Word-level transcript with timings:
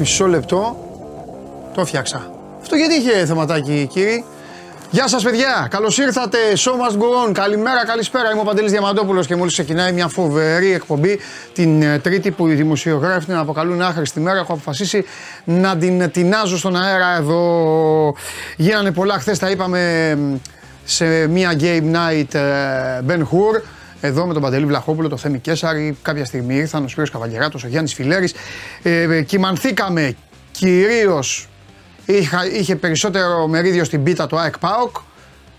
Μισό 0.00 0.26
λεπτό. 0.26 0.76
Το 1.74 1.84
φτιάξα. 1.84 2.30
Αυτό 2.60 2.76
γιατί 2.76 2.94
είχε 2.94 3.26
θεματάκι, 3.26 3.88
κύριε; 3.92 4.24
Γεια 4.90 5.08
σας, 5.08 5.22
παιδιά! 5.22 5.66
Καλώς 5.70 5.98
ήρθατε. 5.98 6.38
Show 6.56 6.70
must 6.70 6.98
go 6.98 7.28
on. 7.28 7.32
Καλημέρα, 7.32 7.86
καλησπέρα. 7.86 8.30
Είμαι 8.30 8.40
ο 8.40 8.44
Παντελής 8.44 8.70
Διαμαντόπουλος 8.70 9.26
και 9.26 9.36
μόλις 9.36 9.52
ξεκινάει 9.52 9.92
μια 9.92 10.08
φοβερή 10.08 10.72
εκπομπή 10.72 11.18
την 11.52 11.82
ε, 11.82 11.98
Τρίτη 11.98 12.30
που 12.30 12.48
οι 12.48 12.54
δημοσιογράφοι 12.54 13.26
την 13.26 13.34
αποκαλούν 13.34 13.82
άχρηστη 13.82 14.20
μέρα. 14.20 14.38
Έχω 14.38 14.52
αποφασίσει 14.52 15.04
να 15.44 15.76
την 15.76 16.10
τεινάζω 16.10 16.58
στον 16.58 16.76
αέρα 16.76 17.16
εδώ. 17.16 18.14
Γίνανε 18.56 18.90
πολλά 18.92 19.14
χθες, 19.14 19.38
τα 19.38 19.50
είπαμε 19.50 20.18
σε 20.84 21.26
μια 21.26 21.56
game 21.60 21.94
night 21.94 22.34
ε, 22.34 23.00
Ben 23.08 23.20
Hur. 23.20 23.62
Εδώ 24.00 24.26
με 24.26 24.32
τον 24.32 24.42
Παντελή 24.42 24.64
Βλαχόπουλο, 24.64 25.08
το 25.08 25.16
Θέμη 25.16 25.38
Κέσσαρη. 25.38 25.96
Κάποια 26.02 26.24
στιγμή 26.24 26.54
ήρθαν 26.54 26.84
ο 26.84 26.88
Σπύρος 26.88 27.10
Καβαγγεράτος, 27.10 27.64
ο 27.64 27.68
Γιάννης 27.68 27.94
Φιλέρης. 27.94 28.34
Ε, 28.82 29.02
ε 29.02 29.22
κοιμανθήκαμε 29.22 30.14
κυρίως 30.50 31.48
είχε 32.58 32.76
περισσότερο 32.76 33.46
μερίδιο 33.46 33.84
στην 33.84 34.02
πίτα 34.02 34.26
του 34.26 34.38
ΑΕΚ 34.38 34.58
ΠΑΟΚ, 34.58 34.96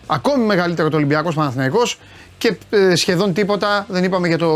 ακόμη 0.08 0.46
μεγαλύτερο 0.46 0.90
το 0.90 0.96
Ολυμπιακός 0.96 1.36
Παναθηναϊκός 1.36 2.00
και 2.42 2.58
ε, 2.70 2.96
σχεδόν 2.96 3.34
τίποτα 3.34 3.86
δεν 3.90 4.04
είπαμε 4.04 4.28
για 4.28 4.38
το 4.38 4.48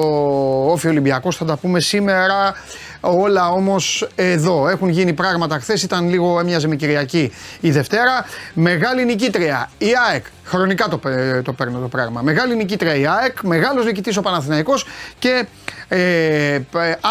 όφι 0.72 0.88
Ολυμπιακός, 0.88 1.36
θα 1.36 1.46
τα 1.46 1.58
πούμε 1.58 1.80
σήμερα. 1.80 2.56
Όλα 3.00 3.50
όμως 3.50 4.08
εδώ 4.16 4.70
έχουν 4.70 4.90
γίνει 4.90 5.14
πράγματα. 5.14 5.60
Χθες 5.60 5.84
ήταν 5.84 6.10
λίγο, 6.10 6.40
έμοιαζε 6.40 6.68
με 6.68 6.76
Κυριακή 6.76 7.32
η 7.60 7.72
Δευτέρα. 7.72 8.26
Μεγάλη 8.54 9.06
νικήτρια 9.06 9.70
η 9.78 9.88
ΑΕΚ. 10.10 10.26
Χρονικά 10.44 10.88
το, 10.88 11.00
το 11.44 11.54
παίρνω 11.54 11.80
το 11.80 11.88
πράγμα. 11.88 12.22
Μεγάλη 12.22 12.56
νικήτρια 12.56 12.96
η 12.96 13.08
ΑΕΚ, 13.08 13.42
μεγάλος 13.42 13.86
νικητής 13.86 14.18
ο 14.18 14.22
Παναθηναϊκός 14.22 14.86
και 15.20 15.46
ε, 15.88 16.54
ε 16.54 16.62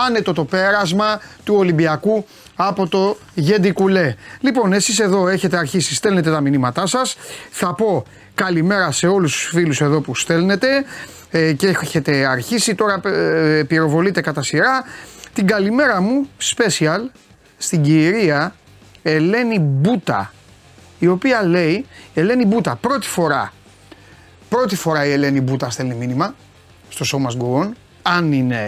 άνετο 0.06 0.32
το 0.32 0.44
πέρασμα 0.44 1.20
του 1.44 1.54
Ολυμπιακού 1.58 2.24
από 2.54 2.88
το 2.88 3.16
Γεντικουλέ. 3.34 4.14
Λοιπόν, 4.40 4.72
εσείς 4.72 4.98
εδώ 4.98 5.28
έχετε 5.28 5.56
αρχίσει, 5.56 5.94
στέλνετε 5.94 6.30
τα 6.30 6.40
μηνύματά 6.40 6.86
σας. 6.86 7.16
Θα 7.50 7.74
πω 7.74 8.04
καλημέρα 8.34 8.90
σε 8.90 9.06
όλους 9.06 9.32
τους 9.32 9.48
φίλους 9.48 9.80
εδώ 9.80 10.00
που 10.00 10.14
στέλνετε 10.14 10.84
ε, 11.30 11.52
και 11.52 11.66
έχετε 11.66 12.26
αρχίσει. 12.26 12.74
Τώρα 12.74 13.00
ε, 13.08 13.62
πυροβολείτε 13.62 14.20
κατά 14.20 14.42
σειρά. 14.42 14.84
Την 15.32 15.46
καλημέρα 15.46 16.00
μου, 16.00 16.28
special, 16.42 17.00
στην 17.58 17.82
κυρία 17.82 18.54
Ελένη 19.02 19.58
Μπούτα, 19.58 20.32
η 20.98 21.06
οποία 21.06 21.42
λέει, 21.42 21.86
Ελένη 22.14 22.44
Μπούτα, 22.44 22.76
πρώτη 22.76 23.06
φορά, 23.06 23.52
πρώτη 24.48 24.76
φορά 24.76 25.06
η 25.06 25.12
Ελένη 25.12 25.40
Μπούτα 25.40 25.70
στέλνει 25.70 25.94
μήνυμα 25.94 26.34
στο 26.88 27.04
σώμα 27.04 27.30
Γκουόν, 27.36 27.74
αν 28.02 28.32
είναι 28.32 28.62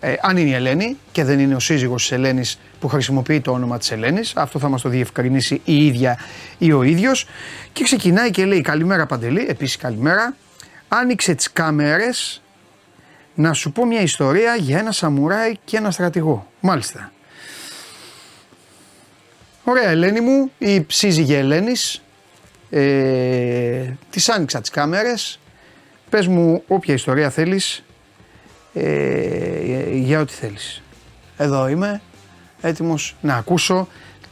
ε, 0.00 0.14
αν 0.22 0.36
είναι 0.36 0.50
η 0.50 0.54
Ελένη 0.54 0.96
και 1.12 1.24
δεν 1.24 1.38
είναι 1.38 1.54
ο 1.54 1.58
σύζυγος 1.58 2.02
της 2.02 2.12
Ελένης 2.12 2.58
που 2.80 2.88
χρησιμοποιεί 2.88 3.40
το 3.40 3.52
όνομα 3.52 3.78
της 3.78 3.90
Ελένης, 3.90 4.32
αυτό 4.36 4.58
θα 4.58 4.68
μας 4.68 4.82
το 4.82 4.88
διευκρινίσει 4.88 5.60
η 5.64 5.86
ίδια 5.86 6.18
ή 6.58 6.72
ο 6.72 6.82
ίδιος 6.82 7.26
και 7.72 7.84
ξεκινάει 7.84 8.30
και 8.30 8.44
λέει 8.44 8.60
καλημέρα 8.60 9.06
Παντελή, 9.06 9.46
επίσης 9.48 9.76
καλημέρα, 9.76 10.34
άνοιξε 10.88 11.34
τις 11.34 11.52
κάμερες 11.52 12.42
να 13.34 13.52
σου 13.52 13.72
πω 13.72 13.86
μια 13.86 14.00
ιστορία 14.00 14.54
για 14.54 14.78
ένα 14.78 14.92
σαμουράι 14.92 15.54
και 15.64 15.76
ένα 15.76 15.90
στρατηγό. 15.90 16.46
Μάλιστα. 16.60 17.12
Ωραία 19.64 19.88
Ελένη 19.88 20.20
μου, 20.20 20.50
η 20.58 20.86
σύζυγη 20.88 21.34
Ελένης, 21.34 22.02
ε, 22.70 23.84
της 24.10 24.28
άνοιξα 24.28 24.60
τις 24.60 24.70
κάμερες, 24.70 25.38
πες 26.10 26.26
μου 26.26 26.62
όποια 26.66 26.94
ιστορία 26.94 27.30
θέλεις, 27.30 27.84
ε, 28.74 29.90
για 29.92 30.20
ό,τι 30.20 30.32
θέλεις. 30.32 30.82
Εδώ 31.36 31.68
είμαι, 31.68 32.00
έτοιμος 32.60 33.16
να 33.20 33.34
ακούσω 33.34 33.88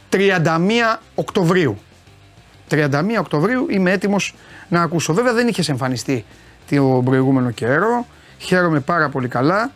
31 0.09 0.99
Οκτωβρίου. 1.15 1.77
31 2.69 2.85
Οκτωβρίου 3.19 3.65
είμαι 3.69 3.91
έτοιμος 3.91 4.35
να 4.69 4.81
ακούσω. 4.81 5.13
Βέβαια 5.13 5.33
δεν 5.33 5.47
είχες 5.47 5.69
εμφανιστεί 5.69 6.25
τον 6.69 7.03
προηγούμενο 7.03 7.51
καιρό. 7.51 8.05
Χαίρομαι 8.37 8.79
πάρα 8.79 9.09
πολύ 9.09 9.27
καλά 9.27 9.71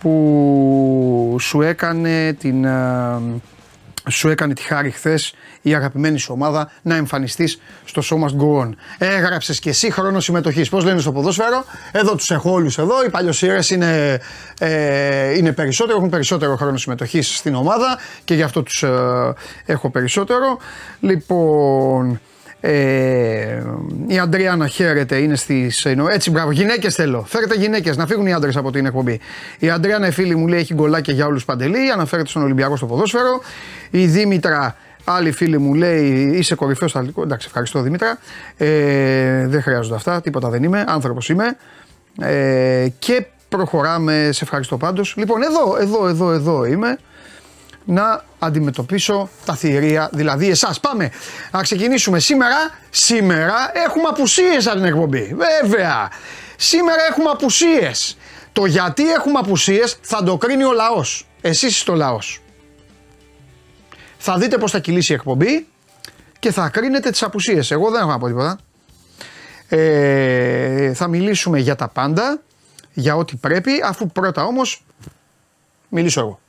που 0.00 1.36
σου 1.40 1.62
έκανε 1.62 2.32
την, 2.32 2.64
ε, 2.64 3.20
σου 4.10 4.28
έκανε 4.28 4.54
τη 4.54 4.62
χάρη 4.62 4.90
χθες 4.90 5.34
η 5.62 5.74
αγαπημένη 5.74 6.18
σου 6.18 6.32
ομάδα 6.34 6.70
να 6.82 6.96
εμφανιστείς 6.96 7.58
στο 7.84 8.02
Show 8.04 8.24
Must 8.24 8.40
Go 8.42 8.62
On. 8.62 8.70
Έγραψες 8.98 9.58
και 9.58 9.68
εσύ 9.68 9.90
χρόνος 9.90 10.24
συμμετοχής. 10.24 10.68
Πώς 10.68 10.84
λένε 10.84 11.00
στο 11.00 11.12
ποδόσφαιρο, 11.12 11.64
εδώ 11.92 12.14
τους 12.14 12.30
έχω 12.30 12.52
όλους 12.52 12.78
εδώ. 12.78 13.04
Οι 13.04 13.10
παλιοσύρε 13.10 13.58
είναι, 13.70 14.20
ε, 14.58 15.36
είναι 15.36 15.52
περισσότερο, 15.52 15.96
έχουν 15.96 16.08
περισσότερο 16.08 16.56
χρόνο 16.56 16.76
συμμετοχής 16.76 17.36
στην 17.36 17.54
ομάδα 17.54 17.98
και 18.24 18.34
γι' 18.34 18.42
αυτό 18.42 18.62
τους 18.62 18.82
ε, 18.82 19.34
έχω 19.66 19.90
περισσότερο. 19.90 20.58
Λοιπόν, 21.00 22.20
ε, 22.64 23.62
η 24.06 24.18
Αντριάννα 24.18 24.66
χαίρεται, 24.66 25.16
είναι 25.16 25.36
στι. 25.36 25.72
Έτσι, 26.12 26.30
μπράβο. 26.30 26.50
Γυναίκες 26.50 26.94
θέλω. 26.94 27.24
Φέρετε 27.28 27.54
γυναίκες, 27.54 27.96
να 27.96 28.06
φύγουν 28.06 28.26
οι 28.26 28.32
άντρες 28.32 28.56
από 28.56 28.70
την 28.70 28.86
εκπομπή. 28.86 29.20
Η 29.58 29.70
Αντριάννα, 29.70 30.06
η 30.06 30.10
φίλη 30.10 30.36
μου, 30.36 30.46
λέει 30.46 30.60
έχει 30.60 30.74
γκολάκια 30.74 31.14
για 31.14 31.26
όλους 31.26 31.44
παντελή. 31.44 31.90
Αναφέρεται 31.90 32.28
στον 32.28 32.42
Ολυμπιακό 32.42 32.76
στο 32.76 32.86
ποδόσφαιρο. 32.86 33.40
Η 33.90 34.06
Δήμητρα, 34.06 34.76
άλλη 35.04 35.32
φίλη 35.32 35.58
μου, 35.58 35.74
λέει 35.74 36.30
είσαι 36.34 36.54
κορυφαίος 36.54 36.90
στο 36.90 36.98
αθλητικός. 36.98 37.24
Εντάξει, 37.26 37.46
ευχαριστώ 37.46 37.80
Δήμητρα. 37.82 38.18
Ε, 38.56 39.46
δεν 39.46 39.62
χρειάζονται 39.62 39.94
αυτά, 39.94 40.20
τίποτα 40.20 40.48
δεν 40.48 40.62
είμαι. 40.62 40.84
Άνθρωπος 40.88 41.28
είμαι. 41.28 41.56
Ε, 42.20 42.86
και 42.98 43.26
προχωράμε. 43.48 44.28
Σε 44.32 44.44
ευχαριστώ 44.44 44.76
πάντως. 44.76 45.14
Λοιπόν, 45.16 45.42
εδώ, 45.42 45.76
εδώ, 45.80 46.08
εδώ, 46.08 46.32
εδώ 46.32 46.64
είμαι 46.64 46.98
να 47.84 48.24
αντιμετωπίσω 48.38 49.28
τα 49.44 49.54
θηρία, 49.54 50.10
δηλαδή 50.12 50.50
εσάς. 50.50 50.80
Πάμε 50.80 51.10
να 51.50 51.62
ξεκινήσουμε 51.62 52.18
σήμερα. 52.18 52.56
Σήμερα 52.90 53.70
έχουμε 53.86 54.08
απουσίες 54.08 54.66
από 54.66 54.76
την 54.76 54.84
εκπομπή. 54.84 55.36
Βέβαια. 55.36 56.10
Σήμερα 56.56 57.02
έχουμε 57.10 57.30
απουσίες. 57.30 58.16
Το 58.52 58.66
γιατί 58.66 59.12
έχουμε 59.12 59.38
απουσίες 59.38 59.98
θα 60.00 60.22
το 60.22 60.36
κρίνει 60.36 60.64
ο 60.64 60.72
λαός. 60.72 61.26
Εσείς 61.40 61.76
είστε 61.76 61.90
ο 61.90 61.94
λαός. 61.94 62.42
Θα 64.18 64.38
δείτε 64.38 64.58
πώς 64.58 64.70
θα 64.70 64.78
κυλήσει 64.78 65.12
η 65.12 65.14
εκπομπή 65.14 65.66
και 66.38 66.52
θα 66.52 66.68
κρίνετε 66.68 67.10
τις 67.10 67.22
απουσίες. 67.22 67.70
Εγώ 67.70 67.90
δεν 67.90 68.00
έχω 68.00 68.10
να 68.10 68.18
πω 68.18 68.26
τίποτα. 68.26 68.58
Ε, 69.68 70.94
θα 70.94 71.08
μιλήσουμε 71.08 71.58
για 71.58 71.76
τα 71.76 71.88
πάντα, 71.88 72.40
για 72.92 73.16
ό,τι 73.16 73.36
πρέπει, 73.36 73.70
αφού 73.84 74.06
πρώτα 74.06 74.44
όμως 74.44 74.84
μιλήσω 75.88 76.20
εγώ. 76.20 76.40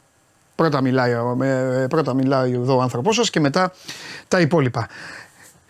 Πρώτα 0.55 0.81
μιλάει, 0.81 1.13
πρώτα 1.89 2.13
μιλάει 2.13 2.53
εδώ 2.53 2.77
ο 2.77 2.81
άνθρωπός 2.81 3.15
σας 3.15 3.29
και 3.29 3.39
μετά 3.39 3.71
τα 4.27 4.39
υπόλοιπα. 4.39 4.87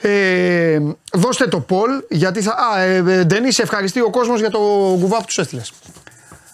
Ε, 0.05 0.79
δώστε 1.13 1.47
το 1.47 1.59
Πολ 1.59 1.91
γιατί 2.09 2.41
θα. 2.41 2.51
Α, 2.51 2.79
ε, 2.79 2.95
ε 2.95 3.23
Ντενή, 3.23 3.47
ευχαριστεί 3.57 4.01
ο 4.01 4.09
κόσμος 4.09 4.39
για 4.39 4.49
το 4.49 4.59
κουβά 4.99 5.17
που 5.17 5.25
τους 5.25 5.38
έστειλες. 5.38 5.73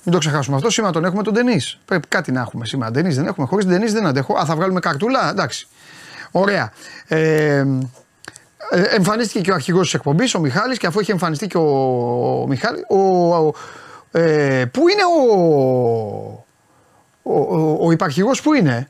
Μην 0.04 0.14
το 0.14 0.18
ξεχάσουμε 0.18 0.56
αυτό. 0.56 0.70
Σήμερα 0.70 0.94
τον 0.94 1.06
έχουμε 1.06 1.24
τον 1.24 1.34
Ντενή. 1.34 1.62
Πρέπει 1.86 2.08
κάτι 2.08 2.32
να 2.32 2.42
έχουμε 2.42 2.66
σήμερα. 2.66 2.92
Ντενή 2.92 3.14
δεν 3.14 3.26
έχουμε. 3.26 3.48
Χωρίς 3.48 3.66
Ντενή 3.66 3.86
δεν 3.86 4.06
αντέχω. 4.06 4.38
Α, 4.38 4.46
θα 4.46 4.56
βγάλουμε 4.56 4.80
καρτούλα. 4.80 5.30
Εντάξει. 5.30 5.68
Ωραία. 6.32 6.72
Ε, 7.08 7.18
ε 8.70 8.82
εμφανίστηκε 8.82 9.42
και 9.42 9.52
ο 9.52 9.54
αρχηγός 9.54 9.84
της 9.84 9.94
εκπομπής, 9.94 10.36
ο 10.36 10.40
Μιχάλης 10.40 10.78
και 10.78 10.88
αφού 10.88 11.00
είχε 11.00 11.12
εμφανιστεί 11.12 11.48
και 11.48 11.58
ο, 11.58 12.42
ο 12.42 12.48
Μιχάλης, 12.48 12.84
ο, 12.88 13.36
ο, 13.36 13.54
ε, 14.12 14.66
πού 14.66 14.88
είναι 14.88 15.02
ο, 15.04 16.46
ο, 17.30 17.58
ο, 17.58 17.78
ο 17.82 17.92
υπαρχηγός 17.92 18.42
που 18.42 18.54
είναι. 18.54 18.90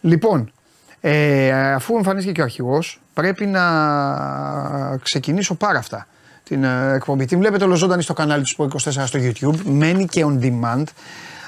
Λοιπόν, 0.00 0.52
ε, 1.00 1.72
αφού 1.72 1.96
εμφανίστηκε 1.96 2.32
και 2.32 2.40
ο 2.40 2.44
αρχηγός, 2.44 3.00
πρέπει 3.14 3.46
να 3.46 3.66
ξεκινήσω 5.02 5.54
πάρα 5.54 5.78
αυτά 5.78 6.06
την 6.42 6.64
ε, 6.64 6.92
εκπομπή. 6.94 7.24
Την 7.24 7.38
βλέπετε 7.38 7.64
ολοζώντανη 7.64 8.02
στο 8.02 8.12
κανάλι 8.12 8.44
του 8.44 8.56
Sport 8.56 8.90
24 8.90 9.04
στο 9.06 9.18
YouTube, 9.22 9.56
μένει 9.64 10.06
και 10.06 10.24
on 10.26 10.38
demand. 10.42 10.84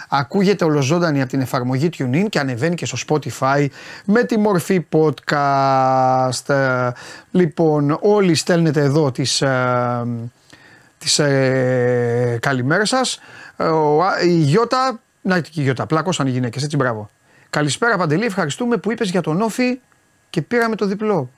Ακούγεται 0.09 0.65
ολοζώντανη 0.65 1.21
από 1.21 1.31
την 1.31 1.41
εφαρμογή 1.41 1.89
TuneIn 1.99 2.27
και 2.29 2.39
ανεβαίνει 2.39 2.75
και 2.75 2.87
στο 2.87 2.99
Spotify 3.09 3.67
με 4.05 4.25
τη 4.25 4.39
μορφή 4.39 4.87
podcast. 4.93 6.49
Ε, 6.49 6.91
λοιπόν, 7.31 7.99
όλοι 8.01 8.35
στέλνετε 8.35 8.81
εδώ 8.81 9.11
τις, 9.11 9.43
ε, 9.43 10.07
τις 10.99 11.19
ε, 11.19 12.39
καλημέρα 12.41 12.85
σας. 12.85 13.21
η 14.25 14.33
Γιώτα 14.33 15.01
να 15.29 15.41
και 15.41 15.61
η 15.61 15.63
Γιώτα, 15.63 15.87
πλάκωσαν 15.87 16.27
οι 16.27 16.31
γυναίκες, 16.31 16.63
έτσι 16.63 16.77
μπράβο. 16.77 17.11
Καλησπέρα 17.51 17.97
Παντελή, 17.97 18.25
ευχαριστούμε 18.25 18.77
που 18.77 18.93
είπες 18.93 19.11
για 19.11 19.21
τον 19.21 19.41
Όφη 19.41 19.81
και 20.31 20.43
πήραμε 20.43 20.77
το 20.77 20.87
διπλό. 20.87 21.31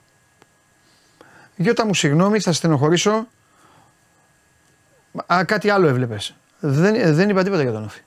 Γιώτα 1.55 1.85
μου, 1.85 1.93
συγγνώμη, 1.93 2.39
θα 2.39 2.51
στενοχωρήσω. 2.51 3.27
Α, 5.33 5.43
κάτι 5.45 5.69
άλλο 5.69 5.87
έβλεπες. 5.87 6.35
Δεν, 6.59 7.15
δεν 7.15 7.29
είπα 7.29 7.43
τίποτα 7.43 7.61
για 7.61 7.71
τον 7.71 7.83
Όφη. 7.83 7.99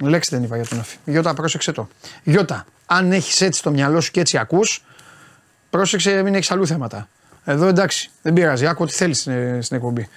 Λέξη 0.00 0.34
δεν 0.34 0.44
είπα 0.44 0.56
για 0.56 0.66
τον 0.66 0.78
Όφη. 0.78 0.96
Γιώτα, 1.04 1.34
πρόσεξε 1.34 1.72
το. 1.72 1.88
Γιώτα, 2.22 2.66
αν 2.86 3.12
έχεις 3.12 3.40
έτσι 3.40 3.62
το 3.62 3.70
μυαλό 3.70 4.00
σου 4.00 4.10
και 4.10 4.20
έτσι 4.20 4.38
ακούς, 4.38 4.84
πρόσεξε, 5.70 6.22
μην 6.22 6.34
έχεις 6.34 6.50
αλλού 6.50 6.66
θέματα. 6.66 7.08
Εδώ 7.44 7.66
εντάξει, 7.66 8.10
δεν 8.22 8.32
πειράζει. 8.32 8.66
Άκου 8.66 8.82
ό,τι 8.82 8.92
θέλεις 8.92 9.20
στην, 9.20 9.62
στην 9.62 9.76
εκπομπή. 9.76 10.08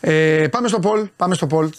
Ε, 0.00 0.48
πάμε 0.50 0.68
στο 0.68 0.78
Πολ. 0.78 1.08
Πάμε 1.16 1.34
στο 1.34 1.46
Πολ. 1.46 1.70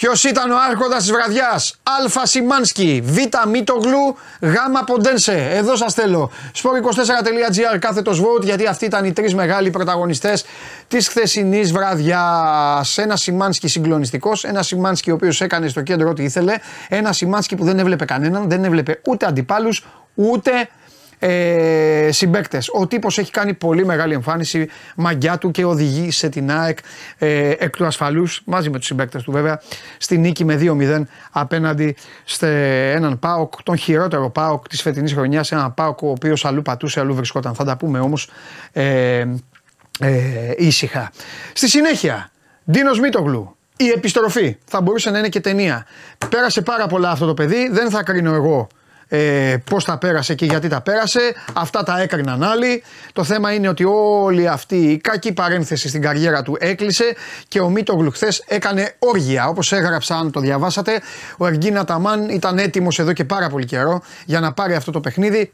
Ποιος 0.00 0.24
ήταν 0.24 0.50
ο 0.50 0.56
άρχοντας 0.70 1.02
της 1.02 1.12
βραδιάς, 1.12 1.74
Α 2.16 2.26
Σιμάνσκι, 2.26 3.02
Β 3.04 3.16
Μίτογλου, 3.48 4.16
Γ 4.40 4.54
Ποντένσε. 4.86 5.48
Εδώ 5.50 5.76
σας 5.76 5.94
θέλω. 5.94 6.30
Sport24.gr 6.54 7.78
κάθετος 7.78 8.20
vote 8.20 8.42
γιατί 8.42 8.66
αυτοί 8.66 8.84
ήταν 8.84 9.04
οι 9.04 9.12
τρεις 9.12 9.34
μεγάλοι 9.34 9.70
πρωταγωνιστές 9.70 10.44
της 10.88 11.08
χθεσινής 11.08 11.72
βραδιάς. 11.72 12.98
Ένα 12.98 13.16
Σιμάνσκι 13.16 13.68
συγκλονιστικός, 13.68 14.44
ένα 14.44 14.62
Σιμάνσκι 14.62 15.10
ο 15.10 15.14
οποίος 15.14 15.40
έκανε 15.40 15.68
στο 15.68 15.82
κέντρο 15.82 16.08
ό,τι 16.08 16.22
ήθελε, 16.22 16.54
ένα 16.88 17.12
Σιμάνσκι 17.12 17.56
που 17.56 17.64
δεν 17.64 17.78
έβλεπε 17.78 18.04
κανέναν, 18.04 18.48
δεν 18.48 18.64
έβλεπε 18.64 19.00
ούτε 19.06 19.26
αντιπάλους, 19.26 19.86
ούτε 20.14 20.68
ε, 21.22 22.08
συμπαίκτες. 22.12 22.68
Ο 22.72 22.86
τύπος 22.86 23.18
έχει 23.18 23.30
κάνει 23.30 23.54
πολύ 23.54 23.84
μεγάλη 23.84 24.14
εμφάνιση, 24.14 24.68
μαγιά 24.96 25.38
του 25.38 25.50
και 25.50 25.64
οδηγεί 25.64 26.10
σε 26.10 26.28
την 26.28 26.50
ΑΕΚ 26.50 26.78
ε, 27.18 27.50
εκ 27.58 27.76
του 27.76 27.86
ασφαλούς, 27.86 28.42
μαζί 28.44 28.70
με 28.70 28.78
τους 28.78 28.86
συμπαίκτες 28.86 29.22
του 29.22 29.32
βέβαια, 29.32 29.60
στη 29.98 30.18
νίκη 30.18 30.44
με 30.44 30.58
2-0 30.60 31.02
απέναντι 31.30 31.96
σε 32.24 32.46
έναν 32.90 33.18
Πάοκ, 33.18 33.62
τον 33.62 33.76
χειρότερο 33.76 34.30
Πάοκ 34.30 34.68
της 34.68 34.82
φετινής 34.82 35.12
χρονιάς. 35.12 35.52
Έναν 35.52 35.74
Πάοκ 35.74 36.02
ο 36.02 36.10
οποίος 36.10 36.44
αλλού 36.44 36.62
πατούσε, 36.62 37.00
αλλού 37.00 37.14
βρισκόταν. 37.14 37.54
Θα 37.54 37.64
τα 37.64 37.76
πούμε 37.76 37.98
όμως 37.98 38.30
ε, 38.72 39.24
ε, 40.00 40.52
ήσυχα. 40.56 41.10
Στη 41.52 41.68
συνέχεια, 41.68 42.30
Ντίνος 42.70 43.00
Μίτογλου, 43.00 43.56
η 43.76 43.88
επιστροφή. 43.88 44.56
Θα 44.64 44.80
μπορούσε 44.80 45.10
να 45.10 45.18
είναι 45.18 45.28
και 45.28 45.40
ταινία. 45.40 45.86
Πέρασε 46.28 46.60
πάρα 46.60 46.86
πολλά 46.86 47.10
αυτό 47.10 47.26
το 47.26 47.34
παιδί, 47.34 47.68
δεν 47.72 47.90
θα 47.90 48.02
κρίνω 48.02 48.34
εγώ 48.34 48.68
ε, 49.12 49.56
πώς 49.70 49.84
τα 49.84 49.98
πέρασε 49.98 50.34
και 50.34 50.44
γιατί 50.44 50.68
τα 50.68 50.80
πέρασε. 50.80 51.34
Αυτά 51.52 51.82
τα 51.82 52.00
έκριναν 52.00 52.42
άλλοι. 52.42 52.82
Το 53.12 53.24
θέμα 53.24 53.52
είναι 53.52 53.68
ότι 53.68 53.84
όλη 53.84 54.48
αυτή 54.48 54.76
η 54.76 54.98
κακή 54.98 55.32
παρένθεση 55.32 55.88
στην 55.88 56.02
καριέρα 56.02 56.42
του 56.42 56.56
έκλεισε 56.60 57.14
και 57.48 57.60
ο 57.60 57.68
Μίτογλου 57.68 58.10
χθες 58.10 58.44
έκανε 58.46 58.94
όργια. 58.98 59.48
Όπως 59.48 59.72
έγραψα, 59.72 60.16
αν 60.16 60.30
το 60.30 60.40
διαβάσατε, 60.40 61.00
ο 61.36 61.46
Εργίνα 61.46 61.84
Ταμάν 61.84 62.28
ήταν 62.28 62.58
έτοιμος 62.58 62.98
εδώ 62.98 63.12
και 63.12 63.24
πάρα 63.24 63.48
πολύ 63.48 63.64
καιρό 63.64 64.02
για 64.24 64.40
να 64.40 64.52
πάρει 64.52 64.74
αυτό 64.74 64.90
το 64.90 65.00
παιχνίδι. 65.00 65.52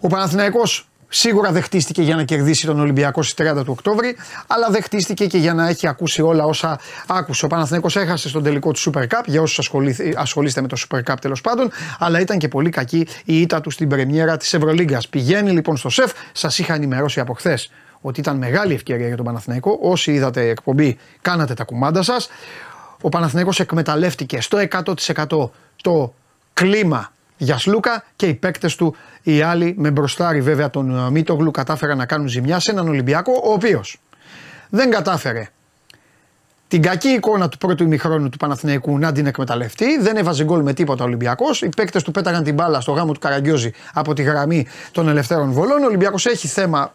Ο 0.00 0.08
Παναθηναϊκός 0.08 0.88
Σίγουρα 1.16 1.52
δεν 1.52 1.62
χτίστηκε 1.62 2.02
για 2.02 2.16
να 2.16 2.24
κερδίσει 2.24 2.66
τον 2.66 2.80
Ολυμπιακό 2.80 3.22
στις 3.22 3.48
30 3.48 3.54
του 3.54 3.72
Οκτώβρη, 3.72 4.16
αλλά 4.46 4.70
δεν 4.70 4.82
χτίστηκε 4.82 5.26
και 5.26 5.38
για 5.38 5.54
να 5.54 5.68
έχει 5.68 5.86
ακούσει 5.86 6.22
όλα 6.22 6.44
όσα 6.44 6.80
άκουσε. 7.06 7.44
Ο 7.44 7.48
Παναθηναϊκός 7.48 7.96
έχασε 7.96 8.28
στον 8.28 8.42
τελικό 8.42 8.72
του 8.72 8.80
Super 8.80 9.02
Cup, 9.02 9.22
για 9.26 9.42
όσους 9.42 9.70
ασχολείστε 10.16 10.60
με 10.60 10.68
το 10.68 10.76
Super 10.88 11.12
Cup 11.12 11.14
τέλος 11.20 11.40
πάντων, 11.40 11.70
αλλά 11.98 12.20
ήταν 12.20 12.38
και 12.38 12.48
πολύ 12.48 12.70
κακή 12.70 13.06
η 13.24 13.40
ήττα 13.40 13.60
του 13.60 13.70
στην 13.70 13.88
πρεμιέρα 13.88 14.36
της 14.36 14.54
Ευρωλίγκας. 14.54 15.08
Πηγαίνει 15.08 15.50
λοιπόν 15.50 15.76
στο 15.76 15.88
σεφ, 15.88 16.12
σας 16.32 16.58
είχα 16.58 16.74
ενημερώσει 16.74 17.20
από 17.20 17.32
χθες 17.32 17.70
ότι 18.00 18.20
ήταν 18.20 18.36
μεγάλη 18.36 18.74
ευκαιρία 18.74 19.06
για 19.06 19.16
τον 19.16 19.24
Παναθηναϊκό. 19.24 19.78
Όσοι 19.82 20.12
είδατε 20.12 20.48
εκπομπή, 20.48 20.98
κάνατε 21.22 21.54
τα 21.54 21.64
κουμάντα 21.64 22.02
σας. 22.02 22.28
Ο 23.00 23.08
Παναθηναϊκός 23.08 23.60
εκμεταλλεύτηκε 23.60 24.40
στο 24.40 24.58
100% 24.58 25.50
το 25.82 26.14
κλίμα 26.52 27.12
για 27.36 27.58
Σλούκα 27.58 28.04
και 28.16 28.26
οι 28.26 28.34
παίκτες 28.34 28.76
του 28.76 28.96
οι 29.22 29.42
άλλοι 29.42 29.74
με 29.78 29.90
μπροστάρι 29.90 30.40
βέβαια 30.40 30.70
τον 30.70 31.06
ε, 31.06 31.10
Μίτογλου 31.10 31.50
κατάφεραν 31.50 31.96
να 31.96 32.06
κάνουν 32.06 32.28
ζημιά 32.28 32.58
σε 32.60 32.70
έναν 32.70 32.88
Ολυμπιακό 32.88 33.32
ο 33.44 33.52
οποίος 33.52 34.00
δεν 34.68 34.90
κατάφερε 34.90 35.48
την 36.68 36.82
κακή 36.82 37.08
εικόνα 37.08 37.48
του 37.48 37.58
πρώτου 37.58 37.82
ημιχρόνου 37.82 38.28
του 38.28 38.36
Παναθηναϊκού 38.36 38.98
να 38.98 39.12
την 39.12 39.26
εκμεταλλευτεί. 39.26 39.98
Δεν 39.98 40.16
έβαζε 40.16 40.44
γκολ 40.44 40.62
με 40.62 40.72
τίποτα 40.72 41.04
ο 41.04 41.06
Ολυμπιακός. 41.06 41.62
Οι 41.62 41.68
παίκτες 41.76 42.02
του 42.02 42.10
πέταγαν 42.10 42.44
την 42.44 42.54
μπάλα 42.54 42.80
στο 42.80 42.92
γάμο 42.92 43.12
του 43.12 43.18
Καραγκιόζη 43.18 43.72
από 43.92 44.14
τη 44.14 44.22
γραμμή 44.22 44.66
των 44.92 45.08
ελευθέρων 45.08 45.52
βολών. 45.52 45.82
Ο 45.82 45.86
Ολυμπιακός 45.86 46.26
έχει 46.26 46.48
θέμα 46.48 46.92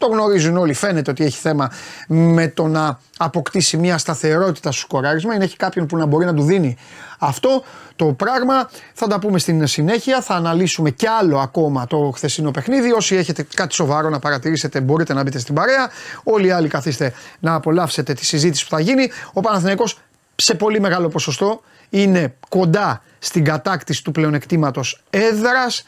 το 0.00 0.06
γνωρίζουν 0.06 0.56
όλοι. 0.56 0.74
Φαίνεται 0.74 1.10
ότι 1.10 1.24
έχει 1.24 1.38
θέμα 1.38 1.70
με 2.08 2.48
το 2.48 2.66
να 2.66 2.98
αποκτήσει 3.18 3.76
μια 3.76 3.98
σταθερότητα 3.98 4.72
στο 4.72 4.80
σκοράρισμα. 4.80 5.34
Είναι 5.34 5.44
έχει 5.44 5.56
κάποιον 5.56 5.86
που 5.86 5.96
να 5.96 6.06
μπορεί 6.06 6.24
να 6.24 6.34
του 6.34 6.42
δίνει 6.42 6.76
αυτό 7.18 7.64
το 7.96 8.06
πράγμα. 8.06 8.70
Θα 8.94 9.06
τα 9.06 9.18
πούμε 9.18 9.38
στην 9.38 9.66
συνέχεια. 9.66 10.20
Θα 10.20 10.34
αναλύσουμε 10.34 10.90
κι 10.90 11.06
άλλο 11.06 11.38
ακόμα 11.38 11.86
το 11.86 12.10
χθεσινό 12.14 12.50
παιχνίδι. 12.50 12.92
Όσοι 12.92 13.16
έχετε 13.16 13.46
κάτι 13.54 13.74
σοβαρό 13.74 14.08
να 14.08 14.18
παρατηρήσετε, 14.18 14.80
μπορείτε 14.80 15.14
να 15.14 15.22
μπείτε 15.22 15.38
στην 15.38 15.54
παρέα. 15.54 15.90
Όλοι 16.22 16.46
οι 16.46 16.50
άλλοι 16.50 16.68
καθίστε 16.68 17.12
να 17.40 17.54
απολαύσετε 17.54 18.12
τη 18.12 18.24
συζήτηση 18.24 18.64
που 18.64 18.70
θα 18.70 18.80
γίνει. 18.80 19.10
Ο 19.32 19.40
Παναθηναϊκός 19.40 19.98
σε 20.36 20.54
πολύ 20.54 20.80
μεγάλο 20.80 21.08
ποσοστό 21.08 21.60
είναι 21.90 22.34
κοντά 22.48 23.02
στην 23.18 23.44
κατάκτηση 23.44 24.04
του 24.04 24.10
πλεονεκτήματος 24.10 25.02
έδρας. 25.10 25.84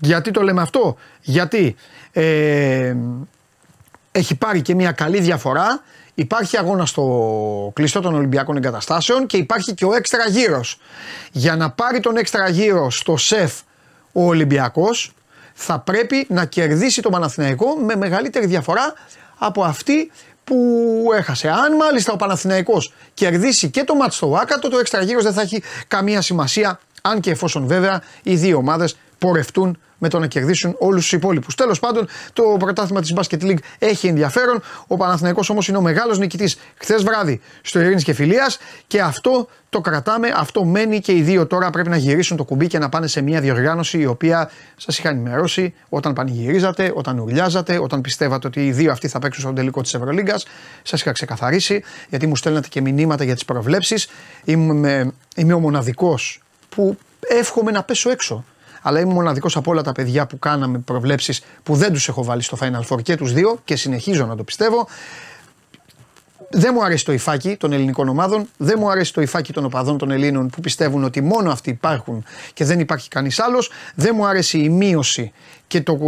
Γιατί 0.00 0.30
το 0.30 0.42
λέμε 0.42 0.62
αυτό, 0.62 0.96
γιατί 1.20 1.76
ε, 2.12 2.94
έχει 4.12 4.34
πάρει 4.34 4.62
και 4.62 4.74
μια 4.74 4.92
καλή 4.92 5.20
διαφορά. 5.20 5.82
Υπάρχει 6.14 6.56
αγώνα 6.56 6.86
στο 6.86 7.72
κλειστό 7.74 8.00
των 8.00 8.14
Ολυμπιακών 8.14 8.56
Εγκαταστάσεων 8.56 9.26
και 9.26 9.36
υπάρχει 9.36 9.74
και 9.74 9.84
ο 9.84 9.94
έξτρα 9.94 10.28
γύρος. 10.28 10.78
Για 11.32 11.56
να 11.56 11.70
πάρει 11.70 12.00
τον 12.00 12.16
έξτρα 12.16 12.48
γύρο 12.48 12.90
στο 12.90 13.16
σεφ 13.16 13.52
ο 14.12 14.24
Ολυμπιακός, 14.24 15.12
θα 15.54 15.78
πρέπει 15.78 16.26
να 16.28 16.44
κερδίσει 16.44 17.02
τον 17.02 17.12
Παναθηναϊκό 17.12 17.74
με 17.74 17.96
μεγαλύτερη 17.96 18.46
διαφορά 18.46 18.92
από 19.38 19.62
αυτή 19.62 20.10
που 20.44 21.10
έχασε. 21.14 21.48
Αν 21.48 21.76
μάλιστα 21.76 22.12
ο 22.12 22.16
Παναθηναϊκός 22.16 22.92
κερδίσει 23.14 23.70
και 23.70 23.84
το 23.84 23.94
μάτς 23.94 24.16
στο 24.16 24.28
Βάκατο, 24.28 24.68
το 24.68 24.78
έξτρα 24.78 25.02
γύρος 25.02 25.22
δεν 25.22 25.32
θα 25.32 25.40
έχει 25.40 25.62
καμία 25.88 26.20
σημασία, 26.20 26.80
αν 27.02 27.20
και 27.20 27.30
εφόσον 27.30 27.66
βέβαια 27.66 28.02
οι 28.22 28.34
δύο 28.34 28.56
ομάδες 28.56 28.96
πορευτούν 29.18 29.78
με 29.98 30.08
το 30.08 30.18
να 30.18 30.26
κερδίσουν 30.26 30.74
όλους 30.78 31.02
τους 31.02 31.12
υπόλοιπους. 31.12 31.54
Τέλος 31.54 31.78
πάντων, 31.78 32.08
το 32.32 32.42
πρωτάθλημα 32.58 33.00
της 33.00 33.12
Basket 33.16 33.42
League 33.42 33.58
έχει 33.78 34.06
ενδιαφέρον. 34.06 34.62
Ο 34.86 34.96
Παναθηναϊκός 34.96 35.50
όμως 35.50 35.68
είναι 35.68 35.76
ο 35.76 35.80
μεγάλος 35.80 36.18
νικητής 36.18 36.58
χθες 36.76 37.02
βράδυ 37.02 37.40
στο 37.62 37.80
Ειρήνης 37.80 38.04
και 38.04 38.12
Φιλίας 38.12 38.58
και 38.86 39.00
αυτό 39.00 39.48
το 39.68 39.80
κρατάμε, 39.80 40.28
αυτό 40.36 40.64
μένει 40.64 41.00
και 41.00 41.12
οι 41.12 41.22
δύο 41.22 41.46
τώρα 41.46 41.70
πρέπει 41.70 41.88
να 41.88 41.96
γυρίσουν 41.96 42.36
το 42.36 42.44
κουμπί 42.44 42.66
και 42.66 42.78
να 42.78 42.88
πάνε 42.88 43.06
σε 43.06 43.20
μια 43.20 43.40
διοργάνωση 43.40 43.98
η 43.98 44.06
οποία 44.06 44.50
σας 44.76 44.98
είχα 44.98 45.08
ενημερώσει 45.08 45.74
όταν 45.88 46.12
πανηγυρίζατε, 46.12 46.92
όταν 46.94 47.18
ουρλιάζατε, 47.18 47.78
όταν 47.78 48.00
πιστεύατε 48.00 48.46
ότι 48.46 48.66
οι 48.66 48.72
δύο 48.72 48.92
αυτοί 48.92 49.08
θα 49.08 49.18
παίξουν 49.18 49.42
στον 49.42 49.54
τελικό 49.54 49.82
της 49.82 49.94
Ευρωλίγκας. 49.94 50.46
Σας 50.82 51.00
είχα 51.00 51.12
ξεκαθαρίσει 51.12 51.82
γιατί 52.08 52.26
μου 52.26 52.36
στέλνατε 52.36 52.68
και 52.68 52.80
μηνύματα 52.80 53.24
για 53.24 53.34
τις 53.34 53.44
προβλέψεις. 53.44 54.08
Είμαι, 54.44 55.12
είμαι 55.36 55.52
ο 55.52 55.58
μοναδικός 55.58 56.42
που 56.68 56.98
εύχομαι 57.20 57.70
να 57.70 57.82
πέσω 57.82 58.10
έξω 58.10 58.44
αλλά 58.82 59.00
είμαι 59.00 59.12
μοναδικός 59.12 59.56
από 59.56 59.70
όλα 59.70 59.82
τα 59.82 59.92
παιδιά 59.92 60.26
που 60.26 60.38
κάναμε 60.38 60.78
προβλέψεις 60.78 61.42
που 61.62 61.74
δεν 61.74 61.92
τους 61.92 62.08
έχω 62.08 62.24
βάλει 62.24 62.42
στο 62.42 62.58
Final 62.60 62.82
Four 62.88 63.02
και 63.02 63.16
τους 63.16 63.32
δύο 63.32 63.58
και 63.64 63.76
συνεχίζω 63.76 64.26
να 64.26 64.36
το 64.36 64.44
πιστεύω. 64.44 64.88
Δεν 66.50 66.70
μου 66.74 66.84
αρέσει 66.84 67.04
το 67.04 67.12
υφάκι 67.12 67.56
των 67.56 67.72
ελληνικών 67.72 68.08
ομάδων, 68.08 68.48
δεν 68.56 68.76
μου 68.78 68.90
αρέσει 68.90 69.12
το 69.12 69.20
υφάκι 69.20 69.52
των 69.52 69.64
οπαδών 69.64 69.98
των 69.98 70.10
Ελλήνων 70.10 70.48
που 70.48 70.60
πιστεύουν 70.60 71.04
ότι 71.04 71.20
μόνο 71.20 71.50
αυτοί 71.50 71.70
υπάρχουν 71.70 72.24
και 72.52 72.64
δεν 72.64 72.80
υπάρχει 72.80 73.08
κανείς 73.08 73.40
άλλος. 73.40 73.70
Δεν 73.94 74.12
μου 74.14 74.26
αρέσει 74.26 74.58
η 74.58 74.68
μείωση 74.68 75.32
και 75.66 75.80
το, 75.80 75.98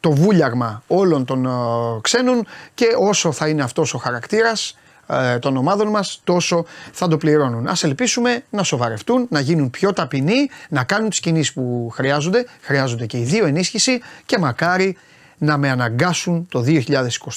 το 0.00 0.10
βούλιαγμα 0.10 0.82
όλων 0.86 1.24
των 1.24 1.46
uh, 1.48 2.00
ξένων 2.00 2.46
και 2.74 2.86
όσο 2.98 3.32
θα 3.32 3.48
είναι 3.48 3.62
αυτός 3.62 3.94
ο 3.94 3.98
χαρακτήρας 3.98 4.76
ε, 5.10 5.38
των 5.38 5.56
ομάδων 5.56 5.88
μας, 5.88 6.20
τόσο 6.24 6.64
θα 6.92 7.08
το 7.08 7.16
πληρώνουν. 7.16 7.66
Α 7.66 7.76
ελπίσουμε 7.82 8.42
να 8.50 8.62
σοβαρευτούν, 8.62 9.26
να 9.30 9.40
γίνουν 9.40 9.70
πιο 9.70 9.92
ταπεινοί, 9.92 10.48
να 10.68 10.84
κάνουν 10.84 11.10
τις 11.10 11.20
κινήσεις 11.20 11.52
που 11.52 11.90
χρειάζονται. 11.92 12.46
Χρειάζονται 12.60 13.06
και 13.06 13.18
οι 13.18 13.22
δύο 13.22 13.46
ενίσχυση 13.46 14.00
και 14.26 14.38
μακάρι 14.38 14.96
να 15.38 15.56
με 15.56 15.70
αναγκάσουν 15.70 16.46
το 16.50 16.64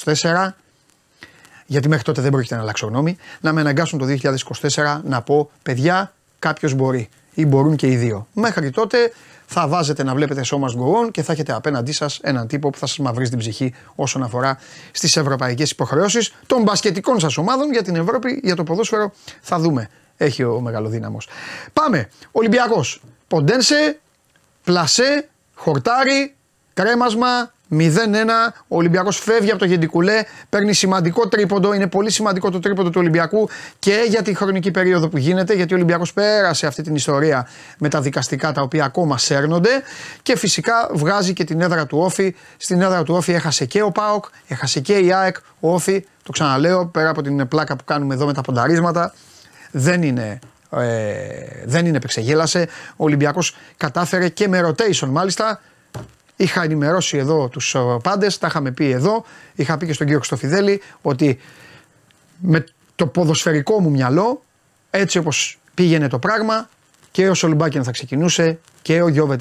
2024 0.04 0.48
γιατί 1.66 1.88
μέχρι 1.88 2.04
τότε 2.04 2.20
δεν 2.20 2.30
πρόκειται 2.30 2.54
να 2.54 2.60
αλλάξω 2.60 2.86
γνώμη, 2.86 3.16
να 3.40 3.52
με 3.52 3.60
αναγκάσουν 3.60 3.98
το 3.98 4.06
2024 4.74 5.00
να 5.04 5.22
πω 5.22 5.50
παιδιά 5.62 6.12
κάποιος 6.38 6.74
μπορεί 6.74 7.08
ή 7.34 7.46
μπορούν 7.46 7.76
και 7.76 7.86
οι 7.86 7.96
δύο. 7.96 8.26
Μέχρι 8.32 8.70
τότε 8.70 9.12
θα 9.46 9.68
βάζετε 9.68 10.02
να 10.02 10.14
βλέπετε 10.14 10.42
σώμα 10.42 10.72
γκογόν 10.74 11.10
και 11.10 11.22
θα 11.22 11.32
έχετε 11.32 11.52
απέναντί 11.52 11.92
σας 11.92 12.18
έναν 12.22 12.46
τύπο 12.46 12.70
που 12.70 12.78
θα 12.78 12.86
σας 12.86 12.98
μαυρίσει 12.98 13.30
την 13.30 13.38
ψυχή 13.38 13.74
όσον 13.94 14.22
αφορά 14.22 14.58
στις 14.92 15.16
ευρωπαϊκές 15.16 15.70
υποχρεώσεις 15.70 16.34
των 16.46 16.62
μπασκετικών 16.62 17.20
σας 17.20 17.36
ομάδων 17.36 17.72
για 17.72 17.82
την 17.82 17.96
Ευρώπη, 17.96 18.40
για 18.44 18.56
το 18.56 18.62
ποδόσφαιρο. 18.62 19.12
Θα 19.40 19.58
δούμε. 19.58 19.88
Έχει 20.16 20.44
ο 20.44 20.60
μεγαλοδύναμος. 20.60 21.28
Πάμε. 21.72 22.08
Ολυμπιακός. 22.32 23.02
Ποντένσε, 23.28 24.00
πλασέ, 24.64 25.28
χορτάρι, 25.54 26.34
κρέμασμα, 26.74 27.52
0-1. 27.78 27.86
Ο 28.68 28.76
Ολυμπιακός 28.76 29.18
φεύγει 29.18 29.50
από 29.50 29.58
το 29.58 29.64
Γεντικουλέ, 29.64 30.22
παίρνει 30.48 30.72
σημαντικό 30.72 31.28
τρίποντο. 31.28 31.74
Είναι 31.74 31.86
πολύ 31.86 32.10
σημαντικό 32.10 32.50
το 32.50 32.58
τρίποντο 32.58 32.88
του 32.88 32.98
Ολυμπιακού 33.00 33.48
και 33.78 34.04
για 34.08 34.22
τη 34.22 34.34
χρονική 34.34 34.70
περίοδο 34.70 35.08
που 35.08 35.18
γίνεται, 35.18 35.54
γιατί 35.54 35.72
ο 35.72 35.76
Ολυμπιακός 35.76 36.12
πέρασε 36.12 36.66
αυτή 36.66 36.82
την 36.82 36.94
ιστορία 36.94 37.48
με 37.78 37.88
τα 37.88 38.00
δικαστικά 38.00 38.52
τα 38.52 38.62
οποία 38.62 38.84
ακόμα 38.84 39.18
σέρνονται. 39.18 39.70
Και 40.22 40.36
φυσικά 40.36 40.90
βγάζει 40.92 41.32
και 41.32 41.44
την 41.44 41.60
έδρα 41.60 41.86
του 41.86 41.98
Όφη. 41.98 42.34
Στην 42.56 42.80
έδρα 42.80 43.02
του 43.02 43.14
Όφη 43.14 43.32
έχασε 43.32 43.64
και 43.64 43.82
ο 43.82 43.90
Πάοκ, 43.90 44.24
έχασε 44.46 44.80
και 44.80 44.98
η 44.98 45.12
ΑΕΚ. 45.12 45.36
Ο 45.60 45.74
Όφη, 45.74 46.06
το 46.22 46.32
ξαναλέω, 46.32 46.86
πέρα 46.86 47.10
από 47.10 47.22
την 47.22 47.48
πλάκα 47.48 47.76
που 47.76 47.84
κάνουμε 47.84 48.14
εδώ 48.14 48.26
με 48.26 48.32
τα 48.32 48.40
πονταρίσματα, 48.40 49.14
δεν 49.70 50.02
είναι 50.02 50.38
ε, 50.80 51.62
δεν 51.64 51.86
είναι 51.86 51.96
επεξεγέλασε. 51.96 52.68
Ο 52.90 53.04
Ολυμπιακός 53.04 53.56
κατάφερε 53.76 54.28
και 54.28 54.48
με 54.48 54.60
rotation 54.66 55.08
μάλιστα 55.08 55.60
Είχα 56.36 56.62
ενημερώσει 56.62 57.16
εδώ 57.16 57.48
τους 57.48 57.74
ε, 57.74 57.78
πάντες, 58.02 58.38
τα 58.38 58.46
είχαμε 58.46 58.70
πει 58.70 58.90
εδώ. 58.90 59.24
Είχα 59.54 59.76
πει 59.76 59.86
και 59.86 59.92
στον 59.92 60.06
κύριο 60.06 60.20
Χρυστοφιδέλη 60.20 60.82
ότι 61.02 61.38
με 62.40 62.64
το 62.94 63.06
ποδοσφαιρικό 63.06 63.80
μου 63.80 63.90
μυαλό 63.90 64.42
έτσι 64.90 65.18
όπως 65.18 65.58
πήγαινε 65.74 66.08
το 66.08 66.18
πράγμα 66.18 66.68
και 67.10 67.28
ο 67.28 67.34
Σολυμπάκεν 67.34 67.84
θα 67.84 67.90
ξεκινούσε 67.90 68.58
και 68.84 69.02
ο 69.02 69.08
Γιώβετ 69.08 69.40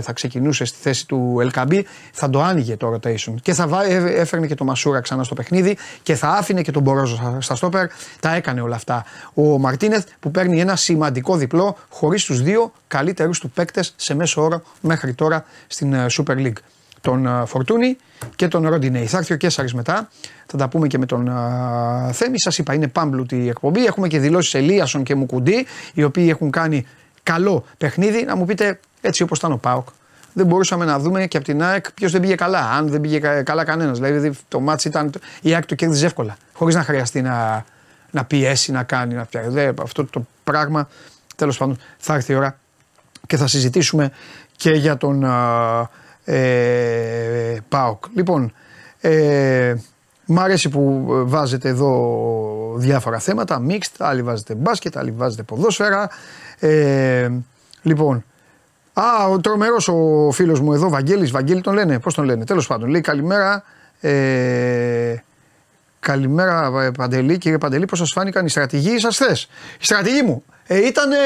θα 0.00 0.12
ξεκινούσε 0.12 0.64
στη 0.64 0.78
θέση 0.80 1.06
του 1.06 1.36
Ελκαμπή, 1.40 1.86
θα 2.12 2.30
το 2.30 2.42
άνοιγε 2.42 2.76
το 2.76 2.94
rotation 2.94 3.34
και 3.42 3.54
θα 3.54 3.84
ε, 3.84 4.20
έφερνε 4.20 4.46
και 4.46 4.54
το 4.54 4.64
Μασούρα 4.64 5.00
ξανά 5.00 5.24
στο 5.24 5.34
παιχνίδι 5.34 5.76
και 6.02 6.14
θα 6.14 6.28
άφηνε 6.28 6.62
και 6.62 6.70
τον 6.70 6.82
Μπορόζο 6.82 7.38
στα 7.40 7.54
στόπερ. 7.54 7.86
Τα 8.20 8.34
έκανε 8.34 8.60
όλα 8.60 8.74
αυτά. 8.74 9.04
Ο 9.34 9.58
Μαρτίνεθ 9.58 10.06
που 10.20 10.30
παίρνει 10.30 10.60
ένα 10.60 10.76
σημαντικό 10.76 11.36
διπλό 11.36 11.76
χωρίς 11.88 12.24
τους 12.24 12.42
δύο 12.42 12.72
καλύτερους 12.86 13.38
του 13.38 13.50
παίκτες 13.50 13.94
σε 13.96 14.14
μέσο 14.14 14.42
όρο 14.42 14.62
μέχρι 14.80 15.14
τώρα 15.14 15.44
στην 15.66 15.92
ε, 15.92 16.06
Super 16.10 16.36
League. 16.36 16.58
Τον 17.00 17.26
ε, 17.26 17.42
Φορτούνη 17.46 17.96
και 18.36 18.48
τον 18.48 18.68
Ροντινέη. 18.68 19.06
Θα 19.06 19.18
έρθει 19.18 19.32
ο 19.32 19.36
Κέσσαρης 19.36 19.74
μετά. 19.74 20.08
Θα 20.46 20.56
τα 20.56 20.68
πούμε 20.68 20.86
και 20.86 20.98
με 20.98 21.06
τον 21.06 21.30
Θέμη. 22.12 22.40
Σας 22.40 22.58
είπα, 22.58 22.74
είναι 22.74 22.88
πάμπλουτη 22.88 23.36
η 23.36 23.48
εκπομπή. 23.48 23.84
Έχουμε 23.84 24.08
και 24.08 24.18
δηλώσεις 24.18 24.54
Ελίασον 24.54 25.02
και 25.02 25.14
Μουκουντή, 25.14 25.66
οι 25.94 26.02
οποίοι 26.02 26.26
έχουν 26.30 26.50
κάνει 26.50 26.86
καλό 27.24 27.64
παιχνίδι, 27.78 28.24
να 28.24 28.36
μου 28.36 28.44
πείτε 28.44 28.80
έτσι 29.00 29.22
όπως 29.22 29.38
ήταν 29.38 29.52
ο 29.52 29.56
Πάοκ. 29.56 29.88
Δεν 30.32 30.46
μπορούσαμε 30.46 30.84
να 30.84 30.98
δούμε 30.98 31.26
και 31.26 31.36
από 31.36 31.46
την 31.46 31.62
ΑΕΚ 31.62 31.92
ποιος 31.92 32.12
δεν 32.12 32.20
πήγε 32.20 32.34
καλά. 32.34 32.70
Αν 32.70 32.88
δεν 32.88 33.00
πήγε 33.00 33.18
καλά 33.18 33.64
κανένας. 33.64 33.98
Δηλαδή 33.98 34.38
το 34.48 34.60
μάτι 34.60 34.88
ήταν. 34.88 35.12
Η 35.40 35.54
ΑΕΚ 35.54 35.66
το 35.66 35.74
κέρδιζε 35.74 36.06
εύκολα. 36.06 36.36
Χωρίς 36.52 36.74
να 36.74 36.82
χρειαστεί 36.82 37.22
να, 37.22 37.64
να 38.10 38.24
πιέσει, 38.24 38.72
να 38.72 38.82
κάνει. 38.82 39.14
Να 39.14 39.24
φτιάξει. 39.24 39.72
Αυτό 39.82 40.04
το 40.04 40.26
πράγμα 40.44 40.88
τέλος 41.36 41.58
πάντων 41.58 41.78
θα 41.98 42.14
έρθει 42.14 42.32
η 42.32 42.34
ώρα 42.34 42.58
και 43.26 43.36
θα 43.36 43.46
συζητήσουμε 43.46 44.10
και 44.56 44.70
για 44.70 44.96
τον 44.96 45.24
ε, 46.24 47.56
ΠΑΟΚ. 47.68 48.04
Λοιπόν, 48.14 48.52
ε, 49.00 49.74
Μ' 50.26 50.40
αρέσει 50.40 50.68
που 50.68 51.04
βάζετε 51.26 51.68
εδώ 51.68 52.74
διάφορα 52.76 53.18
θέματα, 53.18 53.62
mixed, 53.68 53.94
άλλοι 53.98 54.22
βάζετε 54.22 54.54
μπάσκετ, 54.54 54.96
άλλοι 54.96 55.10
βάζετε 55.10 55.42
ποδόσφαιρα. 55.42 56.08
Ε, 56.58 57.30
λοιπόν, 57.82 58.24
α, 58.92 59.28
ο 59.30 59.40
τρομερός 59.40 59.88
ο 59.88 60.30
φίλος 60.32 60.60
μου 60.60 60.72
εδώ, 60.72 60.88
Βαγγέλης, 60.88 61.30
Βαγγέλη 61.30 61.60
τον 61.60 61.74
λένε, 61.74 61.98
πώς 61.98 62.14
τον 62.14 62.24
λένε, 62.24 62.44
τέλος 62.44 62.66
πάντων. 62.66 62.88
Λέει 62.88 63.00
καλημέρα. 63.00 63.64
Ε, 64.00 65.14
καλημέρα, 66.00 66.90
Παντελή, 66.96 67.38
κύριε 67.38 67.58
Παντελή, 67.58 67.84
πώς 67.84 67.98
σας 67.98 68.10
φάνηκαν 68.12 68.46
οι 68.46 68.48
στρατηγοί 68.48 68.98
σας 68.98 69.16
χθε. 69.16 69.32
Η 69.80 69.84
στρατηγή 69.84 70.22
μου 70.22 70.44
ε, 70.66 70.86
ήταν 70.86 71.12
ε, 71.12 71.16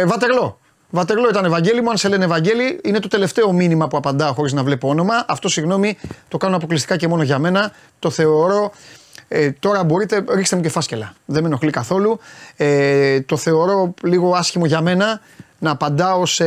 ε, 0.00 0.04
βατερλό. 0.04 0.60
Βατερλό 0.90 1.28
ήταν 1.28 1.44
Ευαγγέλη 1.44 1.82
μου. 1.82 1.90
Αν 1.90 1.96
σε 1.96 2.08
λένε 2.08 2.24
Ευαγγέλη, 2.24 2.80
είναι 2.84 2.98
το 2.98 3.08
τελευταίο 3.08 3.52
μήνυμα 3.52 3.88
που 3.88 3.96
απαντάω 3.96 4.32
χωρίς 4.32 4.52
να 4.52 4.62
βλέπω 4.62 4.88
όνομα. 4.88 5.24
Αυτό 5.28 5.48
συγγνώμη, 5.48 5.98
το 6.28 6.36
κάνω 6.36 6.56
αποκλειστικά 6.56 6.96
και 6.96 7.08
μόνο 7.08 7.22
για 7.22 7.38
μένα. 7.38 7.72
Το 7.98 8.10
θεωρώ 8.10 8.72
ε, 9.28 9.50
τώρα 9.50 9.84
μπορείτε, 9.84 10.24
ρίξτε 10.28 10.56
μου 10.56 10.62
και 10.62 10.68
φάσκελα. 10.68 11.14
Δεν 11.24 11.42
με 11.42 11.48
ενοχλεί 11.48 11.70
καθόλου. 11.70 12.18
Ε, 12.56 13.20
το 13.20 13.36
θεωρώ 13.36 13.94
λίγο 14.02 14.34
άσχημο 14.34 14.66
για 14.66 14.80
μένα 14.80 15.20
να 15.58 15.70
απαντάω 15.70 16.26
σε 16.26 16.46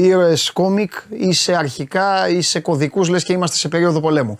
ήρωες 0.00 0.50
κόμικ 0.50 0.92
ή 1.08 1.32
σε 1.32 1.56
αρχικά 1.56 2.28
ή 2.28 2.40
σε 2.40 2.60
κωδικούς 2.60 3.08
λες 3.08 3.24
και 3.24 3.32
είμαστε 3.32 3.56
σε 3.56 3.68
περίοδο 3.68 4.00
πολέμου. 4.00 4.38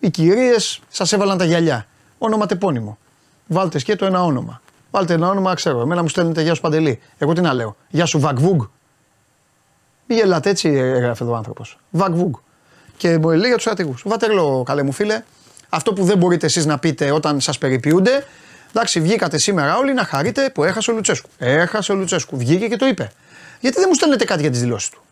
Οι 0.00 0.10
κυρίες 0.10 0.80
σας 0.88 1.12
έβαλαν 1.12 1.38
τα 1.38 1.44
γυαλιά. 1.44 1.86
Όνομα 2.18 2.46
τεπώνυμο. 2.46 2.98
Βάλτε 3.46 3.78
σκέτο 3.78 4.06
ένα 4.06 4.24
όνομα. 4.24 4.60
Βάλτε 4.90 5.14
ένα 5.14 5.28
όνομα, 5.28 5.54
ξέρω. 5.54 5.80
Εμένα 5.80 6.02
μου 6.02 6.08
στέλνετε 6.08 6.42
Γεια 6.42 6.54
σου 6.54 6.60
Παντελή. 6.60 7.00
Εγώ 7.18 7.32
τι 7.32 7.40
να 7.40 7.52
λέω. 7.52 7.76
Γεια 7.88 8.06
σου 8.06 8.20
Βαγβούγκ. 8.20 8.60
Μη 10.06 10.14
γελάτε 10.14 10.50
έτσι, 10.50 10.68
έγραφε 10.68 11.24
εδώ 11.24 11.32
ο 11.32 11.36
άνθρωπος. 11.36 11.78
Βαγβούγκ. 11.90 12.34
Και 12.96 13.18
μου 13.18 13.28
λέει 13.28 13.38
για 13.38 13.52
τους 13.52 13.62
στρατηγού. 13.62 13.94
Βατερλό, 14.04 14.62
καλέ 14.66 14.82
μου 14.82 14.92
φίλε. 14.92 15.22
Αυτό 15.70 15.92
που 15.92 16.04
δεν 16.04 16.18
μπορείτε 16.18 16.46
εσείς 16.46 16.66
να 16.66 16.78
πείτε 16.78 17.10
όταν 17.10 17.40
σας 17.40 17.58
περιποιούνται. 17.58 18.26
Εντάξει, 18.70 19.00
βγήκατε 19.00 19.38
σήμερα 19.38 19.76
όλοι 19.76 19.94
να 19.94 20.04
χαρείτε 20.04 20.50
που 20.50 20.64
έχασε 20.64 20.90
ο 20.90 20.94
Λουτσέσκου. 20.94 21.28
Έχασε 21.38 21.92
ο 21.92 21.94
Λουτσέσκου. 21.94 22.36
Βγήκε 22.36 22.68
και 22.68 22.76
το 22.76 22.86
είπε. 22.86 23.12
Γιατί 23.60 23.76
δεν 23.78 23.84
μου 23.88 23.94
στέλνετε 23.94 24.24
κάτι 24.24 24.40
για 24.40 24.50
τις 24.50 24.60
δηλώσεις 24.60 24.88
του. 24.88 25.02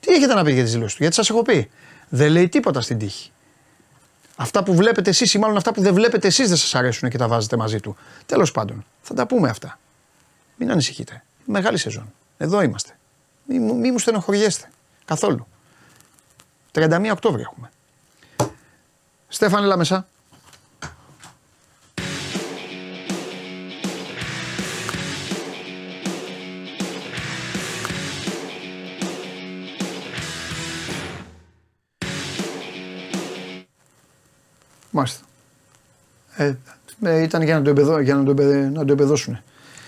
Τι 0.00 0.12
έχετε 0.12 0.34
να 0.34 0.40
πείτε 0.40 0.54
για 0.54 0.62
τις 0.62 0.72
δηλώσεις 0.72 0.92
του, 0.96 1.02
Γιατί 1.02 1.16
σας 1.16 1.30
έχω 1.30 1.42
πει. 1.42 1.70
Δεν 2.08 2.30
λέει 2.30 2.48
τίποτα 2.48 2.80
στην 2.80 2.98
τύχη. 2.98 3.30
Αυτά 4.36 4.62
που 4.62 4.74
βλέπετε 4.74 5.10
εσείς 5.10 5.34
ή 5.34 5.38
μάλλον 5.38 5.56
αυτά 5.56 5.72
που 5.72 5.80
δεν 5.80 5.94
βλέπετε 5.94 6.26
εσείς 6.26 6.48
δεν 6.48 6.56
σας 6.56 6.74
αρέσουν 6.74 7.08
και 7.08 7.18
τα 7.18 7.28
βάζετε 7.28 7.56
μαζί 7.56 7.80
του. 7.80 7.96
Τέλος 8.26 8.52
πάντων, 8.52 8.84
θα 9.02 9.14
τα 9.14 9.26
πούμε 9.26 9.48
αυτά. 9.48 9.78
Μην 10.56 10.70
ανησυχείτε. 10.70 11.22
Μεγάλη 11.44 11.78
σεζόν. 11.78 12.12
Εδώ 12.38 12.62
είμαστε. 12.62 12.98
Μην 13.44 13.70
μη 13.70 13.90
μου 13.90 13.98
στενοχωριέστε. 13.98 14.70
Καθόλου. 15.04 15.46
31 16.72 17.10
Οκτώβρη 17.12 17.42
έχουμε. 17.42 17.70
Στέφανε 19.32 19.66
Λαμεσά. 19.66 20.08
Μάλιστα. 34.90 35.24
Ε, 36.36 36.54
ε, 37.02 37.22
ήταν 37.22 37.42
για 37.42 37.54
να 37.54 37.62
το, 37.62 37.70
εμπεδώ, 37.70 37.98
για 37.98 38.14
να 38.14 38.24
το, 38.24 38.42
να 38.72 38.84
το 38.84 38.92
εμπεδώσουν. 38.92 39.40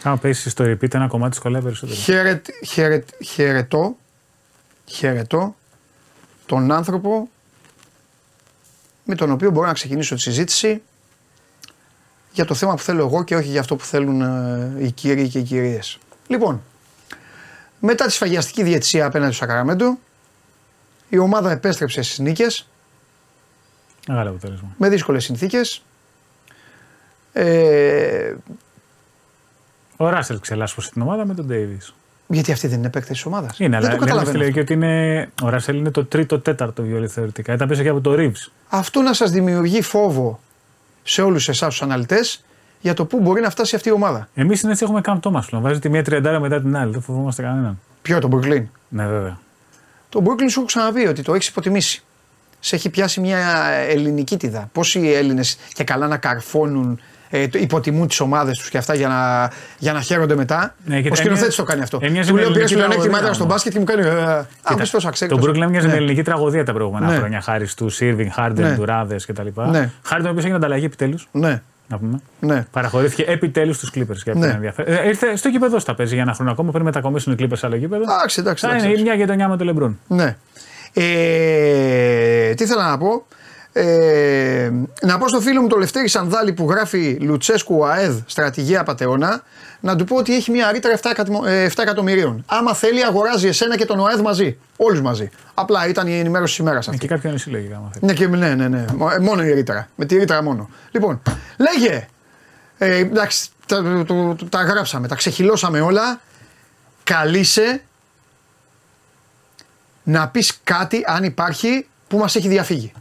Άμα 0.02 0.16
πέσει 0.16 0.50
στο 0.50 0.64
repeat 0.64 0.94
ένα 0.94 1.06
κομμάτι 1.06 1.36
σκολεύει 1.36 1.64
περισσότερο. 1.64 1.98
Χαιρετ, 1.98 2.46
χαιρετ, 2.64 3.08
χαιρετώ, 3.24 3.96
χαιρετώ 4.84 5.54
τον 6.46 6.72
άνθρωπο 6.72 7.28
με 9.12 9.18
τον 9.18 9.30
οποίο 9.30 9.50
μπορώ 9.50 9.66
να 9.66 9.72
ξεκινήσω 9.72 10.14
τη 10.14 10.20
συζήτηση 10.20 10.82
για 12.32 12.44
το 12.44 12.54
θέμα 12.54 12.74
που 12.74 12.82
θέλω 12.82 13.06
εγώ 13.06 13.24
και 13.24 13.36
όχι 13.36 13.48
για 13.48 13.60
αυτό 13.60 13.76
που 13.76 13.84
θέλουν 13.84 14.20
ε, 14.20 14.84
οι 14.84 14.90
κύριοι 14.90 15.28
και 15.28 15.38
οι 15.38 15.42
κυρίες. 15.42 15.98
Λοιπόν, 16.26 16.62
μετά 17.80 18.06
τη 18.06 18.12
σφαγιαστική 18.12 18.62
διαιτησία 18.62 19.06
απέναντι 19.06 19.32
στο 19.32 19.44
Σακαραμέντο, 19.44 19.98
η 21.08 21.18
ομάδα 21.18 21.50
επέστρεψε 21.50 22.02
στις 22.02 22.18
νίκες. 22.18 22.68
Μεγάλο 24.08 24.30
αποτέλεσμα. 24.30 24.74
Με 24.76 24.88
δύσκολες 24.88 25.24
συνθήκες. 25.24 25.82
Ε... 27.32 28.34
Ο 29.96 30.08
Ράσελ 30.08 30.40
ξελάσπωσε 30.40 30.90
την 30.90 31.02
ομάδα 31.02 31.24
με 31.24 31.34
τον 31.34 31.46
Ντέιβις. 31.46 31.94
Γιατί 32.32 32.52
αυτή 32.52 32.66
δεν 32.66 32.78
είναι 32.78 32.90
παίκτης 32.90 33.12
της 33.12 33.24
ομάδας; 33.24 33.58
Είναι, 33.58 33.68
δεν 33.68 33.78
αλλά 33.78 33.98
το 33.98 34.04
καταλαβαίνω. 34.04 34.50
και 34.50 34.60
ότι 34.60 34.72
είναι, 34.72 35.28
ο 35.42 35.48
Ράσελ 35.48 35.76
είναι 35.76 35.90
το 35.90 36.04
τρίτο-τέταρτο 36.04 36.82
βιολί 36.82 37.08
θεωρητικά. 37.08 37.52
Ήταν 37.52 37.68
πίσω 37.68 37.82
και 37.82 37.88
από 37.88 38.00
το 38.00 38.14
Ρίβ. 38.14 38.36
Αυτό 38.68 39.00
να 39.00 39.12
σας 39.12 39.30
δημιουργεί 39.30 39.82
φόβο 39.82 40.40
σε 41.02 41.22
όλους 41.22 41.48
εσάς 41.48 41.68
τους 41.68 41.82
αναλυτές 41.82 42.44
για 42.80 42.94
το 42.94 43.04
πού 43.04 43.20
μπορεί 43.20 43.40
να 43.40 43.50
φτάσει 43.50 43.76
αυτή 43.76 43.88
η 43.88 43.92
ομάδα. 43.92 44.28
Εμείς 44.34 44.62
είναι 44.62 44.72
έτσι 44.72 44.84
έχουμε 44.84 45.00
κάνει 45.00 45.20
το 45.20 45.30
μα 45.30 45.44
Βάζει 45.50 45.78
τη 45.78 45.88
μία 45.88 46.02
τριαντάρα 46.04 46.40
μετά 46.40 46.60
την 46.60 46.76
άλλη. 46.76 46.92
Δεν 46.92 47.02
φοβόμαστε 47.02 47.42
κανέναν. 47.42 47.80
Ποιο 48.02 48.18
το 48.18 48.28
Brooklyn; 48.32 48.62
Ναι, 48.88 49.06
βέβαια. 49.06 49.38
Το 50.08 50.22
Brooklyn 50.24 50.50
σου 50.50 50.58
έχω 50.58 50.64
ξαναπεί 50.64 51.06
ότι 51.06 51.22
το 51.22 51.34
έχεις 51.34 51.48
υποτιμήσει. 51.48 52.02
Σε 52.60 52.76
έχει 52.76 52.90
πιάσει 52.90 53.20
μια 53.20 53.66
ελληνική 53.88 54.36
τίδα. 54.36 54.68
Πόσοι 54.72 55.00
Έλληνες 55.00 55.58
και 55.72 55.84
καλά 55.84 56.06
να 56.06 56.16
καρφώνουν 56.16 57.00
ε, 57.34 57.46
υποτιμούν 57.52 58.08
τις 58.08 58.20
ομάδες 58.20 58.58
τους 58.58 58.68
και 58.68 58.78
αυτά 58.78 58.94
για 58.94 59.08
να, 59.08 59.50
για 59.78 59.92
να 59.92 60.00
χαίρονται 60.00 60.34
μετά. 60.34 60.74
Ναι, 60.84 61.02
ο 61.10 61.14
σκηνοθέτη 61.14 61.54
το 61.54 61.62
κάνει 61.62 61.82
αυτό. 61.82 61.98
Ε, 62.02 62.08
του 62.26 62.36
λέω 62.36 62.50
πήρε 62.50 62.64
πλεονέκτημα 62.64 63.18
ήταν 63.20 63.34
στο 63.34 63.44
μπάσκετ 63.44 63.72
και 63.72 63.78
μου 63.78 63.84
κάνει. 63.84 64.06
Ε, 64.06 65.26
το 65.26 65.38
Brooklyn 65.42 65.66
μοιάζει 65.68 65.86
με 65.86 65.92
ναι. 65.92 65.96
ελληνική 65.96 66.22
τραγωδία 66.22 66.64
τα 66.64 66.72
προηγούμενα 66.72 67.06
ναι. 67.06 67.16
χρόνια 67.16 67.40
χάρη 67.40 67.68
του 67.76 67.88
Σίρβινγκ, 67.88 68.30
Χάρντεν, 68.32 68.76
του 68.76 68.84
Ράδε 68.84 69.16
κτλ. 69.26 69.46
Ναι. 69.70 69.90
Χάρη 70.02 70.22
τον 70.22 70.30
οποίος 70.30 70.44
έγινε 70.44 70.56
ανταλλαγή 70.56 70.84
επιτέλους. 70.84 71.28
Ναι. 71.32 71.62
Να 71.88 71.98
πούμε. 71.98 72.20
Ναι. 72.40 72.66
Παραχωρήθηκε 72.70 73.22
επιτέλους 73.22 73.76
στους 73.76 73.90
Clippers. 73.94 74.34
Ναι. 74.34 74.58
Ε, 74.76 75.08
ήρθε 75.08 75.36
στο 75.36 75.48
γήπεδο 75.48 75.78
στα 75.78 75.94
παίζει 75.94 76.14
για 76.14 76.22
ένα 76.22 76.32
χρόνο 76.32 76.50
ακόμα 76.50 76.70
πριν 76.70 76.84
μετακομίσουν 76.84 77.32
οι 77.32 77.36
Clippers 77.38 77.56
σε 77.56 77.66
άλλο 77.66 77.76
γήπεδο. 77.76 78.02
Εντάξει, 78.02 78.40
εντάξει. 78.40 78.66
Θα 78.66 78.76
είναι 78.76 79.02
μια 79.02 79.14
γειτονιά 79.14 79.48
με 79.48 79.56
τον 79.56 79.66
Λεμπρούν. 79.66 79.98
Ναι. 80.06 80.36
Ε, 80.92 82.54
τι 82.54 82.66
θέλω 82.66 82.82
να 82.82 82.98
πω; 82.98 83.26
Ε, 83.72 84.70
να 85.02 85.18
πω 85.18 85.28
στο 85.28 85.40
φίλο 85.40 85.60
μου 85.60 85.68
το 85.68 85.76
Λευτέρη 85.76 86.08
Σανδάλη 86.08 86.52
που 86.52 86.70
γράφει 86.70 87.18
Λουτσέσκου 87.20 87.86
ΑΕΔ 87.86 88.18
στρατηγία 88.26 88.82
πατεώνα 88.82 89.42
να 89.80 89.96
του 89.96 90.04
πω 90.04 90.16
ότι 90.16 90.34
έχει 90.34 90.50
μια 90.50 90.72
ρήτρα 90.72 90.98
7, 91.02 91.06
7 91.42 91.46
ε, 91.46 91.68
εκατομμυρίων. 91.76 92.44
Άμα 92.46 92.74
θέλει, 92.74 93.04
αγοράζει 93.04 93.46
εσένα 93.46 93.76
και 93.76 93.84
τον 93.84 93.98
ΟΑΕΔ 93.98 94.20
μαζί. 94.20 94.58
Όλους 94.76 95.00
μαζί. 95.00 95.30
Απλά 95.54 95.88
ήταν 95.88 96.06
η 96.06 96.18
ενημέρωση 96.18 96.56
της 96.56 96.64
ημέρας 96.64 96.88
αυτή. 96.88 97.00
Και 97.00 97.06
κάποιον 97.06 97.38
συλλέγει, 97.38 97.72
άμα 97.72 97.90
θέλει. 97.92 98.06
Ναι, 98.06 98.12
και, 98.12 98.26
ναι, 98.26 98.54
ναι, 98.54 98.68
ναι. 98.68 98.84
Ε, 99.14 99.18
μόνο 99.18 99.42
η 99.42 99.52
ρήτρα. 99.52 99.88
Με 99.96 100.04
τη 100.04 100.16
ρήτρα 100.16 100.42
μόνο. 100.42 100.68
Λοιπόν, 100.90 101.22
λέγε. 101.56 102.06
Ε, 102.78 102.96
εντάξει, 102.96 103.48
τα, 103.66 104.04
το, 104.06 104.34
το, 104.34 104.46
τα 104.48 104.62
γράψαμε, 104.62 105.08
τα 105.08 105.14
ξεχυλώσαμε 105.14 105.80
όλα. 105.80 106.20
Καλείσαι 107.04 107.82
να 110.02 110.28
πεις 110.28 110.60
κάτι 110.64 111.02
αν 111.06 111.24
υπάρχει 111.24 111.86
που 112.08 112.18
μας 112.18 112.36
έχει 112.36 112.48
διαφύγει. 112.48 112.92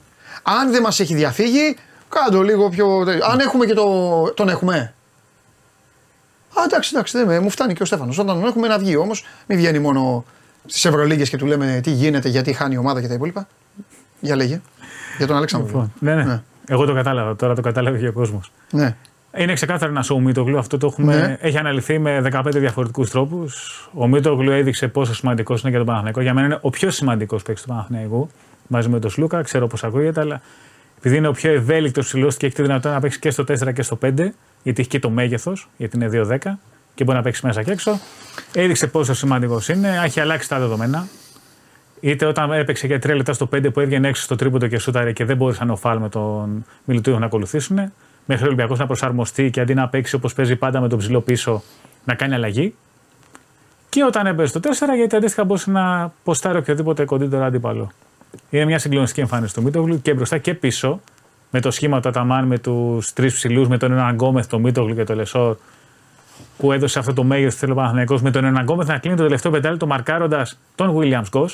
Αν 0.44 0.72
δεν 0.72 0.82
μας 0.82 1.00
έχει 1.00 1.14
διαφύγει, 1.14 1.76
κάτω 2.10 2.42
λίγο 2.42 2.70
πιο. 2.70 3.06
Αν 3.32 3.40
έχουμε 3.40 3.66
και 3.66 3.74
το. 3.74 4.24
Τον 4.36 4.50
έχουμε. 4.50 4.94
Α, 6.54 6.64
εντάξει, 6.64 6.92
εντάξει, 6.94 7.24
δεν, 7.24 7.44
μου 7.44 7.50
φτάνει 7.50 7.74
και 7.74 7.84
ο 7.84 7.86
Στέφανος. 7.86 8.18
Όταν 8.18 8.40
τον 8.40 8.48
έχουμε 8.48 8.68
να 8.68 8.80
βγει 8.80 8.96
όμως, 8.96 9.26
μην 9.48 9.58
βγαίνει 9.58 9.80
μόνο 9.80 10.26
στις 10.66 10.86
Ευρωλίγε 10.86 11.24
και 11.24 11.38
του 11.38 11.46
λέμε 11.46 11.80
τι 11.84 11.92
γίνεται, 11.92 12.30
γιατί 12.30 12.54
χάνει 12.54 12.74
η 12.74 12.78
ομάδα 12.78 13.02
και 13.02 13.08
τα 13.08 13.14
υπόλοιπα. 13.14 13.48
Για 14.20 14.36
λέγε. 14.36 14.62
Για 15.18 15.28
τον 15.28 15.36
Αλέξανδρο. 15.36 15.68
Λοιπόν, 15.68 15.94
ναι, 16.00 16.16
ναι, 16.16 16.24
ναι. 16.24 16.42
Εγώ 16.68 16.86
το 16.86 16.94
κατάλαβα, 16.94 17.36
τώρα 17.36 17.56
το 17.56 17.62
κατάλαβε 17.62 17.98
και 17.98 18.08
ο 18.08 18.14
κόσμος. 18.14 18.52
Ναι. 18.72 18.96
Είναι 19.38 19.54
ξεκάθαρο 19.54 19.92
ένα 19.92 20.04
ο 20.10 20.20
Μίτογλου. 20.20 20.58
Αυτό 20.58 20.78
το 20.78 20.88
έχουμε, 20.88 21.16
ναι. 21.16 21.38
έχει 21.42 21.58
αναλυθεί 21.58 22.00
με 22.00 22.22
15 22.32 22.44
διαφορετικούς 22.54 23.10
τρόπους. 23.10 23.90
Ο 23.94 24.08
Μίτογλου 24.08 24.52
έδειξε 24.52 24.88
πόσο 24.88 25.14
σημαντικός 25.14 25.62
είναι 25.62 25.70
για 25.70 25.78
τον 25.78 25.88
Παναθηναϊκό. 25.88 26.22
Για 26.22 26.34
μένα 26.34 26.48
είναι 26.48 26.58
ο 26.62 26.70
πιο 26.70 26.92
σημαντικός 26.92 27.44
παίκτης 27.44 27.64
του 27.64 27.70
Παναθηναϊκού 27.70 28.30
μαζί 28.72 28.90
με 28.90 29.00
τον 29.00 29.10
Σλούκα. 29.10 29.42
Ξέρω 29.42 29.68
πώς 29.68 29.84
ακούγεται, 29.84 30.20
αλλά 30.20 30.42
επειδή 30.98 31.18
είναι 31.18 31.28
ο 31.28 31.32
πιο 31.32 31.52
ευέλικτος 31.52 32.06
ψηλός 32.06 32.38
και 32.38 32.46
έχει 32.46 32.56
τη 32.56 32.62
δυνατότητα 32.62 32.94
να 32.94 33.00
παίξει 33.00 33.20
και 33.20 33.30
στο 33.30 33.44
4 33.44 33.74
και 33.74 33.82
στο 33.82 33.98
5, 34.02 34.10
γιατί 34.64 34.82
έχει 34.82 34.88
και 34.90 35.00
το 35.00 35.10
μέγεθος, 35.10 35.70
γιατί 35.78 35.98
είναι 35.98 36.10
2-10 36.12 36.38
και 36.96 37.04
μπορεί 37.04 37.18
να 37.18 37.24
παίξει 37.24 37.46
μέσα 37.46 37.64
και 37.64 37.72
έξω. 37.72 38.00
Έδειξε 38.54 38.88
πόσο 38.88 39.14
σημαντικός 39.14 39.70
είναι. 39.70 40.00
Έχει 40.04 40.20
αλλάξει 40.20 40.50
τα 40.50 40.60
δεδομένα. 40.60 41.08
Είτε 42.00 42.26
όταν 42.26 42.52
έπαιξε 42.52 42.88
για 42.88 42.98
3 42.98 43.16
λεπτά 43.16 43.34
στο 43.34 43.50
5 43.56 43.74
που 43.74 43.80
έβγαινε 43.80 44.08
έξω 44.08 44.24
στο 44.24 44.36
τρίποντο 44.36 44.68
και 44.68 44.80
σούταρε 44.80 45.12
και 45.12 45.26
δεν 45.26 45.38
μπορούσαν 45.38 45.70
ο 45.70 45.76
Φάλ 45.76 45.98
με 46.00 46.10
τον 46.10 46.66
Μιλουτούχο 46.86 47.20
να 47.20 47.26
ακολουθήσουν. 47.26 47.92
Μέχρι 48.26 48.44
ο 48.44 48.48
Ολυμπιακός 48.48 48.80
να 48.80 48.86
προσαρμοστεί 48.86 49.50
και 49.50 49.62
αντί 49.62 49.74
να 49.74 49.88
παίξει 49.88 50.16
όπως 50.16 50.34
παίζει 50.34 50.56
πάντα 50.56 50.82
με 50.82 50.88
τον 50.88 50.98
ψηλό 50.98 51.22
πίσω, 51.22 51.64
να 52.06 52.14
κάνει 52.14 52.34
αλλαγή. 52.34 52.76
Και 53.90 54.04
όταν 54.04 54.26
έπαιζε 54.26 54.48
στο 54.48 54.60
4, 54.60 54.96
γιατί 54.96 55.16
αντίστοιχα 55.16 55.44
μπορούσε 55.44 55.72
να 55.72 56.14
ποστάρει 56.24 56.58
οποιοδήποτε 56.58 57.06
κοντύτερο 57.06 57.44
αντίπαλο. 57.44 57.92
Είναι 58.50 58.66
μια 58.66 58.80
συγκλονιστική 58.80 59.22
εμφάνιση 59.22 59.54
του 59.54 59.62
Μίτογλου 59.62 60.02
και 60.02 60.14
μπροστά 60.14 60.38
και 60.38 60.54
πίσω. 60.54 61.02
Με 61.50 61.60
το 61.60 61.72
σχήμα 61.72 62.00
του 62.00 62.10
Αταμάν 62.10 62.46
με 62.46 62.60
τους 62.60 63.14
τρεις 63.14 63.34
ψηλούς, 63.34 63.68
με 63.68 63.78
τον 63.78 63.92
έναν 63.92 64.14
Γκόμεθ, 64.14 64.48
τον 64.48 64.62
Μίτογλου 64.62 64.96
και 64.96 65.04
τον 65.04 65.16
Λεσόρ, 65.16 65.56
που 66.58 66.72
έδωσε 66.72 67.00
αυτό 67.00 67.14
το 67.14 67.24
μέγεθος 67.24 67.60
στον 67.60 67.76
Παναθηναϊκό, 67.76 68.20
με 68.22 68.32
τον 68.32 68.46
έναν 68.46 68.64
Γκόμεθ 68.64 68.88
να 68.88 68.98
κλείνει 68.98 69.16
το 69.16 69.24
τελευταίο 69.24 69.52
πεντάλεπτο 69.52 69.88
μαρκάροντας 69.88 70.58
τον 70.76 70.98
Williams 70.98 71.26
Γκος. 71.30 71.50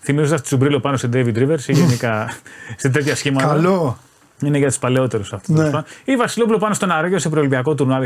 Θυμίζοντας 0.00 0.42
Τσουμπρίλο 0.42 0.80
πάνω 0.80 0.96
σε 0.96 1.08
David 1.12 1.36
Rivers 1.36 1.62
ή 1.66 1.72
γενικά 1.80 2.28
σε 2.76 2.88
τέτοια 2.88 3.16
σχήματα. 3.16 3.46
Καλό. 3.46 3.98
Είναι 4.42 4.58
για 4.58 4.68
τους 4.68 4.78
παλαιότερους 4.78 5.32
αυτό. 5.32 5.52
Ναι. 5.52 5.70
Ή 6.04 6.16
Βασιλόπουλο 6.16 6.58
πάνω 6.58 6.74
στον 6.74 6.90
Αρέγιο 6.90 7.18
σε 7.18 7.28
προελπιακό 7.28 7.74
τουρνουά 7.74 7.98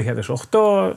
2008. 0.50 0.92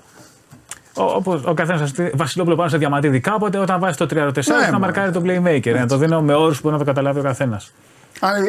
Όπως 0.93 1.41
ο 1.45 1.53
καθένας 1.53 1.91
Βασιλόπουλο 2.13 2.55
πάνω 2.55 2.69
σε 2.69 2.77
διαμαντίδι 2.77 3.19
κάποτε, 3.19 3.57
όταν 3.57 3.79
βάζει 3.79 3.97
το 3.97 4.05
34 4.05 4.33
ναι, 4.33 4.67
να 4.71 4.79
μαρκάρει 4.79 5.11
τον 5.11 5.23
playmaker. 5.25 5.73
Να 5.73 5.87
το 5.87 5.97
δίνω 5.97 6.21
με 6.21 6.33
όρους 6.33 6.61
που 6.61 6.69
να 6.69 6.77
το 6.77 6.83
καταλάβει 6.83 7.19
ο 7.19 7.23
καθένας. 7.23 7.71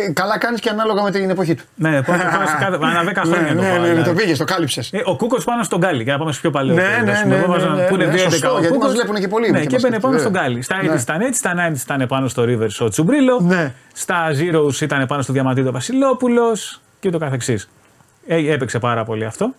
Ε, 0.06 0.12
καλά 0.12 0.38
κάνεις 0.38 0.60
και 0.60 0.68
ανάλογα 0.68 1.02
με 1.02 1.10
την 1.10 1.30
εποχή 1.30 1.54
του. 1.54 1.64
Ναι, 1.74 2.02
πάνω 2.02 2.22
σε 2.22 2.56
κάθε. 2.60 2.78
Ανά 2.98 3.12
10 3.12 3.16
χρόνια. 3.24 3.54
Ναι, 3.54 3.78
ναι, 3.78 3.92
ναι, 3.92 4.02
το 4.02 4.12
πήγες, 4.12 4.38
το 4.38 4.44
κάλυψες. 4.44 4.90
Ε, 4.92 5.02
ο 5.04 5.16
Κούκος 5.16 5.44
πάνω 5.44 5.62
στον 5.62 5.78
Γκάλι, 5.78 6.02
για 6.02 6.12
να 6.12 6.18
πάμε 6.18 6.32
σε 6.32 6.40
πιο 6.40 6.50
παλαιό. 6.50 6.74
Ναι, 6.74 7.02
ναι, 7.04 7.22
ναι. 7.26 7.42
Που 7.88 7.94
είναι 7.94 8.06
2-11. 8.06 8.60
Γιατί 8.60 8.78
μας 8.78 8.92
βλέπουν 8.92 9.14
και 9.14 9.28
πολλοί. 9.28 9.50
Ναι, 9.50 9.64
και 9.64 9.78
μπαίνει 9.80 10.00
πάνω 10.00 10.18
στον 10.18 10.32
Γκάλι. 10.32 10.62
Στα 10.62 10.76
80 10.80 11.00
ήταν 11.00 11.20
έτσι, 11.20 11.38
στα 11.38 11.52
90 11.72 11.76
ήταν 11.82 12.06
πάνω 12.08 12.28
στο 12.28 12.42
Rivers 12.42 12.76
ο 12.78 12.88
Τσουμπρίλο. 12.88 13.50
Στα 13.92 14.28
Zeros 14.30 14.80
ήταν 14.80 15.06
πάνω 15.06 15.22
στο 15.22 15.32
Διαμαντίδο 15.32 15.72
Βασιλόπουλος 15.72 16.80
και 17.00 17.10
το 17.10 17.18
καθεξής. 17.18 17.68
Ε, 18.26 18.52
έπαιξε 18.52 18.78
πάρα 18.78 19.04
πολύ 19.04 19.24
αυτό. 19.24 19.54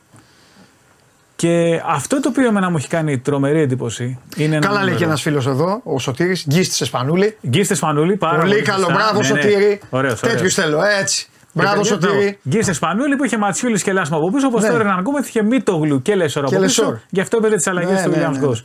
Και 1.43 1.81
αυτό 1.85 2.19
το 2.19 2.29
οποίο 2.29 2.47
εμένα 2.47 2.69
μου 2.69 2.77
έχει 2.77 2.87
κάνει 2.87 3.19
τρομερή 3.19 3.61
εντύπωση 3.61 4.19
είναι. 4.37 4.59
Καλά 4.59 4.83
λέει 4.83 4.95
και 4.95 5.03
ένας 5.03 5.21
φίλος 5.21 5.47
εδώ, 5.47 5.81
ο 5.83 5.99
Σωτήρης, 5.99 6.45
γκίστης 6.47 6.81
Εσπανούλη. 6.81 7.37
Γκίστης 7.47 7.71
Εσπανούλη, 7.71 8.17
πάρα 8.17 8.39
πολύ. 8.39 8.51
Πολύ 8.51 8.61
καλό, 8.61 8.85
μπράβο 8.85 9.21
ναι, 9.21 9.27
ναι. 9.27 9.41
Σωτήρη. 9.41 9.81
Ωραίος, 9.89 10.19
Τέτοιους 10.19 10.53
θέλω, 10.53 10.83
έτσι. 10.99 11.27
Μπράβο 11.53 11.83
Σωτήρη. 11.83 12.39
Γκίστης 12.47 12.67
Εσπανούλη 12.67 13.15
που 13.15 13.23
είχε 13.23 13.37
ματσιούλης 13.37 13.83
και 13.83 13.91
λάσμα 13.91 14.17
από 14.17 14.31
πίσω, 14.31 14.47
όπως 14.47 14.61
ναι. 14.61 14.69
τώρα 14.69 14.83
να 14.83 14.93
ακούμε, 14.93 15.19
είχε 15.23 15.43
μύτογλου 15.43 16.01
και 16.01 16.15
λεσόρο 16.15 16.47
από 16.51 16.59
πίσω. 16.59 16.99
Γι' 17.09 17.21
αυτό 17.21 17.37
έπαιρνε 17.37 17.55
τις 17.55 17.67
αλλαγές 17.67 18.01
του 18.01 18.11
Williams 18.11 18.37
Γκο. 18.37 18.55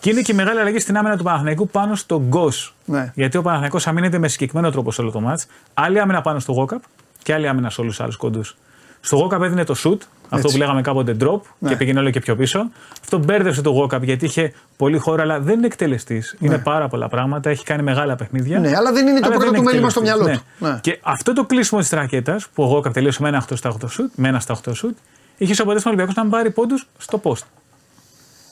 Και 0.00 0.10
είναι 0.10 0.20
και 0.20 0.32
η 0.32 0.34
μεγάλη 0.34 0.60
αλλαγή 0.60 0.78
στην 0.78 0.96
άμυνα 0.96 1.16
του 1.16 1.22
Παναθηναϊκού 1.22 1.68
πάνω 1.68 1.94
στο 1.94 2.22
Γκο. 2.28 2.52
Ναι. 2.84 3.12
Γιατί 3.14 3.36
ο 3.36 3.42
Παναθηναϊκός 3.42 3.86
αμήνεται 3.86 4.18
με 4.18 4.28
συγκεκριμένο 4.28 4.70
τρόπο 4.70 4.92
σε 4.92 5.00
όλο 5.00 5.10
το 5.10 5.20
μάτ. 5.20 5.40
Άλλη 5.74 6.00
άμυνα 6.00 6.20
πάνω 6.20 6.38
στο 6.38 6.52
Γόκαπ 6.52 6.82
και 7.22 7.32
άλλη 7.34 7.48
άμυνα 7.48 7.70
σε 7.70 7.80
όλους 7.80 7.94
τους 7.94 8.04
άλλους 8.04 8.16
κόντους. 8.16 8.56
Στο 9.00 9.16
Γόκαπ 9.16 9.42
έδινε 9.42 9.64
το 9.64 9.74
shoot, 9.84 9.98
αυτό 10.34 10.48
που 10.48 10.56
λέγαμε 10.56 10.80
κάποτε 10.80 11.16
drop 11.20 11.40
ναι. 11.58 11.68
και 11.68 11.76
πήγαινε 11.76 12.00
όλο 12.00 12.10
και 12.10 12.20
πιο 12.20 12.36
πίσω. 12.36 12.70
Αυτό 13.00 13.18
μπέρδευσε 13.18 13.62
το 13.62 13.70
Γόκαπ 13.70 14.04
γιατί 14.04 14.24
είχε 14.24 14.52
πολύ 14.76 14.98
χώρο, 14.98 15.22
αλλά 15.22 15.40
δεν 15.40 15.56
είναι 15.56 15.66
εκτελεστής. 15.66 16.36
Ναι. 16.38 16.48
Είναι 16.48 16.58
πάρα 16.58 16.88
πολλά 16.88 17.08
πράγματα, 17.08 17.50
έχει 17.50 17.64
κάνει 17.64 17.82
μεγάλα 17.82 18.16
παιχνίδια. 18.16 18.58
Ναι, 18.58 18.76
αλλά 18.76 18.92
δεν 18.92 19.06
είναι 19.06 19.20
το 19.20 19.30
πρώτο 19.30 19.52
του 19.52 19.62
μέλημα 19.62 19.90
στο 19.90 20.00
μυαλό 20.00 20.24
ναι. 20.24 20.32
του. 20.32 20.42
Ναι. 20.58 20.78
Και 20.80 20.98
αυτό 21.02 21.32
το 21.32 21.44
κλείσιμο 21.44 21.80
της 21.80 21.90
ρακέτας 21.90 22.48
που 22.54 22.62
ο 22.62 22.66
Γόκαπ 22.66 22.92
τελείωσε 22.92 23.22
με 23.22 23.28
ένα 23.28 23.44
8 23.50 23.56
στα 23.56 23.72
8 23.80 23.84
shoot, 23.84 24.10
με 24.14 24.28
ένα 24.28 24.40
στα 24.40 24.60
8 24.64 24.70
shoot, 24.70 24.94
είχε 25.36 25.52
στο 25.52 25.62
αποτέλεσμα 25.62 25.90
Ολυμπιακός 25.90 26.24
να 26.24 26.30
πάρει 26.30 26.50
πόντους 26.50 26.86
στο 26.98 27.20
post. 27.22 27.42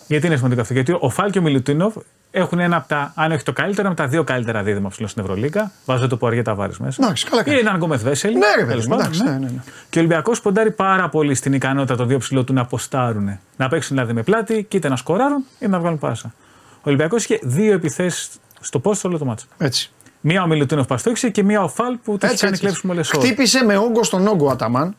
Γιατί 0.06 0.26
είναι 0.26 0.36
σημαντικό 0.36 0.60
αυτό, 0.60 0.72
Γιατί 0.72 0.96
ο 1.00 1.08
Φάλ 1.10 1.30
και 1.30 1.38
ο 1.38 1.42
Μιλουτίνοφ 1.42 1.94
έχουν 2.30 2.58
ένα 2.58 2.76
από 2.76 2.88
τα, 2.88 3.12
αν 3.14 3.32
όχι 3.32 3.42
το 3.42 3.52
καλύτερο, 3.52 3.88
από 3.88 3.96
τα 3.96 4.06
δύο 4.06 4.24
καλύτερα 4.24 4.62
δίδυμα 4.62 4.88
ψηλό 4.88 5.06
στην 5.06 5.22
Ευρωλίκα. 5.22 5.72
Βάζω 5.84 6.08
το 6.08 6.16
που 6.16 6.42
τα 6.44 6.54
βάρη 6.54 6.72
μέσα. 6.78 7.02
Εντάξει, 7.02 7.26
καλά 7.26 7.42
Ή 7.46 7.58
έναν 7.58 7.76
Γκόμεθ 7.76 8.02
Βέσελ. 8.02 8.32
Ναι, 8.32 8.46
ρε, 8.58 8.64
παιδί, 8.64 8.92
εντάξει, 8.92 9.22
ναι. 9.22 9.30
Ναι, 9.30 9.38
ναι, 9.38 9.46
ναι. 9.46 9.62
Και 9.90 9.98
ο 9.98 10.00
Ολυμπιακός 10.00 10.40
ποντάρει 10.40 10.70
πάρα 10.70 11.08
πολύ 11.08 11.34
στην 11.34 11.52
ικανότητα 11.52 11.96
των 11.96 12.08
δύο 12.08 12.18
ψηλών 12.18 12.44
του 12.44 12.52
να 12.52 12.60
αποστάρουν. 12.60 13.38
Να 13.56 13.68
παίξουν 13.68 13.96
δηλαδή 13.96 14.12
με 14.12 14.22
πλάτη 14.22 14.64
και 14.68 14.76
είτε 14.76 14.88
να 14.88 14.96
σκοράρουν 14.96 15.44
είτε 15.58 15.70
να 15.70 15.78
βγάλουν 15.78 15.98
πάσα. 15.98 16.34
Ο 16.76 16.82
Ολυμπιακός 16.82 17.24
είχε 17.24 17.38
δύο 17.42 17.72
επιθέσεις 17.72 18.30
στο 18.60 18.78
πόστο 18.78 19.08
όλο 19.08 19.18
το 19.18 19.24
μάτσο. 19.24 19.46
Έτσι. 19.58 19.90
Μία 20.20 20.42
ο 20.42 20.46
Μιλουτίνοφ 20.46 20.86
Παστόξη 20.86 21.30
και 21.30 21.42
μία 21.42 21.62
ο 21.62 21.68
Φαλ 21.68 21.96
που 22.04 22.18
τους 22.18 22.30
είχε 22.30 22.44
κάνει 22.44 22.58
κλέψιμο 22.58 22.92
λεσό. 22.92 23.18
Χτύπησε 23.18 23.64
με 23.64 23.76
όγκο 23.76 24.02
στον 24.02 24.26
όγκο 24.26 24.50
Αταμάν. 24.50 24.96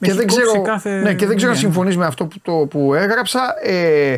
Και 0.00 0.14
δεν, 0.14 0.26
ξέρω, 0.26 0.62
κάθε... 0.62 1.00
ναι, 1.00 1.14
και 1.14 1.26
δεν 1.26 1.36
ξέρω 1.36 1.52
αν 1.52 1.58
συμφωνείς 1.58 1.96
με 1.96 2.06
αυτό 2.06 2.26
που, 2.26 2.36
το, 2.42 2.52
που 2.52 2.94
έγραψα. 2.94 3.40
Ε, 3.62 4.16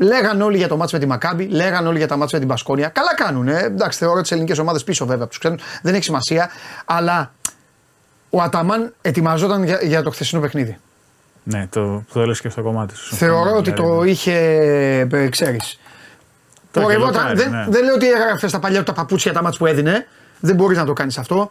Λέγαν 0.00 0.40
όλοι 0.40 0.56
για 0.56 0.68
το 0.68 0.76
μάτσο 0.76 0.96
με 0.96 1.02
τη 1.02 1.08
Μακάμπη, 1.08 1.44
λέγαν 1.44 1.86
όλοι 1.86 1.98
για 1.98 2.08
τα 2.08 2.16
μάτια 2.16 2.38
με 2.38 2.38
την 2.38 2.48
Πασκόνια. 2.48 2.88
Καλά 2.88 3.14
κάνουν. 3.14 3.48
Ε. 3.48 3.62
Εντάξει, 3.64 3.98
θεωρώ 3.98 4.20
τι 4.20 4.28
ελληνικές 4.32 4.58
ομάδες 4.58 4.84
πίσω 4.84 5.06
βέβαια 5.06 5.26
τους 5.26 5.38
ξέρουν. 5.38 5.58
Δεν 5.82 5.94
έχει 5.94 6.02
σημασία. 6.04 6.50
Αλλά 6.84 7.32
ο 8.30 8.42
Αταμάν 8.42 8.94
ετοιμαζόταν 9.02 9.64
για, 9.64 9.78
για 9.82 10.02
το 10.02 10.10
χθεσινό 10.10 10.40
παιχνίδι. 10.40 10.78
Ναι, 11.42 11.66
το, 11.70 12.04
το 12.12 12.20
έλεγε 12.20 12.40
και 12.40 12.48
στο 12.48 12.62
κομμάτι 12.62 12.96
σου. 12.96 13.14
Θεωρώ 13.14 13.56
ότι 13.56 13.72
το 13.72 14.02
είχε. 14.04 14.32
Ε, 15.10 15.28
ξέρεις. 15.28 15.78
Δεν, 17.34 17.50
ναι. 17.50 17.66
δεν 17.68 17.84
λέω 17.84 17.94
ότι 17.94 18.10
έγραφε 18.10 18.48
στα 18.48 18.58
παλιά 18.58 18.82
τα 18.82 18.92
παπούτσια 18.92 19.32
τα 19.32 19.42
μάτια 19.42 19.58
που 19.58 19.66
έδινε. 19.66 20.06
Δεν 20.40 20.54
μπορείς 20.54 20.78
να 20.78 20.84
το 20.84 20.92
κάνεις 20.92 21.18
αυτό. 21.18 21.50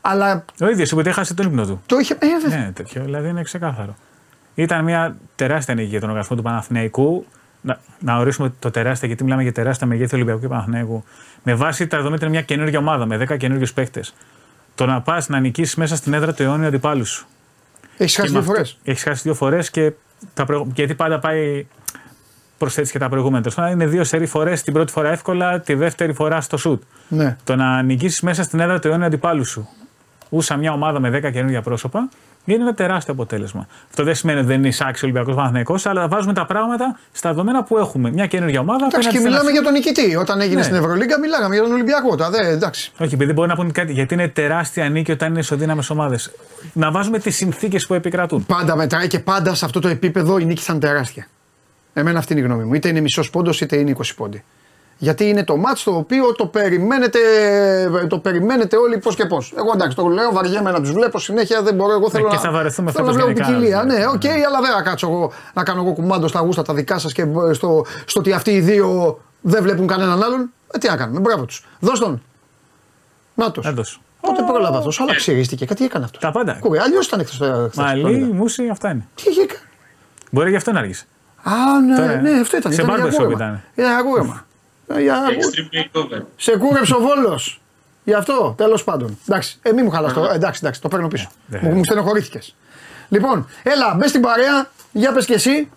Αλλά. 0.00 0.44
Ο 0.60 0.68
ίδιος 0.68 0.90
που 0.90 1.00
έχασε 1.00 1.34
τον 1.34 1.46
ύπνο 1.46 1.66
του. 1.66 1.82
Το 1.86 1.98
είχε. 1.98 2.16
Ε, 2.18 2.48
ναι, 2.48 2.70
τέτοιο. 2.74 3.02
Δηλαδή 3.04 3.28
είναι 3.28 3.42
ξεκάθαρο. 3.42 3.96
Ήταν 4.54 4.84
μια 4.84 5.16
τεράστια 5.34 5.74
νίκη 5.74 5.88
για 5.88 6.00
τον 6.00 6.08
οργανισμό 6.08 6.36
του 6.36 6.42
Παναθηναϊκού 6.42 7.26
να, 7.60 7.80
να 7.98 8.16
ορίσουμε 8.16 8.52
το 8.58 8.70
τεράστια, 8.70 9.08
γιατί 9.08 9.24
μιλάμε 9.24 9.42
για 9.42 9.52
τεράστια 9.52 9.86
μεγέθη 9.86 10.14
Ολυμπιακού 10.14 10.40
και 10.40 10.48
Παναθηναίκου. 10.48 11.04
Με 11.42 11.54
βάση 11.54 11.86
τα 11.86 11.96
δεδομένα 11.96 12.28
μια 12.28 12.42
καινούργια 12.42 12.78
ομάδα 12.78 13.06
με 13.06 13.26
10 13.28 13.36
καινούριου 13.36 13.66
παίχτε. 13.74 14.04
Το 14.74 14.86
να 14.86 15.00
πας 15.00 15.28
να 15.28 15.40
νικήσεις 15.40 15.74
μέσα 15.74 15.96
στην 15.96 16.12
έδρα 16.12 16.34
του 16.34 16.42
αιώνιου 16.42 16.66
αντιπάλους 16.66 17.10
σου. 17.10 17.26
Έχεις 17.96 18.16
χάσει 18.16 18.30
δύο 18.30 18.42
φορές. 18.42 18.78
Έχεις 18.84 19.02
χάσει 19.02 19.22
δύο 19.22 19.34
φορές 19.34 19.70
και 19.70 19.92
τα 20.34 20.46
γιατί 20.74 20.94
πάντα 20.94 21.18
πάει. 21.18 21.66
Προσθέτεις 22.58 22.90
και 22.90 22.98
τα 22.98 23.08
προηγούμενα. 23.08 23.70
είναι 23.70 23.86
δύο 23.86 24.04
σερή 24.04 24.26
φορές, 24.26 24.62
την 24.62 24.72
πρώτη 24.72 24.92
φορά 24.92 25.10
εύκολα, 25.10 25.60
τη 25.60 25.74
δεύτερη 25.74 26.12
φορά 26.12 26.40
στο 26.40 26.56
σουτ. 26.56 26.82
Ναι. 27.08 27.36
Το 27.44 27.56
να 27.56 27.82
νικήσεις 27.82 28.20
μέσα 28.20 28.42
στην 28.42 28.60
έδρα 28.60 28.78
του 28.78 28.88
αιώνιου 28.88 29.06
αντιπάλου 29.06 29.44
σου. 29.44 29.68
Ούσα 30.28 30.56
μια 30.56 30.72
ομάδα 30.72 31.00
με 31.00 31.10
10 31.10 31.32
καινούργια 31.32 31.62
πρόσωπα 31.62 32.08
είναι 32.54 32.62
ένα 32.62 32.74
τεράστιο 32.74 33.12
αποτέλεσμα. 33.12 33.66
Αυτό 33.88 34.04
δεν 34.04 34.14
σημαίνει 34.14 34.38
ότι 34.38 34.48
δεν 34.48 34.56
είναι 34.56 34.68
εισάξιο 34.68 35.08
Ολυμπιακός 35.08 35.34
Παναθυναϊκό, 35.34 35.78
αλλά 35.84 36.08
βάζουμε 36.08 36.32
τα 36.32 36.46
πράγματα 36.46 36.98
στα 37.12 37.28
δεδομένα 37.28 37.62
που 37.62 37.78
έχουμε. 37.78 38.10
Μια 38.10 38.26
καινούργια 38.26 38.60
ομάδα. 38.60 38.86
Εντάξει, 38.86 39.08
και 39.08 39.20
μιλάμε 39.20 39.50
για 39.50 39.62
τον 39.62 39.72
νικητή. 39.72 40.16
Όταν 40.16 40.40
έγινε 40.40 40.56
ναι. 40.56 40.62
στην 40.62 40.76
Ευρωλίγκα, 40.76 41.18
μιλάγαμε 41.18 41.54
για 41.54 41.64
τον 41.64 41.72
Ολυμπιακό. 41.72 42.14
Τα, 42.14 42.30
δε, 42.30 42.48
εντάξει. 42.48 42.92
Όχι, 42.98 43.14
επειδή 43.14 43.32
μπορεί 43.32 43.48
να 43.48 43.54
πούνε 43.54 43.70
κάτι, 43.70 43.92
γιατί 43.92 44.14
είναι 44.14 44.28
τεράστια 44.28 44.88
νίκη 44.88 45.12
όταν 45.12 45.28
είναι 45.30 45.38
ισοδύναμες 45.38 45.90
ομάδες. 45.90 46.30
Να 46.72 46.90
βάζουμε 46.90 47.18
τις 47.18 47.36
συνθήκες 47.36 47.86
που 47.86 47.94
επικρατούν. 47.94 48.46
Πάντα 48.46 48.76
μετράει 48.76 49.06
και 49.06 49.18
πάντα 49.18 49.54
σε 49.54 49.64
αυτό 49.64 49.80
το 49.80 49.88
επίπεδο 49.88 50.38
η 50.38 50.44
νίκη 50.44 50.62
θα 50.62 50.72
είναι 50.72 50.82
τεράστια. 50.82 51.26
Εμένα 51.92 52.18
αυτή 52.18 52.32
είναι 52.32 52.42
η 52.42 52.44
γνώμη 52.44 52.64
μου. 52.64 52.74
Είτε 52.74 52.88
είναι 52.88 53.00
μισός 53.00 53.30
πόντος 53.30 53.60
είτε 53.60 53.76
είναι 53.76 53.96
20 53.98 54.02
πόντοι. 54.16 54.44
Γιατί 55.00 55.28
είναι 55.28 55.44
το 55.44 55.56
ματς 55.56 55.82
το 55.82 55.90
οποίο 55.90 56.32
το 56.32 56.46
περιμένετε, 56.46 57.18
το 58.08 58.18
περιμένετε 58.18 58.76
όλοι 58.76 58.98
πώς 58.98 59.14
και 59.14 59.26
πώς. 59.26 59.52
Εγώ 59.56 59.70
εντάξει, 59.74 59.96
το 59.96 60.06
λέω, 60.06 60.32
βαριέμαι 60.32 60.70
να 60.70 60.80
τους 60.80 60.92
βλέπω 60.92 61.18
συνέχεια, 61.18 61.62
δεν 61.62 61.74
μπορώ. 61.74 61.92
Εγώ 61.92 62.10
θέλω 62.10 62.26
ε, 62.26 62.30
και 62.30 62.36
θα 62.36 62.50
βαρεθούμε 62.50 62.90
θέλω 62.90 63.06
να 63.06 63.12
βλέπω 63.12 63.32
ποικιλία. 63.32 63.82
Ναι, 63.84 64.06
OK, 64.06 64.20
okay, 64.20 64.42
αλλά 64.46 64.60
δεν 64.60 64.72
θα 64.72 64.82
κάτσω 64.82 65.06
εγώ 65.06 65.32
να 65.54 65.62
κάνω 65.62 65.82
εγώ 65.82 65.92
κουμάντο 65.92 66.28
στα 66.28 66.40
γούστα 66.40 66.62
τα 66.62 66.74
δικά 66.74 66.98
σας 66.98 67.12
και 67.12 67.26
στο, 67.52 67.84
στο 68.04 68.20
ότι 68.20 68.32
αυτοί 68.32 68.50
οι 68.50 68.60
δύο 68.60 69.18
δεν 69.40 69.62
βλέπουν 69.62 69.86
κανέναν 69.86 70.22
άλλον. 70.22 70.50
Ε, 70.72 70.78
τι 70.78 70.88
να 70.88 70.96
κάνουμε, 70.96 71.20
μπράβο 71.20 71.44
τους. 71.44 71.66
Δώσ' 71.80 71.98
τον. 71.98 72.22
Να 73.34 73.50
τους. 73.50 74.00
Πότε 74.20 74.42
πρόλαβα 74.42 74.78
αυτός, 74.78 75.00
αλλά 75.00 75.14
ξυρίστηκε. 75.14 75.64
Κάτι 75.64 75.84
έκανε 75.84 76.04
αυτός. 76.04 76.20
Τα 76.20 76.30
πάντα. 76.30 76.56
Κούρε, 76.60 76.80
αλλιώς 76.80 77.06
ήταν 77.06 77.26
χθες. 77.26 77.74
Μαλή, 77.74 78.18
μουσι, 78.32 78.68
αυτά 78.68 78.90
είναι. 78.90 79.08
Τι 79.14 79.30
είχε 79.30 79.46
κάνει; 79.46 79.60
Μπορεί 80.30 80.50
γι' 80.50 80.56
αυτό 80.56 80.72
να 80.72 80.78
αργήσει. 80.78 81.06
Α, 81.42 81.80
ναι, 81.80 82.14
ναι, 82.14 82.40
αυτό 82.40 82.56
ήταν. 82.56 82.72
Σε 82.72 82.84
μπάρμπερ 82.84 83.12
ήταν. 83.12 83.62
Ήταν 83.74 83.96
αγούραμα. 83.96 84.46
Ε, 84.88 85.00
για... 85.00 85.22
Σε 86.36 86.56
κούρεψε 86.56 86.94
ο 86.94 87.00
Βόλος. 87.00 87.60
Γι' 88.04 88.14
αυτό, 88.14 88.54
τέλος 88.56 88.84
πάντων. 88.84 89.18
Εντάξει, 89.28 89.58
ε, 89.62 89.72
μην 89.72 89.84
μου 89.84 89.90
χαλάς 89.90 90.12
το. 90.12 90.24
Εντάξει, 90.24 90.60
εντάξει, 90.62 90.80
το 90.80 90.88
παίρνω 90.88 91.08
πίσω. 91.08 91.30
Ναι. 91.46 91.60
Μου, 91.62 91.74
μου 91.74 91.84
στενοχωρήθηκες. 91.84 92.54
Λοιπόν, 93.08 93.48
έλα, 93.62 93.94
μπες 93.94 94.08
στην 94.08 94.20
παρέα, 94.20 94.70
για 94.92 95.12
πες 95.12 95.24
και 95.24 95.34
εσύ. 95.34 95.70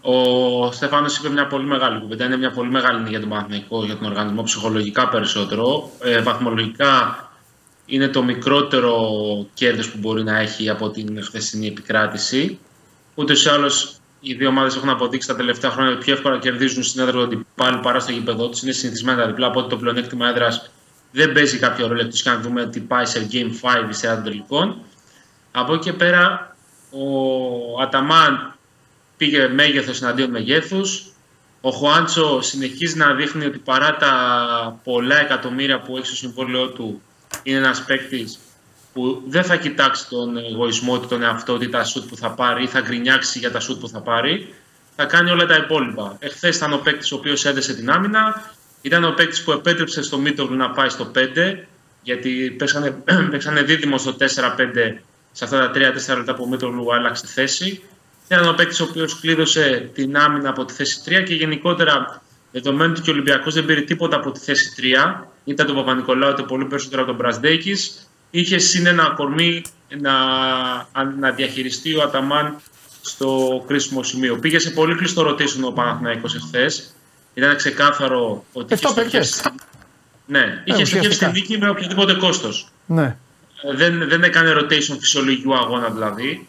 Ο 0.00 0.72
Στέφανος 0.72 1.16
είπε 1.16 1.28
μια 1.28 1.46
πολύ 1.46 1.64
μεγάλη 1.64 2.00
κουβέντα. 2.00 2.24
Είναι 2.24 2.36
μια 2.36 2.50
πολύ 2.50 2.70
μεγάλη 2.70 3.08
για 3.08 3.20
τον 3.20 3.28
Παναθηναϊκό, 3.28 3.84
για 3.84 3.96
τον 3.96 4.06
οργανισμό, 4.06 4.42
ψυχολογικά 4.42 5.08
περισσότερο. 5.08 5.90
Ε, 6.00 6.22
βαθμολογικά 6.22 7.22
είναι 7.86 8.08
το 8.08 8.22
μικρότερο 8.22 8.96
κέρδος 9.54 9.90
που 9.90 9.98
μπορεί 9.98 10.24
να 10.24 10.38
έχει 10.38 10.70
από 10.70 10.90
την 10.90 11.22
χθεσινή 11.22 11.66
επικράτηση. 11.66 12.58
Ούτε 13.14 13.32
ή 13.32 13.48
άλλως 13.52 13.97
οι 14.20 14.34
δύο 14.34 14.48
ομάδες 14.48 14.76
έχουν 14.76 14.88
αποδείξει 14.88 15.28
τα 15.28 15.36
τελευταία 15.36 15.70
χρόνια 15.70 15.92
ότι 15.92 16.04
πιο 16.04 16.12
εύκολα 16.12 16.38
κερδίζουν 16.38 16.82
στην 16.82 17.00
έδρα 17.00 17.12
του 17.12 17.22
αντιπάλου 17.22 17.80
παρά 17.80 18.00
στο 18.00 18.12
γήπεδο 18.12 18.48
τους. 18.48 18.62
Είναι 18.62 18.72
συνηθισμένα 18.72 19.26
διπλά, 19.26 19.46
οπότε 19.46 19.68
το 19.68 19.76
πλεονέκτημα 19.76 20.28
έδρας 20.28 20.70
δεν 21.12 21.32
παίζει 21.32 21.58
κάποιο 21.58 21.86
ρόλο 21.86 22.00
εκτός 22.00 22.22
και 22.22 22.30
αν 22.30 22.42
δούμε 22.42 22.66
τι 22.66 22.80
πάει 22.80 23.06
σε 23.06 23.28
Game 23.32 23.50
5 23.84 23.88
ή 23.90 23.92
σε 23.92 24.06
των 24.06 24.22
τελικών. 24.22 24.82
Από 25.52 25.74
εκεί 25.74 25.82
και 25.82 25.92
πέρα, 25.92 26.56
ο 26.90 27.82
Αταμάν 27.82 28.54
πήγε 29.16 29.48
μέγεθος 29.48 30.02
εναντίον 30.02 30.30
μεγέθους. 30.30 31.12
Ο 31.60 31.70
Χουάντσο 31.70 32.40
συνεχίζει 32.42 32.96
να 32.96 33.14
δείχνει 33.14 33.44
ότι 33.44 33.58
παρά 33.58 33.96
τα 33.96 34.80
πολλά 34.84 35.20
εκατομμύρια 35.20 35.80
που 35.80 35.96
έχει 35.96 36.06
στο 36.06 36.16
συμβόλαιό 36.16 36.68
του, 36.68 37.02
είναι 37.42 37.58
ένας 37.58 37.84
παίκτης 37.84 38.38
που 38.92 39.22
δεν 39.26 39.44
θα 39.44 39.56
κοιτάξει 39.56 40.08
τον 40.08 40.36
εγωισμό 40.36 41.00
του, 41.00 41.06
τον 41.06 41.22
εαυτό 41.22 41.58
του, 41.58 41.68
τα 41.68 41.84
σουτ 41.84 42.08
που 42.08 42.16
θα 42.16 42.30
πάρει 42.30 42.62
ή 42.62 42.66
θα 42.66 42.80
γκρινιάξει 42.80 43.38
για 43.38 43.50
τα 43.50 43.60
σουτ 43.60 43.80
που 43.80 43.88
θα 43.88 44.00
πάρει. 44.00 44.54
Θα 44.96 45.04
κάνει 45.04 45.30
όλα 45.30 45.46
τα 45.46 45.56
υπόλοιπα. 45.56 46.16
Εχθές 46.18 46.56
ήταν 46.56 46.72
ο 46.72 46.78
παίκτης 46.78 47.12
ο 47.12 47.16
οποίος 47.16 47.44
έδεσε 47.44 47.74
την 47.74 47.90
άμυνα. 47.90 48.52
Ήταν 48.82 49.04
ο 49.04 49.10
παίκτης 49.10 49.44
που 49.44 49.52
επέτρεψε 49.52 50.02
στο 50.02 50.18
Μίτογλου 50.18 50.56
να 50.56 50.70
πάει 50.70 50.88
στο 50.88 51.10
5, 51.14 51.18
γιατί 52.02 52.54
παίξανε, 52.58 52.90
παίξανε 53.30 53.62
δίδυμο 53.62 53.98
στο 53.98 54.16
4-5 54.18 54.24
σε 55.32 55.44
αυτά 55.44 55.58
τα 55.58 55.70
3-4 56.14 56.16
λεπτά 56.16 56.34
που 56.34 56.42
ο 56.42 56.48
Μίτογλου 56.48 56.94
άλλαξε 56.94 57.26
θέση. 57.26 57.82
Ήταν 58.28 58.48
ο 58.48 58.54
παίκτης 58.54 58.80
ο 58.80 58.84
οποίος 58.84 59.20
κλείδωσε 59.20 59.90
την 59.94 60.16
άμυνα 60.16 60.48
από 60.48 60.64
τη 60.64 60.72
θέση 60.72 61.02
3 61.06 61.22
και 61.26 61.34
γενικότερα 61.34 62.22
δεδομένου 62.52 62.94
ότι 62.98 63.10
ο 63.10 63.12
Ολυμπιακός 63.12 63.54
δεν 63.54 63.64
πήρε 63.64 63.80
τίποτα 63.80 64.16
από 64.16 64.30
τη 64.30 64.40
θέση 64.40 64.72
3, 65.16 65.22
ήταν 65.44 65.66
τον 65.66 65.76
Παπα-Νικολάου, 65.76 66.34
πολύ 66.48 66.64
περισσότερο 66.64 67.02
από 67.02 67.10
τον 67.10 67.20
Μπρασδέκη, 67.20 67.76
είχες 68.30 68.68
συν 68.68 68.86
ένα 68.86 69.12
κορμί 69.16 69.62
να, 70.00 70.12
να 71.18 71.30
διαχειριστεί 71.30 71.94
ο 71.94 72.02
Αταμάν 72.02 72.56
στο 73.00 73.64
κρίσιμο 73.66 74.02
σημείο. 74.02 74.36
Πήγε 74.36 74.58
σε 74.58 74.70
πολύ 74.70 74.94
κλειστό 74.94 75.22
ρωτήσεων 75.22 75.64
ο 75.64 75.70
Παναθηναϊκός 75.70 76.34
εχθές. 76.34 76.94
Ήταν 77.34 77.56
ξεκάθαρο 77.56 78.44
ότι 78.52 78.74
είχε 78.74 78.88
στοχεύσει, 78.88 79.42
ναι, 80.26 80.62
είχε 80.64 80.84
στοχεύσει 80.84 81.18
την 81.18 81.30
νίκη 81.30 81.58
με 81.58 81.68
οποιοδήποτε 81.68 82.14
κόστος. 82.14 82.68
Ναι. 82.86 83.16
Ε, 83.62 83.74
δεν, 83.74 84.08
δεν 84.08 84.22
έκανε 84.22 84.54
rotation 84.58 84.96
φυσιολογικού 85.00 85.56
αγώνα 85.56 85.90
δηλαδή. 85.90 86.48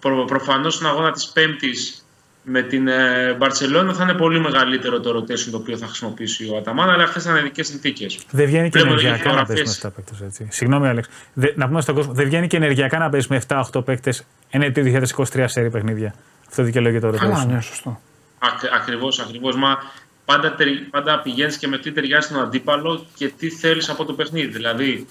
Προ, 0.00 0.24
προφανώς 0.24 0.74
στον 0.74 0.86
αγώνα 0.86 1.12
της 1.12 1.26
Πέμπτης 1.26 2.03
με 2.44 2.62
την 2.62 2.88
ε, 2.88 3.34
Μπαρσελόνα 3.38 3.94
θα 3.94 4.02
είναι 4.02 4.14
πολύ 4.14 4.40
μεγαλύτερο 4.40 5.00
το 5.00 5.18
rotation 5.18 5.48
το 5.50 5.56
οποίο 5.56 5.76
θα 5.76 5.86
χρησιμοποιήσει 5.86 6.50
ο 6.50 6.56
Αταμάν, 6.56 6.90
αλλά 6.90 7.02
αυτές 7.02 7.22
ήταν 7.24 7.36
ειδικέ 7.36 7.62
συνθήκες. 7.62 8.18
Δεν 8.30 8.46
βγαίνει 8.46 8.70
και 8.70 8.78
ενεργειακά 8.78 9.32
να 9.32 9.44
παίζει 9.44 9.62
με 9.62 9.74
7 9.82 9.90
παίκτες. 9.94 10.46
Συγγνώμη, 10.48 10.88
Άλεξ. 10.88 11.08
να 11.54 11.66
πούμε 11.66 11.80
στον 11.80 11.94
κόσμο, 11.94 12.12
δεν 12.12 12.24
βγαίνει 12.24 12.46
και 12.46 12.56
ενεργειακά 12.56 12.98
να 12.98 13.08
παίζει 13.08 13.26
με 13.30 13.42
7-8 13.72 13.84
παίκτες 13.84 14.24
ένα 14.50 14.72
2023 14.74 15.44
σερή 15.46 15.70
παιχνίδια. 15.70 16.14
Αυτό 16.48 16.62
δικαιολογεί 16.62 17.00
το 17.00 17.08
rotation. 17.08 17.16
Καλά, 17.16 17.44
ναι, 17.44 17.60
σωστό. 17.60 18.00
Ακριβώς, 18.74 19.18
ακριβώς. 19.20 19.56
Μα 19.56 19.78
πάντα, 20.24 20.54
πάντα 20.90 21.20
πηγαίνεις 21.20 21.58
και 21.58 21.68
με 21.68 21.78
τι 21.78 21.92
ταιριάζει 21.92 22.26
στον 22.26 22.40
αντίπαλο 22.42 23.06
και 23.14 23.28
τι 23.28 23.50
θέλεις 23.50 23.88
από 23.88 24.04
το 24.04 24.12
παιχνίδι. 24.12 24.46
Δηλαδή, 24.46 25.06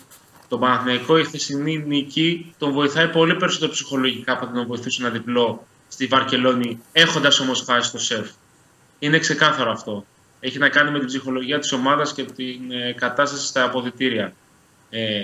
τον 0.47 0.59
Παναθηναϊκό 0.59 1.17
η 1.17 1.23
χθεσινή 1.23 1.83
νίκη 1.87 2.53
τον 2.57 2.71
βοηθάει 2.71 3.07
πολύ 3.07 3.35
περισσότερο 3.35 3.71
ψυχολογικά 3.71 4.33
από 4.33 4.49
να 4.53 4.65
βοηθήσει 4.65 4.97
ένα 5.01 5.11
διπλό 5.11 5.65
στη 5.93 6.05
Βαρκελόνη, 6.05 6.81
έχοντας 6.91 7.39
όμως 7.39 7.63
χάσει 7.67 7.91
το 7.91 7.99
σεφ. 7.99 8.29
Είναι 8.99 9.19
ξεκάθαρο 9.19 9.71
αυτό. 9.71 10.05
Έχει 10.39 10.57
να 10.57 10.69
κάνει 10.69 10.91
με 10.91 10.99
την 10.99 11.07
ψυχολογία 11.07 11.59
της 11.59 11.71
ομάδας 11.71 12.13
και 12.13 12.23
την 12.23 12.71
ε, 12.71 12.93
κατάσταση 12.93 13.45
στα 13.45 13.63
αποδητήρια. 13.63 14.33
Ε, 14.89 15.21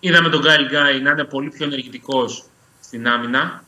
είδαμε 0.00 0.28
τον 0.28 0.40
Γκάιλ 0.40 0.66
Γκάι 0.66 1.00
να 1.00 1.10
είναι 1.10 1.24
πολύ 1.24 1.50
πιο 1.50 1.66
ενεργητικός 1.66 2.44
στην 2.82 3.08
άμυνα. 3.08 3.64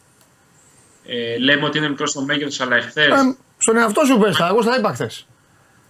Ε, 1.07 1.39
λέμε 1.39 1.65
ότι 1.65 1.79
είναι 1.79 1.89
μικρός 1.89 2.11
στο 2.11 2.23
μέγεθος, 2.23 2.61
αλλά 2.61 2.77
εχθέ. 2.77 3.05
Ε, 3.05 3.15
στον 3.59 3.77
εαυτό 3.77 4.05
σου 4.05 4.19
πες, 4.19 4.39
εγώ 4.41 4.63
στα 4.63 4.79
είπα 4.79 4.93
χθες. 4.93 5.27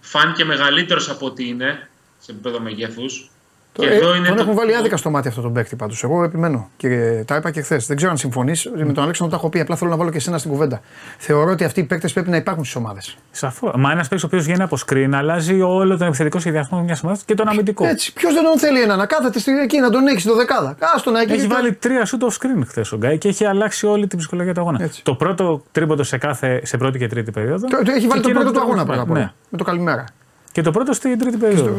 Φάνηκε 0.01 0.45
μεγαλύτερος 0.45 1.09
από 1.09 1.25
ότι 1.25 1.47
είναι 1.47 1.89
σε 2.19 2.31
επίπεδο 2.31 2.59
μεγέθους. 2.59 3.29
Το, 3.73 3.83
ε, 3.83 3.99
τον 3.99 4.35
το... 4.35 4.41
έχουν 4.41 4.55
βάλει 4.55 4.75
άδικα 4.75 4.97
στο 4.97 5.09
μάτι 5.09 5.27
αυτό 5.27 5.41
τον 5.41 5.53
παίκτη 5.53 5.75
πάντως. 5.75 6.03
Εγώ 6.03 6.23
επιμένω. 6.23 6.69
Και 6.77 7.23
τα 7.27 7.35
είπα 7.35 7.51
και 7.51 7.61
χθες. 7.61 7.85
Δεν 7.87 7.95
ξέρω 7.95 8.11
αν 8.11 8.17
συμφωνείς. 8.17 8.69
Mm. 8.69 8.83
Με 8.83 8.93
τον 8.93 9.03
Αλέξανδρο 9.03 9.35
τα 9.35 9.41
έχω 9.41 9.49
πει. 9.49 9.59
Απλά 9.59 9.75
θέλω 9.75 9.89
να 9.89 9.97
βάλω 9.97 10.09
και 10.09 10.17
εσένα 10.17 10.37
στην 10.37 10.51
κουβέντα. 10.51 10.81
Θεωρώ 11.17 11.51
ότι 11.51 11.63
αυτοί 11.63 11.79
οι 11.79 11.83
παίκτες 11.83 12.13
πρέπει 12.13 12.29
να 12.29 12.37
υπάρχουν 12.37 12.63
στις 12.63 12.75
ομάδες. 12.75 13.17
Σαφώς. 13.31 13.71
Μα 13.75 13.91
ένας 13.91 14.07
παίκτης 14.07 14.23
ο 14.23 14.27
οποίος 14.27 14.43
βγαίνει 14.43 14.61
από 14.61 14.77
screen 14.87 15.09
αλλάζει 15.13 15.61
όλο 15.61 15.97
τον 15.97 16.07
επιθετικό 16.07 16.39
σχεδιασμό 16.39 16.81
μιας 16.81 17.03
ομάδας 17.03 17.23
και 17.23 17.33
τον 17.33 17.47
αμυντικό. 17.47 17.85
Έτσι. 17.85 18.13
Ποιος 18.13 18.33
δεν 18.33 18.43
τον 18.43 18.59
θέλει 18.59 18.81
ένα 18.81 18.95
να 18.95 19.05
κάθεται 19.05 19.39
στην 19.39 19.57
εκεί 19.57 19.79
να 19.79 19.89
τον 19.89 20.07
έχει 20.07 20.27
το 20.27 20.35
δεκάδα. 20.35 20.75
Άστο 20.95 21.11
να 21.11 21.21
έχει. 21.21 21.31
Έχει 21.31 21.47
βάλει 21.47 21.73
τρία 21.73 22.07
shoot 22.07 22.25
off 22.25 22.31
screen 22.31 22.63
χθες 22.67 22.91
ο 22.91 22.97
Γκάι 22.97 23.17
και 23.17 23.27
έχει 23.27 23.45
αλλάξει 23.45 23.85
όλη 23.85 24.07
την 24.07 24.17
ψυχολογία 24.17 24.53
του 24.53 24.61
αγώνα. 24.61 24.83
Έτσι. 24.83 25.03
Το 25.03 25.15
πρώτο 25.15 25.63
τρίποντο 25.71 26.03
σε, 26.03 26.17
κάθε, 26.17 26.61
σε 26.65 26.77
πρώτη 26.77 26.97
και 26.97 27.07
τρίτη 27.07 27.31
περίοδο. 27.31 27.67
Το, 27.67 27.77
έχει 27.95 28.07
βάλει 28.07 28.21
το 28.21 28.29
πρώτο 28.29 28.51
του 28.51 28.59
αγώνα 28.59 28.85
πρώτα 28.85 29.05
ναι. 29.07 29.31
Με 29.49 29.57
το 29.57 29.63
καλημέρα. 29.63 30.05
Και 30.51 30.61
το 30.61 30.71
πρώτο 30.71 30.93
στην 30.93 31.19
τρίτη 31.19 31.37
περίοδο. 31.37 31.77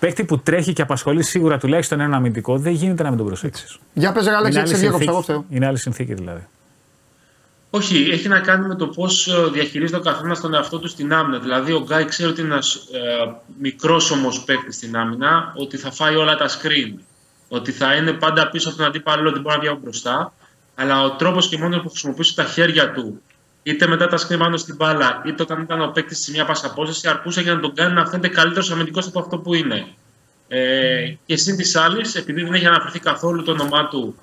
Παίκτη 0.00 0.24
που 0.24 0.38
τρέχει 0.38 0.72
και 0.72 0.82
απασχολεί 0.82 1.22
σίγουρα 1.22 1.58
τουλάχιστον 1.58 2.00
ένα 2.00 2.16
αμυντικό, 2.16 2.58
δεν 2.58 2.72
γίνεται 2.72 3.02
να 3.02 3.08
μην 3.08 3.18
τον 3.18 3.26
προσέξεις. 3.26 3.78
Για 3.92 4.12
πες, 4.12 4.26
Αλέξη, 4.26 4.58
έτσι 4.58 4.76
διέκοψα 4.76 5.44
Είναι 5.50 5.66
άλλη 5.66 5.78
συνθήκη 5.78 6.14
δηλαδή. 6.14 6.46
Όχι, 7.70 8.08
έχει 8.10 8.28
να 8.28 8.40
κάνει 8.40 8.66
με 8.66 8.74
το 8.74 8.86
πώς 8.86 9.28
ε, 9.28 9.50
διαχειρίζεται 9.52 9.96
ο 9.96 10.00
καθένας 10.00 10.40
τον 10.40 10.54
εαυτό 10.54 10.78
του 10.78 10.88
στην 10.88 11.12
άμυνα. 11.12 11.38
Δηλαδή, 11.38 11.72
ο 11.72 11.84
Γκάι 11.86 12.04
ξέρει 12.04 12.30
ότι 12.30 12.40
είναι 12.40 12.52
ένας 12.52 12.74
ε, 12.74 13.34
μικρός 13.60 14.10
όμως 14.10 14.44
παίκτης 14.44 14.74
στην 14.74 14.96
άμυνα, 14.96 15.52
ότι 15.56 15.76
θα 15.76 15.90
φάει 15.90 16.14
όλα 16.14 16.36
τα 16.36 16.48
screen. 16.48 16.98
Ότι 17.48 17.72
θα 17.72 17.94
είναι 17.94 18.12
πάντα 18.12 18.50
πίσω 18.50 18.68
από 18.68 18.78
τον 18.78 18.86
αντίπαλο, 18.86 19.28
ότι 19.28 19.38
μπορεί 19.38 19.56
να 19.56 19.60
βγει 19.60 19.80
μπροστά. 19.82 20.32
Αλλά 20.74 21.02
ο 21.02 21.10
τρόπος 21.10 21.48
και 21.48 21.58
μόνος 21.58 21.82
που 21.82 21.88
χρησιμοποιήσει 21.88 22.34
τα 22.36 22.44
χέρια 22.44 22.92
του 22.92 23.22
είτε 23.62 23.86
μετά 23.86 24.06
τα 24.06 24.16
σκριν 24.16 24.38
πάνω 24.38 24.56
στην 24.56 24.76
μπάλα, 24.76 25.22
είτε 25.26 25.42
όταν 25.42 25.62
ήταν 25.62 25.82
ο 25.82 25.88
παίκτης 25.88 26.18
σε 26.18 26.30
μια 26.30 26.44
πασαπόσταση, 26.44 27.08
αρκούσε 27.08 27.40
για 27.40 27.54
να 27.54 27.60
τον 27.60 27.74
κάνει 27.74 27.94
να 27.94 28.06
φαίνεται 28.06 28.28
καλύτερος 28.28 28.70
αμυντικός 28.70 29.06
από 29.06 29.20
αυτό 29.20 29.38
που 29.38 29.54
είναι. 29.54 29.86
Ε, 30.48 31.14
και 31.26 31.36
συν 31.36 31.56
της 31.56 31.76
άλλης, 31.76 32.14
επειδή 32.14 32.42
δεν 32.42 32.54
έχει 32.54 32.66
αναφερθεί 32.66 32.98
καθόλου 32.98 33.42
το 33.42 33.50
όνομά 33.50 33.88
του 33.88 34.14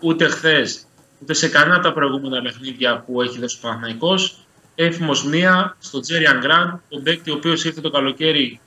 ούτε 0.00 0.28
χθες, 0.28 0.86
ούτε 1.22 1.34
σε 1.34 1.48
κανένα 1.48 1.74
από 1.74 1.84
τα 1.84 1.92
προηγούμενα 1.92 2.42
παιχνίδια 2.42 3.04
που 3.06 3.22
έχει 3.22 3.38
δώσει 3.38 3.56
ο 3.56 3.66
Παναθναϊκό, 3.66 4.14
έφημος 4.74 5.24
μία 5.24 5.76
στο 5.78 6.00
Τζέρι 6.00 6.26
Αγκράν, 6.26 6.82
τον 6.88 7.02
παίκτη 7.02 7.30
ο 7.30 7.34
οποίος 7.34 7.64
ήρθε 7.64 7.80
το 7.80 7.90
καλοκαίρι 7.90 8.60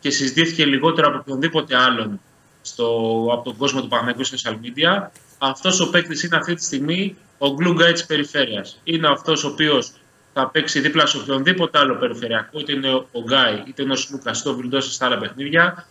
και 0.00 0.10
συζητήθηκε 0.10 0.64
λιγότερο 0.64 1.08
από 1.08 1.18
οποιονδήποτε 1.18 1.76
άλλον 1.76 2.20
στο, 2.62 2.86
από 3.32 3.44
τον 3.44 3.56
κόσμο 3.56 3.80
του 3.80 3.88
Παναθναϊκού 3.88 4.24
σε 4.24 4.36
social 4.42 4.52
media. 4.52 5.08
Αυτός 5.38 5.80
ο 5.80 5.90
παίκτης 5.90 6.22
είναι 6.22 6.36
αυτή 6.36 6.54
τη 6.54 6.64
στιγμή 6.64 7.16
ο 7.42 7.54
glue 7.58 7.80
guy 7.80 7.92
τη 7.94 8.04
περιφέρειας. 8.06 8.80
Είναι 8.84 9.08
αυτός 9.08 9.44
ο 9.44 9.48
οποίος 9.48 9.92
θα 10.32 10.48
παίξει 10.48 10.80
δίπλα 10.80 11.06
σε 11.06 11.16
οποιονδήποτε 11.16 11.78
άλλο 11.78 11.94
περιφερειακό, 11.94 12.58
είτε 12.58 12.72
είναι 12.72 12.94
ο 12.94 13.20
Γκάι, 13.20 13.62
είτε 13.66 13.82
είναι 13.82 13.92
ο 13.92 13.96
Σλούκας, 13.96 14.40
είτε 14.40 14.48
ο 14.48 14.54
Βιλντό 14.54 14.80
στα 14.80 15.06
άλλα 15.06 15.18
παιχνίδια. 15.18 15.86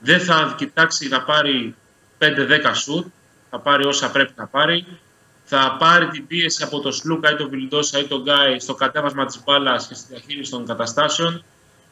Δεν 0.00 0.20
θα 0.20 0.54
κοιτάξει 0.58 1.08
να 1.08 1.22
πάρει 1.22 1.74
5-10 2.18 2.74
σουτ, 2.74 3.06
θα 3.50 3.58
πάρει 3.58 3.84
όσα 3.84 4.10
πρέπει 4.10 4.32
να 4.36 4.46
πάρει. 4.46 4.86
Θα 5.44 5.76
πάρει 5.78 6.08
την 6.08 6.26
πίεση 6.26 6.62
από 6.62 6.80
τον 6.80 6.92
Σλούκα 6.92 7.30
ή 7.30 7.36
τον 7.36 7.48
Βιλντόσα 7.48 7.98
ή 7.98 8.04
τον 8.04 8.22
Γκάι 8.22 8.58
στο 8.58 8.74
κατέβασμα 8.74 9.26
της 9.26 9.42
μπάλας 9.44 9.86
και 9.86 9.94
στη 9.94 10.06
διαχείριση 10.10 10.50
των 10.50 10.66
καταστάσεων, 10.66 11.44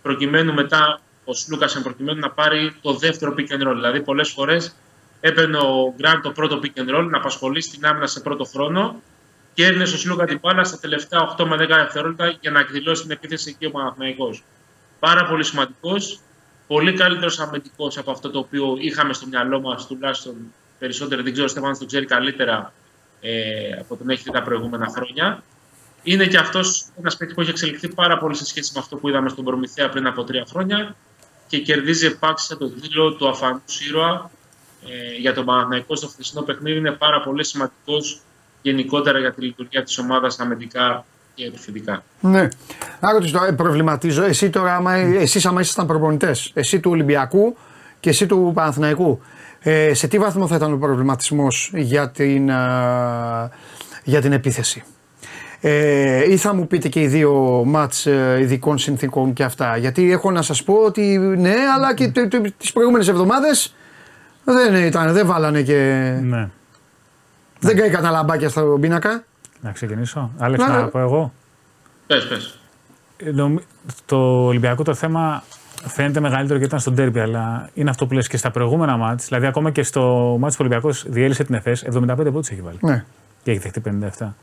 προκειμένου 0.02 0.54
μετά 0.54 1.00
ο 1.24 1.34
Σλούκας 1.34 1.80
προκειμένου 1.82 2.18
να 2.18 2.30
πάρει 2.30 2.76
το 2.82 2.92
δεύτερο 2.92 3.34
pick 3.36 3.52
and 3.52 3.68
roll. 3.68 3.74
Δηλαδή, 3.74 4.00
πολλές 4.00 4.28
φορές 4.30 4.74
έπαιρνε 5.24 5.58
ο 5.58 5.94
Γκραντ 5.96 6.22
το 6.22 6.30
πρώτο 6.30 6.60
pick 6.62 6.80
and 6.80 6.96
roll 6.96 7.08
να 7.10 7.18
απασχολεί 7.18 7.60
στην 7.62 7.86
άμυνα 7.86 8.06
σε 8.06 8.20
πρώτο 8.20 8.44
χρόνο 8.44 9.02
και 9.54 9.64
έδινε 9.64 9.84
στο 9.84 9.98
Σιλούκα 9.98 10.24
την 10.24 10.38
μπάλα 10.42 10.64
στα 10.64 10.78
τελευταία 10.78 11.36
8 11.38 11.44
με 11.44 11.56
10 11.56 11.58
δευτερόλεπτα 11.68 12.36
για 12.40 12.50
να 12.50 12.60
εκδηλώσει 12.60 13.02
την 13.02 13.10
επίθεση 13.10 13.50
εκεί 13.50 13.66
ο 13.66 13.70
Παναθηναϊκός. 13.70 14.42
Πάρα 14.98 15.24
πολύ 15.24 15.44
σημαντικός. 15.44 16.20
Πολύ 16.66 16.92
καλύτερος 16.92 17.40
αμυντικός 17.40 17.98
από 17.98 18.10
αυτό 18.10 18.30
το 18.30 18.38
οποίο 18.38 18.76
είχαμε 18.78 19.12
στο 19.12 19.26
μυαλό 19.26 19.60
μας, 19.60 19.86
τουλάχιστον 19.86 20.34
περισσότερο. 20.78 21.22
Δεν 21.22 21.32
ξέρω, 21.32 21.46
ο 21.46 21.50
Στέφανος 21.50 21.78
το 21.78 21.86
ξέρει 21.86 22.06
καλύτερα 22.06 22.72
ε, 23.20 23.72
από 23.80 23.96
τον 23.96 24.08
έχει 24.08 24.22
δει 24.22 24.30
τα 24.30 24.42
προηγούμενα 24.42 24.86
χρόνια. 24.86 25.42
Είναι 26.02 26.26
και 26.26 26.38
αυτός 26.38 26.84
ένας 26.98 27.16
παίκτης 27.16 27.34
που 27.34 27.40
έχει 27.40 27.50
εξελιχθεί 27.50 27.88
πάρα 27.88 28.18
πολύ 28.18 28.34
σε 28.34 28.44
σχέση 28.44 28.72
με 28.74 28.80
αυτό 28.80 28.96
που 28.96 29.08
είδαμε 29.08 29.28
στον 29.28 29.44
Προμηθέα 29.44 29.88
πριν 29.88 30.06
από 30.06 30.24
τρία 30.24 30.44
χρόνια 30.50 30.96
και 31.46 31.58
κερδίζει 31.58 32.06
επάξια 32.06 32.56
το 32.56 32.70
τίτλο 32.70 33.14
του 33.14 33.28
αφανούς 33.28 33.80
ήρωα 33.88 34.30
ε, 34.88 35.20
για 35.20 35.34
τον 35.34 35.44
Παναθηναϊκό 35.44 35.96
στο 35.96 36.06
χθεσινό 36.06 36.42
παιχνίδι 36.42 36.78
είναι 36.78 36.90
πάρα 36.90 37.22
πολύ 37.22 37.44
σημαντικός 37.44 38.20
γενικότερα 38.62 39.18
για 39.18 39.32
τη 39.32 39.42
λειτουργία 39.44 39.82
της 39.82 39.98
ομάδας 39.98 40.40
αμυντικά 40.40 41.04
και 41.34 41.44
επιθετικά. 41.44 42.04
Ναι. 42.20 42.48
Να 43.00 43.12
ρωτήσω 43.12 43.38
τώρα, 43.38 43.54
προβληματίζω. 43.54 44.22
Εσύ 44.22 44.50
τώρα, 44.50 44.76
άμα, 44.76 44.94
εσείς 44.94 45.46
άμα 45.46 45.60
ήσασταν 45.60 45.86
προπονητές, 45.86 46.50
εσύ 46.54 46.80
του 46.80 46.90
Ολυμπιακού 46.90 47.56
και 48.00 48.08
εσύ 48.08 48.26
του 48.26 48.52
Παναθηναϊκού, 48.54 49.20
ε, 49.60 49.94
σε 49.94 50.08
τι 50.08 50.18
βαθμό 50.18 50.46
θα 50.46 50.56
ήταν 50.56 50.72
ο 50.72 50.76
προβληματισμός 50.76 51.70
για 51.74 52.10
την, 52.10 52.46
για 54.04 54.20
την 54.20 54.32
επίθεση; 54.32 54.84
Ε, 55.64 56.30
ή 56.32 56.36
θα 56.36 56.54
μου 56.54 56.66
πείτε 56.66 56.88
και 56.88 57.00
οι 57.00 57.06
δύο 57.06 57.62
μάτς 57.66 58.06
ε, 58.06 58.38
ειδικών 58.40 58.78
συνθήκων 58.78 59.32
και 59.32 59.42
αυτά. 59.42 59.76
Γιατί 59.76 60.12
έχω 60.12 60.30
να 60.30 60.42
σας 60.42 60.62
πω 60.62 60.74
ότι 60.74 61.18
ναι, 61.18 61.54
αλλά 61.74 61.94
και 61.94 62.12
τις 62.58 62.72
προηγούμενες 62.72 63.08
εβδομάδες 63.08 63.74
Δεν 64.44 64.74
ήταν, 64.74 65.12
δεν 65.12 65.26
βάλανε 65.26 65.62
και. 65.62 65.76
Ναι. 66.22 66.48
Δεν 67.60 67.76
καήκαν 67.76 68.02
τα 68.02 68.10
λαμπάκια 68.10 68.48
στον 68.48 68.80
πίνακα. 68.80 69.24
Να 69.60 69.72
ξεκινήσω. 69.72 70.30
Άλεξ, 70.38 70.66
Ναι, 70.66 70.72
να 70.72 70.80
ναι. 70.82 70.86
πω 70.88 70.98
εγώ. 70.98 71.32
Πες, 72.06 72.26
πες. 72.28 72.58
Ε, 73.16 73.30
νομι- 73.30 73.64
Το 74.06 74.16
Ολυμπιακό 74.46 74.82
το 74.82 74.94
θέμα 74.94 75.42
φαίνεται 75.86 76.20
μεγαλύτερο 76.20 76.48
γιατί 76.58 76.64
ήταν 76.64 76.78
στο 76.80 76.90
ντέρμπι, 76.90 77.20
αλλά 77.20 77.68
είναι 77.74 77.90
αυτό 77.90 78.06
που 78.06 78.14
λες 78.14 78.28
και 78.28 78.36
στα 78.36 78.50
προηγούμενα 78.50 78.96
μάτς. 78.96 79.26
Δηλαδή, 79.26 79.46
ακόμα 79.46 79.70
και 79.70 79.82
στο 79.82 80.36
μάτς 80.40 80.56
που 80.56 80.64
ο 80.64 80.66
Ολυμπιακός 80.66 81.04
διέλυσε 81.08 81.44
την 81.44 81.54
ΕΦΕΣ, 81.54 81.82
75 81.82 82.16
πόντους 82.32 82.48
έχει 82.50 82.60
βάλει. 82.60 82.78
Ναι. 82.80 83.04
Και 83.42 83.50
έχει 83.50 83.60
δεχτεί 83.60 83.80
57. 83.80 84.34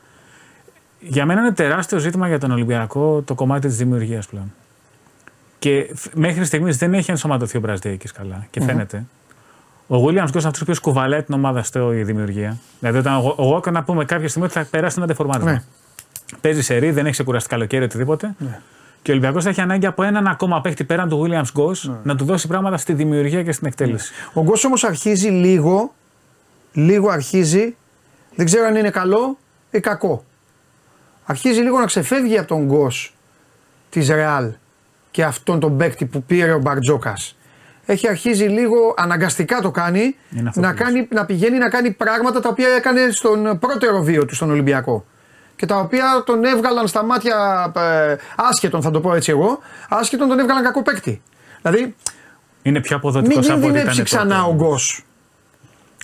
Για 1.00 1.26
μένα 1.26 1.40
είναι 1.40 1.52
τεράστιο 1.52 1.98
ζήτημα 1.98 2.28
για 2.28 2.38
τον 2.38 2.50
Ολυμπιακό 2.50 3.22
το 3.22 3.34
κομμάτι 3.34 3.66
της 3.66 3.76
δημιουργίας 3.76 4.26
πλέον. 4.26 4.52
Και 5.58 5.90
φ- 5.94 6.14
μέχρι 6.14 6.44
στιγμής 6.44 6.76
δεν 6.76 6.94
έχει 6.94 7.10
ενσωματωθεί 7.10 7.56
ο 7.56 7.60
Μπραζδέκη 7.60 8.08
καλά 8.08 8.46
και 8.50 8.60
φαίνεται. 8.62 9.04
Ο 9.92 9.96
Williams 9.96 10.30
Γκος 10.30 10.42
είναι 10.42 10.48
αυτό 10.48 10.48
ο 10.48 10.62
οποίο 10.62 10.74
κουβαλάει 10.82 11.22
την 11.22 11.34
ομάδα 11.34 11.62
στο 11.62 11.92
η 11.92 12.02
δημιουργία. 12.02 12.56
Δηλαδή, 12.80 12.98
όταν 12.98 13.18
εγώ, 13.18 13.36
εγώ 13.38 13.56
έκανα 13.56 13.78
να 13.78 13.84
πούμε 13.84 14.04
κάποια 14.04 14.28
στιγμή 14.28 14.46
ότι 14.46 14.58
θα 14.58 14.66
περάσει 14.70 14.94
ένα 14.96 15.04
αντεφορμάρισμα. 15.04 15.50
Ναι. 15.50 15.62
Παίζει 16.40 16.62
σε 16.62 16.76
ρί, 16.76 16.90
δεν 16.90 17.04
έχει 17.04 17.12
ξεκουραστεί 17.12 17.48
καλοκαίρι 17.48 17.84
οτιδήποτε. 17.84 18.34
Και 19.02 19.10
ο 19.10 19.14
Ολυμπιακός 19.14 19.44
θα 19.44 19.50
έχει 19.50 19.60
ανάγκη 19.60 19.86
από 19.86 20.02
έναν 20.02 20.26
ακόμα 20.26 20.60
παίχτη 20.60 20.84
πέραν 20.84 21.08
του 21.08 21.26
Williams 21.26 21.50
Γκος 21.52 21.92
να 22.02 22.16
του 22.16 22.24
δώσει 22.24 22.46
πράγματα 22.46 22.76
στη 22.76 22.92
δημιουργία 22.92 23.42
και 23.42 23.52
στην 23.52 23.66
εκτέλεση. 23.66 24.12
Ο 24.32 24.42
Γκος 24.42 24.64
όμως 24.64 24.84
αρχίζει 24.84 25.28
λίγο, 25.28 25.94
λίγο 26.72 27.08
αρχίζει, 27.08 27.76
δεν 28.34 28.46
ξέρω 28.46 28.66
αν 28.66 28.76
είναι 28.76 28.90
καλό 28.90 29.38
ή 29.70 29.80
κακό. 29.80 30.24
Αρχίζει 31.24 31.60
λίγο 31.60 31.78
να 31.78 31.86
ξεφεύγει 31.86 32.38
από 32.38 32.48
τον 32.48 32.64
Γκος 32.64 33.14
της 33.90 34.08
Ρεάλ 34.08 34.52
και 35.10 35.24
αυτόν 35.24 35.60
τον 35.60 35.76
παίκτη 35.76 36.06
που 36.06 36.22
πήρε 36.22 36.52
ο 36.52 36.58
Μπαρτζόκας. 36.58 37.34
Έχει 37.90 38.08
αρχίσει 38.08 38.44
λίγο, 38.44 38.94
αναγκαστικά 38.96 39.60
το 39.60 39.70
κάνει, 39.70 40.16
Είναι 40.36 40.48
αυτό 40.48 40.60
να, 40.60 40.70
που 40.70 40.76
λες. 40.76 40.84
κάνει, 40.84 41.08
να 41.10 41.24
πηγαίνει 41.24 41.58
να 41.58 41.68
κάνει 41.68 41.90
πράγματα 41.90 42.40
τα 42.40 42.48
οποία 42.48 42.68
έκανε 42.68 43.10
στον 43.10 43.58
πρώτερο 43.58 44.02
βίο 44.02 44.24
του 44.24 44.34
στον 44.34 44.50
Ολυμπιακό. 44.50 45.04
Και 45.56 45.66
τα 45.66 45.76
οποία 45.76 46.04
τον 46.26 46.44
έβγαλαν 46.44 46.86
στα 46.88 47.02
μάτια 47.04 47.36
ε, 47.76 48.16
άσχετον, 48.36 48.82
θα 48.82 48.90
το 48.90 49.00
πω 49.00 49.14
έτσι 49.14 49.30
εγώ, 49.30 49.58
άσχετον 49.88 50.28
τον 50.28 50.38
έβγαλαν 50.38 50.62
κακό 50.62 50.82
παίκτη. 50.82 51.22
Δηλαδή, 51.62 51.94
Είναι 52.62 52.80
πιο 52.80 52.96
αποδοτικός 52.96 53.46
μην 53.46 53.56
από 53.56 53.66
ό,τι 53.66 53.66
ήταν. 53.68 53.82
κινδυνεύσει 53.82 54.02
ξανά 54.02 54.44
ο 54.44 54.54
Γκος 54.54 55.04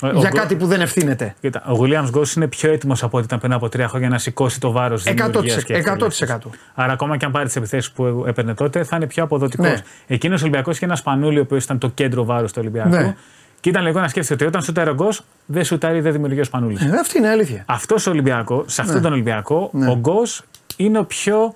Ο- 0.03 0.07
ο 0.07 0.11
για 0.11 0.29
Γκο- 0.29 0.39
κάτι 0.39 0.57
που 0.57 0.67
δεν 0.67 0.81
ευθύνεται. 0.81 1.35
Κοίτα, 1.41 1.63
ο 1.67 1.79
Williams 1.83 2.09
Γκος 2.11 2.35
είναι 2.35 2.47
πιο 2.47 2.73
έτοιμος 2.73 3.03
από 3.03 3.17
ό,τι 3.17 3.27
ήταν 3.27 3.39
πριν 3.39 3.53
από 3.53 3.69
τρία 3.69 3.89
χρόνια 3.89 4.09
να 4.09 4.19
σηκώσει 4.19 4.61
το 4.61 4.71
βάρος 4.71 5.03
της 5.03 5.13
100%, 5.13 5.41
δημιουργία. 5.41 5.77
100%. 5.77 6.51
Άρα, 6.75 6.93
ακόμα 6.93 7.17
και 7.17 7.25
αν 7.25 7.31
πάρει 7.33 7.47
τις 7.47 7.57
επιθέσεις 7.57 7.91
που 7.91 8.25
έπαιρνε 8.27 8.55
τότε, 8.55 8.85
θα 8.85 8.97
είναι 8.97 9.07
πιο 9.07 9.23
αποδοτικός. 9.25 9.67
Ναι. 9.67 9.77
Εκείνος 10.07 10.41
ο 10.41 10.43
Ολυμπιακός 10.45 10.77
είχε 10.77 10.85
ένα 10.85 10.97
σπανούλι, 10.97 11.39
ο 11.39 11.43
οποίος 11.43 11.65
ήταν 11.65 11.79
το 11.79 11.89
κέντρο 11.89 12.25
βάρου 12.25 12.47
του 12.47 12.53
Ολυμπιακού. 12.59 12.89
Ναι. 12.89 13.15
Και 13.61 13.69
ήταν 13.69 13.83
λίγο 13.85 14.01
να 14.01 14.09
σκέφτεται 14.09 14.35
ότι 14.35 14.45
όταν 14.45 14.63
σουτάρει 14.63 14.91
ο 14.91 14.95
Γκος, 14.95 15.23
δεν 15.47 15.65
σουτάρει, 15.65 16.01
δεν 16.01 16.13
δημιουργεί 16.13 16.41
ο 16.41 16.45
σπανούλης. 16.45 16.81
Ε, 16.83 16.91
αυτή 17.01 17.19
είναι 17.19 17.29
αλήθεια. 17.29 17.63
Αυτός 17.67 18.07
ο 18.07 18.11
Ολυμπιακό, 18.11 18.65
σε 18.67 18.81
αυτόν 18.81 19.03
τον 19.03 19.13
Ολυμπιακό, 19.13 19.69
Ναι. 19.73 19.91
ο 19.91 19.95
Γκος 19.97 20.43
είναι 20.77 20.99
ο 20.99 21.05
πιο. 21.05 21.55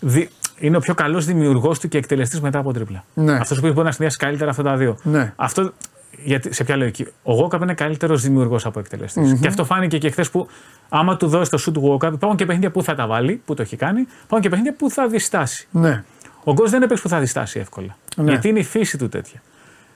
Δι... 0.00 0.28
Είναι 0.58 0.76
ο 0.76 0.80
πιο 0.80 0.94
καλός 0.94 1.24
δημιουργός 1.24 1.78
του 1.78 1.88
και 1.88 1.98
εκτελεστής 1.98 2.40
μετά 2.40 2.58
από 2.58 2.72
τρίπλα. 2.72 3.04
Ναι. 3.14 3.32
Αυτός 3.32 3.60
που 3.60 3.66
μπορεί 3.72 3.84
να 3.86 3.90
συνδυάσει 3.92 4.16
καλύτερα 4.16 4.50
αυτά 4.50 4.62
τα 4.62 4.76
δύο. 4.76 4.96
Ναι. 5.02 5.32
Αυτό, 5.36 5.72
γιατί, 6.24 6.54
σε 6.54 6.64
ποια 6.64 6.76
λογική; 6.76 7.06
Ο 7.22 7.32
Γόκαπ 7.34 7.62
είναι 7.62 7.74
καλύτερος 7.74 8.22
δημιουργός 8.22 8.66
από 8.66 8.78
εκτελεστής. 8.78 9.38
Και 9.40 9.48
αυτό 9.48 9.64
φάνηκε 9.64 9.98
και 9.98 10.10
χθες 10.10 10.30
που, 10.30 10.48
άμα 10.88 11.16
του 11.16 11.26
δώσει 11.28 11.50
το 11.50 11.58
σου 11.58 11.72
του 11.72 11.80
Γόκαπ, 11.80 12.12
υπάρχουν 12.12 12.38
και 12.38 12.46
παιχνίδια 12.46 12.70
που 12.70 12.82
θα 12.82 12.94
τα 12.94 13.06
βάλει, 13.06 13.42
που 13.44 13.54
το 13.54 13.62
έχει 13.62 13.76
κάνει, 13.76 14.00
υπάρχουν 14.00 14.40
και 14.40 14.48
παιχνίδια 14.48 14.74
που 14.74 14.90
θα 14.90 15.06
διστάσει. 15.08 15.68
Ναι. 15.70 16.04
Ο 16.44 16.52
Γκος 16.52 16.70
δεν 16.70 16.82
έπαιξε 16.82 17.02
που 17.02 17.08
θα 17.08 17.18
διστάσει 17.18 17.58
εύκολα. 17.58 17.96
Ναι. 18.16 18.30
Γιατί 18.30 18.48
είναι 18.48 18.58
η 18.58 18.64
φύση 18.64 18.98
του 18.98 19.08
τέτοια. 19.08 19.42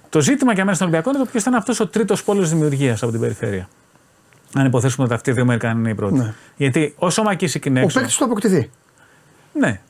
Το 0.08 0.20
ζήτημα 0.20 0.52
για 0.52 0.64
μένα 0.64 0.76
στον 0.76 0.86
Ολυμπιακό 0.88 1.10
είναι 1.14 1.24
το 1.24 1.30
ποιος 1.30 1.42
ήταν 1.42 1.54
αυτός 1.54 1.80
ο 1.80 1.86
τρίτος 1.86 2.24
πόλος 2.24 2.48
δημιουργίας 2.48 3.02
από 3.02 3.12
την 3.12 3.20
περιφέρεια. 3.20 3.68
Αν 4.54 4.66
υποθέσουμε 4.66 5.06
ότι 5.06 5.14
αυτοί 5.14 5.30
οι 5.30 5.32
δύο 5.32 5.42
Αμερικάνοι 5.42 5.78
είναι 5.78 5.90
οι 5.90 5.94
πρώτοι. 5.94 6.18
Ναι. 6.18 6.34
Γιατί 6.56 6.94
όσο 6.98 7.22
ο 7.22 7.24
Μακίσικ 7.24 7.64
είναι 7.64 7.80
Ο 7.80 7.82
έξω. 7.82 7.98
παίκτης 7.98 8.16
του 8.16 8.24
αποκτηθεί. 8.24 8.70
Ναι. 9.52 9.80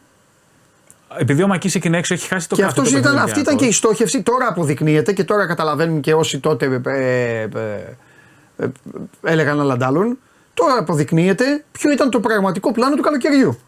Επειδή 1.19 1.43
ο 1.43 1.47
Μακίσικ 1.47 1.85
είναι 1.85 1.99
έξω, 1.99 2.15
έχει 2.15 2.27
χάσει 2.29 2.49
το 2.49 2.55
Και 2.55 2.63
κάθε 2.63 2.73
αυτός 2.75 2.93
το 2.93 2.99
ήταν, 2.99 3.13
παιχνίδι 3.13 3.31
αυτή 3.31 3.41
ήταν 3.41 3.57
και 3.57 3.65
η 3.65 3.67
Ολυμπιακός. 3.67 3.77
στόχευση. 3.77 4.23
Τώρα 4.23 4.49
αποδεικνύεται 4.49 5.13
και 5.13 5.25
τώρα 5.25 5.47
καταλαβαίνουν 5.47 6.01
και 6.01 6.15
όσοι 6.15 6.39
τότε 6.41 6.81
ε, 6.87 6.91
ε, 6.91 7.41
ε, 7.43 8.65
ε, 8.65 8.69
έλεγαν 9.23 9.61
άλλα 9.61 9.73
αντάλλων. 9.73 10.19
Τώρα 10.55 10.79
αποδεικνύεται 10.79 11.65
ποιο 11.73 11.91
ήταν 11.91 12.11
το 12.11 12.21
πραγματικό 12.21 12.73
πλάνο 12.73 12.95
του 12.97 13.03
καλοκαιριού. 13.03 13.59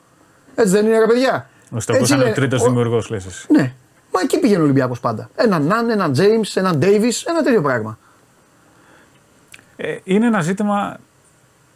Έτσι 0.54 0.72
δεν 0.72 0.86
είναι, 0.86 0.98
ρε 0.98 1.06
παιδιά. 1.06 1.48
Ο 1.70 1.80
Στόκος 1.80 2.00
Έτσι 2.00 2.12
ήταν 2.12 2.24
ο 2.24 2.26
λέ- 2.26 2.34
τρίτος 2.36 2.60
ο- 2.62 2.64
δημιουργός, 2.64 3.10
λες. 3.10 3.26
εσύ. 3.26 3.46
Ναι. 3.52 3.72
Μα 4.14 4.20
εκεί 4.22 4.38
πήγαινε 4.38 4.60
ο 4.60 4.62
Ολυμπιακός 4.64 5.00
πάντα. 5.00 5.30
Έναν 5.34 5.64
Ναν, 5.66 5.90
έναν 5.90 6.12
Τζέιμς, 6.12 6.56
έναν 6.56 6.78
Ντέιβις, 6.78 7.22
ένα 7.24 7.42
τέτοιο 7.42 7.62
πράγμα. 7.62 7.98
Ε, 9.76 9.96
είναι 10.04 10.26
ένα 10.26 10.40
ζήτημα 10.40 10.96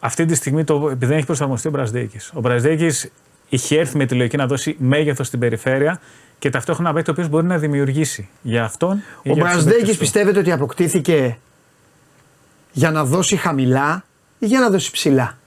αυτή 0.00 0.24
τη 0.24 0.34
στιγμή 0.34 0.64
το, 0.64 0.74
επειδή 0.84 1.06
δεν 1.06 1.16
έχει 1.16 1.26
προσαρμοστεί 1.26 1.68
ο 1.68 1.70
Μπραζδέκη. 1.70 2.18
Ο 2.32 2.40
Μπραζδέκη 2.40 2.90
είχε 3.54 3.78
έρθει 3.78 3.96
με 3.96 4.06
τη 4.06 4.14
λογική 4.14 4.36
να 4.36 4.46
δώσει 4.46 4.76
μέγεθος 4.78 5.26
στην 5.26 5.38
περιφέρεια 5.38 6.00
και 6.38 6.50
ταυτόχρονα 6.50 6.92
παίκτη 6.92 7.10
ο 7.10 7.12
οποίο 7.16 7.28
μπορεί 7.28 7.46
να 7.46 7.58
δημιουργήσει 7.58 8.28
για 8.42 8.64
αυτόν. 8.64 8.96
ή 9.22 9.30
Ο 9.30 9.32
για 9.32 9.34
τους 9.34 9.34
συμπαίκτες 9.34 9.64
Μπραζδέκη 9.64 9.92
του. 9.92 9.98
πιστεύετε 9.98 10.38
ότι 10.38 10.52
αποκτήθηκε 10.52 11.38
για 12.72 12.90
να 12.90 13.04
δώσει 13.04 13.36
χαμηλά 13.36 14.04
ή 14.38 14.46
για 14.46 14.60
να 14.60 14.70
δώσει 14.70 14.90
ψηλά; 14.90 15.38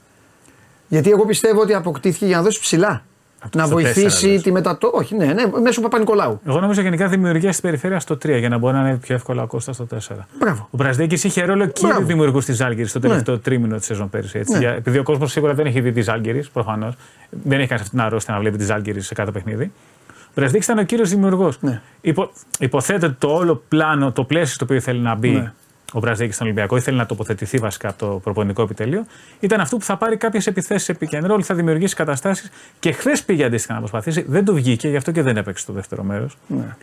Γιατί 0.88 1.10
εγώ 1.10 1.24
πιστεύω 1.26 1.60
ότι 1.60 1.74
αποκτήθηκε 1.74 2.26
για 2.26 2.36
να 2.36 2.42
δώσει 2.42 2.60
ψηλά. 2.60 3.02
Από 3.42 3.50
το- 3.52 3.58
να 3.58 3.64
στο 3.64 3.74
βοηθήσει 3.74 4.02
τέσσερα, 4.02 4.32
λες. 4.32 4.42
τη 4.42 4.52
μετατό. 4.52 4.90
Όχι, 4.94 5.16
ναι, 5.16 5.24
ναι, 5.26 5.42
μέσω 5.62 5.80
Παπα-Νικολάου. 5.80 6.40
Εγώ 6.46 6.60
νομίζω 6.60 6.80
γενικά 6.80 7.08
δημιουργία 7.08 7.50
στην 7.52 7.62
περιφέρεια 7.64 8.00
στο 8.00 8.14
3 8.16 8.38
για 8.38 8.48
να 8.48 8.58
μπορεί 8.58 8.74
να 8.74 8.80
είναι 8.88 8.96
πιο 8.96 9.14
εύκολο 9.14 9.46
Κώστα 9.46 9.72
στο 9.72 9.84
4. 9.84 10.26
Μπράβο. 10.38 10.62
Ο 10.70 10.76
Μπραζδέκης 10.76 11.24
είχε 11.24 11.44
ρόλο 11.44 11.66
κύριο 11.66 11.88
Μπράβο. 11.90 12.06
δημιουργού 12.06 12.38
της 12.38 12.56
Ζάλγκη 12.56 12.84
στο 12.84 12.98
τελευταίο 13.00 13.38
τρίμηνο 13.38 13.76
της 13.76 13.86
σεζόν 13.86 14.10
πέρυσι. 14.10 14.38
Έτσι. 14.38 14.52
Ναι. 14.52 14.58
Για- 14.58 14.70
επειδή 14.72 14.98
ο 14.98 15.02
κόσμος 15.02 15.30
σίγουρα 15.32 15.54
δεν 15.54 15.66
έχει 15.66 15.80
δει 15.80 15.92
τη 15.92 16.00
Ζάλγκη, 16.00 16.44
προφανώς. 16.52 16.94
Δεν 17.30 17.58
έχει 17.58 17.68
κάνει 17.68 17.80
αυτή 17.80 17.90
την 17.96 18.00
αρρώστια 18.04 18.34
να 18.34 18.40
βλέπει 18.40 18.56
της 18.56 18.66
Ζάλγκη 18.66 19.00
σε 19.00 19.14
κάθε 19.14 19.30
παιχνίδι. 19.30 19.72
Ο 20.10 20.30
Μπραζδέκης 20.34 20.66
ήταν 20.66 20.78
ο 20.78 20.82
κύριος 20.82 21.08
δημιουργός. 21.10 21.56
Ναι. 21.60 21.80
Υπο, 22.00 22.30
υποθέτω 22.58 23.06
ότι 23.06 23.16
το 23.18 23.28
όλο 23.28 23.62
πλάνο, 23.68 24.12
το 24.12 24.24
πλαίσιο 24.24 24.54
στο 24.54 24.64
οποίο 24.64 24.80
θέλει 24.80 25.00
να 25.00 25.14
μπει 25.14 25.30
Ναι. 25.30 25.52
Ο 25.92 25.98
Μπραζδέκη 25.98 26.32
στον 26.32 26.46
Ολυμπιακό, 26.46 26.76
ήθελε 26.76 26.96
να 26.96 27.06
τοποθετηθεί 27.06 27.58
βασικά 27.58 27.88
από 27.88 27.98
το 27.98 28.20
προπονητικό 28.22 28.62
επιτελείο, 28.62 29.04
ήταν 29.40 29.60
αυτό 29.60 29.76
που 29.76 29.84
θα 29.84 29.96
πάρει 29.96 30.16
κάποιες 30.16 30.46
επιθέσεις 30.46 30.96
pick 31.00 31.22
and 31.22 31.30
roll, 31.30 31.42
θα 31.42 31.54
δημιουργήσει 31.54 31.94
καταστάσεις. 31.94 32.50
Και 32.78 32.92
χθες 32.92 33.22
πήγε 33.22 33.44
αντίστοιχα 33.44 33.72
να 33.72 33.78
προσπαθήσει. 33.78 34.24
Δεν 34.28 34.44
του 34.44 34.54
βγήκε, 34.54 34.88
γι' 34.88 34.96
αυτό 34.96 35.10
και 35.10 35.22
δεν 35.22 35.36
έπαιξε 35.36 35.66
το 35.66 35.72
δεύτερο 35.72 36.02
μέρος. 36.02 36.36
Ναι. 36.46 36.76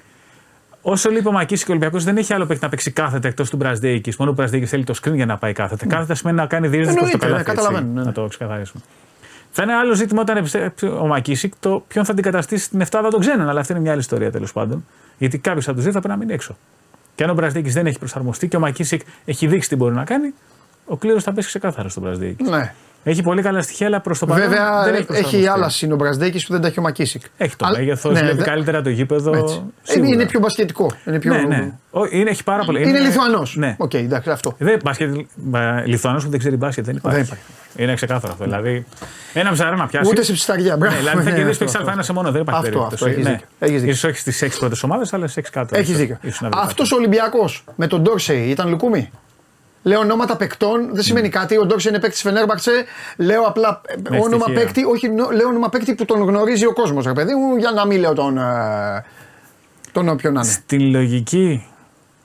Όσο 0.81 1.09
λείπει 1.09 1.27
ο 1.27 1.31
Μακίσης 1.31 1.65
και 1.65 1.71
ο 1.71 1.73
Ολυμπιακός 1.73 2.03
δεν 2.03 2.17
έχει 2.17 2.33
άλλο 2.33 2.45
παίκτη 2.45 2.63
να 2.63 2.69
παίξει 2.69 2.91
κάθετα 2.91 3.27
εκτός 3.27 3.49
του 3.49 3.57
Μπραζδέικη. 3.57 4.13
Μόνο 4.17 4.31
ο 4.31 4.33
Μπραζδέικη 4.33 4.65
θέλει 4.65 4.83
το 4.83 4.93
screen 5.01 5.13
για 5.13 5.25
να 5.25 5.37
πάει 5.37 5.53
κάθετα. 5.53 5.85
Κάθετα 5.85 6.15
σημαίνει 6.15 6.37
να 6.37 6.45
κάνει 6.45 6.67
διείσδυση 6.67 6.97
προς 6.97 7.09
το 7.11 7.17
Εννοείται, 7.21 7.37
ναι, 7.37 7.43
καλάθι. 7.43 7.51
έτσι, 7.51 7.63
καταλαβαίνω, 7.63 7.93
ναι, 7.93 7.99
ναι. 7.99 8.05
Να 8.05 8.11
το 8.11 8.27
ξεκαθαρίσουμε. 8.27 8.83
Θα 9.51 9.63
είναι 9.63 9.73
άλλο 9.73 9.93
ζήτημα 9.93 10.21
όταν 10.21 10.37
επιστρέψει 10.37 10.85
ο 10.87 11.07
Μακίσικ 11.07 11.53
το 11.59 11.83
ποιον 11.87 12.05
θα 12.05 12.13
την 12.13 12.23
καταστήσει 12.23 12.63
στην 12.63 12.81
7 12.89 13.07
των 13.11 13.19
ξένων. 13.19 13.49
Αλλά 13.49 13.59
αυτή 13.59 13.71
είναι 13.71 13.81
μια 13.81 13.91
άλλη 13.91 13.99
ιστορία 13.99 14.31
τέλος 14.31 14.51
πάντων. 14.51 14.85
Γιατί 15.17 15.37
κάποιος 15.37 15.65
από 15.65 15.75
τους 15.75 15.83
δύο 15.83 15.93
θα 15.93 15.99
πρέπει 15.99 16.13
να 16.13 16.19
μείνει 16.19 16.33
έξω. 16.33 16.57
Και 17.15 17.23
αν 17.23 17.29
ο 17.29 17.33
Μπραζδέικη 17.33 17.69
δεν 17.69 17.85
έχει 17.87 17.99
προσαρμοστεί 17.99 18.47
και 18.47 18.55
ο 18.55 18.59
Μακίσικ 18.59 19.01
έχει 19.25 19.47
δείξει 19.47 19.69
τι 19.69 19.75
μπορεί 19.75 19.95
να 19.95 20.03
κάνει, 20.03 20.33
ο 20.85 20.97
κλήρος 20.97 21.23
θα 21.23 21.33
πέσει 21.33 21.47
ξεκάθαρα 21.47 21.89
στον 21.89 22.03
Μπραζδέικη. 22.03 22.43
ναι. 22.43 22.73
Έχει 23.07 23.21
πολύ 23.21 23.41
καλά 23.41 23.61
στοιχεία, 23.61 23.87
αλλά 23.87 23.99
προς 24.01 24.19
το 24.19 24.25
παρόν 24.25 24.49
Βέβαια 24.49 24.83
δεν 24.83 24.93
έχει, 24.93 24.97
έχει, 25.01 25.05
προσαρμοστεί. 25.07 25.47
άλλα 25.47 25.69
συν 25.69 25.91
ο 25.91 25.95
Μπραζδέικης 25.95 26.45
που 26.45 26.51
δεν 26.51 26.61
τα 26.61 26.67
έχει 26.67 26.79
ο 26.79 26.81
Μακίσικ. 26.81 27.21
Έχει 27.37 27.55
το 27.55 27.65
Αλλά- 27.65 27.77
μέγεθος, 27.77 28.13
ναι, 28.13 28.19
βλέπει 28.19 28.37
δε- 28.37 28.43
καλύτερα 28.43 28.81
το 28.81 28.89
γήπεδο. 28.89 29.31
Έτσι. 29.37 29.61
σίγουρα. 29.83 30.07
Είναι, 30.07 30.15
είναι 30.15 30.25
πιο 30.25 30.39
μπασκετικό. 30.39 30.91
Είναι, 31.07 31.19
πιο... 31.19 31.33
Ναι, 31.33 31.41
ναι. 31.41 31.71
Ο- 31.91 32.05
Είναι, 32.09 32.29
έχει 32.29 32.43
πάρα 32.43 32.63
πολύ. 32.63 32.87
είναι 32.89 32.99
Λιθουανός. 32.99 33.55
Ναι. 33.55 33.75
Οκ, 33.77 33.93
εντάξει, 33.93 34.29
αυτό. 34.29 34.55
Δεν 34.57 34.79
μπάσκετ, 34.83 35.15
Λιθουανός 35.85 36.23
που 36.23 36.29
δεν 36.29 36.39
ξέρει 36.39 36.55
μπάσκετ 36.55 36.85
δεν 36.85 36.95
υπάρχει. 36.95 37.17
Δεν 37.17 37.25
υπάρχει. 37.25 37.43
Είναι 37.77 37.93
ξεκάθαρο 37.93 38.31
αυτό. 38.33 38.43
Δηλαδή, 38.43 38.85
ένα 39.33 39.51
ψαρά 39.51 39.75
να 39.75 39.87
πιάσει. 39.87 40.09
Ούτε 40.09 40.23
σε 40.23 40.31
ψησταριά. 40.33 40.71
Ναι, 40.71 40.77
Μπράβο. 40.77 40.95
δηλαδή 40.97 41.17
θα 41.17 41.23
Ναι, 41.29 41.35
κερδίσει 41.35 41.49
αυτό, 41.63 41.63
παίξει 41.65 41.77
αυτό. 41.77 41.99
Α1 42.01 42.03
σε 42.03 42.13
μόνο. 42.13 42.31
Δεν 42.31 42.41
υπάρχει 42.41 42.65
Αυτό, 42.67 42.77
περίπτωση. 42.79 43.03
αυτό, 43.03 43.19
έχεις 43.19 43.25
δίκιο. 43.31 43.47
Έχεις 43.59 43.75
δίκιο. 43.79 43.89
Ίσως 43.93 44.03
όχι 44.09 44.19
στις 44.19 44.41
6 44.41 44.59
πρώτες 44.59 44.83
ομάδες, 44.83 45.13
αλλά 45.13 45.23
στις 45.27 45.35
6 45.37 45.49
κάτω. 45.51 45.77
Έχεις 45.77 45.97
δίκιο. 45.97 46.17
Ίσως 46.21 46.41
να 46.41 46.49
βρει 46.49 46.59
Αυτός 46.63 46.91
ο 46.91 46.95
Ολυμπιακός 46.95 47.63
με 47.75 47.87
τον 47.87 48.01
Ντόρσεϊ 48.01 48.47
ήταν 48.49 48.69
λουκούμι; 48.69 49.09
Λέω 49.87 49.99
ονόματα 49.99 50.35
παικτών, 50.37 50.89
δεν 50.93 51.03
σημαίνει 51.03 51.29
κάτι. 51.29 51.57
Ο 51.57 51.65
Ντόρσεϊ 51.65 51.91
είναι 51.91 52.01
παίκτης 52.01 52.21
Φενέρμπαξε. 52.21 52.71
Λέω 53.17 53.41
απλά 53.43 53.81
ε, 53.87 53.93
Με 54.09 54.19
όνομα 54.19 54.43
στοιχεία. 54.43 54.63
παίκτη, 54.63 54.83
όχι, 54.85 55.09
νο- 55.09 55.29
λέω 55.29 55.47
όνομα 55.47 55.69
παίκτη 55.69 55.95
που 55.95 56.05
τον 56.05 56.21
γνωρίζει 56.23 56.65
ο 56.65 56.73
κόσμος, 56.73 57.05
ρε 57.05 57.13
παιδί 57.13 57.33
μου, 57.35 57.55
για 57.55 57.71
να 57.71 57.85
μην 57.85 57.99
λέω 57.99 58.13
τον. 58.13 58.37
ε, 58.37 59.03
τον 59.91 60.09
όποιον 60.09 60.33
να 60.33 60.39
είναι. 60.43 60.49
Στην 60.51 60.81
λογική 60.91 61.65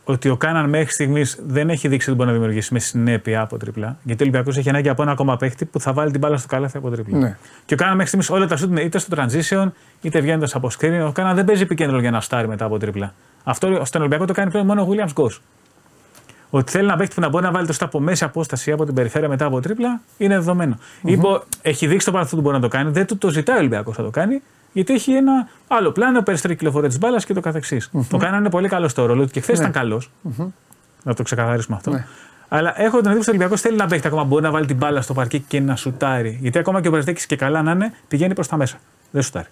ότι 0.05 0.29
ο 0.29 0.37
Κάναν 0.37 0.69
μέχρι 0.69 0.93
στιγμής 0.93 1.39
δεν 1.47 1.71
έχει 1.71 1.89
δείξει 1.89 2.09
ότι 2.09 2.19
μπορεί 2.19 2.31
να 2.31 2.35
δημιουργήσει 2.37 2.73
με 2.73 2.79
συνέπεια 2.79 3.41
από 3.41 3.57
τριπλά. 3.57 3.97
Γιατί 4.03 4.23
ο 4.23 4.27
Ολυμπιακός 4.27 4.57
έχει 4.57 4.69
ανάγκη 4.69 4.89
από 4.89 5.03
ένα 5.03 5.13
ακόμα 5.13 5.37
παίχτη 5.37 5.65
που 5.65 5.81
θα 5.81 5.93
βάλει 5.93 6.11
την 6.11 6.21
μπάλα 6.21 6.37
στο 6.37 6.49
καλάθι 6.49 6.77
από 6.77 6.91
τριπλά. 6.91 7.19
Ναι. 7.19 7.37
Και 7.65 7.75
ο 7.75 7.77
Κάναν 7.77 7.93
μέχρι 7.97 8.07
στιγμής 8.07 8.31
όλα 8.31 8.47
τα 8.47 8.57
σούτ 8.57 8.71
είναι 8.71 8.81
είτε 8.81 8.99
στο 8.99 9.17
transition 9.17 9.71
είτε 10.03 10.21
βγαίνοντας 10.21 10.55
από 10.55 10.71
screen. 10.79 11.05
Ο 11.09 11.13
Κάναν 11.13 11.35
δεν 11.35 11.45
παίζει 11.45 11.63
επικέντρο 11.63 12.01
για 12.01 12.11
να 12.11 12.21
στάρει 12.21 12.49
μετά 12.49 12.65
από 12.65 12.79
τριπλά. 12.79 13.15
Αυτό 13.45 13.83
στον 13.85 14.01
Ολυμπιακό 14.01 14.25
το 14.25 14.33
κάνει 14.33 14.51
πλέον 14.51 14.67
μόνο 14.67 14.83
ο 14.83 14.89
Williams 14.91 15.23
Goss. 15.23 15.39
Ότι 16.51 16.71
θέλει 16.71 16.87
να 16.87 16.97
παίχτη 16.97 17.15
που 17.15 17.21
να 17.21 17.29
μπορεί 17.29 17.45
να 17.45 17.51
βάλει 17.51 17.67
το 17.67 17.73
στο 17.73 17.85
από 17.85 18.01
μέση 18.01 18.25
απόσταση 18.25 18.73
από 18.73 18.85
την 18.85 18.95
περιφέρεια 18.95 19.29
μετά 19.29 19.45
από 19.45 19.61
τρίπλα 19.61 20.01
είναι 20.17 20.35
δεδομένο. 20.35 20.79
Είπε, 21.03 21.27
έχει 21.63 21.87
δείξει 21.87 22.07
το 22.07 22.13
παρελθόν 22.13 22.39
ότι 22.39 22.49
μπορεί 22.49 22.61
να 22.61 22.69
το 22.69 22.77
κάνει, 22.77 22.91
δεν 22.91 23.07
του 23.07 23.19
το 23.19 23.29
ζητάει 23.29 23.57
ο 23.57 23.59
Ολυμπιακός 23.59 23.99
να 23.99 24.05
το 24.05 24.11
κάνει, 24.11 24.43
γιατί 24.73 24.95
έχει 24.95 25.13
ένα 25.13 25.49
άλλο 25.69 25.93
πλάνο, 25.93 26.23
περισσότερη 26.23 26.55
κυκλοφορία 26.55 26.89
της 26.89 26.99
μπάλας 26.99 27.25
και 27.25 27.35
το 27.35 27.41
καθεξής. 27.41 27.91
Ο 28.11 28.17
Κάναν 28.17 28.41
είναι 28.41 28.51
πολύ 28.51 28.69
καλό 28.69 28.89
στο 28.89 29.07
ρόλο 29.07 29.25
του 29.25 29.31
και 29.31 29.41
χθες 29.41 29.59
ήταν 29.59 29.73
καλός. 29.73 30.11
Να 31.03 31.15
το 31.15 31.23
ξεκαθαρίσουμε 31.23 31.77
αυτό. 31.77 31.91
Ναι. 31.91 32.07
Αλλά 32.49 32.81
έχω 32.81 33.01
την 33.01 33.11
εντύπωση 33.11 33.19
ότι 33.19 33.29
ο 33.29 33.33
Ολυμπιακός 33.33 33.61
θέλει 33.61 33.77
να 33.77 33.87
παίξει 33.87 34.07
ακόμα. 34.07 34.25
Μπορεί 34.25 34.43
να 34.43 34.51
βάλει 34.51 34.67
την 34.67 34.77
μπάλα 34.77 35.01
στο 35.01 35.15
παρκή 35.15 35.41
και 35.41 35.61
να 35.61 35.77
σουτάρει. 35.77 36.39
Γιατί 36.41 36.59
ακόμα 36.59 36.81
και 36.81 36.89
ο 36.89 36.91
Μπερδέκη 36.91 37.27
και 37.27 37.37
καλά 37.37 37.63
να 37.63 37.71
είναι, 37.71 37.93
πηγαίνει 38.09 38.35
προς 38.35 38.49
τα 38.49 38.57
μέσα. 38.57 38.77
Δεν 39.11 39.23
σουτάρει. 39.23 39.49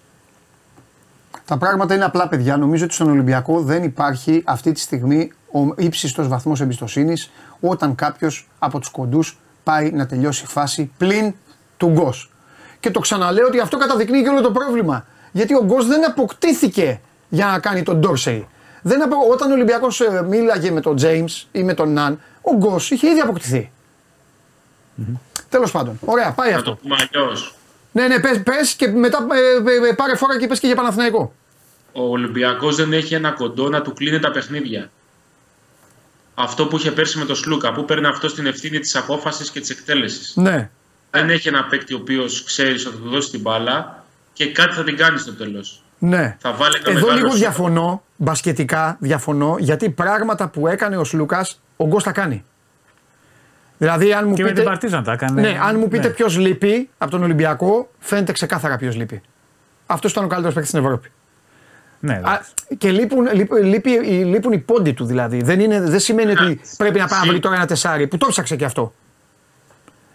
Τα 1.44 1.58
πράγματα 1.58 1.94
είναι 1.94 2.04
απλά, 2.04 2.28
παιδιά. 2.28 2.56
Νομίζω 2.56 2.84
ότι 2.84 2.94
στον 2.94 3.08
Ολυμπιακό 3.08 3.62
δεν 3.62 3.82
υπάρχει 3.82 4.42
αυτή 4.46 4.72
τη 4.72 4.80
στιγμή 4.80 5.32
ο 5.52 5.74
ύψιστος 5.76 6.28
βαθμός 6.28 6.60
εμπιστοσύνης 6.60 7.30
όταν 7.60 7.94
κάποιος 7.94 8.48
από 8.58 8.78
τους 8.78 8.88
κοντούς 8.88 9.38
πάει 9.62 9.90
να 9.90 10.06
τελειώσει 10.06 10.46
φάση 10.46 10.90
πλην 10.96 11.34
του 11.76 11.88
Γκος. 11.88 12.30
Και 12.80 12.90
το 12.90 13.00
ξαναλέω 13.00 13.46
ότι 13.46 13.60
αυτό 13.60 13.76
καταδεικνύει 13.76 14.22
και 14.22 14.28
όλο 14.28 14.40
το 14.40 14.50
πρόβλημα. 14.50 15.06
Γιατί 15.32 15.54
ο 15.54 15.64
Γκος 15.64 15.86
δεν 15.86 16.06
αποκτήθηκε 16.06 17.00
για 17.28 17.46
να 17.46 17.58
κάνει 17.58 17.82
τον 17.82 17.98
Ντόρσεϊ. 17.98 18.48
Δεν 18.82 19.02
απο... 19.02 19.16
Όταν 19.30 19.50
ο 19.50 19.54
Ολυμπιακός 19.54 20.00
ε, 20.00 20.22
μίλαγε 20.28 20.70
με 20.70 20.80
τον 20.80 20.96
James 21.00 21.46
ή 21.52 21.62
με 21.62 21.74
τον 21.74 21.92
Ναν, 21.92 22.20
ο 22.42 22.56
Γκος 22.56 22.90
είχε 22.90 23.08
ήδη 23.08 23.20
αποκτηθεί. 23.20 23.70
Mm-hmm. 24.98 25.16
Τέλος 25.48 25.70
πάντων. 25.70 25.98
Ωραία, 26.04 26.32
πάει 26.32 26.52
αυτό. 26.52 26.70
το 26.70 26.78
πούμε 26.82 26.96
αλλιώς. 27.12 27.54
Ναι, 27.92 28.08
ναι, 28.08 28.20
πες, 28.20 28.42
πες 28.42 28.74
και 28.74 28.88
μετά 28.88 29.26
ε, 29.32 29.70
ε, 29.70 29.88
ε, 29.88 29.92
πάρε 29.92 30.16
φορά 30.16 30.38
και 30.38 30.46
πες 30.46 30.60
και 30.60 30.66
για 30.66 30.76
Παναθηναϊκό. 30.76 31.32
Ο 31.92 32.02
Ολυμπιακός 32.02 32.76
δεν 32.76 32.92
έχει 32.92 33.14
ένα 33.14 33.30
κοντό 33.30 33.68
να 33.68 33.82
του 33.82 33.92
κλείνει 33.92 34.18
τα 34.18 34.30
παιχνίδια. 34.30 34.90
Αυτό 36.40 36.66
που 36.66 36.76
είχε 36.76 36.90
πέρσι 36.90 37.18
με 37.18 37.24
τον 37.24 37.36
Σλούκα, 37.36 37.72
που 37.72 37.84
παίρνει 37.84 38.06
αυτό 38.06 38.28
στην 38.28 38.46
ευθύνη 38.46 38.78
της 38.78 38.96
απόφασης 38.96 39.50
και 39.50 39.60
της 39.60 39.70
εκτέλεσης. 39.70 40.32
Ναι. 40.36 40.70
Δεν 41.10 41.30
έχει 41.30 41.48
ένα 41.48 41.64
παίκτη 41.64 41.94
ο 41.94 41.98
οποίος 42.00 42.44
ξέρεις 42.44 42.86
ότι 42.86 42.96
θα 42.96 43.02
του 43.02 43.08
δώσει 43.10 43.30
την 43.30 43.40
μπάλα 43.40 44.04
και 44.32 44.52
κάτι 44.52 44.74
θα 44.74 44.84
την 44.84 44.96
κάνει 44.96 45.18
στο 45.18 45.32
τέλος. 45.34 45.82
Ναι. 45.98 46.36
Θα 46.40 46.52
βάλει 46.52 46.74
ένα 46.76 46.90
Εδώ 46.90 47.00
μεγάλο 47.00 47.16
λίγο 47.16 47.28
σούτ. 47.30 47.38
διαφωνώ, 47.38 48.02
μπασκετικά 48.16 48.96
διαφωνώ, 49.00 49.56
γιατί 49.58 49.90
πράγματα 49.90 50.48
που 50.48 50.66
έκανε 50.68 50.96
ο 50.96 51.04
Σλούκας, 51.04 51.60
ο 51.76 51.86
Γκος 51.86 52.02
τα 52.02 52.12
κάνει. 52.12 52.44
Δηλαδή, 53.78 54.12
αν 54.12 54.28
μου 54.28 54.34
Και 54.34 54.42
με 54.42 54.48
πείτε, 54.48 54.60
την 54.60 54.70
Παρτίζαν 54.70 55.02
τα 55.04 55.12
έκανε. 55.12 55.40
ναι, 55.40 55.58
αν 55.62 55.78
μου 55.78 55.88
πείτε 55.88 56.06
Ναι. 56.08 56.14
ποιος 56.14 56.38
λείπει 56.38 56.90
από 56.98 57.10
τον 57.10 57.22
Ολυμπιακό, 57.22 57.90
φαίνεται 57.98 58.32
ξεκάθαρα 58.32 58.76
ποιος 58.76 58.96
λείπει. 58.96 59.22
Αυτός 59.86 60.10
ήταν 60.10 60.24
ο 60.24 60.26
καλύτερος 60.26 60.54
παίκτης 60.54 60.72
στην 60.72 60.84
Ευρώπη. 60.84 61.10
Ναι, 62.00 62.12
Α, 62.12 62.18
εντάξει. 62.18 62.50
και 62.78 62.90
λείπουν, 62.90 63.32
λείπ, 63.34 63.52
λείπει, 63.52 63.90
λείπουν 64.24 64.52
οι 64.52 64.58
πόντοι 64.58 64.92
του 64.92 65.04
δηλαδή. 65.04 65.42
Δεν, 65.42 65.60
είναι, 65.60 65.80
δεν 65.80 66.00
σημαίνει 66.00 66.30
ότι 66.30 66.44
Ναι. 66.44 66.54
πρέπει 66.76 66.98
να 66.98 67.06
πάει 67.06 67.18
να 67.18 67.24
βρει 67.24 67.34
Σί- 67.34 67.42
τώρα 67.42 67.54
ένα 67.56 67.66
τεσάρι 67.66 68.06
που 68.06 68.18
το 68.18 68.26
ψάξε 68.26 68.56
και 68.56 68.64
αυτό. 68.64 68.94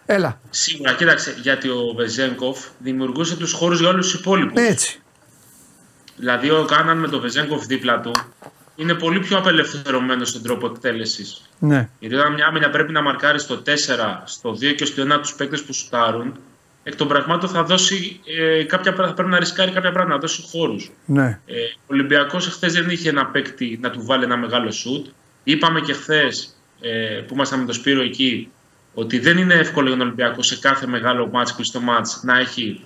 Έλα. 0.06 0.40
Σίγουρα, 0.50 0.94
κοίταξε, 0.94 1.36
γιατί 1.42 1.68
ο 1.70 1.94
Βεζέγκοφ 1.96 2.58
δημιουργούσε 2.80 3.36
τους 3.38 3.52
χώρους 3.52 3.80
για 3.80 3.90
όλους 3.90 4.12
τους 4.12 4.20
υπόλοιπους. 4.20 4.62
Έτσι. 4.62 5.02
Δηλαδή, 6.16 6.50
ο 6.50 6.66
Κάναν 6.66 6.98
με 6.98 7.08
τον 7.08 7.22
Βεζέγκοφ 7.22 7.66
δίπλα 7.66 8.00
του 8.00 8.12
είναι 8.76 8.94
πολύ 8.94 9.20
πιο 9.20 9.38
απελευθερωμένος 9.38 10.30
στον 10.30 10.44
τρόπο 10.44 10.66
εκτέλεσης. 10.68 11.50
Ναι. 11.60 11.90
Γιατί 12.00 12.16
όταν 12.16 12.34
μια 12.34 12.46
άμυνα 12.46 12.70
πρέπει 12.70 12.92
να 12.92 13.02
μαρκάρει 13.02 13.40
στο 13.40 13.58
4, 13.58 14.24
στο 14.26 14.52
2 14.52 14.74
και 14.76 14.86
στο 14.86 15.02
1 15.02 15.20
τους 15.22 15.34
παίκτες 15.34 15.64
που 15.64 15.74
σουτάρουν, 15.74 16.34
εκ 16.84 16.96
των 16.96 17.08
πραγμάτων 17.08 17.50
θα, 17.50 17.64
δώσει, 17.64 18.20
ε, 18.40 18.64
κάποια, 18.64 18.94
πρά- 18.94 19.08
θα 19.08 19.14
πρέπει 19.14 19.30
να 19.30 19.40
ρισκάρει 19.40 19.72
κάποια 19.72 19.92
πράγματα, 19.92 20.16
να 20.16 20.22
δώσει 20.22 20.42
χώρους. 20.52 20.92
Ναι. 21.06 21.40
Ε, 21.46 21.54
ο 21.78 21.86
Ολυμπιακός 21.88 22.48
χθε 22.48 22.68
δεν 22.68 22.90
είχε 22.90 23.10
ένα 23.10 23.26
παίκτη 23.26 23.80
να 23.82 23.90
του 23.90 24.06
βάλει 24.06 24.24
ένα 24.24 24.38
μεγάλο 24.38 24.72
σουτ. 24.72 25.06
Είπαμε 25.44 25.82
και 25.82 25.94
χθες 25.94 26.56
ε, 26.82 26.90
που 27.28 27.34
ήμασταν 27.34 27.60
με 27.60 27.66
τον 27.66 27.74
Σπύρο 27.74 28.02
εκεί 28.02 28.50
ότι 28.94 29.20
δεν 29.20 29.38
είναι 29.38 29.54
εύκολο 29.54 29.88
για 29.88 29.98
τον 29.98 30.06
Ολυμπιακό 30.06 30.42
σε 30.42 30.58
κάθε 30.60 30.88
μεγάλο 30.88 31.28
μάτς, 31.28 31.56
κλειστό 31.56 31.80
μάτς, 31.80 32.20
να 32.24 32.40
έχει 32.40 32.86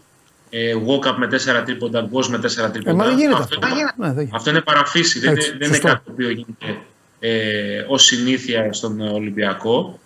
ε, 0.49 0.73
walk-up 0.87 1.15
με 1.17 1.27
4 1.61 1.63
τρίποντα, 1.65 2.01
γκος 2.01 2.29
με 2.29 2.37
4 2.37 2.43
Ε, 2.43 2.69
τρίποντα. 2.69 2.95
μα 2.95 3.05
δεν 3.05 3.17
γίνεται 3.17 3.41
αυτό. 3.41 3.57
αυτό. 3.63 3.67
Ναι, 3.97 4.07
δεν 4.07 4.13
γίνεται. 4.15 4.29
Αυτό 4.35 4.49
είναι 4.49 4.61
παραφύση, 4.61 5.19
δεν, 5.19 5.33
Έτσι, 5.33 5.47
είναι- 5.49 5.57
δεν 5.57 5.67
είναι 5.67 5.75
σωστό. 5.75 5.87
κάτι 5.87 6.03
το 6.05 6.11
οποίο 6.11 6.29
γίνεται 6.29 6.77
ε, 7.19 7.85
ως 7.87 8.03
συνήθεια 8.03 8.73
στον 8.73 8.99
Ολυμπιακό. 9.01 9.99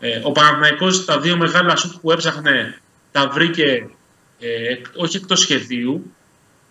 Ε, 0.00 0.20
ο 0.22 0.32
Παναθηναϊκός 0.32 1.04
τα 1.04 1.20
δύο 1.20 1.36
μεγάλα 1.36 1.76
σουτ 1.76 1.92
που 2.00 2.10
έψαχνε 2.12 2.78
τα 3.16 3.28
βρήκε 3.28 3.88
ε, 4.40 4.72
εκ- 4.72 4.86
όχι 4.96 5.16
εκτός 5.16 5.40
σχεδίου, 5.40 6.12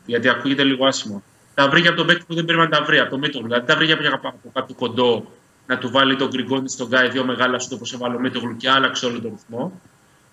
γιατί 0.05 0.29
ακούγεται 0.29 0.63
λίγο 0.63 0.85
άσχημο. 0.85 1.23
Τα 1.53 1.69
βρήκε 1.69 1.87
από 1.87 1.97
τον 1.97 2.07
παίκτη 2.07 2.23
που 2.27 2.35
δεν 2.35 2.45
πρέπει 2.45 2.61
να 2.61 2.69
τα 2.69 2.83
βρει, 2.83 2.99
από 2.99 3.09
το 3.09 3.17
Μίτογλου. 3.17 3.47
Δηλαδή 3.47 3.67
τα 3.67 3.75
βρήκε 3.75 3.93
από, 3.93 4.27
από 4.27 4.51
κάποιο 4.53 4.75
κοντό 4.75 5.31
να 5.67 5.77
του 5.77 5.89
βάλει 5.91 6.15
τον 6.15 6.27
Γκριγκόνη 6.27 6.69
στον 6.69 6.87
Γκάι 6.87 7.09
δύο 7.09 7.25
μεγάλα 7.25 7.59
σουτ 7.59 7.73
όπως 7.73 7.93
έβαλε 7.93 8.15
ο 8.15 8.19
Μίτογλου 8.19 8.57
και 8.57 8.69
άλλαξε 8.69 9.05
όλο 9.05 9.21
τον 9.21 9.31
ρυθμό. 9.31 9.81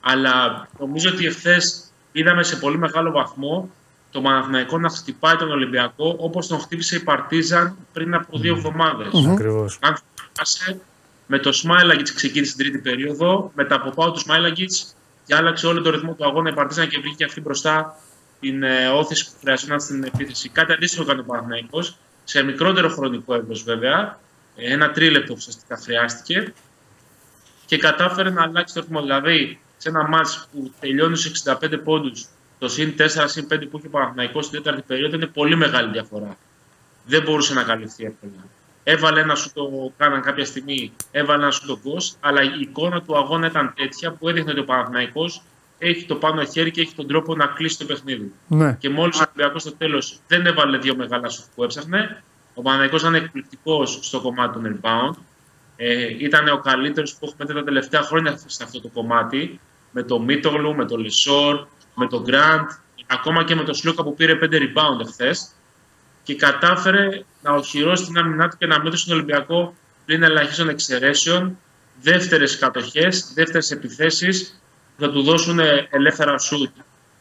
Αλλά 0.00 0.68
νομίζω 0.78 1.10
ότι 1.10 1.26
εχθές 1.26 1.92
είδαμε 2.12 2.42
σε 2.42 2.56
πολύ 2.56 2.78
μεγάλο 2.78 3.10
βαθμό 3.10 3.70
τον 4.10 4.20
Παναθηναϊκό 4.20 4.78
να 4.78 4.88
χτυπάει 4.88 5.36
τον 5.36 5.50
Ολυμπιακό 5.50 6.16
όπως 6.18 6.46
τον 6.46 6.58
χτύπησε 6.58 6.96
η 6.96 7.00
Παρτίζαν 7.00 7.76
πριν 7.92 8.14
από 8.14 8.38
δύο 8.38 8.54
εβδομάδες. 8.56 9.08
Ακριβώς. 9.32 9.78
Αν 9.80 9.96
θυμάσαι, 10.34 10.80
με 11.26 11.38
το 11.38 11.52
Σμάιλαγκιτς 11.52 12.08
ξεκίνησε 12.14 12.56
την 12.56 12.64
τρίτη 12.64 12.78
περίοδο, 12.78 13.52
με 13.54 13.64
τα 13.64 13.74
αποπάω 13.74 14.12
του 14.12 14.18
Σμάιλαγκιτς 14.18 14.72
και 15.32 15.38
άλλαξε 15.38 15.66
όλο 15.66 15.82
το 15.82 15.90
ρυθμό 15.90 16.14
του 16.14 16.24
αγώνα 16.24 16.50
η 16.50 16.52
Παρτίζαν 16.52 16.88
και 16.88 16.98
βρήκε 16.98 17.24
αυτή 17.24 17.40
μπροστά 17.40 17.96
την 18.40 18.62
ε, 18.62 18.88
όθηση 18.88 19.24
που 19.24 19.32
χρειαζόταν 19.40 19.80
στην 19.80 20.04
επίθεση. 20.04 20.48
Κάτι 20.48 20.72
αντίστοιχο 20.72 21.02
έκανε 21.02 21.20
ο 21.20 21.24
Παναθηναϊκός, 21.24 21.96
σε 22.24 22.42
μικρότερο 22.42 22.88
χρονικό 22.88 23.34
εύρος 23.34 23.62
βέβαια, 23.62 24.18
ε, 24.56 24.72
ένα 24.72 24.90
τρίλεπτο 24.90 25.34
ουσιαστικά 25.36 25.76
χρειάστηκε 25.76 26.52
και 27.66 27.78
κατάφερε 27.78 28.30
να 28.30 28.42
αλλάξει 28.42 28.74
το 28.74 28.80
ρυθμό. 28.80 29.00
Δηλαδή, 29.00 29.60
σε 29.76 29.88
ένα 29.88 30.08
μάτς 30.08 30.48
που 30.52 30.72
τελειώνει 30.80 31.16
στους 31.16 31.42
65 31.44 31.78
πόντους, 31.84 32.26
το 32.58 32.68
συν 32.68 32.94
4 32.98 33.24
συν 33.24 33.46
5 33.52 33.66
που 33.70 33.78
είχε 33.78 33.86
ο 33.86 33.90
Παναθηναϊκός 33.90 34.46
στην 34.46 34.62
τέταρτη 34.62 34.84
περίοδο 34.86 35.16
είναι 35.16 35.26
πολύ 35.26 35.56
μεγάλη 35.56 35.90
διαφορά. 35.90 36.36
Δεν 37.04 37.22
μπορούσε 37.22 37.54
να 37.54 37.62
καλυφθεί 37.62 38.04
εύκολα. 38.04 38.48
Έβαλε 38.84 39.20
ένα 39.20 39.34
σου 39.34 39.52
το 39.52 39.92
κάναν 39.96 40.22
κάποια 40.22 40.44
στιγμή, 40.44 40.92
έβαλε 41.10 41.42
ένα 41.42 41.50
σου 41.50 41.66
το 41.66 41.78
γκος, 41.82 42.14
αλλά 42.20 42.42
η 42.42 42.60
εικόνα 42.60 43.02
του 43.02 43.16
αγώνα 43.16 43.46
ήταν 43.46 43.72
τέτοια 43.76 44.12
που 44.12 44.28
έδειχνε 44.28 44.50
ότι 44.50 44.60
ο 44.60 44.64
Παναθηναϊκός 44.64 45.42
έχει 45.78 46.06
το 46.06 46.14
πάνω 46.14 46.44
χέρι 46.44 46.70
και 46.70 46.80
έχει 46.80 46.94
τον 46.94 47.06
τρόπο 47.06 47.34
να 47.34 47.46
κλείσει 47.46 47.78
το 47.78 47.84
παιχνίδι. 47.84 48.32
Ναι. 48.46 48.76
Και 48.80 48.90
μόλις 48.90 49.20
ο 49.20 49.24
Ολυμπιακός 49.26 49.62
στο 49.62 49.72
τέλος 49.72 50.18
δεν 50.26 50.46
έβαλε 50.46 50.78
δύο 50.78 50.96
μεγάλα 50.96 51.28
σουτ 51.28 51.44
που 51.54 51.64
έψαχνε, 51.64 52.22
ο 52.54 52.62
Παναγικό 52.62 52.96
ήταν 52.96 53.14
εκπληκτικός 53.14 53.98
στο 54.02 54.20
κομμάτι 54.20 54.52
των 54.52 54.80
rebound. 54.80 55.16
Ε, 55.76 56.24
ήταν 56.24 56.48
ο 56.48 56.58
καλύτερος 56.58 57.14
που 57.14 57.26
έχουμε 57.26 57.44
δει 57.44 57.54
τα 57.54 57.64
τελευταία 57.64 58.02
χρόνια 58.02 58.38
σε 58.46 58.64
αυτό 58.64 58.80
το 58.80 58.88
κομμάτι. 58.88 59.60
Με 59.90 60.02
το 60.02 60.20
Μίτογλου, 60.20 60.74
με 60.74 60.84
το 60.84 60.96
Λεσόρ, 60.96 61.66
με 61.94 62.06
το 62.06 62.20
Γκραντ, 62.20 62.68
ακόμα 63.06 63.44
και 63.44 63.54
με 63.54 63.62
το 63.62 63.74
Σλούκα 63.74 64.02
που 64.02 64.14
πήρε 64.14 64.38
5 64.40 64.44
rebound 64.44 65.00
εχθές. 65.00 65.52
Και 66.22 66.34
κατάφερε 66.34 67.24
να 67.42 67.52
οχυρώσει 67.52 68.04
την 68.04 68.18
άμυνά 68.18 68.48
του 68.48 68.56
και 68.58 68.66
να 68.66 68.80
μην 68.80 68.96
στον 68.96 69.14
Ολυμπιακό 69.14 69.74
πλην 70.04 70.22
ελαχίστων 70.22 70.68
εξαιρέσεων, 70.68 71.58
δεύτερες 72.02 72.58
κατοχές, 72.58 73.32
δεύτερες 73.34 73.70
επιθέσεις 73.70 74.60
που 74.96 75.02
θα 75.02 75.10
του 75.10 75.22
δώσουν 75.22 75.58
ελεύθερα 75.90 76.38
σουτ 76.38 76.70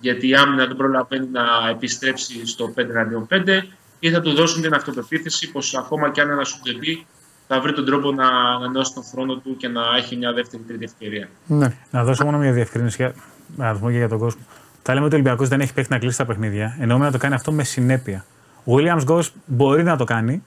γιατί 0.01 0.27
η 0.27 0.35
άμυνα 0.35 0.65
δεν 0.65 0.75
προλαβαίνει 0.75 1.27
να 1.27 1.41
επιστρέψει 1.69 2.47
στο 2.47 2.73
5 2.75 2.77
εναντίον 2.77 3.27
5 3.29 3.61
ή 3.99 4.11
θα 4.11 4.21
του 4.21 4.33
δώσουν 4.33 4.61
την 4.61 4.73
αυτοπεποίθηση 4.73 5.51
πως 5.51 5.75
ακόμα 5.75 6.11
και 6.11 6.21
αν 6.21 6.29
ένα 6.29 6.43
σουτ 6.43 6.59
δεν 6.63 6.77
μπει, 6.79 7.05
θα 7.47 7.61
βρει 7.61 7.73
τον 7.73 7.85
τρόπο 7.85 8.11
να 8.11 8.27
ανανεώσει 8.27 8.93
τον 8.93 9.03
χρόνο 9.03 9.35
του 9.35 9.57
και 9.57 9.67
να 9.67 9.81
έχει 9.97 10.15
μια 10.15 10.33
δεύτερη 10.33 10.63
τρίτη 10.63 10.83
ευκαιρία. 10.83 11.29
ναι. 11.47 11.73
Να 11.91 12.03
δώσω 12.03 12.25
μόνο 12.25 12.37
μια 12.37 12.51
διευκρίνηση 12.51 12.95
για, 12.95 13.13
να 13.55 13.73
το 13.73 13.79
πω 13.79 13.89
και 13.91 13.97
για 13.97 14.09
τον 14.09 14.19
κόσμο. 14.19 14.41
Τα 14.81 14.93
λέμε 14.93 15.05
ότι 15.05 15.15
ο 15.15 15.17
Ολυμπιακός 15.17 15.47
δεν 15.47 15.61
έχει 15.61 15.73
παίκτη 15.73 15.91
να 15.91 15.99
κλείσει 15.99 16.17
τα 16.17 16.25
παιχνίδια. 16.25 16.77
Εννοούμε 16.79 17.05
να 17.05 17.11
το 17.11 17.17
κάνει 17.17 17.33
αυτό 17.33 17.51
με 17.51 17.63
συνέπεια. 17.63 18.25
Ο 18.63 18.73
Williams 18.75 19.03
Γκος 19.03 19.33
μπορεί 19.45 19.83
να 19.83 19.97
το 19.97 20.03
κάνει. 20.03 20.43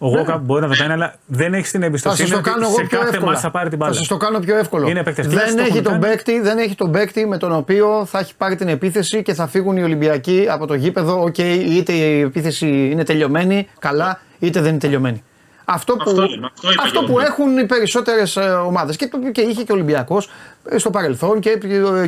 Ο 0.00 0.08
Γουόκαπ 0.08 0.36
μπορεί 0.38 0.60
να 0.60 0.68
το 0.68 0.74
κάνει, 0.76 0.92
αλλά 0.92 1.14
δεν 1.26 1.54
έχει 1.54 1.70
την 1.70 1.80
Θα 1.80 1.86
εμπιστοσύνη 1.86 2.28
σας 2.28 2.36
το 2.36 2.42
ότι 2.42 2.50
κάνω 2.50 2.66
εγώ 2.66 2.74
σε 2.76 2.82
πιο 2.84 2.98
κάθε 2.98 3.10
εύκολα. 3.10 3.30
ματς 3.30 3.40
θα 3.42 3.50
πάρει 3.50 3.68
την 3.68 3.78
μπάλα. 3.78 3.92
Θα 3.92 3.98
σας 3.98 4.08
το 4.08 4.16
κάνω 4.16 4.38
πιο 4.38 4.56
εύκολο. 4.56 4.88
Είναι 4.88 5.02
παίκτες 5.02 5.26
κλάσης, 5.26 5.46
δεν, 5.48 5.56
το 5.56 5.60
έχει 5.62 5.70
έχουν 5.70 5.82
τον 5.82 5.92
κάνει. 5.92 6.04
παίκτη, 6.04 6.40
δεν 6.40 6.58
έχει 6.58 6.74
τον 6.74 6.90
παίκτη 6.92 7.26
με 7.26 7.38
τον 7.38 7.52
οποίο 7.52 8.04
θα 8.06 8.18
έχει 8.18 8.34
πάρει 8.36 8.56
την 8.56 8.68
επίθεση 8.68 9.22
και 9.22 9.34
θα 9.34 9.46
φύγουν 9.46 9.76
οι 9.76 9.82
Ολυμπιακοί 9.82 10.46
από 10.50 10.66
το 10.66 10.74
γήπεδο. 10.74 11.22
Οκ, 11.22 11.38
είτε 11.38 11.92
η 11.92 12.20
επίθεση 12.20 12.88
είναι 12.90 13.04
τελειωμένη, 13.04 13.68
καλά, 13.78 14.20
είτε 14.38 14.60
δεν 14.60 14.70
είναι 14.70 14.78
τελειωμένη. 14.78 15.22
Αυτό 15.64 15.92
που, 15.94 16.02
Αυτό 16.06 16.22
λέμε, 16.26 16.50
αυτό 16.54 16.70
είπα 16.72 16.82
αυτό 16.82 17.00
και 17.00 17.06
που 17.06 17.18
εγώ. 17.18 17.26
έχουν 17.28 17.58
οι 17.58 17.66
περισσότερες 17.66 18.36
ομάδες 18.66 18.96
και, 18.96 19.10
και 19.32 19.40
είχε 19.40 19.62
και 19.62 19.72
ο 19.72 19.74
Ολυμπιακός 19.74 20.28
στο 20.76 20.90
παρελθόν 20.90 21.40
και, 21.40 21.58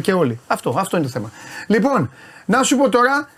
και 0.03 0.12
όλοι. 0.12 0.41
Αυτό, 0.47 0.74
αυτό 0.78 0.97
είναι 0.97 1.07
το 1.07 1.12
θέμα. 1.12 1.30
Λοιπόν, 1.66 2.11
να 2.47 2.62
σου 2.62 2.76
πω 2.76 2.88
τώρα, 2.88 3.28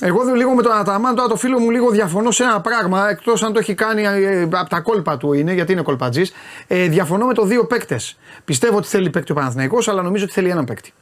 εγώ 0.00 0.24
δω 0.24 0.34
λίγο 0.34 0.54
με 0.54 0.62
τον 0.62 0.72
Αταμάν, 0.72 1.14
τώρα 1.14 1.28
το 1.28 1.36
φίλο 1.36 1.58
μου 1.58 1.70
λίγο 1.70 1.90
διαφωνώ 1.90 2.30
σε 2.30 2.42
ένα 2.42 2.60
πράγμα, 2.60 3.08
εκτός 3.08 3.42
αν 3.42 3.52
το 3.52 3.58
έχει 3.58 3.74
κάνει 3.74 4.02
ε, 4.02 4.42
από 4.42 4.68
τα 4.68 4.80
κόλπα 4.80 5.16
του 5.16 5.32
είναι, 5.32 5.52
γιατί 5.52 5.72
είναι 5.72 5.82
κολπατζή. 5.82 6.22
Ε, 6.66 6.88
διαφωνώ 6.88 7.26
με 7.26 7.34
το 7.34 7.44
δύο 7.44 7.66
παίκτες. 7.66 8.16
Πιστεύω 8.44 8.76
ότι 8.76 8.88
θέλει 8.88 9.10
παίκτη 9.10 9.32
ο 9.32 9.34
Παναθηναϊκός, 9.34 9.88
αλλά 9.88 10.02
νομίζω 10.02 10.24
ότι 10.24 10.32
θέλει 10.32 10.48
έναν 10.48 10.64
παίκτη. 10.64 10.92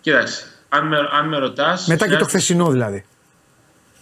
Κοίταξε, 0.00 0.46
αν 0.68 0.86
με, 0.86 0.96
αν 1.18 1.28
με 1.28 1.38
ρωτάς, 1.38 1.86
Μετά 1.86 2.04
και 2.04 2.10
το 2.10 2.16
χρειάζεται, 2.16 2.24
χθεσινό 2.38 2.70
δηλαδή. 2.70 3.04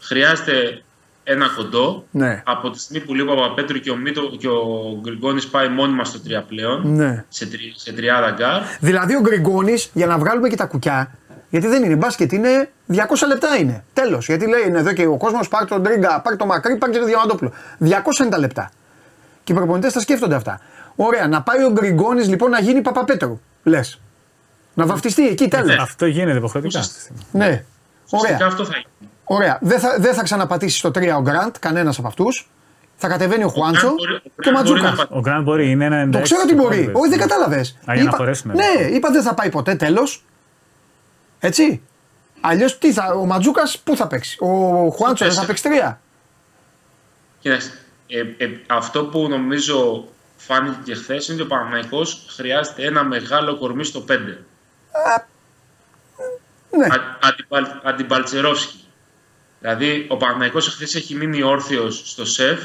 χρειάζεται 0.00 0.82
ένα 1.24 1.48
κοντό. 1.56 2.04
Ναι. 2.10 2.42
Από 2.46 2.70
τη 2.70 2.78
στιγμή 2.80 3.06
που 3.06 3.14
λείπει 3.14 3.30
ο 3.30 3.34
Παπαπέτρου 3.34 3.78
και 3.78 3.90
ο, 3.90 3.96
Μίτο, 3.96 4.20
και 4.38 4.48
ο 4.48 4.98
Γκριγκόνης 5.00 5.46
πάει 5.48 5.68
μόνιμα 5.68 6.04
στο 6.04 6.20
3 6.40 6.42
πλέον, 6.48 6.94
Ναι. 6.94 7.24
σε, 7.28 7.46
τρι, 7.46 7.72
σε 7.76 7.94
3 7.96 8.32
γκαρντ, 8.34 8.62
Δηλαδή 8.80 9.14
ο 9.16 9.20
Γκριγκόνης, 9.20 9.90
για 9.92 10.06
να 10.06 10.18
βγάλουμε 10.18 10.48
και 10.48 10.56
τα 10.56 10.64
κουκιά, 10.66 11.18
γιατί 11.52 11.66
δεν 11.66 11.84
είναι 11.84 11.94
μπάσκετ, 11.96 12.32
είναι 12.32 12.70
200 12.92 12.96
λεπτά 13.28 13.56
είναι. 13.56 13.84
Τέλος. 13.92 14.26
Γιατί 14.26 14.46
λέει 14.48 14.62
είναι 14.68 14.78
εδώ 14.78 14.92
και 14.92 15.06
ο 15.06 15.16
κόσμος, 15.16 15.48
πάρει 15.48 15.66
τον 15.66 15.82
Τρίγκα, 15.82 16.20
πάρει 16.20 16.36
το 16.36 16.46
Μακρύ, 16.46 16.76
πάρει 16.76 16.92
και 16.92 16.98
το 16.98 17.04
Διαμαντόπουλο. 17.04 17.52
200 17.78 17.88
είναι 18.20 18.28
τα 18.28 18.38
λεπτά. 18.38 18.70
Και 19.44 19.52
οι 19.52 19.54
προπονητές 19.54 19.92
τα 19.92 20.00
σκέφτονται 20.00 20.34
αυτά. 20.34 20.60
Ωραία, 20.96 21.28
να 21.28 21.42
πάει 21.42 21.64
ο 21.64 21.70
Γκριγκόνης 21.70 22.28
λοιπόν 22.28 22.50
να 22.50 22.60
γίνει 22.60 22.80
Παπαπέτρου. 22.80 23.40
Λες. 23.62 24.00
Να 24.74 24.86
βαφτιστεί 24.86 25.28
εκεί, 25.28 25.48
τέλος. 25.48 25.76
Αυτό 25.78 26.06
γίνεται 26.06 26.36
υποχρεωτικά. 26.38 26.80
Ναι. 27.32 27.64
Ουσιαστικά 28.04 28.34
Ωραία. 28.34 28.46
αυτό 28.46 28.64
θα 28.64 28.72
γίνει. 28.72 29.10
Ωραία. 29.24 29.58
Δεν 29.60 29.78
θα, 29.78 29.96
δεν 29.98 30.14
θα 30.14 30.22
ξαναπατήσει 30.22 30.78
στο 30.78 30.88
3 30.88 31.16
ο 31.16 31.20
Γκραντ, 31.20 31.54
κανένας 31.60 31.98
από 31.98 32.06
αυτούς. 32.08 32.50
Θα 32.96 33.08
κατεβαίνει 33.08 33.44
ο 33.44 33.48
Χουάντσο 33.48 33.88
μπορεί- 33.88 34.22
ο 34.36 34.42
και 34.42 34.48
ο 34.48 34.52
Γκραντ 34.52 34.66
μπορεί 34.66 34.80
να 34.80 34.86
Ματζούκα. 34.88 35.02
πατήσει. 35.02 35.18
Ο 35.18 35.20
Γκραντ 35.20 35.42
μπορεί, 35.42 35.70
είναι 35.70 35.84
ένα 35.84 36.08
Το 36.10 36.18
96 36.18 36.22
ξέρω 36.22 36.42
τι 36.44 36.54
μπορεί. 36.54 36.90
το 36.92 36.98
Όχι, 36.98 37.08
δεν 37.10 37.18
κατάλαβες. 37.18 37.78
Α, 37.90 37.94
για 37.94 38.04
να 38.04 38.10
χωρέσουν, 38.10 38.50
Ναι, 38.54 38.86
είπα 38.94 39.10
δεν 39.10 39.22
θα 39.22 39.34
πάει 39.34 39.48
ποτέ 39.50 39.74
τέλος. 39.74 40.24
Έτσι. 41.44 41.82
Αλλιώς 42.40 42.78
τι 42.78 42.92
θα, 42.92 43.06
ο 43.14 43.24
Ματζούκας 43.26 43.78
πού 43.78 43.96
θα 43.96 44.06
παίξει; 44.06 44.36
Ο 44.40 44.46
Χουάντσο 44.90 45.04
δεν 45.04 45.16
θα 45.16 45.24
τέσσερα. 45.26 45.46
παίξει 45.46 45.62
τρία. 45.62 46.00
Κοιτάξτε, 47.40 47.72
ε, 48.06 48.20
ε, 48.44 48.50
αυτό 48.66 49.04
που 49.04 49.28
νομίζω 49.28 50.08
φάνηκε 50.36 50.76
και 50.84 50.94
χθες 50.94 51.26
είναι 51.28 51.34
ότι 51.34 51.42
ο 51.42 51.46
Παναθηναϊκός 51.56 52.24
χρειάζεται 52.28 52.84
ένα 52.86 53.04
μεγάλο 53.04 53.56
κορμί 53.58 53.84
στο 53.84 54.00
5. 54.00 54.44
Ναι. 56.78 56.86
Α- 56.86 57.18
αντιπαλ- 57.28 57.70
Αντιμπαλτσερόφσκι. 57.86 58.84
Δηλαδή, 59.60 60.06
ο 60.10 60.16
Παναθηναϊκός 60.16 60.68
χθες 60.68 60.94
έχει 60.94 61.14
μείνει 61.14 61.42
όρθιος 61.42 62.02
στο 62.10 62.24
σεφ 62.24 62.60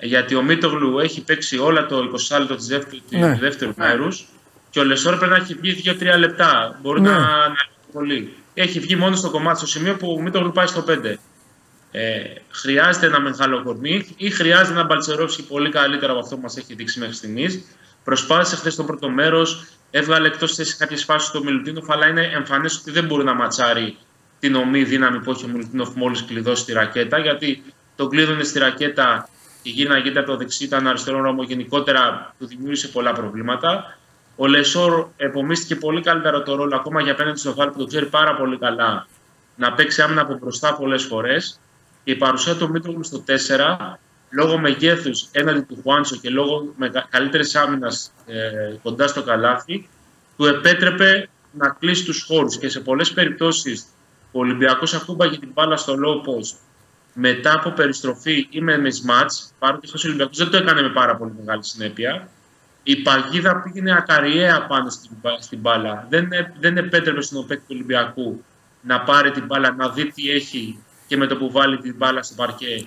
γιατί 0.00 0.34
ο 0.34 0.42
Μίτογλου 0.42 0.98
έχει 0.98 1.20
παίξει 1.24 1.58
όλα 1.58 1.86
το 1.86 1.98
20 1.98 2.38
λεπτό 2.38 2.56
του 2.56 2.62
δεύτερου, 2.66 3.00
Ναι. 3.10 3.32
του 3.32 3.38
δεύτερου 3.40 3.72
μέρους 3.76 4.26
και 4.70 4.80
ο 4.80 4.84
Λεσόρ 4.84 5.16
πρέπει 5.16 5.32
να 5.32 5.38
έχει 5.38 5.54
βγει 5.54 5.82
2-3 6.00 6.18
λεπτά. 6.18 6.78
Μπορεί 6.82 7.00
Ναι. 7.00 7.10
να, 7.10 7.18
να 7.18 7.48
λείπει 7.48 7.92
πολύ. 7.92 8.34
Έχει 8.54 8.80
βγει 8.80 8.96
μόνο 8.96 9.16
στο 9.16 9.30
κομμάτι, 9.30 9.58
στο 9.58 9.66
σημείο 9.66 9.96
που 9.96 10.16
ο 10.18 10.22
Μίτογλου 10.22 10.52
πάει 10.52 10.66
στο 10.66 10.84
5. 10.88 11.18
Ε, 11.92 12.20
χρειάζεται 12.50 13.06
ένα 13.06 13.20
μεγάλο 13.20 13.62
κορμί 13.62 14.14
ή 14.16 14.30
χρειάζεται 14.30 14.70
ένα 14.72 14.84
μπαλτσερόφσκι 14.84 15.46
πολύ 15.46 15.70
καλύτερο 15.70 16.12
από 16.12 16.20
αυτό 16.20 16.34
που 16.36 16.40
μας 16.42 16.56
έχει 16.56 16.74
δείξει 16.74 16.98
μέχρι 16.98 17.14
στιγμής. 17.14 17.64
Προσπάθησε 18.04 18.56
χθες 18.56 18.74
το 18.74 18.84
πρώτο 18.84 19.08
μέρος, 19.10 19.64
έβγαλε 19.90 20.26
εκτός 20.26 20.54
θέση 20.54 20.76
κάποιες 20.76 21.04
φάσεις 21.04 21.30
του 21.30 21.44
Μιλουτίνοφ, 21.44 21.90
αλλά 21.90 22.06
είναι 22.08 22.30
εμφανές 22.34 22.76
ότι 22.76 22.90
δεν 22.90 23.04
μπορεί 23.04 23.24
να 23.24 23.34
ματσάρει 23.34 23.96
την 24.40 24.54
ομή 24.54 24.84
δύναμη 24.84 25.20
που 25.20 25.30
έχει 25.30 25.44
ο 25.44 25.48
Μιλουτίνοφ 25.48 25.94
μόλις 25.94 26.24
κλειδώσει 26.24 26.64
τη 26.64 26.72
ρακέτα. 26.72 27.18
Γιατί 27.18 27.62
τον 27.96 28.08
κλείδωνε 28.08 28.44
στη 28.44 28.58
ρακέτα 28.58 29.28
και 29.62 29.70
γίνει 29.70 29.88
να 29.88 29.98
γίνεται 29.98 30.18
από 30.18 30.30
το 30.30 30.36
δεξί, 30.36 30.64
ήταν 30.64 30.86
αριστερό 30.86 31.20
ρόμο. 31.20 31.42
Γενικότερα 31.42 32.34
του 32.38 32.46
δημιούργησε 32.46 32.88
πολλά 32.88 33.12
προβλήματα. 33.12 33.98
Ο 34.42 34.46
Λεσόρ 34.46 35.06
επομίστηκε 35.16 35.76
πολύ 35.76 36.00
καλύτερα 36.00 36.42
το 36.42 36.54
ρόλο 36.54 36.76
ακόμα 36.76 37.00
για 37.00 37.12
απέναντι 37.12 37.38
στο 37.38 37.50
Γάλλο 37.50 37.70
που 37.70 37.78
το 37.78 37.86
ξέρει 37.86 38.06
πάρα 38.06 38.36
πολύ 38.36 38.58
καλά 38.58 39.06
να 39.56 39.72
παίξει 39.72 40.02
άμυνα 40.02 40.20
από 40.20 40.38
μπροστά 40.40 40.74
πολλές 40.74 41.04
φορές. 41.04 41.60
Και 42.04 42.10
η 42.10 42.16
παρουσία 42.16 42.56
του 42.56 42.70
Μίτρογλου 42.70 43.04
στο 43.04 43.24
4, 43.26 43.96
λόγω 44.30 44.58
μεγέθους 44.58 45.28
έναντι 45.32 45.60
του 45.60 45.78
Χουάντσο 45.82 46.16
και 46.16 46.30
λόγω 46.30 46.74
καλύτερης 47.08 47.54
άμυνας 47.54 48.12
ε, 48.26 48.76
κοντά 48.82 49.06
στο 49.06 49.22
καλάθι, 49.22 49.88
του 50.36 50.44
επέτρεπε 50.44 51.28
να 51.52 51.68
κλείσει 51.68 52.04
τους 52.04 52.22
χώρους. 52.22 52.58
Και 52.58 52.68
σε 52.68 52.80
πολλές 52.80 53.12
περιπτώσεις 53.12 53.86
ο 54.32 54.38
Ολυμπιακός 54.38 54.94
ακούμπαγε 54.94 55.38
την 55.38 55.50
μπάλα 55.54 55.76
στο 55.76 55.94
low 55.94 56.28
post 56.28 56.56
μετά 57.12 57.54
από 57.54 57.70
περιστροφή 57.70 58.46
ή 58.50 58.60
με 58.60 58.76
mismatch, 58.76 59.50
παρότι 59.58 59.88
ο 59.88 60.00
Ολυμπιακός 60.04 60.36
δεν 60.36 60.50
το 60.50 60.56
έκανε 60.56 60.82
με 60.82 60.90
πάρα 60.90 61.16
πολύ 61.16 61.32
μεγάλη 61.38 61.64
συνέπεια. 61.64 62.28
Η 62.82 62.96
παγίδα 62.96 63.56
πήγαινε 63.56 63.92
ακαριέα 63.92 64.66
πάνω 64.66 64.90
στην, 64.90 65.10
μπα- 65.20 65.40
στην 65.40 65.58
μπάλα. 65.58 66.06
Δεν, 66.08 66.32
ε- 66.32 66.52
δεν 66.60 66.76
επέτρεπε 66.76 67.22
στον 67.22 67.46
παίκτη 67.46 67.62
του 67.62 67.72
Ολυμπιακού 67.74 68.44
να 68.80 69.00
πάρει 69.00 69.30
την 69.30 69.46
μπάλα, 69.46 69.72
να 69.72 69.88
δει 69.88 70.12
τι 70.12 70.30
έχει 70.30 70.78
και 71.06 71.16
με 71.16 71.26
το 71.26 71.36
που 71.36 71.50
βάλει 71.50 71.78
την 71.78 71.94
μπάλα 71.96 72.22
στο 72.22 72.34
παρκέ 72.34 72.86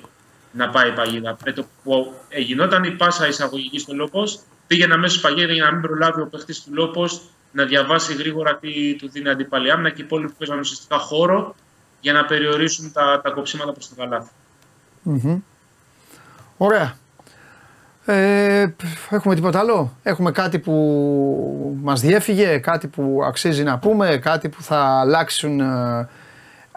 να 0.52 0.70
πάει 0.70 0.90
η 0.90 0.94
παγίδα. 0.94 1.38
Με 1.46 1.52
το 1.52 1.66
που 1.84 2.14
ε, 2.30 2.40
γινόταν 2.40 2.84
η 2.84 2.92
πάσα 2.92 3.28
εισαγωγική 3.28 3.80
στο 3.80 3.94
λόπος, 3.94 4.40
πήγαινε 4.68 4.94
αμέσως 4.94 5.22
παγίδα 5.22 5.54
για 5.54 5.64
να 5.64 5.72
μην 5.72 5.82
προλάβει 5.82 6.22
ο 6.22 6.28
παίχτη 6.28 6.54
του 6.54 6.74
λόπος 6.74 7.22
να 7.52 7.66
διαβάσει 7.66 8.14
γρήγορα 8.14 8.56
τι 8.58 8.96
του 8.96 9.10
δίνει 9.10 9.30
αντίπαλη 9.30 9.72
άμυνα 9.72 9.90
και 9.90 10.02
οι 10.02 10.06
υπόλοιποι 10.06 10.34
παίζαν 10.38 10.60
ουσιαστικά 10.60 10.98
χώρο 10.98 11.56
για 12.02 12.14
να 12.14 12.26
περιορίσουν 12.26 12.92
τα, 12.92 13.22
τα 13.24 13.30
κοψίματα 13.30 13.72
προς 13.72 13.90
το 13.90 13.96
καλάθι. 13.96 14.30
Ωραία. 16.58 16.98
Ε, 18.06 18.66
έχουμε 19.10 19.36
τίποτα 19.36 19.60
άλλο; 19.60 19.98
Έχουμε 20.04 20.32
κάτι 20.32 20.60
που 20.60 21.78
μας 21.82 22.02
διέφυγε, 22.02 22.58
κάτι 22.58 22.88
που 22.88 23.22
αξίζει 23.26 23.64
να 23.64 23.78
πούμε, 23.80 24.18
κάτι 24.18 24.50
που 24.50 24.64
θα 24.64 24.78
αλλάξουν 25.00 25.60
ε, 25.60 26.08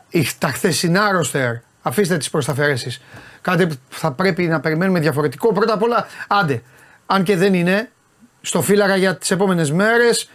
οι- 0.09 0.27
τα 0.39 0.49
χθεσινά 0.49 1.13
ρόστερ. 1.13 1.55
Αφήστε 1.83 2.17
τις 2.17 2.31
προσταφαιρέσεις. 2.31 3.01
Κάτι 3.41 3.67
που 3.67 3.75
θα 3.89 4.13
πρέπει 4.13 4.43
να 4.47 4.61
περιμένουμε 4.61 5.01
διαφορετικό. 5.01 5.53
Πρώτα 5.53 5.73
απ' 5.75 5.83
όλα, 5.83 6.07
άντε, 6.29 6.63
αν 7.07 7.23
και 7.23 7.37
δεν 7.37 7.55
είναι, 7.55 7.91
στο 8.41 8.63
φύλαρα 8.63 8.97
για 8.97 9.17
τις 9.17 9.31
επόμενες 9.31 9.73
μέρες 9.73 10.31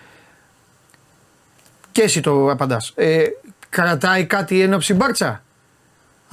και 1.92 2.02
εσύ 2.02 2.22
το 2.22 2.52
απαντάς. 2.52 2.92
Ε, 2.96 3.24
κρατάει 3.70 4.26
κάτι 4.26 4.56
η 4.56 4.62
ένωψη 4.62 4.94
Μπάρτσα; 4.94 5.44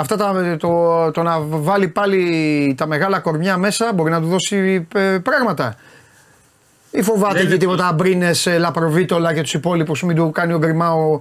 Αυτά 0.00 0.16
τα, 0.16 0.56
το, 0.58 1.10
το 1.10 1.22
να 1.22 1.40
βάλει 1.40 1.88
πάλι 1.88 2.74
τα 2.76 2.86
μεγάλα 2.86 3.18
κορμιά 3.20 3.56
μέσα 3.56 3.92
μπορεί 3.94 4.10
να 4.10 4.20
του 4.20 4.26
δώσει 4.26 4.86
ε, 4.94 5.18
πράγματα. 5.18 5.76
Ή 6.90 7.02
φοβάται 7.02 7.32
Δεν 7.32 7.42
και 7.42 7.48
είναι 7.48 7.56
τίποτα 7.56 7.92
Μπρίνες, 7.92 8.48
Λαπροβίτολα 8.58 9.34
και 9.34 9.42
τους 9.42 9.54
υπόλοιπους, 9.54 10.02
μην 10.02 10.16
του 10.16 10.30
κάνει 10.30 10.52
ο 10.52 10.58
Γκριμάο. 10.58 11.20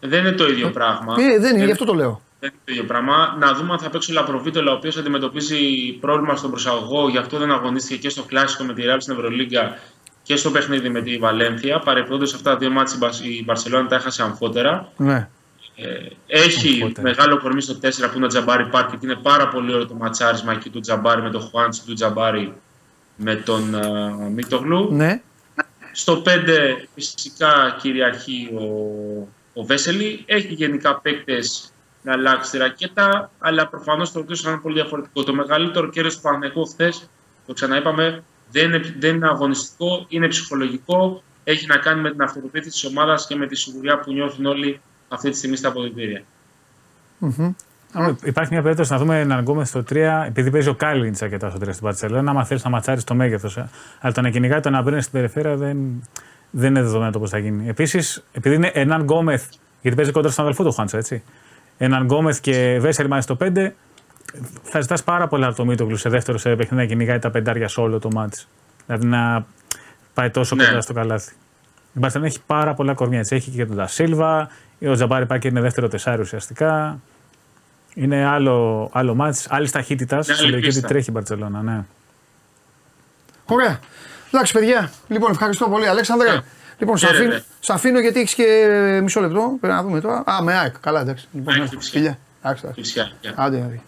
Δεν 0.00 0.20
είναι 0.20 0.32
το 0.32 0.48
ίδιο 0.48 0.70
πράγμα. 0.70 1.14
Ε, 1.18 1.38
δεν 1.38 1.56
είναι, 1.56 1.64
γι' 1.64 1.70
αυτό 1.70 1.84
το 1.84 1.94
λέω. 1.94 2.20
Δεν 2.40 2.50
είναι 2.50 2.60
το 2.64 2.72
ίδιο 2.72 2.84
πράγμα. 2.84 3.36
Να 3.38 3.52
δούμε 3.52 3.72
αν 3.72 3.78
θα 3.78 3.90
παίξει 3.90 4.10
ο 4.10 4.14
Λαπροβίτολα, 4.14 4.72
ο 4.72 4.74
οποίος 4.74 4.96
αντιμετωπίζει 4.96 5.56
πρόβλημα 6.00 6.36
στον 6.36 6.50
προσαγωγό, 6.50 7.08
γι' 7.08 7.18
αυτό 7.18 7.38
δεν 7.38 7.50
αγωνίστηκε 7.50 8.00
και 8.00 8.08
στο 8.08 8.22
κλάσικο 8.22 8.64
με 8.64 8.74
τη 8.74 8.82
Ρεάλ 8.82 9.00
στην 9.00 9.14
Ευρωλίγκα 9.14 9.78
και 10.22 10.36
στο 10.36 10.50
παιχνίδι 10.50 10.88
με 10.88 11.02
τη 11.02 11.16
Βαλένθια. 11.18 11.78
Παρεπιπτόντως 11.78 12.34
αυτά 12.34 12.50
τα 12.50 12.56
δύο 12.56 12.70
ματς 12.70 12.94
η 12.94 12.98
Μπαρ- 12.98 13.24
η 13.24 13.42
Μπαρσελόνα 13.44 13.86
τα 13.88 13.96
έχασε 13.96 14.22
αμφότερα. 14.22 14.88
Ναι. 14.96 15.28
Ε, 15.82 16.08
έχει 16.26 16.82
Αμφότερα. 16.82 17.08
μεγάλο 17.08 17.38
κορμί 17.38 17.60
στο 17.60 17.78
4 17.82 17.90
που 18.10 18.16
είναι 18.16 18.24
ο 18.24 18.28
Τζαμπάρι 18.28 18.66
Πάρκερ 18.66 18.90
και 18.90 18.98
είναι 19.02 19.14
πάρα 19.14 19.48
πολύ 19.48 19.72
ωραίο 19.72 19.86
το 19.86 19.94
ματσάρισμα 19.94 20.52
εκεί 20.52 20.70
του 20.70 20.80
Τζαμπάρι 20.80 21.22
με 21.22 21.30
τον 21.30 21.40
Χουάντσο 21.40 21.84
του 21.84 21.92
Τζαμπάρι 21.92 22.54
με 23.16 23.34
τον 23.34 23.74
ε, 23.74 24.30
Μίτογλου. 24.30 24.92
Ναι. 24.92 25.22
Στο 25.92 26.22
5 26.26 26.28
φυσικά 26.94 27.76
κυριαρχεί 27.80 28.50
ο, 28.54 28.62
ο 29.52 29.64
Βέσελη. 29.64 30.22
Έχει 30.26 30.54
γενικά 30.54 31.00
παίκτες 31.00 31.72
να 32.02 32.12
αλλάξει 32.12 32.50
τη 32.50 32.58
ρακέτα, 32.58 33.30
αλλά 33.38 33.68
προφανώς 33.68 34.12
το 34.12 34.18
ρωτήσω 34.18 34.50
είναι 34.50 34.58
πολύ 34.58 34.74
διαφορετικό. 34.74 35.22
Το 35.22 35.34
μεγαλύτερο 35.34 35.88
κέρδος 35.88 36.14
του 36.14 36.20
Παναγενικού 36.20 36.66
χθες, 36.66 37.08
το 37.46 37.52
ξαναείπαμε, 37.52 38.24
δεν 38.50 38.64
είναι, 38.64 38.94
δεν 38.98 39.14
είναι 39.14 39.28
αγωνιστικό, 39.28 40.06
είναι 40.08 40.28
ψυχολογικό. 40.28 41.22
Έχει 41.44 41.66
να 41.66 41.76
κάνει 41.76 42.00
με 42.00 42.10
την 42.10 42.22
αυτοπεποίθηση 42.22 42.70
της 42.70 42.84
ομάδας 42.84 43.26
και 43.26 43.36
με 43.36 43.46
τη 43.46 43.56
σιγουριά 43.56 43.98
που 43.98 44.12
νιώθουν 44.12 44.46
όλοι 44.46 44.80
αυτή 45.12 45.30
τη 45.30 45.36
στιγμή 45.36 45.56
στα 45.56 45.68
αποδητήρια. 45.68 46.22
Αν 47.92 48.18
Υπάρχει 48.24 48.52
μια 48.52 48.62
περίπτωση 48.62 48.92
να 48.92 48.98
δούμε 48.98 49.20
έναν 49.20 49.40
Γκόμε 49.40 49.64
στο 49.64 49.84
3, 49.90 49.96
επειδή 50.26 50.50
παίζει 50.50 50.68
ο 50.68 50.74
Κάλιν 50.74 51.14
αρκετά 51.20 51.50
στο 51.50 51.58
3 51.58 51.68
στην 51.70 51.82
Παρσελόνα. 51.82 52.30
Άμα 52.30 52.44
θέλεις 52.44 52.64
να 52.64 52.70
ματσάρεις 52.70 53.04
το 53.04 53.14
μέγεθος. 53.14 53.58
Αλλά 54.00 54.12
το 54.12 54.20
να 54.20 54.30
κυνηγάει 54.30 54.60
το 54.60 54.70
να 54.70 54.82
μπαίνεις 54.82 55.04
στην 55.04 55.20
περιφέρεια 55.20 55.56
δεν, 55.56 56.08
δεν 56.50 56.70
είναι 56.70 56.82
δεδομένο 56.82 57.10
το 57.10 57.18
πώς 57.18 57.30
θα 57.30 57.38
γίνει. 57.38 57.68
Επίσης, 57.68 58.24
επειδή 58.32 58.54
είναι 58.54 58.70
έναν 58.74 59.02
Γκόμεθ, 59.02 59.48
γιατί 59.80 59.96
παίζει 59.96 60.12
κοντά 60.12 60.28
στον 60.28 60.44
αδελφό 60.44 60.64
του 60.64 60.72
Χάντσο, 60.72 60.96
έτσι. 60.96 61.22
Έναν 61.78 62.04
Γκόμεθ 62.04 62.40
και 62.40 62.78
Βέσσερ 62.80 63.08
μάλιστα 63.08 63.34
στο 63.34 63.46
5, 63.46 63.72
θα 64.62 64.80
ζητάς 64.80 65.02
πάρα 65.04 65.28
πολλά 65.28 65.46
από 65.46 65.56
το 65.56 65.64
Μίτογλου 65.64 65.96
σε 65.96 66.08
δεύτερο 66.08 66.38
σε 66.38 66.48
παιχνίδι 66.48 66.82
να 66.82 66.84
κυνηγάει 66.84 67.18
τα 67.18 67.30
πεντάρια 67.30 67.68
σε 67.68 67.80
όλο 67.80 67.98
το 67.98 68.08
μάτι. 68.12 68.42
Δηλαδή 68.86 69.06
να 69.06 69.46
πάει 70.14 70.30
τόσο 70.30 70.54
Ναι. 70.54 70.66
κοντά 70.66 70.80
στο 70.80 70.92
καλάθι. 70.92 71.32
Η 71.94 71.98
Μπαρσελόνα 71.98 72.28
έχει 72.28 72.40
πάρα 72.46 72.74
πολλά 72.74 72.94
κορμιά. 72.94 73.18
Έτσι. 73.18 73.34
Έχει 73.34 73.50
και 73.50 73.66
τον 73.66 73.76
Ντασίλβα, 73.76 74.48
ο 74.88 74.94
Τζαμπάρι 74.94 75.26
Πάκερ 75.26 75.50
είναι 75.50 75.60
δεύτερο 75.60 75.88
τεσάρι 75.88 76.20
ουσιαστικά. 76.20 77.00
Είναι 77.94 78.24
άλλο, 78.24 78.88
άλλο 78.92 79.14
μάτς, 79.14 79.46
άλλη 79.50 79.70
ταχύτητα. 79.70 80.14
άλλη 80.14 80.24
Στη 80.24 80.32
λογική 80.42 80.56
ότι 80.56 80.66
πίστα. 80.66 80.88
τρέχει 80.88 81.08
η 81.08 81.12
Μπαρσελόνα, 81.14 81.62
ναι. 81.62 81.84
Ωραία. 83.46 83.78
Εντάξει, 84.32 84.52
παιδιά. 84.52 84.90
Λοιπόν, 85.08 85.30
ευχαριστώ 85.30 85.68
πολύ, 85.68 85.86
Αλέξανδρε. 85.88 86.30
Ναι. 86.32 86.40
Λοιπόν, 86.78 86.96
σε 86.98 87.06
Χαίρετε. 87.06 87.24
αφήνω, 87.26 87.42
σε 87.60 87.72
αφήνω 87.72 88.00
γιατί 88.00 88.20
έχεις 88.20 88.34
και 88.34 88.44
μισό 89.02 89.20
λεπτό. 89.20 89.56
Πρέπει 89.60 89.74
να 89.74 89.82
δούμε 89.82 90.00
τώρα. 90.00 90.22
Α, 90.26 90.42
με 90.42 90.54
ΑΕΚ. 90.54 90.78
Καλά, 90.80 91.00
εντάξει. 91.00 91.28
Λοιπόν, 91.32 91.48
ΑΕΚ, 91.54 91.56
εντάξει. 91.62 91.76
φυσικά. 91.78 91.98
Φιλιά. 91.98 92.18
Εντάξει, 92.42 92.62
εντάξει. 92.64 92.80
Φυσικά. 92.82 93.10
Άντε, 93.42 93.56
άντε. 93.56 93.80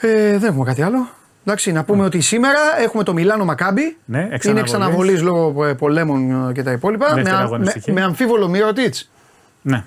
Ε, 0.00 0.38
δεν 0.38 0.50
έχουμε 0.50 0.64
κάτι 0.64 0.82
άλλο. 0.82 1.08
Εντάξει, 1.46 1.72
να 1.72 1.84
πούμε 1.84 2.04
ότι 2.04 2.20
σήμερα 2.20 2.58
έχουμε 2.78 3.02
το 3.02 3.12
Μιλάνο 3.12 3.44
Μακάμπι. 3.44 3.96
Ναι, 4.04 4.18
Είναι 4.18 4.28
εξαναβολής. 4.34 4.72
εξαναβολής 4.72 5.22
λόγω 5.22 5.64
ε, 5.64 5.74
πολέμων 5.74 6.48
ε, 6.48 6.52
και 6.52 6.62
τα 6.62 6.72
υπόλοιπα. 6.72 7.08
Με, 7.08 7.14
Δεύτερη 7.14 7.36
α- 7.36 7.38
με, 7.38 7.44
αγωνιστική. 7.44 7.92
με 7.92 8.02
αμφίβολο 8.02 8.48
Μύρωτιτ. 8.48 8.94
Ναι. 9.64 9.84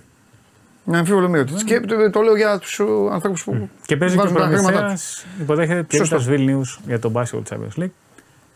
Με 0.83 0.97
αμφίβολο 0.97 1.29
Μύρωτιτ. 1.29 1.59
Και 1.63 1.79
το, 1.79 2.09
το 2.09 2.21
λέω 2.21 2.35
για 2.35 2.59
τους 2.59 2.81
ανθρώπους 3.11 3.43
που. 3.43 3.69
Και 3.85 3.97
παίζει 3.97 4.15
και 4.15 4.21
ο 4.21 4.23
βάζουν 4.23 4.37
τα 4.37 4.45
χρήματά 4.45 4.71
Προμηθέας, 4.71 5.25
υποδέχεται 5.41 5.83
την 5.83 5.99
Σωστό. 5.99 6.15
Ήττα 6.15 6.25
Βίλνιους 6.25 6.79
για 6.85 6.99
τον 6.99 7.13
Basketball 7.15 7.41
Champions 7.49 7.81
League. 7.81 7.89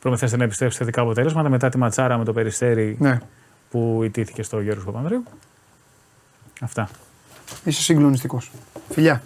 Προμηθέας 0.02 0.32
να 0.32 0.44
επιστρέψει 0.44 0.78
σε 0.78 0.84
θετικά 0.84 1.02
αποτελέσματα 1.02 1.50
μετά 1.50 1.70
τη 1.70 1.78
ματσάρα 1.78 2.18
με 2.18 2.24
το 2.24 2.34
Περιστέρι 2.34 2.96
Ναι, 3.00 3.20
που 3.72 4.02
ιτήθηκε 4.04 4.44
στο 4.44 4.60
Γιώργος 4.60 4.86
Παπανδρέου. 4.86 5.24
Αυτά. 6.62 6.90
είσαι 7.64 7.82
συγκλονιστικός. 7.82 8.52
Φιλιά. 8.90 9.22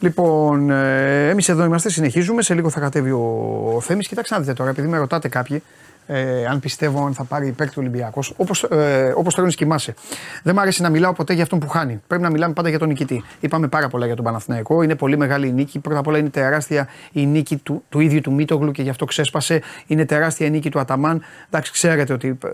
Λοιπόν, 0.00 0.70
ε, 0.70 1.28
εμείς 1.28 1.48
εδώ 1.48 1.64
είμαστε, 1.64 1.90
συνεχίζουμε. 1.90 2.42
Σε 2.42 2.54
λίγο 2.54 2.70
θα 2.70 2.80
κατέβει 2.80 3.10
ο 3.10 3.78
Θέμης. 3.80 4.08
Κοιτάξτε 4.08 4.34
να 4.34 4.40
δείτε 4.40 4.52
τώρα, 4.52 4.70
επειδή 4.70 4.88
με 4.88 4.98
ρωτάτε 4.98 5.28
κάποιοι, 5.28 5.62
ε, 6.10 6.46
αν 6.46 6.60
πιστεύω 6.60 7.06
αν 7.06 7.14
θα 7.14 7.24
πάρει 7.24 7.46
υπέρ 7.46 7.66
του 7.66 7.74
Ολυμπιακός. 7.76 8.32
Όπως 8.36 8.62
ε, 8.62 9.12
όπως 9.16 9.34
τώρα 9.34 9.48
κοιμάσαι. 9.48 9.94
Δεν 10.42 10.54
μου 10.54 10.60
αρέσει 10.60 10.82
να 10.82 10.90
μιλάω 10.90 11.12
ποτέ 11.12 11.32
για 11.32 11.42
αυτόν 11.42 11.58
που 11.58 11.68
χάνει. 11.68 12.02
Πρέπει 12.06 12.22
να 12.22 12.30
μιλάμε 12.30 12.52
πάντα 12.52 12.68
για 12.68 12.78
τον 12.78 12.88
νικητή. 12.88 13.24
Είπαμε 13.40 13.68
πάρα 13.68 13.88
πολλά 13.88 14.06
για 14.06 14.16
τον 14.16 14.24
Παναθηναϊκό. 14.24 14.82
Είναι 14.82 14.94
πολύ 14.94 15.16
μεγάλη 15.16 15.48
η 15.48 15.52
νίκη. 15.52 15.78
Πρώτα 15.78 15.98
απ' 15.98 16.06
όλα 16.06 16.18
είναι 16.18 16.28
τεράστια 16.28 16.88
η 17.12 17.26
νίκη 17.26 17.56
του, 17.56 17.82
του 17.88 18.00
ίδιου 18.00 18.20
του 18.20 18.32
Μίτογλου 18.32 18.72
και 18.72 18.82
γι' 18.82 18.90
αυτό 18.90 19.04
ξέσπασε. 19.04 19.62
Είναι 19.86 20.04
τεράστια 20.04 20.46
η 20.46 20.50
νίκη 20.50 20.70
του 20.70 20.78
Αταμάν. 20.78 21.22
Εντάξει, 21.46 21.72
ξέρετε 21.72 22.12
ότι 22.12 22.38
ε, 22.44 22.48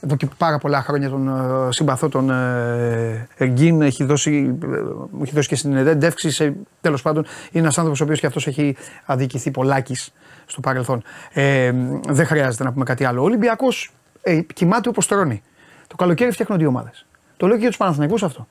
εδώ 0.00 0.16
και 0.16 0.28
πάρα 0.36 0.58
πολλά 0.58 0.82
χρόνια 0.82 1.08
τον 1.08 1.28
ε, 1.28 1.72
συμπαθώ 1.72 2.08
τον 2.08 2.30
ε, 2.30 3.28
Εργίν, 3.36 3.82
έχει 3.82 4.04
δώσει, 4.04 4.58
ε, 4.62 4.66
μου 5.10 5.20
έχει 5.22 5.34
δώσει 5.34 5.48
και 5.48 5.56
συνεντεύξεις. 5.56 6.50
Τέλος 6.80 7.02
πάντων, 7.02 7.24
είναι 7.50 7.62
ένας 7.62 7.78
άνθρωπος 7.78 8.00
ο 8.00 8.04
οποίος 8.04 8.20
και 8.20 8.26
αυτός 8.26 8.46
έχει 8.46 8.76
αδικηθεί 9.04 9.50
πολλάκις 9.50 10.12
στο 10.46 10.60
παρελθόν. 10.60 11.02
Ε, 11.32 11.72
δεν 12.08 12.26
χρειάζεται 12.26 12.64
να 12.64 12.72
πούμε 12.72 12.84
κάτι 12.84 13.04
άλλο. 13.04 13.20
Ο 13.20 13.24
Ολυμπιακός 13.24 13.92
ε, 14.22 14.40
κοιμάται 14.40 14.88
όπως 14.88 15.06
τρώνει. 15.06 15.42
Το 15.86 15.96
καλοκαίρι 15.96 16.30
φτιάχνουν 16.30 16.58
δύο 16.58 16.68
ομάδες. 16.68 17.06
Το 17.36 17.46
λέω 17.46 17.54
και 17.54 17.60
για 17.60 17.68
τους 17.68 17.78
Παναθηναϊκούς 17.78 18.22
αυτό. 18.22 18.46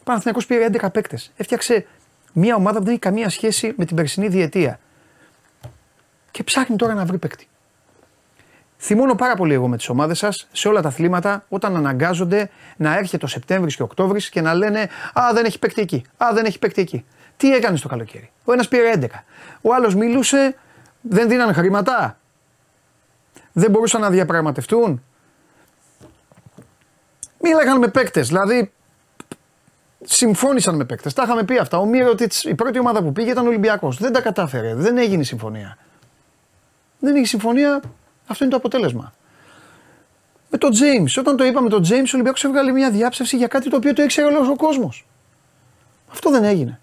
Ο 0.00 0.02
Παναθηναϊκός 0.04 0.46
πήρε 0.46 0.66
11 0.72 0.92
παίκτες. 0.92 1.32
Έφτιαξε 1.36 1.86
μια 2.32 2.54
ομάδα 2.54 2.78
που 2.78 2.84
δεν 2.84 2.92
έχει 2.92 3.00
καμία 3.00 3.28
σχέση 3.28 3.74
με 3.76 3.84
την 3.84 3.96
περσινή 3.96 4.28
διετία. 4.28 4.80
Και 6.30 6.42
ψάχνει 6.42 6.76
τώρα 6.76 6.94
να 6.94 7.04
βρει 7.04 7.18
παίκτη. 7.18 7.48
Θυμώνω 8.80 9.14
πάρα 9.14 9.34
πολύ 9.34 9.54
εγώ 9.54 9.68
με 9.68 9.76
τις 9.76 9.88
ομάδες 9.88 10.18
σας 10.18 10.48
σε 10.52 10.68
όλα 10.68 10.82
τα 10.82 10.88
αθλήματα 10.88 11.44
όταν 11.48 11.76
αναγκάζονται 11.76 12.50
να 12.76 12.96
έρχεται 12.96 13.24
ο 13.24 13.28
Σεπτέμβρης 13.28 13.76
και 13.76 13.82
Οκτώβρης 13.82 14.28
και 14.28 14.40
να 14.40 14.54
λένε 14.54 14.88
Α, 15.12 15.30
δεν 15.32 15.44
έχει 15.44 15.58
παίκτη 15.58 15.80
εκεί. 15.80 16.04
Α, 16.16 16.26
δεν 16.34 16.44
έχει 16.44 16.58
παίκτη 16.58 16.80
εκεί. 16.80 17.04
Τι 17.36 17.54
έκανε 17.54 17.78
το 17.78 17.88
καλοκαίρι. 17.88 18.30
Ο 18.44 18.52
ένας 18.52 18.68
πήρε 18.68 18.92
11. 19.00 19.06
Ο 19.60 19.74
άλλος 19.74 19.94
μιλούσε, 19.94 20.56
δεν 21.00 21.28
δίνανε 21.28 21.52
χρήματα. 21.52 22.18
Δεν 23.52 23.70
μπορούσαν 23.70 24.00
να 24.00 24.10
διαπραγματευτούν. 24.10 25.02
Μίλαγαν 27.40 27.78
με 27.78 27.88
παίκτες. 27.88 28.26
Δηλαδή, 28.28 28.72
συμφώνησαν 30.04 30.74
με 30.76 30.84
παίκτες. 30.84 31.12
Τα 31.12 31.22
είχαμε 31.22 31.44
πει 31.44 31.58
αυτά. 31.58 31.78
Ο 31.78 31.84
Μύρωτιτς, 31.84 32.44
η 32.44 32.54
πρώτη 32.54 32.78
ομάδα 32.78 33.02
που 33.02 33.12
πήγε 33.12 33.30
ήταν 33.30 33.46
Ολυμπιακός. 33.46 33.98
Δεν 33.98 34.12
τα 34.12 34.20
κατάφερε. 34.20 34.74
Δεν 34.74 34.98
έγινε 34.98 35.22
συμφωνία. 35.22 35.78
Δεν 36.98 37.16
έχει 37.16 37.26
συμφωνία 37.26 37.80
αυτό 38.28 38.44
είναι 38.44 38.52
το 38.52 38.58
αποτέλεσμα. 38.58 39.12
Με 40.50 40.58
τον 40.58 40.70
Τζέιμς. 40.70 41.16
Όταν 41.16 41.36
το 41.36 41.44
είπαμε 41.44 41.68
τον 41.68 41.82
Τζέιμς, 41.82 42.12
ο 42.12 42.16
Ολυμπιακός 42.16 42.44
έβγαλε 42.44 42.72
μια 42.72 42.90
διάψευση 42.90 43.36
για 43.36 43.46
κάτι 43.46 43.70
το 43.70 43.76
οποίο 43.76 43.92
το 43.92 44.02
ήξερε 44.02 44.26
όλο 44.26 44.50
ο 44.50 44.56
κόσμος. 44.56 45.06
Αυτό 46.10 46.30
δεν 46.30 46.44
έγινε. 46.44 46.80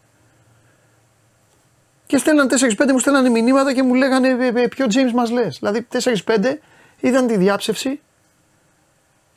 Και 2.06 2.18
στέλναν 2.18 2.50
4-5, 2.78 2.92
μου 2.92 3.00
στέλνανε 3.00 3.30
μηνύματα 3.30 3.74
και 3.74 3.84
μου 3.84 3.94
λέγανε 3.94 4.28
«Ε, 4.28 4.62
ε, 4.62 4.68
ποιο 4.68 4.86
James 4.90 5.12
μας 5.14 5.32
λες. 5.32 5.58
Δηλαδή 5.60 5.88
4-5 5.92 6.60
είδαν 7.00 7.28
τη 7.28 7.38
διάψευση 7.38 8.00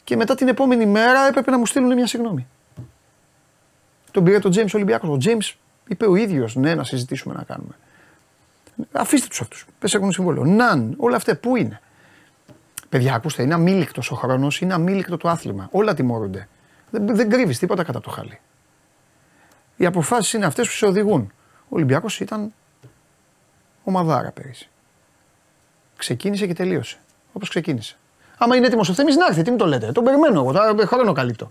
και 0.05 0.17
μετά 0.17 0.35
την 0.35 0.49
επόμενη 0.49 0.87
μέρα 0.87 1.27
έπρεπε 1.27 1.51
να 1.51 1.59
μου 1.59 1.67
στείλουν 1.67 1.95
μια 1.95 2.07
συγγνώμη. 2.07 2.47
Τον 4.11 4.25
πήρε 4.25 4.39
τον 4.39 4.53
James 4.55 4.71
Ολυμπιακός. 4.75 5.09
Ο 5.09 5.17
James 5.25 5.55
είπε 5.89 6.07
ο 6.07 6.15
ίδιος 6.15 6.57
ναι, 6.57 6.75
να 6.75 6.85
συζητήσουμε 6.85 7.35
να 7.35 7.43
κάνουμε. 7.43 7.75
Αφήστε 8.93 9.27
τους 9.29 9.41
αυτούς. 9.41 9.67
Πες 9.79 9.95
έχουν 9.95 10.13
συμβόλαιο. 10.13 10.45
Ναν, 10.45 10.95
όλα 10.97 11.17
αυτά 11.17 11.37
πού 11.37 11.57
είναι; 11.57 11.81
Παιδιά, 12.89 13.15
ακούστε, 13.15 13.43
είναι 13.43 13.55
αμήλικτος 13.55 14.11
ο 14.11 14.15
χρόνος, 14.15 14.61
είναι 14.61 14.75
αμήλικτο 14.75 15.17
το 15.17 15.29
άθλημα. 15.29 15.69
Όλα 15.71 15.95
τιμωρούνται. 15.95 16.49
Δεν, 16.91 17.17
δεν 17.17 17.31
κρύβεις 17.31 17.59
τίποτα 17.59 17.85
κατά 17.85 18.01
το 18.01 18.11
χάλι. 18.11 18.41
Οι 19.77 19.87
αποφάσεις 19.87 20.33
είναι 20.33 20.47
αυτές 20.47 20.67
που 20.67 20.73
σε 20.73 20.87
οδηγούν. 20.87 21.33
Ο 21.63 21.69
Ολυμπιακός 21.69 22.21
ήταν 22.21 22.53
ομαδάρα 23.89 24.31
πέρυσι. 24.31 24.69
Ξεκίνησε 25.97 26.47
και 26.47 26.55
τελείωσε. 26.55 26.97
Όπως 27.33 27.49
ξεκίνησε. 27.49 27.97
Άμα 28.39 28.57
είναι 28.57 28.67
έτοιμος 28.67 28.89
ο 28.89 28.93
Θέμης 28.93 29.17
να 29.17 29.27
έρθει, 29.27 29.43
τι 29.43 29.51
μου 29.51 29.57
το 29.57 29.67
λέτε. 29.67 29.93
Τον 29.93 30.05
περιμένω 30.05 30.41
εγώ, 30.41 30.53
θα 30.53 30.87
χρόνο 30.87 31.13
καλύπτω. 31.13 31.51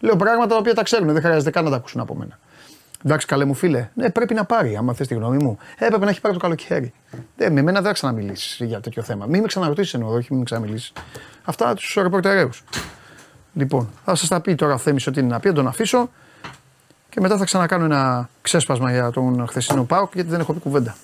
Λέω 0.00 0.16
πράγματα 0.16 0.48
τα 0.48 0.56
οποία 0.56 0.74
τα 0.74 0.82
ξέρουν, 0.82 1.12
δεν 1.12 1.22
χρειάζεται 1.22 1.50
καν 1.50 1.64
να 1.64 1.70
τα 1.70 1.76
ακούσουν 1.76 2.00
από 2.00 2.14
μένα. 2.14 2.38
Εντάξει, 3.04 3.26
καλέ 3.26 3.44
μου 3.44 3.54
φίλε, 3.54 3.88
ναι, 3.94 4.10
πρέπει 4.10 4.34
να 4.34 4.44
πάρει, 4.44 4.76
άμα 4.76 4.92
θες 4.92 5.06
τη 5.06 5.14
γνώμη 5.14 5.42
μου. 5.42 5.58
Έπρεπε 5.78 6.04
να 6.04 6.10
έχει 6.10 6.20
πάρει 6.20 6.34
το 6.34 6.40
καλοκαίρι. 6.40 6.92
Ε, 7.36 7.50
με 7.50 7.62
μένα 7.62 7.72
δεν 7.72 7.82
θα 7.82 7.92
ξαναμιλήσεις 7.92 8.66
για 8.66 8.80
τέτοιο 8.80 9.02
θέμα. 9.02 9.26
Μην 9.26 9.40
με 9.40 9.46
ξαναρωτήσεις 9.46 9.94
εννοώ, 9.94 10.12
όχι 10.12 10.26
μην 10.30 10.38
με 10.38 10.44
ξαναμιλήσεις. 10.44 10.92
Αυτά 11.44 11.74
τους 11.74 11.94
ρεπορτερέου. 12.02 12.50
Λοιπόν, 13.54 13.90
θα 14.04 14.14
σας 14.14 14.28
τα 14.28 14.40
πει 14.40 14.54
τώρα 14.54 14.74
ο 14.74 14.78
Θέμης 14.78 15.06
ότι 15.06 15.20
είναι 15.20 15.28
να 15.28 15.40
πει, 15.40 15.48
να 15.48 15.54
τον 15.54 15.66
αφήσω 15.66 16.10
και 17.08 17.20
μετά 17.20 17.36
θα 17.36 17.44
ξανακάνω 17.44 17.84
ένα 17.84 18.28
ξέσπασμα 18.42 18.92
για 18.92 19.10
τον 19.10 19.46
χθεσινό 19.48 19.84
Πάοκ 19.84 20.14
γιατί 20.14 20.30
δεν 20.30 20.40
έχω 20.40 20.52
πει 20.52 20.60
κουβέντα. 20.60 20.96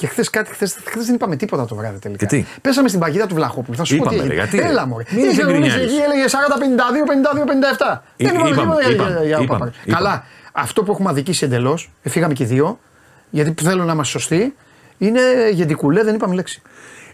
Και 0.00 0.06
χθες 0.06 0.30
κάτι, 0.30 0.50
χθες, 0.52 0.76
χθες 0.84 1.04
δεν 1.06 1.14
είπαμε 1.14 1.36
τίποτα 1.36 1.64
το 1.64 1.74
βράδυ 1.74 1.98
τελικά. 1.98 2.26
Και 2.26 2.36
τι; 2.36 2.44
Πέσαμε 2.60 2.88
στην 2.88 3.00
παγίδα 3.00 3.26
του 3.26 3.34
Βλαχόπουλου. 3.34 3.76
Θα 3.76 3.84
σου 3.84 3.94
Είπαμε, 3.94 4.10
πω 4.10 4.22
τι 4.22 4.28
ρε, 4.28 4.32
έγινε. 4.32 4.48
γιατί, 4.48 4.66
ρε; 4.66 4.68
Έλα 4.72 4.86
μωρέ. 4.86 5.04
Μην 5.10 5.24
Είχε 5.24 5.42
γκρινιάζεις. 5.44 5.74
νομίσει 5.74 5.94
εκεί, 5.94 6.02
έλεγε 6.04 6.24
40-52, 6.28 7.04
52-57. 7.06 8.02
Εί- 8.16 8.24
Δεν 8.26 8.34
είπαμε 8.34 8.48
είπαμε, 8.50 8.74
τίποτα 8.74 8.80
για- 8.82 8.90
είπαμε, 8.94 9.10
για- 9.10 9.24
για 9.26 9.38
είπαμε, 9.42 9.58
Παπα. 9.58 9.72
είπαμε. 9.84 9.96
Καλά. 9.96 10.24
Αυτό 10.52 10.82
που 10.82 10.92
έχουμε 10.92 11.08
αδικήσει 11.10 11.44
εντελώς, 11.44 11.90
φύγαμε 12.02 12.32
και 12.34 12.42
οι 12.42 12.46
δύο, 12.46 12.78
γιατί 13.30 13.62
θέλω 13.62 13.84
να 13.84 13.92
είμαστε 13.92 14.18
σωστοί, 14.18 14.54
είναι 14.98 15.20
γεντικουλέ, 15.52 16.02
δεν 16.02 16.14
είπαμε 16.14 16.34
λέξη. 16.34 16.62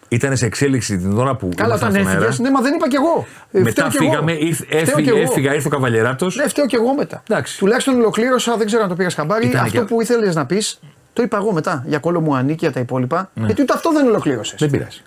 Ήταν 0.09 0.37
σε 0.37 0.47
εξέλιξη 0.47 0.99
την 0.99 1.19
ώρα 1.19 1.37
που. 1.37 1.49
Καλά, 1.57 1.69
ήμασταν 1.69 1.89
όταν 1.91 2.01
στον 2.03 2.13
αέρα. 2.15 2.27
έφυγε, 2.27 2.43
ναι, 2.43 2.51
μα 2.51 2.61
δεν 2.61 2.75
είπα 2.75 2.89
κι 2.89 2.97
εγώ. 2.97 3.27
Ε, 3.53 3.61
Μετά 3.61 3.71
φταίω 3.71 3.89
κι 3.89 3.97
εγώ. 3.97 4.11
φύγαμε, 4.11 4.33
ήρθ- 4.33 4.63
Φταίω 4.65 4.81
κι 4.81 4.91
έφυγε, 4.91 5.11
εγώ. 5.11 5.19
έφυγα, 5.21 5.55
ήρθε 5.55 5.67
ο 5.67 5.71
Καβαλιεράτος. 5.71 6.37
Ναι, 6.37 6.49
φταίω 6.49 6.67
κι 6.67 6.75
εγώ 6.75 6.95
μετά. 6.95 7.23
Εντάξει. 7.31 7.59
Τουλάχιστον 7.59 7.95
ολοκλήρωσα, 7.95 8.57
δεν 8.57 8.67
ξέρω 8.67 8.83
αν 8.83 8.89
το 8.89 8.95
πήγα 8.95 9.11
χαμπάρι. 9.11 9.47
Ήτανε 9.47 9.67
Αυτό 9.67 9.79
και- 9.81 9.85
που 9.87 10.01
ήθελες 10.01 10.35
να 10.35 10.47
πεις, 10.47 10.81
το 11.17 11.23
είπα 11.23 11.37
εγώ 11.37 11.53
μετά 11.53 11.83
για 11.87 11.99
κόλλο 11.99 12.21
μου 12.21 12.37
ανήκει 12.37 12.59
για 12.65 12.73
τα 12.73 12.81
υπόλοιπα. 12.81 13.31
Γιατί 13.35 13.63
ούτε 13.63 13.73
αυτό 13.73 13.93
δεν 13.93 14.07
ολοκλήρωσες. 14.07 14.59
Δεν 14.59 14.71
πειράζει. 14.71 15.01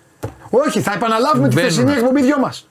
Όχι, 0.50 0.80
θα 0.80 0.92
επαναλάβουμε 0.92 1.48
τη 1.48 1.54
Συμβαίνουν. 1.54 1.70
χθεσινή 1.72 1.92
εκπομπή 1.92 2.22
δυο 2.22 2.38
μας. 2.38 2.68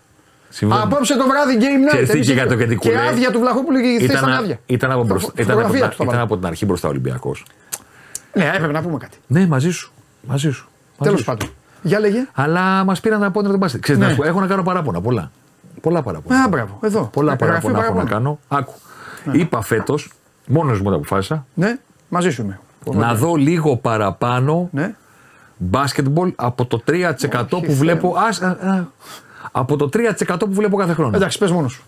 Συμβαίνει. 0.49 0.81
Απόψε 0.81 1.17
το 1.17 1.25
βράδυ 1.27 1.57
game 1.59 1.83
night. 1.83 1.87
Ξέρεις 1.87 2.09
τι 2.09 2.15
εμείς 2.15 2.25
είχε 2.27 2.33
για 2.33 2.47
το 2.47 2.55
και- 2.55 2.63
Κεντικουλέ. 2.63 2.93
Και 2.93 2.99
άδεια 2.99 3.31
του 3.31 3.39
Βλαχόπουλου 3.39 3.79
και 3.81 3.87
η 3.87 3.99
θέση 3.99 4.11
ήταν 4.11 4.31
άδεια. 4.33 4.59
ήταν, 4.65 4.91
από 4.91 4.99
Φω- 4.99 5.07
μπροστά, 5.09 5.31
ήταν, 5.35 5.43
από, 5.51 5.51
φωτογραφία 5.61 5.79
την- 5.81 5.89
του 5.89 5.95
θα 5.97 6.03
ήταν 6.03 6.13
βάλω. 6.15 6.23
από 6.23 6.37
την 6.37 6.45
αρχή 6.45 6.65
μπροστά 6.65 6.87
ο 6.87 6.91
Ολυμπιακός. 6.91 7.45
Ναι, 8.33 8.51
έπρεπε 8.55 8.71
να 8.73 8.81
πούμε 8.81 8.97
κάτι. 8.97 9.17
Ναι, 9.27 9.47
μαζί 9.47 9.71
σου. 9.71 9.91
Μαζί 10.21 10.51
σου. 10.51 10.67
Μαζί 10.97 11.03
Τέλος 11.03 11.19
σου. 11.19 11.25
πάντων. 11.25 11.49
Για 11.81 11.99
λέγε. 11.99 12.27
Αλλά 12.33 12.83
μας 12.83 12.99
πήραν 12.99 13.23
από 13.23 13.43
τον 13.43 13.57
μπάσκετ. 13.57 13.81
Ξέρεις, 13.81 14.01
Ναι. 14.01 14.07
να 14.07 14.11
σου 14.13 14.17
πω, 14.17 14.27
έχω 14.27 14.39
να 14.39 14.47
κάνω 14.47 14.63
παράπονα. 14.63 15.01
Πολλά. 15.01 15.31
Πολλά 15.81 16.01
παράπονα. 16.01 16.43
Α, 16.43 16.47
μπράβο, 16.47 16.79
εδώ. 16.83 17.09
Πολλά 17.13 17.31
Εγγραφή 17.31 17.51
παράπονα 17.61 17.85
έχω 17.85 17.93
να 17.97 18.03
παραπάνω. 18.03 18.37
κάνω. 18.47 18.59
Άκου. 18.59 18.73
Είπα 19.31 19.61
φέτος, 19.61 20.11
μόνος 20.47 20.81
μου 20.81 20.89
τα 20.89 20.95
αποφάσισα, 20.95 21.45
Ναι, 21.53 21.77
μαζί 22.09 22.29
σου 22.29 22.41
είμαι. 22.41 22.59
Να 22.85 23.15
δω 23.15 23.35
λίγο 23.35 23.75
παραπάνω 23.77 24.69
Ναι. 24.71 24.95
μπάσκετμπολ 25.57 26.31
από 26.35 26.65
το 26.65 26.81
3% 26.87 26.91
Όχι, 26.91 27.47
που 27.49 27.59
Θεέ 27.65 27.73
βλέπω. 27.75 28.15
Ας, 28.29 28.41
α, 28.41 28.47
α, 28.49 28.83
από 29.51 29.75
το 29.75 29.89
3% 29.93 30.39
που 30.39 30.53
βλέπω 30.53 30.77
κάθε 30.77 30.93
χρόνο. 30.93 31.15
Εντάξει, 31.15 31.37
πες 31.37 31.51
μόνος 31.51 31.71
σου. 31.71 31.83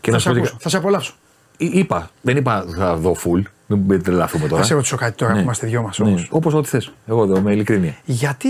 Και 0.00 0.10
Θα 0.10 0.16
να 0.16 0.18
σε 0.22 0.28
σου 0.28 0.34
πω 0.34 0.40
τι- 0.40 0.46
ακούσω. 0.46 0.56
Θα 0.62 0.68
σε 0.68 0.76
απολαύσω. 0.76 1.12
Εί- 1.56 1.74
Είπα, 1.74 2.10
δεν 2.20 2.36
είπα 2.36 2.64
θα 2.76 2.96
δω 2.96 3.16
full. 3.24 3.42
Μην 3.66 4.02
τρελαθούμε 4.02 4.48
τώρα. 4.48 4.60
Θα 4.60 4.66
σε 4.66 4.74
ρωτήσω 4.74 4.96
κάτι 4.96 5.16
τώρα 5.16 5.30
Ναι. 5.32 5.38
που 5.38 5.44
είμαστε 5.44 5.66
δυο 5.66 5.82
μας 5.82 5.98
Ναι, 5.98 6.08
όμως. 6.08 6.28
Όπως 6.30 6.54
ό,τι 6.54 6.68
θες. 6.68 6.92
Εγώ 7.06 7.22
εδώ 7.22 7.40
με 7.40 7.52
ειλικρίνεια. 7.52 7.94
Γιατί 8.04 8.48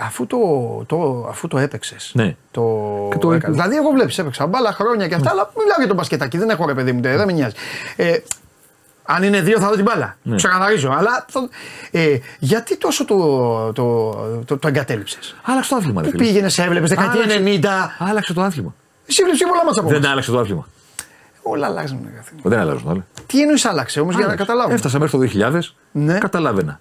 αφού 0.00 0.26
το, 0.26 0.38
το, 0.86 1.26
αφού 1.28 1.48
το 1.48 1.58
έπαιξες. 1.58 2.10
Ναι. 2.14 2.36
Το... 2.50 2.62
Και 3.10 3.18
το- 3.18 3.32
έκανες. 3.32 3.56
Δηλαδή, 3.56 3.76
εγώ 3.76 3.90
βλέπεις, 3.90 4.18
έπαιξα 4.18 4.46
μπάλα 4.46 4.72
χρόνια 4.72 5.08
και 5.08 5.14
αυτά, 5.14 5.30
αλλά 5.30 5.50
μιλάω 5.58 5.76
για 5.78 5.86
τον 5.86 5.96
μπασκετάκι. 5.96 6.38
Δεν 6.38 6.50
έχω 6.50 6.66
ρε 6.66 6.74
παιδί 6.74 6.92
μου, 6.92 7.00
δεν 7.00 7.24
με 7.26 7.32
νοιάζει. 7.32 7.54
Ε, 7.96 8.16
αν 9.10 9.22
είναι 9.22 9.40
δύο, 9.40 9.58
θα 9.60 9.68
δω 9.68 9.74
την 9.74 9.84
μπάλα. 9.84 10.16
Ναι. 10.22 10.36
Ξεκαθαρίζω. 10.36 10.90
Αλλά 10.90 11.24
θα- 11.28 11.48
ε, 11.90 12.18
γιατί 12.38 12.76
τόσο 12.76 13.04
το, 13.04 13.72
το, 13.72 14.10
το, 14.44 14.56
το 14.58 14.68
εγκατέλειψες; 14.68 15.36
Άλλαξε 15.42 15.70
το 15.70 15.76
άθλημα, 15.76 16.02
ρε 16.02 16.08
Πού 16.08 16.16
φίλε. 16.16 16.24
πήγαινες, 16.24 16.58
έβλεπες 16.58 16.88
δεκαετία 16.88 17.20
Άλλαξε. 17.22 17.42
90. 17.62 17.66
Άλλαξε 17.98 18.32
το 18.32 18.42
άθλημα. 18.42 18.74
Εσύ 19.06 19.22
βλέπει 19.22 19.38
πολλά 19.46 19.64
μάτσα 19.64 19.80
από 19.80 19.88
Δεν 19.88 19.98
εμάς. 19.98 20.10
άλλαξε 20.10 20.30
το 20.30 20.38
άθλημα. 20.38 20.66
Όλα 21.42 21.66
αλλάζουν. 21.66 21.98
ρε 22.14 22.22
φίλε. 22.24 22.40
Δεν 22.44 22.58
αλλάζουν 22.58 22.90
όλα. 22.90 23.06
Τι 23.26 23.40
εννοείς 23.40 23.64
άλλαξε 23.64 24.00
όμως 24.00 24.14
για 24.14 24.20
να 24.24 24.26
Άλλαξε. 24.28 24.44
καταλάβουμε. 24.44 24.74
Έφτασα 24.74 24.98
μέχρι 24.98 25.18
το 25.18 25.48
2000. 25.52 25.74
Ναι. 25.92 26.18
Καταλάβαινα. 26.18 26.80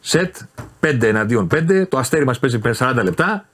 Σετ 0.00 0.36
5 0.80 1.02
εναντίον 1.02 1.46
5. 1.54 1.86
Το 1.88 1.98
αστέρι 1.98 2.24
μας 2.24 2.38
παίζει 2.38 2.58
40 2.78 3.00
λεπτά 3.02 3.44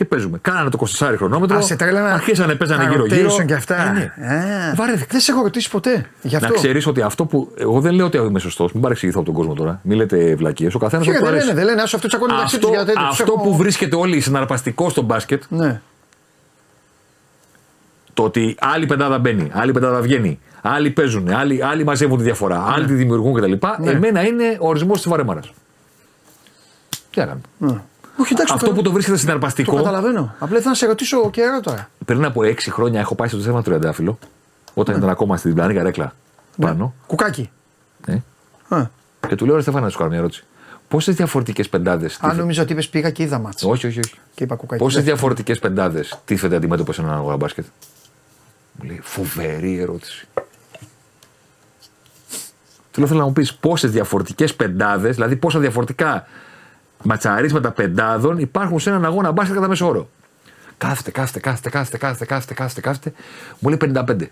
και 0.00 0.06
παίζουμε. 0.06 0.38
Κάνανε 0.42 0.70
το 0.70 0.78
24 0.98 1.14
χρονόμετρο. 1.16 1.56
Α, 1.56 1.60
σε 1.60 1.76
τρέλανα. 1.76 2.12
Αρχίσανε, 2.12 2.54
παίζανε 2.54 2.84
τα 2.84 2.90
γύρω-γύρω. 2.90 3.30
rotation 3.34 3.44
και 3.46 3.54
αυτά. 3.54 3.76
Ε, 3.88 3.92
ναι. 3.92 4.34
Α, 4.34 4.74
Βαρέθηκα. 4.74 5.06
Δεν 5.10 5.20
σε 5.20 5.32
έχω 5.32 5.42
ρωτήσει 5.42 5.70
ποτέ. 5.70 6.06
Γι' 6.22 6.36
αυτό. 6.36 6.48
Να 6.48 6.54
ξέρεις 6.54 6.86
ότι 6.86 7.00
αυτό 7.02 7.24
που. 7.24 7.52
Εγώ 7.58 7.80
δεν 7.80 7.94
λέω 7.94 8.06
ότι 8.06 8.16
είμαι 8.16 8.38
σωστός. 8.38 8.72
Μην 8.72 8.82
παρεξηγηθώ 8.82 9.18
από 9.20 9.26
τον 9.28 9.36
κόσμο 9.38 9.54
τώρα. 9.54 9.80
Μην 9.82 9.96
λέτε 9.96 10.34
βλακίες. 10.34 10.74
Ο 10.74 10.78
καθένας 10.78 11.04
Φίλε, 11.06 11.18
του 11.18 11.24
δεν 11.24 11.32
αρέσει. 11.32 11.46
λένε, 11.46 11.58
δεν 11.58 11.68
λένε, 11.68 11.82
άσο 11.82 11.96
αυτό 11.96 12.08
τσακώνει 12.08 12.32
μεταξύ 12.32 12.54
Αυτό, 12.56 12.66
τους 12.68 12.76
για 12.76 12.86
τέτοιο. 12.86 13.02
αυτό 13.08 13.24
Τους 13.24 13.34
έχω- 13.34 13.42
που 13.48 13.56
βρίσκεται 13.56 13.96
όλοι 13.96 14.20
συναρπαστικό 14.20 14.88
στο 14.90 15.02
μπάσκετ, 15.02 15.42
Ναι. 15.48 15.80
το 18.14 18.22
ότι 18.22 18.56
άλλη 18.60 18.86
πεντάδα 18.86 19.18
μπαίνει, 19.18 19.50
άλλη 19.52 19.72
πεντάδα 19.72 20.00
βγαίνει, 20.00 20.38
άλλοι 20.62 20.90
παίζουν, 20.90 21.28
άλλοι, 21.28 21.62
άλλοι 21.64 21.84
μαζεύουν 21.84 22.16
τη 22.18 22.22
διαφορά, 22.24 22.64
άλλοι 22.74 22.86
τη 22.86 22.92
δημιουργούν 22.94 23.34
κτλ. 23.34 23.52
Ναι. 23.78 23.90
Εμένα 23.90 24.22
είναι 24.26 24.56
ο 24.60 24.68
ορισμός 24.68 24.96
της 25.00 25.08
βαρεμάρας. 25.10 25.52
Τι 27.10 27.20
να 27.20 27.24
κάνουμε. 27.58 27.82
Ναι. 28.16 28.22
Όχι, 28.24 28.32
εντάξει, 28.32 28.52
Αυτό 28.56 28.72
που 28.72 28.82
το 28.82 28.90
βρίσκεται 28.92 29.16
το 29.16 29.22
συναρπαστικό. 29.22 29.76
καταλαβαίνω. 29.76 30.34
Απλά 30.38 30.54
ήθελα 30.56 30.70
να 30.70 30.76
σε 30.76 30.86
ρωτήσω 30.86 31.30
καιρό 31.30 31.60
τώρα. 31.60 31.90
Πριν 32.04 32.24
από 32.24 32.40
6 32.44 32.54
χρόνια 32.70 33.00
έχω 33.00 33.14
πάει 33.14 33.28
στο 33.28 33.38
θέμα 33.38 33.56
του 33.58 33.64
Τριαντάφυλλο, 33.64 34.18
όταν 34.74 34.96
ήταν 34.96 35.08
ακόμα 35.08 35.36
στην 35.36 35.50
διπλανή 35.50 35.74
καρέκλα 35.74 36.14
πάνω. 36.60 36.94
Κουκάκι. 37.06 37.50
Ε. 38.06 38.18
Α, 38.68 38.86
Και 39.28 39.34
του 39.34 39.46
λέω, 39.46 39.54
ρε 39.56 39.62
Στεφάνα, 39.62 39.84
να 39.84 39.90
σου 39.90 39.96
κάνω 39.98 40.10
μια 40.10 40.18
ερώτηση. 40.18 40.44
Πόσες 40.88 41.14
διαφορετικές 41.14 41.68
πεντάδες. 41.68 42.18
αν 42.20 42.36
νομίζω 42.36 42.62
ότι 42.62 42.72
είπες 42.72 42.88
πήγα 42.88 43.10
και 43.10 43.22
είδα 43.22 43.38
μάτς. 43.38 43.62
Όχι, 43.64 43.86
όχι, 43.86 43.98
όχι. 43.98 44.14
Και 44.34 44.44
είπα 44.44 44.54
κουκάκι. 44.54 44.82
Πόσες 44.82 45.04
διαφορετικές 45.04 45.58
πεντάδες 45.58 46.18
τίθεται 46.24 46.56
αντιμέτωπες 46.56 46.94
σε 46.94 47.00
έναν 47.00 47.14
αγώνα 47.14 47.36
μπάσκετ; 47.36 47.64
Μου 48.72 48.84
λέει, 48.88 49.00
φοβερή 49.02 49.78
ερώτηση. 49.78 50.26
Του 52.90 52.98
λέω, 53.00 53.08
θέλω 53.08 53.20
να 53.20 53.26
μου 53.26 53.32
πεις 53.32 53.54
πόσες 53.54 53.90
διαφορετικές 53.90 54.54
πεντάδες, 54.54 55.14
δηλαδή 55.14 55.36
πόσα 55.36 55.58
διαφορετικά 55.58 56.26
ματσαρίσματα 57.02 57.70
πεντάδων 57.70 58.38
υπάρχουν 58.38 58.80
σε 58.80 58.90
έναν 58.90 59.04
αγώνα 59.04 59.32
μπάσκετ 59.32 59.54
κατά 59.54 59.68
μέσο 59.68 59.86
όρο. 59.86 60.08
Κάθεται, 60.78 61.10
κάθεται, 61.10 61.40
κάθεται, 61.40 61.68
κάθεται, 61.70 61.98
κάθεται, 61.98 62.24
κάθεται, 62.24 62.54
κάθεται, 62.54 62.80
κάθεται. 62.80 63.12
Μου 63.58 63.68
λέει 63.68 63.78
55. 63.94 64.26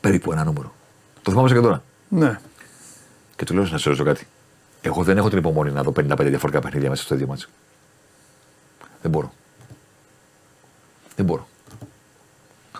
Περίπου 0.00 0.32
ένα 0.32 0.44
νούμερο. 0.44 0.74
Το 1.22 1.30
θυμάμαι 1.30 1.48
και 1.48 1.60
τώρα. 1.60 1.82
Ναι. 2.08 2.38
Και 3.36 3.44
του 3.44 3.54
λέω 3.54 3.62
να 3.62 3.78
σε 3.78 3.88
ρωτήσω 3.88 4.04
κάτι. 4.04 4.26
Εγώ 4.82 5.02
δεν 5.02 5.16
έχω 5.16 5.28
την 5.28 5.38
υπομονή 5.38 5.70
να 5.70 5.82
δω 5.82 5.90
55 5.90 6.02
διαφορετικά 6.18 6.60
παιχνίδια 6.60 6.90
μέσα 6.90 7.02
στο 7.02 7.14
ίδιο 7.14 7.26
μάτσο. 7.26 7.48
Δεν 9.02 9.10
μπορώ. 9.10 9.32
Δεν 11.16 11.24
μπορώ. 11.24 11.48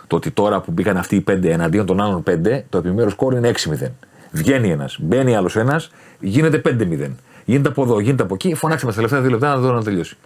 Το 0.06 0.16
ότι 0.16 0.30
τώρα 0.30 0.60
που 0.60 0.72
μπήκαν 0.72 0.96
αυτοί 0.96 1.16
οι 1.16 1.24
5 1.28 1.44
εναντίον 1.44 1.86
των 1.86 2.00
άλλων 2.00 2.22
5, 2.26 2.62
το 2.68 2.78
επιμέρους 2.78 3.12
σκόρ 3.12 3.34
είναι 3.34 3.48
6-0. 3.48 3.90
Βγαίνει 4.30 4.70
ένας, 4.70 4.96
μπαίνει 5.00 5.36
άλλος 5.36 5.56
ένας, 5.56 5.90
γίνεται 6.20 6.58
5-0. 6.64 7.10
Γίνεται 7.44 7.68
από 7.68 7.82
εδώ, 7.82 8.00
γίνεται 8.00 8.22
από 8.22 8.34
εκεί. 8.34 8.54
Φωνάξτε 8.54 8.86
μας 8.86 8.94
τα 8.94 9.00
τελευταία 9.00 9.20
δύο 9.22 9.30
λεπτά 9.30 9.48
να 9.48 9.56
δω 9.56 9.72
να 9.72 9.82
τελειώσει. 9.82 10.16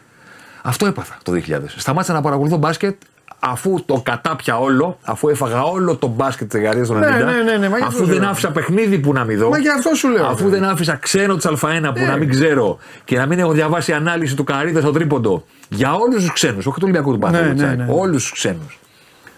Αυτό 0.63 0.87
έπαθα 0.87 1.17
το 1.23 1.33
2000. 1.33 1.41
Σταμάτησα 1.77 2.13
να 2.13 2.21
παρακολουθώ 2.21 2.57
μπάσκετ 2.57 2.97
αφού 3.39 3.83
το 3.87 4.01
κατάπια 4.05 4.59
όλο, 4.59 4.99
αφού 5.03 5.29
έφαγα 5.29 5.63
όλο 5.63 5.97
το 5.97 6.07
μπάσκετ 6.07 6.49
της 6.51 6.61
δεκαετία 6.61 6.87
των 6.87 6.97
90. 6.97 7.01
Ναι, 7.01 7.09
ναι, 7.09 7.43
ναι, 7.43 7.57
ναι, 7.57 7.69
μα 7.69 7.77
γι' 7.79 7.85
αυτό 7.85 7.87
αφού 7.87 7.97
σου 7.97 8.13
δεν 8.13 8.21
λέω. 8.21 8.31
άφησα 8.31 8.51
παιχνίδι 8.51 8.99
που 8.99 9.13
να 9.13 9.25
μην 9.25 9.39
δω. 9.39 9.49
Μα 9.49 9.59
γι' 9.59 9.69
αυτό 9.69 9.95
σου 9.95 10.09
λέω. 10.09 10.27
Αφού 10.27 10.49
δεν 10.49 10.65
άφησα 10.65 10.97
ξένο 10.97 11.37
της 11.37 11.47
Α1 11.47 11.81
που 11.95 12.01
Ναι. 12.01 12.07
να 12.07 12.17
μην 12.17 12.29
ξέρω 12.31 12.79
και 13.05 13.17
να 13.17 13.27
μην 13.27 13.39
έχω 13.39 13.53
διαβάσει 13.53 13.93
ανάλυση 13.93 14.37
του 14.37 14.45
Καρίδα 14.45 14.81
στο 14.81 14.91
τρίποντο 14.91 15.45
για 15.69 15.95
όλους 15.95 16.23
τους 16.23 16.33
ξένους, 16.33 16.67
όχι 16.67 16.75
του 16.75 16.81
Ολυμπιακού 16.83 17.13
του 17.13 17.19
Παναθηναϊκού. 17.19 17.61
ναι, 17.61 17.67
Τσάκ, 17.67 17.77
ναι. 17.79 17.87
Όλους 17.89 18.23
τους 18.23 18.33
ξένους. 18.33 18.79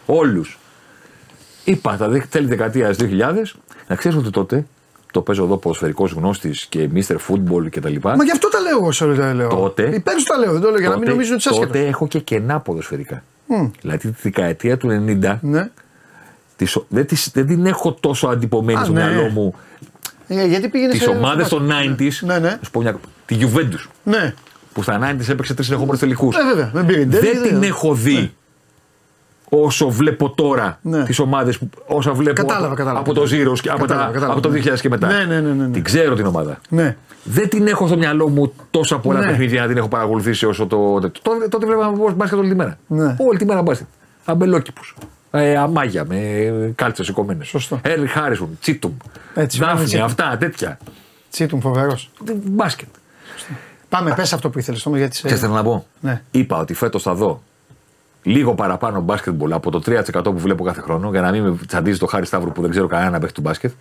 Όλους. 0.07 0.59
Είπα 1.65 1.97
τα 1.97 2.09
δε- 2.09 2.21
τέλη 2.31 2.47
δεκαετία 2.47 2.93
2000 2.93 3.55
να 3.87 3.95
ξέρεις 3.97 4.19
ότι 4.19 4.31
τότε 4.31 4.67
το 5.13 5.21
παίζω 5.21 5.45
εδώ 5.45 5.57
ποδοσφαιρικός 5.57 6.13
γνώστης 6.13 6.67
και 6.67 6.89
Mr. 6.95 7.15
Football 7.29 7.71
κτλ. 7.71 7.95
Μα 8.03 8.25
γι' 8.25 8.31
αυτό 8.31 8.49
τα 8.49 8.61
λέω 8.61 8.79
εγώ 8.79 8.93
σε 8.93 9.05
όλο 9.05 9.17
τα 9.17 9.35
λέω. 9.35 9.49
Τότε- 9.49 9.95
Υπέρ 9.95 10.19
σου 10.19 10.25
τα 10.25 10.39
λέω, 10.39 10.53
δεν 10.53 10.61
το 10.61 10.69
λέω 10.71 10.79
για 10.79 10.89
να 10.89 10.95
μην 10.95 11.01
Τότε- 11.05 11.11
νομίζουν 11.11 11.35
ότι 11.35 11.49
είσαι 11.49 11.59
Τότε 11.61 11.67
άσχετο. 11.71 11.89
έχω 11.89 12.07
και 12.09 12.19
κενά 12.19 12.61
ποδοσφαιρικά. 12.61 13.23
Δηλαδή 13.81 14.11
τη 14.11 14.15
δεκαετία 14.23 14.77
του 14.77 14.89
90 14.91 15.39
Ναι. 15.43 15.69
τις- 16.57 16.79
δεν, 16.89 17.07
τις- 17.07 17.31
δεν 17.35 17.47
την 17.47 17.67
έχω 17.67 17.93
τόσο 17.93 18.27
αντιπομένη 18.29 18.79
Α, 18.81 18.85
στο 18.85 18.93
ναι. 18.93 19.05
μυαλό 19.05 19.29
μου. 19.29 19.55
Ε, 20.29 20.47
γιατί 20.47 20.69
πήγαινε 20.69 20.93
Τις 20.93 21.03
σε. 21.03 21.09
ομάδες 21.11 21.47
στο 21.47 21.57
των 21.57 21.67
μπάσκετ. 21.67 22.01
90s. 22.01 22.21
Ναι, 22.27 22.39
ναι. 22.39 22.49
Να 22.49 22.59
σου 22.65 22.71
πω 22.71 22.81
μια... 22.81 22.99
Τη 23.27 23.37
Juventus. 23.41 23.89
Ναι. 24.03 24.35
Που 24.73 24.83
στα 24.83 24.99
90s 24.99 25.29
έπαιξε 25.29 25.55
τρεις 25.55 25.67
συνεχόμενου 25.67 25.99
τελικούς. 25.99 26.37
Ε, 26.37 26.41
βέβαια. 26.55 26.71
Με 26.75 26.85
πήρε. 26.85 27.05
Δεν 27.05 27.43
την 27.43 27.63
έχω 27.63 27.95
δει 27.95 28.35
όσο 29.49 29.89
βλέπω 29.91 30.31
τώρα 30.31 30.79
Ναι. 30.83 31.05
τις 31.05 31.19
ομάδες 31.19 31.59
όσα 31.87 32.13
βλέπω 32.13 32.41
Κατάλαβα, 32.43 32.67
από, 32.67 32.75
κατάλαβα. 32.75 33.01
από 33.01 33.13
το 33.13 33.23
Zeros 33.23 33.59
και 33.61 33.69
από, 33.71 33.81
Κατάλαβα, 33.81 34.07
τα, 34.07 34.13
κατάλαβα. 34.13 34.33
από 34.33 34.41
το 34.41 34.49
2000 34.51 34.81
και 34.81 34.89
μετά. 34.89 35.07
Ναι, 35.07 35.25
ναι, 35.25 35.41
ναι, 35.41 35.53
ναι, 35.53 35.65
ναι. 35.67 35.73
Την 35.73 35.83
ξέρω 35.85 36.15
την 36.15 36.27
ομάδα. 36.27 36.59
Ναι. 36.69 36.97
Δεν 37.25 37.49
την 37.49 37.67
έχω 37.67 37.87
στο 37.87 37.97
μυαλό 37.97 38.29
μου 38.29 38.53
τόσα 38.71 38.99
πολλά 38.99 39.19
Ναι. 39.21 39.27
παιχνίδια 39.27 39.61
να 39.63 39.67
την 39.69 39.77
έχω 39.77 39.89
παρακολουθήσει 39.89 40.47
όσο 40.47 40.67
το. 40.67 40.99
τέτοιο. 41.01 41.21
Τότε, 41.23 41.49
τότε 41.49 41.67
βλέπαμε 41.67 42.13
μπάσκετ 42.17 42.39
όλη 42.39 42.49
τη 42.49 42.55
μέρα. 42.55 42.79
Ναι. 42.87 43.17
Όλη 43.19 43.39
τη 43.39 43.45
μέρα 43.45 43.63
μπάσκετ. 43.63 43.87
Αμπελόκηπους. 44.25 44.97
Ε, 45.31 45.57
αμάγια 45.57 46.05
με 46.05 46.17
κάλτσες 46.75 47.07
σηκωμένες. 47.07 47.47
Σωστό. 47.47 47.81
Έρι 47.83 48.07
Χάρισον, 48.07 48.49
Τσίτουμ. 48.61 48.93
Έτσι, 49.35 49.59
Δάφνη, 49.59 49.85
Τσίτουμ. 49.85 50.05
αυτά 50.05 50.37
τέτοια. 50.41 50.79
Τσίτουμ 51.31 51.61
φοβερός. 51.61 52.11
Μπάσκετ. 52.45 52.89
Πάμε, 53.89 54.13
πες 54.17 54.33
αυτό 54.33 54.51
που 54.51 54.59
ήθελες 54.59 54.83
τώρα 54.83 54.99
γιατί. 54.99 55.17
σε- 55.17 55.29
Και 55.29 55.35
θέλω 55.35 55.53
να 55.53 55.63
πω. 55.63 55.87
Ναι. 56.01 56.23
Είπα 56.31 56.59
ότι 56.59 56.75
φέτος 56.75 57.03
θα 57.03 57.15
δω 57.15 57.43
λίγο 58.27 58.55
παραπάνω 58.55 59.01
μπάσκετμπολ 59.01 59.53
από 59.53 59.71
το 59.71 59.83
3% 59.87 60.23
που 60.25 60.39
βλέπω 60.39 60.65
κάθε 60.65 60.81
χρόνο 60.81 61.11
για 61.11 61.21
να 61.21 61.31
μην 61.31 61.43
με 61.43 61.57
τσαντίζει 61.67 61.99
το 61.99 62.07
Χάρη 62.07 62.27
Σταύρου 62.27 62.53
που 62.53 62.61
δεν 62.63 62.71
ξέρω 62.71 62.87
κανένα 62.87 63.11
να 63.11 63.19
παίξει 63.19 63.35
του 63.35 63.41
μπάσκετ. 63.41 63.73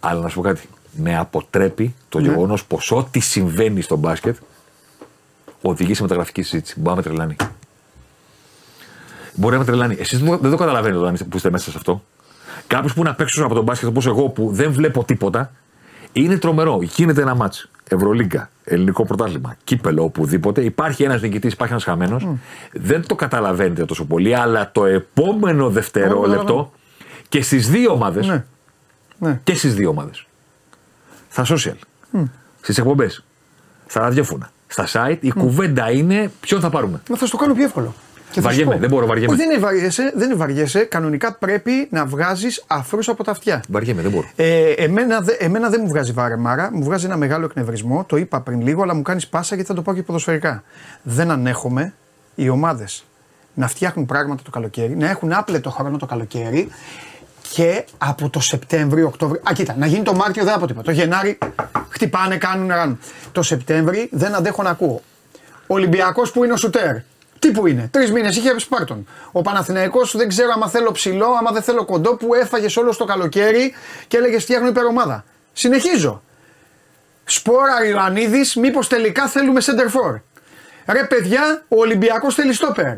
Αλλά 0.00 0.20
να 0.20 0.28
σου 0.28 0.34
πω 0.34 0.40
κάτι. 0.42 0.68
Με 0.98 1.16
αποτρέπει 1.18 1.94
το 2.08 2.20
Ναι. 2.20 2.28
γεγονός 2.28 2.64
πως 2.64 2.90
ό,τι 2.92 3.20
συμβαίνει 3.20 3.80
στο 3.80 3.96
μπάσκετ 3.96 4.36
οδηγεί 5.62 5.94
σε 5.94 6.02
μεταγραφική 6.02 6.42
συζήτηση. 6.42 6.74
Μπορεί 6.80 6.88
να 6.90 6.96
με 6.96 7.02
τρελάνει. 7.02 7.36
Μπορεί 9.34 9.52
να 9.52 9.58
με 9.58 9.64
τρελάνει. 9.64 9.96
Εσείς 9.98 10.18
δεν 10.22 10.50
το 10.50 10.56
καταλαβαίνετε 10.56 11.00
όταν 11.00 11.14
είστε- 11.14 11.28
που 11.28 11.36
είστε 11.36 11.50
μέσα 11.50 11.70
σε 11.70 11.76
αυτό. 11.76 12.02
Κάποιος 12.66 12.94
που 12.94 13.00
είναι 13.00 13.08
απ' 13.10 13.20
έξω 13.20 13.44
από 13.44 13.54
τον 13.54 13.64
μπάσκετ 13.64 13.88
όπως 13.88 14.06
εγώ 14.06 14.28
που 14.28 14.48
δεν 14.52 14.72
βλέπω 14.72 15.04
τίποτα, 15.04 15.50
είναι 16.12 16.36
τρομερό. 16.38 16.78
Γίνεται 16.82 17.22
ένα 17.22 17.34
μάτς. 17.34 17.68
Ευρωλίγκα, 17.90 18.50
ελληνικό 18.64 19.04
πρωτάθλημα, 19.04 19.56
κύπελο, 19.64 20.02
οπουδήποτε. 20.02 20.64
Υπάρχει 20.64 21.02
ένας 21.02 21.20
νικητής, 21.20 21.52
υπάρχει 21.52 21.72
ένας 21.72 21.84
χαμένος. 21.84 22.28
Δεν 22.72 23.06
το 23.06 23.14
καταλαβαίνετε 23.14 23.84
τόσο 23.84 24.04
πολύ, 24.04 24.34
αλλά 24.34 24.72
το 24.72 24.84
επόμενο 24.84 25.70
δευτερόλεπτο 25.70 26.36
καταλαβαίνω. 26.36 26.72
και 27.28 27.42
στις 27.42 27.70
δύο 27.70 27.92
ομάδες. 27.92 28.26
Ναι. 28.26 28.44
Ναι. 29.18 29.40
Και 29.44 29.54
στις 29.54 29.74
δύο 29.74 29.88
ομάδες. 29.88 30.26
Στα 31.30 31.44
social, 31.48 31.76
στις 32.60 32.78
εκπομπές, 32.78 33.24
στα 33.86 34.00
ραδιόφωνα, 34.00 34.50
στα 34.66 34.86
site, 34.92 35.18
η 35.20 35.30
κουβέντα 35.30 35.90
είναι 35.90 36.30
ποιον 36.40 36.60
θα 36.60 36.70
πάρουμε. 36.70 37.00
Μα 37.08 37.16
θα 37.16 37.24
σου 37.24 37.30
το 37.30 37.36
κάνω 37.36 37.54
πιο 37.54 37.64
εύκολο. 37.64 37.94
Και 38.30 38.40
θα 38.40 38.48
σου 38.50 38.54
Βαριέμαι, 38.54 38.74
πω. 38.74 38.80
δεν 38.80 38.88
μπορώ, 38.88 39.06
βαριέμαι. 39.06 39.32
Όχι, 39.32 39.40
δεν 39.42 39.50
είναι 39.50 39.58
βαριέσαι, 39.60 40.12
δεν 40.14 40.28
είναι 40.28 40.38
βαριέσαι. 40.38 40.80
Κανονικά 40.84 41.34
πρέπει 41.34 41.88
να 41.90 42.06
βγάζεις 42.06 42.64
αφρούς 42.66 43.08
από 43.08 43.24
τα 43.24 43.30
αυτιά. 43.30 43.62
Βαριέμαι, 43.68 44.02
δεν 44.02 44.10
μπορώ. 44.10 44.26
Ε, 44.36 44.70
εμένα, 44.70 45.20
δε- 45.20 45.32
εμένα 45.38 45.68
δεν 45.68 45.80
μου 45.82 45.88
βγάζει 45.88 46.12
βάρεμάρα, 46.12 46.70
μου 46.72 46.84
βγάζει 46.84 47.04
ένα 47.04 47.16
μεγάλο 47.16 47.44
εκνευρισμό. 47.44 48.04
Το 48.04 48.16
είπα 48.16 48.40
πριν 48.40 48.60
λίγο, 48.62 48.82
αλλά 48.82 48.94
μου 48.94 49.02
κάνεις 49.02 49.26
πάσα 49.28 49.54
γιατί 49.54 49.70
θα 49.70 49.74
το 49.76 49.82
πάω 49.82 49.94
και 49.94 50.02
ποδοσφαιρικά. 50.02 50.62
Δεν 51.02 51.30
ανέχομαι 51.30 51.92
οι 52.34 52.48
ομάδες 52.48 53.04
να 53.54 53.68
φτιάχνουν 53.68 54.06
πράγματα 54.06 54.42
το 54.42 54.50
καλοκαίρι, 54.50 54.96
να 54.96 55.08
έχουν 55.10 55.32
άπλετο 55.32 55.70
χρόνο 55.70 55.96
το 55.96 56.06
καλοκαίρι 56.06 56.68
και 57.52 57.84
από 57.98 58.28
το 58.30 58.40
Σεπτέμβριο, 58.40 59.06
Οκτώβριο. 59.06 59.40
Α, 59.50 59.52
κοίτα, 59.52 59.74
να 59.78 59.86
γίνει 59.86 60.02
το 60.02 60.14
Μάρτιο 60.14 60.44
δεν 60.44 60.52
θα 60.52 60.58
πω 60.58 60.66
τίποτα. 60.66 60.84
Το 60.86 60.98
Γενάρη 61.00 61.38
χτυπάνε, 61.88 62.36
κάνουν, 62.36 62.68
κάνουν. 62.68 62.98
Το 63.32 63.42
Σεπτέμβρη 63.42 64.08
δεν 64.12 64.34
αντέχω 64.34 64.62
να 64.62 64.70
ακούω. 64.70 65.00
Ο 65.66 65.74
Ολυμπιακός 65.74 66.32
που 66.32 66.44
είναι 66.44 66.52
ο 66.52 66.56
Σουτέρ. 66.56 66.96
Τι 67.46 67.52
που 67.52 67.66
είναι, 67.66 67.88
τρεις 67.92 68.12
μήνες 68.12 68.36
είχε 68.36 68.58
Σπάρτον. 68.58 69.06
Ο 69.32 69.42
Παναθηναϊκός 69.42 70.16
δεν 70.16 70.28
ξέρω 70.28 70.48
άμα 70.54 70.68
θέλω 70.68 70.92
ψηλό, 70.92 71.26
άμα 71.38 71.50
δεν 71.52 71.62
θέλω 71.62 71.84
κοντό, 71.84 72.14
που 72.16 72.34
έφαγες 72.34 72.76
όλο 72.76 72.96
το 72.96 73.04
καλοκαίρι 73.04 73.74
και 74.08 74.16
έλεγες 74.16 74.42
φτιάχνω 74.42 74.68
υπερομάδα. 74.68 75.24
Συνεχίζω. 75.52 76.22
Σπόρα 77.24 77.86
Ιωαννίδης, 77.88 78.54
μήπως 78.56 78.88
τελικά 78.88 79.26
θέλουμε 79.28 79.60
center 79.64 79.86
for. 80.14 80.20
Ρε 80.92 81.04
παιδιά, 81.04 81.62
ο 81.68 81.76
Ολυμπιακός 81.80 82.34
θέλει 82.34 82.52
στόπερ. 82.52 82.94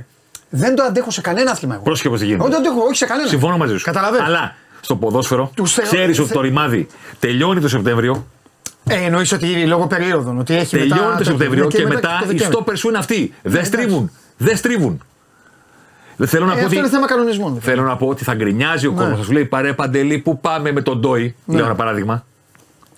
Δεν 0.50 0.74
το 0.74 0.82
αντέχω 0.82 1.10
σε 1.10 1.20
κανένα 1.20 1.50
άθλημα 1.50 1.74
εγώ. 1.74 1.82
Πρόσεχε 1.82 2.08
πώς 2.08 2.20
γίνεται. 2.20 2.42
Όχι, 2.42 2.52
δεν 2.52 2.62
το 2.62 2.68
αντέχω, 2.68 2.86
όχι 2.86 2.96
σε 2.96 3.06
κανένα. 3.06 3.28
Συμφωνώ 3.28 3.56
μαζί 3.56 3.76
σου. 3.76 3.84
Καταλαβαίνω. 3.84 4.24
Αλλά 4.24 4.54
στο 4.80 4.96
ποδόσφαιρο 4.96 5.50
Τους 5.54 5.72
θεω- 5.72 5.84
ξέρεις 5.86 6.18
ότι 6.18 6.28
θε- 6.28 6.36
το 6.36 6.42
ρημάδι 6.42 6.86
τελειώνει 7.18 7.60
το 7.60 7.68
Σεπτέμβριο. 7.68 8.26
Ε, 8.90 8.94
εννοείς 9.04 9.32
ότι 9.32 9.66
λόγω 9.66 9.86
περίοδων. 9.86 10.38
Ότι 10.38 10.54
έχει 10.54 10.76
Τελειώνει 10.76 11.00
μετά, 11.02 11.16
το 11.18 11.24
Σεπτέμβριο 11.24 11.66
και, 11.66 11.86
μετά 11.86 12.00
το 12.08 12.14
οι 12.14 12.18
Δεκέμβριο. 12.18 12.46
στόπερ 12.50 12.76
σου 12.76 12.88
είναι 12.88 12.98
αυτοί. 12.98 13.34
Δεν 13.42 13.52
εντάξει. 13.52 13.70
στρίβουν. 13.70 14.10
Δεν 14.38 14.56
στρίβουν. 14.56 15.02
Δεν 16.16 16.28
θέλω 16.28 16.44
να 16.46 16.52
Ε, 16.52 16.54
πω 16.54 16.60
αυτό 16.60 16.68
ότι. 16.70 16.78
είναι 16.78 16.88
θέμα 16.88 17.06
κανονισμών. 17.06 17.58
Θέλω 17.60 17.82
να 17.82 17.96
πω 17.96 18.06
ότι 18.06 18.24
θα 18.24 18.34
γκρινιάζει 18.34 18.86
ο 18.86 18.92
κόσμος. 18.92 19.18
Θα 19.18 19.24
σου 19.24 19.32
λέει 19.32 19.44
παρέ 19.44 19.72
παντελή, 19.72 20.18
πού 20.18 20.40
πάμε 20.40 20.72
με 20.72 20.80
τον 20.82 20.98
Ντόι; 21.00 21.34
Λέω 21.46 21.64
ένα 21.64 21.74
παράδειγμα. 21.74 22.24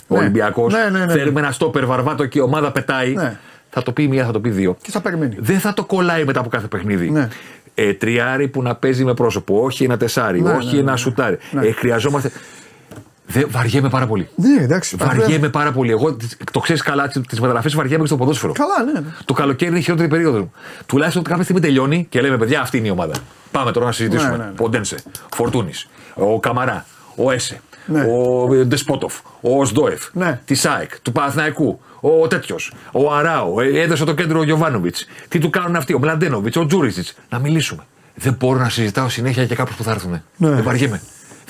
Ο 0.08 0.14
Ναι. 0.14 0.20
Ολυμπιακός. 0.20 0.72
Ναι, 0.72 0.98
ναι, 0.98 1.04
ναι. 1.04 1.12
Θέλουμε 1.12 1.40
ένα 1.40 1.50
στόπερ 1.52 1.86
βαρβάτο 1.86 2.26
και 2.26 2.38
η 2.38 2.42
ομάδα 2.42 2.72
πετάει. 2.72 3.12
Ναι. 3.14 3.38
Θα 3.70 3.82
το 3.82 3.92
πει 3.92 4.08
μία, 4.08 4.24
θα 4.24 4.32
το 4.32 4.40
πει 4.40 4.50
δύο. 4.50 4.76
Και 4.82 4.90
θα 4.90 5.00
περιμένει. 5.00 5.36
Δεν 5.38 5.58
θα 5.60 5.74
το 5.74 5.84
κολλάει 5.84 6.24
μετά 6.24 6.40
από 6.40 6.48
κάθε 6.48 6.66
παιχνίδι. 6.66 7.10
Ναι. 7.10 7.28
Ε, 7.74 7.92
τριάρι 7.94 8.48
που 8.48 8.62
να 8.62 8.74
παίζει 8.74 9.04
με 9.04 9.14
πρόσωπο, 9.14 9.60
όχι 9.62 9.84
ένα 9.84 9.96
τεσάρι, 9.96 10.40
Ναι, 10.40 10.50
όχι 10.50 10.74
ναι, 10.74 10.80
ένα 10.80 10.90
ναι. 10.90 10.96
σουτάρι. 10.96 11.38
Ναι. 11.50 11.66
Ε, 11.66 11.72
χρειαζόμαστε. 11.72 12.30
Δεν, 13.32 13.46
βαριέμαι 13.50 13.88
πάρα 13.88 14.06
πολύ. 14.06 14.28
Ναι, 14.34 14.62
εντάξει. 14.62 14.96
Βαριέμαι 14.96 15.48
πάρα 15.48 15.72
πολύ. 15.72 15.90
Εγώ 15.90 16.16
το 16.52 16.60
ξέρεις 16.60 16.82
καλά, 16.82 17.08
τις 17.08 17.40
μεταγραφές 17.40 17.74
βαριέμαι 17.74 18.00
και 18.00 18.06
στο 18.06 18.16
ποδόσφαιρο. 18.16 18.52
Καλά, 18.52 18.92
ναι. 18.92 19.00
ναι. 19.00 19.06
Το 19.24 19.32
καλοκαίρι 19.32 19.70
είναι 19.70 19.80
η 19.80 19.82
χειρότερη 19.82 20.08
περίοδος 20.08 20.40
μου. 20.40 20.52
Τουλάχιστον 20.86 21.22
κάποια 21.22 21.42
στιγμή 21.42 21.60
τελειώνει 21.60 22.06
και 22.08 22.20
λέμε, 22.20 22.36
παιδιά, 22.38 22.60
αυτή 22.60 22.78
είναι 22.78 22.86
η 22.86 22.90
ομάδα. 22.90 23.14
Πάμε 23.50 23.72
τώρα 23.72 23.86
να 23.86 23.92
συζητήσουμε. 23.92 24.30
Ναι, 24.30 24.36
ναι, 24.36 24.44
ναι. 24.44 24.52
Ο 24.60 24.68
Ντένσε, 24.68 24.96
Φορτούνης, 25.34 25.88
ο 26.14 26.40
Καμαρά, 26.40 26.86
ο 27.16 27.30
Έσε, 27.30 27.60
Ναι. 27.86 28.00
ο 28.00 28.46
Ντεσπότοφ, 28.66 29.14
ο 29.40 29.64
Σδόεφ, 29.64 30.02
Ναι. 30.12 30.40
τη 30.44 30.54
ΣΑΕΚ, 30.54 31.00
του 31.00 31.12
Παναθναϊκού, 31.12 31.80
ο 32.00 32.26
τέτοιος, 32.26 32.72
ο 32.92 33.12
Αράο, 33.14 33.60
ε, 33.60 33.80
έδωσε 33.80 34.04
το 34.04 34.14
κέντρο 34.14 34.38
ο 34.38 34.42
Γιωβάνοβιτς. 34.42 35.06
Τι 35.28 35.38
του 35.38 35.50
κάνουν 35.50 35.76
αυτοί, 35.76 35.94
ο 35.94 35.98
Μλαντένοβιτς, 35.98 36.56
ο 36.56 36.66
Τζούρισιτ. 36.66 37.06
Να 37.28 37.38
μιλήσουμε. 37.38 37.82
Δεν 38.14 38.36
μπορώ 38.38 38.58
να 38.58 38.68
συζητάω 38.68 39.08
συνέχεια 39.08 39.42
για 39.42 39.56
κάποιους 39.56 39.76
που 39.76 39.82
θα 39.82 39.90
έρθουν. 39.90 40.10
Ναι. 40.10 40.48
Δεν 40.50 40.62
βαριέμαι. 40.62 41.00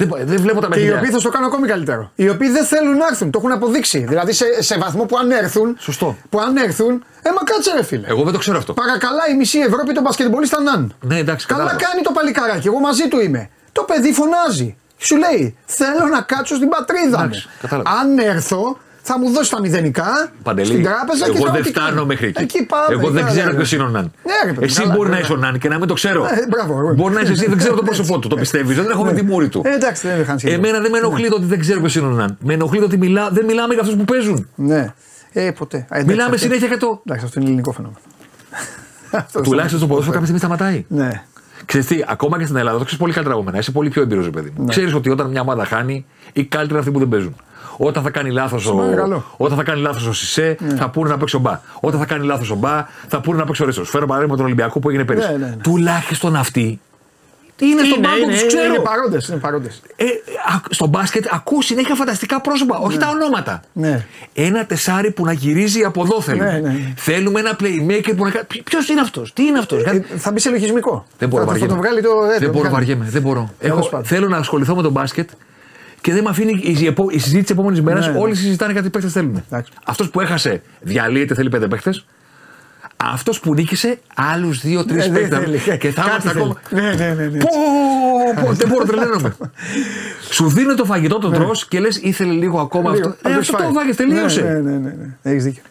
Δεν, 0.05 0.27
δεν 0.27 0.41
βλέπω 0.41 0.61
τα 0.61 0.67
Και 0.67 0.73
οι 0.73 0.77
παιχνίδια. 0.77 0.99
οποίοι 0.99 1.11
θα 1.11 1.19
στο 1.19 1.29
κάνω 1.29 1.47
ακόμη 1.47 1.67
καλύτερο. 1.67 2.11
Οι 2.15 2.29
οποίοι 2.29 2.49
δεν 2.49 2.65
θέλουν 2.65 2.97
να 2.97 3.07
έρθουν, 3.11 3.31
το 3.31 3.39
έχουν 3.39 3.53
αποδείξει. 3.53 3.99
Δηλαδή 3.99 4.33
σε, 4.33 4.45
σε 4.63 4.79
βαθμό 4.79 5.05
που 5.05 5.19
αν 5.19 5.31
έρθουν. 5.31 5.77
Σωστό. 5.79 6.17
Που 6.31 6.41
αν 6.41 6.57
έρθουν. 6.57 7.05
Ε, 7.23 7.31
μα 7.31 7.43
κάτσε 7.45 7.73
ρε 7.77 7.83
φίλε. 7.85 8.07
Εγώ 8.09 8.23
δεν 8.25 8.33
το 8.33 8.39
ξέρω 8.39 8.59
αυτό. 8.59 8.73
Παρακαλά 8.73 9.23
η 9.33 9.37
μισή 9.37 9.59
Ευρώπη 9.59 9.93
τον 9.93 10.03
μπασκετμπολίστα 10.03 10.61
ναν. 10.61 10.95
Ναι, 11.01 11.19
εντάξει, 11.19 11.47
Καλά 11.47 11.63
κατάλαβα. 11.63 11.85
κάνει 11.91 12.03
το 12.03 12.11
παλικάράκι, 12.13 12.67
εγώ 12.67 12.79
μαζί 12.79 13.09
του 13.09 13.21
είμαι. 13.21 13.51
Το 13.73 13.83
παιδί 13.83 14.13
φωνάζει. 14.13 14.77
Σου 14.99 15.17
λέει, 15.17 15.57
θέλω 15.67 16.07
να 16.13 16.21
κάτσω 16.21 16.55
στην 16.55 16.69
πατρίδα 16.69 17.19
μου. 17.19 17.25
Εντάξει, 17.25 17.49
κατάλαβα. 17.61 17.91
Αν 17.91 18.19
έρθω, 18.19 18.79
θα 19.11 19.19
μου 19.19 19.31
δώσει 19.31 19.51
τα 19.51 19.61
μηδενικά 19.61 20.11
Παντελή, 20.43 20.67
στην 20.67 20.83
τράπεζα 20.83 21.25
και 21.25 21.37
εγώ 21.37 21.47
θα 21.47 21.53
δεν 21.53 21.61
ό,τι 21.61 21.69
φτάνω 21.71 21.89
κάνω. 21.89 22.05
μέχρι 22.05 22.27
εκεί. 22.27 22.43
Εκεί 22.43 22.67
πάμε. 22.67 22.85
εγώ 22.91 23.11
δεν 23.11 23.23
καλά, 23.23 23.35
ξέρω 23.35 23.51
ρε. 23.51 23.57
ποιος 23.57 23.73
είναι 23.73 23.83
ο 23.83 23.89
Ναν. 23.89 24.13
Ναι, 24.25 24.33
ρε, 24.47 24.53
παιδί, 24.53 24.65
εσύ 24.65 24.81
καλά, 24.81 24.95
μπορεί 24.95 25.09
να 25.09 25.15
καλά. 25.15 25.25
είσαι 25.25 25.33
ο 25.33 25.37
Ναν 25.37 25.59
και 25.59 25.69
να 25.69 25.79
μην 25.79 25.87
το 25.89 25.95
ξέρω. 25.95 26.25
Ε, 26.25 26.47
μπράβο, 26.49 26.79
εγώ. 26.79 26.95
μπορεί 26.95 27.15
να 27.15 27.21
είσαι 27.21 27.33
εσύ, 27.33 27.47
δεν 27.49 27.59
ξέρω 27.59 27.75
το 27.75 27.83
πρόσωπό 27.83 28.19
του. 28.19 28.29
Το 28.29 28.37
πιστεύεις, 28.37 28.77
δεν 28.77 28.91
έχω 28.91 29.05
με 29.05 29.13
τη 29.13 29.23
μούρη 29.23 29.49
του. 29.49 29.63
Ε, 29.65 29.75
εντάξει, 29.75 30.09
δεν 30.09 30.21
είχαν 30.21 30.39
σχέση. 30.39 30.55
Εμένα 30.55 30.81
δεν 30.81 30.91
με 30.91 30.99
ενοχλεί 30.99 31.29
το 31.29 31.37
ότι 31.37 31.45
δεν 31.45 31.59
ξέρω 31.61 31.81
ποιος 31.81 31.95
είναι 31.95 32.07
ο 32.07 32.11
Ναν. 32.11 32.37
Με 32.41 32.53
ενοχλεί 32.55 32.79
το 32.79 32.85
ότι 32.85 32.97
μιλά, 32.99 33.31
δεν 33.31 33.45
μιλάμε 33.45 33.73
για 33.75 33.83
αυτούς 33.83 33.97
που 33.99 34.05
παίζουν. 34.05 34.49
Ναι. 34.55 34.93
Ε, 35.33 35.51
ποτέ. 35.51 35.77
Α, 35.77 35.85
εντάξει, 35.89 36.07
Μιλάμε 36.07 36.35
αυτό- 36.35 36.39
συνέχεια 36.47 36.67
για 36.67 36.79
το. 36.79 37.01
Εντάξει, 37.07 37.25
αυτό 37.25 37.41
είναι 37.41 37.49
ελληνικό 37.49 37.73
φαινόμενο. 37.73 38.01
Αυτό 39.11 39.41
Τουλάχιστον 39.41 39.79
στο 39.79 39.89
ποδόσφαιρο 39.89 40.19
κάποια 40.19 40.35
στιγμή 40.35 40.55
σταματάει. 40.57 40.85
Ναι. 40.89 41.23
Ξέρεις 41.65 41.87
τι, 41.87 42.05
ακόμα 42.07 42.39
και 42.39 42.45
στην 42.45 42.57
Ελλάδα, 42.57 42.79
το 42.79 42.85
ξέρεις 42.85 43.01
πολύ 43.01 43.13
καλύτερα 43.13 43.37
από 43.37 43.45
μένα. 43.45 43.59
Είσαι 43.59 43.71
πολύ 43.71 43.89
πιο 43.89 44.03
έμπειρος, 44.03 44.31
παιδί 44.31 44.53
μου. 44.57 44.63
Ναι. 44.65 44.69
Ξέρεις 44.71 44.95
ότι 44.95 45.11
όταν 45.11 45.31
μια 45.31 45.41
ομάδα 45.41 45.65
χάνει, 45.65 46.07
οι 46.33 46.45
καλύτεροι 46.45 46.71
είναι 46.71 46.79
αυτοί 46.79 46.91
που 46.91 46.99
δεν 46.99 47.09
παίζουν. 47.09 47.37
Όταν 47.83 48.03
θα 48.03 48.11
κάνει 48.11 48.31
λάθος 48.31 48.67
ο, 48.67 48.75
παρακαλώ. 48.75 49.25
όταν 49.37 49.57
θα 49.57 49.63
κάνει 49.63 49.81
λάθος 49.81 50.07
ο 50.07 50.13
Σισε, 50.13 50.57
Ναι. 50.61 50.75
θα 50.75 50.89
πούνε 50.91 51.09
να 51.11 51.19
παίξει 51.19 51.37
ο 51.37 51.39
Μπα. 51.39 51.61
Όταν 51.81 51.99
θα 52.01 52.07
κάνει 52.07 52.27
λάθος 52.27 52.51
ο 52.51 52.55
Μπα, 52.55 52.87
θα 53.09 53.21
πούνε 53.21 53.39
να 53.39 53.45
παίξει 53.45 53.63
ο 53.63 53.67
Ρέσο. 53.67 53.85
Φέρω 53.85 54.07
παράδειγμα 54.07 54.37
τον 54.37 54.45
Ολυμπιακό 54.45 54.81
που 54.81 54.89
έγινε 54.89 55.05
πέρυσι. 55.05 55.31
Ναι, 55.31 55.37
ναι, 55.37 55.47
ναι. 55.47 55.57
Τουλάχιστον 55.63 56.37
αυτοί 56.37 56.81
είναι 57.63 57.85
στον 57.85 57.99
Είναι, 57.99 58.07
πάγκο, 58.07 58.23
είναι, 58.23 58.33
τους 58.33 58.41
είναι, 58.41 58.47
ξέρω. 58.47 58.65
είναι 58.75 58.79
παρόντες, 58.83 59.29
είναι 59.29 59.39
παρόντες. 59.39 59.83
Ε, 59.97 60.05
α- 60.55 60.61
στο 60.71 60.87
μπάσκετ 60.87 61.25
ακούω 61.31 61.63
συνέχεια 61.63 61.95
φανταστικά 61.95 62.41
πρόσωπα, 62.41 62.79
όχι 62.79 62.99
τα 62.99 63.09
ονόματα. 63.09 63.61
Ναι. 63.73 64.07
Ένα 64.35 64.67
τεσάρι 64.67 65.11
που 65.11 65.25
να 65.25 65.33
γυρίζει 65.33 65.83
από 65.85 66.03
εδώ 66.03 66.21
θέλουμε. 66.21 66.45
Ναι, 66.53 66.59
ναι, 66.59 66.69
ναι. 66.69 66.93
Θέλουμε 66.97 67.41
ένα 67.41 67.57
playmaker 67.61 68.13
που 68.17 68.25
να 68.25 68.31
κάνει. 68.31 68.47
Ποιο 68.65 68.79
είναι 68.91 69.01
αυτός, 69.01 69.33
τι 69.33 69.45
είναι 69.45 69.59
αυτός; 69.59 69.83
Ε, 69.83 70.05
θα 70.17 70.33
μπει 70.33 70.41
σε 70.41 70.51
λογισμικό. 70.51 71.07
Δεν 71.19 71.29
μπορώ, 71.29 71.45
θα, 71.45 71.49
θα 71.49 71.53
βαριέμαι. 71.59 71.73
το 71.75 71.81
βγάλει 71.81 72.03
το. 72.03 72.09
ε, 72.25 72.39
δεν 72.39 72.41
το 72.41 72.47
μπορώ, 72.47 72.69
βγάλει. 72.69 72.75
βαριέμαι. 72.75 73.07
Δεν 73.11 73.23
μπορώ. 73.23 73.51
Τέλος 73.59 73.79
Έχω, 73.79 73.89
πάντων. 73.89 74.07
θέλω 74.07 74.29
να 74.29 74.37
ασχοληθώ 74.37 74.75
με 74.77 74.83
τον 74.83 74.93
μπάσκετ 74.93 75.31
και 76.01 76.13
δεν 76.13 76.23
με 76.23 76.29
αφήνει 76.31 76.61
η, 76.63 76.87
επο- 76.87 77.11
η 77.11 77.19
συζήτηση 77.19 77.41
της 77.43 77.51
επόμενης 77.51 77.81
μέρας. 77.83 78.07
Ναι, 78.07 78.13
ναι. 78.13 78.19
Όλοι 78.19 78.35
συζητάνε 78.35 78.73
κάτι 78.73 78.91
παίχτε 78.91 79.09
θέλουν. 79.09 79.43
Εντάξει. 79.51 79.73
Αυτός 79.87 80.11
που 80.11 80.21
έχασε 80.21 80.63
διαλύεται, 80.81 81.35
θέλει 81.35 81.49
πέντε 81.49 81.69
παίχτε. 81.69 81.95
Αυτός 82.97 83.41
που 83.41 83.55
νίκησε, 83.55 83.99
άλλους 84.15 84.61
δύο-τρει 84.61 84.99
Ε, 84.99 85.03
δεν 85.03 85.13
παίχτε. 85.13 85.39
θέλει. 85.39 85.79
Και 85.79 85.91
θα 85.91 86.03
Κάτι 86.03 86.09
είμαστε 86.11 86.29
θέλει. 86.29 86.41
ακόμα. 86.41 86.61
Ναι, 86.71 86.95
ναι, 86.95 87.15
ναι. 87.15 87.27
ναι. 87.27 87.39
Πω, 87.39 87.49
πω, 88.45 88.53
δεν 88.53 88.69
μπορώ, 88.69 88.85
τρελαίνομαι. 88.85 89.37
Σου 90.37 90.49
δίνω 90.49 90.75
το 90.75 90.85
φαγητό, 90.85 91.19
το 91.19 91.31
τρώ 91.31 91.51
και 91.69 91.81
λες, 91.81 91.97
ήθελε 91.97 92.33
λίγο 92.33 92.61
ακόμα 92.61 92.91
Λίγο, 92.95 93.09
αυτό. 93.09 93.19
θα 93.23 93.29
Ε, 93.31 93.33
το 93.33 93.39
αυτό 93.41 93.53
το 93.57 93.63
φάει. 93.63 93.73
φάγες, 93.73 93.97
τελείωσε. 93.97 94.41
Ναι, 94.43 94.49
ναι, 94.53 94.71
ναι. 94.71 94.95
ναι. 95.23 95.33
Έχεις 95.33 95.45
δίκιο. 95.45 95.63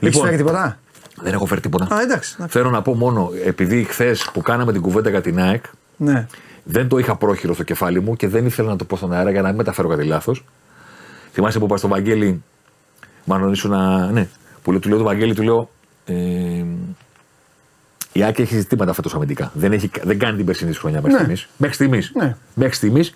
Έχεις 0.00 0.20
φέρει 0.20 0.36
τίποτα; 0.36 0.78
Δεν 1.22 1.32
έχω 1.32 1.46
φέρει 1.46 1.60
τίποτα. 1.60 1.84
Α, 1.94 2.00
εντάξει. 2.00 2.34
εντάξει. 2.38 2.58
Θέλω 2.58 2.70
να 2.70 2.82
πω 2.82 2.94
μόνο, 2.94 3.30
επειδή 3.46 3.84
χθες 3.84 4.30
που 4.32 4.40
κάναμε 4.40 4.72
την 4.72 4.80
κουβέντα 4.80 5.10
για 5.10 5.20
την 5.20 5.38
ΑΕΚ, 5.40 5.64
Ναι. 5.96 6.26
Δεν 6.64 6.88
το 6.88 6.98
είχα 6.98 7.16
πρόχειρο 7.16 7.54
στο 7.54 7.62
κεφάλι 7.62 8.00
μου 8.00 8.16
και 8.16 8.28
δεν 8.28 8.46
ήθελα 8.46 8.68
να 8.68 8.76
το 8.76 8.84
πω 8.84 8.96
στον 8.96 9.12
αέρα 9.12 9.30
για 9.30 9.42
να 9.42 9.48
μην 9.48 9.56
μεταφέρω 9.56 9.88
κάτι 9.88 10.04
λάθος. 10.04 10.44
Θυμάσαι 11.32 11.58
που 11.58 11.64
είπα 11.64 11.76
στο 11.76 11.88
Βαγγέλη, 11.88 12.42
μάλλον 13.24 13.52
ήσουν 13.52 13.70
να. 13.70 14.10
Ναι, 14.10 14.28
που 14.62 14.70
λέω, 14.70 14.80
του 14.80 14.88
λέω 14.88 14.98
το 14.98 15.04
Βαγγέλη, 15.04 15.34
του 15.34 15.42
λέω. 15.42 15.70
Ε, 16.04 16.14
η 18.12 18.22
Άκη 18.24 18.42
έχει 18.42 18.56
ζητήματα 18.56 18.92
φέτος 18.92 19.14
αμυντικά. 19.14 19.50
Δεν, 19.54 19.72
έχει, 19.72 19.90
δεν 20.02 20.18
κάνει 20.18 20.36
την 20.36 20.46
περσινή 20.46 20.70
της 20.70 20.78
χρονιά 20.78 21.00
μέχρι 21.02 21.12
Ναι. 21.12 21.18
στιγμής. 21.18 21.48
Μέχρι 21.56 21.74
στιγμής. 21.74 22.12
Ναι. 22.14 22.36
Μέχρι 22.54 22.74
στιγμής, 22.74 23.14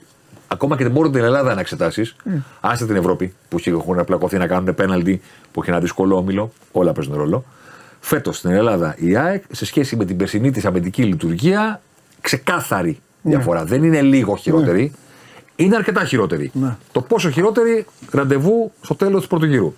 ακόμα 0.49 0.77
και 0.77 0.83
δεν 0.83 0.93
μπορούν 0.93 1.13
την 1.13 1.23
Ελλάδα 1.25 1.55
να 1.55 1.61
εξετάσεις. 1.61 2.17
Άσε 2.61 2.87
την 2.87 2.97
Ευρώπη 2.97 3.35
που 3.49 3.57
έχει- 3.59 3.71
έχουν 3.71 4.05
πλακωθεί 4.05 4.37
να 4.39 4.47
κάνουν 4.47 4.75
πέναλτι, 4.75 5.21
που 5.53 5.61
έχει 5.61 5.71
ένα 5.71 5.81
δύσκολο 5.81 6.17
όμιλο. 6.17 6.53
Όλα 6.73 6.93
παίζουν 6.93 7.15
ρόλο. 7.15 7.45
Φέτος 8.01 8.37
στην 8.37 8.51
Ελλάδα 8.51 8.95
η 8.99 9.17
ΑΕΚ 9.17 9.45
σε 9.51 9.65
σχέση 9.65 9.97
με 9.97 10.05
την 10.05 10.17
περσινή 10.17 10.51
της 10.51 10.65
αμυντική 10.65 11.03
λειτουργία, 11.03 11.81
ξεκάθαρη 12.21 12.99
διαφορά. 13.29 13.64
Δεν 13.64 13.85
είναι 13.85 14.03
λίγο 14.03 14.37
χειρότερη. 14.37 14.93
Είναι 15.57 15.77
αρκετά 15.77 16.05
χειρότερη. 16.05 16.51
Ναι. 16.55 16.77
Το 16.93 17.01
πόσο 17.01 17.31
χειρότερη, 17.31 17.87
ραντεβού 18.11 18.72
στο 18.81 18.95
τέλος 18.95 19.22
του 19.22 19.29
πρώτου 19.29 19.45
γύρου. 19.47 19.74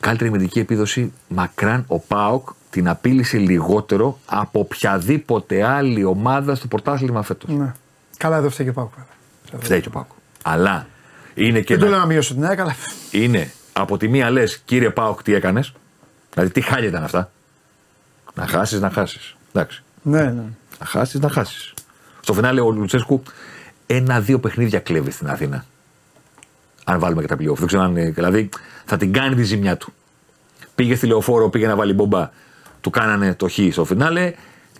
Καλύτερη 0.00 0.28
αμυντική 0.30 0.58
επίδοση 0.58 1.12
μακράν 1.28 1.84
ο 1.86 1.98
ΠΑΟΚ 1.98 2.48
την 2.70 2.88
απείλησε 2.88 3.38
λιγότερο 3.38 4.18
από 4.26 4.60
οποιαδήποτε 4.60 5.62
άλλη 5.64 6.04
ομάδα 6.04 6.54
στο 6.54 6.66
πρωτάθλημα 6.66 7.22
φέτος. 7.22 7.50
ναι. 7.50 7.74
Καλά, 8.16 8.36
εδώ 8.36 8.50
φταίει 8.50 8.66
και 8.66 8.72
πάω. 8.72 8.88
Φταίει 9.58 9.80
και 9.80 9.88
ο 9.88 9.90
ΠΑΟΚ. 9.90 10.06
Αλλά 10.42 10.86
είναι 11.34 11.60
και 11.60 11.74
Δεν 11.74 11.78
το 11.78 11.84
ένα- 11.86 11.94
λέω 11.94 12.04
να 12.04 12.12
μειώσω 12.12 12.34
την 12.34 12.44
ΑΕΚ, 12.46 12.60
αλλά. 12.60 12.74
είναι 13.10 13.52
από 13.72 13.96
τη 13.96 14.08
μία 14.08 14.30
λες, 14.30 14.58
κύριε 14.64 14.90
Πάοκ, 14.90 15.22
τι 15.22 15.34
έκανες; 15.34 15.72
Δηλαδή, 16.34 16.52
τι 16.52 16.60
χάλια 16.60 16.88
ήταν 16.88 17.04
αυτά. 17.04 17.30
Να 18.34 18.46
χάσεις, 18.46 18.80
να 18.80 18.90
χάσεις. 18.90 19.36
Εντάξει. 19.52 19.83
Ναι, 20.04 20.22
ναι. 20.22 20.42
Να 20.80 20.86
χάσεις, 20.86 21.20
να 21.20 21.28
χάσεις. 21.28 21.74
Στο 22.20 22.32
φινάλε 22.32 22.60
ο 22.60 22.70
Λουτσέσκου 22.70 23.22
ένα-δύο 23.86 24.38
παιχνίδια 24.40 24.78
κλέβει 24.80 25.10
στην 25.10 25.28
Αθήνα. 25.28 25.64
Αν 26.84 26.98
βάλουμε 26.98 27.20
και 27.22 27.28
τα 27.28 27.34
playoff. 27.34 27.54
Δεν 27.56 27.66
ξέρω 27.66 27.82
αν. 27.82 27.90
είναι- 27.96 28.10
Δηλαδή, 28.10 28.48
θα 28.84 28.96
την 28.96 29.12
κάνει 29.12 29.34
τη 29.34 29.42
ζημιά 29.42 29.76
του. 29.76 29.92
Πήγε 30.74 30.94
στη 30.94 31.06
λεωφόρο, 31.06 31.48
πήγε 31.48 31.66
να 31.66 31.76
βάλει 31.76 31.92
μπομπά. 31.92 32.30
Του 32.80 32.90
κάνανε 32.90 33.34
το 33.34 33.48
χ 33.48 33.58
στο 33.70 33.84
φινάλε. 33.84 34.32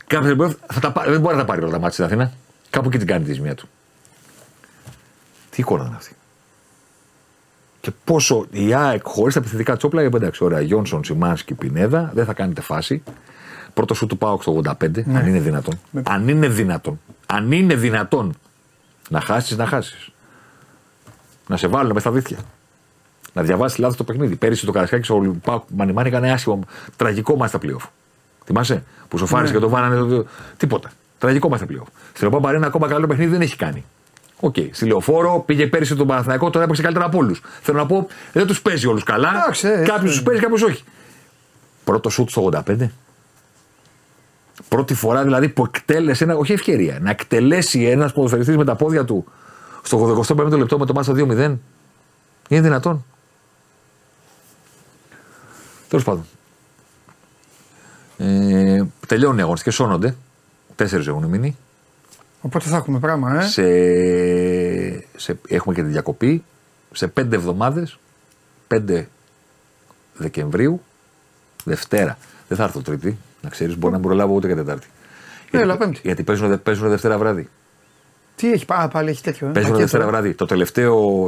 Κάποια 0.07 0.37
playoff 0.39 0.53
θα 0.73 0.81
τα, 0.81 0.93
πάρει- 0.93 1.11
δεν 1.11 1.21
μπορεί 1.21 1.35
να 1.35 1.41
τα 1.41 1.47
πάρει 1.47 1.61
όλα 1.63 1.71
τα 1.71 1.77
μάτια 1.79 1.93
στην 1.93 2.05
Αθήνα. 2.05 2.33
Κάπου 2.71 2.89
εκεί 2.89 2.99
την 2.99 3.07
κάνει 3.07 3.25
τη 3.25 3.33
ζημιά 3.33 3.55
του. 3.55 3.69
Τι 5.51 5.61
εικόνα 5.61 5.85
είναι 5.87 5.97
αυτή; 5.97 6.17
Και 7.81 7.91
πόσο 8.05 8.47
η 8.51 8.75
ΑΕΚ 8.75 9.01
χωρίς 9.05 9.35
τα 9.35 9.41
επιθετικά 9.41 9.77
τσόπλα, 9.77 10.03
είπε 10.03 10.17
εντάξει, 10.17 10.45
ωραία, 10.45 10.61
Γιόνσον, 10.61 11.05
Σιμάνσκι, 11.05 11.55
Πινέδα, 11.55 12.11
δεν 12.15 12.25
θα 12.25 12.33
κάνετε 12.33 12.61
φάση. 12.61 13.03
Πρώτο 13.75 13.95
σου 13.95 14.07
του 14.07 14.19
πάω 14.19 14.41
στο 14.41 14.61
85, 14.65 14.73
αν 15.15 15.27
είναι 15.27 15.39
δυνατόν. 15.39 15.79
Αν 16.03 16.29
είναι 16.29 16.49
δυνατόν. 16.49 17.01
Αν 17.27 17.53
είναι 17.53 17.75
δυνατόν 17.75 18.35
να 19.11 19.21
χάσεις, 19.21 19.57
να 19.57 19.67
χάσεις. 19.67 20.09
Να 21.47 21.57
σε 21.57 21.67
βάλουν 21.67 21.93
με 21.93 22.01
στα 22.01 22.11
δίχτυα. 22.11 22.39
Να 23.33 23.43
διαβάσεις 23.43 23.79
λάθος 23.79 23.97
το 23.97 24.05
παιχνίδι. 24.05 24.37
Πέρυσι 24.37 24.67
το 24.67 24.73
Καρασκάκι 24.73 25.13
ο 25.13 25.37
Πάουκ 25.45 25.63
Μανιμάνι 25.77 26.09
έκανε 26.09 26.33
άσχημο, 26.33 26.61
τραγικό 26.97 27.37
μα 27.37 27.47
στα 27.47 27.59
playoff. 27.63 27.89
Θυμάσαι; 28.45 28.85
Που 29.09 29.19
σοφάρισε 29.19 29.53
Ναι. 29.53 29.59
και 29.59 29.65
το 29.65 29.71
βάλανε. 29.71 29.97
το- 29.97 30.07
το- 30.23 30.27
Τίποτα. 30.57 30.91
Τραγικό 31.19 31.49
ματς 31.49 31.57
στα 31.57 31.67
playoff. 31.71 31.87
Στην 32.13 32.29
OPAP 32.33 32.41
Arena 32.49 32.63
ακόμα 32.65 32.89
καλό 32.89 33.07
παιχνίδι 33.07 33.31
δεν 33.31 33.41
έχει 33.41 33.57
κάνει. 33.57 33.85
Οκ. 34.41 34.55
Στη 34.71 34.87
λεωφόρο 34.87 35.43
πήγε 35.47 35.67
πέρυσι 35.67 35.95
τον 35.97 36.07
Παναθηναϊκό, 36.07 36.51
τώρα 36.51 36.65
έπαιξε 36.65 36.83
καλύτερα 36.83 37.07
από 37.07 37.19
όλους. 37.19 37.41
Θέλω 37.63 37.79
να 37.79 37.87
πω, 37.87 38.07
δεν 38.33 38.47
τους 38.47 38.63
παίζει 38.63 38.87
όλους 38.87 39.03
καλά. 39.03 39.31
Εντάξει, 39.43 39.69
ε, 39.69 39.83
Κάποιους 39.85 40.07
ε. 40.09 40.11
τους 40.11 40.23
παίζει, 40.23 40.41
κάποιους 40.41 40.67
όχι. 40.69 40.83
Πρώτο 41.85 42.09
σουτ 42.11 42.29
στο 42.31 42.41
85. 42.41 42.91
Πρώτη 44.69 44.95
φορά 44.95 45.23
δηλαδή 45.23 45.49
που 45.49 45.65
εκτέλεσε 45.65 46.25
ένα, 46.25 46.37
όχι 46.37 46.53
ευκαιρία, 46.53 46.99
να 47.01 47.11
εκτελέσει 47.11 47.83
ένας 47.83 48.13
ποδοσφαιριστής 48.13 48.57
με 48.57 48.65
τα 48.65 48.75
πόδια 48.75 49.05
του 49.05 49.25
στο 49.83 50.25
85ο 50.29 50.57
λεπτό 50.57 50.79
με 50.79 50.87
το 50.87 50.93
ματς 50.95 51.05
στο 51.05 51.13
2-0. 51.13 51.57
Είναι 52.49 52.61
δυνατόν. 52.61 53.05
Τέλος 55.89 56.05
πάντων. 56.05 56.25
Ε, 58.19 58.85
τελειώνουν 59.07 59.39
οι 59.39 59.43
αγωνιστικέ, 59.43 59.71
σώνονται. 59.71 60.17
Τέσσερις 60.75 61.07
έχουν 61.07 61.25
μείνει. 61.25 61.57
Οπότε 62.41 62.69
θα 62.69 62.77
έχουμε 62.77 62.99
πράγμα, 62.99 63.43
ε. 63.43 63.47
Σε, 63.47 63.63
σε, 65.17 65.39
έχουμε 65.49 65.75
και 65.75 65.83
τη 65.83 65.89
διακοπή. 65.89 66.45
Σε 66.93 67.07
πέντε 67.07 67.37
εβδομάδες, 67.37 67.99
5 68.69 69.05
Δεκεμβρίου, 70.17 70.83
Δευτέρα. 71.65 72.19
Δεν 72.49 72.57
θα 72.57 72.65
έρθω 72.65 72.81
Τρίτη, 72.81 73.19
να 73.45 73.51
ξέρεις, 73.51 73.79
μπορεί 73.79 73.93
να 73.93 73.99
μην 73.99 74.09
προλάβω 74.09 74.35
ούτε 74.35 74.49
και 74.49 74.55
Τετάρτη. 74.55 74.87
Έλα, 75.51 75.65
γιατί, 75.65 75.79
Πέμπτη. 75.79 76.01
γιατί 76.03 76.23
παίζουν, 76.23 76.63
παίζουν 76.63 76.89
Δευτέρα 76.89 77.19
βράδυ. 77.19 77.49
Τι 78.37 78.53
έχει 78.53 78.65
πάει, 78.65 78.89
πάλι 78.89 79.11
έχει 79.11 79.23
τέτοιο. 79.23 79.49
Ε; 79.49 79.51
Παίζουν 79.51 79.71
Πακέτο, 79.71 79.89
Δευτέρα 79.89 80.05
ε; 80.05 80.07
βράδυ. 80.07 80.35
Το 80.35 80.47
τελευταίο, 80.47 81.25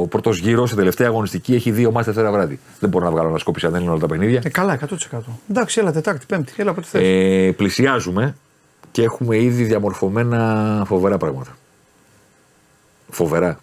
ο 0.00 0.06
πρώτος 0.06 0.38
γύρος, 0.38 0.72
η 0.72 0.74
τελευταία 0.74 1.06
αγωνιστική 1.06 1.54
έχει 1.54 1.70
δύο 1.70 1.90
μάτια 1.90 2.12
Δευτέρα 2.12 2.32
βράδυ. 2.32 2.58
Δεν 2.80 2.90
μπορώ 2.90 3.04
να 3.04 3.10
βγάλω 3.10 3.28
ανασκόπηση 3.28 3.66
αν 3.66 3.72
δεν 3.72 3.80
είναι 3.80 3.90
όλα 3.90 4.00
τα 4.00 4.06
παιχνίδια. 4.06 4.40
Ε, 4.44 4.48
καλά, 4.48 4.78
100%. 5.10 5.18
Εντάξει, 5.50 5.80
έλα 5.80 5.92
Τετάρτη, 5.92 6.26
Πέμπτη. 6.26 6.52
Έλα 6.56 6.72
πότε 6.74 6.86
θες. 6.86 7.02
Ε, 7.04 7.52
πλησιάζουμε 7.52 8.34
και 8.90 9.02
έχουμε 9.02 9.42
ήδη 9.42 9.64
διαμορφωμένα 9.64 10.82
φοβερά 10.86 11.16
πράγματα. 11.16 11.56
Φοβερά. 13.10 13.60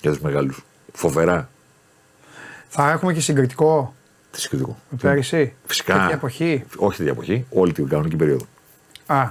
Για 0.00 0.10
τους 0.10 0.20
μεγάλους. 0.20 0.64
Φοβερά. 0.92 1.48
Θα 2.68 2.90
έχουμε 2.90 3.12
και 3.12 3.20
συγκριτικό; 3.20 3.94
Τι 4.30 4.40
συγκριτικό. 4.40 4.78
με 4.90 4.98
πέρυσι. 5.02 5.52
Φυσικά. 5.66 5.94
Τέτοια 5.94 6.14
εποχή. 6.14 6.64
Όχι 6.76 6.96
τέτοια 6.96 7.12
εποχή, 7.12 7.46
όλη 7.50 7.72
την 7.72 7.88
κανονική 7.88 8.16
περίοδο. 8.16 8.44
Α, 9.06 9.30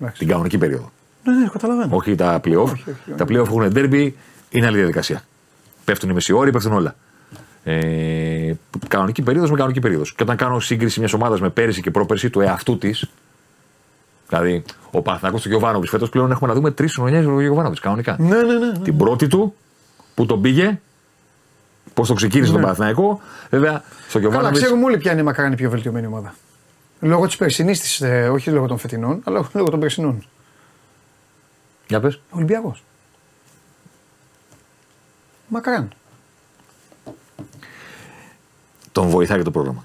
εντάξει. 0.00 0.18
Την 0.18 0.28
κανονική 0.28 0.58
περίοδο. 0.58 0.92
Ναι, 1.24 1.34
ναι, 1.34 1.48
καταλαβαίνω. 1.52 1.96
Όχι 1.96 2.14
τα 2.14 2.40
playoff. 2.44 2.62
Όχι, 2.62 2.72
όχι, 2.72 2.90
όχι. 2.90 3.12
τα 3.16 3.24
playoff 3.24 3.44
έχουν 3.44 3.72
derby, 3.74 4.12
είναι 4.50 4.66
άλλη 4.66 4.76
διαδικασία. 4.76 5.22
Πέφτουν 5.84 6.10
οι 6.10 6.12
μεσιόροι, 6.12 6.50
πέφτουν 6.50 6.72
όλα. 6.72 6.94
Ε, 7.64 8.52
κανονική 8.88 9.22
περίοδος 9.22 9.50
με 9.50 9.56
κανονική 9.56 9.80
περίοδος. 9.80 10.14
Και 10.14 10.22
όταν 10.22 10.36
κάνω 10.36 10.60
σύγκριση 10.60 10.98
μιας 10.98 11.12
ομάδας 11.12 11.40
με 11.40 11.50
πέρυσι 11.50 11.82
και 11.82 11.90
πρόπερσι 11.90 12.30
του 12.30 12.40
εαυτού 12.40 12.78
της, 12.78 13.10
δηλαδή 14.28 14.64
ο 14.90 15.02
Παναθυνακό 15.02 15.38
του 15.38 15.48
Γιωβάνοβιτς 15.48 15.90
φέτος 15.90 16.08
πλέον 16.08 16.30
έχουμε 16.30 16.48
να 16.48 16.54
δούμε 16.54 16.70
τρεις 16.70 16.94
χρονιέ 16.94 17.22
του 17.22 17.40
Γιωβάνοβιτς 17.40 17.80
κανονικά. 17.80 18.16
Ναι, 18.18 18.28
ναι, 18.28 18.42
ναι. 18.42 18.66
ναι. 18.66 18.78
Την 18.78 18.96
πρώτη 18.96 19.26
του, 19.26 19.54
που 20.14 20.26
τον 20.26 20.40
πήγε, 20.40 20.80
πώς 22.00 22.08
το 22.08 22.14
ξεκίνησε 22.14 22.52
τον 22.52 22.60
Παναθηναϊκό. 22.60 23.20
Βέβαια, 23.50 23.70
στο 24.08 24.18
Ναι. 24.18 24.24
Καλά, 24.24 24.28
Γιωβάνοβιτ. 24.30 24.62
ξέρουμε 24.62 24.84
όλοι 24.84 24.98
ποια 24.98 25.12
είναι 25.12 25.22
μακράν 25.22 25.52
η 25.52 25.54
πιο 25.56 25.70
βελτιωμένη 25.70 26.06
ομάδα. 26.06 26.34
Λόγω 27.00 27.26
της 27.26 27.36
περσινής 27.36 27.80
της, 27.80 28.02
όχι 28.30 28.50
λόγω 28.50 28.66
των 28.66 28.78
φετινών, 28.78 29.20
αλλά 29.24 29.48
λόγω 29.52 29.70
των 29.70 29.80
περσινών. 29.80 30.24
Για 31.88 32.00
πες. 32.00 32.20
Ολυμπιακός. 32.30 32.82
Μακράν. 35.48 35.88
Τον 38.92 39.08
βοηθάει 39.08 39.38
και 39.38 39.44
το 39.44 39.50
πρόγραμμα. 39.50 39.84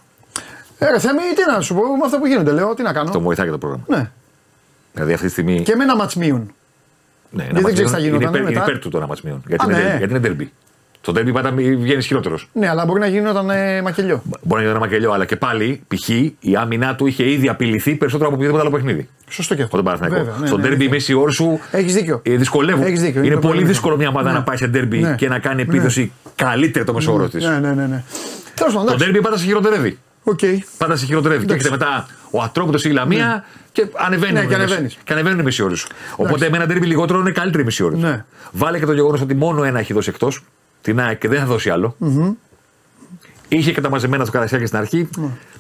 Ε, 0.78 0.90
ρε 0.90 1.00
Θέμη, 1.00 1.20
τι 1.36 1.52
να 1.56 1.62
σου 1.62 1.74
πω 1.74 1.82
με 1.82 2.06
αυτό 2.06 2.18
που 2.18 2.26
γίνεται, 2.26 2.52
λέω, 2.52 2.74
τι 2.74 2.84
να 2.84 2.94
κάνω. 2.94 3.12
Τον 3.12 3.22
βοηθάει 3.22 3.46
και 3.46 3.52
το 3.52 3.58
πρόγραμμα. 3.58 3.84
Ναι. 3.88 4.12
Δηλαδή 4.94 5.14
αυτή 5.14 5.26
τη 5.26 5.32
στιγμή. 5.32 5.62
Και 5.62 5.76
με 5.76 5.84
ένα 5.84 5.96
ματσμίον. 5.96 6.54
Ναι, 7.30 7.44
δεν 7.44 7.56
ένα 7.56 7.72
ξέρεις 7.72 7.80
ματσμίον 7.80 7.88
τι 7.88 7.92
θα 7.92 7.98
είναι 8.00 8.08
γινόταν 8.08 8.30
υπέρ, 8.30 8.42
είναι 8.42 8.50
μετά. 8.50 8.64
υπέρ 8.70 8.80
του 8.82 8.90
το 8.90 8.98
ένα 8.98 9.08
ματσμίον. 9.08 9.44
Γιατί, 9.48 9.66
Α, 9.66 9.80
είναι, 9.80 9.84
ναι. 9.90 9.98
γιατί 9.98 10.14
είναι 10.16 10.28
derby. 10.28 10.48
Στο 11.08 11.14
derby 11.16 11.34
πάντα 11.34 11.52
βγαίνει 11.52 12.04
χειρότερος. 12.04 12.50
Ναι, 12.54 12.70
αλλά 12.70 12.86
μπορεί 12.86 13.00
να 13.00 13.08
γινόταν 13.08 13.50
ε, 13.50 13.82
μακελιό. 13.82 14.22
Μπορεί 14.26 14.40
να 14.52 14.58
γίνει 14.60 14.70
ένα 14.70 14.80
μακελιό, 14.80 15.12
αλλά 15.12 15.26
και 15.26 15.36
πάλι 15.36 15.82
π.χ. 15.88 16.10
η 16.40 16.56
άμυνά 16.60 16.96
του 16.96 17.08
είχε 17.08 17.30
ήδη 17.32 17.50
απειληθεί 17.50 17.96
περισσότερο 17.96 18.28
από 18.28 18.36
οποιοδήποτε 18.38 18.68
άλλο 18.68 18.76
παιχνίδι. 18.76 19.10
Σωστό 19.30 19.56
και 19.56 19.62
αυτό. 19.62 19.80
Από 19.80 19.86
τον 19.90 19.94
Παναθηναϊκό. 20.00 20.26
Βέβαια, 20.26 20.40
ναι, 20.42 20.48
Στον 20.48 20.62
ναι, 20.62 20.68
ντέρμπι 20.68 20.78
ναι. 20.78 20.84
οι 20.84 20.88
μέσοι 20.90 21.14
όροι 21.14 21.32
σου 21.32 21.60
Έχεις 21.72 21.94
δίκιο. 21.94 22.20
ε, 22.24 22.36
δυσκολεύουν. 22.36 22.84
Έχεις 22.86 23.02
δίκιο, 23.02 23.20
Είναι, 23.20 23.28
είναι 23.28 23.36
πολύ 23.42 23.54
πολύ 23.54 23.66
δύσκολο 23.66 23.96
μια 23.96 24.06
δύσκολο. 24.10 24.26
ομάδα 24.28 24.32
Ναι. 24.32 24.38
να 24.38 24.44
πάει 24.44 24.58
σε 24.58 24.70
ντέρμπι 24.74 25.00
Ναι. 25.10 25.16
και 25.16 25.28
να 25.28 25.40
κάνει 25.40 25.62
επίδοση 25.62 26.12
καλύτερη 26.36 26.86
του 26.86 26.94
μέσου 26.94 27.14
όρου 27.14 27.30
της. 27.30 27.44
Ναι, 27.46 27.60
ναι, 27.60 27.74
ναι. 27.74 27.86
ναι. 27.86 28.04
Τέλος 28.54 28.74
πάντων, 28.74 28.88
Το 28.88 28.94
εντάξει. 28.94 29.12
ντέρμπι 29.16 29.24
πάντα 29.24 29.38
σε 29.38 29.46
χειροτερεύει. 29.46 29.98
Οκ. 30.24 30.40
Πάντα 30.78 30.96
σε 30.96 31.06
χειροτερεύει. 31.06 31.46
Και 31.46 31.54
Εντάξει. 31.54 31.68
έρχεται 31.74 31.86
μετά 31.86 32.08
ο 32.32 32.42
Ατρόμητος, 32.42 32.90
η 32.90 32.92
Λαμία 32.92 33.44
και 33.72 33.88
ανεβαίνει. 33.94 34.34
Ναι, 34.34 34.40
η 34.40 34.42
και 34.42 34.48
μέση- 34.48 34.62
ανεβαίνεις. 34.62 34.98
Και 35.04 35.14
ανεβαίνουν 35.14 35.40
οι 35.40 35.44
μέσοι 35.44 35.64
όροι 35.64 35.76
σου. 35.76 35.88
Οπότε 36.16 36.50
με 36.50 36.58
ένα 36.58 36.66
ντέρμπι 36.66 36.86
λιγότερο 36.86 37.20
είναι 37.20 37.32
καλύτερη 37.32 37.62
οι 37.62 37.66
μέσοι 37.66 37.84
όροι. 37.84 37.96
Ναι. 37.96 38.26
Βάλε 38.52 38.80
και 38.80 38.86
το 38.86 38.94
γεγονός 38.94 39.22
ότι 39.22 39.36
μόνο 39.36 39.64
ένα 39.64 39.80
έχει 39.80 39.94
δώσει 39.94 40.10
εκτός. 40.10 40.44
Την 40.86 41.00
ΑΕΚ 41.00 41.18
και 41.20 41.28
δεν 41.28 41.40
θα 41.40 41.46
δώσει 41.46 41.70
άλλο. 41.70 41.96
Είχε 43.48 43.72
και 43.72 43.82
τα 43.82 43.90
μαζεμένα 43.90 44.26
του 44.26 44.32
Καρασιάκη 44.32 44.66
στην 44.66 44.78
αρχή. 44.78 45.10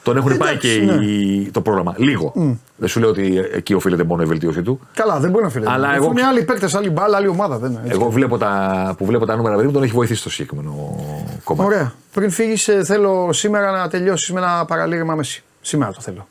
Τον 0.03 0.17
έχουν 0.17 0.38
πάει 0.38 0.57
και 0.57 0.67
Ναι. 0.67 0.73
Εντάξει, 0.84 0.99
ναι. 0.99 1.05
η- 1.05 1.49
το 1.51 1.61
πρόγραμμα. 1.61 1.93
Λίγο. 1.97 2.34
Δεν 2.76 2.89
σου 2.89 2.99
λέω 2.99 3.09
ότι 3.09 3.38
εκεί 3.53 3.73
οφείλεται 3.73 4.03
μόνο 4.03 4.21
η 4.23 4.26
βελτίωση 4.26 4.61
του. 4.61 4.80
Καλά, 4.93 5.19
δεν 5.19 5.30
μπορεί 5.32 5.43
να 5.43 5.49
φύγει. 5.49 5.65
Αλλά 5.67 5.93
Έχουν 5.95 6.17
εγώ- 6.17 6.28
άλλοι 6.28 6.43
παίκτες, 6.43 6.73
άλλη 6.76 6.89
μπάλα, 6.89 7.17
άλλη 7.17 7.28
ομάδα. 7.28 7.57
Δεν 7.57 7.71
είναι. 7.71 7.80
έτσι. 7.86 7.91
Εγώ 7.99 8.09
βλέπω 8.09 8.38
τα, 8.38 8.93
που 8.97 9.05
βλέπω 9.05 9.26
τα 9.26 9.36
νούμερα, 9.36 9.55
παιδί 9.55 9.67
μου, 9.67 9.73
τον 9.73 9.84
έχει 9.84 9.91
βοηθήσει 9.93 10.23
το 10.23 10.30
συγκεκριμένο 10.30 10.95
κομμάτι. 11.43 11.67
Ωραία. 11.73 11.93
Πριν 12.13 12.30
φύγεις, 12.32 12.69
θέλω 12.84 13.34
σήμερα 13.34 13.71
να 13.71 13.88
τελειώσεις 13.89 14.32
με 14.32 14.39
ένα 14.39 14.65
παραλήρημα 14.65 15.15
Μέση. 15.15 15.43
Σήμερα 15.61 15.91
το 15.91 16.01
θέλω. 16.01 16.28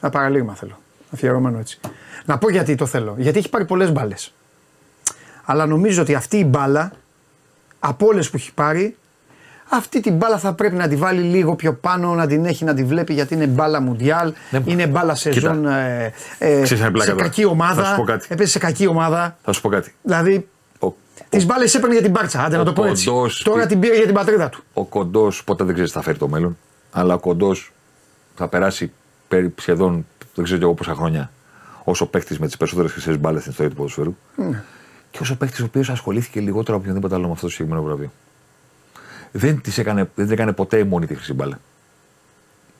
Ένα 0.00 0.10
παραλήρημα 0.10 0.54
θέλω. 0.54 0.78
Αφιερωμένο 1.14 1.58
έτσι. 1.58 1.78
Να 2.24 2.38
πω 2.38 2.50
γιατί 2.50 2.74
το 2.74 2.86
θέλω. 2.86 3.14
Γιατί 3.18 3.38
έχει 3.38 3.48
πάρει 3.48 3.64
πολλές 3.64 3.92
μπάλες. 3.92 4.32
Αλλά 5.44 5.66
νομίζω 5.66 6.02
ότι 6.02 6.14
αυτή 6.14 6.36
η 6.36 6.44
μπάλα, 6.48 6.92
από 7.80 8.06
όλες 8.06 8.30
που 8.30 8.36
έχει 8.36 8.52
πάρει, 8.54 8.96
αυτή 9.72 10.00
την 10.00 10.14
μπάλα 10.14 10.38
θα 10.38 10.52
πρέπει 10.52 10.74
να 10.76 10.88
τη 10.88 10.96
βάλει 10.96 11.20
λίγο 11.20 11.54
πιο 11.56 11.74
πάνω, 11.74 12.14
να 12.14 12.26
την 12.26 12.44
έχει, 12.44 12.64
να 12.64 12.74
τη 12.74 12.84
βλέπει 12.84 13.12
γιατί 13.12 13.34
είναι 13.34 13.46
μπάλα 13.46 13.80
μουντιάλ. 13.80 14.32
Ναι. 14.50 14.60
είναι 14.64 14.86
μπάλα 14.86 15.14
σεζόν 15.14 15.66
ε, 15.66 16.12
ε, 16.38 16.62
Ξέρεις, 16.62 16.82
ένα 16.82 16.90
πλάκα 16.90 17.04
σε 17.10 17.10
τώρα. 17.16 17.22
κακή 17.22 17.40
Θα 17.42 17.46
σου 17.46 17.52
ομάδα. 17.52 17.94
πω 17.96 18.02
κάτι. 18.02 18.26
Έπαιζε 18.30 18.50
σε 18.50 18.58
κακή 18.58 18.86
ομάδα. 18.86 19.36
Θα 19.42 19.52
σου 19.52 19.60
πω 19.60 19.68
κάτι. 19.68 19.94
Δηλαδή, 20.02 20.48
Ο, 20.78 20.92
τις 21.28 21.46
μπάλες 21.46 21.74
έπαιρνε 21.74 21.94
για 21.94 22.02
την 22.02 22.10
μπάρτσα. 22.12 22.42
Άντε 22.44 22.56
να 22.56 22.62
ο 22.62 22.64
το 22.64 22.72
πω 22.72 22.84
έτσι. 22.84 23.06
κοντός 23.06 23.42
Τώρα 23.42 23.62
τι- 23.62 23.68
την 23.68 23.80
πήρε 23.80 23.96
για 23.96 24.04
την 24.06 24.14
πατρίδα 24.14 24.48
του. 24.48 24.62
ο 24.72 24.84
κοντός 24.84 25.44
ποτέ 25.44 25.64
δεν 25.64 25.72
ξέρεις 25.74 25.90
τι 25.92 25.96
θα 25.96 26.02
φέρει 26.02 26.18
το 26.18 26.28
μέλλον. 26.28 26.58
Αλλά 26.92 27.14
ο 27.14 27.18
κοντός 27.18 27.72
θα 28.34 28.48
περάσει 28.48 28.92
περί- 29.28 29.60
σχεδόν 29.60 30.06
δεν 30.34 30.44
ξέρω 30.44 30.58
και 30.58 30.64
εγώ 30.64 30.74
πόσα 30.74 30.94
χρόνια 30.94 31.30
όσο 31.84 32.06
παίχτη 32.06 32.36
με 32.40 32.46
τις 32.46 32.56
περισσότερες 32.56 32.92
χρυσές 32.92 33.18
μπάλες 33.18 33.40
στην 33.40 33.50
ιστορία 33.52 33.70
του 33.70 33.76
ποδοσφαίρου. 33.76 34.16
Ναι. 34.36 34.62
Και 35.10 35.18
όσο 35.20 35.36
παίχτη 35.36 35.62
ο 35.62 35.64
οποίος 35.64 35.90
ασχολήθηκε 35.90 36.40
λιγότερο 36.40 36.76
από 36.76 36.76
οποιονδήποτε 36.76 37.14
άλλο 37.14 37.26
με 37.26 37.32
αυτό 37.32 37.46
το 37.46 37.52
συγκεκριμένο 37.52 37.86
βραβείο. 37.86 38.10
Δεν, 39.32 39.60
της 39.60 39.78
έκανε, 39.78 40.10
δεν 40.14 40.24
την 40.24 40.32
έκανε 40.32 40.52
ποτέ 40.52 40.84
μόνη 40.84 41.06
της 41.06 41.16
χρυσή 41.16 41.32
μπάλα. 41.32 41.60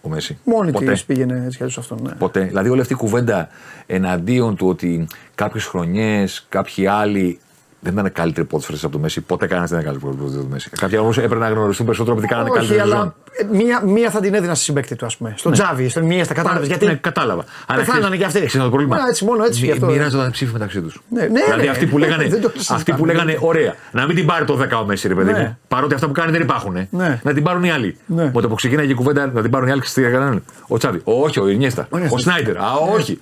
Ο 0.03 0.09
Μέση. 0.09 0.39
Μόνη 0.45 0.72
ποτέ. 0.72 0.93
της 0.93 1.05
πήγαινε 1.05 1.43
έτσι 1.45 1.57
κι 1.57 1.62
αλλιώς 1.62 1.78
αυτό. 1.78 1.97
Ναι. 2.03 2.12
Ποτέ. 2.12 2.41
Δηλαδή 2.41 2.68
όλη 2.68 2.81
αυτή 2.81 2.93
η 2.93 2.97
κουβέντα 2.97 3.49
εναντίον 3.87 4.57
του 4.57 4.68
ότι 4.68 5.07
κάποιες 5.35 5.64
χρονιές, 5.64 6.47
κάποιοι 6.49 6.87
άλλοι 6.87 7.39
δεν 7.81 7.93
ήταν 7.93 8.12
καλύτεροι 8.12 8.47
ποδοσφαιριστέ 8.47 8.87
από 8.87 8.95
το 8.97 9.01
Μέση. 9.03 9.20
Ποτέ 9.20 9.47
κανένας 9.47 9.70
δεν 9.70 9.81
ήταν 9.81 9.93
καλύτερο 9.93 10.14
ποδοσφαιριστή 10.14 10.39
από 10.41 10.49
το 10.49 10.53
Μέση. 10.55 10.70
Κάποιοι 10.70 10.99
όμως 11.03 11.18
έπρεπε 11.18 11.35
να 11.45 11.49
γνωριστούν 11.49 11.87
περισσότερο 11.87 12.16
επειδή 12.16 12.33
κάνανε 12.33 12.49
Όχι, 12.51 12.59
καλύτερη 12.59 12.81
αλλά 12.81 12.95
σεζόν. 12.95 13.14
ε, 13.53 13.57
μία, 13.64 13.83
μία 13.85 14.11
θα 14.11 14.20
την 14.20 14.35
έδινα 14.35 14.55
στη 14.55 14.64
συμπέκτη 14.64 14.97
του, 14.97 15.07
ας 15.07 15.16
πούμε. 15.16 15.35
Στον 15.37 15.53
Τζάβι, 15.53 15.89
στον 15.89 16.03
Μιέστα, 16.05 16.35
κατάλαβες. 16.35 16.66
Γιατί. 16.68 16.87
Ναι, 16.87 16.95
κατάλαβα. 16.95 17.45
Πεθάνανε 17.74 18.16
κι 18.16 18.24
αυτοί. 18.24 18.37
Ξέρεις 18.47 18.64
το 18.64 18.68
πρόβλημα. 18.70 18.97
Μα, 18.97 19.03
έτσι, 19.09 19.24
μόνο 19.24 19.45
έτσι 19.45 19.61
Μοι- 19.61 19.66
γι' 19.66 19.72
αυτό. 19.72 19.87
Μοιράζονταν 19.87 20.31
ψήφοι 20.31 20.53
μεταξύ 20.53 20.81
τους. 20.81 21.01
Ναι, 21.09 21.20
ναι, 21.22 21.28
δηλαδή 21.45 21.64
ρε. 21.64 21.70
αυτοί 21.70 21.87
που 21.87 21.99
λέγανε, 21.99 22.24
Δεν 22.28 22.41
το 22.41 22.51
συζητάμε. 22.55 22.78
αυτοί 22.78 22.93
που 22.93 23.05
λέγανε 23.05 23.37
ωραία, 23.41 23.74
να 23.93 24.07
μην 24.07 24.16
την 24.16 24.26
πάρει 24.26 24.45
το 24.45 24.57
10 24.57 24.81
ο 24.81 24.85
Μέση, 24.85 25.09
ρε 25.09 25.14
παιδί 25.14 25.33
Ναι. 25.33 25.39
μου. 25.39 25.59
Παρότι 25.68 25.95
αυτά 25.95 26.07
που 26.07 26.12
κάνει 26.12 26.33
δεν 26.33 26.41
υπάρχουν. 26.41 26.76
ε. 26.76 26.89
Ναι. 26.91 27.20
Να 27.22 27.33
την 27.33 27.43
πάρουν 27.43 27.64
οι 27.64 27.70
άλλοι. 27.70 27.97
Ναι. 28.07 28.24
Οπότε 28.24 28.47
που 28.47 28.55
ξεκίναγε 28.55 28.93
η 28.93 28.95
κουβέντα 28.95 29.26
να 29.35 29.43
την 29.43 29.51
πάρουν 29.51 29.68
οι 29.68 29.70
άλλοι 29.70 29.81
και 29.81 30.01
κανέναν. 30.03 30.43
Ο 30.68 30.78
Τσάβη. 30.78 31.01
Όχι, 31.05 31.41
ο 31.41 31.49
Ινιέστα. 31.49 31.87
Ο 31.91 31.97
Ινιέστα. 31.97 32.16
Ο 32.16 32.20
Σνάιντερ. 32.20 32.57
Α, 32.59 32.72
όχι. 32.95 33.20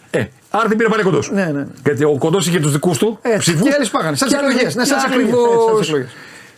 Ε, 0.52 0.58
άρα 0.58 0.68
την 0.68 0.76
πήρε 0.76 0.88
πάλι 0.88 1.02
κοντός. 1.02 1.30
Ναι, 1.32 1.44
ναι. 1.44 1.66
Γιατί 1.84 2.04
ο 2.04 2.16
κοντός 2.18 2.46
είχε 2.46 2.60
τους 2.60 2.72
δικούς 2.72 2.98
του. 2.98 3.18
Έτσι, 3.22 3.38
ψήφους. 3.38 3.62
και 3.62 3.68
οι 3.68 3.72
άλλοι 3.72 3.84
σπάγανε. 3.84 4.16
Σαν 4.16 4.28
τις 4.28 4.36
Και 4.36 4.42
άλλοι- 4.44 4.54
εκλογές, 4.54 4.74
ναι, 4.76 4.84
σαν 4.84 4.96
τις 4.96 5.06
και 5.06 5.12
εκλογές. 5.12 5.32
ακριβώς. 5.34 5.56
Έτσι, 5.56 5.68
σαν 5.70 5.78
τις 5.80 5.88
εκλογές. 5.88 6.10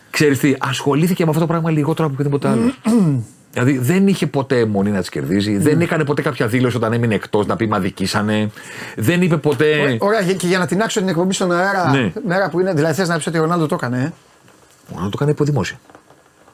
Ξέρεις 0.09 0.39
τι, 0.39 0.55
ασχολήθηκε 0.59 1.23
με 1.23 1.29
αυτό 1.29 1.41
το 1.41 1.47
πράγμα 1.47 1.71
λιγότερο 1.71 2.07
από 2.07 2.13
οποιοδήποτε 2.13 2.47
άλλο. 2.47 2.73
δηλαδή 3.53 3.77
δεν 3.77 4.07
είχε 4.07 4.27
ποτέ 4.27 4.57
αιμονή 4.59 4.89
να 4.91 4.99
τις 4.99 5.09
κερδίζει, 5.09 5.57
δεν 5.57 5.81
έκανε 5.81 6.03
ποτέ 6.05 6.21
κάποια 6.21 6.47
δήλωση 6.47 6.75
όταν 6.77 6.93
έμεινε 6.93 7.15
εκτός 7.15 7.45
να 7.45 7.55
πει 7.55 7.67
Μα 7.67 7.79
δικήσανε. 7.79 8.49
Δεν 8.95 9.21
είπε 9.21 9.37
ποτέ. 9.37 9.97
Ωραία, 9.99 10.21
και 10.33 10.47
για 10.47 10.57
να 10.57 10.65
την 10.67 10.81
άξω 10.81 10.99
την 10.99 11.09
εκπομπή 11.09 11.33
στον 11.33 11.51
αέρα, 11.51 11.89
Ναι. 11.91 12.11
μέρα 12.27 12.49
που 12.49 12.59
είναι, 12.59 12.73
δηλαδή 12.73 12.93
θες 12.93 13.07
να 13.07 13.17
πει 13.17 13.29
ότι 13.29 13.37
ο 13.37 13.41
Ρονάλντο 13.41 13.65
το 13.65 13.75
έκανε. 13.75 13.97
Ε, 13.97 14.11
Ο 14.85 14.89
Ρονάλντο 14.89 15.09
το 15.11 15.17
κάνει 15.17 15.31
υποδημόσια. 15.31 15.77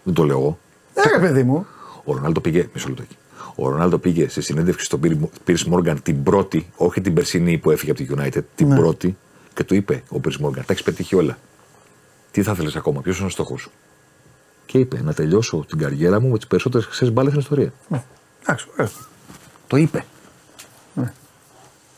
Δεν 0.04 0.14
το 0.14 0.24
λέω 0.24 0.38
εγώ. 0.40 0.58
ε 0.94 1.02
ρε 1.10 1.20
παιδί 1.28 1.44
μου. 1.44 1.66
Ο 2.04 2.14
Ρονάλντο 2.14 2.40
πήγε. 2.40 2.68
Μισό 2.74 2.88
λεπτό 2.88 3.02
εκεί. 3.02 3.16
Ο 3.60 3.70
Ρονάλντο 3.70 3.97
πήγε 3.97 4.30
σε 4.30 4.41
συνέντευξη 4.41 4.86
στον 4.86 4.99
Πίρ 5.43 5.68
Μόργαν 5.68 6.01
την 6.01 6.24
πρώτη, 6.24 6.70
όχι 6.76 7.01
την 7.01 7.14
περσινή 7.14 7.58
που 7.58 7.72
έφυγε 7.72 7.91
από 7.91 8.03
τη 8.03 8.08
United, 8.18 8.43
την 8.55 8.68
Ναι. 8.68 8.76
πρώτη 8.76 9.18
και 9.53 9.64
του 9.64 9.76
είπε 9.76 10.03
ο 10.10 10.20
Πίρ 10.20 10.39
Μόργαν: 10.39 10.66
Τα 10.66 10.74
έχεις 10.74 10.84
πετύχει 10.84 11.16
όλα. 11.16 11.38
Τι 12.32 12.43
θα 12.43 12.51
ήθελε 12.51 12.72
ακόμα, 12.76 13.01
ποιος 13.01 13.18
είναι 13.18 13.26
ο 13.26 13.30
στόχος 13.30 13.62
σου; 13.62 13.72
Και 14.66 14.78
είπε: 14.78 15.01
Να 15.01 15.14
τελειώσω 15.14 15.66
την 15.68 15.78
καριέρα 15.78 16.22
μου 16.22 16.30
με 16.30 16.38
τις 16.38 16.47
περισσότερες 16.47 16.86
χρυσές 16.86 17.12
μπάλες 17.12 17.32
στην 17.32 17.41
ιστορία. 17.41 17.74
Εντάξει, 18.41 18.68
ωραία. 18.74 18.89
Το 19.68 19.78
είπε. 19.78 20.05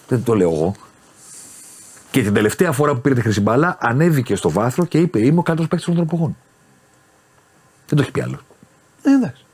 Δεν 0.07 0.23
το 0.23 0.35
λέω 0.35 0.51
εγώ. 0.51 0.75
Και 2.11 2.21
την 2.23 2.33
τελευταία 2.33 2.71
φορά 2.71 2.93
που 2.93 3.01
πήρε 3.01 3.15
τη 3.15 3.21
χρυσή 3.21 3.41
μπάλα, 3.41 3.77
ανέβηκε 3.81 4.35
στο 4.35 4.49
βάθρο 4.49 4.85
και 4.85 4.97
είπε: 4.97 5.19
Είμαι 5.19 5.39
ο 5.39 5.43
καλύτερος 5.43 5.67
παίκτης 5.69 5.85
των 5.87 5.95
τροπογών. 5.95 6.37
Δεν 7.87 7.97
το 7.97 8.01
έχει 8.01 8.11
πει 8.11 8.21
άλλο. 8.21 8.39
Ε, 9.03 9.09
εντάξει. 9.11 9.45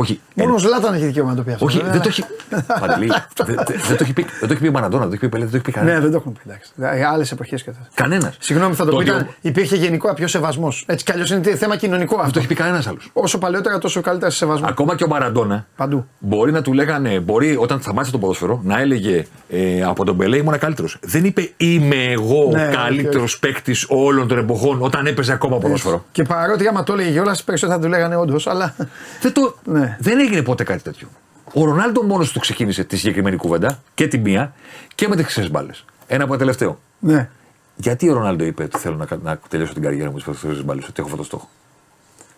Όχι. 0.00 0.20
Μόνος 0.34 0.64
ένα- 0.64 0.72
ο 0.74 0.76
Ζλάταν 0.78 0.94
έχει 0.94 1.04
δικαίωμα 1.04 1.30
να 1.30 1.36
το 1.36 1.42
πει 1.42 1.52
αυτό. 1.52 1.64
όχι, 1.64 1.78
Ε, 1.78 1.90
δεν 1.90 2.00
το 2.00 2.08
έχει. 2.08 2.24
Παντελή, 2.80 3.06
δεν, 3.06 3.46
δεν- 3.46 3.56
δεν 3.88 3.96
το 3.96 4.02
έχει 4.04 4.12
πει, 4.12 4.22
δεν 4.22 4.48
το 4.48 4.52
έχει 4.52 4.60
πει 4.62 4.68
ο 4.68 4.70
Μαραντόνα, 4.72 5.06
δεν 5.06 5.10
το 5.10 5.14
έχει 5.14 5.20
πει 5.20 5.26
ο 5.26 5.28
Πελέ, 5.28 5.42
δεν 5.44 5.50
το 5.50 5.56
έχει 5.56 5.64
πει 5.64 5.72
κανένα. 5.72 5.94
Ναι, 5.96 6.00
δεν 6.02 6.10
το 6.10 6.16
έχουν 6.16 6.32
πει. 6.32 6.40
Εντάξει. 6.46 7.02
Άλλες 7.12 7.30
εποχές 7.32 7.62
και 7.62 7.70
αυτά. 7.70 7.88
Κανένας. 7.94 8.36
Συγγνώμη, 8.40 8.74
θα 8.74 8.84
το, 8.84 8.96
ότι 8.96 9.04
πει. 9.04 9.10
ο- 9.10 9.14
ήταν- 9.14 9.28
Υπήρχε 9.40 9.76
γενικό 9.76 10.10
απειό 10.10 10.26
σεβασμός. 10.26 10.84
Έτσι 10.86 11.04
κι 11.04 11.12
αλλιώς 11.12 11.30
είναι 11.30 11.56
θέμα 11.56 11.76
κοινωνικό 11.76 12.10
Δεν 12.14 12.20
αυτό. 12.20 12.32
το 12.32 12.38
έχει 12.38 12.48
πει 12.48 12.54
κανένας 12.54 12.86
άλλος. 12.86 13.10
Όσο 13.12 13.38
παλαιότερα, 13.38 13.78
τόσο 13.78 14.00
καλύτερα 14.00 14.30
σε 14.30 14.36
σεβασμό. 14.36 14.66
Ακόμα 14.68 14.94
και 14.96 15.04
ο 15.04 15.08
Μαραντόνα 15.08 15.66
Παντού. 15.76 16.06
μπορεί 16.18 16.52
να 16.52 16.62
του 16.62 16.72
λέγανε, 16.72 17.20
μπορεί 17.20 17.56
όταν 17.56 17.80
σταμάτησε 17.80 18.12
το 18.12 18.18
ποδόσφαιρο 18.18 18.60
να 18.64 18.80
έλεγε 18.80 19.26
ε, 19.48 19.82
από 19.82 20.04
τον 20.04 20.16
Πελέ 20.16 20.36
ήμουν 20.36 20.58
καλύτερος. 20.58 20.98
Δεν 21.02 21.24
είπε 21.24 21.50
Είμαι 21.56 21.96
εγώ 22.04 22.48
Ναι, 22.52 22.62
ο 22.62 22.66
όχι, 22.66 22.76
καλύτερος 22.76 23.32
όχι. 23.32 23.38
παίκτης 23.40 23.86
όλων 23.88 24.28
των 24.28 24.38
εποχών 24.38 24.82
όταν 24.82 25.06
έπαιζε 25.06 25.32
ακόμα 25.32 25.58
ποδόσφαιρο. 25.58 26.04
Και 26.12 26.22
παρότι 26.22 26.66
άμα 26.68 26.82
το 26.82 26.92
έλεγε 26.92 27.10
κιόλας, 27.10 27.44
περισσότερο 27.44 27.78
θα 27.78 27.84
του 27.84 27.90
λέγανε 27.90 28.16
όντως, 28.16 28.46
αλλά. 28.46 28.74
Δεν, 29.20 29.32
το, 29.32 29.56
Ναι. 29.64 29.87
Δεν 29.98 30.18
έγινε 30.18 30.42
ποτέ 30.42 30.64
κάτι 30.64 30.82
τέτοιο. 30.82 31.08
Ο 31.52 31.64
Ρονάλντο 31.64 32.02
μόνος 32.02 32.32
του 32.32 32.40
ξεκίνησε 32.40 32.84
τη 32.84 32.96
συγκεκριμένη 32.96 33.36
κουβέντα 33.36 33.82
και 33.94 34.08
την 34.08 34.20
μία 34.20 34.52
και 34.94 35.08
με 35.08 35.16
τις 35.16 35.24
χρυσέ 35.24 35.50
μπάλες. 35.50 35.84
Ένα 36.06 36.22
από 36.24 36.32
τα 36.32 36.38
τελευταίο. 36.38 36.80
Ναι. 36.98 37.28
Γιατί 37.76 38.08
ο 38.08 38.12
Ρονάλντο 38.12 38.44
είπε 38.44 38.62
ότι 38.62 38.78
θέλω 38.78 38.96
να, 38.96 39.04
κα- 39.06 39.18
να 39.22 39.40
τελειώσω 39.48 39.72
την 39.72 39.82
καριέρα 39.82 40.10
μου 40.10 40.16
με 40.26 40.32
τις 40.32 40.40
χρυσέ 40.40 40.62
μπάλες, 40.62 40.84
ότι 40.84 40.92
έχω 40.96 41.04
αυτό 41.06 41.16
το 41.16 41.24
στόχο; 41.24 41.48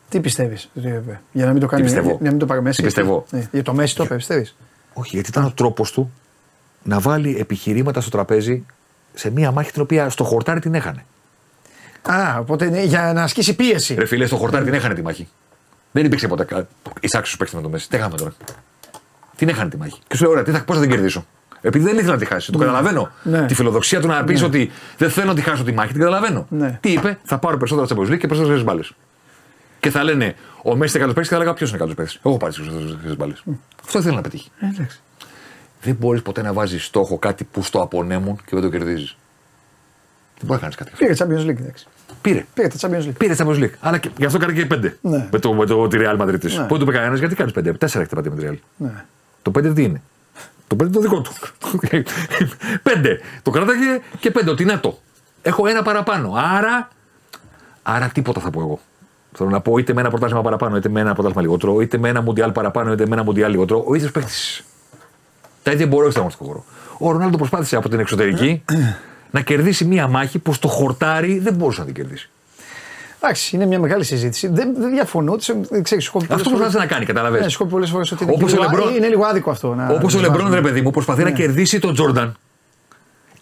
Τι 0.08 0.20
πιστεύεις, 0.20 0.70
Για 1.32 1.44
να 1.46 1.52
μην 1.52 1.60
το 1.60 1.66
κάνει. 1.66 1.82
πιστεύω; 1.82 2.08
Για 2.08 2.18
να 2.20 2.30
μην 2.30 2.38
το 2.38 2.46
πάρει 2.46 2.62
Μέση. 2.62 2.76
Τι 2.76 2.82
πιστεύω; 2.82 3.24
Ναι. 3.30 3.48
Για 3.52 3.62
το 3.62 3.74
Μέση 3.74 3.94
το 3.96 4.04
είπε, 4.04 4.14
πιστεύεις; 4.16 4.56
Όχι, 4.92 5.10
γιατί 5.14 5.30
ήταν 5.30 5.44
ο 5.44 5.52
τρόπος 5.52 5.92
του 5.92 6.12
να 6.82 7.00
βάλει 7.00 7.36
επιχειρήματα 7.38 8.00
στο 8.00 8.10
τραπέζι 8.10 8.64
σε 9.14 9.30
μία 9.30 9.50
μάχη 9.50 9.72
την 9.72 9.82
οποία 9.82 10.10
στο 10.10 10.24
χορτάρι 10.24 10.60
την 10.60 10.74
έχανε. 10.74 11.04
Α, 12.02 12.38
οπότε 12.38 12.68
ναι, 12.70 12.82
για 12.82 13.12
να 13.12 13.22
ασκήσει 13.22 13.56
πίεση. 13.56 13.94
Ρε 13.94 14.06
φίλε, 14.06 14.26
στο 14.26 14.36
χορτάρι 14.36 14.64
την 14.64 14.74
έχανε 14.74 14.94
τη 14.94 15.02
μάχη. 15.02 15.28
Δεν 15.92 16.04
υπήρξε 16.04 16.28
ποτέ 16.28 16.44
κα- 16.44 16.66
εισάξιος 17.00 17.36
παίκτης 17.36 17.56
με 17.56 17.62
το 17.62 17.68
Μέση. 17.68 17.88
Τι 17.88 17.96
έκαμε 17.96 18.16
τώρα; 18.16 18.32
Την 19.36 19.48
έχανε 19.48 19.70
τη 19.70 19.76
μάχη; 19.76 19.98
Και 20.08 20.16
σου 20.16 20.22
λέει, 20.22 20.32
ωραία, 20.32 20.44
τι 20.44 20.50
θα, 20.50 20.64
πώς 20.64 20.76
θα 20.76 20.82
την 20.82 20.90
κερδίσω; 20.90 21.26
Επειδή 21.60 21.84
δεν 21.84 21.94
ήθελα 21.98 22.12
να 22.12 22.18
τη 22.18 22.24
χάσει. 22.24 22.52
Το 22.52 22.58
καταλαβαίνω. 22.58 23.10
Ναι. 23.22 23.46
Τη 23.46 23.54
φιλοδοξία 23.54 24.00
του 24.00 24.06
να 24.06 24.24
πεις 24.24 24.42
ότι 24.42 24.70
δεν 24.98 25.10
θέλω 25.10 25.26
να 25.26 25.34
τη 25.34 25.40
χάσω 25.40 25.64
τη 25.64 25.72
μάχη, 25.72 25.90
την 25.92 26.00
καταλαβαίνω. 26.00 26.46
Ναι. 26.50 26.78
Τι 26.82 26.92
είπε, 26.92 27.18
θα 27.24 27.38
πάρω 27.38 27.56
περισσότερα 27.56 27.86
Champions 27.88 28.12
League 28.12 28.18
και 28.18 28.26
περισσότερες 28.26 28.64
μπάλες. 28.64 28.92
Και 29.80 29.90
θα 29.90 30.04
λένε, 30.04 30.34
ο 30.62 30.76
Μέση 30.76 30.90
είναι 30.90 30.98
καλός 30.98 31.14
παίκτης 31.14 31.28
και 31.28 31.34
θα 31.34 31.38
λέγα 31.38 31.54
ποιος 31.54 31.68
είναι 31.68 31.78
καλός 31.78 31.94
παίκτης; 31.94 32.18
Εγώ 32.24 32.36
πάρει 32.36 32.52
τις 32.52 32.62
περισσότερες 32.62 33.16
μπάλες. 33.16 33.42
Αυτό 33.84 33.98
ήθελε 33.98 34.14
να 34.14 34.20
πετύχει. 34.20 34.50
Ε, 34.60 34.66
εντάξει. 34.66 35.00
Δεν 35.82 35.94
μπορείς 35.94 36.22
ποτέ 36.22 36.42
να 36.42 36.52
βάζεις 36.52 36.84
στόχο 36.84 37.18
κάτι 37.18 37.44
που 37.44 37.62
στο 37.62 37.80
απονέμουν 37.80 38.36
και 38.36 38.50
δεν 38.50 38.60
το 38.60 38.68
κερδίζεις. 38.68 39.16
Δεν 40.38 40.46
μπορεί 40.46 40.52
να 40.52 40.58
κάνεις 40.58 40.76
κάτι. 40.76 40.90
Πήρε 40.96 41.12
Champions 41.18 41.50
League, 41.50 41.60
εντάξει. 41.60 41.86
Πήρε. 42.20 42.46
Πήρε 42.54 42.68
τα 42.68 42.76
Champions 42.80 43.06
League. 43.06 43.16
Πήρε 43.18 43.34
Champions 43.38 43.58
League. 43.62 43.72
Αλλά 43.80 43.98
και, 43.98 44.10
γι' 44.16 44.24
αυτό 44.24 44.38
κάνει 44.38 44.52
και 44.52 44.66
πέντε. 44.66 44.98
Ναι. 45.00 45.28
Με, 45.32 45.38
το, 45.38 45.52
με 45.52 45.66
το, 45.66 45.88
τη 45.88 45.98
Real 46.00 46.20
Madrid 46.20 46.40
της. 46.40 46.58
Ναι. 46.58 46.64
Πού 46.64 46.76
του 46.76 46.82
είπε 46.82 46.92
κανένας, 46.92 47.18
γιατί 47.18 47.34
κάνεις 47.34 47.52
πέντε; 47.52 47.72
Τέσσερα 47.72 48.04
έχετε 48.04 48.20
πατήσει 48.20 48.34
με 48.34 48.50
τη 48.50 48.56
Real. 48.56 48.66
Ναι. 48.76 49.04
Το 49.42 49.50
πέντε 49.50 49.72
τι 49.72 49.82
είναι; 49.82 50.02
Το 50.66 50.76
πέντε 50.76 50.90
το 50.90 51.00
δικό 51.00 51.20
του. 51.20 51.32
πέντε. 52.88 53.20
Το 53.42 53.50
κράταγε 53.50 54.00
και 54.20 54.30
πέντε. 54.30 54.50
Ότι 54.50 54.62
είναι 54.62 54.76
το. 54.76 54.98
Έχω 55.42 55.66
ένα 55.66 55.82
παραπάνω. 55.82 56.32
Άρα, 56.36 56.88
άρα 57.82 58.10
τίποτα 58.14 58.40
θα 58.40 58.50
πω 58.50 58.60
εγώ. 58.60 58.80
Θέλω 59.32 59.50
να 59.50 59.60
πω 59.60 59.78
είτε 59.78 59.92
με 59.92 60.00
ένα 60.00 60.10
πρωτάθλημα 60.10 60.42
παραπάνω, 60.42 60.76
είτε 60.76 60.88
με 60.88 61.00
ένα 61.00 61.14
πρωτάθλημα 61.14 61.42
λιγότερο, 61.42 61.80
είτε 61.80 61.98
με 61.98 62.08
ένα 62.08 62.20
μουντιάλ 62.22 62.52
παραπάνω, 62.52 62.92
είτε 62.92 63.06
με 63.06 63.14
ένα 63.14 63.24
μουντιάλ 63.24 63.50
λιγότερο. 63.50 63.84
Ο 63.86 63.94
ίδιος 63.94 64.10
παίχτη. 64.10 64.32
Τα 65.62 65.72
ίδια 65.72 65.86
μπορώ 65.86 66.10
στο 66.10 66.18
αγωνιστικό 66.18 66.48
χώρο. 66.48 66.64
Ο 66.98 67.10
Ρονάλντο 67.10 67.36
προσπάθησε 67.36 67.76
από 67.76 67.88
την 67.88 68.00
εξωτερική 68.00 68.64
να 69.30 69.40
κερδίσει 69.40 69.84
μία 69.84 70.06
μάχη 70.08 70.38
που 70.38 70.52
στο 70.52 70.68
χορτάρι 70.68 71.38
δεν 71.38 71.54
μπορούσε 71.54 71.80
να 71.80 71.86
την 71.86 71.94
κερδίσει. 71.94 72.28
Εντάξει, 73.22 73.56
είναι 73.56 73.66
μια 73.66 73.78
μεγάλη 73.78 74.04
συζήτηση. 74.04 74.48
Δεν, 74.48 74.74
δεν 74.78 74.90
διαφωνώ. 74.90 75.36
τις- 75.36 75.54
Δεν 75.70 75.82
ξέρεις, 75.82 76.04
σου 76.04 76.10
έχω 76.10 76.18
πει 76.20 76.26
πολλές 76.26 76.40
Αυτό 76.42 76.50
προσπάθησε 76.50 76.76
φορές- 76.76 76.90
να 76.90 76.94
κάνει, 76.94 77.04
καταλαβαίνεις. 77.06 77.44
Ναι, 77.44 77.50
σου 77.50 77.56
έχω 77.56 77.64
πει 77.64 77.70
πολλές 77.70 77.90
φορές 77.90 78.12
ότι 78.12 78.22
είναι, 78.24 78.32
Όπως 78.32 78.52
και 78.52 78.58
ο 78.58 78.60
λίγο- 78.62 78.70
Λεμπρόν. 78.76 78.94
είναι 78.96 79.08
λίγο 79.08 79.24
άδικο 79.24 79.50
αυτό. 79.50 79.74
να- 79.74 79.88
Όπως 79.88 80.12
να 80.14 80.18
ο 80.18 80.22
Λεμπρόν, 80.22 80.40
βάζουμε. 80.42 80.56
ρε 80.60 80.62
παιδί 80.68 80.80
μου, 80.80 80.90
προσπαθεί 80.90 81.22
να 81.22 81.30
κερδίσει 81.30 81.78
τον 81.78 81.94
Τζόρνταν 81.94 82.36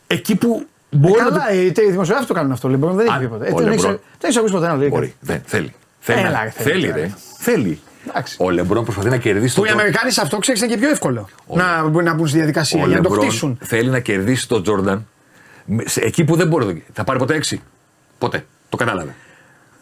εκεί 0.07 0.37
που 0.37 0.67
μπορεί 0.91 1.21
Ε, 1.21 1.23
να. 1.23 1.29
καλά, 1.29 1.53
οι 1.53 1.67
οι 1.67 1.71
δημοσιογράφοι 1.91 2.27
το 2.27 2.35
κάνουν 2.35 2.53
αυτό. 2.53 2.69
Λοιπόν, 2.69 2.97
δεν 2.97 3.07
έχει 3.07 3.15
Α, 3.17 3.19
πει 3.19 3.27
ποτέ. 3.29 3.45
ο 3.45 3.47
Ε, 3.47 3.51
δεν 3.51 3.57
Λεμπρόν. 3.69 3.73
έχεις- 3.73 4.01
Δεν 4.21 4.31
έχει 4.31 4.39
ακούσει 4.39 4.53
ποτέ 4.55 4.67
να 4.67 4.77
λέει. 4.77 4.89
Μπορεί. 4.93 5.07
κάτι. 5.07 5.17
Δεν, 5.21 5.43
θέλει. 5.47 5.75
Θέλει, 6.01 6.21
Έλα, 6.21 6.31
να- 6.31 6.43
ρε, 6.43 6.51
θέλει, 6.51 6.71
θέλει, 6.71 6.87
τώρα. 6.87 6.97
ρε. 7.01 7.11
Θέλει. 7.39 7.81
Εντάξει. 8.09 8.37
Ο 8.41 8.51
Λεμπρόν 8.51 8.85
προσπαθεί 8.85 9.09
να 9.09 9.17
κερδίσει 9.17 9.55
Που 9.55 9.61
τον 9.61 9.65
οι 9.65 9.67
Τζόρνταν. 9.67 9.81
Αμερικάνοι 9.81 10.13
σε 10.13 10.21
αυτό 10.21 10.39
ξέρεις 10.39 10.61
είναι 10.61 10.71
και 10.73 10.79
πιο 10.79 10.89
εύκολο 10.89 11.29
να, 11.55 11.89
μπουν- 11.89 12.05
να 12.05 12.15
μπουν 12.15 12.27
στη 12.29 12.37
διαδικασία 12.37 12.83
Ο 12.83 12.87
για 12.87 12.97
να 12.97 13.03
το 13.03 13.09
Λεμπρόν 13.09 13.27
χτίσουν. 13.29 13.59
θέλει 13.63 13.91
να 13.91 14.01
κερδίσει 14.01 14.49
τον 14.49 14.63
Τζόρνταν 14.63 14.95
με- 14.95 15.03
σε- 15.03 15.07
εκεί 15.95 16.25
που 16.25 16.37
δεν 16.37 16.49
μπορεί 16.49 16.67
να 16.67 16.73
το 16.75 16.81
Θα 16.93 17.05
πάρει 17.05 17.19
ποτέ 17.19 17.35
έξι; 17.35 17.61
Ποτέ. 18.19 18.47
Το 18.69 18.77
κατάλαβε. 18.77 19.15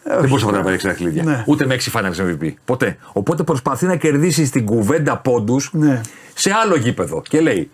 δεν 0.03 0.19
μπορούσε 0.27 0.45
ποτέ 0.45 0.57
να 0.57 0.63
πάρει 0.63 0.75
έξι 0.75 0.87
δαχτυλίδια. 0.87 1.23
Ναι. 1.23 1.43
Ούτε 1.47 1.65
με 1.65 1.73
έξι 1.73 1.91
finals 1.93 2.15
MVP. 2.15 2.53
Ποτέ. 2.65 2.97
Οπότε 3.13 3.43
προσπαθεί 3.43 3.85
να 3.85 3.95
κερδίσει 3.95 4.45
στην 4.45 4.65
κουβέντα 4.65 5.17
πόντους 5.17 5.69
Ναι. 5.73 6.01
σε 6.33 6.51
άλλο 6.63 6.75
γήπεδο. 6.75 7.21
Και 7.29 7.41
λέει, 7.41 7.69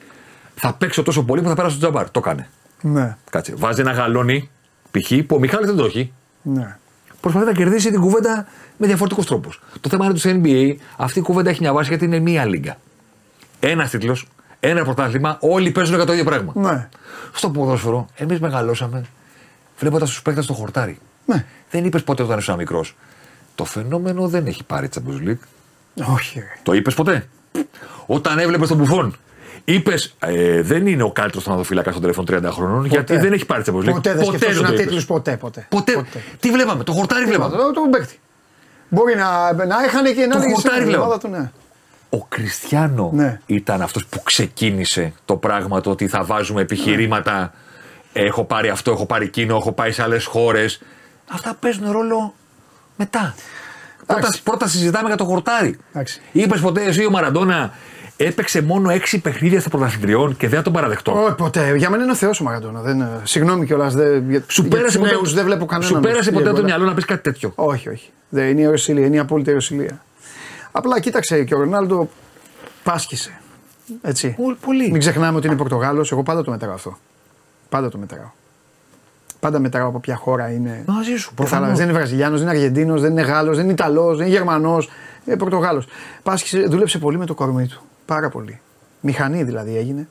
θα 0.55 0.73
παίξω 0.73 1.03
τόσο 1.03 1.23
πολύ 1.23 1.41
που 1.41 1.47
θα 1.47 1.55
πέρασω 1.55 1.79
τον 1.79 1.81
Τζαμπάρ. 1.89 2.09
Το 2.11 2.19
κάνει. 2.19 2.45
Ναι, 2.81 3.17
Κάτσε. 3.29 3.53
Βάζει 3.57 3.81
ένα 3.81 3.91
γαλόνι 3.91 4.49
π.χ. 4.91 5.11
που 5.27 5.35
ο 5.35 5.39
Μιχάλης 5.39 5.67
δεν 5.67 5.75
το 5.75 5.85
έχει. 5.85 6.13
ναι. 6.41 6.77
Προσπαθεί 7.21 7.45
να 7.45 7.53
κερδίσει 7.53 7.91
την 7.91 7.99
κουβέντα 8.01 8.47
με 8.77 8.87
διαφορετικούς 8.87 9.25
τρόπους. 9.25 9.61
Το 9.81 9.89
θέμα 9.89 10.03
είναι 10.05 10.13
ότι 10.13 10.21
στο 10.21 10.41
NBA 10.43 10.75
αυτή 10.97 11.19
η 11.19 11.21
κουβέντα 11.21 11.49
έχει 11.49 11.61
μια 11.61 11.73
βάση 11.73 11.89
γιατί 11.89 12.05
είναι 12.05 12.19
μία 12.19 12.45
λίγα. 12.45 12.77
Ένας 13.59 13.89
τίτλος, 13.89 14.27
ένα 14.65 14.83
πρωτάθλημα, 14.83 15.37
όλοι 15.39 15.71
παίζουν 15.71 15.95
για 15.95 16.05
το 16.05 16.11
ίδιο 16.11 16.23
πράγμα. 16.25 16.51
ναι. 16.55 16.89
Στο 17.33 17.49
ποδόσφαιρο, 17.49 18.07
εμείς 18.15 18.39
μεγαλώσαμε 18.39 19.03
βλέποντας 19.79 20.09
τους 20.09 20.21
παίκτες 20.21 20.43
στο 20.43 20.53
χορτάρι. 20.53 20.99
Ναι. 21.25 21.45
Δεν 21.71 21.85
είπες 21.85 22.03
ποτέ 22.03 22.23
όταν 22.23 22.37
ήσουν 22.37 22.55
μικρός. 22.55 22.95
Το 23.55 23.65
φαινόμενο 23.65 24.27
δεν 24.27 24.45
έχει 24.47 24.63
πάρει 24.63 24.89
Champions 24.95 25.29
League. 25.29 25.37
Όχι, 26.13 26.39
ρε. 26.39 26.45
Το 26.63 26.73
είπες 26.73 26.93
ποτέ. 26.93 27.27
Όταν 28.05 28.39
έβλεπες 28.39 28.67
τον 28.67 28.77
Μπουφόν, 28.77 29.15
είπες 29.65 30.15
ε, 30.19 30.61
δεν 30.61 30.87
είναι 30.87 31.03
ο 31.03 31.11
καλύτερος 31.11 31.43
θεματοφύλακα 31.43 31.91
των 31.91 32.01
τελευταίων 32.01 32.27
30 32.45 32.51
χρόνων 32.51 32.85
γιατί 32.85 33.17
δεν 33.17 33.33
έχει 33.33 33.45
πάρει 33.45 33.63
Champions 33.65 33.89
League. 33.89 33.91
Ποτέ 33.93 34.13
δεν 34.13 34.25
σκεφτόσουν 34.25 34.55
το 34.55 34.59
ένα 34.67 34.73
είπες. 34.73 34.85
τίτλο, 34.85 35.03
ποτέ, 35.07 35.37
ποτέ. 35.37 35.65
Ποτέ. 35.69 36.05
Τι 36.39 36.51
βλέπαμε, 36.51 36.83
το 36.83 36.91
χορτάρι 36.91 37.25
βλέπαμε. 37.25 37.55
Το, 37.57 37.71
το 37.71 37.81
παίκτη. 37.91 38.19
Μπορεί 38.89 39.15
να, 39.15 39.53
να 39.65 39.83
έχανε 39.83 40.11
και 40.11 40.25
να 40.25 40.31
Το 40.31 40.37
έλεγε 40.37 40.53
χορτάρι 40.53 40.75
στην 40.75 40.87
βλέπω. 40.87 41.03
ομάδα 41.03 41.17
του, 41.19 41.27
ναι. 41.27 41.51
Ο 42.13 42.25
Κριστιανό 42.29 43.09
Ναι. 43.13 43.39
ήταν 43.45 43.81
αυτός 43.81 44.05
που 44.05 44.23
ξεκίνησε 44.23 45.13
το 45.25 45.35
πράγμα 45.35 45.81
το 45.81 45.89
ότι 45.89 46.07
θα 46.07 46.23
βάζουμε 46.23 46.61
επιχειρήματα. 46.61 47.53
Έχω 48.13 48.43
πάρει 48.43 48.69
αυτό, 48.69 48.91
έχω 48.91 49.05
πάρει 49.05 49.25
εκείνο, 49.25 49.55
έχω 49.55 49.71
πάει 49.71 49.91
σε 49.91 50.01
άλλες 50.03 50.25
χώρες. 50.25 50.81
Αυτά 51.31 51.55
παίζουν 51.59 51.91
ρόλο 51.91 52.33
μετά. 52.95 53.35
Πρώτα, 54.05 54.19
Εντάξει. 54.21 54.43
πρώτα 54.43 54.67
συζητάμε 54.67 55.07
για 55.07 55.17
το 55.17 55.25
χορτάρι. 55.25 55.77
Εντάξει. 55.93 56.21
Είπες 56.31 56.59
ποτέ 56.59 56.83
εσύ 56.83 57.05
ο 57.05 57.09
Μαραντόνα 57.09 57.71
έπαιξε 58.17 58.61
μόνο 58.61 58.89
έξι 58.89 59.19
παιχνίδια 59.21 59.59
στα 59.59 59.69
πρωταθλητριών 59.69 60.37
και 60.37 60.47
δεν 60.47 60.57
θα 60.57 60.63
τον 60.63 60.73
παραδεχτώ. 60.73 61.23
Όχι, 61.23 61.35
ποτέ. 61.35 61.75
Για 61.77 61.89
μένα 61.89 62.03
είναι 62.03 62.11
ο 62.11 62.15
Θεός 62.15 62.39
ο 62.39 62.43
Μαραντόνα. 62.43 62.81
Δεν, 62.81 63.01
ε, 63.01 63.07
συγγνώμη 63.23 63.65
κιόλας. 63.65 63.93
Για, 63.93 64.43
Σου 64.47 64.61
για 64.61 64.69
πέρασε 64.69 64.85
τους 64.87 64.97
ποτέ, 64.97 65.11
νέους 65.11 65.33
δεν 65.33 65.45
βλέπω 65.45 65.65
κανέναν. 65.65 65.89
σου 65.89 65.95
να 65.95 66.01
πέρασε 66.01 66.23
φύγει 66.23 66.33
ποτέ 66.35 66.45
από 66.49 66.55
το 66.55 66.61
εύκολα. 66.61 66.75
μυαλό 66.75 66.85
να 66.89 66.93
πεις 66.95 67.05
κάτι 67.05 67.21
τέτοιο. 67.21 67.51
Όχι, 67.55 67.89
όχι. 67.89 68.09
Δεν 68.29 68.47
είναι 68.49 68.59
η 68.59 68.63
ιεροσιλία, 68.63 69.05
είναι 69.05 69.15
η 69.15 69.19
απόλυτη 69.19 69.49
ιεροσιλία. 69.49 70.03
Απλά 70.75 70.99
κοίταξε 70.99 71.43
και 71.43 71.55
ο 71.55 71.59
Ρονάλντο 71.59 72.09
πάσχησε. 72.83 73.39
Έτσι. 74.01 74.33
Πο- 74.37 74.55
Πολύ. 74.61 74.91
Μην 74.91 74.99
ξεχνάμε 74.99 75.37
ότι 75.37 75.47
είναι 75.47 75.55
Πορτογάλος. 75.55 76.11
Εγώ 76.11 76.23
πάντα 76.23 76.43
το 76.43 76.51
μετράω 76.51 76.73
αυτό. 76.73 76.97
Πάντα 77.69 77.89
το 77.89 77.97
μετράω. 77.97 78.29
Πάντα 79.39 79.59
μετράω 79.59 79.87
από 79.87 79.99
ποια 79.99 80.15
χώρα 80.15 80.51
είναι. 80.51 80.83
Μαζί 80.87 81.15
σου, 81.15 81.29
Κατάλαβες, 81.29 81.35
προφανώς. 81.35 81.77
Δεν 81.77 81.87
είναι 81.89 81.97
Βραζιλιάνος, 81.97 82.39
δεν 82.39 82.47
είναι 82.49 82.57
Αργεντίνος, 82.57 83.01
δεν 83.01 83.11
είναι 83.11 83.21
Γάλλος, 83.21 83.55
δεν 83.55 83.63
είναι 83.63 83.73
Ιταλός, 83.73 84.17
δεν 84.17 84.25
είναι 84.27 84.35
Γερμανός. 84.35 84.89
Είναι 85.25 85.37
Πορτογάλος. 85.37 85.87
Πάσχησε, 86.23 86.59
δούλεψε 86.61 86.97
πολύ 86.99 87.17
με 87.17 87.25
το 87.25 87.33
κορμί 87.33 87.67
του. 87.67 87.81
Πάρα 88.05 88.29
πολύ. 88.29 88.61
Μηχανή 89.01 89.43
δηλαδή 89.43 89.77
έγινε. 89.77 90.07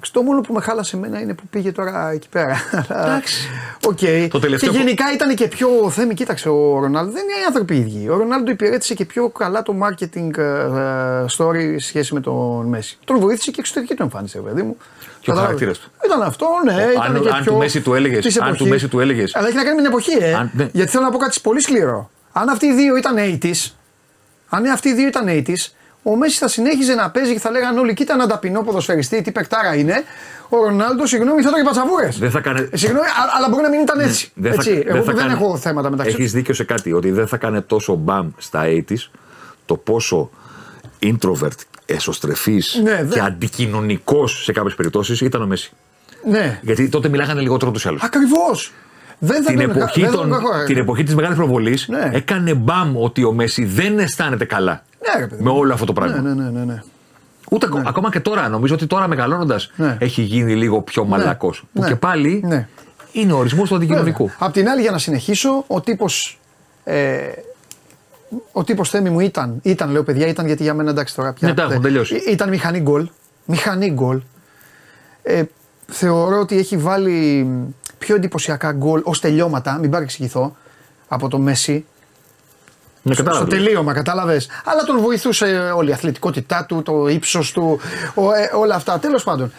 Εντάξει, 0.00 0.12
το 0.12 0.22
μόνο 0.22 0.40
που 0.40 0.52
με 0.52 0.60
χάλασε 0.60 0.96
εμένα 0.96 1.20
είναι 1.20 1.34
που 1.34 1.42
πήγε 1.50 1.72
τώρα 1.72 2.10
εκεί 2.10 2.28
πέρα. 2.28 2.56
Εντάξει. 2.88 3.48
Οκ. 3.86 3.98
Το 4.30 4.38
τελευταίο 4.38 4.70
Και 4.72 4.78
που- 4.78 4.84
γενικά 4.84 5.12
ήταν 5.14 5.34
και 5.34 5.48
πιο. 5.48 5.68
Θέμη, 5.90 6.14
κοίταξε, 6.14 6.48
ο 6.48 6.78
Ρονάλντο 6.80 7.12
δεν 7.12 7.22
είναι 7.22 7.32
οι 7.42 7.44
άνθρωποι 7.46 7.74
οι 7.74 7.78
ίδιοι. 7.78 8.08
Ο 8.08 8.16
Ρονάλντο 8.16 8.50
υπηρέτησε 8.50 8.94
και 8.94 9.04
πιο 9.04 9.28
καλά 9.28 9.62
το 9.62 9.74
marketing 9.82 10.38
ε, 10.38 10.42
ε, 10.42 11.24
story 11.36 11.74
σε 11.76 11.86
σχέση 11.88 12.14
με 12.14 12.20
τον 12.20 12.66
Μέσι. 12.66 12.98
Τον 13.04 13.18
βοήθησε 13.18 13.50
και 13.50 13.56
η 13.56 13.60
εξωτερική 13.60 13.94
του 13.94 14.02
εμφάνιση, 14.02 14.36
ρε 14.44 14.48
παιδί 14.48 14.62
μου. 14.62 14.76
Και 15.20 15.30
ο 15.30 15.34
Κατάλαβες. 15.34 15.44
χαρακτήρας 15.44 15.78
του. 15.78 15.90
Ήταν 16.04 16.22
αυτό, 16.22 16.46
ναι. 16.64 16.72
Ο- 16.74 16.90
ήταν 16.90 17.02
αν- 17.16 17.22
και 17.22 17.28
αν 17.28 17.42
πιο 17.42 17.52
του 17.52 17.58
Μέσι 17.58 17.80
του 17.80 17.94
έλεγες- 17.94 18.24
της 18.24 18.36
αν 18.40 18.42
του 18.46 18.48
εποχής. 18.54 18.70
Μέσι 18.70 18.88
του 18.88 19.00
έλεγες- 19.00 19.36
Αλλά 19.36 19.46
έχει 19.46 19.56
να 19.56 19.62
κάνει 19.62 19.74
με 19.74 19.82
την 19.82 19.90
εποχή, 19.90 20.16
ε. 20.20 20.34
Αν- 20.34 20.50
ναι. 20.54 20.68
Γιατί 20.72 20.90
θέλω 20.90 21.04
να 21.04 21.10
πω 21.10 21.18
κάτι 21.18 21.38
πολύ 21.42 21.60
σκληρό. 21.60 22.10
Αν 22.32 22.48
αυτοί 22.48 22.66
οι 22.66 22.72
δύο 22.74 22.96
ήταν 22.96 23.16
80s, 23.16 23.74
αν 24.48 24.66
αυτοί 24.66 24.88
οι 24.88 24.94
δύο 24.94 25.06
ήταν 25.06 25.26
80s, 25.28 25.74
ο 26.02 26.16
Μέση 26.16 26.38
θα 26.38 26.48
συνέχιζε 26.48 26.94
να 26.94 27.10
παίζει 27.10 27.32
και 27.32 27.38
θα 27.40 27.50
λέγανε 27.50 27.80
όλοι: 27.80 27.94
Κοίτα 27.94 28.12
έναν 28.14 28.28
ταπεινό 28.28 28.62
ποδοσφαιριστή, 28.62 29.22
τι 29.22 29.32
παικτάρα 29.32 29.74
είναι. 29.74 29.94
Ο 30.48 30.56
Ρονάλντο, 30.56 31.06
συγγνώμη, 31.06 31.42
θα 31.42 31.48
έκανε 31.48 31.64
πατσαβούρες. 31.64 32.18
Δεν 32.18 32.30
θα 32.30 32.40
κάνε... 32.40 32.68
Συγγνώμη, 32.72 33.06
α- 33.06 33.12
αλλά 33.36 33.48
μπορεί 33.48 33.62
να 33.62 33.68
μην 33.68 33.80
ήταν 33.80 34.00
έτσι. 34.00 34.30
Ναι, 34.34 34.48
Δεν 34.48 34.52
θα- 34.62 34.70
έτσι. 34.70 34.82
δεν 34.82 34.86
Εγώ 34.96 35.04
θα 35.04 35.10
που 35.10 35.16
δεν 35.16 35.26
κάνει- 35.26 35.42
έχω 35.42 35.56
θέματα 35.56 35.90
μεταξύ 35.90 36.14
Έχεις 36.18 36.32
δίκιο 36.32 36.54
σε 36.54 36.64
κάτι, 36.64 36.92
ότι 36.92 37.10
δεν 37.10 37.26
θα 37.26 37.36
κάνει 37.36 37.60
τόσο 37.62 37.94
μπαμ 37.94 38.28
στα 38.36 38.62
80s 38.64 39.10
το 39.66 39.76
πόσο 39.76 40.30
introvert, 41.02 41.58
εσωστρεφής 41.86 42.80
Ναι, 42.82 42.90
δεν- 42.96 43.08
και 43.08 43.20
αντικοινωνικός 43.20 44.42
σε 44.44 44.52
κάποιες 44.52 44.74
περιπτώσεις 44.74 45.20
ήταν 45.20 45.42
ο 45.42 45.46
Μέση. 45.46 45.72
Ναι, 46.24 46.58
Γιατί 46.62 46.88
τότε 46.88 47.08
μιλάγανε 47.08 47.40
λιγότερο 47.40 47.70
τους 47.70 47.86
άλλους. 47.86 48.02
ακριβώς. 48.02 48.72
Δεν 49.18 49.42
θα 49.42 49.50
Την 49.52 49.60
τον- 49.60 49.70
εποχή, 49.76 50.00
δεν 50.00 50.10
θα 50.10 50.16
των, 50.16 50.28
τον 50.28 50.38
έχω- 50.38 50.64
την 50.64 50.76
εποχή 50.78 51.02
της 51.02 51.14
μεγάλης 51.14 51.36
προβολής 51.36 51.88
Ναι. 51.88 52.10
έκανε 52.12 52.54
μπαμ 52.54 52.96
ότι 53.02 53.24
ο 53.24 53.32
Μέση 53.32 53.64
δεν 53.64 53.98
αισθάνεται 53.98 54.44
καλά 54.44 54.82
Ναι, 55.14 55.20
ρε 55.20 55.26
παιδί 55.26 55.42
με 55.42 55.50
μου. 55.50 55.56
όλο 55.58 55.72
αυτό 55.72 55.84
το 55.86 55.92
πράγμα. 55.92 56.20
Ναι, 56.20 56.34
ναι, 56.34 56.42
ναι, 56.42 56.50
ναι, 56.58 56.64
ναι. 56.64 56.82
Ούτε 57.50 57.66
ακο- 57.66 57.82
ακόμα 57.86 58.10
και 58.10 58.20
τώρα, 58.20 58.48
νομίζω 58.48 58.74
ότι 58.74 58.86
τώρα 58.86 59.08
μεγαλώνοντας 59.08 59.70
Ναι. 59.76 59.96
έχει 60.00 60.22
γίνει 60.22 60.54
λίγο 60.56 60.82
πιο 60.82 61.04
μαλακός. 61.04 61.64
Που 61.72 61.80
Ναι. 61.82 61.88
και 61.88 61.96
πάλι 61.96 62.42
Ναι. 62.46 62.68
είναι 63.12 63.32
ο 63.32 63.38
ορισμός 63.38 63.68
του 63.68 63.74
αντικοινωνικού. 63.74 64.22
Βέβαια. 64.22 64.36
Απ' 64.40 64.52
την 64.52 64.68
άλλη, 64.68 64.80
για 64.82 64.90
να 64.90 64.98
συνεχίσω, 64.98 65.64
ο 65.66 65.80
τύπος. 65.80 66.38
Ε, 66.84 67.18
ο 68.52 68.64
τύπος 68.64 68.90
θέμη 68.90 69.10
μου 69.10 69.20
ήταν, 69.20 69.58
ήταν, 69.62 69.90
λέω 69.90 70.02
παιδιά, 70.02 70.26
ήταν 70.26 70.46
γιατί 70.46 70.62
για 70.62 70.74
μένα 70.74 70.90
εντάξει 70.90 71.14
τώρα 71.14 71.32
πια. 71.32 71.48
Ναι, 71.48 71.54
τα 71.54 71.62
έχουν 71.62 71.72
δεν- 71.74 71.82
τελειώσει. 71.82 72.14
Ή- 72.14 72.24
Ήταν 72.30 72.48
μηχανή 72.48 72.80
γκολ. 72.80 73.08
Μηχανή 73.44 73.90
γκολ. 73.90 74.20
Ε, 75.22 75.42
θεωρώ 75.86 76.38
ότι 76.40 76.58
έχει 76.58 76.76
βάλει 76.76 77.46
πιο 77.98 78.14
εντυπωσιακά 78.14 78.72
γκολ 78.72 79.00
ως 79.04 79.20
τελειώματα, 79.20 79.78
μην 79.78 79.90
παρεξηγηθώ, 79.90 80.56
από 81.08 81.28
το 81.28 81.38
Μέση. 81.38 81.84
Με 83.08 83.14
Στο 83.14 83.22
κατάλαβες. 83.22 83.54
τελείωμα, 83.58 83.92
κατάλαβες. 83.92 84.48
Αλλά 84.64 84.82
τον 84.82 85.00
βοηθούσε 85.00 85.72
όλη 85.76 85.90
η 85.90 85.92
αθλητικότητά 85.92 86.64
του, 86.68 86.82
το 86.82 87.08
ύψος 87.08 87.52
του, 87.52 87.80
ο- 88.14 88.32
ε, 88.32 88.50
όλα 88.54 88.74
αυτά. 88.74 88.98
Τέλος 88.98 89.24
πάντων, 89.24 89.52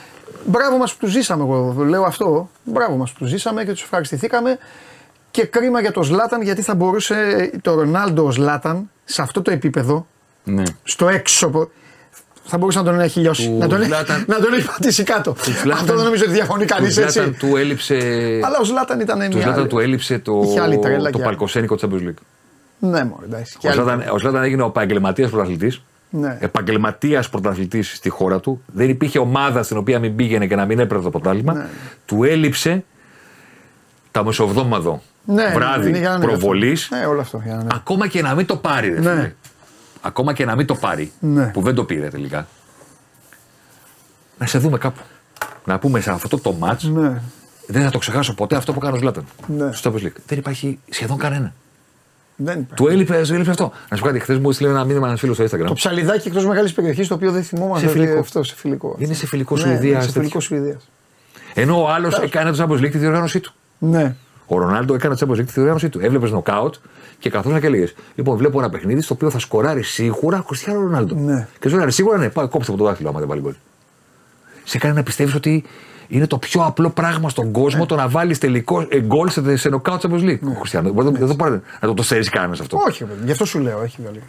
μπράβο 0.45 0.77
μας 0.77 0.91
που 0.93 0.97
τους 0.99 1.11
ζήσαμε, 1.11 1.43
εγώ 1.43 1.75
λέω 1.87 2.03
αυτό. 2.03 2.49
Μπράβο 2.63 2.95
μας 2.95 3.11
που 3.11 3.17
τους 3.19 3.29
ζήσαμε 3.29 3.63
και 3.63 3.71
τους 3.71 3.81
ευχαριστηθήκαμε. 3.81 4.57
Και 5.31 5.45
κρίμα 5.45 5.81
για 5.81 5.91
το 5.91 6.03
Ζλάταν 6.03 6.41
γιατί 6.41 6.61
θα 6.61 6.75
μπορούσε 6.75 7.49
το 7.61 7.73
Ρονάλντο 7.73 8.25
ο 8.25 8.31
Ζλάταν 8.31 8.89
σε 9.05 9.21
αυτό 9.21 9.41
το 9.41 9.51
επίπεδο, 9.51 10.05
Ναι. 10.43 10.63
στο 10.83 11.07
έξω, 11.07 11.69
θα 12.43 12.57
μπορούσε 12.57 12.77
να 12.77 12.83
τον 12.83 12.99
έχει 12.99 13.19
λιώσει. 13.19 13.45
Του 13.49 13.57
Να 13.59 13.67
τον, 13.67 13.79
Zlatan- 13.81 14.23
να 14.27 14.39
τον 14.39 14.53
έχει 14.53 14.65
πατήσει 14.65 15.03
κάτω. 15.03 15.35
Zlatan- 15.63 15.71
αυτό 15.73 15.95
δεν 15.95 16.03
νομίζω 16.03 16.23
ότι 16.23 16.33
διαφωνεί 16.33 16.65
κανείς 16.65 16.95
Του 16.95 17.01
έτσι. 17.01 17.11
Ζλάταν 17.19 17.35
του 17.39 17.55
έλειψε, 17.57 17.95
Αλλά 18.43 18.57
ο 18.61 18.63
Ζλάταν 18.63 18.99
ήταν 18.99 19.19
του 19.19 19.25
μια. 19.27 19.41
Ζλάταν 19.41 19.53
άλλη- 19.59 19.67
του 19.67 19.79
έλειψε 19.79 20.19
το, 20.19 20.41
Είχε 20.45 20.59
άλλη 20.61 20.77
τρέλα 20.79 21.09
το 21.09 21.17
και 21.17 21.23
παλκοσένικο 21.23 21.75
της 21.75 21.87
Champions 21.89 22.07
League. 22.07 22.21
Ναι, 22.79 23.03
μόνο 23.03 23.19
εντάξει. 23.23 23.57
Και 23.57 23.67
Ο 23.67 23.69
άλλη- 23.71 23.79
Ζλάταν, 23.81 24.09
ο 24.13 24.17
Ζλάταν 24.19 24.43
έγινε 24.43 24.61
ο 24.63 24.65
επαγγελματίας 24.65 25.29
πρωταθλητής. 25.29 25.81
Ναι. 26.09 26.37
Επαγγελματίας 26.39 27.29
πρωταθλητής 27.29 27.95
στη 27.95 28.09
χώρα 28.09 28.39
του. 28.39 28.61
Δεν 28.73 28.89
υπήρχε 28.89 29.19
ομάδα 29.19 29.63
στην 29.63 29.77
οποία 29.77 29.99
μην 29.99 30.15
πήγαινε 30.15 30.47
και 30.47 30.55
να 30.55 30.65
μην 30.65 30.79
έπαιρνε 30.79 31.03
το 31.03 31.09
πρωτάθλημα. 31.09 31.53
Ναι. 31.53 31.65
Του 32.05 32.23
έλειψε 32.23 32.83
τα 34.11 34.23
μεσοβδόμαδο 34.23 35.01
Ναι, 35.25 35.33
ναι, 35.47 35.53
βράδυ 35.53 35.89
είναι 35.89 35.97
για 35.97 36.09
να 36.09 36.15
είναι 36.15 36.25
προβολής. 36.25 36.83
αυτό. 36.83 36.95
Ναι, 36.95 37.05
όλο 37.05 37.21
αυτό. 37.21 37.41
Για 37.43 37.53
να 37.55 37.59
είναι. 37.61 37.69
Ακόμα 37.75 38.07
και 38.07 38.21
να 38.21 38.35
μην 38.35 38.45
το 38.45 38.55
πάρει, 38.55 38.89
ρε 38.93 38.99
Ναι. 38.99 39.09
φίλε. 39.09 39.33
Ακόμα 40.01 40.33
και 40.33 40.45
να 40.45 40.55
μην 40.55 40.65
το 40.65 40.75
πάρει. 40.75 41.11
Ναι. 41.19 41.45
Που 41.45 41.61
δεν 41.61 41.75
το 41.75 41.83
πήρε 41.83 42.07
τελικά. 42.07 42.47
Να 44.37 44.45
σε 44.45 44.57
δούμε 44.57 44.77
κάπου. 44.77 45.01
Να 45.65 45.79
πούμε 45.79 45.99
σε 45.99 46.11
αυτό 46.11 46.37
το 46.39 46.55
match. 46.61 46.81
Ναι. 46.81 47.21
Δεν 47.67 47.83
θα 47.83 47.89
το 47.91 47.97
ξεχάσω 47.97 48.33
ποτέ 48.33 48.55
αυτό 48.55 48.73
που 48.73 48.79
έκανε 48.81 48.95
ο 48.97 48.99
Ζλάταν. 48.99 49.25
Ναι. 49.47 49.71
Στο 49.71 49.93
Champions 49.93 50.03
League. 50.05 50.15
Δεν 50.27 50.37
υπάρχει 50.37 50.79
σχεδόν 50.89 51.17
κανένα. 51.17 51.53
Δεν 52.41 52.59
υπάρχει. 52.59 52.73
Του 52.75 52.87
έλειπε, 52.87 53.21
του 53.27 53.33
έλειπε 53.33 53.49
αυτό. 53.49 53.71
Να 53.89 53.97
σου 53.97 54.01
πω 54.03 54.07
κάτι, 54.07 54.19
χθες 54.19 54.37
μου 54.37 54.49
έστειλε 54.49 54.69
ένα 54.69 54.83
μήνυμα 54.83 55.07
ένα 55.07 55.17
φίλο 55.17 55.33
στο 55.33 55.43
Instagram. 55.43 55.65
Το 55.65 55.73
ψαλιδάκι 55.73 56.27
εκτός 56.27 56.45
μεγάλης 56.45 56.73
περιοχής 56.73 57.07
το 57.07 57.13
οποίο 57.13 57.31
δεν 57.31 57.43
θυμόμαστε. 57.43 57.87
Σε 57.87 57.93
φιλικό. 57.93 58.11
ότι 58.11 58.19
Αυτό 58.19 58.43
σε 58.43 58.55
φιλικό. 58.55 58.95
Είναι 58.99 59.13
σε 59.13 59.27
φιλικό 59.27 59.55
Ναι, 59.55 59.61
Σουηδία, 59.61 59.93
ναι, 59.93 59.99
Σε 60.01 60.05
τέτοιο. 60.05 60.21
φιλικό 60.21 60.39
Σουηδίας. 60.39 60.89
Ενώ 61.53 61.81
ο 61.81 61.89
άλλος 61.89 62.19
έκανε 62.19 62.51
το 62.51 62.63
Champions 62.63 62.79
League 62.85 62.91
τη 62.91 62.97
διοργάνωσή 62.97 63.39
του. 63.39 63.53
Ναι. 63.79 64.15
Ο 64.45 64.57
Ρονάλντο 64.57 64.93
έκανε 64.93 65.15
το 65.15 65.25
Champions 65.27 65.35
League 65.39 65.45
τη 65.45 65.51
διοργάνωσή 65.51 65.89
του. 65.89 65.99
Έβλεπες 66.01 66.31
νοκάουτ 66.31 66.75
και 67.19 67.29
καθόταν 67.29 67.59
και 67.59 67.65
έλεγε: 67.67 67.87
Λοιπόν, 68.15 68.37
βλέπω 68.37 68.59
ένα 68.59 68.69
παιχνίδι 68.69 69.01
στο 69.01 69.13
οποίο 69.13 69.29
θα 69.29 69.39
σκοράρει 69.39 69.83
σίγουρα 69.83 70.43
Κριστιανό 70.47 70.79
Ρονάλντο. 70.79 71.15
Ναι. 71.15 71.47
Και 71.59 71.69
σου 71.69 71.75
έλεγε: 71.75 71.91
Σίγουρα 71.91 72.17
ναι, 72.17 72.29
πάει, 72.29 72.47
κόψτε 72.47 72.71
από 72.71 72.81
το 72.81 72.87
δάχτυλο 72.87 73.09
άμα 73.09 73.19
δεν 73.19 73.27
βάλει 73.27 73.41
γκολ. 73.41 73.53
Σε 74.63 74.77
κάνει 74.77 74.95
να 74.95 75.03
πιστεύεις 75.03 75.33
ότι 75.35 75.63
είναι 76.09 76.27
το 76.27 76.37
πιο 76.37 76.61
απλό 76.65 76.89
πράγμα 76.89 77.29
στον 77.29 77.51
κόσμο 77.51 77.85
το 77.85 77.95
να 77.95 78.07
βάλεις 78.07 78.37
τελικό 78.37 78.85
ε, 78.89 78.99
γκολ 79.01 79.29
σε, 79.29 79.55
σε 79.55 79.69
νοκάουτ 79.69 80.01
Champions 80.05 80.23
League. 80.23 80.39
Ο 80.43 80.59
Κριστιανό. 80.59 80.91
Δεν 80.91 81.15
δεν 81.15 81.27
το 81.27 81.35
πάρει 81.35 81.61
να 81.81 81.87
το, 81.87 81.93
το 81.93 82.03
σέρεις 82.03 82.29
κανένας 82.29 82.59
αυτό. 82.59 82.77
Όχι, 82.87 83.03
παιδί, 83.03 83.25
γι' 83.25 83.31
αυτό 83.31 83.45
σου 83.45 83.59
λέω, 83.59 83.81
έχει 83.81 83.97
βγάλει. 84.01 84.21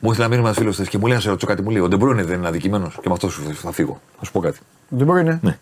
Μου 0.00 0.10
ήθελε 0.10 0.24
να 0.24 0.30
μείνει 0.30 0.42
ένας 0.46 0.56
φίλος 0.56 0.76
τη 0.76 0.88
και 0.88 0.98
μου 0.98 1.06
λέει 1.06 1.14
να 1.16 1.22
σε 1.22 1.28
ρωτήσω 1.28 1.46
κάτι. 1.46 1.62
Μου 1.62 1.70
λέει: 1.70 1.80
Ο 1.82 1.88
Ντεμπρόινε 1.88 2.22
δεν 2.24 2.38
είναι 2.38 2.48
αδικημένος; 2.48 2.94
Και 2.94 3.08
με 3.08 3.12
αυτό 3.12 3.28
σου 3.28 3.42
θα 3.54 3.72
φύγω. 3.72 4.00
Θα 4.18 4.24
σου 4.24 4.32
πω 4.32 4.40
κάτι. 4.40 4.58
Δεν 4.88 5.06
μπορεί 5.06 5.24
να. 5.24 5.38
Ναι. 5.42 5.58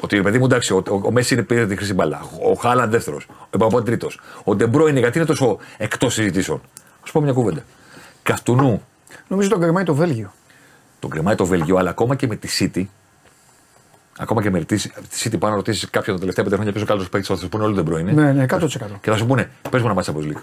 Ότι 0.00 0.22
παιδί 0.22 0.38
μου 0.38 0.44
εντάξει, 0.44 0.72
ο, 0.72 0.82
ο, 0.88 1.00
ο 1.04 1.10
Μέσι 1.10 1.34
είναι 1.34 1.42
πήρε 1.42 1.66
τη 1.66 1.76
χρυσή 1.76 1.94
μπάλα. 1.94 2.20
Ο 2.50 2.52
Χάαλαντ 2.54 2.90
δεύτερος. 2.90 3.26
Ο 3.40 3.46
Εμπαπέ 3.50 3.82
τρίτος. 3.82 4.20
Ο 4.44 4.54
Ντε 4.54 4.67
Μπρόινε 4.67 4.98
γιατί 4.98 5.18
είναι 5.18 5.26
τόσο 5.26 5.58
εκτός 5.76 6.14
συζητήσεων; 6.14 6.60
Α 7.08 7.10
πω 7.12 7.20
μια 7.20 7.32
κουβέντα. 7.32 7.64
Καυτουνού 8.22 8.82
Νομίζω 9.28 9.48
τον 9.48 9.60
κρεμάει 9.60 9.84
το 9.84 9.94
Βέλγιο. 9.94 10.32
τον 11.00 11.10
κρεμάει 11.10 11.34
το 11.34 11.46
Βέλγιο, 11.46 11.76
αλλά 11.76 11.90
ακόμα 11.90 12.14
και 12.14 12.26
με 12.26 12.36
τη 12.36 12.48
City. 12.58 12.84
Ακόμα 14.18 14.42
και 14.42 14.50
με 14.50 14.64
τη 14.64 14.76
τη 14.76 14.90
City 15.22 15.36
πάνω 15.38 15.50
να 15.50 15.56
ρωτήσεις 15.56 15.90
κάποιον 15.90 16.14
τα 16.14 16.20
τελευταία 16.20 16.44
πέντε 16.44 16.56
χρόνια 16.56 16.72
ποιος 16.72 16.84
ο 16.84 16.92
καλό 16.92 17.06
παίκτης 17.10 17.28
θα 17.28 17.36
σου 17.36 17.48
πούνε 17.48 17.64
όλοι 17.64 17.74
Ντε 17.74 17.84
Μπρόινε. 17.84 18.14
Ναι, 18.14 18.32
ναι, 18.32 18.44
100%. 18.48 18.66
Και 19.00 19.10
θα 19.10 19.16
σου 19.16 19.26
πούνε, 19.26 19.50
πες 19.70 19.80
μου 19.80 19.86
ένα 19.86 19.94
ματς 19.94 20.10
από 20.10 20.20
League. 20.22 20.42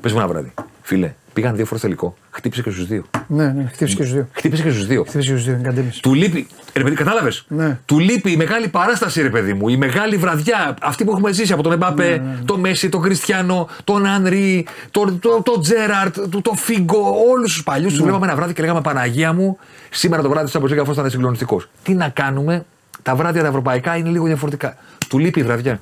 Πες 0.00 0.12
μου 0.12 0.18
ένα 0.18 0.28
βράδυ. 0.28 0.52
Φίλε, 0.82 1.14
πήγαν 1.32 1.56
δύο 1.56 1.64
φορές 1.64 1.82
τελικό. 1.82 2.16
Χτύπησε 2.30 2.62
και 2.62 2.70
στους 2.70 2.86
δύο. 2.86 3.04
Ναι, 3.26 3.46
ναι, 3.46 3.64
χτύπησε 3.72 3.96
και 3.96 4.02
στους 4.02 4.12
δύο. 4.14 4.28
Χτύπησε 4.32 4.62
και 4.62 4.70
στους 4.70 4.86
δύο. 4.86 5.02
Χτύπησε 5.02 5.30
και 5.30 5.34
στους 5.38 5.44
δύο, 5.44 5.54
είναι 5.54 5.62
καντέμιση. 5.62 6.02
Του 6.02 6.14
λείπει. 6.14 6.46
Ρε 6.72 6.82
παιδί, 6.82 6.94
κατάλαβες; 6.94 7.44
Ναι. 7.48 7.78
Του 7.84 7.98
λείπει 7.98 8.30
η 8.30 8.36
μεγάλη 8.36 8.68
παράσταση, 8.68 9.22
ρε 9.22 9.30
παιδί 9.30 9.54
μου. 9.54 9.68
Η 9.68 9.76
μεγάλη 9.76 10.16
βραδιά. 10.16 10.76
Αυτή 10.82 11.04
που 11.04 11.10
έχουμε 11.10 11.32
ζήσει 11.32 11.52
από 11.52 11.62
τον 11.62 11.72
Εμπάπε, 11.72 12.22
τον 12.44 12.60
Μέση, 12.60 12.88
τον 12.88 13.02
Κριστιανό, 13.02 13.68
τον 13.84 14.06
Ανρί, 14.06 14.66
τον 14.90 15.18
το, 15.18 15.42
το 15.42 15.60
Τζέραρτ, 15.60 16.20
τον 16.28 16.42
το 16.42 16.52
Φίγκο. 16.52 17.14
Όλους 17.30 17.52
τους 17.52 17.62
παλιούς 17.62 17.92
τους 17.92 18.02
βλέπαμε 18.02 18.26
ένα 18.26 18.34
βράδυ 18.36 18.52
και 18.52 18.60
λέγαμε 18.60 18.80
Παναγία 18.80 19.32
μου, 19.32 19.58
σήμερα 19.90 20.22
το 20.22 20.28
βράδυ 20.28 20.46
της 20.46 20.54
Αμποσίκα 20.54 20.80
αυτό 20.80 20.92
ήταν 20.92 21.10
συγκλονιστικός. 21.10 21.68
Τι 21.82 21.94
να 21.94 22.08
κάνουμε, 22.08 22.64
τα 23.06 23.14
βράδια 23.14 23.42
τα 23.42 23.48
ευρωπαϊκά 23.48 23.96
είναι 23.96 24.08
λίγο 24.08 24.24
διαφορετικά. 24.26 24.76
Του 25.08 25.18
λείπει 25.18 25.40
η 25.40 25.42
βραδιά. 25.42 25.80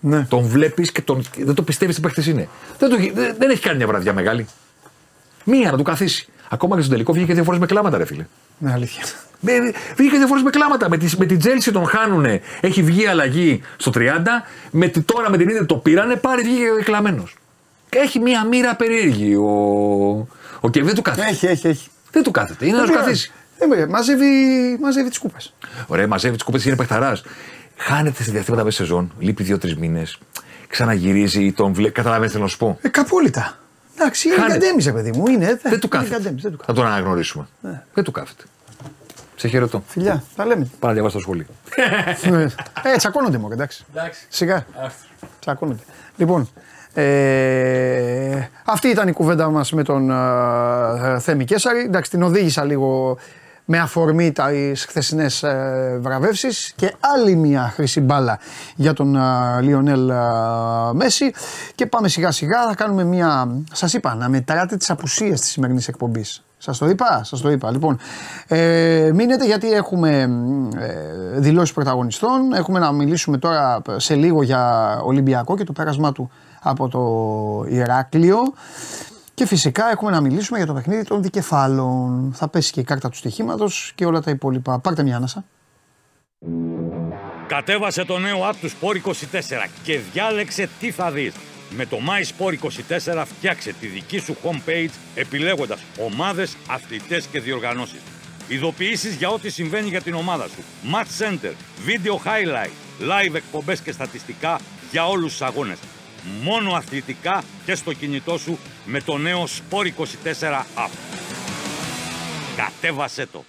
Ναι. 0.00 0.24
Τον 0.28 0.42
βλέπεις 0.42 0.92
και 0.92 1.00
τον, 1.02 1.22
δεν 1.36 1.54
το 1.54 1.62
πιστεύεις 1.62 1.94
τι 1.94 2.00
παίχτε 2.00 2.24
είναι. 2.30 2.48
Δεν, 2.78 2.88
το, 2.88 2.96
δεν, 3.14 3.34
δεν 3.38 3.50
έχει 3.50 3.60
κάνει 3.62 3.76
μια 3.76 3.86
βραδιά 3.86 4.12
μεγάλη. 4.12 4.46
Μία 5.44 5.70
να 5.70 5.76
του 5.76 5.82
καθίσει. 5.82 6.28
Ακόμα 6.48 6.76
και 6.76 6.82
στο 6.82 6.90
τελικό 6.90 7.12
βγήκε 7.12 7.34
δύο 7.34 7.44
φορές 7.44 7.60
με 7.60 7.66
κλάματα, 7.66 7.96
ρε 7.98 8.04
φίλε. 8.04 8.26
Ναι, 8.58 8.72
αλήθεια. 8.72 9.02
Με- 9.40 9.52
Βγήκε 9.96 10.16
δύο 10.16 10.26
φορές 10.26 10.42
με 10.42 10.50
κλάματα. 10.50 10.88
Με, 10.88 10.96
τη, 10.96 11.16
με 11.18 11.26
την 11.26 11.38
Τσέλσι 11.38 11.72
τον 11.72 11.86
χάνουνε. 11.86 12.40
Έχει 12.60 12.82
βγει 12.82 13.06
αλλαγή 13.06 13.62
στο 13.76 13.90
30. 13.94 14.00
Με, 14.70 14.86
τη- 14.88 15.00
τώρα 15.02 15.30
με 15.30 15.36
την 15.36 15.48
Ίντερ 15.48 15.66
το 15.66 15.76
πήρανε. 15.76 16.16
Πάλι 16.16 16.42
βγήκε 16.42 16.64
κλαμένος. 16.84 17.28
Έχει 17.90 18.18
μία 18.18 18.44
μοίρα 18.46 18.74
περίεργη. 18.76 19.34
Ο, 19.34 19.48
ο 20.60 20.70
Κέβιν 20.70 20.86
δεν 20.86 20.94
του 20.94 21.02
κάθεται. 21.02 21.28
Έχει, 21.28 21.46
έχει, 21.46 21.66
έχει. 21.68 21.88
Δεν 22.10 22.22
του 22.22 22.30
κάθεται. 22.30 22.66
Είναι 22.66 22.76
να 22.78 22.84
του 22.84 22.92
καθίσει. 22.92 23.32
Ε, 23.58 23.66
με- 23.66 23.86
μαζεύει, 23.86 24.26
μαζεύει 24.80 25.08
τις 25.08 25.18
κούπες. 25.18 25.54
Ωραία, 25.86 26.06
μαζεύει 26.06 26.34
τις 26.34 26.44
κούπες 26.44 26.64
είναι 26.64 26.76
παιχταράς. 26.76 27.22
Χάνεται 27.76 28.22
σε 28.22 28.30
διαστήματα 28.30 28.64
μέσα 28.64 28.76
σεζόν. 28.76 29.12
Λείπει 29.18 29.42
δύο-τρεις 29.42 29.76
μήνες. 29.76 30.18
Ξαναγυρίζει. 30.68 31.52
Τον 31.52 31.72
βλέ... 31.72 31.90
Καταλαβαίνετε 31.90 32.36
τι 32.36 32.42
να 32.42 32.46
σου 32.48 32.56
πω. 32.56 32.78
Ε, 32.82 32.88
καπόλυτα. 32.88 33.58
Εντάξει, 33.94 34.28
είναι 34.28 34.36
Χάνεται. 34.36 34.58
καντέμισε, 34.58 34.92
παιδί 34.92 35.10
μου. 35.12 35.26
Είναι, 35.26 35.46
Δεν 35.46 35.56
του 35.56 35.68
είναι 35.68 35.78
κάθεται. 35.88 36.14
καντέμις, 36.14 36.42
δεν 36.42 36.50
του 36.50 36.56
Θα 36.58 36.64
κάθεται. 36.66 36.84
τον 36.86 36.92
αναγνωρίσουμε. 36.92 37.46
Δεν 37.94 38.04
του 38.04 38.10
κάθεται. 38.12 38.42
Σε 39.36 39.48
χαιρετώ. 39.48 39.82
Φιλιά, 39.86 40.22
τα 40.36 40.46
λέμε. 40.46 40.68
Πάω 40.78 40.88
να 40.90 40.92
διαβάσω 40.92 41.16
το 41.16 41.22
σχολείο. 41.22 41.46
ε, 42.82 42.96
τσακώνονται 42.96 43.38
μόνο, 43.38 43.52
εντάξει. 43.54 43.84
Σιγά. 44.28 44.66
Τσακώνονται. 45.40 45.82
Λοιπόν, 46.16 46.48
ε, 46.94 48.48
αυτή 48.64 48.88
ήταν 48.88 49.08
η 49.08 49.12
κουβέντα 49.12 49.50
μας 49.50 49.72
με 49.72 49.82
τον 49.82 50.10
ε, 50.10 51.18
Θέμη 51.20 51.44
Κέσαρη. 51.44 51.80
Εντάξει, 51.80 52.10
την 52.10 52.22
οδήγησα 52.22 52.64
λίγο 52.64 53.18
με 53.68 53.78
αφορμή 53.78 54.32
τα 54.32 54.50
χθεσινές 54.86 55.42
ε, 55.42 55.98
βραβεύσεις 56.00 56.72
και 56.76 56.94
άλλη 57.00 57.36
μια 57.36 57.72
χρυσή 57.74 58.00
μπάλα 58.00 58.38
για 58.76 58.92
τον 58.92 59.16
ε, 59.16 59.60
Λιονέλ 59.60 60.08
ε, 60.08 60.14
Μέση 60.92 61.32
και 61.74 61.86
πάμε 61.86 62.08
σιγά 62.08 62.30
σιγά 62.30 62.66
θα 62.66 62.74
κάνουμε 62.74 63.04
μια, 63.04 63.48
σας 63.72 63.92
είπα, 63.92 64.14
να 64.14 64.28
μετράτε 64.28 64.76
τις 64.76 64.90
απουσίες 64.90 65.40
της 65.40 65.50
σημερινής 65.50 65.88
εκπομπής. 65.88 66.40
Σας 66.58 66.78
το 66.78 66.88
είπα, 66.88 67.24
σας 67.24 67.40
το 67.40 67.50
είπα. 67.50 67.70
Λοιπόν, 67.70 67.98
ε, 68.46 69.10
μείνετε 69.14 69.44
γιατί 69.44 69.72
έχουμε 69.72 70.30
ε, 70.76 71.40
δηλώσεις 71.40 71.74
πρωταγωνιστών. 71.74 72.52
Έχουμε 72.52 72.78
να 72.78 72.92
μιλήσουμε 72.92 73.38
τώρα 73.38 73.82
σε 73.96 74.14
λίγο 74.14 74.42
για 74.42 74.94
Ολυμπιακό 75.02 75.56
και 75.56 75.64
το 75.64 75.72
πέρασμά 75.72 76.12
του 76.12 76.30
από 76.62 76.88
το 76.88 77.74
Ηράκλειο. 77.74 78.38
Και 79.36 79.46
φυσικά 79.46 79.90
έχουμε 79.90 80.10
να 80.10 80.20
μιλήσουμε 80.20 80.58
για 80.58 80.66
το 80.66 80.72
παιχνίδι 80.72 81.04
των 81.04 81.22
δικεφάλων. 81.22 82.32
Θα 82.34 82.48
πέσει 82.48 82.72
και 82.72 82.80
η 82.80 82.84
κάρτα 82.84 83.08
του 83.08 83.16
στοιχήματος 83.16 83.92
και 83.94 84.04
όλα 84.04 84.20
τα 84.20 84.30
υπόλοιπα. 84.30 84.78
Πάρτε 84.78 85.02
μια 85.02 85.16
ανάσα. 85.16 85.44
Κατέβασε 87.46 88.04
το 88.04 88.18
νέο 88.18 88.38
app 88.50 88.54
του 88.60 88.70
Sport 88.70 89.08
24 89.08 89.12
και 89.82 90.00
διάλεξε 90.12 90.68
τι 90.80 90.90
θα 90.90 91.10
δεις. 91.10 91.34
Με 91.70 91.86
το 91.86 91.96
My 91.96 92.44
Sport 92.44 92.54
24 93.14 93.24
φτιάξε 93.26 93.74
τη 93.80 93.86
δική 93.86 94.18
σου 94.18 94.36
homepage 94.42 94.90
επιλέγοντας 95.14 95.80
ομάδες, 96.06 96.56
αθλητές 96.68 97.26
και 97.26 97.40
διοργανώσεις. 97.40 98.00
Ειδοποιήσεις 98.48 99.14
για 99.14 99.28
ό,τι 99.28 99.50
συμβαίνει 99.50 99.88
για 99.88 100.00
την 100.00 100.14
ομάδα 100.14 100.46
σου. 100.48 100.62
Match 100.92 101.24
Center, 101.24 101.52
Video 101.86 102.12
Highlight, 102.12 102.70
Live 103.00 103.34
εκπομπές 103.34 103.80
και 103.80 103.92
στατιστικά 103.92 104.60
για 104.90 105.08
όλους 105.08 105.30
τους 105.30 105.42
αγώνες. 105.42 105.78
Μόνο 106.42 106.72
αθλητικά 106.72 107.42
και 107.64 107.74
στο 107.74 107.92
κινητό 107.92 108.38
σου 108.38 108.58
με 108.84 109.00
το 109.00 109.16
νέο 109.16 109.44
Sport 109.44 109.84
24 109.84 110.62
app. 110.76 110.90
Κατέβασέ 112.56 113.26
το! 113.26 113.44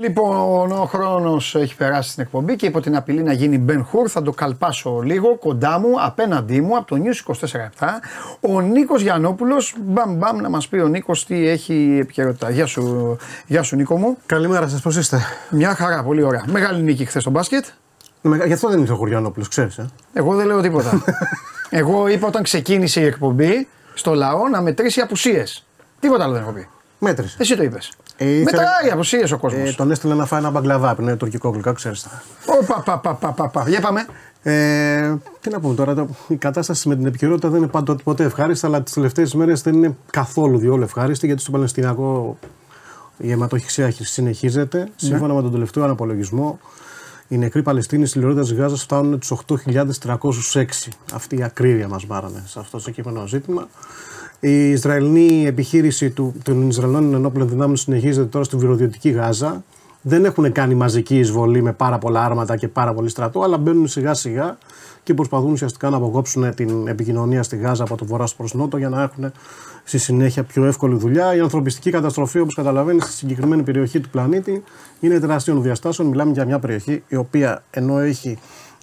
Λοιπόν, 0.00 0.72
ο 0.72 0.84
χρόνος 0.84 1.54
έχει 1.54 1.76
περάσει 1.76 2.10
στην 2.10 2.22
εκπομπή 2.22 2.56
και 2.56 2.66
υπό 2.66 2.80
την 2.80 2.96
απειλή 2.96 3.22
να 3.22 3.32
γίνει 3.32 3.58
Μπεν 3.58 3.84
Χουρ 3.84 4.08
θα 4.10 4.22
το 4.22 4.32
καλπάσω 4.32 5.00
λίγο 5.00 5.36
κοντά 5.36 5.78
μου, 5.78 5.94
απέναντί 5.98 6.60
μου, 6.60 6.76
από 6.76 6.86
το 6.86 7.02
News 7.02 7.34
24 7.34 7.64
Ο 8.40 8.60
Νίκος 8.60 9.02
Γιανόπουλο, 9.02 9.56
μπαμ 9.80 10.14
μπαμ 10.14 10.36
να 10.36 10.48
μας 10.48 10.68
πει 10.68 10.78
ο 10.78 10.88
Νίκος 10.88 11.26
τι 11.26 11.48
έχει 11.48 11.98
επικαιρότητα. 12.00 12.50
Γεια 12.50 12.66
σου, 12.66 13.16
γεια 13.46 13.62
σου 13.62 13.76
Νίκο 13.76 13.96
μου. 13.96 14.16
Καλημέρα 14.26 14.68
σας, 14.68 14.80
πώς 14.80 14.96
είστε; 14.96 15.20
Μια 15.50 15.74
χαρά, 15.74 16.02
πολύ 16.02 16.22
ωραία. 16.22 16.44
Μεγάλη 16.46 16.82
νίκη 16.82 17.04
χθες 17.04 17.22
στο 17.22 17.30
μπάσκετ. 17.30 17.64
Ναι, 18.22 18.44
Γι' 18.46 18.52
αυτό 18.52 18.68
δεν 18.68 18.80
ήρθε 18.80 18.92
ο 18.92 18.96
Χωριανόπουλο, 18.96 19.46
ξέρεις. 19.48 19.78
Ε. 19.78 19.86
Εγώ 20.12 20.34
δεν 20.34 20.46
λέω 20.46 20.60
τίποτα. 20.60 21.02
Εγώ 21.70 22.08
είπα 22.08 22.26
όταν 22.26 22.42
ξεκίνησε 22.42 23.00
η 23.00 23.04
εκπομπή 23.04 23.68
στο 23.94 24.14
λαό 24.14 24.48
να 24.48 24.60
μετρήσει 24.62 25.00
απουσίες. 25.00 25.66
Τίποτα 26.00 26.24
άλλο 26.24 26.32
δεν 26.32 26.42
έχω 26.42 26.50
πει. 26.52 26.68
Μέτρησε. 26.98 27.36
Εσύ 27.40 27.56
το 27.56 27.62
είπες. 27.62 27.92
Ε, 28.16 28.24
ήθελε- 28.24 28.44
Μετράει 28.44 28.90
απουσίες 28.92 29.30
ο 29.32 29.38
κόσμος. 29.38 29.68
Ε, 29.68 29.72
τον 29.72 29.90
έστειλε 29.90 30.14
να 30.14 30.26
φάει 30.26 30.40
ένα 30.40 30.50
μπαγκλαβά 30.50 30.94
που 30.94 31.02
είναι 31.02 31.16
τουρκικό 31.16 31.48
γλυκά, 31.48 31.72
ξέρεις. 31.72 32.06
Ωπα, 32.62 32.82
πα, 32.82 32.98
πα, 32.98 33.14
πα, 33.14 33.32
πα, 33.32 33.48
πα. 33.48 33.64
Για 33.68 33.80
πάμε. 33.80 34.06
Ε, 34.42 35.14
τι 35.40 35.50
να 35.50 35.60
πούμε 35.60 35.74
τώρα, 35.74 35.94
το- 35.94 36.08
η 36.28 36.36
κατάσταση 36.36 36.88
με 36.88 36.96
την 36.96 37.06
επικαιρότητα 37.06 37.48
δεν 37.48 37.58
είναι 37.58 37.66
πάντοτε 37.70 38.02
ποτέ 38.02 38.24
ευχάριστη, 38.24 38.66
αλλά 38.66 38.82
τις 38.82 38.92
τελευταίες 38.92 39.34
μέρες 39.34 39.62
δεν 39.62 39.74
είναι 39.74 39.96
καθόλου 40.10 40.58
διόλου 40.58 40.82
ευχάριστη, 40.82 41.26
γιατί 41.26 41.42
στο 41.42 41.50
Παλαιστινιακό 41.50 42.38
η 43.18 43.30
αιματοχυσία 43.30 43.92
συνεχίζεται. 44.00 44.88
Σύμφωνα 44.96 45.34
με 45.34 45.42
τον 45.42 45.52
τελευταίο 45.52 45.84
αναπολογισμό, 45.84 46.58
οι 47.28 47.38
νεκροί 47.38 47.62
Παλαιστίνοι 47.62 48.06
στη 48.06 48.18
λωρίδα 48.18 48.40
της 48.40 48.52
Γάζας 48.52 48.82
φτάνουν 48.82 49.18
τους 49.18 49.32
8.306. 49.46 50.64
Αυτή 51.12 51.36
η 51.36 51.42
ακρίβεια 51.42 51.88
μας 51.88 52.06
μάρανε 52.06 52.42
σε 52.46 52.58
αυτό 52.58 52.82
το 52.82 52.90
κείμενο 52.90 53.26
ζήτημα. 53.26 53.68
Η 54.40 54.70
Ισραηλινή 54.70 55.46
επιχείρηση 55.46 56.10
του, 56.10 56.34
των 56.42 56.68
Ισραηλινών 56.68 57.14
ενόπλων 57.14 57.48
δυνάμεων 57.48 57.76
συνεχίζεται 57.76 58.26
τώρα 58.26 58.44
στη 58.44 58.56
βυροδιωτική 58.56 59.10
Γάζα. 59.10 59.64
Δεν 60.02 60.24
έχουν 60.24 60.52
κάνει 60.52 60.74
μαζική 60.74 61.18
εισβολή 61.18 61.62
με 61.62 61.72
πάρα 61.72 61.98
πολλά 61.98 62.24
άρματα 62.24 62.56
και 62.56 62.68
πάρα 62.68 62.94
πολύ 62.94 63.08
στρατό, 63.08 63.40
αλλά 63.40 63.58
μπαίνουν 63.58 63.86
σιγά 63.88 64.14
σιγά 64.14 64.58
και 65.02 65.14
προσπαθούν 65.14 65.52
ουσιαστικά 65.52 65.90
να 65.90 65.96
αποκόψουν 65.96 66.54
την 66.54 66.88
επικοινωνία 66.88 67.42
στη 67.42 67.56
Γάζα 67.56 67.82
από 67.82 67.96
το 67.96 68.04
βορρά 68.04 68.24
προς 68.36 68.54
νότο 68.54 68.76
για 68.76 68.88
να 68.88 69.02
έχουν 69.02 69.32
στη 69.88 69.98
συνέχεια 69.98 70.42
πιο 70.44 70.64
εύκολη 70.64 70.96
δουλειά. 70.96 71.34
Η 71.34 71.40
ανθρωπιστική 71.40 71.90
καταστροφή, 71.90 72.38
όπως 72.38 72.54
καταλαβαίνεις, 72.54 73.04
στη 73.04 73.12
συγκεκριμένη 73.12 73.62
περιοχή 73.62 74.00
του 74.00 74.08
πλανήτη 74.08 74.62
είναι 75.00 75.18
τεράστιων 75.18 75.62
διαστάσεων. 75.62 76.08
Μιλάμε 76.08 76.32
για 76.32 76.44
μια 76.44 76.58
περιοχή 76.58 77.02
η 77.08 77.16
οποία 77.16 77.62
ενώ 77.70 77.98
έχει 77.98 78.38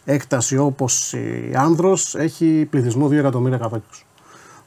έκταση 0.05 0.57
όπως 0.57 1.13
η 1.13 1.53
Άνδρος, 1.55 2.15
έχει 2.15 2.67
πληθυσμό 2.69 3.07
2 3.07 3.11
εκατομμύρια 3.11 3.57
κατοίκους. 3.57 4.05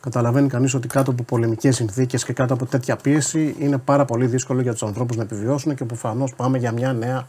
Καταλαβαίνει 0.01 0.49
κανείς 0.49 0.75
ότι 0.75 0.89
κάτω 0.89 1.11
από 1.11 1.23
πολεμικές 1.23 1.77
συνθήκες 1.77 2.25
και 2.25 2.33
κάτω 2.33 2.55
από 2.55 2.67
τέτοια 2.67 2.97
πίεση 2.97 3.55
είναι 3.59 3.79
πάρα 3.79 4.05
πολύ 4.05 4.27
δύσκολο 4.27 4.61
για 4.61 4.73
τους 4.73 4.83
ανθρώπους 4.83 5.17
να 5.17 5.23
επιβιώσουν 5.23 5.75
και 5.75 5.85
προφανώς 5.85 6.35
πάμε 6.35 6.59
για 6.59 6.73
μια 6.73 6.93
νέα 6.93 7.27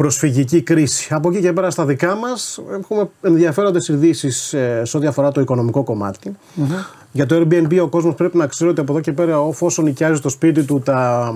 προσφυγική 0.00 0.62
κρίση. 0.62 1.14
Από 1.14 1.28
εκεί 1.30 1.40
και 1.40 1.52
πέρα 1.52 1.70
στα 1.70 1.84
δικά 1.84 2.14
μας 2.14 2.60
έχουμε 2.78 3.10
ενδιαφέροντες 3.20 3.88
ειδήσεις 3.88 4.54
σε 4.82 4.96
ό,τι 4.96 5.06
αφορά 5.06 5.30
το 5.32 5.40
οικονομικό 5.40 5.82
κομμάτι. 5.82 6.36
Για 7.12 7.26
το 7.26 7.36
Airbnb 7.36 7.78
ο 7.82 7.88
κόσμος 7.88 8.14
πρέπει 8.14 8.36
να 8.36 8.46
ξέρει 8.46 8.70
ότι 8.70 8.80
από 8.80 8.92
εδώ 8.92 9.00
και 9.00 9.12
πέρα, 9.12 9.36
εφόσον 9.48 9.84
νοικιάζει 9.84 10.20
το 10.20 10.28
σπίτι 10.28 10.62
του, 10.62 10.80
τα 10.80 11.32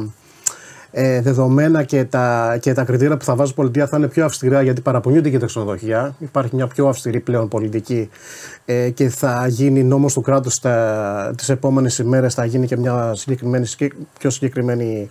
ε, 0.91 1.21
δεδομένα 1.21 1.83
και 1.83 2.05
τα, 2.05 2.57
και 2.61 2.73
τα 2.73 2.85
κριτήρια 2.85 3.17
που 3.17 3.25
θα 3.25 3.35
βάζει 3.35 3.51
η 3.51 3.55
πολιτεία 3.55 3.87
θα 3.87 3.97
είναι 3.97 4.09
πιο 4.09 4.25
αυστηρά 4.25 4.63
γιατί 4.63 4.81
παραπονιούνται 4.81 5.31
και 5.31 5.39
τα 5.39 5.47
ξενοδοχεία. 5.47 6.15
Υπάρχει 6.19 6.55
μια 6.55 6.67
πιο 6.67 6.89
αυστηρή 6.89 7.21
πλέον 7.21 7.49
πολιτική 7.49 8.09
ε, 8.65 8.91
και 8.91 9.09
θα 9.09 9.47
γίνει 9.49 9.85
νόμος 9.85 10.13
του 10.13 10.21
κράτους 10.21 10.61
τις 11.37 11.49
επόμενες 11.49 11.99
ημέρες 11.99 12.35
θα 12.35 12.45
γίνει 12.45 12.67
και 12.67 12.77
μια 12.77 13.13
συγκεκριμένη, 13.15 13.67
πιο 14.19 14.31
συγκεκριμένη 14.31 15.09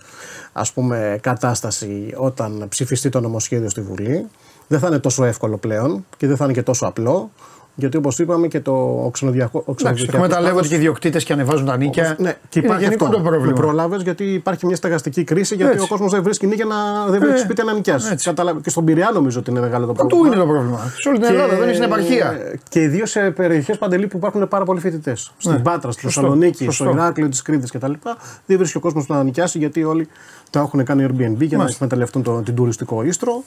ας 0.56 0.72
πούμε, 0.72 1.18
κατάσταση 1.22 2.14
όταν 2.16 2.66
ψηφιστεί 2.68 3.08
το 3.08 3.20
νομοσχέδιο 3.20 3.68
στη 3.68 3.80
Βουλή. 3.80 4.26
Δεν 4.66 4.78
θα 4.78 4.86
είναι 4.86 4.98
τόσο 4.98 5.24
εύκολο 5.24 5.56
πλέον 5.56 6.06
και 6.16 6.26
δεν 6.26 6.36
θα 6.36 6.44
είναι 6.44 6.52
και 6.52 6.62
τόσο 6.62 6.86
απλό. 6.86 7.30
Γιατί 7.76 7.96
όπως 7.96 8.18
είπαμε 8.18 8.48
και 8.48 8.60
το 8.60 9.08
ξενοδοχειακό. 9.12 9.64
Εκμεταλλεύονται 10.02 10.68
και 10.68 10.74
οι 10.74 10.78
διοκτήτες 10.78 11.24
και 11.24 11.32
ανεβάζουν 11.32 11.66
τα 11.66 11.76
νίκια. 11.76 12.16
Ναι, 12.18 12.36
και 12.48 12.58
υπάρχει 12.58 12.86
αυτό 12.86 13.08
το 13.08 13.20
πρόβλημα. 13.20 13.52
Πρόλαβε 13.52 13.96
γιατί 13.96 14.24
υπάρχει 14.24 14.66
μια 14.66 14.76
στεγαστική 14.76 15.24
κρίση 15.24 15.54
γιατί 15.54 15.78
ο 15.78 15.86
κόσμος 15.86 16.10
δεν 16.12 16.22
βρίσκει 16.22 16.46
νίκια 16.46 16.64
να 16.64 17.06
δεν 17.06 17.20
βρίσκει 17.20 17.38
ε, 17.38 17.42
σπίτι 17.42 17.64
να 17.64 17.72
νοικιάσει. 17.72 18.16
Και 18.62 18.70
στον 18.70 18.84
Πειραιά 18.84 19.10
νομίζω 19.14 19.38
ότι 19.38 19.50
είναι 19.50 19.60
μεγάλο 19.60 19.86
το 19.86 19.92
πρόβλημα. 19.92 20.22
Παντού 20.22 20.34
είναι 20.34 20.44
το 20.44 20.52
πρόβλημα. 20.52 20.92
Σε 21.00 21.08
όλη 21.08 21.18
την 21.18 21.28
Ελλάδα 21.28 21.54
δεν 21.54 21.62
είναι 21.62 21.72
στην 21.72 21.84
επαρχία. 21.84 22.38
Και 22.68 22.80
ιδίως 22.80 23.10
σε 23.10 23.30
περιοχές 23.30 23.78
παντελή 23.78 24.06
που 24.06 24.16
υπάρχουν 24.16 24.48
πάρα 24.48 24.64
πολλοί 24.64 24.80
φοιτητές. 24.80 25.32
Στην 25.36 25.52
ναι. 25.52 25.58
Πάτρα, 25.58 25.90
στη 25.90 26.02
Θεσσαλονίκη, 26.02 26.70
στο 26.70 26.90
Ηράκλειο 26.90 27.28
της 27.28 27.42
Κρήτης 27.42 27.70
κτλ. 27.70 27.92
Δεν 28.46 28.58
βρίσκει 28.58 28.76
ο 28.76 28.80
κόσμος 28.80 29.06
να 29.06 29.22
νοικιάσει 29.22 29.58
γιατί 29.58 29.84
όλοι 29.84 30.08
τα 30.54 30.60
έχουν 30.60 30.84
κάνει 30.84 31.06
Airbnb 31.08 31.46
για 31.46 31.58
να 31.58 31.64
εκμεταλλευτούν 31.64 32.44
την 32.44 32.54
τουριστικό 32.54 33.02
ίστρο. 33.02 33.42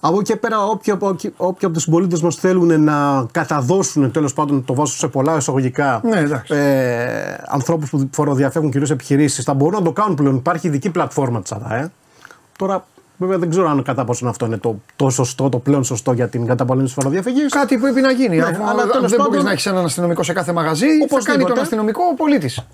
Από 0.00 0.14
εκεί 0.14 0.32
και 0.32 0.36
πέρα, 0.36 0.64
όποιοι, 0.64 0.94
όποιοι, 1.36 1.64
από 1.64 1.70
τους 1.70 1.82
συμπολίτες 1.82 2.20
μας 2.22 2.36
θέλουν 2.36 2.82
να 2.82 3.26
καταδώσουν 3.30 4.10
τέλος 4.10 4.32
πάντων 4.32 4.64
το 4.64 4.74
βάζω 4.74 4.92
σε 4.96 5.08
πολλά 5.08 5.36
εισαγωγικά 5.36 6.00
ναι, 6.04 6.56
ε, 6.56 7.36
ανθρώπους 7.48 7.90
που 7.90 8.08
φοροδιαφεύγουν 8.12 8.70
κυρίως 8.70 8.90
επιχειρήσεις, 8.90 9.44
θα 9.44 9.54
μπορούν 9.54 9.78
να 9.78 9.84
το 9.84 9.92
κάνουν 9.92 10.14
πλέον. 10.14 10.36
Υπάρχει 10.36 10.66
ειδική 10.66 10.90
πλατφόρμα 10.90 11.42
της 11.42 11.52
ΑΔΑΕ. 11.52 11.90
Τώρα, 12.58 12.86
βέβαια, 13.16 13.38
δεν 13.38 13.50
ξέρω 13.50 13.68
αν 13.68 13.82
κατά 13.82 14.04
πόσο 14.04 14.26
αυτό 14.26 14.46
είναι 14.46 14.56
το, 14.56 14.80
το 14.96 15.10
σωστό, 15.10 15.48
το 15.48 15.58
πλέον 15.58 15.84
σωστό 15.84 16.12
για 16.12 16.28
την 16.28 16.46
καταπολέμηση 16.46 16.94
της 16.94 17.02
φοροδιαφυγής. 17.04 17.52
Κάτι 17.52 17.78
πρέπει 17.78 18.00
να 18.00 18.12
γίνει. 18.12 18.36
Ναι, 18.36 18.44
αλλά 18.44 18.86
δεν 18.86 19.00
πάντων, 19.00 19.26
μπορείς 19.28 19.44
να 19.44 19.50
έχεις 19.50 19.66
έναν 19.66 19.84
αστυνομικό 19.84 20.22
σε 20.22 20.32
κάθε 20.32 20.52
μαγαζί, 20.52 20.86
θα 21.08 21.18
κάνει 21.22 21.44
τον 21.44 21.58
αστυνομικό 21.58 22.02
ο 22.12 22.14
πολίτης. 22.14 22.66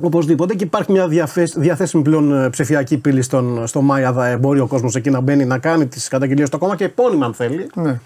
Οπωσδήποτε 0.00 0.54
και 0.54 0.64
υπάρχει 0.64 0.92
μια 0.92 1.08
διαθέσιμη 1.56 2.02
πλέον 2.02 2.44
ε, 2.44 2.50
ψηφιακή 2.50 2.98
πύλη 2.98 3.22
στον, 3.22 3.66
στο 3.66 3.80
ΜΑΙΑ. 3.80 4.38
Μπορεί 4.40 4.60
ο 4.60 4.66
κόσμος 4.66 4.94
εκεί 4.94 5.10
να 5.10 5.20
μπαίνει 5.20 5.44
να 5.44 5.58
κάνει 5.58 5.86
τις 5.86 6.08
καταγγελίες 6.08 6.48
του 6.48 6.56
ακόμα 6.56 6.76
και 6.76 6.84
επώνυμα 6.84 7.26
αν 7.26 7.34
θέλει. 7.34 7.70
Ναι. 7.74 8.00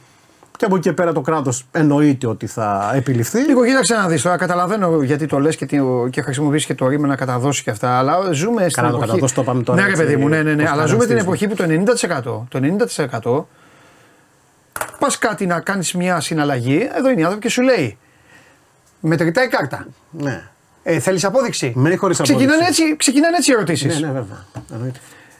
Και 0.56 0.64
από 0.64 0.76
εκεί 0.76 0.88
και 0.88 0.94
πέρα 0.94 1.12
το 1.12 1.20
κράτος 1.20 1.66
εννοείται 1.70 2.26
ότι 2.26 2.46
θα 2.46 2.92
επιληφθεί. 2.94 3.38
Λίγο 3.38 3.64
κοίταξε 3.64 3.94
να 3.94 4.08
δεις 4.08 4.22
τώρα. 4.22 4.36
Καταλαβαίνω 4.36 5.02
γιατί 5.02 5.26
το 5.26 5.38
λες 5.38 5.56
και, 5.56 5.66
και 6.10 6.22
χρησιμοποιήσει 6.22 6.66
και 6.66 6.74
το 6.74 6.88
ρήμα 6.88 7.06
να 7.06 7.16
καταδώσει 7.16 7.62
και 7.62 7.70
αυτά. 7.70 7.98
Αλλά 7.98 8.32
ζούμε 8.32 8.68
στην 8.68 8.82
Καλά, 8.82 8.98
εποχή. 9.02 9.20
Το, 9.20 9.26
το 9.34 9.42
πάμε 9.42 9.62
τώρα. 9.62 9.82
Ναι, 9.82 9.88
ρε 9.88 9.96
παιδί 9.96 10.16
μου, 10.16 10.28
ναι, 10.28 10.42
ναι, 10.42 10.54
ναι. 10.54 10.68
Αλλά 10.68 10.86
ζούμε 10.86 11.06
την 11.06 11.16
εποχή 11.16 11.48
που 11.48 11.54
το 11.54 11.64
90%, 11.64 12.22
το 12.48 12.60
90% 13.22 13.44
πας 14.98 15.18
κάτι 15.18 15.46
να 15.46 15.60
κάνεις 15.60 15.94
μια 15.94 16.20
συναλλαγή, 16.20 16.88
εδώ 16.96 17.10
είναι 17.10 17.20
η 17.20 17.24
άνθρωποι 17.24 17.46
και 17.46 17.52
σου 17.52 17.62
λέει 17.62 17.98
μετρητά 19.00 19.44
η 19.44 19.48
κάρτα. 19.48 19.86
Ναι. 20.10 20.42
Ε, 20.86 20.98
Θέλεις 20.98 21.24
απόδειξη; 21.24 21.72
Με 21.76 21.96
χωρίς 21.96 22.20
απόδειξη. 22.20 22.46
Ξεκινάνε 22.46 22.68
έτσι, 22.68 22.96
ξεκινάνε 22.96 23.36
έτσι 23.36 23.50
οι 23.50 23.54
ερωτήσεις. 23.54 24.00
Ναι, 24.00 24.06
ναι, 24.06 24.12
βέβαια. 24.12 24.44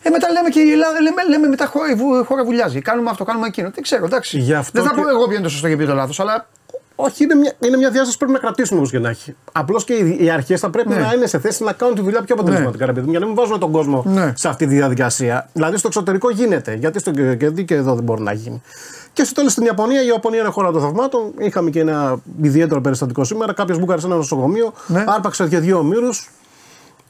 Ε, 0.03 0.11
μετά 0.11 0.31
λέμε 0.33 0.49
και 0.49 0.61
λέμε, 0.61 1.23
λέμε 1.29 1.47
μετά 1.49 1.66
χώρα, 1.66 1.91
η 1.91 2.25
χώρα 2.25 2.45
βουλιάζει. 2.45 2.81
Κάνουμε 2.81 3.11
αυτό, 3.11 3.25
κάνουμε 3.25 3.47
εκείνο. 3.47 3.71
Δεν 3.75 3.83
ξέρω, 3.83 4.05
εντάξει. 4.05 4.41
Δεν 4.73 4.83
θα 4.83 4.95
πω 4.95 5.09
εγώ 5.09 5.25
ποιο 5.25 5.35
είναι 5.35 5.43
το 5.43 5.49
σωστό 5.49 5.69
και 5.69 5.75
ποιο 5.75 5.83
είναι 5.83 5.93
το 5.93 5.99
λάθος, 5.99 6.21
αλλά. 6.21 6.47
Όχι, 6.97 7.25
είναι 7.25 7.35
μια, 7.35 7.53
είναι 7.61 7.77
μια 7.77 7.91
διάσταση 7.91 8.19
που 8.19 8.19
πρέπει 8.19 8.33
να 8.33 8.39
κρατήσουμε 8.39 8.81
όμω 8.81 8.89
και 8.89 8.99
να 8.99 9.09
έχει. 9.09 9.37
Απλώς 9.53 9.85
και 9.85 9.93
οι, 9.93 10.25
οι 10.25 10.31
αρχές 10.31 10.61
θα 10.61 10.71
πρέπει 10.71 10.89
ναι. 10.89 10.97
να 10.97 11.12
είναι 11.12 11.27
σε 11.27 11.39
θέση 11.39 11.65
να 11.65 11.73
κάνουν 11.73 11.95
τη 11.95 12.01
δουλειά 12.01 12.23
πιο 12.23 12.35
αποτελεσματικά, 12.35 12.87
ναι. 12.87 13.01
για 13.01 13.19
να 13.19 13.27
μην 13.27 13.35
βάζουμε 13.35 13.59
τον 13.59 13.71
κόσμο 13.71 14.03
ναι. 14.07 14.33
σε 14.37 14.49
αυτή 14.49 14.66
τη 14.66 14.75
διαδικασία. 14.75 15.49
Δηλαδή 15.53 15.77
στο 15.77 15.87
εξωτερικό 15.89 16.31
γίνεται, 16.31 16.75
γιατί 16.75 16.99
στο 16.99 17.11
και 17.65 17.75
εδώ 17.75 17.95
δεν 17.95 18.05
μπορεί 18.05 18.23
να 18.23 18.33
γίνει. 18.33 18.62
Και 19.12 19.25
στο 19.25 19.35
τέλος 19.35 19.53
στην 19.53 19.65
Ιαπωνία, 19.65 20.03
η 20.03 20.07
Ιαπωνία 20.07 20.41
είναι 20.41 20.49
χώρα 20.49 20.71
των 20.71 20.81
θαυμάτων. 20.81 21.33
Είχαμε 21.39 21.71
και 21.71 21.81
ένα 21.81 22.21
ιδιαίτερο 22.43 22.81
περιστατικό 22.81 23.25
σήμερα. 23.25 23.53
Κάποιος 23.53 23.79
μπούκαρε 23.79 24.01
σε 24.01 24.07
ένα 24.07 24.16
νοσοκομείο, 24.16 24.73
ναι. 24.87 25.05
άρπαξε 25.07 25.49
και 25.49 25.59
δύο 25.59 25.79
ομήρου, 25.79 26.09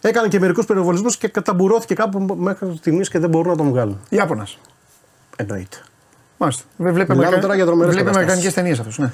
έκανε 0.01 0.29
και 0.29 0.39
μερικούς 0.39 0.67
περιβολισμού 0.67 1.09
και 1.19 1.29
καταμπουρώθηκε 1.29 1.95
κάπου 1.95 2.35
μέχρι 2.37 2.77
στιγμής 2.77 3.09
και 3.09 3.19
δεν 3.19 3.31
μπορούν 3.31 3.51
να 3.51 3.57
τον 3.57 3.69
βγάλουν. 3.69 4.01
Ιάπωνας. 4.09 4.59
Εννοείται. 5.37 5.77
Μάλιστα. 6.45 6.65
Βλέπουμε 6.77 7.19
Μιλάμε 7.19 7.39
τώρα 7.39 7.55
για 7.55 7.65
τρομερές 7.65 7.95
Βλέπουμε 7.95 8.17
αμερικανικέ 8.17 8.53
ταινίες 8.53 8.79
αυτούς. 8.79 8.99
Ναι. 8.99 9.13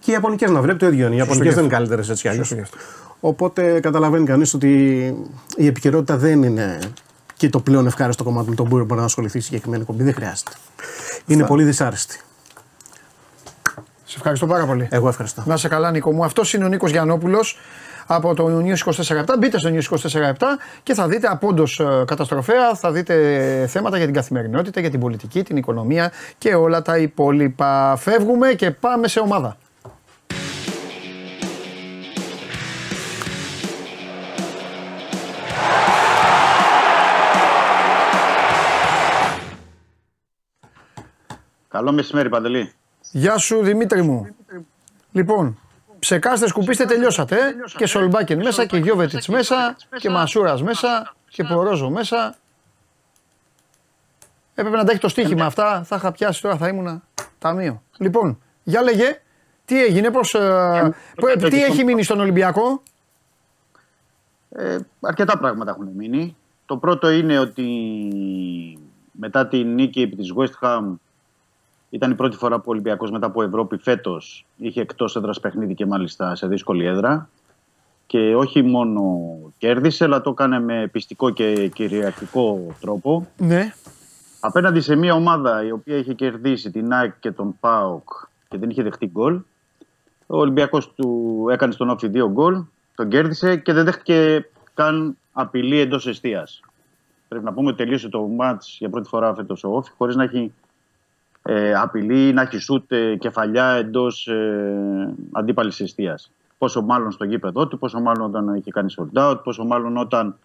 Και 0.00 0.10
οι 0.10 0.12
Ιαπωνικές 0.12 0.50
να 0.50 0.60
βλέπει 0.60 0.78
το 0.78 0.86
ίδιο 0.86 1.06
είναι. 1.06 1.14
Οι 1.14 1.18
Ιαπωνικές 1.18 1.54
δεν 1.54 1.64
είναι 1.64 1.72
καλύτερες 1.72 2.08
έτσι 2.08 2.28
κι 2.28 2.62
Οπότε 3.20 3.80
καταλαβαίνει 3.80 4.26
κανείς 4.26 4.54
ότι 4.54 4.68
η 5.56 5.66
επικαιρότητα 5.66 6.16
δεν 6.16 6.42
είναι 6.42 6.78
και 7.36 7.48
το 7.48 7.60
πλέον 7.60 7.86
ευχάριστο 7.86 8.24
κομμάτι 8.24 8.48
με 8.48 8.54
το 8.54 8.62
οποίο 8.62 8.84
μπορεί 8.84 9.00
να 9.00 9.06
ασχοληθεί 9.06 9.38
η 9.38 9.40
συγκεκριμένη 9.40 9.84
κομπή. 9.84 10.02
Δεν 10.02 10.14
χρειάζεται. 10.14 10.50
Είναι 11.26 11.44
πολύ 11.44 11.64
δυσάρεστη. 11.64 12.20
Σε 14.04 14.16
ευχαριστώ 14.16 14.46
πάρα 14.46 14.66
πολύ. 14.66 14.88
Εγώ 14.90 15.08
ευχαριστώ. 15.08 15.42
Να 15.46 15.56
σε 15.56 15.68
καλά, 15.68 15.90
Νίκο 15.90 16.12
μου. 16.12 16.24
Αυτός 16.24 16.54
είναι 16.54 16.64
ο 16.64 16.68
Νίκος 16.68 16.90
Γιανόπουλο 16.90 17.44
από 18.14 18.34
το 18.34 18.62
News 18.64 18.92
24 18.92 19.38
Μπείτε 19.38 19.58
στο 19.58 19.70
News 19.72 20.10
24 20.10 20.32
και 20.82 20.94
θα 20.94 21.08
δείτε 21.08 21.26
απόντο 21.26 21.62
ε, 21.62 22.04
καταστροφέα, 22.04 22.74
θα 22.74 22.92
δείτε 22.92 23.66
θέματα 23.68 23.96
για 23.96 24.06
την 24.06 24.14
καθημερινότητα, 24.14 24.80
για 24.80 24.90
την 24.90 25.00
πολιτική, 25.00 25.42
την 25.42 25.56
οικονομία 25.56 26.12
και 26.38 26.54
όλα 26.54 26.82
τα 26.82 26.98
υπόλοιπα. 26.98 27.96
Φεύγουμε 27.96 28.52
και 28.52 28.70
πάμε 28.70 29.08
σε 29.08 29.20
ομάδα. 29.20 29.56
Καλό 41.68 41.92
μεσημέρι, 41.92 42.28
Παντελή. 42.28 42.72
Γεια 43.10 43.38
σου, 43.38 43.62
Δημήτρη 43.62 44.02
μου. 44.02 44.26
Λοιπόν, 45.12 45.58
ψεκάστε, 46.02 46.46
σκουπίστε, 46.46 46.84
τελειώσατε. 46.84 47.36
Ε; 47.36 47.54
Και 47.76 47.86
Σολμπάκεν 47.86 48.42
μέσα 48.42 48.66
και 48.66 48.76
Γιώβετιτς 48.76 49.28
μέσα 49.28 49.76
και 49.98 50.10
Μασούρας 50.10 50.62
μέσα 50.62 51.14
και 51.28 51.44
Πορόζο 51.44 51.90
μέσα. 51.90 52.36
Έπρεπε 54.54 54.76
να 54.76 54.84
τα 54.84 54.90
έχει 54.90 55.00
το 55.00 55.08
στοίχημα 55.08 55.44
αυτά. 55.44 55.82
Θα 55.84 55.96
είχα 55.96 56.12
πιάσει 56.12 56.42
τώρα, 56.42 56.56
θα 56.56 56.68
ήμουνα 56.68 57.02
ταμείο. 57.38 57.82
Λοιπόν, 57.98 58.38
για 58.62 58.82
λέγε, 58.82 59.20
τι 59.64 59.84
έγινε, 59.84 60.10
πώς, 60.10 60.34
ε, 60.34 60.94
ε 61.16 61.48
τι 61.48 61.62
έχει 61.62 61.84
μείνει 61.84 62.02
στον 62.02 62.20
Ολυμπιακό; 62.20 62.82
Ε, 64.50 64.78
αρκετά 65.00 65.38
πράγματα 65.38 65.70
έχουν 65.70 65.88
μείνει. 65.96 66.36
Το 66.66 66.76
πρώτο 66.76 67.10
είναι 67.10 67.38
ότι 67.38 67.66
μετά 69.12 69.48
την 69.48 69.74
νίκη 69.74 70.00
επί 70.02 70.16
της 70.16 70.32
West 70.36 70.66
Ham 70.66 70.94
ήταν 71.92 72.10
η 72.10 72.14
πρώτη 72.14 72.36
φορά 72.36 72.56
που 72.56 72.64
ο 72.66 72.70
Ολυμπιακός 72.70 73.10
μετά 73.10 73.26
από 73.26 73.42
Ευρώπη 73.42 73.76
φέτος 73.76 74.46
είχε 74.56 74.80
εκτός 74.80 75.16
έδρας 75.16 75.40
παιχνίδι 75.40 75.74
και 75.74 75.86
μάλιστα 75.86 76.34
σε 76.34 76.46
δύσκολη 76.46 76.84
έδρα. 76.84 77.28
Και 78.06 78.34
όχι 78.34 78.62
μόνο 78.62 79.02
κέρδισε, 79.58 80.04
αλλά 80.04 80.20
το 80.20 80.30
έκανε 80.30 80.60
με 80.60 80.88
πιστικό 80.92 81.30
και 81.30 81.68
κυριαρχικό 81.68 82.74
τρόπο. 82.80 83.28
Ναι. 83.36 83.72
Απέναντι 84.40 84.80
σε 84.80 84.96
μια 84.96 85.14
ομάδα 85.14 85.64
η 85.64 85.70
οποία 85.70 85.96
είχε 85.96 86.14
κερδίσει 86.14 86.70
την 86.70 86.92
ΑΕΚ 86.92 87.12
και 87.20 87.30
τον 87.30 87.56
ΠΑΟΚ 87.60 88.08
και 88.48 88.58
δεν 88.58 88.70
είχε 88.70 88.82
δεχτεί 88.82 89.06
γκολ. 89.06 89.40
Ο 90.26 90.38
Ολυμπιακός 90.38 90.92
του 90.94 91.46
έκανε 91.50 91.72
στον 91.72 91.90
Όφη 91.90 92.08
δύο 92.08 92.30
γκολ, 92.30 92.62
τον 92.94 93.08
κέρδισε 93.08 93.56
και 93.56 93.72
δεν 93.72 93.84
δέχτηκε 93.84 94.48
καν 94.74 95.16
απειλή 95.32 95.78
εντός 95.78 96.06
αιστεία. 96.06 96.48
Πρέπει 97.28 97.44
να 97.44 97.52
πούμε 97.52 97.68
ότι 97.68 97.76
τελείωσε 97.76 98.08
το 98.08 98.22
μάτ 98.22 98.62
για 98.78 98.90
πρώτη 98.90 99.08
φορά 99.08 99.34
φέτος 99.34 99.64
ο 99.64 99.68
Όφη 99.76 99.90
χωρίς 99.96 100.16
να 100.16 100.22
έχει 100.22 100.52
ε, 101.42 101.74
απειλεί 101.74 102.32
να 102.32 102.42
έχεις 102.42 102.64
σούτ 102.64 102.92
ε, 102.92 103.16
κεφαλιά 103.16 103.66
εντός 103.66 104.26
ε, 104.26 105.14
αντίπαλης 105.32 105.80
αιστείας. 105.80 106.30
Πόσο 106.58 106.82
μάλλον 106.82 107.10
στο 107.10 107.24
γήπεδο 107.24 107.68
του, 107.68 107.78
πόσο 107.78 108.00
μάλλον 108.00 108.24
όταν 108.24 108.54
είχε 108.54 108.70
κάνει 108.70 108.94
sold 108.98 109.30
out, 109.30 109.40
πόσο 109.44 109.64
μάλλον 109.64 109.96
όταν 109.96 110.36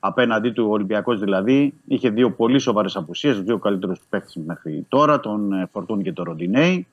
απέναντί 0.00 0.50
του 0.50 0.66
ο 0.68 0.72
Ολυμπιακός 0.72 1.20
δηλαδή 1.20 1.74
είχε 1.86 2.10
δύο 2.10 2.30
πολύ 2.30 2.58
σοβαρές 2.58 2.96
απουσίες, 2.96 3.42
δύο 3.42 3.58
καλύτερους 3.58 4.00
παίχτε 4.08 4.40
μέχρι 4.46 4.86
τώρα, 4.88 5.20
τον 5.20 5.52
ε, 5.52 5.68
Φορτούν 5.72 6.02
και 6.02 6.12
τον 6.12 6.24
Ροντινέη. 6.24 6.86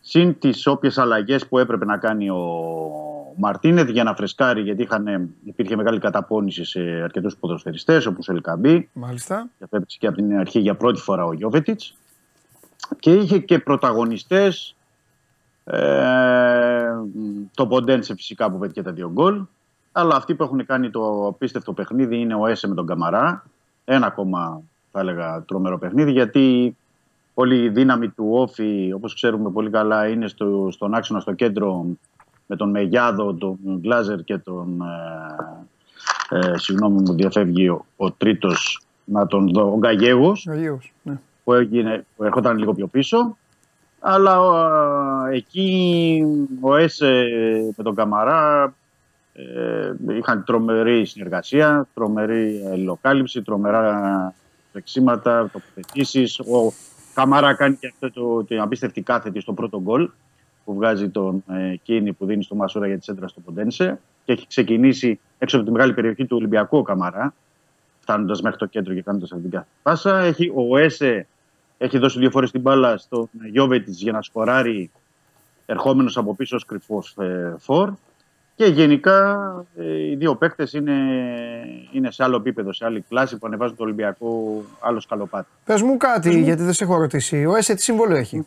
Συν 0.00 0.38
τις 0.38 0.66
όποιες 0.66 0.98
αλλαγές 0.98 1.46
που 1.46 1.58
έπρεπε 1.58 1.84
να 1.84 1.96
κάνει 1.96 2.30
ο 2.30 2.38
Μαρτίνεθ 3.36 3.88
για 3.88 4.04
να 4.04 4.14
φρεσκάρει, 4.14 4.60
γιατί 4.60 4.82
είχαν, 4.82 5.30
υπήρχε 5.44 5.76
μεγάλη 5.76 5.98
καταπώνηση 5.98 6.64
σε 6.64 6.80
αρκετούς 6.80 7.36
ποδοσφαιριστές 7.36 8.06
όπως 8.06 8.28
ο 8.28 8.32
Ελκαμπή. 8.32 8.88
Μάλιστα. 8.92 9.48
Και 9.86 10.06
από 10.06 10.16
την 10.16 10.38
αρχή 10.38 10.58
για 10.60 10.74
πρώτη 10.74 11.00
φορά 11.00 11.24
ο 11.24 11.32
Γιώβετιτς 11.32 11.97
και 12.98 13.12
είχε 13.12 13.38
και 13.38 13.58
πρωταγωνιστές 13.58 14.76
ε, 15.64 16.92
το 17.54 17.66
Ποντένσε 17.66 18.14
φυσικά 18.14 18.50
που 18.50 18.58
πέτυχε 18.58 18.82
τα 18.82 18.92
δύο 18.92 19.10
γκολ 19.12 19.42
αλλά 19.92 20.16
αυτοί 20.16 20.34
που 20.34 20.42
έχουν 20.42 20.66
κάνει 20.66 20.90
το 20.90 21.26
απίστευτο 21.26 21.72
παιχνίδι 21.72 22.20
είναι 22.20 22.34
ο 22.34 22.46
Έσε 22.46 22.68
με 22.68 22.74
τον 22.74 22.86
Καμαρά 22.86 23.44
ένα 23.84 24.06
ακόμα 24.06 24.62
θα 24.92 25.00
έλεγα 25.00 25.42
τρομερό 25.42 25.78
παιχνίδι 25.78 26.12
γιατί 26.12 26.76
όλη 27.34 27.62
η 27.62 27.68
δύναμη 27.68 28.08
του 28.08 28.28
Όφη 28.30 28.92
όπως 28.92 29.14
ξέρουμε 29.14 29.50
πολύ 29.50 29.70
καλά 29.70 30.08
είναι 30.08 30.28
στο, 30.28 30.68
στον 30.70 30.94
άξονα 30.94 31.20
στο 31.20 31.32
κέντρο 31.32 31.86
με 32.46 32.56
τον 32.56 32.70
Μεγιάδο, 32.70 33.34
τον 33.34 33.58
Γκλάζερ 33.62 34.22
και 34.22 34.38
τον 34.38 34.82
ε, 36.30 36.38
ε, 36.38 36.58
συγγνώμη 36.58 37.00
μου 37.00 37.14
διαφεύγει 37.14 37.68
ο, 37.68 37.84
ο 37.96 38.10
τρίτος 38.10 38.82
να 39.04 39.26
τον 39.26 39.50
δω. 39.52 39.72
Ο 39.72 39.78
Γκαγέγο 39.78 40.32
Αγίος, 40.46 40.92
ναι. 41.02 41.20
Που, 41.48 41.54
έγινε, 41.54 42.04
που 42.16 42.24
έρχονταν 42.24 42.58
λίγο 42.58 42.74
πιο 42.74 42.86
πίσω. 42.86 43.36
Αλλά 44.00 44.36
ε, 45.30 45.36
εκεί 45.36 46.22
ο 46.60 46.76
ΕΣΕ 46.76 47.24
με 47.76 47.82
τον 47.84 47.94
Καμαρά 47.94 48.74
ε, 49.32 49.92
είχαν 50.18 50.44
τρομερή 50.44 51.04
συνεργασία, 51.04 51.86
τρομερή 51.94 52.62
ελλοκάλυψη, 52.72 53.42
τρομερά 53.42 54.34
τρεξίματα, 54.72 55.50
τοποθετήσεις. 55.52 56.38
Ο 56.38 56.72
Καμαρά 57.14 57.54
κάνει 57.54 57.76
και 57.76 57.86
αυτό 57.86 58.10
το, 58.10 58.44
την 58.44 58.60
απίστευτη 58.60 59.02
κάθετη 59.02 59.40
στο 59.40 59.52
πρώτο 59.52 59.80
γκολ 59.80 60.10
που 60.64 60.74
βγάζει 60.74 61.08
τον 61.08 61.44
ε, 61.48 61.74
Κίνη 61.82 62.12
που 62.12 62.26
δίνει 62.26 62.42
στο 62.42 62.54
Μασούρα 62.54 62.86
για 62.86 62.98
τη 62.98 63.04
σέντρα 63.04 63.28
στο 63.28 63.40
Ποντένσε 63.40 64.00
και 64.24 64.32
έχει 64.32 64.46
ξεκινήσει 64.46 65.20
έξω 65.38 65.56
από 65.56 65.66
τη 65.66 65.72
μεγάλη 65.72 65.94
περιοχή 65.94 66.26
του 66.26 66.36
Ολυμπιακού 66.36 66.78
ο 66.78 66.82
Καμαρά 66.82 67.34
φτάνοντας 68.08 68.40
μέχρι 68.40 68.58
το 68.58 68.66
κέντρο 68.66 68.94
και 68.94 69.02
κάνοντας 69.02 69.30
αυτή 69.30 69.42
την 69.42 69.52
κάθε 69.52 69.66
πάσα. 69.82 70.18
Έχει, 70.18 70.52
ο 70.54 70.78
Έσε 70.78 71.26
έχει 71.78 71.98
δώσει 71.98 72.18
δύο 72.18 72.30
φορές 72.30 72.50
την 72.50 72.60
μπάλα 72.60 72.96
στον 72.96 73.28
Γιώβετιτς 73.50 74.00
για 74.00 74.12
να 74.12 74.22
σκοράρει 74.22 74.90
ερχόμενος 75.66 76.16
από 76.16 76.34
πίσω 76.34 76.56
ως 76.56 76.64
κρυφός 76.64 77.14
ε, 77.18 77.54
φορ. 77.58 77.92
Και 78.54 78.64
γενικά 78.66 79.36
ε, 79.76 80.10
οι 80.10 80.14
δύο 80.16 80.34
παίκτες 80.36 80.72
είναι, 80.72 80.92
είναι 81.92 82.10
σε 82.10 82.24
άλλο 82.24 82.36
επίπεδο, 82.36 82.72
σε 82.72 82.84
άλλη 82.84 83.04
κλάση 83.08 83.36
που 83.38 83.46
ανεβάζουν 83.46 83.76
το 83.76 83.82
Ολυμπιακό 83.82 84.62
άλλο 84.80 85.00
σκαλοπάτι. 85.00 85.48
Πες 85.64 85.82
μου 85.82 85.96
κάτι, 85.96 86.40
γιατί 86.40 86.62
δεν 86.62 86.72
σε 86.72 86.84
έχω 86.84 86.96
ρωτήσει. 86.96 87.44
Ο 87.44 87.56
ΕΣΕ 87.56 87.74
τι 87.74 87.82
σύμβολο 87.82 88.16
έχει; 88.16 88.46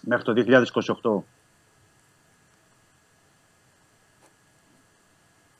Μέχρι 0.00 0.24
το 0.24 0.32
2028. 1.22 1.22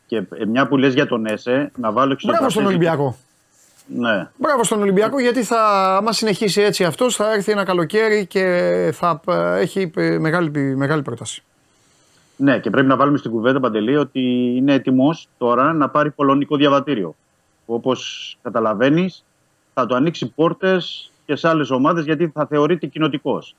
Και 0.07 0.17
ε, 0.17 0.45
μια 0.47 0.67
που 0.69 0.77
λες 0.77 0.95
για 0.95 1.07
τον 1.07 1.27
ΕΣΕ, 1.27 1.71
να 1.79 1.93
βάλω 1.93 2.15
και 2.15 2.21
στο 2.21 2.29
Μπράβο 2.33 2.49
στον 2.51 2.63
τραπέζι- 2.63 2.89
Ολυμπιακό. 2.91 3.17
Ναι. 3.87 4.29
Μπράβο 4.37 4.65
στον 4.65 4.81
Ολυμπιακό 4.81 5.21
γιατί 5.21 5.43
θα, 5.43 5.61
άμα 5.97 6.13
συνεχίσει 6.13 6.61
έτσι 6.61 6.85
αυτός, 6.85 7.17
θα 7.17 7.33
έρθει 7.33 7.53
ένα 7.53 7.65
καλοκαίρι 7.65 8.27
και 8.27 8.45
θα 8.95 9.21
ε, 9.29 9.61
έχει 9.61 9.91
ε, 9.97 10.19
μεγάλη, 10.19 10.77
μεγάλη 10.77 11.03
πρόταση. 11.03 11.43
ναι, 12.37 12.59
και 12.59 12.71
πρέπει 12.71 12.87
να 12.87 12.97
βάλουμε 12.97 13.19
στην 13.19 13.31
κουβέντα 13.31 13.61
Παντελή 13.61 13.97
ότι 13.97 14.21
είναι 14.57 14.73
έτοιμος 14.73 15.29
τώρα 15.39 15.73
να 15.73 15.89
πάρει 15.89 16.11
πολωνικό 16.11 16.57
διαβατήριο. 16.57 17.15
Όπως 17.67 18.37
καταλαβαίνεις, 18.43 19.25
θα 19.75 19.87
του 19.87 19.95
ανοίξει 19.95 20.27
πόρτες 20.35 21.11
και 21.27 21.37
σε 21.37 21.49
άλλες 21.49 21.71
ομάδες 21.71 22.05
γιατί 22.05 22.31
θα 22.35 22.47
θεωρείται 22.47 22.87
κοινοτικός. 22.87 23.55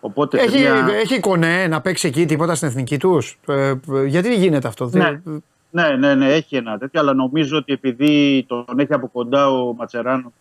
Οπότε 0.00 0.38
σε 0.38 0.44
Έχει, 0.44 0.58
μια- 0.58 0.86
έχει 1.02 1.20
κονέ 1.20 1.66
να 1.66 1.80
παίξει 1.80 2.08
εκεί 2.08 2.26
τίποτα 2.26 2.54
στην 2.54 2.68
εθνική 2.68 2.98
τους; 2.98 3.38
Ε, 3.46 3.74
γιατί 4.06 4.34
γίνεται 4.34 4.68
αυτό; 4.68 4.84
Ναι. 4.92 5.20
δεν- 5.24 5.44
Ναι, 5.74 5.88
ναι, 5.96 6.14
ναι, 6.14 6.32
έχει 6.32 6.56
ένα 6.56 6.78
τέτοιο, 6.78 7.00
αλλά 7.00 7.14
νομίζω 7.14 7.56
ότι 7.56 7.72
επειδή 7.72 8.44
τον 8.48 8.64
έχει 8.78 8.92
από 8.92 9.08
κοντά 9.08 9.50
ο 9.50 9.72
Ματσεράνο 9.74 10.32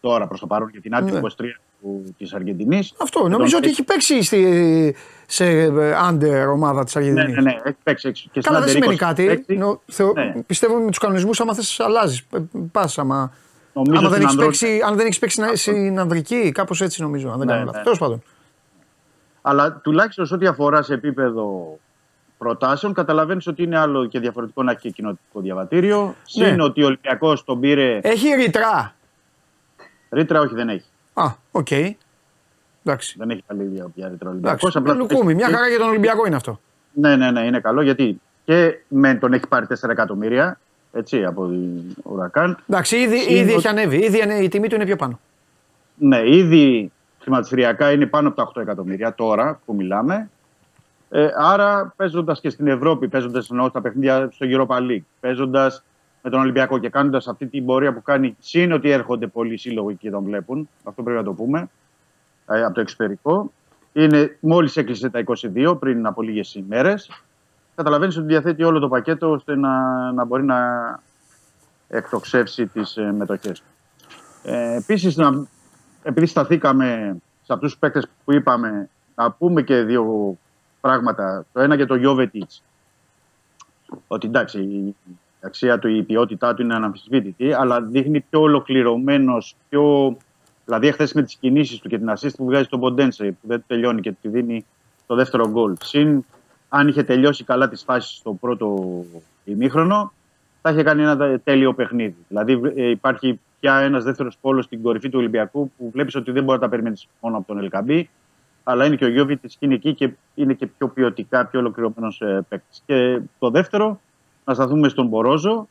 τώρα 0.00 0.26
προς 0.26 0.40
το 0.40 0.46
παρόν 0.46 0.68
για 0.72 0.80
την 0.80 0.94
άτυπη 0.94 1.12
Ναι. 1.12 1.20
23 1.20 1.44
της 2.18 2.32
Αργεντινής. 2.34 2.94
Αυτό. 3.02 3.28
Νομίζω 3.28 3.56
ότι 3.56 3.68
έχει 3.68 3.84
παίξει 3.84 4.22
στη, 4.22 4.96
σε 5.26 5.44
ε, 5.46 5.70
under 6.10 6.46
ομάδα 6.52 6.84
της 6.84 6.94
Ναι, 6.94 7.00
Αργεντινής. 7.00 7.34
ναι, 7.34 7.40
ναι, 7.42 7.56
έχει 7.64 7.76
παίξει. 7.82 8.08
έχει- 8.08 8.22
Και 8.32 8.40
στην 8.40 8.42
Καλά, 8.42 8.58
δεν 8.58 8.68
Under 8.68 8.72
σημαίνει 8.72 8.92
20 8.94 8.96
κάτι. 8.98 9.26
παίξει. 9.26 9.56
Νο- 9.56 9.80
θεω- 9.86 10.12
Ναι. 10.12 10.34
Πιστεύω 10.46 10.78
με 10.78 10.86
τους 10.88 10.98
κανονισμούς, 10.98 11.40
άμα 11.40 11.54
θες, 11.54 11.80
αλλάζεις. 11.80 12.26
Πας, 12.72 12.98
άμα, 12.98 13.32
Νομίζω 13.72 13.98
άμα 13.98 14.08
δεν 14.08 14.10
στην 14.10 14.22
έχεις 14.22 14.30
Ανδρών- 14.30 14.46
παίξει, 14.58 14.80
αν 14.86 14.96
δεν 14.96 15.06
έχεις 15.06 15.18
παίξει 15.18 15.40
να- 15.40 15.54
στην 15.56 15.98
Ανδρική, 15.98 16.52
κάπως 16.52 16.80
έτσι 16.80 17.02
νομίζω. 17.02 17.28
Αν 17.30 17.38
δεν 17.38 17.46
Ναι, 17.46 17.52
κάνω 17.52 17.58
ναι. 17.64 17.66
λάθος. 17.66 17.82
Τέλος 17.82 17.98
πάντων. 17.98 18.22
Αλλά 19.42 19.72
τουλάχιστον 19.82 20.26
σε 20.26 20.34
ό,τι 20.34 20.46
αφορά 20.46 20.82
σε 20.82 20.94
επίπεδο 20.94 21.78
προτάσεων, 22.46 22.92
καταλαβαίνεις 22.92 23.46
ότι 23.46 23.62
είναι 23.62 23.78
άλλο 23.78 24.06
και 24.06 24.18
διαφορετικό 24.20 24.62
να 24.62 24.70
έχει 24.70 24.80
και 24.80 24.90
κοινοτικό 24.90 25.40
διαβατήριο. 25.40 26.14
Συν 26.22 26.54
Ναι. 26.54 26.62
ότι 26.62 26.82
ο 26.82 26.86
Ολυμπιακός 26.86 27.44
τον 27.44 27.60
πήρε. 27.60 27.98
Έχει 28.02 28.28
ρητρά. 28.34 28.94
Ρήτρα, 30.10 30.40
όχι, 30.40 30.54
δεν 30.54 30.68
έχει. 30.68 30.84
Α, 31.14 31.24
οκ. 31.50 31.70
Εντάξει. 32.84 33.14
Δεν 33.18 33.30
έχει 33.30 33.42
καλή 33.46 33.62
ίδια 33.62 33.86
πια 33.94 34.08
ρήτρα 34.08 34.28
ο 34.28 34.32
Ολυμπιακός. 34.32 34.76
Εντάξει. 34.76 34.96
Λουκούμι, 34.98 35.34
μια 35.34 35.48
χαρά 35.50 35.68
για 35.68 35.78
τον 35.78 35.88
Ολυμπιακό 35.88 36.26
είναι 36.26 36.36
αυτό. 36.36 36.60
Ναι, 36.92 37.16
ναι, 37.16 37.30
ναι, 37.30 37.40
είναι 37.40 37.60
καλό 37.60 37.82
γιατί 37.82 38.20
και 38.44 38.74
με 38.88 39.14
τον 39.14 39.32
έχει 39.32 39.46
πάρει 39.48 39.66
4 39.66 39.90
εκατομμύρια 39.90 40.58
έτσι, 40.92 41.24
από 41.24 41.46
την 41.48 41.80
Ουρακάν. 42.02 42.58
Εντάξει, 42.68 42.96
ήδη, 42.96 43.18
Συν 43.18 43.30
ήδη 43.36 43.42
ότι- 43.42 43.52
έχει 43.52 43.68
ανέβει. 43.68 43.96
Ήδη 44.04 44.20
ανε- 44.20 44.42
η 44.42 44.48
τιμή 44.48 44.68
του 44.68 44.74
είναι 44.74 44.84
πιο 44.84 44.96
πάνω. 44.96 45.20
Ναι, 45.94 46.28
ήδη 46.28 46.92
χρηματιστηριακά 47.20 47.92
είναι 47.92 48.06
πάνω 48.06 48.28
από 48.28 48.36
τα 48.36 48.42
8 48.42 48.60
εκατομμύρια 48.60 49.14
τώρα 49.14 49.60
που 49.66 49.74
μιλάμε. 49.74 50.30
Ε, 51.14 51.28
άρα 51.36 51.92
παίζοντας 51.96 52.40
και 52.40 52.50
στην 52.50 52.66
Ευρώπη, 52.66 53.08
παίζοντας 53.08 53.44
στα 53.44 53.80
παιχνίδια 53.80 54.30
στο 54.32 54.46
Europa 54.48 54.76
League, 54.76 55.04
παίζοντας 55.20 55.82
με 56.22 56.30
τον 56.30 56.40
Ολυμπιακό 56.40 56.78
και 56.78 56.88
κάνοντας 56.88 57.28
αυτή 57.28 57.46
την 57.46 57.66
πορεία 57.66 57.92
που 57.94 58.02
κάνει, 58.02 58.36
συν 58.38 58.72
ότι 58.72 58.90
έρχονται 58.90 59.26
πολλοί 59.26 59.56
σύλλογοι 59.56 59.96
και 59.96 60.10
τον 60.10 60.24
βλέπουν, 60.24 60.68
αυτό 60.84 61.02
πρέπει 61.02 61.18
να 61.18 61.24
το 61.24 61.32
πούμε, 61.32 61.70
ε, 62.46 62.62
από 62.64 62.74
το 62.74 62.80
εξωτερικό. 62.80 63.52
Είναι, 63.92 64.36
μόλις 64.40 64.76
έκλεισε 64.76 65.10
τα 65.10 65.18
22 65.18 65.76
πριν 65.78 66.06
από 66.06 66.22
λίγες 66.22 66.54
ημέρες. 66.54 67.10
Καταλαβαίνεις 67.74 68.16
ότι 68.16 68.26
διαθέτει 68.26 68.62
όλο 68.62 68.78
το 68.78 68.88
πακέτο 68.88 69.30
ώστε 69.30 69.56
να, 69.56 70.12
να 70.12 70.24
μπορεί 70.24 70.44
να 70.44 70.58
εκτοξεύσει 71.88 72.66
τις 72.66 72.96
ε, 72.96 73.12
μετοχές 73.12 73.60
του. 73.60 73.66
Ε, 74.42 74.76
επίσης, 74.76 75.16
να, 75.16 75.46
επειδή 76.02 76.26
σταθήκαμε 76.26 77.16
σε 77.42 77.52
αυτούς 77.52 77.70
τους 77.70 77.78
παίκτες 77.78 78.06
που 78.24 78.32
είπαμε, 78.32 78.88
να 79.14 79.30
πούμε 79.30 79.62
και 79.62 79.82
δύο 79.82 80.36
πράγματα. 80.82 81.46
Το 81.52 81.60
ένα 81.60 81.74
για 81.74 81.86
το 81.86 81.94
Γιώβετιτς, 81.94 82.62
ότι 84.06 84.26
εντάξει, 84.26 84.60
η 84.60 84.96
αξία 85.40 85.78
του, 85.78 85.88
η 85.88 86.02
ποιότητά 86.02 86.54
του 86.54 86.62
είναι 86.62 86.74
αναμφισβήτητη, 86.74 87.52
αλλά 87.52 87.82
δείχνει 87.82 88.20
πιο 88.20 88.40
ολοκληρωμένος, 88.40 89.56
πιο... 89.68 90.16
Δηλαδή, 90.64 90.92
χθε 90.92 91.08
με 91.14 91.22
τις 91.22 91.34
κινήσεις 91.34 91.78
του 91.78 91.88
και 91.88 91.98
την 91.98 92.10
assist 92.10 92.34
που 92.36 92.44
βγάζει 92.44 92.68
τον 92.68 92.80
Ποντένσε, 92.80 93.24
που 93.24 93.48
δεν 93.48 93.64
τελειώνει 93.66 94.00
και 94.00 94.10
του 94.10 94.18
τη 94.20 94.28
δίνει 94.28 94.64
το 95.06 95.14
δεύτερο 95.14 95.48
γκολ. 95.50 95.74
Συν, 95.82 96.24
αν 96.68 96.88
είχε 96.88 97.02
τελειώσει 97.02 97.44
καλά 97.44 97.68
τις 97.68 97.82
φάσεις 97.82 98.16
στο 98.16 98.32
πρώτο 98.32 98.78
ημίχρονο, 99.44 100.12
θα 100.62 100.70
είχε 100.70 100.82
κάνει 100.82 101.02
ένα 101.02 101.38
τέλειο 101.38 101.74
παιχνίδι. 101.74 102.16
Δηλαδή, 102.28 102.60
ε, 102.76 102.90
υπάρχει 102.90 103.40
πια 103.60 103.78
ένας 103.78 104.04
δεύτερος 104.04 104.36
πόλος 104.40 104.64
στην 104.64 104.82
κορυφή 104.82 105.08
του 105.08 105.18
Ολυμπιακού 105.18 105.72
που 105.78 105.90
βλέπεις 105.90 106.14
ότι 106.14 106.30
δεν 106.30 106.44
μπορεί 106.44 106.58
να 106.58 106.64
τα 106.64 106.70
περιμένεις 106.70 107.08
μόνο 107.20 107.36
από 107.36 107.46
τον 107.46 107.58
Ελκαμπή, 107.58 108.10
αλλά 108.64 108.84
είναι 108.86 108.96
και 108.96 109.04
ο 109.04 109.08
Γιώβη 109.08 109.36
τη 109.36 109.56
είναι 109.58 109.74
εκεί 109.74 109.94
και 109.94 110.10
είναι 110.34 110.54
και 110.54 110.66
πιο 110.66 110.88
ποιοτικά, 110.88 111.46
πιο 111.46 111.58
ολοκληρωμένος 111.60 112.20
ε, 112.20 112.44
παίκτης. 112.48 112.82
Και 112.86 113.20
το 113.38 113.50
δεύτερο, 113.50 114.00
να 114.44 114.54
σταθούμε 114.54 114.88
στον 114.88 115.06
Μπορόζο. 115.06 115.68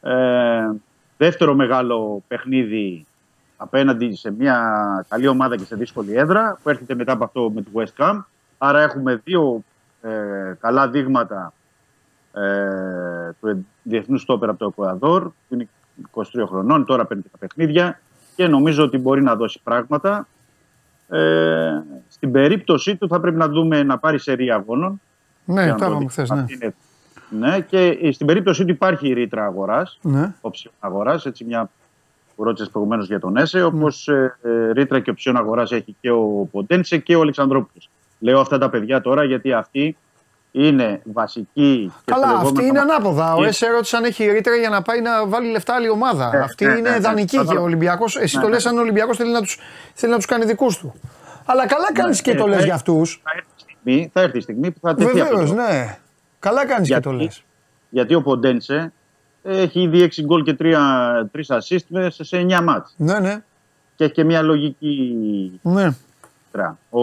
Ε, 0.00 0.70
δεύτερο 1.16 1.54
μεγάλο 1.54 2.22
παιχνίδι 2.28 3.06
απέναντι 3.56 4.14
σε 4.14 4.30
μια 4.30 4.56
καλή 5.08 5.26
ομάδα 5.26 5.56
και 5.56 5.64
σε 5.64 5.76
δύσκολη 5.76 6.14
έδρα 6.14 6.58
που 6.62 6.68
έρχεται 6.68 6.94
μετά 6.94 7.12
από 7.12 7.24
αυτό 7.24 7.50
με 7.54 7.62
τη 7.62 7.70
West 7.74 8.02
Ham. 8.04 8.18
Άρα 8.58 8.80
έχουμε 8.80 9.20
δύο 9.24 9.64
ε, 10.02 10.54
καλά 10.60 10.88
δείγματα 10.88 11.52
ε, 12.32 13.30
του 13.40 13.66
διεθνούς 13.82 14.22
στόπερ 14.22 14.48
από 14.48 14.58
το 14.58 14.66
Εκουαδόρ 14.66 15.22
που 15.22 15.54
είναι 15.54 15.68
23 16.14 16.22
χρονών, 16.46 16.84
τώρα 16.84 17.04
παίρνει 17.06 17.22
και 17.22 17.28
τα 17.28 17.38
παιχνίδια 17.38 18.00
και 18.36 18.46
νομίζω 18.46 18.84
ότι 18.84 18.98
μπορεί 18.98 19.22
να 19.22 19.36
δώσει 19.36 19.60
πράγματα. 19.62 20.26
Ε, 21.08 21.82
στην 22.08 22.30
περίπτωσή 22.32 22.96
του 22.96 23.08
θα 23.08 23.20
πρέπει 23.20 23.36
να 23.36 23.48
δούμε 23.48 23.82
να 23.82 23.98
πάρει 23.98 24.18
σερία 24.18 24.54
αγώνων. 24.54 25.00
Ναι, 25.44 25.62
Για 25.62 25.72
να 25.72 25.78
τα 25.78 25.84
το 25.84 25.90
είπαμε 25.90 25.98
δει. 26.04 26.10
χθες. 26.10 26.30
Ναι. 26.30 26.40
Αυτή 26.40 26.54
είναι- 26.54 26.74
ναι, 27.30 27.60
και 27.60 28.10
στην 28.12 28.26
περίπτωσή 28.26 28.64
του 28.64 28.70
υπάρχει 28.70 29.08
η 29.08 29.12
ρήτρα 29.12 29.44
αγοράς, 29.44 29.98
Ναι. 30.02 30.34
οψιόν 30.40 30.72
αγοράς, 30.78 31.26
έτσι 31.26 31.44
μια 31.44 31.70
που 32.36 32.44
ρώτησες 32.44 32.70
προηγουμένως 32.70 33.06
για 33.06 33.20
τον 33.20 33.36
ΕΣΕ, 33.36 33.62
όπως 33.62 34.08
ε, 34.08 34.36
ε, 34.42 34.70
ρήτρα 34.72 35.00
και 35.00 35.10
οψιόν 35.10 35.36
αγοράς 35.36 35.72
έχει 35.72 35.96
και 36.00 36.10
ο 36.10 36.48
Ποντένσε 36.52 36.98
και 36.98 37.16
ο 37.16 37.20
Αλεξανδρόπουλος. 37.20 37.90
Λέω 38.18 38.40
αυτά 38.40 38.58
τα 38.58 38.70
παιδιά 38.70 39.00
τώρα 39.00 39.24
γιατί 39.24 39.52
αυτοί 39.52 39.96
είναι 40.58 41.00
βασικοί 41.04 41.92
και 42.04 42.12
Καλά, 42.12 42.26
στο 42.26 42.34
αυτή 42.36 42.44
λεγόμενο- 42.44 42.68
είναι 42.68 42.80
ανάποδα. 42.92 43.34
Ο 43.34 43.40
Και- 43.42 43.46
ΕΣΕ 43.48 43.66
ρώτησε 43.70 43.96
αν 43.96 44.04
έχει 44.04 44.30
ρήτρα 44.30 44.54
για 44.54 44.68
να 44.68 44.82
πάει 44.82 45.00
να 45.00 45.26
βάλει 45.26 45.50
λεφτά 45.50 45.74
άλλη 45.74 45.88
ομάδα. 45.88 46.30
Ναι, 46.32 46.38
αυτή 46.38 46.64
ναι, 46.64 46.72
είναι 46.72 46.80
ναι, 46.80 46.90
ναι. 46.90 46.98
δανεική 46.98 47.26
Κατάλαβα. 47.36 47.52
και 47.54 47.60
ο 47.60 47.62
Ολυμπιακό. 47.62 48.04
Εσύ 48.20 48.36
Ναι, 48.36 48.42
το 48.42 48.48
ναι. 48.48 48.54
λες 48.54 48.66
αν 48.66 48.78
ο 48.78 48.80
Ολυμπιακός 48.80 49.16
θέλει 49.16 49.32
να 49.32 49.40
του 49.40 49.46
θέλει 49.94 50.12
να 50.12 50.16
τους 50.18 50.26
κάνει 50.26 50.44
δικούς 50.44 50.78
του. 50.78 50.94
Αλλά 51.46 51.66
καλά 51.66 51.92
κάνεις 51.92 52.22
και 52.22 52.30
ε, 52.30 52.34
το 52.34 52.46
λες 52.46 52.60
ε, 52.62 52.64
για 52.64 52.74
αυτούς. 52.74 53.20
Θα 53.24 53.30
έρθει, 53.36 53.48
η 53.56 53.60
στιγμή, 53.60 54.10
θα 54.12 54.20
έρθει 54.20 54.38
η 54.38 54.40
στιγμή 54.40 54.70
που 54.70 54.78
θα 54.82 54.94
τεθεί 54.94 55.12
Βεβαίως, 55.12 55.40
αυτό. 55.42 55.54
το- 55.54 55.62
ναι. 55.62 55.98
Καλά 56.38 56.66
κάνεις 56.66 56.86
και 56.88 56.92
Γιατί- 56.92 57.02
το 57.08 57.12
λες. 57.12 57.42
Γιατί 57.88 58.14
ο 58.14 58.22
Ποντένσε 58.22 58.92
έχει 59.42 59.80
ήδη 59.80 60.02
6 60.02 60.22
γκολ 60.24 60.42
και 60.42 60.54
3 61.32 61.58
assist 61.58 61.84
μέσα 61.88 62.24
σε 62.24 62.36
9 62.38 62.60
μάτς. 62.62 62.94
Ναι, 62.96 63.18
ναι. 63.18 63.42
Και 63.96 64.04
έχει 64.04 64.12
και 64.12 64.24
μια 64.24 64.42
λογική 64.42 65.60
ναι. 65.62 65.90
ρήτρα. 66.46 66.78
Ο 66.90 67.00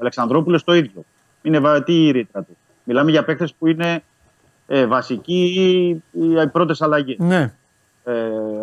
Αλεξανδρόπουλος 0.00 0.64
το 0.64 0.74
ίδιο. 0.74 1.04
Είναι 1.42 1.58
βατή 1.58 2.06
η 2.06 2.10
ρήτρα 2.10 2.42
του. 2.42 2.56
Μιλάμε 2.84 3.10
για 3.10 3.24
παίκτες 3.24 3.54
που 3.58 3.66
είναι 3.66 4.02
ε, 4.66 4.86
βασικοί 4.86 5.52
ή 5.56 5.88
οι 6.40 6.46
πρώτες 6.52 6.82
αλλαγές. 6.82 7.16
ναι. 7.18 7.52
Ε, 8.04 8.12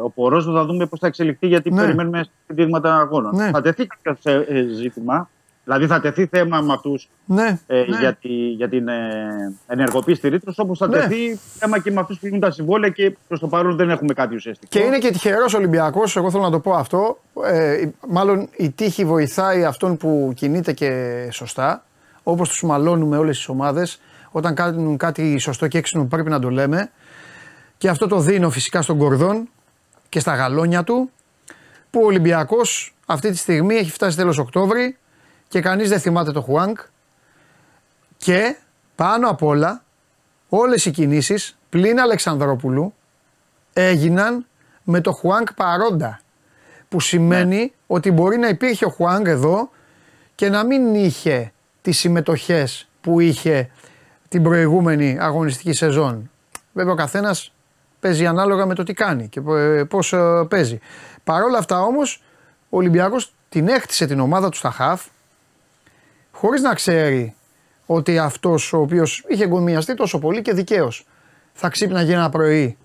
ο 0.04 0.10
Πορόζο 0.10 0.54
θα 0.54 0.66
δούμε 0.66 0.86
πώς 0.86 1.00
θα 1.00 1.08
εξελιχθεί 1.08 1.48
γιατί 1.48 1.72
Ναι. 1.72 1.82
περιμένουμε 1.82 2.26
δείγματα 2.48 2.96
αγώνων. 2.96 3.36
Ναι. 3.36 3.50
Θα 3.50 3.62
τεθεί 3.62 3.88
κάποιος 3.88 4.46
ε, 4.48 4.66
ζήτημα. 4.76 5.30
Δηλαδή 5.64 5.88
θα 5.88 6.00
τεθεί 6.00 6.26
θέμα 6.26 6.62
με 6.62 6.74
αυτούς 6.74 7.10
Ναι, 7.26 7.60
ε, 7.68 7.76
ναι. 7.88 7.98
για, 8.00 8.14
τη, 8.22 8.30
για 8.30 8.70
την 8.70 8.88
ε, 8.88 9.56
ενεργοποίηση 9.68 10.22
της 10.22 10.30
ρήτρας, 10.30 10.58
όπως 10.60 10.78
θα 10.78 10.88
Ναι. 10.88 10.98
τεθεί 10.98 11.36
θέμα 11.36 11.80
και 11.80 11.92
με 11.92 12.00
αυτούς 12.00 12.20
που 12.20 12.26
έχουν 12.26 12.40
τα 12.40 12.52
συμβόλαια 12.52 12.90
και 12.90 13.16
προς 13.28 13.40
το 13.40 13.48
παρόν 13.48 13.76
δεν 13.76 13.90
έχουμε 13.90 14.14
κάτι 14.14 14.36
ουσιαστικό. 14.36 14.68
Και 14.80 14.86
είναι 14.86 14.98
και 14.98 15.12
τυχερός 15.12 15.54
Ολυμπιακός, 15.54 16.16
εγώ 16.18 16.32
θέλω 16.32 16.44
να 16.44 16.52
το 16.52 16.60
πω 16.60 16.72
αυτό. 16.74 17.20
Ε, 17.44 17.90
μάλλον 18.08 18.50
η 18.58 18.70
τύχη 18.72 19.06
βοηθάει 19.06 19.64
αυτόν 19.66 19.98
που 19.98 20.32
κινείται 20.36 20.74
και 20.74 21.18
σωστά. 21.32 21.84
Όπως 22.30 22.50
τους 22.50 22.64
μαλώνουμε 22.64 23.18
όλες 23.18 23.38
τις 23.38 23.48
ομάδες. 23.48 24.00
Όταν 24.32 24.56
κάνουν 24.56 24.98
κάτι 24.98 25.38
σωστό 25.38 25.68
και 25.68 25.78
έξυπνο 25.78 26.02
που 26.02 26.08
πρέπει 26.08 26.30
να 26.30 26.40
το 26.40 26.50
λέμε. 26.50 26.92
Και 27.78 27.90
αυτό 27.90 28.08
το 28.08 28.20
δίνω 28.20 28.50
φυσικά 28.50 28.82
στον 28.82 28.98
Κορδόν 28.98 29.50
και 30.10 30.20
στα 30.20 30.36
γαλόνια 30.36 30.84
του. 30.84 31.12
Που 31.90 32.02
ο 32.02 32.06
Ολυμπιακός 32.06 32.96
αυτή 33.06 33.32
τη 33.32 33.38
στιγμή 33.38 33.76
έχει 33.76 33.92
φτάσει 33.92 34.18
τέλος 34.18 34.38
Οκτώβρη 34.38 34.98
και 35.48 35.62
κανείς 35.62 35.90
δεν 35.90 36.00
θυμάται 36.00 36.32
το 36.32 36.42
Χουάνκ. 36.42 36.80
Και 38.18 38.58
πάνω 38.96 39.30
απ' 39.30 39.44
όλα, 39.44 39.84
όλες 40.50 40.86
οι 40.86 40.92
κινήσεις 40.92 41.58
πλην 41.70 42.00
Αλεξανδρόπουλου 42.00 42.94
έγιναν 43.74 44.46
με 44.84 45.02
το 45.02 45.12
Χουάνκ 45.12 45.54
παρόντα. 45.54 46.22
Που 46.90 47.00
σημαίνει 47.00 47.74
ότι 47.88 48.12
μπορεί 48.12 48.38
να 48.38 48.48
υπήρχε 48.48 48.86
ο 48.86 48.90
Χουάνκ 48.90 49.28
εδώ 49.28 49.70
και 50.36 50.50
να 50.50 50.66
μην 50.66 50.96
είχε 50.96 51.52
τις 51.82 51.98
συμμετοχές 51.98 52.90
που 53.02 53.20
είχε 53.20 53.70
την 54.28 54.44
προηγούμενη 54.44 55.18
αγωνιστική 55.20 55.74
σεζόν. 55.74 56.32
Βέβαια 56.74 56.94
ο 56.94 56.96
καθένας 56.96 57.54
παίζει 58.00 58.26
ανάλογα 58.26 58.66
με 58.66 58.76
το 58.76 58.84
τι 58.84 58.94
κάνει 58.94 59.28
και 59.28 59.42
ε, 59.50 59.84
πώς 59.84 60.14
ε, 60.14 60.46
παίζει. 60.50 60.80
Παρ' 61.24 61.44
όλα 61.44 61.58
αυτά 61.58 61.82
όμως 61.82 62.24
ο 62.70 62.78
Ολυμπιακός 62.78 63.34
την 63.50 63.68
έκτισε 63.68 64.06
την 64.06 64.20
ομάδα 64.20 64.50
του 64.50 64.58
στα 64.58 64.72
χαφ 64.72 65.06
χωρίς 66.32 66.62
να 66.62 66.74
ξέρει 66.74 67.36
ότι 67.86 68.18
αυτός 68.18 68.74
ο 68.74 68.78
οποίος 68.78 69.26
είχε 69.28 69.44
εγκομιαστεί 69.44 69.94
τόσο 69.94 70.20
πολύ 70.20 70.42
και 70.42 70.54
δικαίως 70.54 71.06
θα 71.54 71.70
ξύπναγε 71.70 72.14
ένα 72.14 72.30
πρωί 72.30 72.78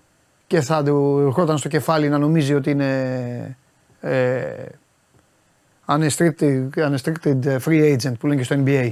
και 0.47 0.61
θα 0.61 0.83
του 0.83 1.23
ερχόταν 1.25 1.57
στο 1.57 1.67
κεφάλι 1.67 2.09
να 2.09 2.17
νομίζει 2.17 2.53
ότι 2.53 2.69
είναι 2.69 3.57
ε, 4.01 4.65
unrestricted, 5.87 6.69
unrestricted 6.75 7.57
free 7.65 7.95
agent 7.97 8.13
που 8.19 8.27
λένε 8.27 8.35
και 8.35 8.43
στο 8.43 8.55
NBA 8.65 8.89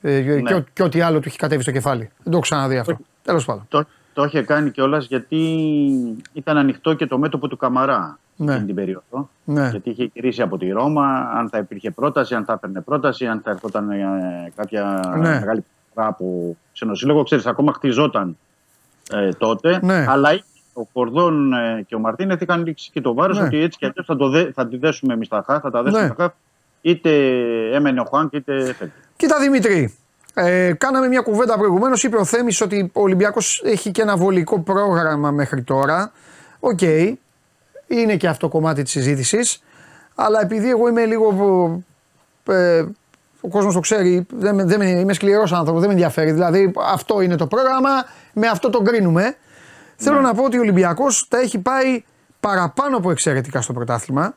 ε, 0.00 0.20
και, 0.42 0.54
ό- 0.54 0.64
και 0.72 0.82
ό,τι 0.82 1.00
άλλο 1.00 1.20
του 1.20 1.28
έχει 1.28 1.38
κατέβει 1.38 1.62
στο 1.62 1.70
κεφάλι. 1.72 2.00
Δεν 2.00 2.10
το 2.24 2.30
έχω 2.30 2.40
ξαναδεί 2.40 2.78
αυτό. 2.78 2.98
Τέλος 3.22 3.44
πάντων. 3.44 3.64
Το, 3.68 3.84
το 4.12 4.24
είχε 4.24 4.42
κάνει 4.42 4.70
κιόλας 4.70 5.06
γιατί 5.06 5.38
ήταν 6.32 6.56
ανοιχτό 6.56 6.94
και 6.94 7.06
το 7.06 7.18
μέτωπο 7.18 7.48
του 7.48 7.56
Καμαρά 7.56 8.18
Ναι. 8.36 8.50
εκείνη 8.52 8.66
την 8.66 8.74
περίοδο. 8.74 9.28
Ναι. 9.44 9.68
Γιατί 9.70 9.90
είχε 9.90 10.10
γυρίσει 10.14 10.42
από 10.42 10.58
τη 10.58 10.70
Ρώμα, 10.70 11.06
αν 11.34 11.48
θα 11.48 11.58
υπήρχε 11.58 11.90
πρόταση, 11.90 12.34
αν 12.34 12.44
θα 12.44 12.52
έπαιρνε 12.52 12.80
πρόταση, 12.80 13.26
αν 13.26 13.40
θα 13.44 13.50
ερχόταν 13.50 13.90
ε, 13.90 14.04
κάποια 14.56 15.00
Ναι. 15.18 15.28
μεγάλη 15.28 15.64
προσφορά 15.84 16.14
από 16.14 16.56
ξενοσύλλογο. 16.72 17.22
Ξέρεις, 17.22 17.46
ακόμα 17.46 17.72
χτιζόταν 17.72 18.36
ε, 19.12 19.28
τότε. 19.28 19.78
Ναι. 19.82 20.04
Αλλά 20.08 20.28
ο 20.72 20.84
Κορδόν 20.84 21.52
ε, 21.52 21.84
και 21.88 21.94
ο 21.94 21.98
Μαρτίνεθ 21.98 22.40
είχαν 22.40 22.62
ρίξει 22.64 22.90
και 22.90 23.00
το 23.00 23.14
βάρος 23.14 23.38
Ναι. 23.38 23.44
ότι 23.46 23.56
έτσι 23.62 23.78
κι 23.78 23.84
αλλιώς 23.84 24.06
θα, 24.06 24.16
το 24.16 24.28
δε- 24.28 24.52
θα 24.52 24.66
τη 24.68 24.76
δέσουμε 24.76 25.14
εμείς 25.14 25.28
τα 25.28 25.44
χαφ, 25.46 25.60
θα 25.62 25.70
τα 25.70 25.82
δέσουμε 25.82 26.02
Ναι. 26.02 26.08
τα 26.08 26.14
χαφ. 26.22 26.32
Είτε 26.80 27.10
έμενε 27.74 28.00
ο 28.00 28.04
Χουάνγκ 28.04 28.32
είτε 28.32 28.54
έφευγε. 28.54 28.92
Κοίτα 29.16 29.38
Δημήτρη, 29.40 29.94
ε, 30.34 30.72
κάναμε 30.78 31.08
μια 31.08 31.20
κουβέντα 31.20 31.56
προηγουμένως. 31.58 32.02
Είπε 32.02 32.16
ο 32.16 32.24
Θέμης 32.24 32.60
ότι 32.60 32.90
ο 32.94 33.00
Ολυμπιακός 33.02 33.62
έχει 33.64 33.90
και 33.90 34.02
ένα 34.02 34.16
βολικό 34.16 34.60
πρόγραμμα 34.60 35.30
μέχρι 35.30 35.62
τώρα. 35.62 36.12
Οκ, 36.60 36.80
είναι 37.86 38.16
και 38.16 38.28
αυτό 38.28 38.48
κομμάτι 38.48 38.82
της 38.82 38.92
συζήτησης. 38.92 39.62
Αλλά 40.14 40.40
επειδή 40.42 40.70
εγώ 40.70 40.88
είμαι 40.88 41.04
λίγο. 41.04 41.28
Ε, 42.48 42.84
ο 43.40 43.48
κόσμος 43.48 43.74
το 43.74 43.80
ξέρει, 43.80 44.26
δεν, 44.32 44.54
με- 44.54 44.64
δεν, 44.64 44.78
με- 44.78 44.88
είμαι 44.90 45.12
σκληρός 45.12 45.52
άνθρωπος, 45.52 45.80
δεν 45.80 45.88
με 45.88 45.94
ενδιαφέρει. 45.94 46.30
Δηλαδή 46.32 46.72
αυτό 46.92 47.20
είναι 47.20 47.36
το 47.36 47.46
πρόγραμμα, 47.46 47.90
με 48.32 48.46
αυτό 48.46 48.70
το 48.70 48.80
κρίνουμε. 48.82 49.36
Θέλω 50.02 50.20
να 50.20 50.34
πω 50.34 50.44
ότι 50.44 50.56
ο 50.56 50.60
Ολυμπιακός 50.60 51.28
τα 51.28 51.38
έχει 51.38 51.58
πάει 51.58 52.04
παραπάνω 52.40 52.96
από 52.96 53.10
εξαιρετικά 53.10 53.60
στο 53.60 53.72
πρωτάθλημα 53.72 54.36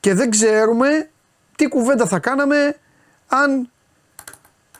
και 0.00 0.14
δεν 0.14 0.30
ξέρουμε 0.30 1.10
τι 1.56 1.68
κουβέντα 1.68 2.06
θα 2.06 2.18
κάναμε 2.18 2.76
αν 3.28 3.70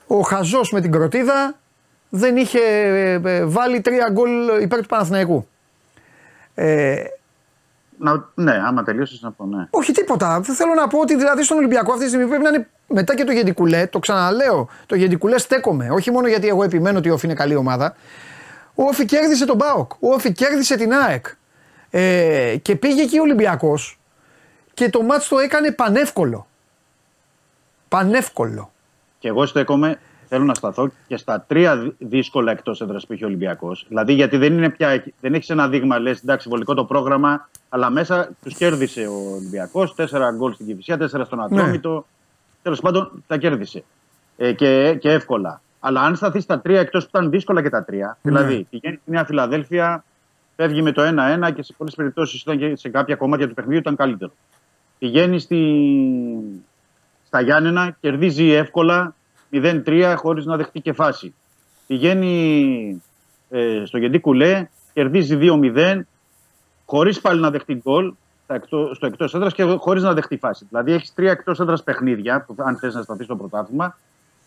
ο 0.06 0.20
Χαζός 0.20 0.72
με 0.72 0.80
την 0.80 0.92
Κροτίδα 0.92 1.54
δεν 2.08 2.36
είχε 2.36 2.58
ε, 2.60 3.20
ε, 3.24 3.44
βάλει 3.44 3.80
τρία 3.80 4.08
γκολ 4.12 4.30
υπέρ 4.60 4.80
του 4.80 4.86
Παναθηναϊκού. 4.86 5.48
Ε, 6.54 7.04
Να, 7.98 8.28
ναι, 8.34 8.62
άμα 8.66 8.82
τελείωσες 8.82 9.20
να 9.20 9.30
πω 9.30 9.46
ναι. 9.46 9.66
όχι 9.70 9.92
τίποτα. 9.92 10.40
Θέλω 10.42 10.74
να 10.74 10.88
πω 10.88 10.98
ότι 10.98 11.16
δηλαδή 11.16 11.42
στον 11.44 11.56
Ολυμπιακό 11.56 11.92
αυτή 11.92 12.04
τη 12.04 12.10
στιγμή 12.10 12.28
πρέπει 12.28 12.42
να 12.42 12.48
είναι 12.48 12.68
μετά 12.86 13.14
και 13.14 13.24
το 13.24 13.32
Γεντικουλέ. 13.32 13.86
Το 13.86 13.98
ξαναλέω. 13.98 14.68
Το 14.86 14.96
Γεντικουλέ 14.96 15.38
στέκομαι. 15.38 15.90
Όχι 15.90 16.10
μόνο 16.10 16.28
γιατί 16.28 16.48
εγώ 16.48 16.62
επιμένω 16.62 16.98
ότι 16.98 17.10
ο 17.10 17.14
Όφη 17.14 17.26
είναι 17.26 17.34
καλή 17.34 17.54
ομάδα. 17.54 17.96
Ο 18.80 18.82
Όφη 18.82 19.04
κέρδισε 19.04 19.46
τον 19.46 19.56
Μπάοκ. 19.56 19.92
Ο 19.92 20.12
Όφη 20.12 20.32
κέρδισε 20.32 20.76
την 20.76 20.92
ΑΕΚ. 20.92 21.26
Ε, 21.90 22.56
και 22.62 22.76
πήγε 22.76 23.02
εκεί 23.02 23.18
ο 23.18 23.22
Ολυμπιακός 23.22 23.98
και 24.74 24.90
το 24.90 25.02
μάτς 25.02 25.28
το 25.28 25.38
έκανε 25.38 25.72
πανεύκολο. 25.72 26.46
Πανεύκολο. 27.88 28.72
Και 29.18 29.28
εγώ 29.28 29.46
στέκομαι, 29.46 29.98
θέλω 30.28 30.44
να 30.44 30.54
σταθώ 30.54 30.90
και 31.06 31.16
στα 31.16 31.44
τρία 31.48 31.76
δυ- 31.76 31.94
δύσκολα 31.98 32.52
εκτός 32.52 32.80
έδρας 32.80 33.06
που 33.06 33.12
είχε 33.12 33.24
ο 33.24 33.26
Ολυμπιακός. 33.26 33.84
Δηλαδή, 33.88 34.12
γιατί 34.12 34.36
δεν, 34.36 34.52
είναι 34.52 34.70
πια, 34.70 35.04
δεν 35.20 35.34
έχεις 35.34 35.50
ένα 35.50 35.68
δείγμα, 35.68 35.98
λες, 35.98 36.20
εντάξει, 36.20 36.48
βολικό 36.48 36.74
το 36.74 36.84
πρόγραμμα, 36.84 37.48
αλλά 37.68 37.90
μέσα 37.90 38.28
τους 38.42 38.54
κέρδισε 38.54 39.06
ο 39.06 39.32
Ολυμπιακός. 39.34 39.94
Τέσσερα 39.94 40.30
γκολ 40.30 40.52
στην 40.52 40.66
Κυφυσιά, 40.66 40.98
τέσσερα 40.98 41.24
στον 41.24 41.42
Ατρόμητο. 41.42 41.92
Ναι. 41.94 42.00
Τέλος 42.62 42.80
πάντων, 42.80 43.24
τα 43.26 43.36
κέρδισε. 43.36 43.84
Ε, 44.36 44.52
και, 44.52 44.94
και 45.00 45.10
εύκολα. 45.10 45.60
Αλλά 45.80 46.00
αν 46.00 46.16
σταθείς 46.16 46.42
στα 46.42 46.60
τρία 46.60 46.80
εκτός 46.80 47.02
που 47.04 47.10
ήταν 47.14 47.30
δύσκολα 47.30 47.62
και 47.62 47.68
τα 47.70 47.84
τρία, 47.84 48.18
Ναι. 48.22 48.30
δηλαδή 48.32 48.66
πηγαίνεις 48.70 48.98
στη 49.02 49.10
Νέα 49.10 49.24
Φιλαδέλφια, 49.24 50.04
φεύγει 50.56 50.82
με 50.82 50.92
το 50.92 51.02
1-1 51.02 51.50
και 51.54 51.62
σε 51.62 51.74
πολλές 51.76 51.94
περιπτώσεις 51.94 52.40
ήταν 52.40 52.58
και 52.58 52.76
σε 52.76 52.88
κάποια 52.88 53.16
κομμάτια 53.16 53.48
του 53.48 53.54
παιχνιδιού 53.54 53.78
ήταν 53.78 53.96
καλύτερο. 53.96 54.32
Πηγαίνεις 54.98 55.42
στη, 55.42 55.60
στα 57.26 57.40
Γιάννενα, 57.40 57.96
κερδίζει 58.00 58.50
εύκολα 58.50 59.14
0-3 59.52 60.14
χωρίς 60.16 60.44
να 60.44 60.56
δεχτεί 60.56 60.80
και 60.80 60.92
φάση. 60.92 61.34
Πηγαίνει 61.86 63.02
ε, 63.50 63.82
στο 63.84 63.98
Γεντή 63.98 64.20
Κουλέ, 64.20 64.68
κερδίζει 64.92 65.38
2-0 65.40 66.00
χωρίς 66.86 67.20
πάλι 67.20 67.40
να 67.40 67.50
δεχτεί 67.50 67.74
γκολ 67.74 68.12
στα 68.44 68.54
εκτό- 68.54 68.90
στο 68.94 69.06
εκτός 69.06 69.34
έδρας 69.34 69.54
και 69.54 69.62
χωρίς 69.62 70.02
να 70.02 70.14
δεχτεί 70.14 70.36
φάση. 70.36 70.66
Δηλαδή 70.68 70.92
έχεις 70.92 71.14
τρία 71.14 71.30
εκτός 71.30 71.60
έδρας 71.60 71.82
παιχνίδια, 71.82 72.40
που, 72.46 72.54
αν 72.58 72.76
θες 72.76 72.94
να 72.94 73.02
σταθείς 73.02 73.24
στο 73.24 73.36
πρωτάθλημα, 73.36 73.96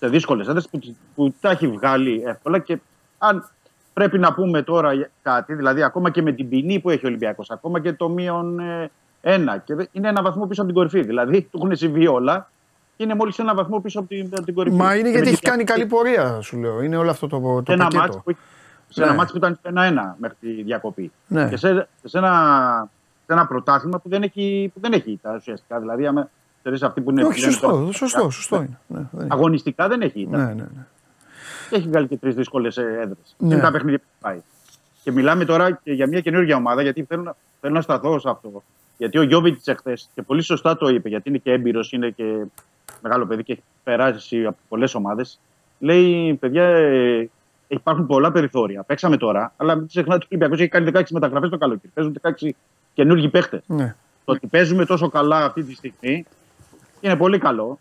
σε 0.03 0.07
δύσκολες 0.09 0.47
έδρες 0.47 0.67
που, 0.69 0.79
που 1.15 1.33
τα 1.41 1.49
έχει 1.49 1.67
βγάλει 1.67 2.23
εύκολα 2.25 2.59
και 2.59 2.79
αν 3.17 3.49
πρέπει 3.93 4.19
να 4.19 4.33
πούμε 4.33 4.61
τώρα 4.61 4.91
κάτι, 5.21 5.53
δηλαδή 5.53 5.83
ακόμα 5.83 6.09
και 6.09 6.21
με 6.21 6.31
την 6.31 6.49
ποινή 6.49 6.79
που 6.79 6.89
έχει 6.89 7.05
ο 7.05 7.07
Ολυμπιακός, 7.07 7.49
ακόμα 7.51 7.79
και 7.79 7.93
το 7.93 8.09
μείον 8.09 8.59
ε, 8.59 8.89
ένα, 9.21 9.57
και 9.57 9.75
δε- 9.75 9.85
είναι 9.91 10.07
ένα 10.07 10.21
βαθμό 10.21 10.45
πίσω 10.47 10.61
από 10.61 10.69
την 10.71 10.79
κορυφή. 10.79 11.01
Δηλαδή 11.07 11.41
του 11.41 11.59
έχουν 11.63 11.75
συμβεί 11.75 12.07
όλα 12.07 12.49
και 12.97 13.03
είναι 13.03 13.15
μόλις 13.15 13.39
ένα 13.39 13.55
βαθμό 13.55 13.79
πίσω 13.79 13.99
από 13.99 14.07
την, 14.07 14.29
από 14.31 14.43
την 14.45 14.53
κορυφή. 14.53 14.75
Μα 14.75 14.93
είναι 14.95 15.03
Και 15.03 15.09
γιατί 15.09 15.23
με 15.25 15.29
έχει 15.31 15.39
την- 15.41 15.49
κάνει 15.49 15.63
καλή 15.63 15.85
πορεία, 15.85 16.41
σου 16.41 16.57
λέω. 16.57 16.81
Είναι 16.81 16.97
όλο 16.97 17.09
αυτό 17.09 17.27
το, 17.27 17.39
το 17.39 17.63
σε 17.67 17.73
ένα 17.73 17.83
πακέτο. 17.83 18.01
μάτς 18.01 18.17
που, 18.23 18.35
σε 18.89 18.99
Ναι. 19.01 19.05
ένα 19.05 19.15
μάτς 19.15 19.31
που 19.31 19.37
ήταν 19.37 19.59
1-1 19.63 20.15
μέχρι 20.17 20.37
τη 20.39 20.63
διακοπή. 20.63 21.11
Ναι. 21.27 21.49
Και 21.49 21.57
σε, 21.57 21.87
σε, 22.03 22.17
ένα, 22.17 22.89
σε 23.25 23.33
ένα 23.33 23.45
πρωτάθλημα 23.47 23.99
που 23.99 24.09
δεν 24.09 24.23
έχει, 24.23 24.71
που 24.73 24.79
δεν 24.79 24.93
έχει 24.93 25.11
ήττα 25.11 25.35
ουσιαστικά. 25.35 25.79
Δηλαδή, 25.79 26.07
άμα 26.07 26.29
θεωρείς 26.63 26.81
αυτή 26.83 27.01
που 27.01 27.09
είναι. 27.11 27.23
Όχι, 27.23 27.39
λένε 27.39 27.51
σωστό, 27.51 27.67
τώρα- 27.69 27.91
σωστό, 27.91 28.29
σωστό 28.29 28.55
είναι. 28.55 28.79
Ναι, 28.87 28.99
δεν 29.11 29.25
είναι. 29.25 29.27
Αγωνιστικά 29.33 29.87
δεν 29.87 30.01
έχει 30.01 30.19
ήττα. 30.21 30.37
ναι, 30.37 30.43
ναι, 30.43 30.53
ναι. 30.53 30.85
Και 31.69 31.75
έχει 31.75 31.87
βγάλει 31.87 32.07
και 32.07 32.17
τρεις 32.17 32.35
δύσκολες 32.35 32.77
έδρες. 32.77 33.35
Ναι. 33.37 33.53
Είναι 33.53 33.61
τα 33.63 33.71
παιχνίδια 33.71 33.97
που 33.99 34.05
πάει. 34.21 34.41
Και 35.03 35.11
μιλάμε 35.11 35.45
τώρα 35.45 35.71
και 35.83 35.91
για 35.91 36.07
μια 36.07 36.19
καινούργια 36.19 36.55
ομάδα, 36.55 36.81
γιατί 36.81 37.03
θέλω 37.03 37.21
να, 37.21 37.35
θέλω 37.61 37.73
να 37.73 37.81
σταθώ 37.81 38.19
σε 38.19 38.29
αυτό. 38.29 38.63
Γιατί 38.97 39.17
ο 39.17 39.21
Γιώβιτς 39.21 39.67
εχθές 39.67 40.09
και 40.15 40.21
πολύ 40.21 40.41
σωστά 40.41 40.77
το 40.77 40.87
είπε, 40.89 41.09
γιατί 41.09 41.29
είναι 41.29 41.37
και 41.37 41.51
έμπειρος, 41.51 41.91
είναι 41.91 42.09
και 42.09 42.45
μεγάλο 43.01 43.25
παιδί 43.25 43.43
και 43.43 43.51
έχει 43.51 43.61
περάσει 43.83 44.45
από 44.45 44.57
πολλές 44.69 44.95
ομάδες. 44.95 45.39
Λέει, 45.79 46.33
παιδιά, 46.33 46.63
ε, 46.63 47.29
υπάρχουν 47.67 48.05
πολλά 48.07 48.31
περιθώρια. 48.31 48.83
Παίξαμε 48.83 49.17
τώρα, 49.17 49.53
αλλά 49.57 49.75
μην 49.75 49.87
ξεχνάτε 49.87 50.15
ότι 50.15 50.23
ο 50.23 50.27
Ολυμπιακός 50.31 50.59
έχει 50.59 50.69
κάνει 50.69 50.91
16 50.93 51.11
μεταγραφές 51.11 51.49
το 51.49 51.57
καλοκαίρι. 51.57 51.91
Παίζουν 51.93 52.13
16 52.21 52.49
καινούργιοι 52.93 53.29
παίχτες. 53.29 53.61
ναι. 53.67 53.95
Το 54.25 54.31
ότι 54.31 54.47
παίζουμε 54.47 54.85
τόσο 54.85 55.09
καλά 55.09 55.45
αυτή 55.45 55.63
τη 55.63 55.73
στιγμή 55.73 56.25
είναι 57.01 57.15
πολύ 57.15 57.39
καλό. 57.39 57.79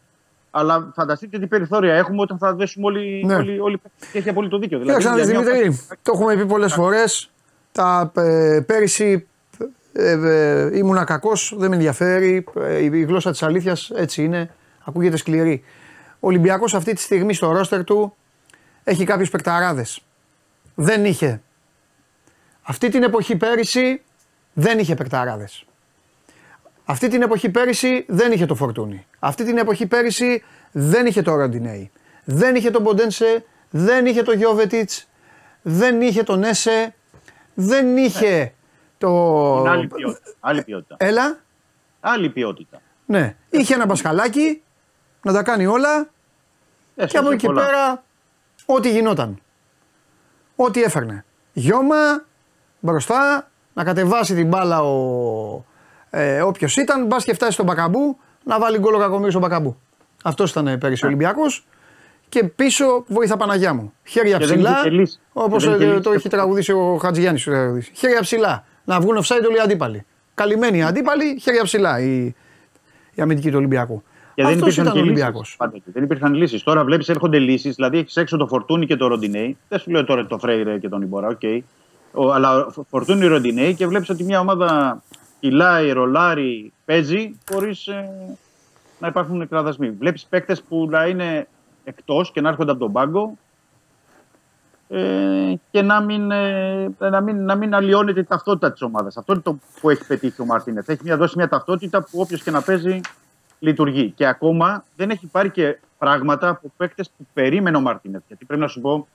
Αλλά 0.50 0.92
φανταστείτε 0.94 1.38
τι 1.38 1.46
περιθώρια 1.46 1.94
έχουμε 1.94 2.20
όταν 2.20 2.38
θα 2.38 2.54
δέσουμε 2.54 2.86
όλοι. 2.86 3.24
Ναι. 3.24 3.34
όλοι, 3.34 3.58
όλοι 3.60 3.80
και 4.12 4.18
έχει 4.18 4.28
απόλυτο 4.28 4.58
δίκιο. 4.58 4.78
Κοίταξε 4.78 5.08
να 5.08 5.14
δεις 5.14 5.30
για 5.30 5.40
μια- 5.40 5.52
Δημήτρη, 5.52 5.80
το 6.02 6.12
έχουμε 6.14 6.36
πει 6.36 6.46
πολλές 6.46 6.72
φορές. 6.72 7.30
Τα, 7.72 8.12
ε, 8.16 8.60
πέρυσι 8.66 9.26
ε, 9.92 10.10
ε, 10.10 10.76
ήμουνα 10.78 11.04
κακός, 11.04 11.54
δεν 11.56 11.68
με 11.68 11.74
ενδιαφέρει. 11.76 12.44
Ε, 12.60 12.78
η 12.82 13.02
γλώσσα 13.02 13.30
της 13.30 13.42
αλήθειας 13.42 13.90
έτσι 13.94 14.24
είναι, 14.24 14.50
ακούγεται 14.84 15.16
σκληρή. 15.16 15.64
Ο 16.20 16.26
Ολυμπιακός 16.26 16.74
αυτή 16.74 16.92
τη 16.92 17.00
στιγμή 17.00 17.34
στο 17.34 17.52
ρόστερ 17.52 17.84
του 17.84 18.14
έχει 18.84 19.04
κάποιους 19.04 19.30
παικταράδες. 19.30 20.02
Δεν 20.74 21.04
είχε. 21.04 21.40
Αυτή 22.62 22.88
την 22.88 23.02
εποχή 23.02 23.36
πέρυσι 23.36 24.02
δεν 24.52 24.78
είχε 24.78 24.94
παικταράδες. 24.94 25.64
Αυτή 26.90 27.08
την 27.08 27.22
εποχή 27.22 27.50
πέρυσι 27.50 28.04
δεν 28.08 28.32
είχε 28.32 28.46
το 28.46 28.54
Φορτούνι. 28.54 29.06
Αυτή 29.18 29.44
την 29.44 29.58
εποχή 29.58 29.86
πέρυσι 29.86 30.42
δεν 30.72 31.06
είχε 31.06 31.22
το 31.22 31.34
Ραντινέι. 31.36 31.90
Δεν 32.24 32.54
είχε 32.54 32.70
τον 32.70 32.82
Ποντένσε, 32.82 33.44
δεν 33.70 34.06
είχε 34.06 34.22
το 34.22 34.32
Γιώβετιτς, 34.32 35.08
δεν 35.62 36.00
είχε 36.00 36.22
τον 36.22 36.42
Έσε, 36.42 36.94
δεν 37.54 37.96
είχε 37.96 38.54
το. 38.98 39.08
Είναι 39.58 39.70
άλλη 39.70 39.86
ποιότητα. 39.86 40.30
Άλλη 40.40 40.62
ποιότητα. 40.62 40.96
Έλα. 40.98 41.38
Άλλη 42.00 42.30
ποιότητα. 42.30 42.80
Ναι. 43.06 43.36
Είχε 43.50 43.74
ένα 43.74 43.86
μπασκαλάκι 43.86 44.62
να 45.22 45.32
τα 45.32 45.42
κάνει 45.42 45.66
όλα 45.66 46.10
και 47.06 47.18
από 47.18 47.30
εκεί 47.30 47.46
πολλά. 47.46 47.66
πέρα 47.66 48.02
ό,τι 48.66 48.90
γινόταν. 48.90 49.38
Ό,τι 50.56 50.82
έφερνε. 50.82 51.24
Γιώμα 51.52 52.24
μπροστά, 52.80 53.50
να 53.72 53.84
κατεβάσει 53.84 54.34
την 54.34 54.46
μπάλα 54.46 54.82
ο, 54.82 55.64
ε, 56.10 56.40
όποιος 56.42 56.76
ήταν, 56.76 57.06
μπας 57.06 57.24
και 57.24 57.34
φτάσει 57.34 57.52
στον 57.52 57.64
Μπακαμπού, 57.64 58.16
να 58.44 58.58
βάλει 58.58 58.78
γκολ 58.78 58.94
ο 58.94 58.98
Κακομοίρης 58.98 59.30
στον 59.34 59.42
Μπακαμπού. 59.48 59.76
Αυτός 60.24 60.50
ήταν 60.50 60.78
πέρυσι 60.78 61.04
ο 61.04 61.08
Ολυμπιακός. 61.08 61.64
Και 62.28 62.44
πίσω 62.44 63.04
βοήθα 63.06 63.36
Παναγιά 63.36 63.74
μου. 63.74 63.92
Χέρια 64.04 64.38
Και 64.38 64.46
δεν 64.46 64.54
ψηλά, 64.56 64.70
είχε 64.70 64.82
και 64.88 64.90
λύση. 64.90 65.20
όπως 65.32 65.62
Και 65.64 65.70
δεν 65.70 65.80
είχε 65.80 65.90
λύση. 65.90 66.00
το 66.02 66.12
έχει 66.12 66.28
τραγουδήσει 66.28 66.72
ο 66.72 66.98
Χατζηγιάννης. 67.02 67.48
Χέρια 67.92 68.20
ψηλά. 68.20 68.64
Να 68.84 69.00
βγουν 69.00 69.16
offside 69.18 69.44
όλοι 69.46 69.56
οι 69.56 69.60
αντίπαλοι. 69.60 70.04
Καλυμμένοι 70.34 70.78
οι 70.78 70.82
αντίπαλοι, 70.82 71.38
χέρια 71.40 71.62
ψηλά 71.62 72.00
η, 72.00 72.34
η 73.14 73.22
αμυντική 73.22 73.48
του 73.50 73.56
Ολυμπιακού. 73.56 74.02
Και 74.34 74.42
δεν 74.42 74.52
Αυτός 74.54 74.60
υπήρχαν 74.60 74.84
ήταν 74.84 74.96
ο 74.96 75.00
και 75.00 75.02
Ολυμπιακός. 75.08 75.40
λύσεις. 75.40 75.56
πάντοτε. 75.56 75.82
Δεν 75.92 76.02
υπήρχαν 76.02 76.34
λύσεις. 76.34 76.62
Τώρα 76.62 76.84
βλέπεις 76.84 77.08
έρχονται 77.08 77.38
λύσεις. 77.38 77.74
Δηλαδή 77.74 77.98
έχεις 77.98 78.16
έξω 78.16 78.36
το 78.36 78.46
Φορτούνι 78.46 78.86
και 78.86 78.96
το 78.96 79.06
Ροντινέι. 79.06 79.56
Δεν 79.68 79.78
σου 79.78 79.90
λέω 79.90 80.04
τώρα 80.04 80.26
το 80.26 80.38
Φρέιρε 80.38 80.78
και 80.78 80.88
τον 80.88 81.02
Ιμπορά, 81.02 81.28
οκ. 81.28 81.40
Ο, 82.12 82.32
αλλά 82.32 82.66
ο 82.66 82.84
Φορτούνι 82.90 83.26
Ροντινέι 83.26 83.74
και 83.74 83.86
βλέπεις 83.86 84.08
ότι 84.10 84.24
μια 84.24 84.40
ομάδα 84.40 85.02
κυλάει, 85.40 85.90
ρολάρει, 85.90 86.72
παίζει 86.84 87.38
χωρίς 87.52 87.88
να 88.98 89.08
υπάρχουν 89.08 89.48
κραδασμοί. 89.48 89.90
Βλέπεις 89.90 90.26
παίκτες 90.26 90.62
που 90.62 90.86
να 90.90 91.06
είναι 91.06 91.48
εκτός 91.84 92.32
και 92.32 92.40
να 92.40 92.48
έρχονται 92.48 92.70
από 92.70 92.80
τον 92.80 92.92
πάγκο 92.92 93.38
ε, 94.88 95.54
και 95.70 95.82
να 95.82 96.00
μην, 96.00 96.30
ε, 96.30 96.90
να, 96.98 97.20
μην, 97.20 97.44
να 97.44 97.54
μην 97.54 97.74
αλλοιώνεται 97.74 98.20
η 98.20 98.24
ταυτότητα 98.24 98.72
της 98.72 98.82
ομάδας. 98.82 99.16
Αυτό 99.16 99.32
είναι 99.32 99.42
το 99.42 99.58
που 99.80 99.90
έχει 99.90 100.06
πετύχει 100.06 100.42
ο 100.42 100.44
Μαρτίνεθ. 100.44 100.88
Έχει 100.88 101.00
μια, 101.04 101.16
δώσει 101.16 101.34
μια 101.36 101.48
ταυτότητα 101.48 102.02
που 102.02 102.20
όποιος 102.20 102.42
και 102.42 102.50
να 102.50 102.62
παίζει 102.62 103.00
λειτουργεί. 103.58 104.10
Και 104.10 104.26
ακόμα 104.26 104.84
δεν 104.96 105.10
έχει 105.10 105.26
πάρει 105.26 105.50
και 105.50 105.78
πράγματα 105.98 106.48
από 106.48 106.72
παίκτες 106.76 107.10
που 107.16 107.26
περίμενε 107.32 107.76
ο 107.76 107.80
Μαρτίνεθ. 107.80 108.22
Γιατί 108.26 108.44
πρέπει 108.44 108.60
να 108.60 108.68
σου 108.68 108.80
πω 108.80 109.08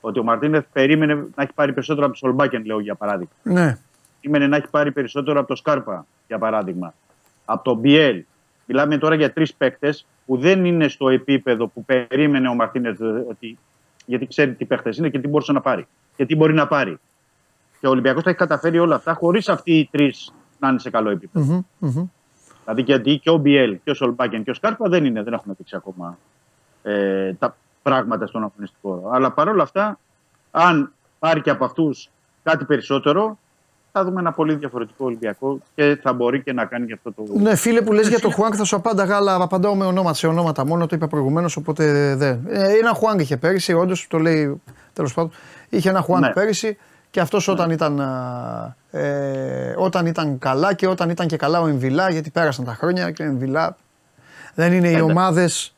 ότι 0.00 0.18
ο 0.18 0.22
Μαρτίνεθ 0.22 0.64
περίμενε 0.72 1.14
να 1.14 1.42
έχει 1.42 1.52
πάρει 1.52 1.72
περισσότερο 1.72 2.06
από 2.06 2.18
τον 2.18 2.28
Σολμπάκεν, 2.28 2.64
λέω 2.64 2.80
για 2.80 2.94
παράδειγμα. 2.94 3.32
Ναι. 3.42 3.78
Περίμενε 4.20 4.46
να 4.46 4.56
έχει 4.56 4.70
πάρει 4.70 4.92
περισσότερο 4.92 5.38
από 5.38 5.48
τον 5.48 5.56
Σκάρπα, 5.56 6.06
για 6.26 6.38
παράδειγμα. 6.38 6.94
Από 7.44 7.64
τον 7.64 7.78
Μπιέλ. 7.78 8.24
Μιλάμε 8.66 8.98
τώρα 8.98 9.14
για 9.14 9.32
τρεις 9.32 9.54
παίκτες 9.54 10.06
που 10.26 10.36
δεν 10.36 10.64
είναι 10.64 10.88
στο 10.88 11.08
επίπεδο 11.08 11.66
που 11.66 11.84
περίμενε 11.84 12.48
ο 12.48 12.54
Μαρτίνεθ 12.54 13.00
ότι 13.28 13.58
γιατί 14.06 14.26
ξέρει 14.26 14.54
τι 14.54 14.64
παίχτε 14.64 14.90
είναι 14.98 15.08
και 15.08 15.18
τι 15.18 15.28
μπορούσε 15.28 15.52
να 15.52 15.60
πάρει. 15.60 15.86
Και 16.16 16.26
τι 16.26 16.36
μπορεί 16.36 16.54
να 16.54 16.66
πάρει. 16.66 16.98
Και 17.80 17.86
ο 17.86 17.90
Ολυμπιακός 17.90 18.22
τα 18.22 18.30
έχει 18.30 18.38
καταφέρει 18.38 18.78
όλα 18.78 18.94
αυτά 18.94 19.14
χωρίς 19.14 19.48
αυτοί 19.48 19.78
οι 19.78 19.88
τρεις 19.90 20.32
να 20.58 20.68
είναι 20.68 20.78
σε 20.78 20.90
καλό 20.90 21.10
επίπεδο. 21.10 21.44
Μμμ, 21.44 21.62
μμμ. 21.78 22.08
Δηλαδή 22.64 22.82
γιατί 22.82 23.18
και 23.18 23.30
ο 23.30 23.36
Μπιέλ 23.36 23.78
και 23.84 23.90
ο 23.90 23.94
Σολμπάκεν 23.94 24.42
και 24.44 24.50
ο 24.50 24.54
Σκάρπα 24.54 24.88
δεν, 24.88 25.04
είναι, 25.04 25.22
δεν 25.22 25.32
έχουν 25.32 25.54
δείξει 25.56 25.76
ακόμα 25.76 26.18
ε, 26.82 27.32
τα 27.32 27.56
πράγματα 27.82 28.26
στον 28.26 28.42
αγωνιστικό 28.42 28.88
χώρο. 28.88 29.10
Αλλά 29.10 29.32
παρόλα 29.32 29.62
αυτά, 29.62 29.98
αν 30.50 30.92
πάρει 31.18 31.40
και 31.40 31.50
από 31.50 31.64
αυτούς 31.64 32.10
κάτι 32.42 32.64
περισσότερο, 32.64 33.38
θα 33.92 34.04
δούμε 34.04 34.20
ένα 34.20 34.32
πολύ 34.32 34.54
διαφορετικό 34.54 35.04
Ολυμπιακό 35.04 35.58
και 35.74 35.98
θα 36.02 36.12
μπορεί 36.12 36.42
και 36.42 36.52
να 36.52 36.64
κάνει 36.64 36.86
και 36.86 36.92
αυτό 36.92 37.12
το. 37.12 37.38
Ναι, 37.38 37.54
φίλε 37.54 37.80
που 37.82 37.92
λες 37.92 38.08
για 38.08 38.20
το 38.20 38.30
Χουάνκ 38.30 38.54
θα 38.56 38.64
σου 38.64 38.76
απάνταγα, 38.76 39.16
αλλά 39.16 39.34
απαντάω 39.34 39.74
με 39.74 39.84
ονόματα, 39.84 40.14
σε 40.14 40.26
ονόματα 40.26 40.66
μόνο, 40.66 40.86
το 40.86 40.96
είπα 40.96 41.08
προηγουμένως, 41.08 41.56
οπότε 41.56 42.14
δεν. 42.14 42.40
Ε, 42.48 42.72
ένα 42.72 42.94
Χουάνκ 42.94 43.20
είχε 43.20 43.36
πέρυσι, 43.36 43.72
όντως 43.72 44.06
το 44.08 44.18
λέει 44.18 44.60
τέλος 44.92 45.14
πάντων. 45.14 45.32
Είχε 45.68 45.88
ένα 45.88 46.00
Χουάνκ 46.00 46.24
Ναι. 46.24 46.32
πέρυσι 46.32 46.76
και 47.10 47.20
αυτός 47.20 47.48
όταν, 47.48 47.70
ήταν, 47.70 48.00
α, 48.00 48.98
ε, 48.98 49.74
όταν 49.76 50.06
ήταν 50.06 50.38
καλά 50.38 50.74
και 50.74 50.86
όταν 50.86 51.10
ήταν 51.10 51.26
και 51.26 51.36
καλά 51.36 51.60
ο 51.60 51.66
Εμβιλά, 51.66 52.10
γιατί 52.10 52.30
πέρασαν 52.30 52.64
τα 52.64 52.74
χρόνια 52.74 53.10
και 53.10 53.22
ο 53.22 53.26
Εμβιλά 53.26 53.76
δεν 54.54 54.72
είναι 54.72 54.88
οι 54.88 54.94
ναι. 54.94 55.00
ομάδες. 55.00 55.74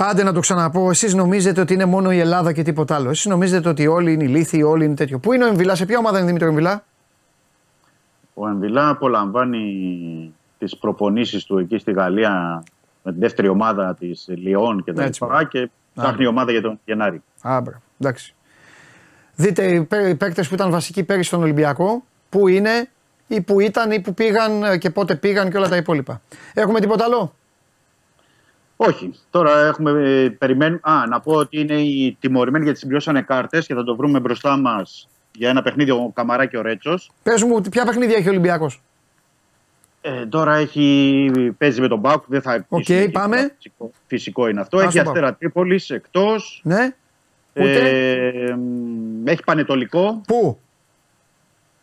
Άντε 0.00 0.22
να 0.22 0.32
το 0.32 0.40
ξαναπώ, 0.40 0.90
εσείς 0.90 1.14
νομίζετε 1.14 1.60
ότι 1.60 1.74
είναι 1.74 1.84
μόνο 1.84 2.12
η 2.12 2.18
Ελλάδα 2.18 2.52
και 2.52 2.62
τίποτα 2.62 2.94
άλλο. 2.94 3.10
Εσείς 3.10 3.26
νομίζετε 3.26 3.68
ότι 3.68 3.86
όλοι 3.86 4.12
είναι 4.12 4.24
ηλίθιοι, 4.24 4.62
όλοι 4.66 4.84
είναι 4.84 4.94
τέτοιο. 4.94 5.18
Πού 5.18 5.32
είναι 5.32 5.44
ο 5.44 5.46
Εμβιλά, 5.46 5.74
σε 5.74 5.86
ποια 5.86 5.98
ομάδα 5.98 6.16
είναι 6.18 6.26
Δημήτρη 6.26 6.48
Εμβιλά; 6.48 6.84
Ο 8.34 8.48
Εμβιλά 8.48 8.88
απολαμβάνει 8.88 10.34
τις 10.58 10.76
προπονήσεις 10.76 11.44
του 11.44 11.58
εκεί 11.58 11.78
στη 11.78 11.92
Γαλλία 11.92 12.62
με 13.02 13.12
τη 13.12 13.18
δεύτερη 13.18 13.48
ομάδα 13.48 13.94
της 13.94 14.24
Λιόν 14.28 14.84
και 14.84 14.92
τα 14.92 15.02
Έτσι, 15.02 15.22
λοιπά 15.24 15.44
και 15.44 15.70
ψάχνει 15.94 16.26
ομάδα 16.26 16.50
για 16.52 16.60
τον 16.62 16.80
Γενάρη. 16.84 17.22
Α, 17.42 17.60
μπράβο. 17.60 17.80
Εντάξει. 18.00 18.34
Δείτε 19.34 19.66
οι 19.66 19.82
παί- 19.82 20.08
οι 20.08 20.14
παίκτες 20.14 20.48
που 20.48 20.54
ήταν 20.54 20.70
βασικοί 20.70 21.04
πέρυσι 21.04 21.28
στον 21.28 21.42
Ολυμπιακό, 21.42 22.04
πού 22.28 22.48
είναι 22.48 22.88
ή 23.26 23.40
πού 23.40 23.60
ήταν 23.60 23.90
ή 23.90 24.00
πού 24.00 24.14
πήγαν 24.14 24.62
ε, 24.62 24.76
και 24.78 24.90
πότε 24.90 25.14
πήγαν 25.14 25.50
και 25.50 25.56
όλα 25.56 25.68
τα 25.68 25.76
υπόλοιπα. 25.76 26.20
Έχουμε 26.54 26.80
τίποτα 26.80 27.04
άλλο; 27.04 27.34
Όχι. 28.80 29.14
Τώρα 29.30 29.66
έχουμε 29.66 29.90
ε, 29.90 30.28
περιμένει. 30.28 30.78
Α, 30.82 31.06
να 31.08 31.20
πω 31.20 31.32
ότι 31.32 31.60
είναι 31.60 31.74
οι 31.74 32.16
τιμωρημένοι 32.20 32.64
γιατί 32.64 32.78
συμπληρώσανε 32.78 33.22
κάρτες 33.22 33.66
και 33.66 33.74
θα 33.74 33.84
το 33.84 33.96
βρούμε 33.96 34.20
μπροστά 34.20 34.56
μας 34.56 35.08
για 35.32 35.48
ένα 35.48 35.62
παιχνίδι 35.62 35.90
ο 35.90 36.10
Καμαρά 36.14 36.46
και 36.46 36.58
ο 36.58 36.62
Ρέτσος. 36.62 37.10
Πες 37.22 37.42
μου, 37.42 37.60
ποια 37.70 37.84
παιχνίδια 37.84 38.16
έχει 38.16 38.26
ο 38.26 38.30
Ολυμπιακός; 38.30 38.82
Ε, 40.00 40.26
τώρα 40.26 40.54
έχει, 40.54 41.30
παίζει 41.58 41.80
με 41.80 41.88
τον 41.88 41.98
ΠΑΟΚ. 41.98 42.24
Δεν 42.26 42.42
θα 42.42 42.52
Οκ, 42.68 42.78
αρχίσει 42.78 42.94
εκεί, 42.94 43.10
πάμε. 43.10 43.54
Φυσικό, 43.56 43.90
φυσικό 44.06 44.48
είναι 44.48 44.60
αυτό. 44.60 44.76
Ας 44.78 44.84
έχει 44.84 44.96
τον 44.96 45.06
Αστέρα 45.06 45.34
Τρίπολης 45.34 45.90
εκτός. 45.90 46.60
Ναι. 46.64 46.94
Ούτε. 47.54 47.88
Ε, 47.88 48.54
μ, 48.54 49.26
έχει 49.26 49.42
Πανετολικό. 49.44 50.20
Πού; 50.26 50.58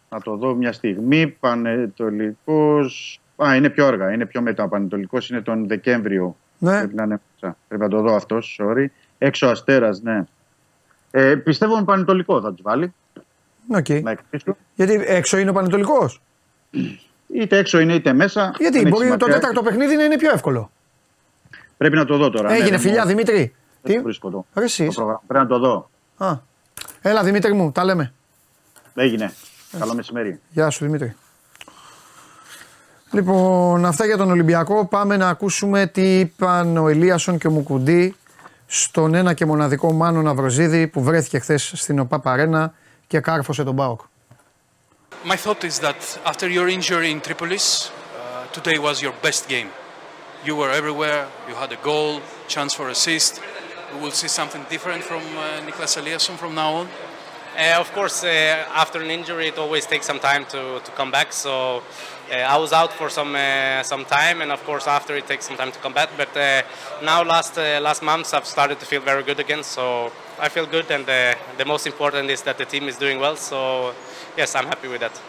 Να 0.10 0.22
το 0.22 0.36
δω 0.36 0.54
μια 0.54 0.72
στιγμή. 0.72 1.28
Πανετολικός. 1.28 3.20
Α, 3.46 3.56
είναι 3.56 3.70
πιο 3.70 3.86
αργά. 3.86 4.12
Είναι 4.14 4.26
πιο 4.26 4.42
μετά. 4.42 4.64
Ο 4.64 4.68
Πανετολικός 4.68 5.30
είναι 5.30 5.42
τον 5.42 5.68
Δεκέμβριο. 5.68 6.36
Ναι. 6.72 6.78
Πρέπει 6.78 6.96
να, 6.96 7.04
είναι, 7.04 7.20
μέσα. 7.42 7.58
Πρέπει 7.68 7.84
να 7.84 7.90
το 7.90 8.02
δω 8.02 8.16
αυτό. 8.16 8.40
Sorry. 8.58 8.86
Έξω 9.18 9.48
Αστέρας, 9.48 10.02
ναι. 10.02 10.24
Ε, 11.12 11.36
πιστεύω 11.36 11.76
με 11.76 11.84
Πανετολικό 11.84 12.42
θα 12.42 12.54
τους 12.54 12.62
βάλει. 12.62 12.94
Οκ. 13.76 13.90
Να 13.90 14.12
εκτίσουν. 14.12 14.56
Γιατί 14.76 15.04
έξω 15.06 15.38
είναι 15.38 15.50
ο 15.50 15.54
Πανετολικός; 15.54 16.22
Είτε 17.28 17.58
έξω 17.58 17.80
είναι 17.80 17.94
είτε 17.94 18.14
μέσα. 18.14 18.54
Γιατί 18.58 18.78
Δεν 18.78 18.86
έχει 18.86 18.96
μπορεί 18.96 19.08
το 19.08 19.14
σημασία. 19.14 19.34
τέταρτο 19.40 19.62
παιχνίδι 19.62 19.96
να 19.96 20.04
είναι 20.04 20.18
πιο 20.18 20.32
εύκολο. 20.32 20.72
Πρέπει 21.78 21.96
να 21.96 22.06
το 22.06 22.18
δω 22.18 22.30
τώρα. 22.30 22.54
Έγινε 22.54 22.70
ναι, 22.70 22.78
φιλιά, 22.78 23.04
ναι, 23.04 23.10
Δημήτρη. 23.10 23.56
Δεν 23.82 23.92
Τι; 23.92 23.98
το 23.98 24.04
βρίσκω 24.04 24.28
εδώ. 24.28 24.38
Ρε 24.54 24.60
Το 24.60 24.62
εσείς. 24.62 24.96
πρόγραμμα. 24.96 25.22
Πρέπει 25.28 25.44
να 25.44 25.50
το 25.50 25.60
δω. 25.60 25.90
Α. 26.18 26.38
Έλα 27.02 27.24
Δημήτρη 27.24 27.54
μου, 27.54 27.72
τα 27.72 27.84
λέμε. 27.84 28.14
Έγινε. 28.96 29.34
Καλό 29.80 29.94
μεσημέρι. 29.96 30.40
Γεια 30.50 30.70
σου 30.70 30.86
Δημήτρη. 30.86 31.16
Λοιπόν, 33.16 33.86
αυτά 33.86 34.06
για 34.06 34.18
τον 34.18 34.32
Ολυμπιακό. 34.32 34.86
Πάμε 34.86 35.18
να 35.18 35.30
ακούσουμε 35.30 35.88
τι 35.88 36.20
είπαν 36.20 36.78
ο 36.78 36.88
Ελίασον 36.88 37.38
και 37.38 37.48
ο 37.48 37.52
Μουκουντή 37.52 38.16
στον 38.68 39.14
ένα 39.14 39.34
και 39.34 39.46
μοναδικό 39.46 39.92
Μάνο 39.92 40.22
Ναυροζίδη 40.22 40.88
που 40.88 41.04
βρέθηκε 41.04 41.40
χθε 41.40 41.58
στην 41.58 42.00
ΟΠΑ 42.00 42.20
Παρένα 42.20 42.74
και 43.08 43.20
κάρφωσε 43.20 43.64
τον 43.64 43.74
Μπάοκ. 43.74 44.02
My 45.26 45.36
thought 45.36 45.64
is 45.64 45.80
that 45.80 46.20
after 46.26 46.48
your 46.50 46.68
injury 46.68 47.10
in 47.12 47.22
Tripolis, 47.22 47.68
uh, 47.90 48.48
today 48.58 48.78
was 48.88 49.02
your 49.02 49.14
best 49.22 49.44
game. 49.48 49.70
You 50.48 50.56
were 50.60 50.72
everywhere, 50.80 51.22
you 51.50 51.56
had 51.64 51.72
a 51.72 51.80
goal, 51.90 52.14
chance 52.54 52.74
for 52.78 52.90
assist. 52.90 53.34
We 53.94 53.98
will 54.04 54.16
see 54.22 54.32
something 54.40 54.64
different 54.74 55.02
from 55.10 55.24
uh, 55.38 55.66
Niklas 55.66 55.94
Eliasson 56.00 56.36
from 56.42 56.54
now 56.54 56.72
on. 56.82 56.88
Uh, 57.58 57.80
of 57.80 57.90
course, 57.94 58.18
uh, 58.26 58.84
after 58.84 59.00
an 59.06 59.10
injury, 59.10 59.48
it 59.48 59.58
always 59.58 59.86
takes 59.86 60.06
some 60.06 60.20
time 60.20 60.44
to, 60.54 60.62
to 60.86 60.92
come 60.92 61.10
back. 61.10 61.32
So 61.32 61.78
uh, 61.78 61.82
I 62.32 62.58
was 62.58 62.74
out 62.74 62.92
for 62.92 63.10
some 63.10 63.36
uh, 63.36 63.84
some 63.84 64.06
time, 64.06 64.42
and 64.42 64.52
of 64.52 64.64
course, 64.64 64.88
after 64.88 65.16
it 65.16 65.28
takes 65.28 65.46
some 65.48 65.58
time 65.58 65.72
to 65.72 65.80
come 65.80 65.94
back. 65.94 66.10
But 66.18 66.36
uh, 66.36 66.62
now, 67.04 67.24
last 67.24 67.58
uh, 67.58 67.80
last 67.82 68.02
months, 68.02 68.34
I've 68.34 68.46
started 68.46 68.80
to 68.80 68.86
feel 68.86 69.02
very 69.02 69.24
good 69.24 69.40
again. 69.40 69.64
So 69.64 70.12
I 70.40 70.50
feel 70.50 70.66
good, 70.66 70.90
and 70.92 71.08
uh, 71.08 71.36
the 71.58 71.66
most 71.66 71.86
important 71.88 72.30
is 72.30 72.42
that 72.44 72.58
the 72.58 72.66
team 72.66 72.88
is 72.88 72.98
doing 72.98 73.20
well. 73.20 73.36
So 73.36 73.94
yes, 74.38 74.56
I'm 74.56 74.66
happy 74.66 74.88
with 74.88 75.02
that. 75.02 75.22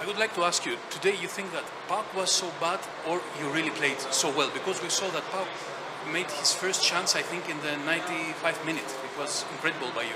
I 0.00 0.06
would 0.06 0.18
like 0.18 0.32
to 0.36 0.44
ask 0.44 0.64
you, 0.64 0.76
today 0.90 1.16
you 1.20 1.26
think 1.26 1.50
that 1.52 1.64
Pauk 1.88 2.06
was 2.14 2.30
so 2.30 2.48
bad 2.60 2.78
or 3.08 3.20
you 3.40 3.48
really 3.50 3.70
played 3.70 3.98
so 3.98 4.30
well? 4.30 4.48
Because 4.54 4.80
we 4.80 4.90
saw 4.90 5.08
that 5.10 5.24
Pauk 5.32 5.48
made 6.12 6.30
his 6.30 6.54
first 6.54 6.84
chance, 6.84 7.16
I 7.16 7.22
think, 7.22 7.48
in 7.50 7.58
the 7.62 7.76
95 7.84 8.64
minutes. 8.64 8.94
It 8.94 9.18
was 9.18 9.44
incredible 9.52 9.90
by 9.96 10.02
you. 10.02 10.14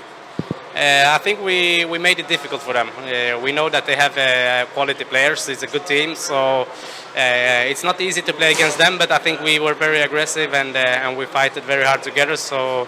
Uh, 0.75 1.13
I 1.15 1.19
think 1.19 1.39
we, 1.43 1.85
we 1.85 1.99
made 1.99 2.17
it 2.17 2.27
difficult 2.27 2.61
for 2.61 2.73
them. 2.73 2.89
Uh, 2.89 3.39
we 3.39 3.51
know 3.51 3.69
that 3.69 3.85
they 3.85 3.95
have 3.95 4.17
uh, 4.17 4.65
quality 4.73 5.03
players. 5.03 5.47
It's 5.47 5.61
a 5.61 5.67
good 5.67 5.85
team, 5.85 6.15
so 6.15 6.67
it's 7.15 7.83
not 7.83 8.01
easy 8.01 8.23
to 8.23 8.33
play 8.33 8.53
against 8.53 8.79
them. 8.79 8.97
But 8.97 9.11
I 9.11 9.19
think 9.19 9.41
we 9.41 9.59
were 9.59 9.75
very 9.75 10.01
aggressive 10.01 10.53
and 10.55 10.75
and 10.75 11.15
we 11.15 11.25
fought 11.27 11.55
it 11.57 11.63
very 11.63 11.83
hard 11.83 12.01
together. 12.01 12.35
So 12.35 12.87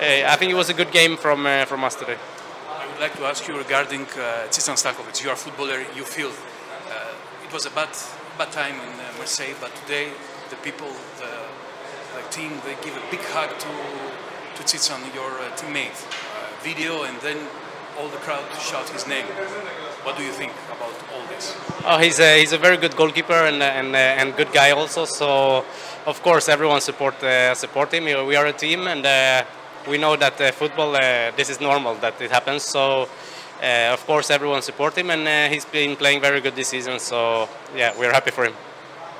I 0.00 0.36
think 0.36 0.52
it 0.52 0.56
was 0.56 0.70
a 0.70 0.74
good 0.74 0.90
game 0.90 1.18
from 1.18 1.46
from 1.66 1.84
us 1.84 1.96
today. 1.96 2.16
I 2.80 2.86
would 2.86 3.00
like 3.00 3.14
to 3.16 3.24
ask 3.24 3.46
you 3.46 3.58
regarding 3.58 4.02
uh, 4.02 4.48
Stankovic. 4.50 5.22
You 5.22 5.28
are 5.28 5.34
a 5.34 5.36
footballer, 5.36 5.84
you 5.94 6.04
feel 6.04 6.30
it 7.46 7.52
was 7.52 7.66
a 7.66 7.70
bad 7.70 7.90
bad 8.38 8.52
time 8.52 8.76
in 8.86 8.92
Marseille, 9.18 9.54
but 9.60 9.74
today 9.82 10.08
the 10.50 10.56
people, 10.56 10.88
the, 11.18 11.32
the 12.16 12.22
team, 12.30 12.52
they 12.64 12.74
give 12.84 12.96
a 12.96 13.04
big 13.10 13.20
hug 13.34 13.50
to 13.58 13.72
to 14.56 14.62
Tsitsan, 14.64 15.00
your 15.14 15.30
uh, 15.38 15.50
teammate. 15.56 16.00
Video 16.62 17.04
and 17.04 17.20
then 17.20 17.38
all 17.98 18.08
the 18.08 18.16
crowd 18.18 18.44
shout 18.60 18.88
his 18.90 19.06
name. 19.06 19.26
What 20.04 20.16
do 20.16 20.22
you 20.22 20.32
think 20.32 20.52
about 20.70 20.94
all 21.12 21.26
this? 21.28 21.56
Oh, 21.84 21.98
he's 21.98 22.20
a, 22.20 22.38
he's 22.38 22.52
a 22.52 22.58
very 22.58 22.76
good 22.76 22.96
goalkeeper 22.96 23.40
and 23.50 23.62
and 23.62 23.94
uh, 23.94 24.20
and 24.20 24.36
good 24.36 24.52
guy 24.52 24.70
also. 24.70 25.04
So, 25.04 25.64
of 26.06 26.22
course, 26.22 26.48
everyone 26.48 26.80
support 26.80 27.22
uh, 27.22 27.54
support 27.54 27.92
him. 27.92 28.04
We 28.04 28.36
are 28.36 28.46
a 28.46 28.52
team, 28.52 28.86
and 28.86 29.04
uh, 29.04 29.44
we 29.88 29.98
know 29.98 30.16
that 30.16 30.40
uh, 30.40 30.52
football 30.52 30.94
uh, 30.94 31.32
this 31.36 31.50
is 31.50 31.60
normal 31.60 31.94
that 31.96 32.20
it 32.20 32.30
happens. 32.30 32.62
So, 32.62 33.08
uh, 33.62 33.92
of 33.92 34.06
course, 34.06 34.30
everyone 34.30 34.62
support 34.62 34.96
him, 34.96 35.10
and 35.10 35.26
uh, 35.26 35.48
he's 35.52 35.64
been 35.64 35.96
playing 35.96 36.20
very 36.20 36.40
good 36.40 36.54
this 36.54 36.68
season. 36.68 36.98
So, 36.98 37.48
yeah, 37.74 37.92
we're 37.98 38.12
happy 38.12 38.30
for 38.30 38.44
him. 38.44 38.54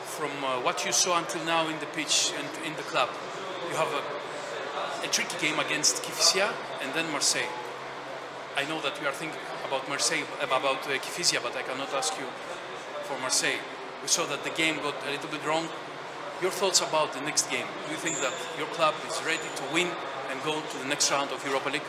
From 0.05 0.31
uh, 0.45 0.61
what 0.63 0.85
you 0.85 0.93
saw 0.93 1.19
until 1.19 1.45
now 1.45 1.69
in 1.69 1.79
the 1.81 1.87
pitch 1.87 2.33
and 2.39 2.49
in 2.67 2.75
the 2.77 2.83
club, 2.83 3.09
you 3.69 3.77
have 3.77 3.93
a, 3.93 5.07
a 5.07 5.09
tricky 5.11 5.37
game 5.47 5.59
against 5.59 6.03
Kifisia 6.03 6.53
and 6.83 6.93
then 6.95 7.11
Marseille. 7.11 7.49
I 8.57 8.65
know 8.65 8.81
that 8.83 9.01
you 9.01 9.07
are 9.07 9.13
thinking 9.13 9.39
about 9.67 9.89
Marseille, 9.89 10.25
about 10.43 10.65
uh, 10.65 10.99
Kifisia, 10.99 11.43
but 11.43 11.55
I 11.57 11.63
cannot 11.63 11.93
ask 11.95 12.19
you 12.19 12.27
for 13.05 13.19
Marseille. 13.21 13.61
We 14.03 14.09
saw 14.09 14.27
that 14.27 14.43
the 14.45 14.51
game 14.51 14.77
got 14.77 14.95
a 15.07 15.11
little 15.11 15.31
bit 15.31 15.45
wrong. 15.47 15.69
Your 16.43 16.51
thoughts 16.51 16.81
about 16.81 17.13
the 17.13 17.21
next 17.21 17.51
game? 17.51 17.67
Do 17.87 17.91
you 17.93 17.99
think 17.99 18.17
that 18.17 18.35
your 18.59 18.69
club 18.69 18.95
is 19.09 19.23
ready 19.25 19.49
to 19.57 19.63
win 19.73 19.89
and 20.31 20.43
go 20.45 20.61
to 20.61 20.79
the 20.79 20.89
next 20.89 21.11
round 21.11 21.31
of 21.31 21.45
Europa 21.45 21.71
League? 21.71 21.89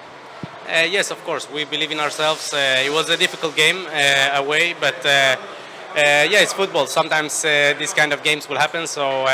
Uh, 0.68 0.86
yes, 0.90 1.12
of 1.12 1.24
course. 1.24 1.50
We 1.52 1.66
believe 1.66 1.92
in 1.92 2.00
ourselves. 2.00 2.54
Uh, 2.54 2.84
it 2.86 2.92
was 2.92 3.10
a 3.10 3.18
difficult 3.18 3.56
game 3.56 3.88
uh, 3.88 4.42
away, 4.42 4.76
but 4.80 5.04
uh, 5.06 5.10
uh, 5.10 5.36
yeah, 5.96 6.42
it's 6.42 6.54
football. 6.54 6.86
Sometimes 6.86 7.44
uh, 7.44 7.74
these 7.80 7.94
kind 7.94 8.14
of 8.14 8.24
games 8.24 8.48
will 8.48 8.58
happen. 8.60 8.86
So 8.86 9.26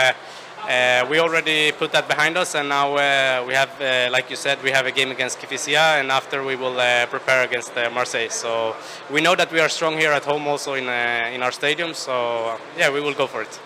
uh, 0.70 1.06
we 1.10 1.20
already 1.20 1.72
put 1.72 1.92
that 1.92 2.08
behind 2.08 2.38
us, 2.38 2.56
and 2.56 2.70
now 2.70 2.96
uh, 2.96 3.44
we 3.48 3.54
have, 3.54 3.70
uh, 3.80 4.10
like 4.12 4.30
you 4.30 4.36
said, 4.36 4.62
we 4.64 4.72
have 4.72 4.86
a 4.86 4.92
game 4.92 5.12
against 5.12 5.40
Kifisia, 5.40 6.00
and 6.00 6.12
after 6.12 6.44
we 6.44 6.56
will 6.56 6.80
uh, 6.80 7.06
prepare 7.08 7.44
against 7.44 7.78
uh, 7.78 7.90
Marseille. 7.92 8.30
So 8.30 8.76
we 9.12 9.22
know 9.22 9.36
that 9.36 9.52
we 9.52 9.60
are 9.60 9.70
strong 9.70 9.98
here 9.98 10.12
at 10.12 10.24
home, 10.24 10.48
also 10.48 10.74
in 10.74 10.88
uh, 10.88 11.32
in 11.34 11.44
our 11.44 11.52
stadium. 11.52 11.94
So 11.94 12.14
uh, 12.14 12.58
yeah, 12.78 12.92
we 12.92 13.02
will 13.02 13.14
go 13.14 13.28
for 13.28 13.42
it. 13.42 13.60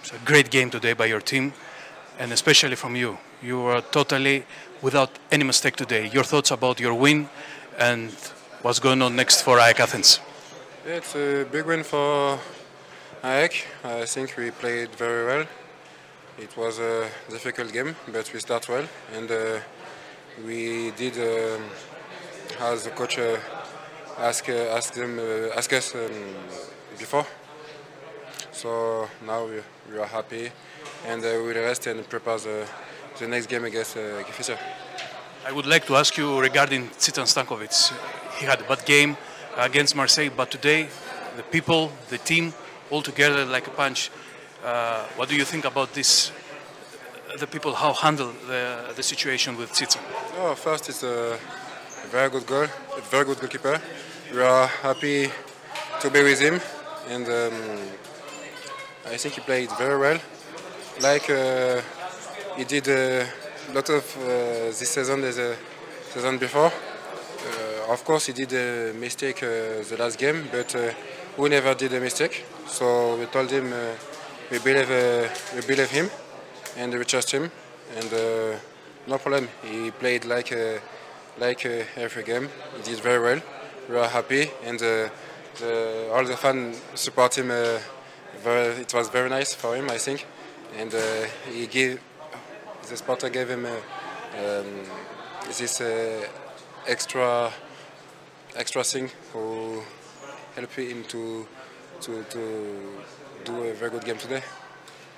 It's 0.00 0.12
a 0.12 0.18
great 0.24 0.50
game 0.50 0.70
today 0.70 0.94
by 0.94 1.06
your 1.06 1.20
team, 1.20 1.52
and 2.18 2.32
especially 2.32 2.76
from 2.76 2.96
you. 2.96 3.18
You 3.42 3.60
were 3.60 3.82
totally 3.90 4.44
without 4.82 5.10
any 5.30 5.44
mistake 5.44 5.76
today. 5.76 6.10
Your 6.12 6.24
thoughts 6.24 6.50
about 6.50 6.80
your 6.80 6.94
win 6.94 7.28
and 7.78 8.10
what's 8.62 8.80
going 8.80 9.02
on 9.02 9.16
next 9.16 9.42
for 9.42 9.58
AEK 9.58 9.80
Athens? 9.80 10.20
Yeah, 10.86 10.96
it's 10.96 11.14
a 11.14 11.46
big 11.50 11.64
win 11.64 11.82
for 11.82 12.38
I 13.22 14.06
think 14.06 14.34
we 14.38 14.50
played 14.50 14.94
very 14.96 15.26
well. 15.26 15.46
It 16.38 16.56
was 16.56 16.78
a 16.78 17.06
difficult 17.28 17.70
game, 17.70 17.94
but 18.10 18.32
we 18.32 18.40
start 18.40 18.66
well, 18.66 18.86
and 19.14 19.30
uh, 19.30 19.58
we 20.46 20.90
did 20.92 21.18
um, 21.18 21.62
as 22.60 22.84
the 22.84 22.90
coach 22.90 23.18
uh, 23.18 23.36
ask 24.18 24.48
uh, 24.48 24.74
ask 24.74 24.94
them 24.94 25.18
uh, 25.18 25.54
ask 25.54 25.70
us 25.74 25.94
um, 25.94 26.00
before. 26.98 27.26
So 28.52 29.06
now 29.26 29.44
we, 29.44 29.60
we 29.92 29.98
are 29.98 30.06
happy, 30.06 30.50
and 31.06 31.22
uh, 31.22 31.28
we'll 31.44 31.54
rest 31.54 31.86
and 31.88 32.08
prepare 32.08 32.38
the, 32.38 32.66
the 33.18 33.28
next 33.28 33.46
game 33.48 33.64
against 33.64 33.98
uh, 33.98 34.22
Kifisia. 34.22 34.56
I 35.46 35.52
would 35.52 35.66
like 35.66 35.86
to 35.88 35.96
ask 35.96 36.16
you 36.16 36.40
regarding 36.40 36.88
Tsitan 36.88 37.26
Stankovic. 37.26 37.92
He 38.38 38.46
had 38.46 38.62
a 38.62 38.64
bad 38.64 38.86
game 38.86 39.18
against 39.58 39.94
Marseille, 39.94 40.30
but 40.34 40.50
today 40.50 40.88
the 41.36 41.42
people, 41.42 41.92
the 42.08 42.18
team, 42.18 42.54
all 42.90 43.02
together 43.02 43.44
like 43.44 43.66
a 43.66 43.70
punch. 43.70 44.10
Uh, 44.64 45.04
what 45.16 45.28
do 45.28 45.36
you 45.36 45.44
think 45.44 45.64
about 45.64 45.94
this? 45.94 46.32
The 47.38 47.46
people, 47.46 47.74
how 47.74 47.92
handle 47.92 48.32
the, 48.48 48.92
the 48.96 49.02
situation 49.02 49.56
with 49.56 49.72
Tsitan? 49.72 50.00
Oh, 50.38 50.54
first, 50.54 50.88
it's 50.88 51.02
a 51.04 51.38
very 52.10 52.28
good 52.28 52.46
goal, 52.46 52.64
a 52.96 53.00
very 53.10 53.24
good 53.24 53.38
goalkeeper. 53.38 53.80
We 54.32 54.42
are 54.42 54.66
happy 54.66 55.30
to 56.00 56.10
be 56.10 56.22
with 56.22 56.40
him, 56.40 56.60
and 57.08 57.26
um, 57.26 57.52
I 59.06 59.16
think 59.16 59.34
he 59.34 59.40
played 59.40 59.70
very 59.78 59.98
well. 59.98 60.18
Like 61.00 61.30
uh, 61.30 61.80
he 62.56 62.64
did 62.64 62.88
a 62.88 63.26
lot 63.72 63.88
of 63.90 64.16
uh, 64.18 64.26
this 64.78 64.90
season 64.90 65.22
as 65.24 65.38
a 65.38 65.56
season 66.12 66.38
before. 66.38 66.66
Uh, 66.70 67.92
of 67.92 68.04
course, 68.04 68.26
he 68.26 68.32
did 68.32 68.52
a 68.52 68.92
mistake 68.94 69.42
uh, 69.42 69.82
the 69.88 69.96
last 69.98 70.18
game, 70.18 70.48
but 70.52 70.74
uh, 70.74 70.92
we 71.36 71.48
never 71.48 71.74
did 71.74 71.92
a 71.94 72.00
mistake. 72.00 72.44
So 72.70 73.16
we 73.16 73.26
told 73.26 73.50
him 73.50 73.72
uh, 73.72 73.94
we 74.50 74.58
believe 74.60 74.90
uh, 74.90 75.28
we 75.54 75.60
believe 75.66 75.90
him, 75.90 76.08
and 76.76 76.94
we 76.94 77.04
trust 77.04 77.32
him, 77.32 77.50
and 77.96 78.12
uh, 78.12 78.56
no 79.08 79.18
problem. 79.18 79.48
He 79.64 79.90
played 79.90 80.24
like 80.24 80.52
uh, 80.52 80.78
like 81.38 81.66
uh, 81.66 81.84
every 81.96 82.22
game. 82.22 82.48
He 82.76 82.82
did 82.82 83.00
very 83.00 83.20
well. 83.20 83.42
We 83.88 83.96
are 83.96 84.08
happy, 84.08 84.50
and 84.64 84.80
uh, 84.80 85.08
the, 85.58 86.10
all 86.12 86.24
the 86.24 86.36
fans 86.36 86.80
support 86.94 87.36
him. 87.36 87.48
Very, 88.42 88.82
it 88.82 88.94
was 88.94 89.08
very 89.08 89.28
nice 89.28 89.52
for 89.52 89.74
him, 89.74 89.90
I 89.90 89.98
think, 89.98 90.24
and 90.78 90.94
he 91.52 91.66
gave 91.66 92.00
the 92.88 92.96
supporter 92.96 93.28
gave 93.28 93.48
him 93.50 93.66
um, 93.66 94.66
this 95.48 95.82
extra 96.86 97.52
extra 98.56 98.84
thing 98.84 99.10
who 99.32 99.82
helped 100.54 100.76
him 100.76 101.02
to 101.08 101.46
to 102.00 102.24
to 102.24 102.40
do 103.44 103.62
a 103.62 103.74
very 103.74 103.90
good 103.90 104.04
game 104.04 104.18
today. 104.18 104.42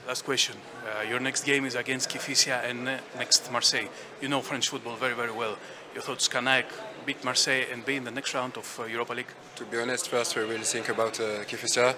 Last 0.07 0.25
question. 0.25 0.57
Uh, 0.85 1.03
your 1.03 1.21
next 1.21 1.45
game 1.45 1.65
is 1.65 1.77
against 1.77 2.11
Kifisia 2.11 2.65
and 2.69 2.89
uh, 2.89 2.99
next 3.17 3.51
Marseille. 3.53 3.89
You 4.21 4.29
know 4.29 4.41
French 4.41 4.69
football 4.69 4.97
very, 4.97 5.15
very 5.15 5.31
well. 5.31 5.57
Your 5.95 6.03
thoughts, 6.03 6.27
can 6.27 6.49
AEK 6.49 6.67
beat 7.07 7.25
Marseille 7.25 7.67
and 7.73 7.85
be 7.85 7.97
in 7.97 8.05
the 8.05 8.11
next 8.11 8.35
round 8.35 8.57
of 8.57 8.81
uh, 8.81 8.85
Europa 8.85 9.13
League? 9.13 9.33
To 9.57 9.65
be 9.65 9.79
honest, 9.79 10.09
first 10.09 10.35
we 10.35 10.45
will 10.45 10.63
think 10.63 10.89
about 10.89 11.21
uh, 11.21 11.45
Kifisia 11.45 11.95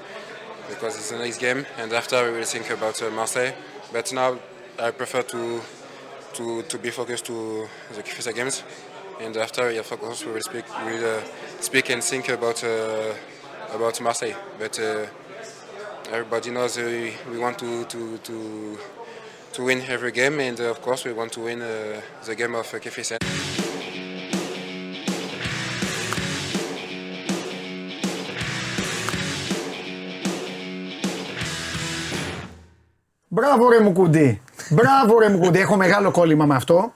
because 0.69 0.97
it's 0.97 1.11
the 1.11 1.19
next 1.19 1.39
game, 1.39 1.65
and 1.79 1.93
after 1.93 2.31
we 2.31 2.39
will 2.39 2.45
think 2.45 2.69
about 2.71 3.01
uh, 3.03 3.11
Marseille. 3.11 3.53
But 3.91 4.13
now 4.13 4.39
I 4.79 4.91
prefer 4.91 5.23
to 5.23 5.61
to, 6.35 6.63
to 6.63 6.79
be 6.79 6.91
focused 6.91 7.25
to 7.27 7.69
the 7.95 8.03
Kifisia 8.03 8.35
games, 8.35 8.65
and 9.19 9.35
after 9.37 9.71
yeah, 9.71 9.81
of 9.81 9.89
course 9.89 10.27
we 10.27 10.33
will 10.33 10.43
speak 10.43 10.65
we 10.85 10.93
will 10.93 11.19
uh, 11.19 11.23
speak 11.61 11.89
and 11.89 12.05
think 12.05 12.29
about 12.29 12.63
uh, 12.65 13.15
about 13.75 14.01
Marseille. 14.01 14.37
But 14.59 14.79
uh, 14.79 15.07
everybody 16.15 16.51
knows 16.51 16.79
uh, 16.79 16.83
we, 16.83 17.13
we 17.31 17.39
want 17.45 17.57
to 17.59 17.85
to, 17.93 18.01
to 18.29 18.37
to 19.55 19.65
win 19.69 19.79
every 19.95 20.13
game, 20.13 20.37
and 20.41 20.59
uh, 20.61 20.75
of 20.75 20.79
course 20.87 21.05
we 21.05 21.13
want 21.13 21.31
to 21.37 21.41
win 21.49 21.61
uh, 21.63 22.01
the 22.27 22.35
game 22.35 22.55
of 22.55 22.73
uh, 22.73 22.79
Kifisia. 22.79 23.17
Μπράβο 33.29 33.69
ρε 33.69 33.81
μου 33.81 33.93
κουντί. 33.93 34.43
Μπράβο 34.71 35.19
ρε 35.19 35.29
μου 35.29 35.39
κουντί. 35.39 35.59
Έχω 35.59 35.77
μεγάλο 35.77 36.11
κόλλημα 36.11 36.47
με 36.47 36.55
αυτό. 36.55 36.95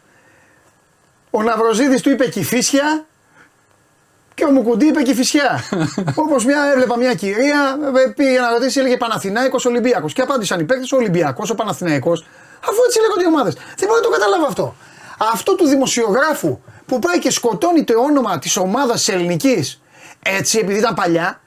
Ο 1.31 1.43
Ναυροζίδης 1.43 2.03
του 2.03 2.11
είπε 2.11 2.29
κυφίσια 2.29 3.08
και 4.39 4.45
ο 4.45 4.51
Μουκουντή 4.51 4.87
είπε 4.87 5.03
κυφισιά. 5.03 5.65
Όπως 6.25 6.45
μια 6.45 6.61
έβλεπα 6.73 6.97
μια 6.97 7.15
κυρία, 7.15 7.79
ε, 8.07 8.09
πήγε 8.17 8.41
να 8.41 8.51
ρωτήσει, 8.51 8.81
έλεγε 8.81 8.97
Παναθηνάικο 8.97 9.59
Ολυμπιακός. 9.67 10.13
Και 10.13 10.23
απάντησαν 10.23 10.61
οι 10.61 10.65
παίκτες 10.65 10.93
Ολυμπιακός, 10.93 11.51
ο 11.51 11.55
Παναθηναϊκός, 11.55 12.27
αφού 12.69 12.77
έτσι 12.87 13.01
λέγονται 13.01 13.23
οι 13.23 13.27
ομάδες. 13.27 13.55
Δεν 13.55 13.89
μπορώ 13.89 14.01
να 14.01 14.07
το 14.07 14.11
καταλάβω 14.11 14.47
αυτό. 14.47 14.75
Αυτό 15.33 15.55
του 15.55 15.67
δημοσιογράφου 15.67 16.61
που 16.87 16.99
πάει 16.99 17.19
και 17.19 17.31
σκοτώνει 17.31 17.85
το 17.85 18.01
όνομα 18.01 18.39
της 18.39 18.57
ομάδας 18.57 18.97
της 18.97 19.09
ελληνικής 19.09 19.81
έτσι 20.23 20.59
επειδή 20.59 20.79
ήταν 20.79 20.95
παλιά, 20.95 21.41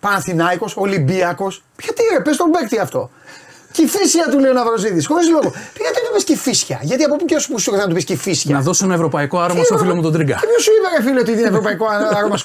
Παναθηνάικο, 0.00 0.66
Ολυμπιακός. 0.74 1.64
Γιατί 1.82 2.02
ρε, 2.12 2.20
πες 2.20 2.36
τον 2.36 2.50
παίκτη 2.50 2.78
αυτό. 2.78 3.10
Κυφίσια 3.72 4.28
του 4.30 4.38
λέει 4.38 4.50
ο 4.50 4.54
Ναυροζίδης, 4.54 5.06
χωρίς 5.06 5.28
λόγο. 5.28 5.52
Γιατί 5.76 5.97
δεν 6.12 6.20
του 6.20 6.24
πει 6.26 6.34
κυφίσια, 6.34 6.78
Γιατί 6.82 7.04
από 7.04 7.16
πού 7.16 7.24
και 7.24 7.34
ω 7.34 7.38
που 7.48 7.58
σου 7.58 7.76
να 7.76 7.86
του 7.86 7.94
πεις 7.94 8.04
κυφίσια. 8.04 8.54
Να 8.54 8.60
δώσω 8.60 8.84
ένα 8.84 8.94
ευρωπαϊκό 8.94 9.38
άρωμα 9.38 9.62
στο 9.62 9.78
φίλο 9.78 9.94
μου 9.94 10.02
τον 10.02 10.12
Τρίγκα. 10.12 10.34
Και 10.40 10.46
ποιος 10.46 10.62
σου 10.62 10.70
είπε, 10.78 10.96
ρε 10.96 11.02
φίλε, 11.08 11.20
ότι 11.20 11.32
είναι 11.32 11.48
ευρωπαϊκό 11.48 11.86
άρωμα 12.18 12.36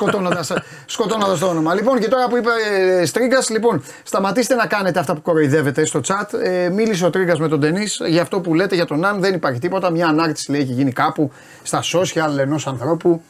σκοτώνοντα 0.86 1.38
το 1.40 1.48
όνομα; 1.48 1.74
Λοιπόν, 1.74 2.00
και 2.00 2.08
τώρα 2.08 2.28
που 2.28 2.38
είπε 2.38 2.50
ε, 3.00 3.06
Στρίγκας, 3.06 3.50
λοιπόν, 3.50 3.84
σταματήστε 4.04 4.56
να 4.56 4.66
κάνετε 4.66 5.00
αυτά 5.00 5.14
που 5.14 5.22
κοροϊδεύετε 5.22 5.86
στο 5.86 6.02
chat. 6.08 6.40
Ε, 6.44 6.70
μίλησε 6.70 7.06
ο 7.06 7.10
Τρίγκα 7.10 7.40
με 7.40 7.48
τον 7.48 7.60
Τενής 7.60 8.02
για 8.08 8.22
αυτό 8.22 8.40
που 8.40 8.54
λέτε 8.54 8.76
για 8.76 8.86
τον 8.86 9.06
Αν. 9.06 9.20
Δεν 9.20 9.34
υπάρχει 9.34 9.60
τίποτα. 9.60 9.90
Μια 9.90 10.08
ανάρτηση 10.08 10.52
λέει 10.52 10.62
έχει 10.62 10.74
γίνει 10.74 10.92
κάπου 10.92 11.32
στα 11.64 11.82
social 11.94 12.38
ενός 12.38 12.68
ανθρώπου. 12.68 13.22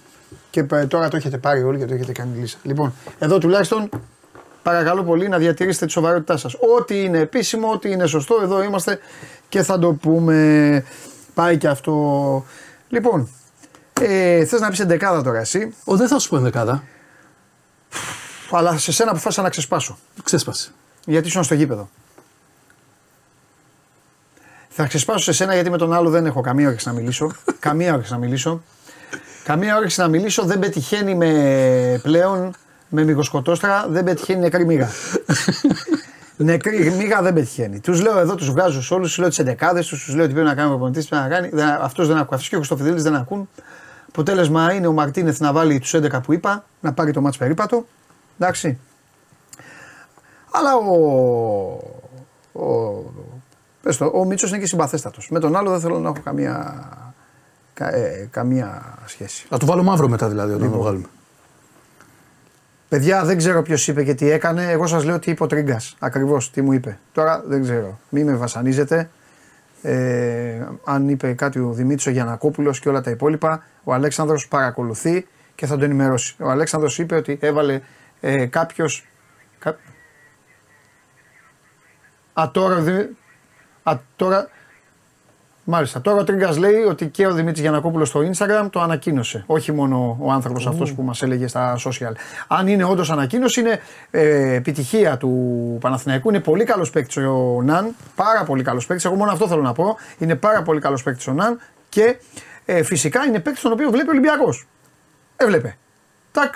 Και 0.49 0.65
ε, 0.71 0.85
τώρα 0.85 1.07
το 1.07 1.17
έχετε 1.17 1.37
πάρει 1.37 1.63
όλοι 1.63 1.77
και 1.77 1.85
το 1.85 1.93
έχετε 1.93 2.11
κάνει 2.11 2.37
λύσα. 2.37 2.57
Λοιπόν, 2.63 2.93
εδώ 3.19 3.37
τουλάχιστον 3.37 3.89
παρακαλώ 4.63 5.03
πολύ 5.03 5.27
να 5.27 5.37
διατηρήσετε 5.37 5.85
τη 5.85 5.91
σοβαρότητά 5.91 6.37
σας. 6.37 6.55
Ό,τι 6.77 7.03
είναι 7.03 7.19
επίσημο, 7.19 7.71
ό,τι 7.71 7.91
είναι 7.91 8.05
σωστό, 8.05 8.39
εδώ 8.43 8.63
είμαστε 8.63 8.99
και 9.53 9.63
θα 9.63 9.79
το 9.79 9.93
πούμε. 9.93 10.83
Πάει 11.33 11.57
και 11.57 11.67
αυτό. 11.67 12.45
Λοιπόν, 12.89 13.29
ε, 14.01 14.45
θες 14.45 14.59
να 14.59 14.69
πεις 14.69 14.79
εντεκάδα 14.79 15.23
τώρα 15.23 15.39
εσύ; 15.39 15.73
Ο, 15.83 15.95
δεν 15.95 16.07
θα 16.07 16.19
σου 16.19 16.29
πω 16.29 16.37
ενδεκάδα. 16.37 16.83
Αλλά 18.51 18.77
σε 18.77 18.91
σένα 18.91 19.09
αποφάσισα 19.09 19.41
να 19.41 19.49
ξεσπάσω. 19.49 19.97
Ξέσπασε. 20.23 20.71
Γιατί 21.05 21.27
ήσουν 21.27 21.43
στο 21.43 21.53
γήπεδο. 21.53 21.89
Θα 24.69 24.85
ξεσπάσω 24.85 25.23
σε 25.23 25.31
σένα 25.31 25.53
γιατί 25.53 25.69
με 25.69 25.77
τον 25.77 25.93
άλλο 25.93 26.09
δεν 26.09 26.25
έχω 26.25 26.41
καμία 26.41 26.67
όρεξη 26.67 26.87
να 26.87 26.93
μιλήσω. 26.93 27.31
καμία 27.59 27.93
όρεξη 27.93 28.11
να 28.11 28.17
μιλήσω. 28.17 28.63
Καμία 29.43 29.77
όρεξη 29.77 29.99
να 29.99 30.07
μιλήσω. 30.07 30.43
Δεν 30.43 30.59
πετυχαίνει 30.59 31.15
με 31.15 31.99
πλέον 32.03 32.53
με 32.89 33.03
μυγοσκοτόστρα, 33.03 33.85
δεν 33.89 34.03
πετυχαίνει 34.03 34.39
νεκρή 34.39 34.65
μίγα. 34.65 34.89
νεκρή 36.37 36.91
μίγα 36.91 37.21
δεν 37.21 37.33
πετυχαίνει. 37.33 37.79
Τους 37.79 38.01
λέω 38.01 38.19
εδώ, 38.19 38.35
τους 38.35 38.49
βγάζω 38.51 38.81
σε 38.81 38.93
όλους, 38.93 39.07
τους 39.07 39.17
λέω 39.17 39.29
τις 39.29 39.39
εντεκάδες 39.39 39.87
τους, 39.87 40.05
τους 40.05 40.15
λέω 40.15 40.27
τι 40.27 40.33
πρέπει 40.33 40.47
να 40.47 40.55
κάνει 40.55 40.67
ο 40.67 40.71
προπονητή, 40.71 41.07
πρέπει 41.07 41.23
να 41.23 41.29
κάνει. 41.29 41.49
Αυτός 41.81 42.07
δεν 42.07 42.17
ακούει. 42.17 42.33
Αυτός 42.33 42.49
και 42.49 42.55
ο 42.55 42.57
Χρυστοφιδέλη 42.57 43.01
δεν 43.01 43.15
ακούν. 43.15 43.49
Αποτέλεσμα 44.07 44.73
είναι 44.73 44.87
ο 44.87 44.91
Μαρτίνεθ 44.91 45.39
να 45.39 45.53
βάλει 45.53 45.79
τους 45.79 45.93
11 45.95 46.21
που 46.23 46.33
είπα, 46.33 46.65
να 46.79 46.93
πάρει 46.93 47.11
το 47.11 47.21
μάτς 47.21 47.37
περίπατο. 47.37 47.85
Εντάξει. 48.39 48.77
Αλλά 50.51 50.75
ο. 50.75 50.93
ο 52.51 53.03
πες 53.81 53.97
το, 53.97 54.11
ο 54.13 54.25
Μίτσος 54.25 54.49
είναι 54.49 54.59
και 54.59 54.65
συμπαθέστατος. 54.65 55.29
Με 55.29 55.39
τον 55.39 55.55
άλλο 55.55 55.69
δεν 55.69 55.79
θέλω 55.79 55.99
να 55.99 56.09
έχω 56.09 56.17
καμία, 56.23 56.83
κα, 57.73 57.95
ε, 57.95 58.27
καμία 58.31 58.97
σχέση. 59.05 59.47
Να 59.49 59.57
του 59.57 59.65
βάλω 59.65 59.83
μαύρο 59.83 60.07
μετά 60.07 60.27
δηλαδή 60.29 60.49
όταν 60.49 60.61
Λοιπόν. 60.61 60.77
το 60.77 60.83
βγάλουμε. 60.83 61.07
Παιδιά, 62.93 63.23
δεν 63.25 63.37
ξέρω 63.37 63.61
ποιος 63.61 63.87
είπε 63.87 64.03
και 64.03 64.13
τι 64.13 64.29
έκανε. 64.29 64.71
Εγώ 64.71 64.87
σας 64.87 65.03
λέω 65.03 65.19
τι 65.19 65.31
είπε 65.31 65.43
ο 65.43 65.47
Τρίγκας. 65.47 65.95
Ακριβώς 65.99 66.51
τι 66.51 66.61
μου 66.61 66.73
είπε. 66.73 66.97
Τώρα 67.11 67.43
δεν 67.47 67.61
ξέρω. 67.61 67.99
Μην 68.09 68.25
με 68.25 68.35
βασανίζετε. 68.35 69.09
Ε, 69.81 70.67
αν 70.83 71.09
είπε 71.09 71.33
κάτι 71.33 71.59
ο 71.59 71.71
Δημήτρης 71.71 72.05
ο 72.05 72.09
Γιανακόπουλος 72.09 72.79
και 72.79 72.89
όλα 72.89 73.01
τα 73.01 73.11
υπόλοιπα, 73.11 73.63
ο 73.83 73.93
Αλέξανδρος 73.93 74.47
παρακολουθεί 74.47 75.27
και 75.55 75.65
θα 75.65 75.73
τον 75.73 75.83
ενημερώσει. 75.83 76.35
Ο 76.39 76.49
Αλέξανδρος 76.49 76.99
είπε 76.99 77.15
ότι 77.15 77.37
έβαλε 77.41 77.81
ε, 78.19 78.45
κάποιο. 78.45 78.85
Κα... 79.59 79.77
Α, 82.33 82.49
τώρα, 82.51 82.79
δεν- 82.81 83.17
Α, 83.83 83.97
τώρα, 84.15 84.49
Μάλιστα. 85.65 86.01
Τώρα 86.01 86.19
ο 86.19 86.23
Τρίγκας 86.23 86.57
λέει 86.57 86.81
ότι 86.81 87.07
και 87.07 87.27
ο 87.27 87.33
Δημήτρης 87.33 87.61
Γιανακόπουλος 87.61 88.07
στο 88.07 88.19
Instagram 88.19 88.67
το 88.69 88.81
ανακοίνωσε. 88.81 89.43
Όχι 89.47 89.71
μόνο 89.71 90.17
ο 90.19 90.31
άνθρωπος 90.31 90.67
αυτός 90.67 90.93
που 90.93 91.01
μας 91.01 91.21
έλεγε 91.21 91.47
στα 91.47 91.77
social. 91.77 92.11
Αν 92.47 92.67
είναι 92.67 92.83
όντως 92.83 93.11
ανακοίνωση, 93.11 93.59
είναι 93.59 93.79
ε, 94.11 94.53
επιτυχία 94.53 95.17
του 95.17 95.77
Παναθηναϊκού. 95.81 96.29
Είναι 96.29 96.39
πολύ 96.39 96.63
καλός 96.63 96.89
παίκτης 96.89 97.17
ο 97.17 97.61
Ναν. 97.63 97.95
Πάρα 98.15 98.43
πολύ 98.43 98.63
καλός 98.63 98.85
παίκτης. 98.85 99.05
Εγώ 99.05 99.15
μόνο 99.15 99.31
αυτό 99.31 99.47
θέλω 99.47 99.61
να 99.61 99.73
πω. 99.73 99.97
Είναι 100.17 100.35
πάρα 100.35 100.61
πολύ 100.61 100.79
καλός 100.79 101.03
παίκτης 101.03 101.27
ο 101.27 101.33
Ναν. 101.33 101.59
Και 101.89 102.15
ε, 102.65 102.83
φυσικά 102.83 103.23
είναι 103.23 103.39
παίκτης 103.39 103.61
τον 103.61 103.71
οποίο 103.71 103.89
βλέπει 103.89 104.07
ο 104.07 104.11
Ολυμπιακός. 104.11 104.67
Έβλεπε. 105.35 105.77
Τάκ. 106.31 106.55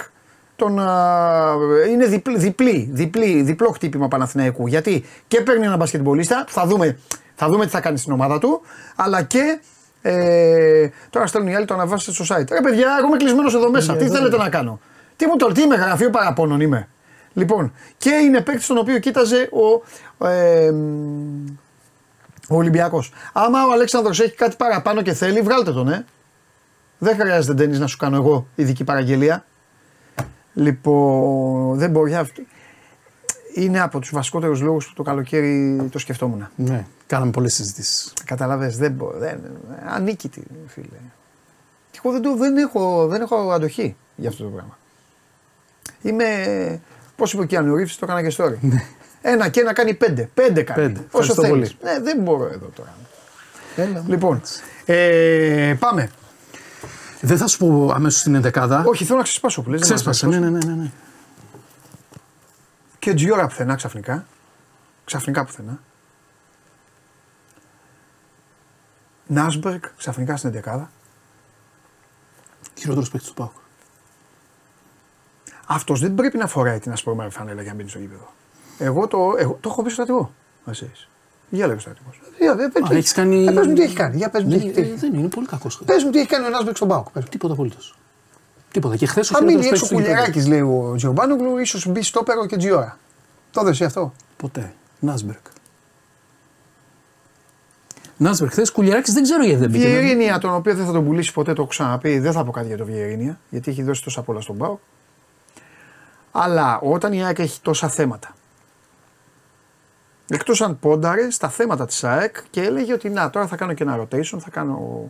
Τον, 0.55 0.79
α, 0.79 1.53
είναι 1.91 2.05
διπλή, 2.05 2.37
διπλή, 2.37 2.89
διπλή, 2.91 3.41
διπλό 3.41 3.69
χτύπημα 3.69 4.07
Παναθηναϊκού. 4.07 4.67
Γιατί 4.67 5.05
και 5.27 5.41
παίρνει 5.41 5.65
ένα 5.65 5.75
μπασκετμπολίστα, 5.75 6.45
θα 6.47 6.65
δούμε, 6.65 6.97
θα 7.39 7.47
δούμε 7.47 7.65
τι 7.65 7.71
θα 7.71 7.79
κάνει 7.79 7.97
στην 7.97 8.13
ομάδα 8.13 8.39
του, 8.39 8.61
αλλά 8.95 9.23
και 9.23 9.59
ε, 10.01 10.89
τώρα 11.09 11.27
στέλνουν 11.27 11.51
οι 11.51 11.55
άλλοι 11.55 11.65
το 11.65 11.73
αναβάσετε 11.73 12.23
στο 12.23 12.35
site. 12.35 12.51
Ρε 12.51 12.61
παιδιά, 12.61 12.95
εγώ 12.97 13.07
είμαι 13.07 13.17
κλεισμένος 13.17 13.53
εδώ 13.53 13.71
μέσα. 13.71 13.95
τι 13.95 14.09
θέλετε 14.09 14.37
να 14.37 14.49
κάνω; 14.49 14.79
Τι 15.15 15.25
μου 15.25 15.35
το 15.35 15.51
τι 15.51 15.61
είμαι, 15.61 15.75
γραφείο 15.75 16.09
παραπώνων 16.09 16.61
είμαι. 16.61 16.87
Λοιπόν, 17.33 17.73
και 17.97 18.09
είναι 18.09 18.41
παίκτης 18.41 18.67
τον 18.67 18.77
οποίο 18.77 18.99
κοίταζε 18.99 19.49
ο, 19.51 20.27
ε, 20.27 20.71
ο 22.49 22.55
Ολυμπιακός. 22.55 23.13
Άμα 23.33 23.65
ο 23.65 23.71
Αλέξανδρος 23.71 24.19
έχει 24.19 24.35
κάτι 24.35 24.55
παραπάνω 24.55 25.01
και 25.01 25.13
θέλει, 25.13 25.41
βγάλτε 25.41 25.71
τον, 25.71 25.89
ε. 25.89 26.05
Δεν 26.97 27.15
χρειάζεται 27.19 27.53
Ντένις 27.53 27.79
να 27.79 27.87
σου 27.87 27.97
κάνω 27.97 28.15
εγώ 28.15 28.47
ειδική 28.55 28.83
παραγγελία. 28.83 29.45
Λοιπόν, 30.53 31.77
δεν 31.77 31.89
μπορεί 31.89 32.15
αυτό. 32.15 32.41
Είναι 33.57 33.79
από 33.79 33.99
τους 33.99 34.11
βασικότερους 34.11 34.61
λόγους 34.61 34.87
που 34.87 34.93
το 34.93 35.03
καλοκαίρι 35.03 35.81
το 35.91 35.99
σκεφτόμουν. 35.99 36.47
Ναι, 36.55 36.85
κάναμε 37.07 37.31
πολλές 37.31 37.53
συζητήσεις. 37.53 38.13
Καταλαβες, 38.25 38.77
δεν 38.77 38.91
μπορεί. 38.91 39.17
Δεν, 39.17 39.39
ανίκητη, 39.87 40.43
φίλε. 40.67 40.85
Και 41.91 41.99
εγώ 42.03 42.13
δεν, 42.13 42.21
το, 42.21 42.35
δεν, 42.35 42.57
έχω, 42.57 43.07
δεν 43.07 43.21
έχω 43.21 43.51
αντοχή 43.51 43.95
για 44.15 44.29
αυτό 44.29 44.43
το 44.43 44.49
πράγμα. 44.49 44.77
Είμαι. 46.01 46.25
Πώς 47.15 47.33
είπε 47.33 47.41
ο 47.41 47.45
Κιάνου 47.45 47.75
Ρίβς, 47.75 47.97
το 47.97 48.05
έκανα 48.09 48.27
και 48.27 48.35
story. 48.37 48.69
ένα 49.21 49.49
και 49.49 49.59
ένα 49.59 49.73
κάνει 49.73 49.93
πέντε. 49.93 50.29
Πέντε 50.33 50.61
κάνει. 50.63 50.81
Πέντε. 50.81 50.99
Όσο 50.99 51.31
Ευχαριστώ 51.31 51.41
θέλεις. 51.41 51.73
πολύ. 51.73 51.93
Ναι, 51.93 51.99
δεν 52.03 52.21
μπορώ 52.21 52.45
εδώ 52.53 52.69
τώρα. 52.75 52.93
Έλα. 53.75 54.03
Λοιπόν, 54.07 54.41
ε, 54.85 55.75
πάμε. 55.79 56.09
Δεν 57.21 57.37
θα 57.37 57.47
σου 57.47 57.57
πω 57.57 57.91
αμέσως 57.93 58.21
την 58.23 58.35
ενδεκάδα. 58.35 58.83
Όχι, 58.85 59.05
θέλω 59.05 59.17
να 59.17 59.23
ξεσπάσω 59.23 59.61
που 59.61 59.69
λες, 59.69 59.79
δεν 59.79 59.89
Ξέσπασε, 59.89 60.25
μας 60.25 60.35
ναι, 60.35 60.45
αρέσει. 60.45 60.65
ναι, 60.67 60.73
ναι, 60.73 60.81
ναι. 60.81 60.91
Και 63.07 63.13
Τζιόρα 63.13 63.47
πουθενά 63.47 63.75
ξαφνικά. 63.75 64.25
Ξαφνικά 65.05 65.45
πουθενά. 65.45 65.79
Νάσμπεργκ 69.27 69.81
ξαφνικά 69.97 70.37
στην 70.37 70.61
11. 70.65 70.87
Χειρότερος 72.77 73.09
παίκτης 73.09 73.29
του 73.29 73.33
Πάουκ. 73.35 73.51
Αυτός 75.67 75.99
δεν 75.99 76.15
πρέπει 76.15 76.37
να 76.37 76.47
φοράει 76.47 76.79
την 76.79 76.91
ασπρόμαυρη 76.91 77.31
φανέλα 77.31 77.61
για 77.61 77.71
να 77.71 77.77
μπαίνει 77.77 77.89
στο 77.89 77.99
γήπεδο. 77.99 78.33
Εγώ 78.77 79.07
το, 79.07 79.33
εγώ, 79.37 79.57
το 79.61 79.69
έχω 79.69 79.83
πει 79.83 79.89
στο 79.89 80.03
στρατηγό. 80.03 80.33
Μα 80.65 80.73
ξέρεις. 80.73 81.07
Για 81.49 81.67
λέγω 81.67 81.79
στρατηγός. 81.79 82.19
Για 82.39 82.55
πες 82.55 82.83
Α, 82.83 82.87
τι- 82.87 82.95
έχεις 82.95 83.11
κάνει- 83.13 83.45
Ε, 83.47 83.51
πες 83.51 83.67
μου 83.67 83.73
τι 83.73 83.81
έχει 83.81 83.95
κάνει. 83.95 84.17
Για 84.17 84.29
πες 84.29 84.43
μου 84.43 84.49
τι, 84.49 84.57
Δεν, 84.57 84.73
τι 84.73 84.81
ε, 84.81 84.83
έχει. 84.83 84.93
δεν 84.95 85.13
είναι 85.13 85.27
πολύ 85.27 85.47
κακός. 85.47 85.81
Πες 85.85 86.03
μου 86.03 86.09
τι 86.09 86.19
έχει 86.19 86.27
κάνει 86.27 86.45
ο 86.45 86.49
Νάσμπεργκ 86.49 86.75
στον 86.75 86.87
Πάουκ. 86.87 87.09
Πες 87.11 87.23
μου. 87.23 87.29
Τίποτα 87.29 87.53
απολύτως. 87.53 87.97
Τίποτα. 88.77 88.95
Και 88.95 89.05
χθες 89.05 89.31
ο 89.31 89.37
Αν 89.37 89.43
μείνει 89.43 89.63
χειρότερος 89.63 89.91
έξω 89.91 89.95
παίκτης 89.95 90.43
του 90.43 90.49
γηπέδου. 90.49 90.67
κουλιαράκι, 90.67 90.81
λέει 90.81 90.91
ο 90.91 90.95
Τζιομπάνογλου, 90.95 91.57
ίσως 91.57 91.87
μπει 91.87 92.01
στόπερο 92.01 92.45
και 92.45 92.57
Τζιόρα. 92.57 92.97
Το 93.51 93.63
δεσαι 93.63 93.85
αυτό; 93.85 94.13
Ποτέ. 94.37 94.73
Νάσμπερκ. 94.99 95.45
Νάσμπερκ, 98.17 98.51
χθες 98.51 98.71
κουλιαράκι 98.71 99.11
δεν 99.11 99.23
ξέρω 99.23 99.43
γιατί 99.43 99.59
δεν 99.59 99.69
μπήκε. 99.69 99.87
Βιερίνια, 99.87 100.37
τον 100.37 100.53
οποίο 100.53 100.75
δεν 100.75 100.85
θα 100.85 100.91
τον 100.91 101.05
πουλήσει 101.05 101.33
ποτέ, 101.33 101.53
το 101.53 101.61
έχω 101.61 101.69
ξαναπεί, 101.69 102.19
δεν 102.19 102.31
θα 102.31 102.43
πω 102.43 102.51
κάτι 102.51 102.67
για 102.67 102.77
το 102.77 102.85
Βιερίνια, 102.85 103.39
γιατί 103.49 103.71
έχει 103.71 103.83
δώσει 103.83 104.03
τόσα 104.03 104.21
πολλά 104.21 104.41
στον 104.41 104.57
Πάο. 104.57 104.77
Αλλά 106.31 106.79
όταν 106.79 107.13
η 107.13 107.25
ΑΕΚ 107.25 107.39
έχει 107.39 107.61
τόσα 107.61 107.89
θέματα, 107.89 108.35
εκτός 110.29 110.61
αν 110.61 110.79
πόνταρε 110.79 111.29
στα 111.31 111.49
θέματα 111.49 111.85
της 111.85 112.03
ΑΕΚ 112.03 112.35
και 112.49 112.61
έλεγε 112.61 112.93
ότι 112.93 113.09
να, 113.09 113.29
τώρα 113.29 113.47
θα 113.47 113.55
κάνω 113.55 113.73
και 113.73 113.83
ένα 113.83 113.99
rotation, 114.01 114.37
θα 114.39 114.49
κάνω. 114.51 115.09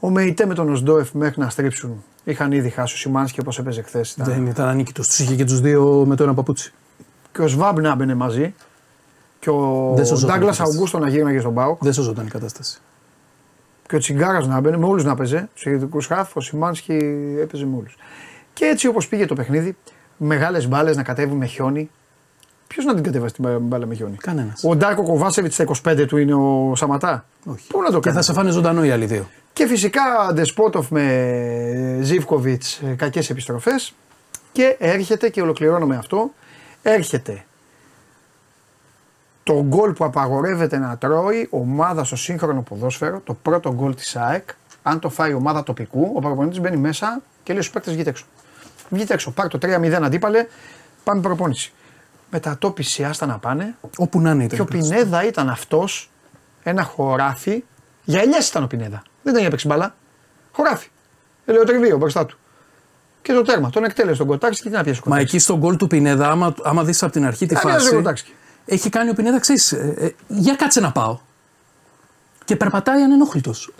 Ο 0.00 0.10
Μεϊτέ 0.10 0.46
με 0.46 0.54
τον 0.54 0.72
Οσντόεφ 0.72 1.12
μέχρι 1.12 1.40
να 1.40 1.48
στρίψουν. 1.48 2.04
Είχαν 2.24 2.52
ήδη 2.52 2.68
χάσει 2.70 2.94
ο 2.94 2.96
Σιμάνσκι 2.96 3.40
όπως 3.40 3.58
έπαιζε 3.58 3.82
χθες. 3.82 4.14
Δεν 4.18 4.46
ήταν 4.46 4.68
ανίκητος. 4.68 5.06
Τους 5.06 5.18
είχε 5.18 5.34
και 5.34 5.44
τους 5.44 5.60
δύο 5.60 6.04
με 6.06 6.16
το 6.16 6.22
ένα 6.22 6.34
παπούτσι. 6.34 6.72
Και 7.32 7.42
ο 7.42 7.46
Σβάμπ 7.46 7.78
να 7.78 7.94
μπαινε 7.94 8.14
μαζί. 8.14 8.54
Και 9.38 9.50
ο 9.50 9.92
Δεν 9.96 10.04
σωζόταν 10.06 10.34
Ντάγκλας 10.34 10.54
η 10.54 10.58
κατάσταση. 10.58 10.70
Αουγκούστο 10.76 10.98
να 10.98 11.08
γύρναγε 11.08 11.40
στον 11.40 11.54
Πάο. 11.54 11.76
Δεν 11.80 11.92
σώζονταν 11.92 12.26
η 12.26 12.30
κατάσταση. 12.30 12.78
Και 13.88 13.96
ο 13.96 13.98
Τσιγκάρας 13.98 14.46
να 14.46 14.60
μπαίνει, 14.60 14.76
με 14.76 14.86
όλους 14.86 15.04
να 15.04 15.14
παίζει. 15.14 15.48
Τους 15.54 15.64
ηγετικούς 15.64 16.06
χαφ, 16.06 16.36
ο 16.36 16.40
Σιμάνσκι 16.40 16.98
έπαιζε 17.40 17.66
με 17.66 17.76
όλους. 17.76 17.96
Και 18.52 18.64
έτσι 18.64 18.86
όπως 18.86 19.08
πήγε 19.08 19.26
το 19.26 19.34
παιχνίδι, 19.34 19.76
μεγάλες 20.16 20.68
μπάλες 20.68 20.96
να 20.96 21.02
κατέβουν 21.02 21.36
με 21.36 21.46
χιόνι. 21.46 21.90
Ποιος 22.66 22.84
να 22.84 22.94
την 22.94 23.02
κατέβασε 23.02 23.34
την 23.34 23.44
μπα- 23.44 23.58
μπάλα 23.58 23.86
με 23.86 23.94
χιόνι; 23.94 24.16
Κανένας. 24.16 24.64
Ο 24.64 24.76
Ντάρκο 24.76 25.02
Κοβάσεβιτς 25.02 25.54
στα 25.54 25.62
25 25.62 26.06
του 26.06 26.16
είναι 26.16 26.34
ο 26.34 26.72
Σαματά. 26.76 27.24
Όχι. 27.44 27.66
Πού 27.68 27.82
να 27.82 27.90
το 27.90 28.00
Και 28.00 28.08
κάνεις; 28.08 28.14
θα 28.26 28.32
σε 28.32 28.32
φάνε 28.38 28.50
ζωντανό 28.50 28.84
οι 28.84 28.90
άλλοι 28.90 29.06
δύο. 29.06 29.26
Και 29.54 29.66
φυσικά 29.66 30.02
Ντεσπότοφ 30.32 30.90
με 30.90 31.98
Ζήβκοβιτ, 32.02 32.62
κακές 32.96 33.30
επιστροφές. 33.30 33.94
Και 34.52 34.76
έρχεται 34.78 35.28
και 35.28 35.42
ολοκληρώνω 35.42 35.86
με 35.86 35.96
αυτό. 35.96 36.30
Έρχεται 36.82 37.44
το 39.42 39.64
γκολ 39.64 39.92
που 39.92 40.04
απαγορεύεται 40.04 40.78
να 40.78 40.98
τρώει 40.98 41.46
ομάδα 41.50 42.04
στο 42.04 42.16
σύγχρονο 42.16 42.62
ποδόσφαιρο, 42.62 43.20
το 43.20 43.34
πρώτο 43.34 43.74
γκολ 43.74 43.94
της 43.94 44.16
ΑΕΚ. 44.16 44.48
Αν 44.82 44.98
το 44.98 45.08
φάει 45.08 45.32
ομάδα 45.32 45.62
τοπικού, 45.62 46.12
ο 46.14 46.20
προπονητής 46.20 46.60
μπαίνει 46.60 46.76
μέσα 46.76 47.22
και 47.42 47.52
λέει 47.52 47.62
στους 47.62 47.74
παίκτες 47.74 47.94
βγείτε 47.94 48.10
έξω. 48.10 48.24
Βγείτε 48.90 49.14
έξω, 49.14 49.30
πάρ 49.30 49.48
το 49.48 49.58
3-0 49.62 49.92
αντίπαλε, 50.02 50.46
πάμε 51.04 51.20
προπόνηση. 51.20 51.72
Μετατόπιση 52.30 53.04
άστα 53.04 53.26
να 53.26 53.38
πάνε. 53.38 53.74
Όπου 53.98 54.20
να 54.20 54.30
είναι 54.30 54.44
ήταν. 54.44 54.56
Και 54.56 54.62
ο 54.62 54.64
Πινέδα 54.64 55.26
ήταν 55.26 55.48
αυτός, 55.48 56.10
ένα 56.62 56.82
χωράφι. 56.82 57.64
Για 58.04 58.20
ελιές 58.20 58.48
ήταν 58.48 58.62
ο 58.62 58.66
Πινέδα. 58.66 59.02
Δεν 59.24 59.32
ήταν 59.32 59.40
για 59.40 59.50
παίξει 59.50 59.66
μπάλα. 59.66 59.94
Χωράφι. 60.52 60.88
Ελαιοτριβείο 61.44 61.96
μπροστά 61.96 62.26
του. 62.26 62.38
Και 63.22 63.32
το 63.32 63.42
τέρμα. 63.42 63.70
Τον 63.70 63.84
εκτέλεσε 63.84 64.18
τον 64.18 64.26
Κοτάξη 64.26 64.62
και 64.62 64.68
τι 64.68 64.74
να 64.74 64.82
πιέσει 64.82 64.98
ο 64.98 65.02
Μα 65.08 65.10
Κοτάξης. 65.16 65.34
εκεί 65.34 65.44
στον 65.44 65.58
γκολ 65.58 65.76
του 65.76 65.86
Πινέδα, 65.86 66.30
άμα, 66.30 66.54
άμα 66.62 66.84
δεις 66.84 67.02
από 67.02 67.12
την 67.12 67.24
αρχή 67.26 67.46
τη 67.46 67.54
Ε, 67.54 67.60
μοιάζει 67.64 67.78
ο 67.78 67.82
φάση. 67.82 67.94
Κοτάξη. 67.96 68.24
Έχει 68.64 68.88
κάνει 68.88 69.10
ο 69.10 69.14
Πινέδα, 69.14 69.40
ξέρεις, 69.40 69.74
για 70.28 70.54
κάτσε 70.54 70.80
να 70.80 70.92
πάω. 70.92 71.18
Και 72.44 72.56
περπατάει 72.56 73.02
ανενόχλητος. 73.02 73.72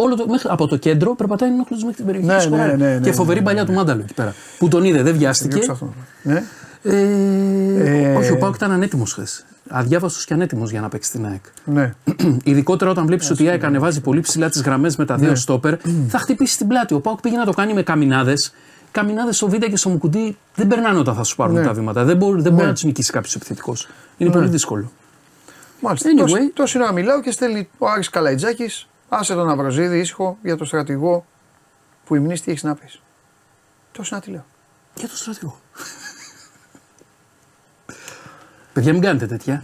Από 0.45 0.67
το 0.67 0.77
κέντρο 0.77 1.15
περπατάει 1.15 1.49
ανενόχλητος 1.49 1.85
μέχρι 1.85 1.97
την 1.97 2.07
περιοχή 2.07 2.27
Ναι, 2.27 2.37
του 2.37 2.43
σκοράρει. 2.43 2.77
ναι, 2.77 2.87
ναι, 2.87 2.95
ναι, 2.95 3.01
Και 3.01 3.13
φοβερή 3.13 3.39
ναι, 3.39 3.45
παλιά 3.45 3.65
του 3.65 3.73
Μάνταλου 3.73 4.01
εκεί 4.01 4.15
πέρα. 4.15 4.35
Που 4.59 4.69
τον 4.69 4.85
είδε, 4.85 5.03
δεν 5.03 5.17
βιάστηκε. 5.17 5.49
Διώξτε 5.51 5.73
αυτό. 5.73 5.95
Ναι. 6.23 6.43
Ε, 6.85 8.11
Ε, 8.11 8.15
όχι, 8.17 8.31
ο 8.31 8.37
Πάουκ 8.39 8.55
ήταν 8.55 8.71
ανέτοιμος 8.71 9.13
χθες. 9.13 9.45
Αδιάβαστος 9.69 10.25
και 10.25 10.35
ανέτοιμος 10.35 10.71
για 10.71 10.81
να 10.81 10.89
παίξει 10.89 11.11
την 11.11 11.27
ΑΕΚ. 11.27 11.45
ναι. 11.65 11.95
Ειδικότερα 12.45 12.91
όταν 12.91 13.07
βλέπεις 13.07 13.31
ότι 13.31 13.43
η 13.45 13.49
ΑΕΚ 13.49 13.65
ανεβάζει 13.65 14.01
πολύ 14.01 14.21
ψηλά 14.21 14.49
τις 14.49 14.63
γραμμές 14.63 14.97
με 14.97 15.05
τα 15.05 15.17
δύο 15.17 15.29
Ναι. 15.29 15.35
στόπερ, 15.35 15.75
θα 16.13 16.19
χτυπήσει 16.19 16.57
την 16.59 16.69
πλάτη. 16.69 16.95
Ο 16.95 17.01
Πάουκ 17.01 17.21
πήγε 17.21 17.37
να 17.37 17.45
το 17.45 17.53
κάνει 17.53 17.73
με 17.75 17.83
καμινάδες 17.83 18.55
καμινάδες 18.91 19.37
στο 19.37 19.49
Β' 19.49 19.55
και 19.55 19.77
στο 19.77 19.89
Μουκουντή 19.89 20.37
δεν 20.55 20.67
περνάνε 20.67 20.99
όταν 20.99 21.15
θα 21.15 21.23
σου 21.23 21.37
πάρουν 21.37 21.55
Ναι. 21.55 21.63
τα 21.65 21.73
βήματα. 21.73 22.05
Δεν 22.05 22.17
μπορεί, 22.17 22.43
δεν 22.43 22.51
μπορεί 22.53 22.63
Ναι. 22.63 22.69
να 22.69 22.75
τους 22.75 22.85
νικήσει 22.85 23.13
κάποιος 23.13 23.35
επιθετικός. 23.35 23.89
Είναι 24.17 24.31
Ναι. 24.31 24.37
πολύ 24.37 24.49
δύσκολο. 24.49 24.93
Μάλιστα. 25.81 26.09
Anyway. 26.11 26.19
Τόση, 26.19 26.49
τόση 26.55 26.79
ώρα 26.83 26.93
μιλάω 26.93 27.21
και 27.21 27.31
στέλνει 27.31 27.69
ο 27.79 27.87
Άρης 27.89 28.09
Καλαϊτζάκης, 28.11 28.87
άσε 29.09 29.35
τον 29.35 29.49
Αβροζίδη 29.51 29.99
ήσυχο 29.99 30.39
για 30.43 30.57
το 30.57 30.65
στρατηγό 30.65 31.25
που 32.07 32.15
υμνείς 32.15 32.41
τι 32.43 32.51
έχεις 32.51 32.63
να 32.63 32.75
πεις. 32.75 33.01
Τόση 33.93 34.15
να 34.15 34.21
τη 34.21 34.31
λέω. 34.31 34.45
Για 34.95 35.09
το 35.09 35.17
στρατηγό. 35.17 35.59
Παιδιά, 38.75 38.93
μην 38.93 39.03
κάνετε 39.03 39.27
τέτοια. 39.27 39.63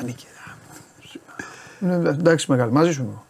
Ανήκει. 0.00 0.26
Ναι, 1.78 1.94
εντάξει 1.94 2.50
μεγάλη, 2.50 2.72
μαζί 2.72 2.92
σου 2.92 3.00
είμαι 3.02 3.10
εγώ. 3.10 3.24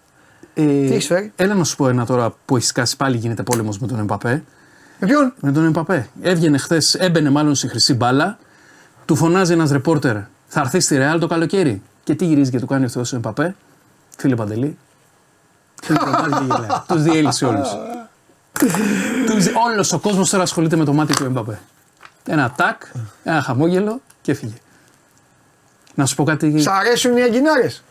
Ε, 0.55 0.87
Τι 0.87 0.93
έχεις 0.93 1.07
φέρει; 1.07 1.33
Έλα 1.37 1.55
να 1.55 1.65
σου 1.65 1.77
πω 1.77 1.89
ένα 1.89 2.07
τώρα 2.07 2.35
που 2.45 2.57
έχεις 2.57 2.69
σκάσει 2.69 2.97
πάλι 2.97 3.17
γίνεται 3.17 3.43
πόλεμος 3.43 3.79
με 3.79 3.87
τον 3.87 3.99
Εμπαπέ. 3.99 4.45
Με 5.01 5.07
ποιον; 5.07 5.33
Με 5.41 5.53
τον 5.53 5.65
Εμπαπέ. 5.65 6.09
Έβγαινε 6.23 6.59
χθες, 6.59 6.95
έμπαινε 6.95 7.31
μάλλον 7.31 7.55
στη 7.55 7.69
χρυσή 7.69 7.95
μπάλα. 7.95 8.39
Του 9.05 9.17
φωνάζει 9.17 9.53
ένας 9.53 9.71
ρεπόρτερ, 9.71 10.17
θα 10.47 10.61
έρθεις 10.61 10.85
στη 10.85 10.97
Ρεάλ 10.97 11.21
το 11.21 11.27
καλοκαίρι. 11.27 11.83
Και 12.05 12.15
τι 12.15 12.25
γυρίζει 12.25 12.51
και 12.51 12.59
του 12.59 12.67
κάνει 12.67 12.85
αυτός 12.85 13.13
ο 13.13 13.17
Εμπαπέ. 13.17 13.57
Φίλε 14.17 14.35
Παντελή. 14.35 14.79
Τους 16.89 17.03
διέλυσε 17.03 17.45
όλους. 17.45 17.69
Όλος 19.67 19.93
ο 19.93 19.99
κόσμος 19.99 20.31
τώρα 20.31 20.43
ασχολείται 20.43 20.77
με 20.77 20.85
το 20.85 20.93
μάτι 20.93 21.15
του 21.15 21.25
Εμπαπέ. 21.25 21.59
Ένα 22.31 22.53
τάκ, 22.57 22.83
ένα 23.23 23.43
χαμόγελο 23.43 24.01
και 24.21 24.33
έφυγε. 24.33 24.55
Να 25.95 26.07
σου 26.07 26.15
πω 26.15 26.25
κάτι. 26.25 26.61
Σ' 26.61 26.67
αρέσουν 26.67 27.17
οι 27.17 27.23
αγκινάρες. 27.23 27.85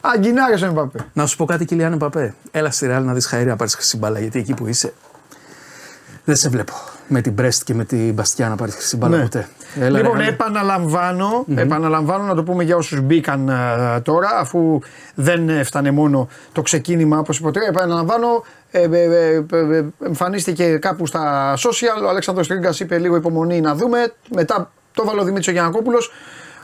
Αγκινάρες 0.00 0.62
ο 0.62 0.66
Εμπαπέ. 0.66 1.06
Να 1.12 1.26
σου 1.26 1.36
πω 1.36 1.44
κάτι, 1.44 1.64
Κιλιάν 1.64 1.92
Εμπαπέ. 1.92 2.34
Έλα 2.50 2.70
στη 2.70 2.86
Ρεάλ 2.86 3.04
να 3.04 3.14
δεις 3.14 3.26
χαέρι 3.26 3.46
να 3.46 3.56
πάρεις 3.56 3.74
χρυσή 3.74 3.96
μπάλα. 3.96 4.20
Γιατί 4.20 4.38
εκεί 4.38 4.54
που 4.54 4.66
είσαι. 4.66 4.94
Δεν 6.24 6.36
σε 6.36 6.48
βλέπω. 6.48 6.74
Με 7.12 7.20
την 7.20 7.32
Μπρέστ 7.32 7.64
και 7.64 7.74
με 7.74 7.84
την 7.84 8.12
Μπαστιά 8.12 8.48
να 8.48 8.56
πάρεις 8.56 8.74
χρυσή 8.74 8.96
μπάλα 8.96 9.16
Ναι. 9.16 9.22
ποτέ. 9.22 9.48
Έλα, 9.80 9.98
λοιπόν, 9.98 10.18
ρε, 10.18 10.26
επαναλαμβάνω, 10.26 11.44
επαναλαμβάνω 11.54 12.24
να 12.24 12.34
το 12.34 12.42
πούμε 12.42 12.64
για 12.64 12.76
όσους 12.76 13.00
μπήκαν 13.00 13.48
ε, 13.48 14.00
τώρα, 14.00 14.28
αφού 14.38 14.78
δεν 15.14 15.48
έφτανε 15.48 15.90
μόνο 15.90 16.28
το 16.52 16.62
ξεκίνημα 16.62 17.18
όπως 17.18 17.38
υποτρέπει. 17.38 17.68
Επαναλαμβάνω, 17.68 18.44
ε, 18.70 18.82
ε, 18.82 19.02
ε, 19.02 19.44
ε, 19.52 19.76
ε, 19.76 19.84
εμφανίστηκε 20.06 20.76
κάπου 20.76 21.06
στα 21.06 21.54
social, 21.56 22.04
ο 22.04 22.08
Αλέξανδρος 22.08 22.46
Τρίγκας 22.48 22.80
είπε 22.80 22.98
λίγο 22.98 23.16
υπομονή 23.16 23.60
να 23.60 23.74
δούμε, 23.74 24.12
μετά 24.34 24.72
το 24.94 25.04
βάλε 25.04 25.20
ο 25.20 25.24
Δημήτρης 25.24 25.48
ο 25.48 25.50
Γιανακόπουλος, 25.50 26.12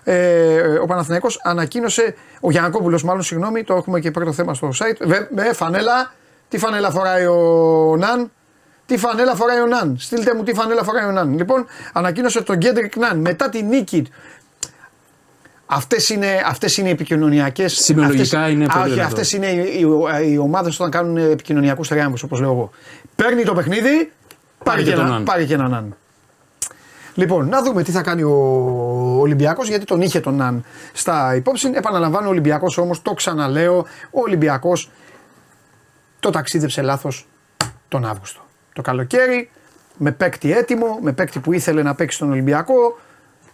ε, 0.05 0.59
ο 0.83 0.87
Παναθηναϊκός 0.87 1.41
ανακοίνωσε, 1.43 2.15
ο 2.41 2.51
Γιανακόπουλος 2.51 3.05
μάλλον, 3.05 3.23
συγγνώμη, 3.23 3.65
το 3.65 3.75
έχουμε 3.75 4.01
και 4.01 4.11
πρώτο 4.11 4.33
θέμα 4.33 4.55
στο 4.55 4.69
site, 4.69 5.07
Βε, 5.07 5.29
με 5.35 5.53
φανέλα, 5.53 6.13
τι 6.49 6.59
φανέλα 6.59 6.91
φοράει 6.91 7.27
ο 7.27 7.97
Ναν, 7.99 8.31
τι 8.87 8.97
φανέλα 8.97 9.35
φοράει 9.35 9.61
ο 9.61 9.67
Ναν. 9.67 9.97
Στείλτε 9.99 10.35
μου 10.35 10.43
τι 10.43 10.55
φανέλα 10.55 10.83
φοράει 10.83 11.05
ο 11.05 11.11
Ναν. 11.11 11.37
Λοιπόν, 11.37 11.67
ανακοίνωσε 11.93 12.43
τον 12.43 12.57
Κέντρικ 12.57 12.97
Ναν 12.97 13.19
μετά 13.19 13.49
τη 13.49 13.63
νίκη. 13.63 14.07
Αυτές 15.67 16.09
είναι, 16.09 16.43
αυτές 16.47 16.77
είναι 16.77 16.89
οι 16.89 16.93
επικοινωνιακές. 16.93 17.69
Σημειολογικά 17.69 18.49
είναι 18.49 18.67
πολύ 18.67 18.91
δυνατό. 18.91 19.07
Αυτές 19.07 19.33
είναι 19.33 19.47
οι, 19.47 19.81
οι, 20.25 20.33
οι 20.33 20.39
ομάδες 20.39 20.81
όταν 20.81 20.91
κάνουν 20.91 21.17
επικοινωνιακούς 21.17 21.89
θριάμβους, 21.89 22.17
όπως 22.25 22.41
λέω 22.41 22.51
εγώ. 22.51 22.71
Παίρνει 23.17 23.43
το 23.43 23.55
παιχνίδι, 23.55 24.13
πάρει 24.65 24.83
και 24.83 24.91
και, 24.91 24.97
τον 24.97 25.05
ένα, 25.05 25.15
Ναν. 25.15 25.25
πάρει 25.25 25.47
και 25.47 25.55
έναν 25.55 25.71
Ναν. 25.71 25.97
Λοιπόν, 27.15 27.49
να 27.49 27.63
δούμε 27.63 27.83
τι 27.83 27.91
θα 27.91 28.03
κάνει 28.03 28.23
ο 28.23 28.33
Ολυμπιακός, 29.21 29.69
γιατί 29.69 29.85
τον 29.85 30.01
είχε 30.01 30.21
τον 30.21 30.35
Ναν 30.35 30.65
στα 30.93 31.35
υπόψη. 31.35 31.71
Επαναλαμβάνω, 31.75 32.27
ο 32.27 32.31
Ολυμπιακός 32.31 32.79
όμως, 32.79 33.03
το 33.03 33.15
ξαναλέω, 33.15 33.77
ο 34.11 34.21
Ολυμπιακός 34.21 34.91
το 36.21 36.31
ταξίδεψε 36.31 36.83
λάθος 36.83 37.27
τον 37.89 38.05
Αύγουστο. 38.05 38.46
Το 38.77 38.83
καλοκαίρι, 38.83 39.51
με 39.97 40.13
παίκτη 40.13 40.53
έτοιμο, 40.53 40.99
με 41.03 41.13
παίκτη 41.13 41.39
που 41.39 41.53
ήθελε 41.53 41.83
να 41.83 41.95
παίξει 41.95 42.17
στον 42.17 42.31
Ολυμπιακό, 42.31 42.99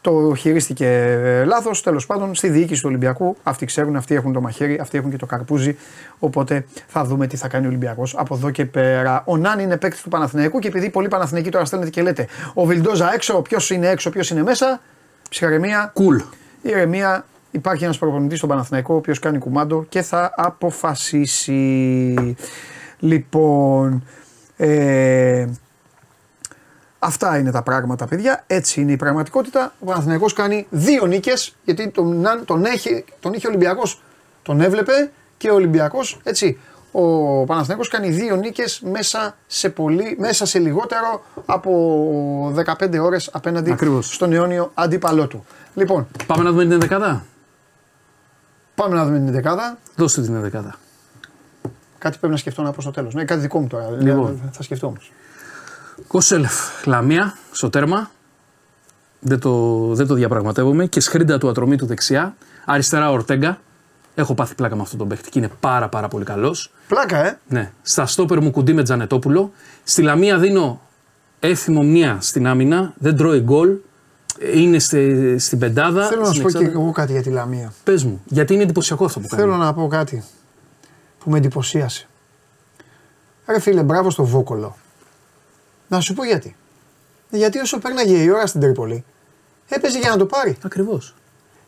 το 0.01 0.35
χειρίστηκε 0.35 1.17
λάθος. 1.47 1.83
Τέλος 1.83 2.07
πάντων, 2.07 2.35
στη 2.35 2.49
διοίκηση 2.49 2.81
του 2.81 2.89
Ολυμπιακού, 2.89 3.37
αυτοί 3.43 3.67
ξέρουν, 3.67 3.97
αυτοί 3.97 4.15
έχουν 4.15 4.33
το 4.33 4.41
μαχαίρι, 4.41 4.79
αυτοί 4.81 4.99
έχουν 4.99 5.11
και 5.11 5.17
το 5.17 5.27
καρπούζι. 5.27 5.77
Οπότε 6.19 6.67
θα 6.87 7.05
δούμε 7.05 7.27
τι 7.27 7.37
θα 7.37 7.49
κάνει 7.49 7.65
ο 7.65 7.69
Ολυμπιακός 7.69 8.15
από 8.19 8.35
εδώ 8.35 8.51
και 8.51 8.65
πέρα. 8.65 9.23
Ο 9.27 9.37
Νάν 9.37 9.59
είναι 9.59 9.77
παίκτη 9.77 10.03
του 10.03 10.09
Παναθηναϊκού 10.09 10.59
και 10.59 10.69
επειδή 10.69 10.91
πολλοί 10.91 11.09
Παναθηναϊκοί 11.09 11.51
τώρα 11.51 11.65
στέλνετε 11.65 11.91
και 11.91 12.03
λέτε 12.03 12.27
Ο 12.55 12.65
Βιλντόζα 12.65 13.15
έξω, 13.15 13.43
ποιος 13.43 13.71
είναι 13.71 13.89
έξω, 13.89 14.11
ποιος 14.11 14.31
είναι 14.31 14.43
μέσα. 14.43 14.81
Ψυχαρεμία. 15.29 15.93
Cool. 15.97 16.25
Ηρεμία. 16.63 17.25
Υπάρχει 17.51 17.85
ένας 17.85 17.99
προπονητής 17.99 18.39
στον 18.39 18.49
Παναθηναϊκό, 18.49 18.95
ο 18.95 18.97
οποίος 18.97 19.19
κάνει 19.19 19.39
κουμάντο 19.39 19.85
και 19.89 20.03
θα 20.03 20.33
αποφασίσει. 20.37 21.55
Λοιπόν. 22.99 24.03
Ε, 24.65 25.49
Αυτά 26.99 27.39
είναι 27.39 27.51
τα 27.51 27.63
πράγματα, 27.63 28.07
παιδιά. 28.07 28.45
Έτσι 28.47 28.81
είναι 28.81 28.93
η 28.93 28.97
πραγματικότητα. 28.97 29.73
Ο 29.81 29.85
Παναθηναϊκός 29.85 30.33
κάνει 30.33 30.67
δύο 30.71 31.07
νίκες, 31.07 31.55
γιατί 31.65 31.89
τον, 31.91 32.21
Ναν- 32.21 32.45
τον, 32.45 32.65
έχει, 32.65 33.05
τον 33.21 33.33
είχε 33.33 33.47
ο 33.47 33.51
Ολυμπιακός, 33.51 34.03
τον 34.43 34.61
έβλεπε 34.61 35.11
και 35.37 35.51
ο 35.51 35.55
Ολυμπιακός. 35.55 36.21
Έτσι. 36.23 36.59
Ο 36.93 37.05
Παναθηναϊκός 37.45 37.89
κάνει 37.89 38.11
δύο 38.11 38.37
νίκες 38.37 38.81
μέσα, 38.81 39.37
σε 39.47 39.69
πολύ- 39.69 40.17
μέσα 40.19 40.47
σε 40.47 40.59
λιγότερο 40.59 41.23
από 41.47 42.53
15 42.55 42.99
ώρες 42.99 43.31
απέναντι 43.33 43.73
Ακριβώς. 43.73 44.15
στον 44.15 44.33
αιώνιο 44.33 44.71
αντίπαλό 44.75 45.27
του. 45.27 45.45
Λοιπόν, 45.75 46.09
Πάμε 46.27 46.43
να 46.43 46.51
δούμε 46.51 46.67
την 46.67 46.81
δεκάδα. 46.81 47.25
πάμε 48.75 48.95
να 48.95 49.05
δούμε 49.05 49.19
την 49.19 49.33
δεκάδα. 49.33 49.79
Δώστε 49.97 50.23
την 50.23 50.41
δεκάδα. 50.41 50.75
Κάτι 52.03 52.19
πρέπει 52.19 52.33
να 52.33 52.39
σκεφτώ 52.39 52.63
να 52.63 52.71
πω 52.71 52.81
στο 52.81 52.91
τέλος. 52.91 53.15
Ναι, 53.15 53.25
κάτι 53.25 53.41
δικό 53.41 53.61
μου 53.61 53.67
τώρα. 53.67 53.91
Λοιπόν. 53.91 54.51
Θα 54.53 54.63
σκεφτώ 54.63 54.87
όμως. 54.87 55.13
Κόσελεφ, 56.07 56.87
Λαμία, 56.87 57.37
στο 57.53 57.71
τέρμα. 57.71 58.11
Δεν 59.21 59.39
το, 59.39 59.77
δεν 59.95 60.07
το 60.07 60.15
διαπραγματεύομαι. 60.15 60.87
Και 60.87 61.01
σκρίντα 61.01 61.39
του 61.39 61.49
ατρομή 61.49 61.77
του 61.77 61.87
δεξιά. 61.87 62.35
Αριστερά 62.65 63.11
Ορτέγκα. 63.11 63.59
Έχω 64.15 64.35
πάθει 64.35 64.55
πλάκα 64.55 64.77
με 64.77 64.83
αυτόν 64.83 64.99
τον 64.99 65.09
παίχτη 65.09 65.31
και 65.31 65.39
είναι 65.39 65.51
πάρα 65.61 65.89
πάρα 65.89 66.09
πολύ 66.09 66.25
καλός. 66.25 66.73
Πλάκα, 66.89 67.27
ε! 67.27 67.39
Ναι. 67.49 67.73
Στα 67.83 68.07
στόπερ 68.07 68.43
μου 68.43 68.51
κουντί 68.51 68.73
με 68.73 68.83
Τζανετόπουλο. 68.83 69.53
Στη 69.85 70.03
Λαμία 70.03 70.39
δίνω 70.39 70.81
έθιμο 71.41 71.83
μία 71.83 72.17
στην 72.21 72.47
άμυνα. 72.47 72.95
Δεν 72.99 73.17
τρώει 73.17 73.41
γκολ. 73.41 73.77
Είναι 74.55 74.79
στη, 74.79 75.39
στην 75.39 75.59
πεντάδα. 75.59 76.07
Θέλω 76.07 76.21
να 76.21 76.27
σου 76.27 76.33
στην 76.33 76.43
πω 76.43 76.51
και 76.51 76.59
εξάδα. 76.59 76.81
εγώ 76.81 76.93
κάτι 76.93 77.13
για 77.13 77.23
τη 77.23 77.31
Λαμία. 77.31 77.73
Πες 77.85 78.05
μου, 78.05 78.23
γιατί 78.25 78.55
είναι 78.55 78.63
εντυπωσιακό 78.63 79.05
αυτό 79.05 79.21
που 79.21 79.27
κάνει. 79.27 79.43
Θέλω 79.43 79.57
να 79.57 79.75
πω 79.75 79.87
κάτι 79.87 80.25
που 81.23 81.31
με 81.31 81.39
εντυπωσίασε. 81.39 82.07
Ρε 83.47 83.61
φίλε, 83.61 83.83
μπράβο 83.83 84.11
στο 84.11 84.25
Βόκολο. 84.25 84.77
Να 85.89 86.01
σου 86.01 86.15
πω 86.15 86.25
γιατί. 86.25 86.57
Γιατί 87.31 87.59
όσο 87.59 87.79
πέρναγε 87.79 88.17
η 88.23 88.31
ώρα 88.31 88.47
στην 88.47 88.61
Τρίπολη, 88.61 89.05
έπαιζε 89.69 89.99
για 89.99 90.11
να 90.11 90.17
το 90.17 90.27
πάρει. 90.27 90.57
Ακριβώς. 90.65 91.15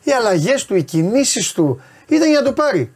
Οι 0.02 0.10
αλλαγές 0.12 0.64
του, 0.64 0.74
οι 0.76 0.82
κινήσεις 0.82 1.52
του 1.52 1.80
ήταν 2.08 2.28
για 2.30 2.40
να 2.40 2.44
το 2.46 2.52
πάρει. 2.52 2.92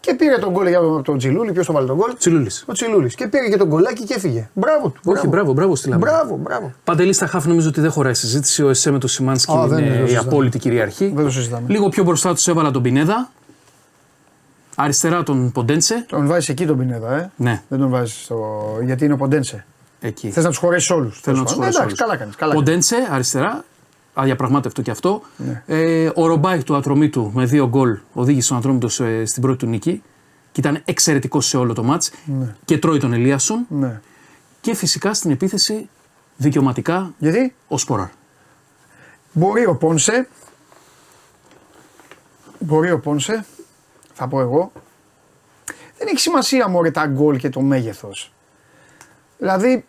Και 0.00 0.14
πήρε 0.14 0.38
τον 0.38 0.50
γκολ 0.50 0.66
για 0.66 0.78
από 0.78 1.02
τον 1.02 1.18
Τσιλούλη. 1.18 1.52
Ποιος 1.52 1.66
τον 1.66 1.74
βάλε 1.74 1.86
τον 1.86 1.96
γκολ; 1.96 2.14
Τσιλούλης. 2.18 2.64
Ο 2.66 2.72
Τσιλούλης. 2.72 3.14
Και 3.14 3.26
πήρε 3.28 3.48
και 3.48 3.56
τον 3.56 3.68
γκολάκι 3.68 4.04
και 4.04 4.14
έφυγε. 4.14 4.48
Μπράβο 4.54 4.88
του. 4.88 5.00
Όχι, 5.04 5.26
μπράβο, 5.26 5.52
μπράβο 5.52 5.76
στη 5.76 5.88
Λαμία. 5.88 6.10
Μπράβο, 6.10 6.36
μπράβο. 6.36 6.72
Παντελής 6.84 7.16
στα 7.16 7.26
χάφ 7.26 7.46
νομίζω 7.46 7.68
ότι 7.68 7.80
δεν 7.80 7.90
χωράει 7.90 8.14
συζήτηση. 8.14 8.62
Ο 8.62 8.68
Εσέ 8.68 8.90
με 8.90 8.98
το 8.98 9.08
Σιμάνσκι 9.08 9.52
Α, 9.52 9.66
δεν 9.66 9.78
είναι, 9.78 9.86
είναι 9.86 9.88
δεν 9.88 9.96
το 9.98 10.02
η 10.04 10.06
συζητάμε. 10.08 10.28
απόλυτη 10.30 10.58
κυριαρχή. 10.58 11.12
Δεν 11.14 11.24
το 11.24 11.30
συζητάμε. 11.30 11.66
Λίγο 11.68 11.88
πιο 11.88 12.04
μπροστά 12.04 12.34
τους 12.34 12.48
έβαλα 12.48 12.70
τον 12.70 12.82
Πινέδα. 12.82 13.30
Αριστερά 14.76 15.22
τον 15.22 15.52
Ποντέντσε. 15.52 16.04
Τον 16.08 16.26
βάζεις 16.26 16.48
εκεί 16.48 16.66
τον 16.66 16.78
Πινέδα, 16.78 17.14
ε. 17.16 17.30
Ναι, 17.36 17.62
Δεν 17.68 17.78
τον 17.78 17.88
βάζεις 17.90 18.22
στο. 18.24 18.62
Γιατί 18.84 19.04
είναι 19.04 19.14
ο 19.14 19.16
Ποντένσε. 19.16 19.64
εκεί. 20.00 20.30
Θες 20.30 20.42
να 20.44 20.48
τους 20.50 20.58
χωρέσεις 20.58 20.90
όλους. 20.90 21.20
Θέλω 21.20 21.36
να 21.36 21.44
τους 21.44 21.52
χωρέσω. 21.52 21.78
Εντάξει, 21.78 21.96
καλά 21.96 22.16
κάνεις. 22.16 22.36
Καλά 22.36 22.52
κάνεις. 22.54 22.64
Ποντέντσε 22.66 22.96
αριστερά. 23.10 23.64
Αδιαπραγμάτευτο 24.14 24.82
και 24.82 24.90
αυτό. 24.90 25.22
Ναι. 25.36 25.62
Ε, 25.66 26.10
ο 26.14 26.26
Ρομπάι 26.26 26.62
του 26.62 26.76
Ατρομήτου 26.76 27.30
με 27.34 27.44
δύο 27.44 27.68
γκολ 27.68 27.98
οδήγησε 28.12 28.48
τον 28.48 28.56
Ατρόμητο 28.58 28.88
σε- 28.88 29.24
στην 29.26 29.42
πρώτη 29.42 29.58
του 29.58 29.66
νίκη. 29.66 30.02
Και 30.52 30.60
ήταν 30.60 30.82
εξαιρετικός 30.84 31.46
σε 31.46 31.56
όλο 31.56 31.72
το 31.72 31.82
μάτς. 31.82 32.10
Ναι. 32.24 32.54
Και 32.64 32.78
τρώει 32.78 32.98
τον 32.98 33.12
Ελίασον. 33.12 33.66
Ναι. 33.68 34.00
Και 34.60 34.74
φυσικά 34.74 35.14
στην 35.14 35.30
επίθεση 35.30 35.88
δικαιωματικά 36.36 37.14
Γιατί; 37.18 37.54
ο 37.68 37.78
Σπόραρ. 37.78 38.08
Μπορεί 39.32 39.66
ο 39.66 39.76
Πόνσε. 39.76 40.28
Μπορεί 42.58 42.90
ο 42.90 43.00
Πόνσε. 43.00 43.44
Θα 44.12 44.28
πω 44.28 44.40
εγώ. 44.40 44.72
Δεν 45.98 46.06
έχει 46.06 46.18
σημασία 46.20 46.68
μωρέ 46.68 46.90
τα 46.90 47.06
γκολ 47.06 47.36
και 47.36 47.48
το 47.48 47.60
μέγεθος. 47.60 48.32
Δηλαδή 49.38 49.84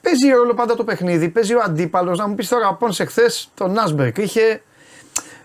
παίζει 0.00 0.28
ρόλο 0.28 0.54
πάντα 0.54 0.76
το 0.76 0.84
παιχνίδι. 0.84 1.28
Παίζει 1.28 1.54
ο 1.54 1.60
αντίπαλος. 1.64 2.18
Να 2.18 2.28
μου 2.28 2.34
πεις 2.34 2.48
τώρα 2.48 2.68
ο 2.68 2.74
Πόνσε 2.74 3.04
χθε 3.04 3.30
τον 3.54 3.72
Νάσμπερκ 3.72 4.18
είχε. 4.18 4.62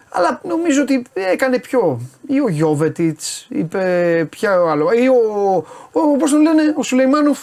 Αλλά 0.09 0.41
νομίζω 0.43 0.81
ότι 0.81 1.03
έκανε 1.13 1.59
πιο. 1.59 2.01
Ή 2.27 2.39
ο 2.39 2.49
Γιώβετιτς, 2.49 3.47
είπε 3.49 4.27
ποια 4.29 4.61
ο 4.61 4.69
άλλο. 4.69 4.91
Ή 4.91 5.07
ο, 5.07 5.65
ο, 5.91 6.17
πώς 6.17 6.31
τον 6.31 6.41
λένε, 6.41 6.73
ο 6.77 6.83
Σουλεϊμάνοφ. 6.83 7.39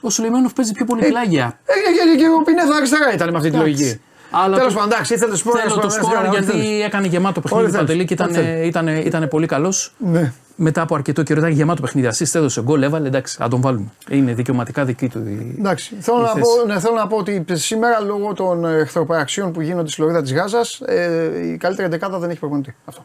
Ο 0.00 0.10
Σουλεϊμάνοφ 0.10 0.52
παίζει 0.52 0.72
πιο 0.72 0.84
πολύ 0.84 1.04
Ε, 1.04 1.08
πλάγια. 1.08 1.58
Ε, 1.64 1.72
και, 1.72 2.10
και, 2.12 2.22
και 2.22 2.28
ο 2.28 2.42
Πινέδα 2.42 2.76
αριστερά 2.76 3.12
ήταν 3.12 3.30
με 3.30 3.36
αυτή 3.36 3.50
τη 3.50 3.56
Εντάξει. 3.56 3.72
λογική. 3.82 4.00
Αλλά 4.30 4.56
Τέλος 4.56 4.72
το- 4.72 4.78
πάντων, 4.78 4.92
εντάξει, 4.92 5.14
ήθελε 5.14 5.36
σπορ. 5.36 5.58
Θέλω 5.62 5.80
το 5.80 5.90
σκορ 5.90 6.12
γιατί 6.30 6.82
έκανε 6.82 7.06
γεμάτο 7.06 7.40
παιχνίδι 7.40 7.62
Όλοι 7.64 7.72
θέλεις. 7.72 7.86
Παντελή 7.86 8.04
και 8.06 8.14
ήταν, 8.14 8.26
Όλοι 8.28 8.36
θέλεις. 8.36 8.66
ήταν, 8.66 8.88
ήταν 8.88 9.28
πολύ 9.28 9.46
καλός. 9.46 9.92
Ναι. 9.98 10.32
Μετά 10.62 10.82
από 10.82 10.94
αρκετό 10.94 11.22
καιρό 11.22 11.40
ήταν 11.40 11.52
γεμάτο 11.52 11.80
παιχνίδι. 11.82 12.08
Assist 12.12 12.34
έδωσε 12.34 12.62
γκολ, 12.62 12.82
έβαλε. 12.82 13.06
Εντάξει, 13.06 13.36
να 13.40 13.48
τον 13.48 13.60
βάλουμε. 13.60 13.86
Είναι 14.08 14.32
δικαιωματικά 14.34 14.84
δική 14.84 15.08
του. 15.08 15.18
η- 15.18 15.56
Εντάξει, 15.58 15.94
θέλω 16.00 16.18
η 16.18 16.22
να, 16.22 16.28
θέση. 16.28 16.40
πω, 16.40 16.66
ναι, 16.72 16.80
θέλω 16.80 16.94
να 16.94 17.06
πω 17.06 17.16
ότι 17.16 17.44
σήμερα 17.52 18.00
λόγω 18.00 18.32
των 18.32 18.64
εχθροπραξιών 18.64 19.52
που 19.52 19.60
γίνονται 19.60 19.88
στη 19.90 20.00
Λωρίδα 20.00 20.22
της 20.22 20.32
Γάζας, 20.34 20.80
ε, 20.86 21.46
η 21.52 21.56
καλύτερη 21.56 21.88
δεκάδα 21.88 22.18
δεν 22.18 22.30
έχει 22.30 22.38
προπονητή. 22.38 22.74
Αυτό. 22.84 23.04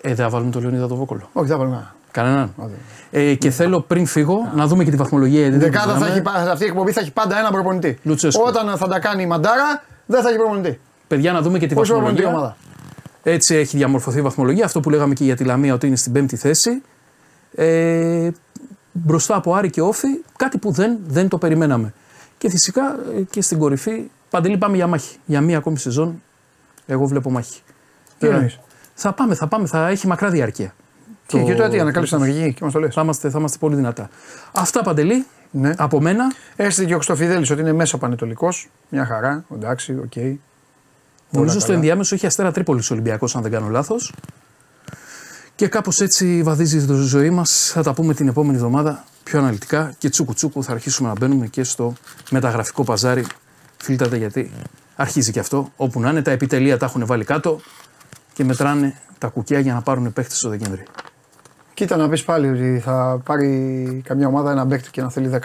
Ε, 0.00 0.08
δεν 0.08 0.16
θα 0.16 0.28
βάλουμε 0.28 0.50
τον 0.50 0.62
Λεωνίδα 0.62 0.86
το 0.88 0.94
Βόκολο. 0.96 1.28
Όχι, 1.32 1.46
δεν 1.46 1.56
θα 1.56 1.62
βάλουμε 1.62 1.86
κανένα. 2.10 2.50
Κανέναν. 2.56 2.78
Ε, 3.10 3.34
και 3.34 3.50
θέλω 3.50 3.80
πριν 3.80 4.06
φύγω 4.06 4.52
να 4.54 4.66
δούμε 4.66 4.84
και 4.84 4.90
τη 4.90 4.96
βαθμολογία. 4.96 5.38
Η 5.38 5.42
γιατί 5.42 5.56
δεν 5.58 5.70
δεκάδα 5.70 5.92
την 5.92 6.00
θα 6.00 6.06
είδαμε. 6.06 6.30
έχει, 6.30 6.44
πα- 6.44 6.50
αυτή 6.52 6.64
η 6.64 6.66
εκπομπή 6.66 6.92
θα 6.92 7.00
έχει 7.00 7.12
πάντα 7.12 7.38
ένα 7.38 7.50
προπονητή. 7.50 7.98
Λουτσέσκου. 8.02 8.42
Όταν 8.46 8.76
θα 8.76 8.88
τα 8.88 8.98
κάνει 8.98 9.22
η 9.22 9.26
Μαντάρα, 9.26 9.82
δεν 10.06 10.22
θα 10.22 10.28
έχει 10.28 10.38
προπονητή. 10.38 10.80
Παιδιά, 11.06 11.32
να 11.32 11.40
δούμε 11.42 11.58
και 11.58 11.66
τη 11.66 11.74
Πόσο 11.74 11.92
προπονητή 11.92 12.22
βαθμολογία. 12.22 12.40
ομάδα. 12.40 12.56
Έτσι 13.22 13.54
έχει 13.54 13.76
διαμορφωθεί 13.76 14.18
η 14.18 14.22
βαθμολογία. 14.22 14.64
Αυτό 14.64 14.80
που 14.80 14.90
λέγαμε 14.90 15.14
και 15.14 15.24
για 15.24 15.36
τη 15.36 15.44
Λαμία 15.44 15.74
ότι 15.74 15.86
είναι 15.86 15.96
στην 15.96 16.12
πέμπτη 16.12 16.36
θέση. 16.36 16.82
Ε, 17.54 18.30
μπροστά 18.92 19.36
από 19.36 19.54
Άρη 19.54 19.70
και 19.70 19.80
Όφη, 19.80 20.08
κάτι 20.36 20.58
που 20.58 20.70
δεν, 20.70 20.98
δεν 21.06 21.28
το 21.28 21.38
περιμέναμε. 21.38 21.94
Και 22.38 22.50
φυσικά 22.50 22.82
ε, 23.16 23.20
και 23.30 23.42
στην 23.42 23.58
κορυφή, 23.58 24.10
Παντελή 24.30 24.58
πάμε 24.58 24.76
για 24.76 24.86
μάχη. 24.86 25.16
Για 25.26 25.40
μία 25.40 25.58
ακόμη 25.58 25.78
σεζόν, 25.78 26.22
εγώ 26.86 27.06
βλέπω 27.06 27.30
μάχη. 27.30 27.60
Τι 28.18 28.26
Ε, 28.26 28.30
εννοείς; 28.30 28.58
θα 28.94 29.12
πάμε, 29.12 29.34
θα 29.34 29.46
πάμε, 29.46 29.66
θα 29.66 29.88
έχει 29.88 30.06
μακρά 30.06 30.30
διάρκεια. 30.30 30.74
Και, 31.26 31.42
και 31.42 31.54
τώρα 31.54 31.68
τι, 31.68 31.78
ανακάλυψε 31.78 32.16
την 32.16 32.24
Αμερική 32.24 32.54
και 32.54 32.64
μας 32.64 32.72
το 32.72 32.80
λες. 32.80 32.94
Θα 32.94 33.02
είμαστε, 33.02 33.30
θα 33.30 33.38
είμαστε 33.38 33.58
πολύ 33.58 33.74
δυνατά. 33.74 34.08
Αυτά 34.52 34.82
Παντελή, 34.82 35.26
Ναι. 35.56 35.74
από 35.76 36.00
μένα; 36.00 36.32
Έστειλε 36.56 36.86
και 36.86 36.92
ο 36.92 36.96
Χρυστοφιδέλης 36.96 37.50
ότι 37.50 37.60
είναι 37.60 37.72
μέσα 37.72 37.98
Πανετωλικός. 37.98 38.70
Μια 38.88 39.06
χαρά. 39.06 39.44
Εντάξει, 39.54 39.92
οκ. 39.92 40.12
Νομίζω 41.30 41.54
στο 41.54 41.66
καλά. 41.66 41.74
ενδιάμεσο 41.74 42.14
έχει 42.14 42.26
Αστέρα 42.26 42.52
Τρίπολης 42.52 42.90
Ολυμπιακός, 42.90 43.36
αν 43.36 43.42
δεν 43.42 43.50
κάνω 43.50 43.68
λάθος. 43.68 44.12
Και 45.54 45.68
κάπως 45.68 46.00
έτσι 46.00 46.42
βαδίζει 46.42 46.76
η 46.76 46.94
ζωή 46.94 47.30
μας. 47.30 47.70
Θα 47.72 47.82
τα 47.82 47.94
πούμε 47.94 48.14
την 48.14 48.28
επόμενη 48.28 48.56
εβδομάδα 48.56 49.04
πιο 49.24 49.38
αναλυτικά 49.38 49.94
και 49.98 50.08
τσούκου 50.08 50.34
τσούκου 50.34 50.64
θα 50.64 50.72
αρχίσουμε 50.72 51.08
να 51.08 51.14
μπαίνουμε 51.18 51.46
και 51.46 51.64
στο 51.64 51.92
μεταγραφικό 52.30 52.84
παζάρι. 52.84 53.24
Φίλτατε 53.76 54.16
γιατί 54.16 54.50
αρχίζει 54.96 55.32
και 55.32 55.40
αυτό. 55.40 55.72
Όπου 55.76 56.00
να 56.00 56.10
είναι, 56.10 56.22
τα 56.22 56.30
επιτελεία 56.30 56.78
τα 56.78 56.86
έχουν 56.86 57.06
βάλει 57.06 57.24
κάτω 57.24 57.60
και 58.32 58.44
μετράνε 58.44 58.94
τα 59.18 59.28
κουκιά 59.28 59.58
για 59.58 59.74
να 59.74 59.82
πάρουν 59.82 60.12
παίχτε 60.12 60.34
στο 60.34 60.48
Δεκέμβρη. 60.48 60.84
Κοίτα 61.74 61.96
να 61.96 62.08
πεις 62.08 62.24
πάλι 62.24 62.48
ότι 62.48 62.80
θα 62.80 63.20
πάρει 63.24 64.02
καμιά 64.04 64.26
ομάδα 64.26 64.50
ένα 64.50 64.66
παίκτη 64.66 64.90
και 64.90 65.02
να 65.02 65.10
θέλει 65.10 65.30
10. 65.34 65.38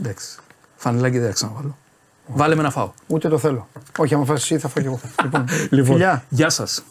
Εντάξει. 0.00 0.38
Φανελάκι 0.76 1.18
δεν 1.18 1.26
θα 1.28 1.32
ξαναβάλω. 1.34 1.76
Βάλε 2.26 2.54
με 2.54 2.62
να 2.62 2.70
φάω. 2.70 2.92
Ούτε 3.06 3.28
το 3.28 3.38
θέλω. 3.38 3.68
Όχι, 3.98 4.14
άμα 4.14 4.24
φας 4.24 4.42
εσύ 4.42 4.58
θα 4.58 4.68
φάω 4.68 4.82
κι 4.82 4.88
εγώ. 4.88 5.00
λοιπόν, 5.24 5.46
Λοιπόν, 5.70 5.92
φιλιά. 5.92 6.24
γεια 6.28 6.50
σας. 6.50 6.84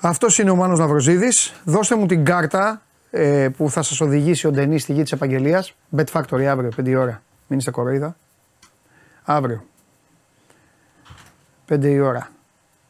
Αυτός 0.00 0.38
είναι 0.38 0.50
ο 0.50 0.54
Μάνος 0.56 0.78
Ναυροζίδης. 0.78 1.52
Δώστε 1.64 1.96
μου 1.96 2.06
την 2.06 2.24
κάρτα 2.24 2.82
ε, 3.10 3.48
που 3.56 3.70
θα 3.70 3.82
σας 3.82 4.00
οδηγήσει 4.00 4.46
ο 4.46 4.50
Ντενής 4.50 4.82
στη 4.82 4.92
γη 4.92 5.02
της 5.02 5.12
επαγγελίας. 5.12 5.74
Bet 5.96 6.04
Factory 6.12 6.42
αύριο, 6.44 6.70
5 6.76 6.86
η 6.88 6.94
ώρα. 6.94 7.22
Μην 7.46 7.58
είστε 7.58 7.70
κοροϊδά. 7.70 8.16
Αύριο. 9.24 9.64
5 11.68 11.84
η 11.84 12.00
ώρα. 12.00 12.30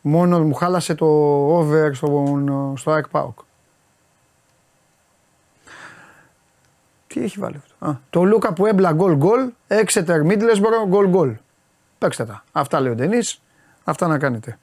Μόνο 0.00 0.40
μου 0.40 0.54
χάλασε 0.54 0.94
το 0.94 1.06
over 1.56 1.90
στο, 1.92 2.72
στο 2.76 2.90
ΑΕΚ 2.90 3.08
ΠΑΟΚ. 3.08 3.38
Τι 7.12 7.22
έχει 7.22 7.38
βάλει 7.38 7.56
αυτό; 7.56 7.86
Α, 7.86 7.98
το 8.10 8.24
Λούκα 8.24 8.52
που 8.52 8.66
έμπλα 8.66 8.92
γκολ 8.92 9.16
γκολ, 9.16 9.50
Exeter 9.68 10.26
Middlesbrough 10.26 10.86
γκολ 10.86 11.08
γκολ. 11.08 11.36
Παίξτε 11.98 12.24
τα. 12.24 12.44
Αυτά 12.52 12.80
λέει 12.80 12.92
ο 12.92 12.94
Ντενής. 12.94 13.42
Αυτά 13.84 14.06
να 14.06 14.18
κάνετε. 14.18 14.58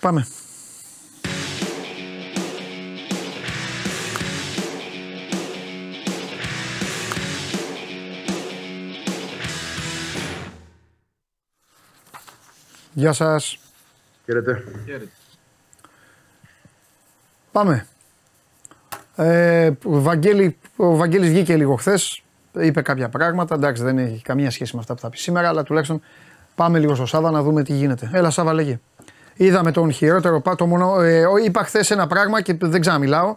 Πάμε. 0.00 0.26
Γεια 12.92 13.12
σας. 13.12 13.58
Χαίρετε. 14.24 14.64
Πάμε. 17.52 17.86
Ε, 19.16 19.70
ο, 19.84 20.00
Βαγγέλη, 20.00 20.58
ο 20.82 20.96
Βαγγέλης 20.96 21.28
βγήκε 21.30 21.56
λίγο 21.56 21.74
χθες. 21.74 22.22
Είπε 22.60 22.80
κάποια 22.82 23.08
πράγματα. 23.08 23.54
Εντάξει, 23.54 23.82
δεν 23.82 23.98
έχει 23.98 24.22
καμία 24.22 24.50
σχέση 24.50 24.74
με 24.74 24.80
αυτά 24.80 24.94
που 24.94 25.00
θα 25.00 25.08
πει 25.08 25.16
σήμερα, 25.16 25.48
αλλά 25.48 25.62
τουλάχιστον 25.62 26.00
πάμε 26.54 26.78
λίγο 26.78 26.94
στο 26.94 27.06
Σάβα 27.06 27.30
να 27.30 27.42
δούμε 27.42 27.62
τι 27.62 27.72
γίνεται. 27.72 28.10
Έλα, 28.12 28.30
Σάβα, 28.30 28.52
λέγε. 28.52 28.80
Είδαμε 29.34 29.72
τον 29.72 29.92
χειρότερο. 29.92 30.40
πα- 30.40 30.54
Το 30.54 30.66
μονο, 30.66 31.00
ε, 31.00 31.24
ο- 31.26 31.36
είπα 31.36 31.62
χθες 31.64 31.90
ένα 31.90 32.06
πράγμα 32.06 32.40
και 32.40 32.56
δεν 32.60 32.80
ξαναμιλάω. 32.80 33.36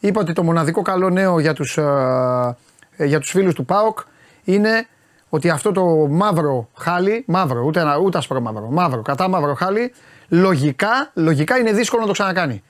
Είπα 0.00 0.20
ότι 0.20 0.32
το 0.32 0.42
μοναδικό 0.42 0.82
καλό 0.82 1.10
νέο 1.10 1.38
για 1.40 1.52
τους, 1.54 1.76
ε, 1.78 1.82
ε, 2.96 3.04
για 3.04 3.20
τους 3.20 3.30
φίλους 3.30 3.54
του 3.54 3.64
ΠΑΟΚ 3.64 3.98
είναι 4.44 4.86
ότι 5.28 5.50
αυτό 5.50 5.72
το 5.72 5.84
μαύρο 6.10 6.68
χάλι, 6.76 7.24
μαύρο, 7.26 7.62
ούτε, 7.66 7.80
ένα, 7.80 7.96
ούτε 7.98 8.18
άσπρο 8.18 8.40
μαύρο, 8.40 8.68
μαύρο, 8.70 9.02
κατά 9.02 9.28
μαύρο 9.28 9.54
χάλι, 9.54 9.92
λογικά, 10.28 11.10
λογικά 11.14 11.58
είναι 11.58 11.72
δύσκολο 11.72 12.00
να 12.00 12.06
το 12.06 12.12
ξανακάνει. 12.12 12.62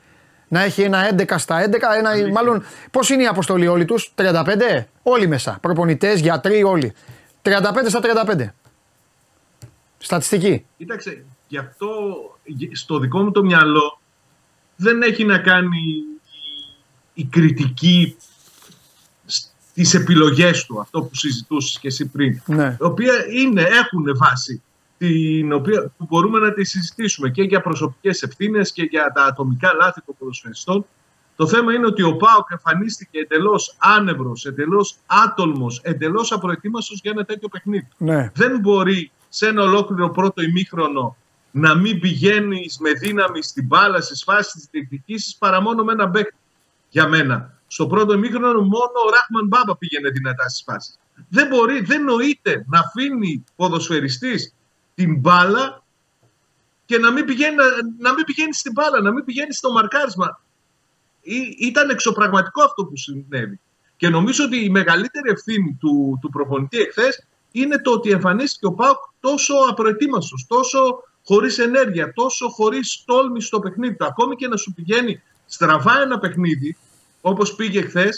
Να 0.52 0.62
έχει 0.62 0.82
ένα 0.82 1.14
11 1.18 1.34
στα 1.38 1.68
11, 1.68 1.72
ένα, 1.98 2.32
μάλλον 2.32 2.64
πώς 2.90 3.10
είναι 3.10 3.22
η 3.22 3.26
αποστολή 3.26 3.66
όλοι 3.66 3.84
τους, 3.84 4.12
35, 4.14 4.84
όλοι 5.02 5.26
μέσα, 5.26 5.58
προπονητές, 5.60 6.20
γιατροί, 6.20 6.62
όλοι. 6.62 6.92
35 7.42 7.50
στα 7.86 8.00
35. 8.36 8.46
Στατιστική. 9.98 10.64
Κοίταξε, 10.76 11.24
γι' 11.48 11.58
αυτό 11.58 11.88
στο 12.72 12.98
δικό 12.98 13.22
μου 13.22 13.30
το 13.30 13.44
μυαλό 13.44 14.00
δεν 14.76 15.02
έχει 15.02 15.24
να 15.24 15.38
κάνει 15.38 15.78
η, 17.14 17.22
η 17.22 17.24
κριτική 17.24 18.16
στις 19.26 19.94
επιλογές 19.94 20.66
του, 20.66 20.80
αυτό 20.80 21.02
που 21.02 21.14
συζητούσες 21.14 21.78
και 21.78 21.88
εσύ 21.88 22.06
πριν. 22.06 22.42
Ναι. 22.46 22.76
Η 22.80 22.84
οποία 22.84 23.12
είναι, 23.30 23.62
έχουν 23.62 24.16
βάση 24.16 24.62
την 25.02 25.52
οποία, 25.52 25.92
που 25.96 26.06
μπορούμε 26.08 26.38
να 26.38 26.52
τη 26.52 26.64
συζητήσουμε 26.64 27.30
και 27.30 27.42
για 27.42 27.60
προσωπικές 27.60 28.22
ευθύνες 28.22 28.72
και 28.72 28.82
για 28.82 29.12
τα 29.14 29.24
ατομικά 29.24 29.74
λάθη 29.74 30.00
των 30.06 30.14
ποδοσφαιριστών. 30.18 30.86
Το 31.36 31.46
θέμα 31.46 31.72
είναι 31.74 31.86
ότι 31.86 32.02
ο 32.02 32.16
Πάοκ 32.16 32.50
εμφανίστηκε 32.50 33.18
εντελώς 33.18 33.76
άνευρος, 33.78 34.44
εντελώς 34.46 34.96
άτολμος, 35.06 35.80
εντελώς 35.82 36.32
απροετοίμαστος 36.32 37.00
για 37.02 37.10
ένα 37.10 37.24
τέτοιο 37.24 37.48
παιχνίδι. 37.48 37.88
Ναι. 37.96 38.30
Δεν 38.34 38.60
μπορεί 38.60 39.10
σε 39.28 39.46
ένα 39.46 39.62
ολόκληρο 39.62 40.10
πρώτο 40.10 40.42
ημίχρονο 40.42 41.16
να 41.50 41.74
μην 41.74 42.00
πηγαίνει 42.00 42.66
με 42.80 42.90
δύναμη 42.92 43.42
στην 43.42 43.66
μπάλα, 43.66 44.00
στις 44.00 44.22
φάσεις 44.22 44.62
τη 44.62 44.68
διεκδικήση 44.70 45.36
παρά 45.38 45.60
μόνο 45.60 45.84
με 45.84 45.92
ένα 45.92 46.10
παίκτη. 46.10 46.36
Για 46.88 47.08
μένα. 47.08 47.58
Στο 47.66 47.86
πρώτο 47.86 48.12
ημίχρονο 48.12 48.60
μόνο 48.60 48.98
ο 49.06 49.10
Ράχμαν 49.10 49.46
Μπάμπα 49.46 49.76
πήγαινε 49.76 50.10
δυνατά 50.10 50.48
στις 50.48 50.62
φάσεις. 50.66 50.98
Δεν 51.28 51.46
μπορεί, 51.46 51.80
δεν 51.80 52.04
νοείται 52.04 52.64
να 52.68 52.78
αφήνει 52.78 53.44
ποδοσφαιριστής 53.56 54.54
την 54.94 55.20
μπάλα 55.20 55.82
και 56.84 56.98
να 56.98 57.10
μην, 57.10 57.24
πηγαίνει, 57.24 57.54
να, 57.56 57.64
να 57.98 58.14
μην 58.14 58.24
πηγαίνει 58.24 58.54
στην 58.54 58.72
μπάλα, 58.72 59.00
να 59.00 59.12
μην 59.12 59.24
πηγαίνει 59.24 59.54
στο 59.54 59.72
μαρκάρισμα. 59.72 60.40
Ή- 61.22 61.56
Ήταν 61.58 61.90
εξωπραγματικό 61.90 62.62
αυτό 62.62 62.84
που 62.84 62.96
συνέβη. 62.96 63.60
Και 63.96 64.08
νομίζω 64.08 64.44
ότι 64.44 64.64
η 64.64 64.70
μεγαλύτερη 64.70 65.30
ευθύνη 65.30 65.76
του, 65.80 66.18
του 66.20 66.28
προπονητή 66.30 66.78
εχθές 66.80 67.26
είναι 67.52 67.78
το 67.80 67.90
ότι 67.90 68.10
εμφανίστηκε 68.10 68.66
ο 68.66 68.72
Πάουκ 68.72 68.96
τόσο 69.20 69.54
απροετοίμαστος, 69.68 70.46
τόσο 70.48 71.02
χωρίς 71.24 71.58
ενέργεια, 71.58 72.12
τόσο 72.12 72.48
χωρίς 72.48 73.02
τόλμη 73.06 73.40
στο 73.42 73.60
παιχνίδι 73.60 73.96
του. 73.96 74.04
Ακόμη 74.04 74.36
και 74.36 74.48
να 74.48 74.56
σου 74.56 74.72
πηγαίνει 74.72 75.22
στραβά 75.46 76.00
ένα 76.00 76.18
παιχνίδι, 76.18 76.76
όπως 77.20 77.54
πήγε 77.54 77.82
χθε, 77.82 78.08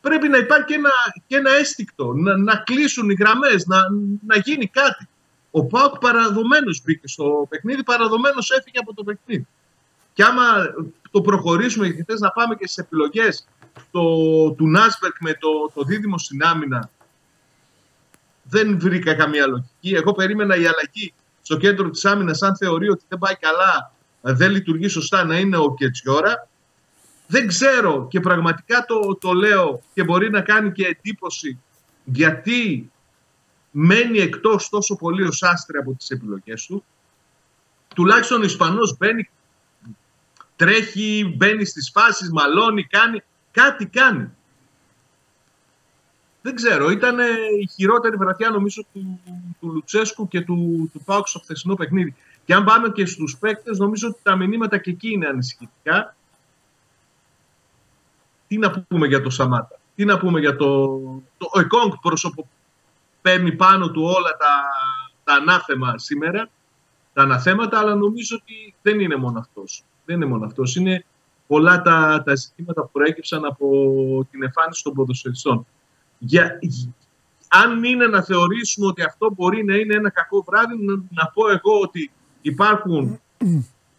πρέπει 0.00 0.28
να 0.28 0.36
υπάρχει 0.36 0.64
και 0.64 0.74
ένα, 0.74 0.90
και 1.26 1.36
ένα 1.36 1.50
αίσθηκτο, 1.50 2.12
να, 2.12 2.36
να 2.36 2.56
κλείσουν 2.56 3.10
οι 3.10 3.14
γραμμές, 3.14 3.66
να, 3.66 3.78
να 4.26 4.36
γίνει 4.36 4.66
κάτι. 4.66 5.08
Ο 5.50 5.64
Πάουκ 5.64 5.98
παραδομένος 5.98 6.82
μπήκε 6.84 7.08
στο 7.08 7.46
παιχνίδι, 7.48 7.82
παραδομένος 7.82 8.50
έφυγε 8.50 8.78
από 8.78 8.94
το 8.94 9.04
παιχνίδι. 9.04 9.46
Και 10.12 10.22
άμα 10.22 10.42
το 11.10 11.20
προχωρήσουμε, 11.20 11.86
γιατί 11.86 12.02
θες 12.02 12.20
να 12.20 12.30
πάμε 12.30 12.54
και 12.54 12.66
στις 12.66 12.84
επιλογές 12.84 13.46
του 14.56 14.68
Νάσμπερκ 14.68 15.16
με 15.20 15.34
το, 15.34 15.48
το 15.74 15.82
δίδυμο 15.82 16.18
στην 16.18 16.42
άμυνα, 16.42 16.90
δεν 18.42 18.78
βρήκα 18.80 19.14
καμία 19.14 19.46
λογική. 19.46 19.94
Εγώ 19.94 20.12
περίμενα 20.12 20.56
η 20.56 20.66
αλλαγή 20.66 21.14
στο 21.42 21.56
κέντρο 21.56 21.90
της 21.90 22.04
άμυνας, 22.04 22.42
αν 22.42 22.56
θεωρεί 22.56 22.88
ότι 22.88 23.04
δεν 23.08 23.18
πάει 23.18 23.36
καλά, 23.36 23.92
δεν 24.20 24.50
λειτουργεί 24.50 24.88
σωστά, 24.88 25.24
να 25.24 25.38
είναι 25.38 25.56
ο 25.56 25.74
Κετσιόρα. 25.74 26.48
Δεν 27.26 27.46
ξέρω 27.46 28.06
και 28.10 28.20
πραγματικά 28.20 28.84
το, 28.84 29.16
το 29.20 29.32
λέω 29.32 29.82
και 29.94 30.04
μπορεί 30.04 30.30
να 30.30 30.40
κάνει 30.40 30.72
και 30.72 30.86
εντύπωση 30.86 31.60
γιατί 32.04 32.90
μένει 33.78 34.18
εκτός 34.18 34.68
τόσο 34.68 34.96
πολύ 34.96 35.22
ο 35.22 35.32
Σάστρε 35.32 35.78
από 35.78 35.94
τις 35.94 36.10
επιλογές 36.10 36.66
του. 36.66 36.84
Τουλάχιστον 37.94 38.40
ο 38.40 38.44
Ισπανός 38.44 38.96
μπαίνει, 38.98 39.28
τρέχει, 40.56 41.34
μπαίνει 41.36 41.64
στις 41.64 41.90
φάσεις, 41.90 42.30
μαλώνει, 42.30 42.84
κάνει, 42.84 43.22
κάτι 43.50 43.86
κάνει. 43.86 44.30
δεν 46.42 46.54
ξέρω, 46.54 46.90
ήταν 46.90 47.18
η 47.60 47.68
χειρότερη 47.74 48.16
βραδιά 48.16 48.50
νομίζω 48.50 48.84
του, 48.92 49.20
του 49.60 49.72
Λουτσέσκου 49.72 50.28
και 50.28 50.40
του, 50.40 50.90
του 50.92 51.02
Πάουκ 51.04 51.28
στο 51.28 51.38
χθεσινό 51.38 51.74
παιχνίδι. 51.74 52.14
Και 52.44 52.54
αν 52.54 52.64
πάμε 52.64 52.88
και 52.88 53.06
στους 53.06 53.38
παίκτες, 53.38 53.78
νομίζω 53.78 54.08
ότι 54.08 54.18
τα 54.22 54.36
μηνύματα 54.36 54.78
και 54.78 54.90
εκεί 54.90 55.10
είναι 55.10 55.26
ανησυχητικά. 55.26 56.16
Τι 58.48 58.58
να 58.58 58.70
πούμε 58.70 59.06
για 59.06 59.22
το 59.22 59.30
Σαμάτα, 59.30 59.78
τι 59.94 60.04
να 60.04 60.18
πούμε 60.18 60.40
για 60.40 60.56
το... 60.56 60.98
το 61.38 61.50
ο 61.52 61.60
Εκόνγκ 61.60 61.92
πρόσωπο 62.00 62.48
παίρνει 63.26 63.52
πάνω 63.52 63.90
του 63.90 64.02
όλα 64.02 64.36
τα, 64.36 64.52
τα 65.24 65.34
ανάθεμα 65.34 65.98
σήμερα, 65.98 66.48
τα 67.12 67.22
αναθέματα, 67.22 67.78
αλλά 67.78 67.94
νομίζω 67.94 68.36
ότι 68.40 68.74
δεν 68.82 69.00
είναι 69.00 69.16
μόνο 69.16 69.38
αυτός. 69.38 69.84
Δεν 70.04 70.16
είναι 70.16 70.26
μόνο 70.26 70.44
αυτός. 70.46 70.76
Είναι 70.76 71.04
πολλά 71.46 71.82
τα, 71.82 72.22
τα 72.26 72.34
ζητήματα 72.34 72.82
που 72.82 72.90
προέκυψαν 72.92 73.44
από 73.44 73.66
την 74.30 74.42
εμφάνιση 74.42 74.82
των 74.82 74.92
ποδοσφαιριστών. 74.92 75.66
Για, 76.18 76.58
αν 77.48 77.84
είναι 77.84 78.06
να 78.06 78.22
θεωρήσουμε 78.22 78.86
ότι 78.86 79.02
αυτό 79.02 79.32
μπορεί 79.36 79.64
να 79.64 79.74
είναι 79.74 79.94
ένα 79.94 80.10
κακό 80.10 80.44
βράδυ, 80.48 80.84
να, 80.84 80.94
να 80.94 81.26
πω 81.34 81.48
εγώ 81.48 81.80
ότι 81.80 82.10
υπάρχουν 82.42 83.20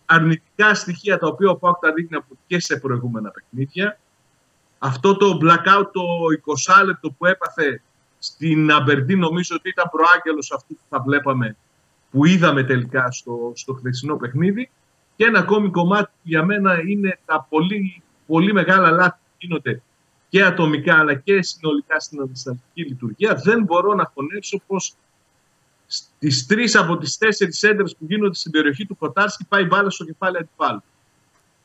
αρνητικά 0.06 0.74
στοιχεία 0.74 1.18
τα 1.18 1.28
οποία 1.28 1.50
ο 1.50 1.56
Πάουκ 1.56 1.80
τα 1.80 1.94
δείχνει 1.94 2.18
από 2.18 2.38
και 2.48 2.60
σε 2.60 2.78
προηγούμενα 2.78 3.30
παιχνίδια. 3.30 4.00
Αυτό 4.80 5.18
το 5.18 5.38
blackout 5.42 5.86
το 5.92 6.02
20 6.80 6.86
λεπτό 6.86 7.12
που 7.12 7.26
έπαθε 7.26 7.82
στην 8.20 8.72
Αμπερντή 8.72 9.16
νομίζω 9.16 9.56
ότι 9.56 9.70
ήταν 9.70 9.90
προάγγελος 9.92 10.52
αυτού 10.52 10.74
που 10.74 10.82
θα 10.90 11.02
βλέπαμε 11.02 11.56
που 12.12 12.26
είδαμε 12.26 12.64
τελικά 12.64 13.12
στο, 13.12 13.52
στο 13.56 13.74
χθεσινό 13.74 14.18
παιχνίδι. 14.18 14.70
Και 15.16 15.26
ένα 15.26 15.40
ακόμη 15.40 15.70
κομμάτι 15.70 16.06
που 16.06 16.22
για 16.24 16.44
μένα 16.44 16.82
είναι 16.82 17.20
τα 17.26 17.48
πολύ, 17.50 18.02
πολύ 18.28 18.54
μεγάλα 18.54 18.92
λάθη 18.92 19.18
που 19.24 19.36
γίνονται 19.38 19.82
και 20.30 20.44
ατομικά 20.44 21.00
αλλά 21.00 21.14
και 21.14 21.42
συνολικά 21.42 22.00
στην 22.00 22.22
αντιστατική 22.22 22.84
λειτουργία. 22.84 23.36
Δεν 23.44 23.64
μπορώ 23.64 23.94
να 23.94 24.12
χωνέψω 24.14 24.62
πως 24.68 24.96
στις 25.88 26.46
τρεις 26.46 26.76
από 26.76 26.98
τις 26.98 27.18
τέσσερις 27.18 27.64
έντρες 27.64 27.96
που 27.96 28.06
γίνονται 28.08 28.36
στην 28.36 28.52
περιοχή 28.52 28.86
του 28.86 28.98
Κοτάρσκι 28.98 29.46
πάει 29.46 29.64
μπάλα 29.64 29.90
στο 29.90 30.06
κεφάλι 30.06 30.38
αντιπάλου. 30.38 30.84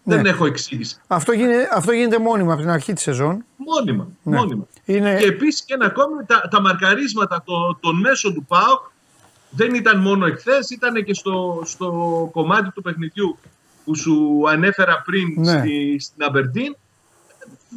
Ναι. 0.05 0.17
Δεν 0.17 0.27
έχω 0.27 0.47
εξήγηση. 0.47 0.97
Αυτό, 1.07 1.33
γίνεται, 1.33 1.69
αυτό 1.75 1.93
γίνεται 1.93 2.19
μόνιμα 2.19 2.53
από 2.53 2.61
την 2.63 2.71
αρχή 2.71 2.93
της 2.93 3.03
σεζόν. 3.03 3.45
Μόνιμα. 3.57 4.09
Ναι. 4.23 4.37
μόνιμα. 4.37 4.67
Είναι... 4.85 5.17
Και 5.21 5.27
επίσης 5.27 5.65
και 5.65 5.75
ένα 5.75 5.87
ακόμη 5.87 6.25
τα, 6.27 6.49
τα 6.51 6.61
μαρκαρίσματα 6.61 7.43
το, 7.47 7.77
των 7.81 8.01
μέσων 8.01 8.35
του 8.35 8.45
ΠΑΟΚ 8.49 8.91
δεν 9.51 9.75
ήταν 9.75 10.01
μόνο 10.01 10.27
εχθές, 10.27 10.71
ήταν 10.71 11.05
και 11.05 11.15
στο, 11.15 11.63
στο 11.65 11.89
κομμάτι 12.33 12.71
του 12.71 12.83
παιχνιδιού 12.83 13.39
που 13.85 13.97
σου 13.97 14.43
ανέφερα 14.49 15.03
πριν 15.05 15.35
Ναι. 15.37 15.59
στη, 15.59 15.97
στην 16.01 16.23
Αμπερντίν. 16.25 16.77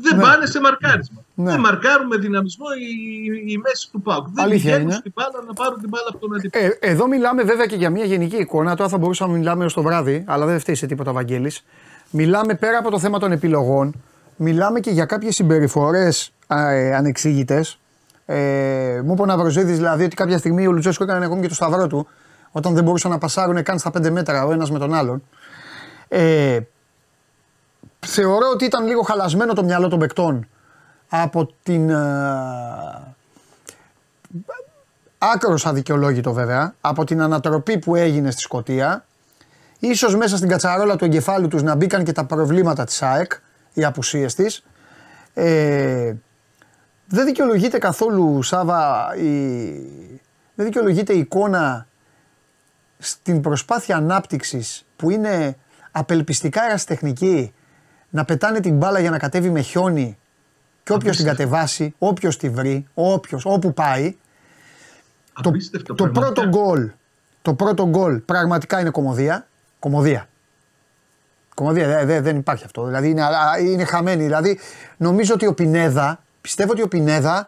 Δεν 0.02 0.16
Ναι. 0.18 0.22
πάνε 0.24 0.46
σε 0.46 0.60
μαρκάρισμα. 0.60 1.24
Ναι. 1.36 1.52
Δεν 1.52 1.60
μαρκάρουν 1.60 2.08
με 2.08 2.18
δυναμισμό 2.18 2.66
η, 2.80 3.52
η 3.52 3.58
μέση 3.58 3.90
του 3.92 4.02
ΠΑΟΚ. 4.02 4.28
Δεν 4.30 4.44
Αλήθεια 4.44 4.64
πηγαίνουν 4.64 4.88
είναι. 4.88 4.94
στην 5.00 5.12
μπάλα 5.16 5.44
να 5.48 5.54
πάρουν 5.54 5.80
την 5.80 5.90
μπάλα 5.90 6.06
από 6.10 6.18
τον 6.18 6.36
αντίπαλο. 6.36 6.66
Ε, 6.66 6.78
εδώ 6.80 7.08
μιλάμε 7.08 7.44
βέβαια 7.44 7.66
και 7.66 7.76
για 7.76 7.90
μια 7.90 8.06
γενική 8.06 8.36
εικόνα. 8.36 8.76
Τώρα 8.76 8.90
θα 8.90 8.98
μπορούσαμε 8.98 9.32
να 9.32 9.38
μιλάμε 9.38 9.66
ω 9.66 9.68
το 9.74 9.82
βράδυ, 9.82 10.24
αλλά 10.28 10.46
δεν 10.46 10.60
φταίει 10.60 10.76
σε 10.76 10.86
τίποτα 10.86 11.10
ο 11.10 11.14
Βαγγέλης. 11.14 11.64
Μιλάμε 12.10 12.54
πέρα 12.54 12.78
από 12.78 12.90
το 12.90 13.00
θέμα 13.00 13.20
των 13.20 13.32
επιλογών, 13.32 14.04
μιλάμε 14.36 14.80
και 14.80 14.92
για 14.92 15.06
κάποιες 15.06 15.36
συμπεριφορές 15.36 16.34
ε, 16.48 16.96
ανεξήγητες. 16.96 17.80
Ε, 18.26 19.02
μου 19.04 19.14
είπε 19.14 19.22
ο 19.22 19.26
Ναυροζίδης 19.26 19.76
δηλαδή 19.76 20.04
ότι 20.04 20.16
κάποια 20.16 20.38
στιγμή 20.38 20.68
ο 20.68 20.72
Λουτσέσκο 20.72 21.04
έκανε 21.04 21.26
ακόμη 21.26 21.42
και 21.42 21.48
το 21.48 21.54
σταυρό 21.54 21.88
του, 21.88 22.08
όταν 22.52 22.74
δεν 22.74 22.84
μπορούσαν 22.84 23.12
να 23.12 23.18
πασάρουν 23.18 23.64
καν 23.64 23.80
στα 23.80 23.92
5 23.98 24.10
μέτρα 24.10 24.46
ο 24.46 24.52
ένας 24.52 24.72
με 24.72 24.80
τον 24.80 24.94
άλλον. 24.94 25.24
Ε, 26.08 26.60
θεωρώ 28.00 28.50
ότι 28.54 28.66
ήταν 28.66 28.86
λίγο 28.86 29.02
χαλασμένο 29.02 29.54
το 29.54 29.64
μυαλό 29.64 29.88
των 29.88 30.00
παικτών 30.00 30.48
από 31.10 31.50
την. 31.64 31.90
ε, 31.90 31.96
άκρος 35.34 35.66
αδικαιολόγητο 35.66 36.34
βέβαια, 36.34 36.76
από 36.82 37.04
την 37.04 37.22
ανατροπή 37.22 37.78
που 37.78 37.96
έγινε 37.96 38.32
στη 38.32 38.42
Σκωτία, 38.42 39.06
ίσως 39.88 40.16
μέσα 40.16 40.38
στην 40.38 40.50
κατσαρόλα 40.50 40.96
του 40.96 41.06
εγκεφάλου 41.06 41.48
τους 41.48 41.64
να 41.64 41.76
μπήκαν 41.76 42.04
και 42.04 42.12
τα 42.12 42.26
προβλήματα 42.26 42.84
της 42.84 43.02
ΑΕΚ, 43.02 43.32
οι 43.74 43.84
απουσίες 43.84 44.36
της. 44.36 44.66
Ε, 45.34 46.14
δεν 47.08 47.26
δικαιολογείται 47.26 47.78
καθόλου, 47.78 48.44
Σάβα, 48.44 49.14
η... 49.16 49.72
δεν 50.56 50.66
δικαιολογείται 50.66 51.14
η 51.14 51.20
εικόνα 51.20 51.88
στην 52.98 53.42
προσπάθεια 53.42 53.96
ανάπτυξης 53.96 54.86
που 54.96 55.10
είναι 55.10 55.58
απελπιστικά 55.92 56.66
ερασιτεχνική 56.66 57.54
να 58.10 58.26
πετάνε 58.26 58.60
την 58.60 58.78
μπάλα 58.78 59.00
για 59.00 59.10
να 59.10 59.18
κατέβει 59.18 59.50
με 59.50 59.62
χιόνι 59.62 60.18
και 60.84 60.94
όποιος 60.94 61.18
την 61.18 61.26
κατεβάσει, 61.26 61.96
όποιος 61.98 62.38
τη 62.38 62.50
βρει, 62.50 62.88
όποιος, 62.94 63.46
όπου 63.46 63.74
πάει. 63.74 64.16
Το, 65.42 65.50
Απίστευτο 65.50 65.94
το 65.94 66.04
πραγματικά. 66.04 66.34
πρώτο 66.34 66.50
γκολ, 66.50 66.92
το 67.42 67.54
πρώτο 67.54 67.88
γκολ 67.88 68.20
πραγματικά 68.20 68.80
είναι 68.80 68.90
κομμωδία. 68.90 69.48
Κομμωδία. 69.80 70.28
Κομμωδία, 71.56 71.88
δε- 71.88 72.06
δε- 72.06 72.22
δεν 72.22 72.38
υπάρχει 72.38 72.64
αυτό. 72.66 72.84
Δηλαδή 72.86 73.10
είναι, 73.10 73.24
α, 73.24 73.58
είναι 73.60 73.84
χαμένη. 73.86 74.24
Δηλαδή 74.24 74.60
νομίζω 74.98 75.34
ότι 75.34 75.48
ο 75.48 75.54
Πινέδα, 75.54 76.20
πιστεύω 76.42 76.72
ότι 76.72 76.82
ο 76.82 76.88
Πινέδα, 76.88 77.48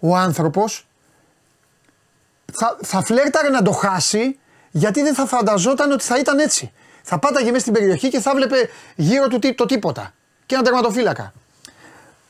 ο 0.00 0.16
άνθρωπος 0.16 0.86
θα, 2.52 2.76
θα 2.82 3.02
φλέρταρε 3.02 3.48
να 3.48 3.62
το 3.62 3.72
χάσει 3.72 4.38
γιατί 4.70 5.02
δεν 5.02 5.14
θα 5.14 5.26
φανταζόταν 5.26 5.92
ότι 5.92 6.04
θα 6.04 6.18
ήταν 6.18 6.38
έτσι. 6.38 6.72
Θα 7.02 7.18
πάταγε 7.18 7.46
μέσα 7.46 7.60
στην 7.60 7.72
περιοχή 7.72 8.08
και 8.08 8.20
θα 8.20 8.34
βλέπε 8.34 8.56
γύρω 8.94 9.28
του 9.28 9.38
τι- 9.38 9.54
το 9.54 9.66
τίποτα. 9.66 10.12
Και 10.46 10.54
ένα 10.54 10.64
τερματοφύλακα. 10.64 11.32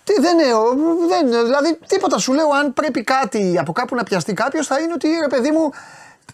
Τι, 0.05 0.13
δεν 0.21 0.39
είναι, 0.39 0.53
ο- 0.55 0.75
δεν, 1.09 1.29
δηλαδή 1.45 1.79
τίποτα 1.87 2.19
σου 2.19 2.33
λέω 2.33 2.49
αν 2.51 2.75
πρέπει 2.75 3.03
κάτι 3.05 3.57
από 3.59 3.73
κάπου 3.73 3.95
να 3.95 4.03
πιαστεί 4.03 4.33
κάποιος 4.33 4.67
θα 4.67 4.79
είναι 4.81 4.93
ότι 4.93 5.09
ρε 5.21 5.27
παιδί 5.29 5.51
μου 5.51 5.71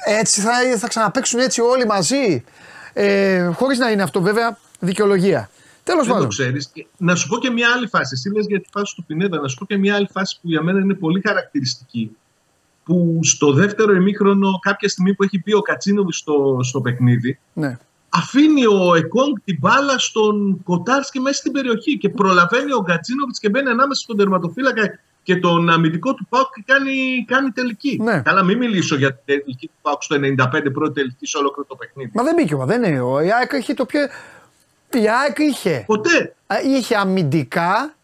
έτσι 0.04 0.40
θα, 0.40 0.50
θα 0.78 0.88
ξαναπαίξουν 0.88 1.40
έτσι 1.40 1.60
όλοι 1.60 1.86
μαζί 1.86 2.44
ε, 2.92 3.44
χωρίς 3.54 3.78
να 3.78 3.90
είναι 3.90 4.02
αυτό 4.02 4.20
βέβαια 4.20 4.58
δικαιολογία. 4.80 5.50
Τέλος 5.84 6.00
Δεν 6.00 6.08
το 6.08 6.14
πάντων. 6.14 6.28
ξέρεις. 6.28 6.72
Να 6.96 7.14
σου 7.14 7.28
πω 7.28 7.38
και 7.38 7.50
μια 7.50 7.68
άλλη 7.76 7.86
φάση. 7.86 8.10
Εσύ 8.14 8.30
λες 8.30 8.46
για 8.48 8.60
τη 8.60 8.68
φάση 8.72 8.94
του 8.94 9.04
Πινέδα, 9.04 9.40
να 9.40 9.48
σου 9.48 9.58
πω 9.58 9.64
και 9.64 9.76
μια 9.78 9.94
άλλη 9.94 10.08
φάση 10.12 10.38
που 10.42 10.48
για 10.48 10.62
μένα 10.62 10.78
είναι 10.80 10.94
πολύ 10.94 11.20
χαρακτηριστική. 11.26 12.16
Που 12.84 13.18
στο 13.22 13.52
δεύτερο 13.52 13.94
ημίχρονο, 13.94 14.58
κάποια 14.62 14.88
στιγμή 14.88 15.14
που 15.14 15.22
έχει 15.22 15.42
μπει 15.44 15.54
ο 15.54 15.60
Κατσίνοβι 15.60 16.12
στο, 16.12 16.58
στο 16.62 16.80
παιχνίδι, 16.80 17.38
Ναι. 17.52 17.78
αφήνει 18.08 18.66
ο 18.66 18.94
Εκόνγκ 18.94 19.34
την 19.44 19.56
μπάλα 19.60 19.98
στον 19.98 20.62
Κοτάρσκι 20.64 21.20
μέσα 21.20 21.36
στην 21.36 21.52
περιοχή 21.52 21.98
και 21.98 22.08
προλαβαίνει 22.08 22.72
ο 22.72 22.80
Γκατσίνοβιτ 22.82 23.34
και 23.40 23.48
μπαίνει 23.48 23.68
ανάμεσα 23.68 24.00
στον 24.00 24.16
τερματοφύλακα 24.16 24.82
και 25.22 25.36
τον 25.36 25.70
αμυντικό 25.70 26.14
του 26.14 26.26
Πάουκ 26.28 26.54
και 26.54 26.62
κάνει, 26.66 27.24
κάνει 27.28 27.50
τελική. 27.50 27.98
Ναι. 28.02 28.20
Καλά, 28.20 28.42
μην 28.42 28.58
μιλήσω 28.58 28.96
για 28.96 29.08
την 29.14 29.22
τελική 29.24 29.66
του 29.66 29.72
Πάουκ 29.82 30.02
στο 30.02 30.16
95 30.16 30.72
πρώτη 30.72 30.92
τελική 30.92 31.26
σε 31.26 31.38
ολόκληρο 31.38 31.68
το 31.68 31.76
παιχνίδι. 31.76 32.10
Μα 32.14 32.22
δεν 32.22 32.34
μπήκε 32.34 32.54
ο, 32.54 32.64
δεν 32.66 32.82
είναι. 32.82 33.00
Ο, 33.00 33.20
η 33.20 33.32
ΑΕΚ 33.32 33.52
είχε 33.52 33.74
το 33.74 33.84
πιο. 33.86 34.00
Η 34.94 35.08
ΑΕΚ 35.08 35.38
είχε. 35.38 35.84
Ποτέ. 35.86 36.34
Α, 36.46 36.56
Είχε 36.64 36.96
αμυντικά. 36.96 37.94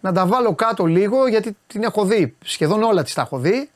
Να 0.00 0.12
τα 0.12 0.26
βάλω 0.26 0.54
κάτω 0.54 0.84
λίγο 0.84 1.26
γιατί 1.26 1.56
την 1.66 1.82
έχω 1.82 2.04
δει. 2.04 2.36
Σχεδόν 2.44 2.82
όλα 2.82 3.02
τη 3.02 3.14
τα 3.14 3.20
έχω 3.22 3.38
δει. 3.38 3.70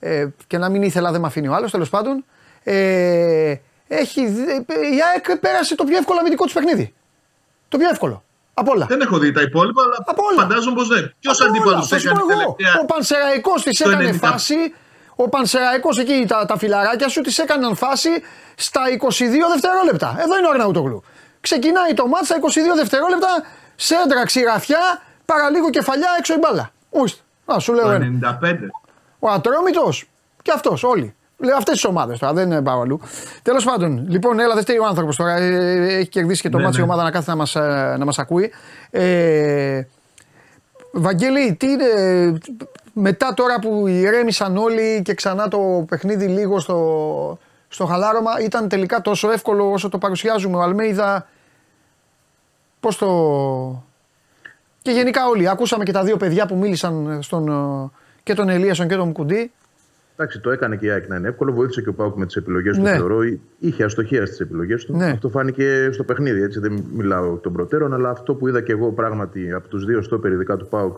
Ε, 0.00 0.26
και 0.46 0.58
να 0.58 0.68
μην 0.68 0.82
ήθελα 0.82 1.10
δεν 1.12 1.20
με 1.20 1.26
αφήνει 1.26 1.48
ο 1.48 1.54
άλλος 1.54 1.70
τέλος 1.70 1.88
πάντων. 1.90 2.24
Ε, 2.62 3.54
έχει, 3.88 4.26
δει- 4.28 4.64
η 4.70 4.98
ΑΕΚ 5.12 5.38
πέρασε 5.38 5.74
το 5.74 5.84
πιο 5.84 5.96
εύκολο 5.96 6.18
αμυντικό 6.18 6.44
του 6.46 6.52
παιχνίδι. 6.52 6.94
Το 7.68 7.78
πιο 7.78 7.88
εύκολο. 7.88 8.22
Απ' 8.60 8.68
όλα. 8.68 8.86
Δεν 8.88 9.00
έχω 9.00 9.18
δει 9.18 9.32
τα 9.32 9.40
υπόλοιπα, 9.42 9.82
αλλά 9.82 9.96
φαντάζομαι 10.36 10.74
πως 10.74 10.88
δεν. 10.88 11.14
Ποιος 11.20 11.40
Από 11.40 11.48
όλα. 11.50 11.58
αντίπαλο 11.58 11.82
Θα 11.82 11.98
σου 11.98 12.08
έκανε 12.08 12.20
πω 12.20 12.26
εγώ. 12.30 12.40
τελευταία. 12.56 12.80
Ο 12.82 12.84
Πανσεραϊκός 12.84 13.62
της 13.62 13.78
στο 13.78 13.90
έκανε 13.90 14.08
90. 14.10 14.14
φάση. 14.30 14.54
Ο 15.16 15.28
Πανσεραϊκός 15.28 15.98
εκεί 15.98 16.24
τα, 16.28 16.44
τα 16.46 16.58
φιλαράκια 16.58 17.08
σου 17.08 17.20
της 17.20 17.38
έκαναν 17.38 17.76
φάση 17.76 18.08
στα 18.56 18.80
22 19.00 19.48
δευτερόλεπτα. 19.52 20.16
Εδώ 20.18 20.38
είναι 20.38 20.46
ο 20.46 20.50
Αρναούτογλου. 20.50 21.02
Ξεκινάει 21.40 21.94
το 21.94 22.06
μάτς 22.06 22.26
στα 22.26 22.36
22 22.36 22.76
δευτερόλεπτα. 22.76 23.28
Σέντρα 23.76 24.24
ξηραφιά, 24.24 25.02
παραλίγο 25.24 25.70
κεφαλιά 25.70 26.08
έξω 26.18 26.34
η 26.34 26.38
μπάλα. 26.40 26.70
Ορίστε. 26.90 27.20
Να 27.46 27.58
σου 27.58 27.72
λέω 27.72 27.84
Το 27.84 27.90
ένα. 27.90 28.38
95. 28.42 28.70
Ο 29.18 29.28
Ατρόμητος 29.30 30.04
και 30.42 30.52
αυτός 30.54 30.82
όλοι. 30.84 31.14
Λέω 31.40 31.56
αυτές 31.56 31.74
τις 31.74 31.84
ομάδες 31.84 32.18
τώρα, 32.18 32.32
δεν 32.32 32.62
πάω 32.62 32.80
αλλού. 32.80 33.00
Τέλος 33.42 33.64
πάντων, 33.64 34.06
λοιπόν, 34.08 34.40
έλα, 34.40 34.54
δεν 34.54 34.62
φταίει 34.62 34.78
ο 34.78 34.86
άνθρωπος 34.86 35.16
τώρα. 35.16 35.36
ε, 35.36 35.96
Έχει 35.96 36.08
κερδίσει 36.08 36.42
και 36.42 36.48
το 36.48 36.58
Ναι, 36.58 36.64
μάτσο 36.64 36.80
η 36.80 36.82
ναι. 36.82 36.88
ομάδα 36.88 37.02
να 37.02 37.10
κάθεται 37.10 37.30
να 37.30 37.36
μας 37.36 37.54
να 37.98 38.04
μας 38.04 38.18
ακούει. 38.18 38.50
Ε, 38.90 39.82
Βαγγέλη, 40.92 41.54
τι 41.54 41.66
είναι, 41.66 41.84
μετά 42.92 43.34
τώρα 43.34 43.58
που 43.58 43.86
ηρέμησαν 43.86 44.56
όλοι 44.56 45.02
και 45.04 45.14
ξανά 45.14 45.48
το 45.48 45.84
παιχνίδι 45.88 46.26
λίγο 46.26 46.60
στο, 46.60 47.38
στο 47.68 47.86
χαλάρωμα, 47.86 48.30
ήταν 48.40 48.68
τελικά 48.68 49.00
τόσο 49.00 49.30
εύκολο 49.30 49.70
όσο 49.70 49.88
το 49.88 49.98
παρουσιάζουμε. 49.98 50.56
Ο 50.56 50.62
Αλμέιδα, 50.62 51.26
πώς 52.80 52.96
το... 52.96 53.08
Και 54.82 54.90
γενικά 54.90 55.26
όλοι, 55.26 55.48
ακούσαμε 55.48 55.84
και 55.84 55.92
τα 55.92 56.02
δύο 56.02 56.16
παιδιά 56.16 56.46
που 56.46 56.56
μίλησαν 56.56 57.18
στον, 57.22 57.48
ε, 57.48 57.90
και 58.22 58.34
τον 58.34 58.48
Ελίασον 58.48 58.88
και 58.88 58.96
τον 58.96 59.06
Μουκουντή. 59.06 59.52
Εντάξει, 60.20 60.40
το 60.40 60.50
έκανε 60.50 60.76
και 60.76 60.86
η 60.86 60.90
ΑΕΚ 60.90 61.08
να 61.08 61.16
είναι 61.16 61.28
εύκολο. 61.28 61.52
Βοήθησε 61.52 61.82
και 61.82 61.88
ο 61.88 61.92
Πάουκ 61.92 62.16
με 62.16 62.26
τις 62.26 62.36
επιλογές 62.36 62.76
του. 62.76 62.82
Ναι. 62.82 62.90
Θεωρώ 62.90 63.18
είχε 63.58 63.84
αστοχία 63.84 64.26
στις 64.26 64.40
επιλογές 64.40 64.84
του. 64.84 64.96
Ναι. 64.96 65.06
Αυτό 65.06 65.28
φάνηκε 65.28 65.88
στο 65.92 66.04
παιχνίδι. 66.04 66.42
Έτσι. 66.42 66.60
Δεν 66.60 66.84
μιλάω 66.94 67.34
εκ 67.34 67.40
των 67.40 67.52
προτέρων, 67.52 67.94
αλλά 67.94 68.10
αυτό 68.10 68.34
που 68.34 68.48
είδα 68.48 68.60
και 68.60 68.72
εγώ 68.72 68.92
πράγματι 68.92 69.52
από 69.52 69.68
τους 69.68 69.84
δύο 69.84 70.02
στόπερ, 70.02 70.32
ειδικά 70.32 70.56
του 70.56 70.68
Πάουκ, 70.68 70.96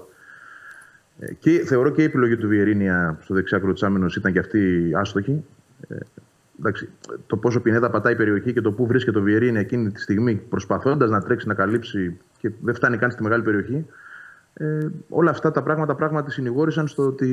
Ε, 1.18 1.32
Και 1.38 1.62
θεωρώ 1.66 1.90
και 1.90 2.02
η 2.02 2.04
επιλογή 2.04 2.36
του 2.36 2.48
Βιερίνια 2.48 3.18
στο 3.22 3.34
δεξιάκρο 3.34 3.72
τη 3.72 3.86
άμυνο 3.86 4.06
ήταν 4.16 4.32
και 4.32 4.38
αυτή 4.38 4.90
άστοχη. 4.94 5.44
Ε, 5.88 5.96
εντάξει, 6.58 6.88
το 7.26 7.36
πόσο 7.36 7.60
πινέτα 7.60 7.90
πατάει 7.90 8.12
η 8.12 8.16
περιοχή 8.16 8.52
και 8.52 8.60
το 8.60 8.72
πού 8.72 8.86
βρίσκεται 8.86 9.18
το 9.18 9.24
Βιερίνια 9.24 9.60
εκείνη 9.60 9.90
τη 9.90 10.00
στιγμή 10.00 10.34
προσπαθώντας 10.48 11.10
να 11.10 11.20
τρέξει 11.20 11.48
να 11.48 11.54
καλύψει 11.54 12.18
και 12.38 12.50
δεν 12.60 12.74
φτάνει 12.74 12.96
καν 12.96 13.10
στη 13.10 13.22
μεγάλη 13.22 13.42
περιοχή. 13.42 13.86
Ε, 14.60 14.88
όλα 15.08 15.30
αυτά 15.30 15.50
τα 15.50 15.62
πράγματα 15.62 15.94
πράγματι 15.94 16.30
συνηγόρησαν 16.30 16.88
στο 16.88 17.06
ότι 17.06 17.28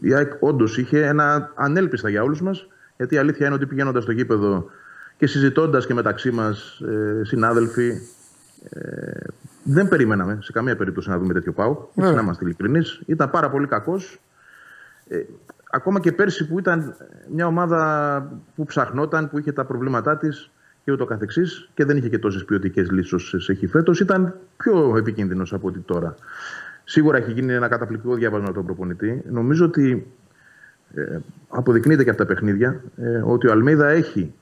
η 0.00 0.14
ΑΕΚ 0.14 0.32
όντως 0.40 0.78
είχε 0.78 1.06
ένα 1.06 1.52
ανέλπιστα 1.54 2.08
για 2.08 2.22
όλους 2.22 2.42
μας. 2.42 2.66
Γιατί 2.96 3.14
η 3.14 3.18
αλήθεια 3.18 3.46
είναι 3.46 3.54
ότι 3.54 3.66
πηγαίνοντας 3.66 4.02
στο 4.02 4.12
γήπεδο 4.12 4.70
και 5.16 5.26
συζητώντας 5.26 5.86
και 5.86 5.94
μεταξύ 5.94 6.30
μας 6.30 6.80
ε, 6.80 7.24
συνάδελφοι, 7.24 8.00
ε, 8.70 9.24
δεν 9.62 9.88
περιμέναμε 9.88 10.38
σε 10.42 10.52
καμία 10.52 10.76
περίπτωση 10.76 11.08
να 11.08 11.18
δούμε 11.18 11.32
τέτοιο 11.32 11.52
πάω. 11.52 11.72
Βέβαια. 11.72 11.90
Έτσι, 11.94 12.14
να 12.14 12.20
είμαστε 12.20 12.44
ειλικρινείς. 12.44 13.02
Ήταν 13.06 13.30
πάρα 13.30 13.50
πολύ 13.50 13.66
κακός. 13.66 14.20
Ε, 15.08 15.22
ακόμα 15.70 16.00
και 16.00 16.12
πέρσι 16.12 16.48
που 16.48 16.58
ήταν 16.58 16.96
μια 17.34 17.46
ομάδα 17.46 18.32
που 18.54 18.64
ψαχνόταν, 18.64 19.28
που 19.28 19.38
είχε 19.38 19.52
τα 19.52 19.64
προβλήματά 19.64 20.16
της 20.16 20.50
και 20.84 20.92
ούτω 20.92 21.04
καθεξής 21.04 21.68
και 21.74 21.84
δεν 21.84 21.96
είχε 21.96 22.08
και 22.08 22.18
τόσες 22.18 22.44
ποιοτικές 22.44 22.90
λύσει 22.90 23.14
όσο 23.14 23.52
έχει 23.52 23.66
φέτος, 23.66 24.00
ήταν 24.00 24.34
πιο 24.56 24.96
επικίνδυνος 24.96 25.52
από 25.52 25.68
ότι 25.68 25.78
τώρα. 25.78 26.14
Σίγουρα 26.84 27.16
έχει 27.16 27.32
γίνει 27.32 27.52
ένα 27.52 27.68
καταπληκτικό 27.68 28.14
διάβασμα 28.14 28.46
από 28.46 28.54
τον 28.54 28.64
προπονητή. 28.64 29.22
Νομίζω 29.30 29.64
ότι 29.64 30.06
ε, 30.94 31.18
αποδεικνύεται 31.48 32.04
και 32.04 32.10
από 32.10 32.18
τα 32.18 32.26
παιχνίδια 32.26 32.80
ε, 32.96 33.22
ότι 33.24 33.46
ο 33.46 33.52
Αλμέιδα 33.52 33.88
έχει 33.88 34.32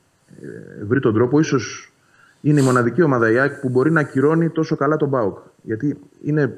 ε, 0.41 0.83
βρει 0.85 0.99
τον 0.99 1.13
τρόπο, 1.13 1.39
ίσως 1.39 1.93
είναι 2.41 2.61
η 2.61 2.63
μοναδική 2.63 3.01
ομάδα 3.01 3.31
η 3.31 3.37
ΑΕΚ 3.37 3.59
που 3.59 3.69
μπορεί 3.69 3.91
να 3.91 3.99
ακυρώνει 3.99 4.49
τόσο 4.49 4.75
καλά 4.75 4.97
τον 4.97 5.07
Μπάουκ. 5.07 5.37
Γιατί 5.61 5.97
είναι 6.23 6.57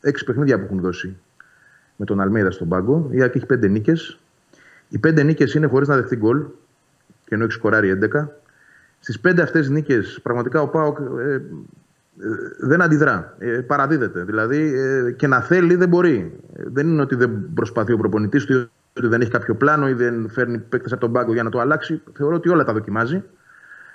έξι 0.00 0.24
παιχνίδια 0.24 0.58
που 0.58 0.64
έχουν 0.64 0.80
δώσει 0.80 1.16
με 1.96 2.04
τον 2.04 2.20
Αλμέιδα 2.20 2.50
στον 2.50 2.68
πάγκο. 2.68 3.08
Η 3.10 3.22
ΑΕΚ 3.22 3.34
έχει 3.34 3.46
πέντε 3.46 3.68
νίκες. 3.68 4.18
Οι 4.88 4.98
πέντε 4.98 5.22
νίκες 5.22 5.54
είναι 5.54 5.66
χωρίς 5.66 5.88
να 5.88 5.96
δεχτεί 5.96 6.16
γκολ 6.16 6.44
και 7.24 7.34
ενώ 7.34 7.44
έχει 7.44 7.52
σκοράρει 7.52 7.98
11. 8.12 8.26
Στις 9.04 9.20
πέντε 9.20 9.42
αυτές 9.42 9.68
νίκες, 9.68 10.20
πραγματικά 10.22 10.60
ο 10.60 10.68
Πάοκ 10.68 10.98
ε, 10.98 11.34
ε, 11.34 11.40
δεν 12.60 12.82
αντιδρά. 12.82 13.34
Ε, 13.38 13.46
παραδίδεται. 13.46 14.24
Δηλαδή 14.24 14.74
ε, 14.76 15.10
και 15.10 15.26
να 15.26 15.40
θέλει 15.40 15.74
δεν 15.74 15.88
μπορεί. 15.88 16.40
Ε, 16.56 16.62
δεν 16.66 16.88
είναι 16.88 17.02
ότι 17.02 17.14
δεν 17.14 17.48
προσπαθεί 17.54 17.92
ο 17.92 17.96
προπονητής 17.96 18.44
του, 18.44 18.70
ότι 18.96 19.06
δεν 19.06 19.20
έχει 19.20 19.30
κάποιο 19.30 19.54
πλάνο 19.54 19.88
ή 19.88 19.92
δεν 19.92 20.28
φέρνει 20.28 20.58
παίκτες 20.58 20.92
από 20.92 21.00
τον 21.00 21.12
πάγκο 21.12 21.32
για 21.32 21.42
να 21.42 21.50
το 21.50 21.60
αλλάξει. 21.60 22.02
Θεωρώ 22.12 22.34
ότι 22.34 22.48
όλα 22.48 22.64
τα 22.64 22.72
δοκιμάζει. 22.72 23.22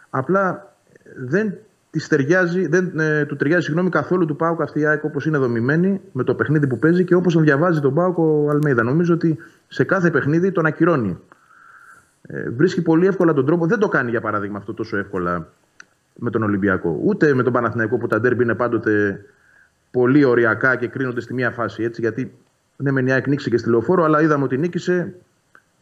Απλά 0.10 0.76
δεν 1.18 1.54
της 1.90 2.08
ταιριάζει, 2.08 2.68
δεν 2.68 3.00
ε, 3.00 3.26
του 3.26 3.36
ταιριάζει 3.36 3.66
συγγνώμη, 3.66 3.90
καθόλου 3.90 4.26
του 4.26 4.36
Πάουκ 4.36 4.62
αυτή 4.62 4.80
η 4.80 4.86
ΑΕΚ 4.86 5.04
όπως 5.04 5.26
είναι 5.26 5.38
δομημένη 5.38 6.02
με 6.12 6.24
το 6.24 6.36
παιχνίδι 6.36 6.68
που 6.68 6.80
παίζει 6.80 7.04
και 7.04 7.16
όπως 7.16 7.34
τον 7.34 7.44
διαβάζει 7.44 7.80
τον 7.80 7.94
Πάουκ 7.94 8.18
ο 8.18 8.50
Αλμέιδα. 8.50 8.84
Νομίζω 8.84 9.14
ότι 9.14 9.38
σε 9.68 9.84
κάθε 9.84 10.12
παιχνίδι 10.12 10.52
τον 10.52 10.66
ακυρώνει. 10.66 11.20
Ε, 12.22 12.50
βρίσκει 12.50 12.82
πολύ 12.82 13.08
εύκολα 13.08 13.34
τον 13.34 13.46
τρόπο. 13.46 13.66
Δεν 13.66 13.80
το 13.80 13.88
κάνει 13.88 14.10
για 14.10 14.22
παράδειγμα 14.22 14.58
αυτό 14.58 14.74
τόσο 14.74 14.98
εύκολα 14.98 15.48
με 16.16 16.30
τον 16.30 16.44
Ολυμπιακό. 16.44 17.00
Ούτε 17.04 17.34
με 17.34 17.44
τον 17.44 17.54
Παναθηναϊκό 17.54 17.98
που 17.98 18.08
τα 18.08 18.20
ντέρμπι 18.20 18.44
είναι 18.44 18.56
πάντοτε 18.56 19.26
πολύ 19.92 20.24
ωριακά 20.24 20.76
και 20.76 20.88
κρίνονται 20.88 21.22
στη 21.22 21.34
μία 21.34 21.52
φάση. 21.52 21.84
Έτσι, 21.84 22.02
γιατί 22.02 22.32
ναι, 22.78 22.92
μεν 22.92 23.08
η 23.08 23.12
ΑΕΚ 23.12 23.28
νίκησε 23.28 23.50
και 23.50 23.58
στη 23.58 23.70
λεωφόρο, 23.70 24.04
αλλά 24.04 24.22
είδαμε 24.22 24.44
ότι 24.44 24.58
νίκησε 24.58 25.14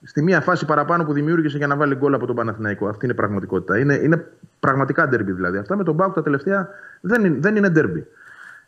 στη 0.03 0.21
μία 0.21 0.41
φάση 0.41 0.65
παραπάνω 0.65 1.05
που 1.05 1.13
δημιούργησε 1.13 1.57
για 1.57 1.67
να 1.67 1.75
βάλει 1.75 1.95
γκολ 1.95 2.13
από 2.13 2.25
τον 2.25 2.35
Παναθηναϊκό. 2.35 2.87
Αυτή 2.87 3.05
είναι 3.05 3.13
η 3.13 3.17
πραγματικότητα. 3.17 3.79
Είναι, 3.79 3.93
είναι 3.95 4.25
πραγματικά 4.59 5.07
ντέρμπι 5.07 5.31
δηλαδή. 5.31 5.57
Αυτά 5.57 5.75
με 5.75 5.83
τον 5.83 5.95
Μπάουκ 5.95 6.13
τα 6.13 6.23
τελευταία 6.23 6.69
δεν 7.01 7.25
είναι, 7.25 7.37
δεν 7.39 7.55
είναι 7.55 7.69
ντέρμπι. 7.69 8.07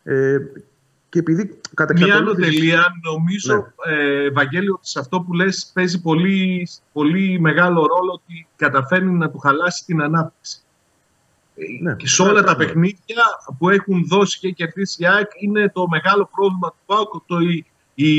Ε, 0.04 0.38
και 1.10 1.20
επειδή 1.20 1.60
κατά 1.74 1.94
Μία 1.94 2.04
άλλο 2.06 2.14
εξακολούθηση- 2.14 2.58
τελεία, 2.60 2.86
νομίζω, 3.12 3.74
ε, 3.86 4.24
Ευαγγέλιο, 4.26 4.74
ότι 4.74 4.88
σε 4.88 5.00
αυτό 5.00 5.22
που 5.22 5.34
λες 5.34 5.72
παίζει 5.74 6.02
πολύ, 6.02 6.68
πολύ 6.94 7.40
μεγάλο 7.40 7.86
ρόλο 7.86 8.12
ότι 8.14 8.48
καταφέρνει 8.56 9.12
να 9.12 9.30
του 9.30 9.38
χαλάσει 9.38 9.86
την 9.86 10.02
ανάπτυξη. 10.02 10.58
Ναι. 11.82 11.96
Και 11.96 12.08
σε 12.08 12.22
όλα 12.22 12.44
τα 12.44 12.56
παιχνίδια 12.56 13.24
που 13.58 13.70
έχουν 13.70 14.06
δώσει 14.08 14.40
και 14.40 14.50
κερδίσει 14.52 15.04
η 15.04 15.08
ΑΕΚ 15.08 15.30
είναι 15.40 15.70
το 15.70 15.88
μεγάλο 15.88 16.30
πρόβλημα 16.36 16.68
του 16.70 16.78
ΠΑΟΚ, 16.86 17.14
το, 17.26 17.40
η, 17.40 17.66
η, 17.94 18.14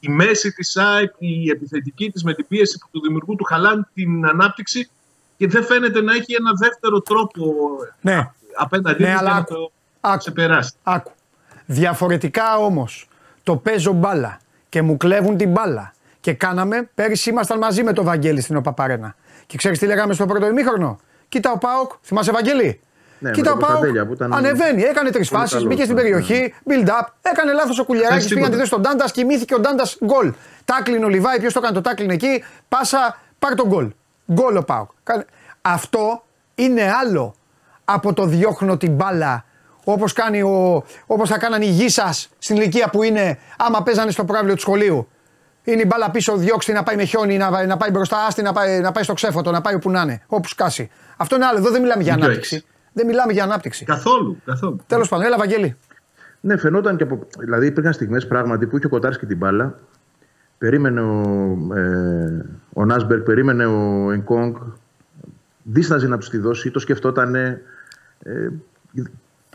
η 0.00 0.08
μέση 0.08 0.52
της 0.52 0.76
ΑΕΚ, 0.76 1.12
η 1.18 1.50
επιθετική 1.50 2.10
της 2.10 2.22
με 2.24 2.34
την 2.34 2.46
πίεση 2.48 2.78
που 2.78 2.88
του 2.92 3.00
δημιουργού 3.00 3.34
του 3.34 3.44
χαλάνε 3.44 3.86
την 3.94 4.26
ανάπτυξη 4.26 4.88
και 5.36 5.46
δεν 5.48 5.64
φαίνεται 5.64 6.00
να 6.00 6.14
έχει 6.14 6.34
ένα 6.34 6.52
δεύτερο 6.58 7.00
τρόπο 7.00 7.54
Ναι. 8.00 8.30
απέναντί 8.56 9.02
Ναι, 9.02 9.08
της 9.08 9.18
αλλά 9.18 9.30
για 9.30 9.32
να 9.32 9.36
άκου. 9.36 9.54
το 9.54 9.70
Άκου. 10.00 10.18
ξεπεράσει. 10.18 10.72
Άκου. 10.82 11.10
Διαφορετικά 11.70 12.56
όμως 12.56 13.08
το 13.42 13.56
παίζω 13.56 13.92
μπάλα 13.92 14.38
και 14.68 14.82
μου 14.82 14.96
κλέβουν 14.96 15.36
την 15.36 15.50
μπάλα. 15.50 15.92
Και 16.20 16.32
κάναμε, 16.32 16.88
πέρυσι 16.94 17.30
ήμασταν 17.30 17.58
μαζί 17.58 17.82
με 17.82 17.92
τον 17.92 18.04
Βαγγέλη 18.04 18.40
στην 18.40 18.56
Οπαπαρένα. 18.56 19.14
Και 19.46 19.56
ξέρεις 19.56 19.78
τι 19.78 19.86
λέγαμε 19.86 20.14
στο 20.14 20.26
πρώτο 20.26 20.46
ημίχρονο; 20.46 20.98
Κοίτα 21.28 21.50
ο 21.52 21.58
Πάοκ, 21.58 21.92
θυμάσαι 22.02 22.32
Βαγγέλη; 22.32 22.80
Ναι, 23.18 23.30
Κοίτα 23.30 23.50
με 23.50 23.56
ο 23.56 23.58
τον 23.58 23.60
Πάοκ. 23.60 23.70
Κωνσταντέλια 23.70 24.06
που 24.06 24.12
ήταν- 24.12 24.32
Ανεβαίνει, 24.34 24.82
έκανε 24.82 25.10
τρεις 25.10 25.28
Πολύ 25.28 25.40
φάσεις, 25.40 25.56
καλός, 25.56 25.68
μπήκε 25.68 25.82
στην 25.82 25.94
ναι, 25.94 26.00
περιοχή, 26.02 26.54
build 26.68 26.86
up. 26.88 27.06
Έκανε 27.22 27.52
λάθος 27.52 27.78
ο 27.78 27.84
Κουλιαράκης, 27.84 28.22
Θες 28.24 28.32
πήγαν 28.34 28.50
τη 28.50 28.56
τίποτα. 28.56 28.56
θέση 28.56 28.66
στον 28.66 28.82
Τάντα, 28.98 29.10
κοιμήθηκε 29.12 29.54
ο 29.54 29.60
Τάντα, 29.60 29.84
γκολ. 30.04 30.32
Τάκλιν 30.64 31.04
ο 31.04 31.08
Λιβάη, 31.08 31.38
ποιος 31.40 31.52
το 31.52 31.58
έκανε 31.62 31.74
το 31.74 31.80
τάκλιν 31.80 32.10
εκεί, 32.10 32.44
πάσα, 32.68 33.18
πάρ 33.38 33.54
τον 33.54 33.66
γκολ. 33.68 33.90
Γκολ 34.32 34.56
ο 34.56 34.62
Πάοκ. 34.62 34.90
Κάνε- 35.02 35.26
Αυτό 35.62 36.24
είναι 36.54 36.92
άλλο 37.02 37.34
από 37.84 38.12
το 38.12 38.24
διώχνω 38.26 38.76
την 38.76 38.92
μπάλα 38.92 39.44
όπως 39.92 40.12
κάνει 40.12 40.42
ο, 40.42 40.84
όπως 41.06 41.28
θα 41.28 41.38
κάναν 41.38 41.62
οι 41.62 41.66
γης 41.66 41.92
σας 41.92 42.28
στην 42.38 42.56
ηλικία 42.56 42.88
που 42.88 43.02
είναι, 43.02 43.38
άμα 43.58 43.82
παίζανε 43.82 44.10
στο 44.10 44.24
προάβλιο 44.24 44.54
του 44.54 44.60
σχολείου. 44.60 45.08
Είναι 45.64 45.80
η 45.80 45.84
μπάλα 45.86 46.10
πίσω, 46.10 46.36
διώξτε 46.36 46.72
να 46.72 46.82
πάει 46.82 46.96
με 46.96 47.04
χιόνι, 47.04 47.36
να, 47.36 47.66
να 47.66 47.76
πάει 47.76 47.90
μπροστά, 47.90 48.26
άστη 48.26 48.42
να 48.42 48.52
πάει, 48.52 48.80
να 48.80 48.92
πάει 48.92 49.04
στο 49.04 49.12
ξέφωτο, 49.12 49.50
να 49.50 49.60
πάει 49.60 49.74
όπου 49.74 49.90
να 49.90 50.00
είναι, 50.02 50.22
όπου 50.26 50.48
σκάσει. 50.48 50.90
Αυτό 51.16 51.36
είναι 51.36 51.44
άλλο. 51.44 51.58
Εδώ 51.58 51.70
δεν 51.70 51.80
μιλάμε 51.80 52.02
για 52.02 52.12
Δίκιο 52.12 52.26
ανάπτυξη. 52.26 52.54
έχεις. 52.54 52.68
Δεν 52.92 53.06
μιλάμε 53.06 53.32
για 53.32 53.44
ανάπτυξη. 53.44 53.84
Καθόλου, 53.84 54.40
καθόλου. 54.44 54.80
Τέλος 54.86 55.08
πάντων, 55.08 55.26
έλα, 55.26 55.36
Βαγγέλη. 55.36 55.76
Ναι, 56.40 56.56
φαινόταν 56.56 56.96
και 56.96 57.02
από. 57.02 57.26
Δηλαδή, 57.38 57.66
υπήρχαν 57.66 57.92
στιγμές 57.92 58.26
πράγματι 58.26 58.66
που 58.66 58.76
είχε 58.76 58.86
ο 58.86 58.88
Κοτάρσκι 58.88 59.26
την 59.26 59.36
μπάλα. 59.36 59.78
Περίμενε 60.58 61.00
ο, 61.00 61.22
ε, 61.74 62.44
ο 62.72 62.84
Νάσμπερκ, 62.84 63.22
περίμενε 63.22 63.66
ο 63.66 64.10
Ενκόγκ. 64.10 64.56
Δίσταζε 65.62 66.08
να 66.08 66.18
τους 66.18 66.28
τη 66.28 66.38
δώσει, 66.38 66.70
το 66.70 66.78
σκεφτόταν. 66.78 67.34
Ε, 67.34 67.62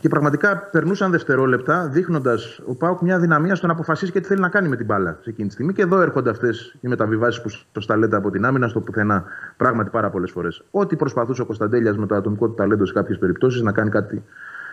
και 0.04 0.10
πραγματικά 0.10 0.58
περνούσαν 0.58 1.10
δευτερόλεπτα, 1.10 1.88
δείχνοντας 1.88 2.60
ο 2.66 2.74
Πάουκ 2.74 3.00
μια 3.00 3.18
δυναμία 3.18 3.54
στο 3.54 3.66
να 3.66 3.72
αποφασίσει 3.72 4.12
και 4.12 4.20
τι 4.20 4.26
θέλει 4.26 4.40
να 4.40 4.48
κάνει 4.48 4.68
με 4.68 4.76
την 4.76 4.86
μπάλα 4.86 5.18
σε 5.22 5.30
εκείνη 5.30 5.46
τη 5.48 5.54
στιγμή. 5.54 5.72
Και 5.72 5.82
εδώ 5.82 6.00
έρχονται 6.00 6.30
αυτές 6.30 6.76
οι 6.80 6.88
μεταβιβάσεις 6.88 7.40
που 7.42 7.48
σωστά 7.72 7.96
λέτε 7.96 8.16
από 8.16 8.30
την 8.30 8.44
άμυνα 8.44 8.68
στο 8.68 8.80
πουθενά. 8.80 9.24
Πράγματι 9.56 9.90
πάρα 9.90 10.10
πολλές 10.10 10.30
φορές. 10.30 10.62
Ό,τι 10.70 10.96
προσπαθούσε 10.96 11.42
ο 11.42 11.44
Κωνσταντέλιας 11.46 11.96
με 11.96 12.06
το 12.06 12.14
ατομικό 12.14 12.46
του 12.48 12.54
ταλέντο 12.54 12.86
σε 12.86 12.92
κάποιες 12.92 13.18
περιπτώσεις 13.18 13.62
να 13.62 13.72
κάνει 13.72 13.90
κάτι, 13.90 14.24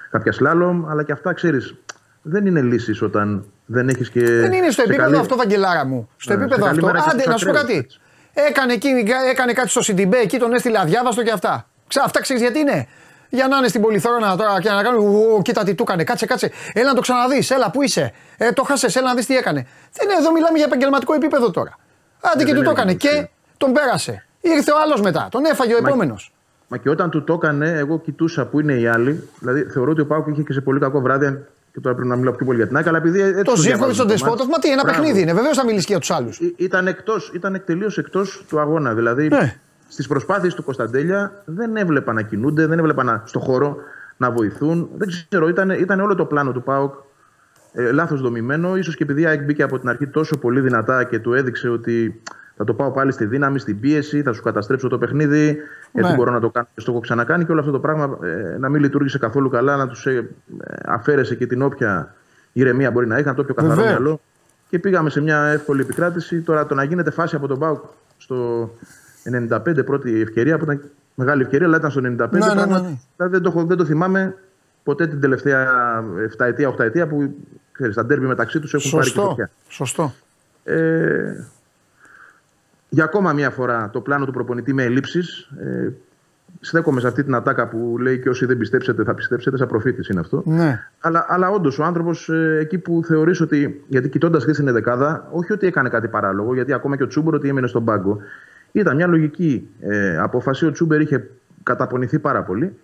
κάποια 0.09 0.31
σλάλομ, 0.31 0.89
αλλά 0.89 1.03
και 1.03 1.11
αυτά 1.11 1.33
ξέρεις. 1.33 1.75
Δεν 2.21 2.45
είναι 2.45 2.61
λύσει 2.61 3.03
όταν 3.03 3.45
δεν 3.65 3.89
έχεις 3.89 4.09
και. 4.09 4.19
Δεν 4.25 4.53
είναι 4.53 4.69
στο 4.69 4.71
σε 4.71 4.81
επίπεδο 4.81 5.03
καλή- 5.03 5.19
αυτό, 5.21 5.35
Βαγγελάρα 5.35 5.85
μου. 5.85 6.09
Στο 6.17 6.35
Ναι, 6.35 6.41
επίπεδο 6.43 6.61
σε 6.63 6.67
καλή 6.69 6.79
αυτό. 6.79 6.91
μέρα 6.91 7.03
και 7.05 7.09
Άντε, 7.11 7.19
στους 7.21 7.31
να 7.33 7.37
σου 7.37 7.45
πω 7.45 7.51
ακραίους. 7.59 7.99
κάτι. 8.33 8.49
Έκανε, 8.49 8.73
εκεί, 8.73 8.87
έκανε 9.31 9.53
κάτι 9.53 9.69
στο 9.69 9.81
Σιντιμπέ, 9.81 10.17
εκεί 10.17 10.37
τον 10.39 10.53
έστειλε 10.53 10.79
αδιάβαστο 10.79 11.23
και 11.23 11.31
αυτά. 11.31 11.65
Ξα, 11.87 12.01
αυτά 12.05 12.21
ξέρεις 12.21 12.41
γιατί 12.41 12.59
είναι. 12.59 12.87
Για 13.33 13.47
να 13.47 13.57
είναι 13.57 13.67
στην 13.67 13.81
πολυθρόνα 13.81 14.35
τώρα 14.37 14.61
και 14.61 14.69
να 14.69 14.83
κάνουν. 14.83 15.05
«Ου, 15.05 15.41
Κοίτα 15.41 15.63
τι 15.63 15.75
του 15.75 15.83
έκανε. 15.87 16.03
Κάτσε, 16.03 16.25
κάτσε. 16.25 16.51
Έλα 16.73 16.87
να 16.87 16.93
το 16.93 17.01
ξαναδείς. 17.01 17.51
Έλα, 17.51 17.71
πού 17.71 17.81
είσαι. 17.81 18.13
Ε, 18.37 18.51
το 18.51 18.63
χάσες. 18.63 18.95
Έλα 18.95 19.07
να 19.07 19.13
δεις 19.15 19.25
τι 19.25 19.35
έκανε. 19.35 19.67
Δεν 19.93 20.09
είναι, 20.09 20.17
εδώ 20.19 20.31
μιλάμε 20.31 20.57
για 20.57 20.65
επαγγελματικό 20.65 21.13
επίπεδο 21.13 21.51
τώρα. 21.51 21.75
Άντε 22.21 22.43
Ε, 22.43 22.45
και 22.45 22.53
δεν 22.53 22.63
του 22.63 22.63
το 22.63 22.71
είναι 22.71 22.79
έκανε. 22.79 22.93
Και 22.93 23.07
δημοσίο. 23.09 23.29
τον 23.57 23.73
πέρασε. 23.73 24.25
Ήρθε 24.41 24.71
ο 24.71 24.75
άλλος 24.83 25.01
μετά. 25.01 25.27
Τον 25.31 25.45
έφαγε 25.45 25.73
ο 25.75 25.81
Μα- 25.81 25.87
επόμενος. 25.87 26.33
Μα 26.67 26.77
και 26.77 26.89
όταν 26.89 27.09
του 27.09 27.23
το 27.23 27.33
έκανε, 27.33 27.69
εγώ 27.77 27.99
κοιτούσα 27.99 28.45
που 28.45 28.59
είναι 28.59 28.73
οι 28.73 28.87
άλλοι. 28.87 29.29
Δηλαδή, 29.39 29.63
θεωρώ 29.63 29.91
ότι 29.91 30.01
ο 30.01 30.05
Πάουκ 30.05 30.27
είχε 30.27 30.41
και 30.41 30.53
σε 30.53 30.61
πολύ 30.61 30.79
κακό 30.79 30.99
βράδυ. 31.01 31.25
αν- 31.25 31.45
Και 31.73 31.79
τώρα 31.79 31.95
πρέπει 31.95 32.09
να 32.09 32.15
μιλάω 32.15 32.33
πιο 32.33 32.45
πολύ 32.45 32.57
για 32.57 32.67
την 32.67 32.77
άκρη, 32.77 32.89
αλλά 32.89 32.97
επειδή. 32.97 33.19
έτσι 33.21 33.33
Το 33.33 33.43
το 33.43 33.55
Ζήφκοβιτς 33.55 33.65
διαβάζω 33.67 33.93
στον 33.93 34.07
το 34.07 34.11
Τεσπότοφ, 34.13 34.37
μάτς. 34.39 34.49
μα 34.51 34.59
τι, 34.59 34.71
ένα 34.71 34.81
Μπράβο. 34.83 34.99
παιχνίδι 34.99 35.21
είναι. 35.21 35.33
Βεβαίως 35.33 35.57
θα 35.57 35.65
μιλήσεις 35.65 35.85
και 35.85 35.91
για 35.91 36.01
τους 36.01 36.11
άλλους. 36.11 36.39
Ή- 36.39 36.53
Ήταν, 36.57 36.87
εκτός, 36.87 37.31
ήταν 37.35 37.63
τελείω 37.65 37.89
εκτός 37.97 38.45
του 38.49 38.59
αγώνα. 38.59 38.93
Δηλαδή, 38.93 39.27
Ναι. 39.27 39.55
Στις 39.91 40.07
προσπάθειες 40.07 40.53
του 40.53 40.63
Κωνσταντέλια 40.63 41.41
δεν 41.45 41.75
έβλεπα 41.75 42.13
να 42.13 42.21
κινούνται, 42.21 42.65
δεν 42.65 42.79
έβλεπα 42.79 43.03
να, 43.03 43.21
στο 43.25 43.39
χώρο 43.39 43.77
να 44.17 44.31
βοηθούν. 44.31 44.89
Δεν 44.97 45.07
ξέρω, 45.07 45.47
ήταν, 45.47 45.69
ήταν 45.69 45.99
όλο 45.99 46.15
το 46.15 46.25
πλάνο 46.25 46.51
του 46.51 46.63
Πάουκ 46.63 46.93
ε, 47.73 47.91
λάθος 47.91 48.21
δομημένο. 48.21 48.75
ίσως 48.77 48.95
και 48.95 49.03
επειδή 49.03 49.21
η 49.21 49.25
ΑΕΚ 49.25 49.43
μπήκε 49.43 49.63
από 49.63 49.79
την 49.79 49.89
αρχή 49.89 50.07
τόσο 50.07 50.37
πολύ 50.37 50.59
δυνατά 50.59 51.03
και 51.03 51.19
του 51.19 51.33
έδειξε 51.33 51.69
ότι 51.69 52.21
θα 52.57 52.63
το 52.63 52.73
πάω 52.73 52.91
πάλι 52.91 53.11
στη 53.11 53.25
δύναμη, 53.25 53.59
στην 53.59 53.79
πίεση, 53.79 54.21
θα 54.21 54.33
σου 54.33 54.41
καταστρέψω 54.41 54.87
το 54.87 54.97
παιχνίδι, 54.97 55.57
γιατί 55.91 56.09
Ναι. 56.09 56.15
μπορώ 56.15 56.31
να 56.31 56.39
το 56.39 56.49
κάνω 56.49 56.67
και 56.73 56.81
στο 56.81 56.91
έχω 56.91 56.99
ξανακάνει 56.99 57.45
και 57.45 57.51
όλο 57.51 57.59
αυτό 57.59 57.71
το 57.71 57.79
πράγμα 57.79 58.17
ε, 58.23 58.57
να 58.57 58.69
μην 58.69 58.81
λειτουργήσε 58.81 59.17
καθόλου 59.17 59.49
καλά, 59.49 59.75
να 59.75 59.87
τους 59.87 60.05
ε, 60.05 60.11
ε, 60.13 60.75
αφαίρεσε 60.85 61.35
και 61.35 61.47
την 61.47 61.61
όποια 61.61 62.15
ηρεμία 62.51 62.91
μπορεί 62.91 63.07
να 63.07 63.17
είχαν, 63.17 63.35
το 63.35 63.43
πιο 63.43 63.53
καθαρό 63.53 63.75
Βεβαίως. 63.75 63.99
μυαλό. 63.99 64.21
Και 64.69 64.79
πήγαμε 64.79 65.09
σε 65.09 65.21
μια 65.21 65.43
εύκολη 65.43 65.81
επικράτηση. 65.81 66.41
Τώρα 66.41 66.65
το 66.65 66.75
να 66.75 66.83
γίνεται 66.83 67.11
φάση 67.11 67.35
από 67.35 67.47
τον 67.47 67.59
Πάουκ 67.59 67.83
στο 68.17 68.69
95 69.23 69.85
πρώτη 69.85 70.21
ευκαιρία, 70.21 70.57
που 70.57 70.63
ήταν 70.63 70.81
μεγάλη 71.15 71.41
ευκαιρία, 71.41 71.67
αλλά 71.67 71.77
ήταν 71.77 71.91
στο 71.91 71.99
95. 71.99 72.03
Ναι, 72.05 72.15
ναι, 72.15 72.45
ναι, 72.45 72.53
πράγμα- 72.53 72.79
ναι. 72.79 72.97
δηλαδή 73.15 73.33
δεν, 73.33 73.41
το, 73.41 73.49
έχω- 73.49 73.63
δεν 73.65 73.77
το 73.77 73.85
θυμάμαι 73.85 74.35
ποτέ 74.83 75.07
την 75.07 75.19
τελευταία 75.21 75.67
7 76.37 76.45
ετία, 76.45 76.69
8 76.69 76.79
ετία 76.79 77.07
που 77.07 77.35
ξέρεις, 77.71 77.95
τα 77.95 78.05
ντέρμπι 78.05 78.25
μεταξύ 78.25 78.59
τους 78.59 78.73
έχουν 78.73 78.91
πάρει 78.91 79.03
και 79.03 79.09
Σωστό. 79.09 79.27
φωτιά. 79.27 79.49
Σωστό. 79.67 80.13
Ε, 80.63 81.45
για 82.89 83.03
ακόμα 83.03 83.33
μια 83.33 83.49
φορά 83.49 83.89
το 83.93 84.01
πλάνο 84.01 84.25
του 84.25 84.31
προπονητή 84.31 84.73
με 84.73 84.83
ελλείψεις. 84.83 85.49
Ε, 85.59 85.89
στέκομαι 86.59 86.99
σε 86.99 87.07
αυτή 87.07 87.23
την 87.23 87.35
ατάκα 87.35 87.67
που 87.67 87.95
λέει 87.99 88.19
και 88.19 88.29
όσοι 88.29 88.45
δεν 88.45 88.57
πιστέψετε 88.57 89.03
θα 89.03 89.13
πιστέψετε, 89.13 89.57
σαν 89.57 89.67
προφήτης 89.67 90.07
είναι 90.07 90.19
αυτό. 90.19 90.41
Ναι. 90.45 90.79
Αλλά, 90.99 91.25
αλλά 91.29 91.49
όντως 91.49 91.79
ο 91.79 91.83
άνθρωπος 91.83 92.29
εκεί 92.59 92.77
που 92.77 93.01
θεωρείς 93.05 93.41
ότι. 93.41 93.83
Γιατί 93.87 94.09
κοιτώντας 94.09 94.43
χθες 94.43 94.55
την 94.57 94.71
δεκάδα, 94.73 95.27
όχι 95.31 95.53
ότι 95.53 95.67
έκανε 95.67 95.89
κάτι 95.89 96.07
παράλογο, 96.07 96.53
γιατί 96.53 96.73
ακόμα 96.73 96.97
και 96.97 97.03
ο 97.03 97.07
Τσούμπερ 97.07 97.33
ότι 97.33 97.47
έμεινε 97.49 97.67
στον 97.67 97.85
πάγκο. 97.85 98.17
Ήταν 98.71 98.95
μια 98.95 99.07
λογική 99.07 99.67
ε, 99.79 100.17
απόφαση. 100.17 100.65
Ο 100.65 100.71
Τσούμπερ 100.71 101.01
είχε 101.01 101.29
καταπονηθεί 101.63 102.19
πάρα 102.19 102.43
πολύ 102.43 102.75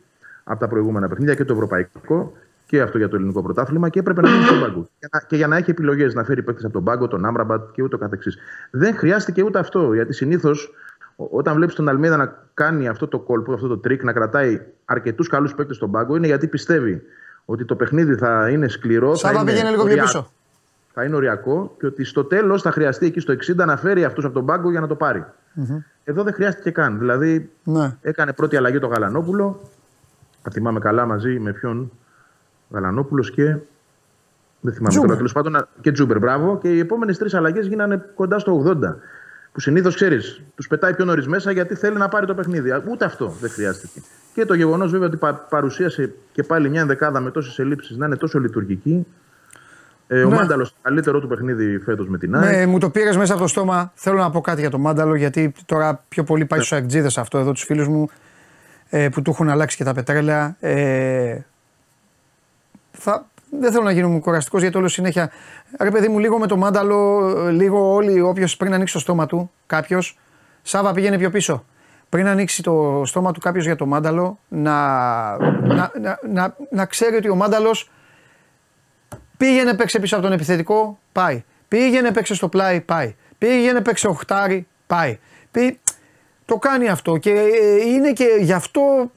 από 0.44 0.60
τα 0.60 0.68
προηγούμενα 0.68 1.08
παιχνίδια 1.08 1.36
και 1.36 1.44
το 1.46 1.54
ευρωπαϊκό 1.54 2.34
και 2.66 2.82
αυτό 2.82 2.98
για 2.98 3.08
το 3.08 3.16
ελληνικό 3.16 3.42
πρωτάθλημα 3.42 3.90
και 3.90 4.00
έπρεπε 4.00 4.22
να 4.22 4.30
μείνει 4.30 4.44
στον 4.44 4.60
πάγκο. 4.60 4.90
Και 5.00 5.08
να, 5.12 5.20
και 5.20 5.36
για 5.36 5.48
να 5.48 5.58
έχει 5.58 5.70
επιλογές 5.72 6.14
να 6.14 6.24
φέρει 6.24 6.44
παίκτες 6.44 6.64
από 6.64 6.74
τον 6.74 6.84
πάγκο, 6.84 7.08
τον 7.08 7.26
Άμραμπατ 7.26 7.72
και 7.72 7.84
ούτω 7.84 7.98
καθεξής. 7.98 8.38
Δεν 8.72 8.96
χρειάστηκε 8.96 9.44
ούτε 9.44 9.60
αυτό, 9.60 9.94
γιατί 9.94 10.14
συνήθως 10.14 10.74
όταν 11.16 11.56
βλέπεις 11.56 11.76
τον 11.76 11.90
Αλμέιδα 11.90 12.18
να 12.18 12.44
κάνει 12.54 12.88
αυτό 12.88 13.08
το 13.08 13.20
κόλπο, 13.20 13.54
αυτό 13.54 13.68
το 13.68 13.78
τρικ, 13.78 14.04
να 14.04 14.14
κρατάει 14.14 14.62
αρκετούς 14.86 15.28
καλούς 15.28 15.54
παίκτες 15.56 15.76
στον 15.76 15.92
πάγκο, 15.92 16.16
είναι 16.16 16.28
γιατί 16.28 16.48
πιστεύει 16.48 17.02
ότι 17.46 17.66
το 17.66 17.76
παιχνίδι 17.76 18.16
θα 18.16 18.50
είναι 18.50 18.68
σκληρό. 18.68 19.10
θα 19.10 19.16
Σάβα 19.28 19.42
είναι 19.42 19.52
πήγαινε 19.52 19.70
λίγο 19.70 19.84
πιο 19.84 19.92
οριά- 19.92 20.04
πίσω. 20.06 20.32
Θα 21.00 21.06
είναι 21.06 21.16
οριακό 21.16 21.76
και 21.80 21.86
ότι 21.86 22.04
στο 22.04 22.24
τέλος 22.24 22.62
θα 22.62 22.72
χρειαστεί 22.72 23.06
εκεί 23.06 23.20
στο 23.20 23.34
60 23.34 23.56
να 23.66 23.78
φέρει 23.78 24.04
αυτούς 24.04 24.26
από 24.26 24.34
τον 24.34 24.46
πάγκο 24.46 24.72
για 24.72 24.80
να 24.80 24.88
το 24.88 24.96
πάρει. 24.96 25.26
Μμμ. 25.54 25.78
Εδώ 26.04 26.24
δεν 26.24 26.34
χρειάστηκε 26.34 26.72
καν. 26.72 27.00
Δηλαδή 27.00 27.50
Ναι. 27.64 27.96
έκανε 28.02 28.34
πρώτη 28.34 28.58
αλλαγή 28.58 28.80
το 28.80 28.88
Γαλανόπουλο. 28.88 29.62
Θα 30.42 30.52
θυμάμαι 30.52 30.80
καλά 30.80 31.06
μαζί 31.06 31.40
με 31.40 31.52
ποιον; 31.54 31.92
Γαλανόπουλος 32.70 33.32
και. 33.32 33.44
Δεν 34.62 34.74
θυμάμαι 34.74 34.90
Τσούμπερ. 34.90 35.02
τώρα. 35.02 35.16
Τέλος 35.16 35.32
πάντων 35.32 35.68
και 35.82 35.92
Τσούμπερ, 35.92 36.18
μπράβο. 36.20 36.58
Και 36.58 36.74
οι 36.76 36.80
επόμενες 36.80 37.18
τρεις 37.18 37.34
αλλαγές 37.34 37.68
γίνανε 37.68 38.06
κοντά 38.16 38.40
στο 38.40 38.52
80. 38.66 38.98
Που 39.52 39.60
συνήθως 39.60 39.96
ξέρεις, 39.96 40.42
τους 40.56 40.68
πετάει 40.68 40.94
πιο 40.96 41.06
νωρίς 41.06 41.28
μέσα 41.28 41.52
γιατί 41.52 41.76
θέλει 41.76 41.98
να 41.98 42.08
πάρει 42.08 42.26
το 42.26 42.34
παιχνίδι. 42.36 42.72
Α, 42.72 42.84
Ούτε 42.90 43.06
αυτό 43.06 43.28
δεν 43.42 43.50
χρειάστηκε. 43.50 44.02
Και 44.34 44.46
το 44.46 44.54
γεγονός 44.54 44.92
βέβαια 44.92 45.08
ότι 45.08 45.18
πα- 45.18 45.46
παρουσίασε 45.50 46.14
και 46.32 46.44
πάλι 46.44 46.70
μια 46.70 46.82
ενδεκάδα 46.82 47.20
με 47.20 47.32
τόσες 47.32 47.60
ελλείψεις 47.60 47.98
να 47.98 48.06
είναι 48.06 48.16
τόσο 48.16 48.40
λειτουργική. 48.40 49.06
Ε, 50.08 50.24
ο 50.24 50.30
Ναι. 50.30 50.36
Μάνταλος, 50.36 50.70
το 50.70 50.76
καλύτερό 50.82 51.20
του 51.20 51.28
παιχνίδι 51.28 51.80
φέτος 51.80 52.08
με 52.08 52.18
την 52.18 52.36
ΑΕΚ. 52.36 52.56
Ναι, 52.56 52.66
μου 52.66 52.80
το 52.80 52.90
πήρες 52.90 53.18
μέσα 53.18 53.34
από 53.34 53.42
το 53.42 53.48
στόμα. 53.48 53.92
Θέλω 53.96 54.18
να 54.18 54.30
πω 54.30 54.42
κάτι 54.42 54.62
για 54.62 54.70
τον 54.70 54.82
Μάνταλο, 54.82 55.16
γιατί 55.16 55.54
τώρα 55.66 56.04
πιο 56.10 56.24
πολύ 56.24 56.46
πάει 56.46 56.60
στους 56.60 56.72
αεκτζίδε 56.72 57.10
αυτό 57.18 57.38
εδώ, 57.38 57.52
τους 57.52 57.64
φίλους 57.64 57.88
μου 57.88 58.10
ε, 58.90 59.10
που 59.10 59.22
του 59.22 59.32
έχουν 59.32 59.50
αλλάξει 59.50 59.78
και 59.78 59.84
τα 59.84 59.94
πετρέλαια. 59.94 60.56
Ε, 60.60 61.38
θα, 62.92 63.26
δεν 63.60 63.72
θέλω 63.72 63.84
να 63.84 63.92
γίνω 63.92 64.20
κουραστικός 64.20 64.62
γιατί 64.62 64.78
όλο 64.78 64.88
συνέχεια. 64.88 65.32
Ρε 65.80 65.92
παιδί 65.92 66.08
μου, 66.08 66.20
λίγο 66.20 66.38
με 66.38 66.48
το 66.48 66.58
Μάνταλο, 66.58 67.30
ε, 67.48 67.52
λίγο 67.52 67.94
όλοι, 67.94 68.22
όποιος 68.22 68.58
πριν 68.58 68.74
ανοίξει 68.74 68.94
το 68.94 69.00
στόμα 69.00 69.26
του, 69.26 69.52
κάποιος. 69.66 70.18
Σάβα 70.62 70.94
πήγαινε 70.94 71.18
πιο 71.18 71.30
πίσω. 71.30 71.66
Πριν 72.10 72.28
ανοίξει 72.28 72.64
το 72.64 73.02
στόμα 73.06 73.32
του 73.32 73.40
κάποιος 73.40 73.66
για 73.66 73.76
το 73.76 73.86
Μάνταλο, 73.86 74.40
να, 74.48 74.74
να, 75.38 75.92
να, 76.02 76.20
να, 76.32 76.56
να 76.72 76.86
ξέρει 76.86 77.16
ότι 77.16 77.30
ο 77.30 77.36
Μάνταλος 77.36 77.92
Πήγαινε 79.38 79.74
παίξε 79.74 80.00
πίσω 80.00 80.16
από 80.16 80.24
τον 80.24 80.34
επιθετικό, 80.34 81.00
πάει. 81.12 81.44
Πήγαινε 81.68 82.12
παίξε 82.12 82.34
στο 82.34 82.48
πλάι, 82.48 82.82
πάει. 82.82 83.16
Πήγαινε 83.38 83.82
παίξε 83.82 84.08
οχτάρι, 84.08 84.68
πάει. 84.88 85.20
Πή... 85.52 85.80
Το 86.46 86.56
κάνει 86.56 86.88
αυτό 86.88 87.18
και 87.18 87.32
ε, 87.32 87.88
είναι 87.88 88.12
και 88.12 88.26
γι' 88.40 88.54
αυτό, 88.54 89.12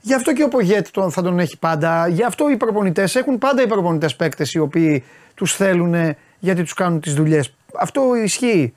γι' 0.00 0.14
αυτό 0.14 0.32
και 0.32 0.42
ο 0.42 0.48
Πογέτ 0.48 0.86
τον, 0.90 1.10
θα 1.10 1.22
τον 1.22 1.38
έχει 1.38 1.58
πάντα. 1.58 2.08
Γι' 2.08 2.22
αυτό 2.22 2.50
οι 2.50 2.56
προπονητές 2.56 3.16
έχουν 3.16 3.38
πάντα 3.38 3.62
οι 3.62 3.66
προπονητές 3.66 4.16
παίκτες 4.16 4.52
οι 4.52 4.58
οποίοι 4.58 5.04
τους 5.34 5.54
θέλουν 5.56 6.16
γιατί 6.38 6.62
τους 6.62 6.74
κάνουν 6.74 7.00
τις 7.00 7.14
δουλειές. 7.14 7.54
Αυτό 7.78 8.14
ισχύει. 8.24 8.74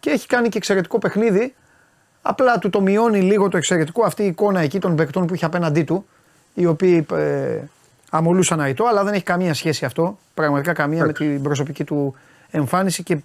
Και 0.00 0.10
έχει 0.10 0.26
κάνει 0.26 0.48
και 0.48 0.58
εξαιρετικό 0.58 0.98
παιχνίδι. 0.98 1.54
Απλά 2.22 2.58
του 2.58 2.70
το 2.70 2.80
μειώνει 2.80 3.20
λίγο 3.20 3.48
το 3.48 3.56
εξαιρετικό 3.56 4.04
αυτή 4.04 4.22
η 4.22 4.26
εικόνα 4.26 4.60
εκεί 4.60 4.78
των 4.78 4.96
παικτών 4.96 5.26
που 5.26 5.34
είχε 5.34 5.44
απέναντί 5.44 5.82
του, 5.82 6.06
οι 6.54 6.66
οποίοι 6.66 7.06
ε, 7.12 7.58
αμολούσαν 8.10 8.60
αητό, 8.60 8.84
αλλά 8.84 9.04
δεν 9.04 9.14
έχει 9.14 9.22
καμία 9.22 9.54
σχέση 9.54 9.84
αυτό. 9.84 10.18
Πραγματικά 10.34 10.72
καμία 10.72 11.04
με 11.06 11.12
την 11.12 11.42
προσωπική 11.42 11.84
του 11.84 12.14
εμφάνιση 12.50 13.02
και, 13.02 13.18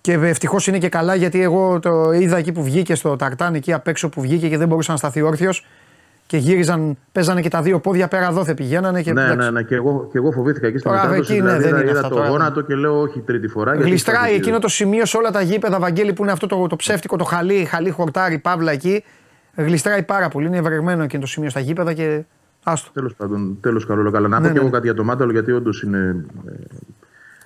και 0.00 0.12
ευτυχώς 0.12 0.66
είναι 0.66 0.78
και 0.78 0.88
καλά 0.88 1.14
γιατί 1.14 1.42
εγώ 1.42 1.78
το 1.80 2.12
είδα 2.12 2.36
εκεί 2.36 2.52
που 2.52 2.62
βγήκε 2.62 2.94
στο 2.94 3.16
ταρτάν, 3.16 3.54
εκεί 3.54 3.72
απ' 3.72 3.88
έξω 3.88 4.08
που 4.08 4.20
βγήκε 4.20 4.48
και 4.48 4.58
δεν 4.58 4.68
μπορούσε 4.68 4.90
να 4.90 4.96
σταθεί 4.96 5.22
όρθιος 5.22 5.66
και 6.26 6.36
γύριζαν, 6.36 6.96
παίζανε 7.12 7.40
και 7.40 7.48
τα 7.48 7.62
δύο 7.62 7.80
πόδια 7.80 8.08
πέρα 8.08 8.32
δόθε 8.32 8.54
πηγαίνανε. 8.54 9.02
Και, 9.02 9.12
ναι, 9.12 9.20
εντάξει. 9.22 9.38
ναι, 9.38 9.50
ναι, 9.50 9.62
και 9.62 9.74
εγώ, 9.74 10.08
και 10.12 10.18
εγώ 10.18 10.30
φοβήθηκα 10.32 10.66
εκεί 10.66 10.78
στην 10.78 10.90
Τώρα, 10.90 11.02
μετάδοση. 11.02 11.32
εκεί, 11.32 11.42
ναι, 11.42 11.46
δηλαδή, 11.48 11.62
δεν 11.62 11.72
είδα, 11.72 11.80
είναι 11.80 11.90
είδα 11.90 11.98
αυτά 12.00 12.08
το 12.08 12.14
τώρα. 12.16 12.28
γόνατο 12.28 12.60
και 12.60 12.74
λέω 12.74 13.00
όχι 13.00 13.20
τρίτη 13.20 13.48
φορά. 13.48 13.72
γιατί 13.74 13.88
Γλιστράει 13.88 14.16
στρατηγείο. 14.16 14.42
εκείνο 14.42 14.58
το 14.58 14.68
σημείο 14.68 15.06
σε 15.06 15.16
όλα 15.16 15.30
τα 15.30 15.40
γήπεδα, 15.40 15.78
Βαγγέλη, 15.78 16.12
που 16.12 16.22
είναι 16.22 16.32
αυτό 16.32 16.46
το, 16.46 16.66
το 16.66 16.76
ψεύτικο, 16.76 17.16
το 17.16 17.24
χαλί, 17.24 17.64
χαλί 17.64 17.90
χορτάρι, 17.90 18.38
παύλα 18.38 18.72
εκεί. 18.72 19.04
Γλιστράει 19.54 20.02
πάρα 20.02 20.28
πολύ. 20.28 20.46
Είναι 20.46 20.56
ευρεγμένο 20.56 21.02
εκείνο 21.02 21.20
το 21.20 21.28
σημείο 21.28 21.50
στα 21.50 21.60
γήπεδα 21.60 21.92
και. 21.92 22.24
Άστο. 22.68 22.90
Τέλος 22.92 23.14
πάντων, 23.14 23.58
τέλος 23.60 23.86
καλό, 23.86 24.10
καλά. 24.10 24.28
Να 24.28 24.40
Ναι, 24.40 24.46
πω 24.46 24.52
και 24.52 24.58
ναι. 24.58 24.64
εγώ 24.64 24.70
κάτι 24.70 24.86
για 24.86 24.94
το 24.94 25.04
Μάνταλο, 25.04 25.32
γιατί 25.32 25.52
όντως 25.52 25.82
είναι 25.82 26.24
ε, 26.46 26.52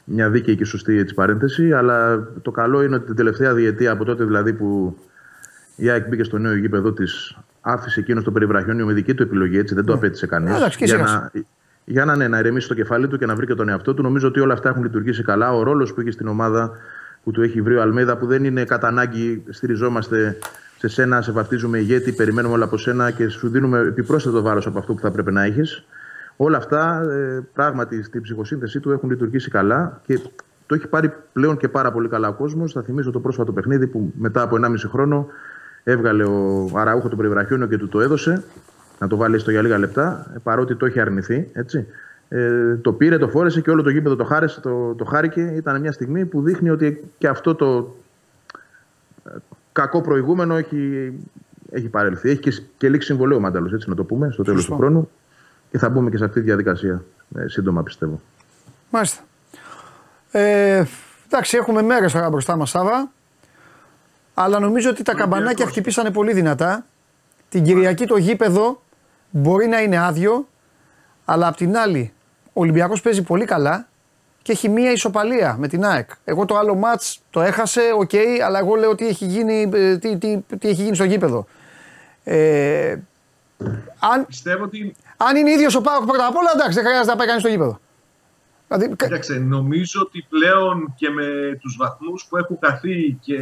μια 0.04 0.30
δίκαιη 0.30 0.56
και 0.56 0.64
σωστή 0.64 0.98
έτσι, 0.98 1.14
παρένθεση. 1.14 1.72
Αλλά 1.72 2.28
το 2.42 2.50
καλό 2.50 2.82
είναι 2.82 2.94
ότι 2.94 3.06
την 3.06 3.14
τελευταία 3.14 3.54
διετία, 3.54 3.90
από 3.92 4.04
τότε 4.04 4.24
δηλαδή 4.24 4.52
που 4.52 4.96
η 5.76 5.90
ΑΕΚ 5.90 6.08
μπήκε 6.08 6.22
στο 6.22 6.38
νέο 6.38 6.54
γήπεδο 6.54 6.92
της, 6.92 7.38
άφησε 7.60 8.00
εκείνος 8.00 8.24
το 8.24 8.30
περιβραχιόνιο 8.32 8.86
με 8.86 8.92
δική 8.92 9.14
του 9.14 9.22
επιλογή, 9.22 9.58
έτσι 9.58 9.74
δεν 9.74 9.84
το 9.84 9.92
απέτησε 9.92 10.26
κανείς. 10.26 10.50
Ναι. 10.50 10.56
Εντάξει, 10.56 10.78
και 10.78 10.84
για, 10.84 10.96
σιγά 10.96 11.10
να, 11.10 11.30
για 11.84 12.04
να, 12.04 12.16
ναι, 12.16 12.28
να 12.28 12.38
ηρεμήσει 12.38 12.68
το 12.68 12.74
κεφάλι 12.74 13.08
του 13.08 13.18
και 13.18 13.26
να 13.26 13.34
βρει 13.34 13.46
και 13.46 13.54
τον 13.54 13.68
εαυτό 13.68 13.94
του. 13.94 14.02
Νομίζω 14.02 14.28
ότι 14.28 14.40
όλα 14.40 14.52
αυτά 14.52 14.68
έχουν 14.68 14.82
λειτουργήσει 14.82 15.22
καλά. 15.22 15.52
Ο 15.52 15.62
ρόλος 15.62 15.94
που 15.94 16.00
είχε 16.00 16.10
στην 16.10 16.28
ομάδα 16.28 16.70
που 17.24 17.30
του 17.30 17.42
έχει 17.42 17.60
βρει 17.60 17.76
ο 17.76 17.82
Αλμέδα, 17.82 18.16
που 18.16 18.26
δεν 18.26 18.44
είναι 18.44 18.64
κατά 18.64 18.88
ανάγκη 18.88 19.42
στηριζόμαστε 19.48 20.38
σε 20.80 20.88
σένα, 20.88 21.22
σε 21.22 21.32
βαφτίζουμε 21.32 21.78
ηγέτη, 21.78 22.12
περιμένουμε 22.12 22.54
όλα 22.54 22.64
από 22.64 22.76
σένα 22.76 23.10
και 23.10 23.28
σου 23.28 23.48
δίνουμε 23.48 23.78
επιπρόσθετο 23.78 24.42
βάρος 24.42 24.66
από 24.66 24.78
αυτό 24.78 24.94
που 24.94 25.00
θα 25.00 25.10
πρέπει 25.10 25.32
να 25.32 25.42
έχεις. 25.42 25.84
Όλα 26.36 26.56
αυτά 26.56 27.02
ε, 27.02 27.40
πράγματι 27.52 28.02
στην 28.02 28.22
ψυχοσύνθεσή 28.22 28.80
του 28.80 28.90
έχουν 28.90 29.10
λειτουργήσει 29.10 29.50
καλά 29.50 30.00
και 30.06 30.20
το 30.66 30.74
έχει 30.74 30.86
πάρει 30.86 31.12
πλέον 31.32 31.56
και 31.56 31.68
πάρα 31.68 31.92
πολύ 31.92 32.08
καλά 32.08 32.28
ο 32.28 32.32
κόσμος. 32.32 32.72
Θα 32.72 32.82
θυμίσω 32.82 33.10
το 33.10 33.20
πρόσφατο 33.20 33.52
παιχνίδι 33.52 33.86
που 33.86 34.12
μετά 34.18 34.42
από 34.42 34.56
1,5 34.62 34.74
χρόνο 34.88 35.26
έβγαλε 35.84 36.24
ο 36.24 36.70
Αραούχο 36.74 37.08
το 37.08 37.16
περιβραχιόνιο 37.16 37.66
και 37.66 37.78
του 37.78 37.88
το 37.88 38.00
έδωσε 38.00 38.44
να 38.98 39.06
το 39.06 39.16
βάλει 39.16 39.38
στο 39.38 39.50
για 39.50 39.62
λίγα 39.62 39.78
λεπτά, 39.78 40.32
ε, 40.34 40.38
παρότι 40.42 40.76
το 40.76 40.86
έχει 40.86 41.00
αρνηθεί. 41.00 41.48
Έτσι. 41.52 41.86
Ε, 42.28 42.76
το 42.76 42.92
πήρε, 42.92 43.18
το 43.18 43.28
φόρεσε 43.28 43.60
και 43.60 43.70
όλο 43.70 43.82
το 43.82 43.90
γήπεδο 43.90 44.16
το, 44.16 44.24
χάρεσε, 44.24 44.60
το, 44.60 44.94
το 44.94 45.04
χάρηκε. 45.04 45.40
Ήταν 45.40 45.80
μια 45.80 45.92
στιγμή 45.92 46.24
που 46.24 46.42
δείχνει 46.42 46.70
ότι 46.70 47.10
και 47.18 47.28
αυτό 47.28 47.54
το 47.54 47.66
ε, 47.76 47.99
κακό 49.72 50.00
προηγούμενο 50.00 50.56
έχει, 50.56 51.12
έχει 51.70 51.88
παρέλθει. 51.88 52.30
Έχει 52.30 52.40
και, 52.40 52.62
και 52.76 52.88
λήξει 52.88 53.06
συμβολέο 53.06 53.36
ο 53.36 53.40
Μάνταλος, 53.40 53.72
έτσι 53.72 53.88
να 53.88 53.94
το 53.94 54.04
πούμε, 54.04 54.30
στο 54.32 54.42
τέλος 54.42 54.60
Σωστό. 54.60 54.74
του 54.74 54.80
χρόνου. 54.80 55.10
Και 55.70 55.78
θα 55.78 55.88
μπούμε 55.88 56.10
και 56.10 56.16
σε 56.16 56.24
αυτή 56.24 56.40
τη 56.40 56.46
διαδικασία 56.46 57.04
ε, 57.34 57.48
σύντομα, 57.48 57.82
πιστεύω. 57.82 58.20
Μάλιστα. 58.90 59.22
Ε, 60.30 60.84
εντάξει, 61.26 61.56
έχουμε 61.56 61.82
μέρες 61.82 62.12
τώρα 62.12 62.30
μπροστά 62.30 62.56
μας, 62.56 62.70
Σάβα. 62.70 63.12
Αλλά 64.34 64.58
νομίζω 64.58 64.90
ότι 64.90 65.02
τα 65.02 65.14
καμπανάκια 65.14 65.66
χτυπήσανε 65.66 66.10
πολύ 66.10 66.32
δυνατά. 66.32 66.86
Την 67.48 67.62
Κυριακή 67.62 68.06
το 68.06 68.16
γήπεδο 68.16 68.82
μπορεί 69.30 69.66
να 69.66 69.80
είναι 69.80 69.98
άδειο, 69.98 70.48
αλλά 71.24 71.46
απ' 71.46 71.56
την 71.56 71.76
άλλη 71.76 72.12
ο 72.46 72.60
Ολυμπιακός 72.60 73.00
παίζει 73.00 73.22
πολύ 73.22 73.44
καλά 73.44 73.88
και 74.42 74.52
έχει 74.52 74.68
μία 74.68 74.92
ισοπαλία 74.92 75.56
με 75.58 75.68
την 75.68 75.84
ΑΕΚ. 75.84 76.10
Εγώ 76.24 76.44
το 76.44 76.56
άλλο 76.56 76.74
ματς 76.74 77.20
το 77.30 77.40
έχασε, 77.40 77.80
οκ, 77.98 78.10
αλλά 78.44 78.58
εγώ 78.58 78.74
λέω 78.74 78.94
τι 78.94 79.06
έχει 79.06 79.24
γίνει, 79.24 79.70
ε, 79.72 79.96
τι, 79.98 80.18
τι, 80.18 80.38
τι 80.58 80.68
έχει 80.68 80.82
γίνει 80.82 80.94
στο 80.94 81.04
γήπεδο. 81.04 81.46
Ε, 82.24 82.96
αν, 83.98 84.26
Πιστεύω 84.26 84.64
ότι 84.64 84.94
αν 85.16 85.36
είναι 85.36 85.50
ίδιος 85.50 85.74
ο 85.74 85.80
ΠΑΟΚ 85.80 86.04
πρώτα 86.06 86.26
απ' 86.26 86.36
όλα, 86.36 86.50
εντάξει, 86.54 86.74
δεν 86.74 86.84
χρειάζεται 86.84 87.10
να 87.10 87.16
πάει 87.16 87.26
κανείς 87.26 87.42
στο 87.42 87.50
γήπεδο. 87.50 87.78
Δηλαδή, 88.68 88.96
Κοίταξε, 88.96 89.34
νομίζω 89.34 90.00
ότι 90.00 90.26
πλέον 90.28 90.94
και 90.96 91.10
με 91.10 91.58
τους 91.60 91.76
βαθμούς 91.78 92.26
που 92.28 92.36
έχουν 92.36 92.58
χαθεί 92.58 93.18
και 93.20 93.36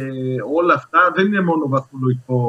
όλα 0.53 0.73
αυτά 0.73 1.11
δεν 1.15 1.25
είναι 1.25 1.41
μόνο 1.41 1.67
βαθμολογικό 1.67 2.41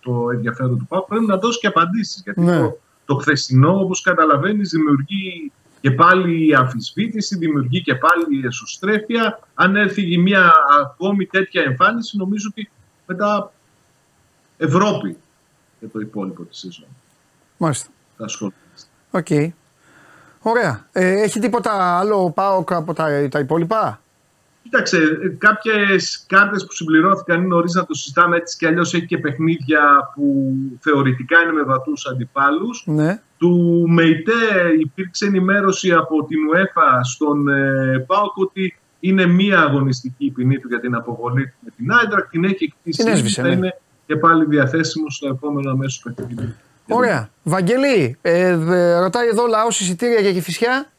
το 0.00 0.30
ενδιαφέρον 0.32 0.78
του 0.78 0.86
ΠΑΟΚ, 0.86 1.06
πρέπει 1.06 1.24
να 1.26 1.36
δώσει 1.36 1.58
και 1.58 1.66
απαντήσεις. 1.66 2.20
Γιατί 2.24 2.40
Ναι. 2.40 2.58
το, 2.58 2.78
το 3.04 3.14
χθεσινό, 3.14 3.80
όπως 3.80 4.00
καταλαβαίνεις, 4.00 4.70
δημιουργεί 4.70 5.52
και 5.80 5.90
πάλι 5.90 6.54
αμφισβήτηση, 6.54 7.36
δημιουργεί 7.36 7.82
και 7.82 7.94
πάλι 7.94 8.46
εσωστρέφεια. 8.46 9.40
Αν 9.54 9.76
έρθει 9.76 10.18
μια 10.18 10.52
ακόμη 10.80 11.26
τέτοια 11.26 11.62
εμφάνιση, 11.62 12.16
νομίζω 12.16 12.48
ότι 12.50 12.70
μετά 13.06 13.52
Ευρώπη 14.56 15.16
για 15.78 15.88
το 15.88 16.00
υπόλοιπο 16.00 16.42
της 16.42 16.58
σεζόν. 16.58 16.86
μάλιστα. 17.56 17.88
Θα 18.16 18.24
ασχολούμαστε. 18.24 18.88
Οκ. 19.10 19.54
Ωραία. 20.42 20.88
Ε, 20.92 21.22
έχει 21.22 21.40
τίποτα 21.40 21.98
άλλο 21.98 22.24
ο 22.24 22.30
ΠΑΟΚ 22.30 22.72
από 22.72 22.94
τα, 22.94 23.28
τα 23.28 23.38
υπόλοιπα; 23.38 24.00
Κοίταξε, 24.62 24.98
κάποιες 25.38 26.24
κάρτες 26.26 26.66
που 26.66 26.72
συμπληρώθηκαν 26.72 27.38
είναι 27.38 27.46
νωρίς 27.46 27.74
να 27.74 27.86
το 27.86 27.94
συζητάμε 27.94 28.36
έτσι 28.36 28.56
κι 28.56 28.66
αλλιώς 28.66 28.94
έχει 28.94 29.06
και 29.06 29.18
παιχνίδια 29.18 30.12
που 30.14 30.54
θεωρητικά 30.80 31.42
είναι 31.42 31.52
με 31.52 31.62
βατούς 31.62 32.06
αντιπάλους. 32.06 32.82
Ναι. 32.86 33.20
Του 33.38 33.84
ΜΕΙΤΕ 33.88 34.32
υπήρξε 34.78 35.26
ενημέρωση 35.26 35.92
από 35.92 36.24
την 36.24 36.38
UEFA 36.52 37.00
στον 37.02 37.48
ε, 37.48 38.04
ΠΑΟΚ 38.06 38.36
ότι 38.36 38.78
είναι 39.00 39.26
μία 39.26 39.60
αγωνιστική 39.60 40.24
η 40.24 40.30
ποινή 40.30 40.58
του 40.58 40.68
για 40.68 40.80
την 40.80 40.94
αποβολή 40.94 41.46
του 41.46 41.56
με 41.60 41.70
την 41.76 41.92
Άιντρακ. 41.92 42.28
Την 42.28 42.44
έχει 42.44 42.64
εκτίσει. 42.64 43.02
Την 43.02 43.12
έσβησε, 43.12 43.42
θα 43.42 43.48
ναι. 43.48 43.54
είναι 43.54 43.80
και 44.06 44.16
πάλι 44.16 44.44
διαθέσιμος 44.44 45.14
στο 45.14 45.28
επόμενο 45.28 45.70
αμέσως 45.70 46.02
παιχνίδι. 46.02 46.54
Ωραία. 46.88 47.30
Βαγγελή, 47.42 48.16
ε, 48.22 48.48
ε, 48.48 48.98
ρωτάει 48.98 49.28
εδώ 49.28 49.46
λαός 49.46 49.80
εισιτήρια 49.80 50.20
για 50.20 50.32
Κηφισιά. 50.32 50.90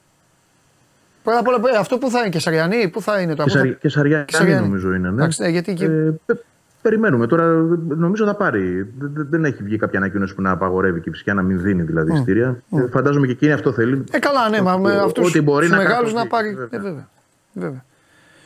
Πρώτα 1.24 1.40
απ' 1.40 1.48
όλα, 1.48 1.58
ε, 1.74 1.78
αυτό 1.78 1.98
που 1.98 2.10
θα 2.10 2.20
είναι, 2.20 2.30
Κεσαριανή, 2.30 2.90
πού 2.90 3.02
θα 3.02 3.22
είναι 3.22 3.32
το 3.36 3.36
Και, 3.36 3.42
από 3.42 3.50
Σαρι, 3.50 3.78
και 3.82 3.90
Σαριάννη 3.90 4.26
Κεσαριανή. 4.26 4.62
νομίζω 4.62 4.94
είναι. 4.94 5.10
Ναι. 5.10 5.14
Εντάξει, 5.14 5.42
ναι, 5.42 5.48
γιατί 5.50 5.72
εκεί- 5.72 5.84
Ε, 5.84 6.14
πε- 6.26 6.38
περιμένουμε. 6.82 7.28
Τώρα 7.28 7.46
νομίζω 7.88 8.26
θα 8.26 8.36
πάρει. 8.36 8.92
Δεν- 9.00 9.12
δεν- 9.14 9.28
Δεν 9.30 9.46
έχει 9.46 9.64
βγει 9.64 9.78
κάποια 9.78 10.00
ανακοίνωση 10.00 10.36
που 10.36 10.42
να 10.42 10.52
απαγορεύει 10.52 11.00
και 11.02 11.10
φυσικά 11.12 11.34
να 11.34 11.42
μην 11.42 11.62
δίνει 11.62 11.82
δηλαδή 11.82 12.12
Μμ. 12.12 12.16
εισιτήρια. 12.16 12.62
Μμ. 12.70 12.78
Ε, 12.80 12.88
Φαντάζομαι 12.92 13.26
και 13.26 13.32
εκείνη 13.32 13.52
αυτό 13.52 13.72
θέλει. 13.72 14.04
Ε, 14.12 14.20
καλά, 14.20 14.50
ναι, 14.50 14.62
μα 14.62 14.78
με 14.78 14.92
Ό- 14.96 15.04
αυτούς 15.04 15.28
ό,τι 15.30 15.42
μπορεί 15.42 15.66
τους 15.66 15.76
να 15.76 15.82
μεγάλους 15.82 16.14
καρποθεί, 16.14 16.24
να 16.24 16.28
πάρει. 16.30 16.50
βέβαια. 16.56 16.80
Ε, 16.80 16.84
βέβαια. 16.84 17.08
βέβαια. 17.54 17.84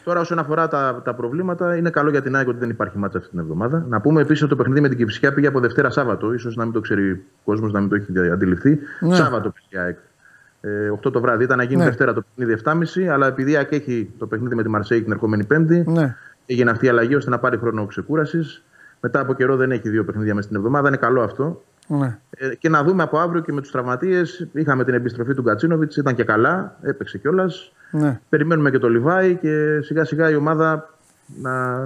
Τώρα, 0.04 0.20
όσον 0.20 0.40
αφορά 0.40 0.68
τα, 0.68 1.02
τα 1.06 1.14
προβλήματα, 1.16 1.76
είναι 1.76 1.90
καλό 1.90 2.10
για 2.10 2.22
την 2.22 2.36
ΑΕΚ 2.36 2.48
ότι 2.48 2.58
δεν 2.60 2.70
υπάρχει 2.70 2.98
μάτσα 2.98 3.18
αυτή 3.18 3.30
την 3.30 3.40
εβδομάδα. 3.40 3.86
Να 3.90 4.02
πούμε 4.02 4.22
επίσης 4.22 4.42
ότι 4.42 4.50
το 4.50 4.56
παιχνίδι 4.56 4.82
με 4.82 4.88
την 4.90 4.98
Κυφσιά 4.98 5.34
πήγε 5.34 5.48
από 5.48 5.60
Δευτέρα 5.60 5.90
Σάββατο. 5.90 6.38
σω 6.38 6.52
να 6.56 6.64
μην 6.64 6.74
το 6.74 6.80
ξέρει 6.80 7.12
ο 7.12 7.18
κόσμος, 7.46 7.72
να 7.72 7.80
μην 7.80 7.90
το 7.90 7.96
έχει 7.96 8.30
αντιληφθεί. 8.32 8.80
Ναι. 9.00 9.16
Σάββατο 9.16 9.50
πήγε 9.54 9.82
η 9.84 9.86
ΑΕΚ. 9.86 9.98
Ε, 10.66 10.90
8 10.92 11.12
το 11.12 11.22
βράδυ. 11.22 11.44
Ήταν 11.44 11.58
να 11.58 11.64
γίνει 11.64 11.80
Ναι. 11.80 11.84
Δευτέρα 11.86 12.14
το 12.14 12.24
παιχνίδι 12.36 12.62
7.30, 12.64 13.08
αλλά 13.08 13.28
επειδή 13.28 13.52
η 13.52 13.56
ΑΕΚ 13.56 13.72
έχει 13.72 14.14
το 14.18 14.28
παιχνίδι 14.28 14.56
με 14.56 14.64
τη 14.64 14.70
Μαρσέη 14.70 15.02
την 15.04 15.12
ερχόμενη 15.12 15.44
Πέμπτη, 15.44 15.84
Ναι. 15.88 16.16
έγινε 16.46 16.72
αυτή 16.72 16.86
η 16.86 16.90
αλλαγή 16.90 17.16
ώστε 17.16 17.30
να 17.30 17.40
πάρει 17.40 17.58
χρόνο 17.58 17.86
ξεκούρασης. 17.86 18.64
Μετά 19.00 19.20
από 19.20 19.34
καιρό 19.34 19.56
δεν 19.56 19.72
έχει 19.72 19.90
δύο 19.90 20.04
παιχνίδια 20.06 20.34
μέσα 20.36 20.48
στην 20.48 20.60
εβδομάδα. 20.60 20.88
Είναι 20.88 20.98
καλό 20.98 21.22
αυτό. 21.22 21.64
Ναι. 21.88 22.18
Ε, 22.30 22.56
και 22.56 22.70
να 22.70 22.84
δούμε 22.84 23.04
από 23.04 23.20
αύριο 23.20 23.42
και 23.42 23.52
με 23.54 23.62
τους 23.62 23.72
τραυματίες. 23.72 24.48
Είχαμε 24.54 24.84
την 24.84 24.94
επιστροφή 24.94 25.34
του 25.34 25.42
Γκατσίνοβιτ, 25.42 25.96
ήταν 25.96 26.16
και 26.16 26.24
καλά, 26.24 26.78
έπαιξε 26.82 27.18
κιόλας. 27.18 27.72
Ναι. 27.92 28.20
Περιμένουμε 28.30 28.70
και 28.72 28.78
το 28.80 28.90
Λιβάη 28.90 29.36
και 29.36 29.80
σιγά 29.82 30.06
σιγά 30.06 30.30
η 30.30 30.36
ομάδα 30.36 30.94
να, 31.42 31.84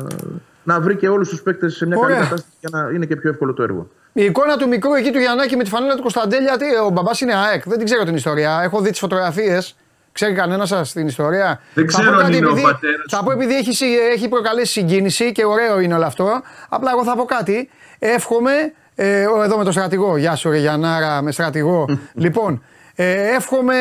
να 0.63 0.79
βρει 0.79 0.95
και 0.95 1.09
όλους 1.09 1.29
τους 1.29 1.41
παίκτες 1.41 1.75
σε 1.75 1.85
μια 1.85 1.97
Ωραία. 1.97 2.15
καλή 2.15 2.27
κατάσταση 2.27 2.57
για 2.59 2.69
να 2.71 2.89
είναι 2.89 3.05
και 3.05 3.15
πιο 3.15 3.29
εύκολο 3.29 3.53
το 3.53 3.63
έργο. 3.63 3.89
Η 4.13 4.23
εικόνα 4.23 4.57
του 4.57 4.67
μικρού 4.67 4.93
εκεί 4.93 5.11
του 5.11 5.19
Γιαννάκη 5.19 5.55
με 5.55 5.63
τη 5.63 5.69
φανέλα 5.69 5.95
του 5.95 6.01
Κωνσταντέλια, 6.01 6.57
τι, 6.57 6.65
ο 6.85 6.89
μπαμπάς 6.89 7.21
είναι 7.21 7.35
ΑΕΚ. 7.35 7.63
Δεν 7.65 7.77
την 7.77 7.85
ξέρω 7.85 8.03
την 8.03 8.15
ιστορία. 8.15 8.59
Έχω 8.63 8.79
δει 8.81 8.89
τις 8.89 8.99
φωτογραφίες. 8.99 9.75
Ξέρει 10.11 10.33
κανένα 10.33 10.65
σας 10.65 10.91
την 10.91 11.07
ιστορία; 11.07 11.61
Δεν 11.73 11.89
Θα 11.89 11.97
ξέρω 11.97 12.11
πω 12.11 12.17
αν 12.17 12.23
κάτι 12.23 12.37
είναι 12.37 12.45
ο 12.45 12.49
επειδή- 12.49 12.65
πατέρας 12.65 13.05
Θα 13.09 13.23
πω 13.23 13.31
επειδή 13.31 13.55
έχει, 13.55 13.73
συ- 13.73 13.97
έχει 14.13 14.27
προκαλέσει 14.29 14.71
συγκίνηση 14.71 15.31
και 15.31 15.45
ωραίο 15.45 15.79
είναι 15.79 15.93
όλο 15.95 16.05
αυτό. 16.05 16.41
Απλά 16.69 16.91
εγώ 16.91 17.03
θα 17.03 17.15
πω 17.15 17.23
κάτι. 17.25 17.69
Εύχομαι. 17.99 18.51
Ε, 18.95 19.25
ο, 19.25 19.43
εδώ 19.43 19.57
με 19.57 19.63
τον 19.63 19.71
στρατηγό. 19.73 20.17
Γεια 20.17 20.35
σου, 20.35 20.49
ρε 20.49 20.57
Γιαννάρα, 20.57 21.21
με 21.21 21.31
στρατηγό. 21.31 21.85
λοιπόν, 22.23 22.63
ε, 22.95 23.33
εύχομαι, 23.35 23.75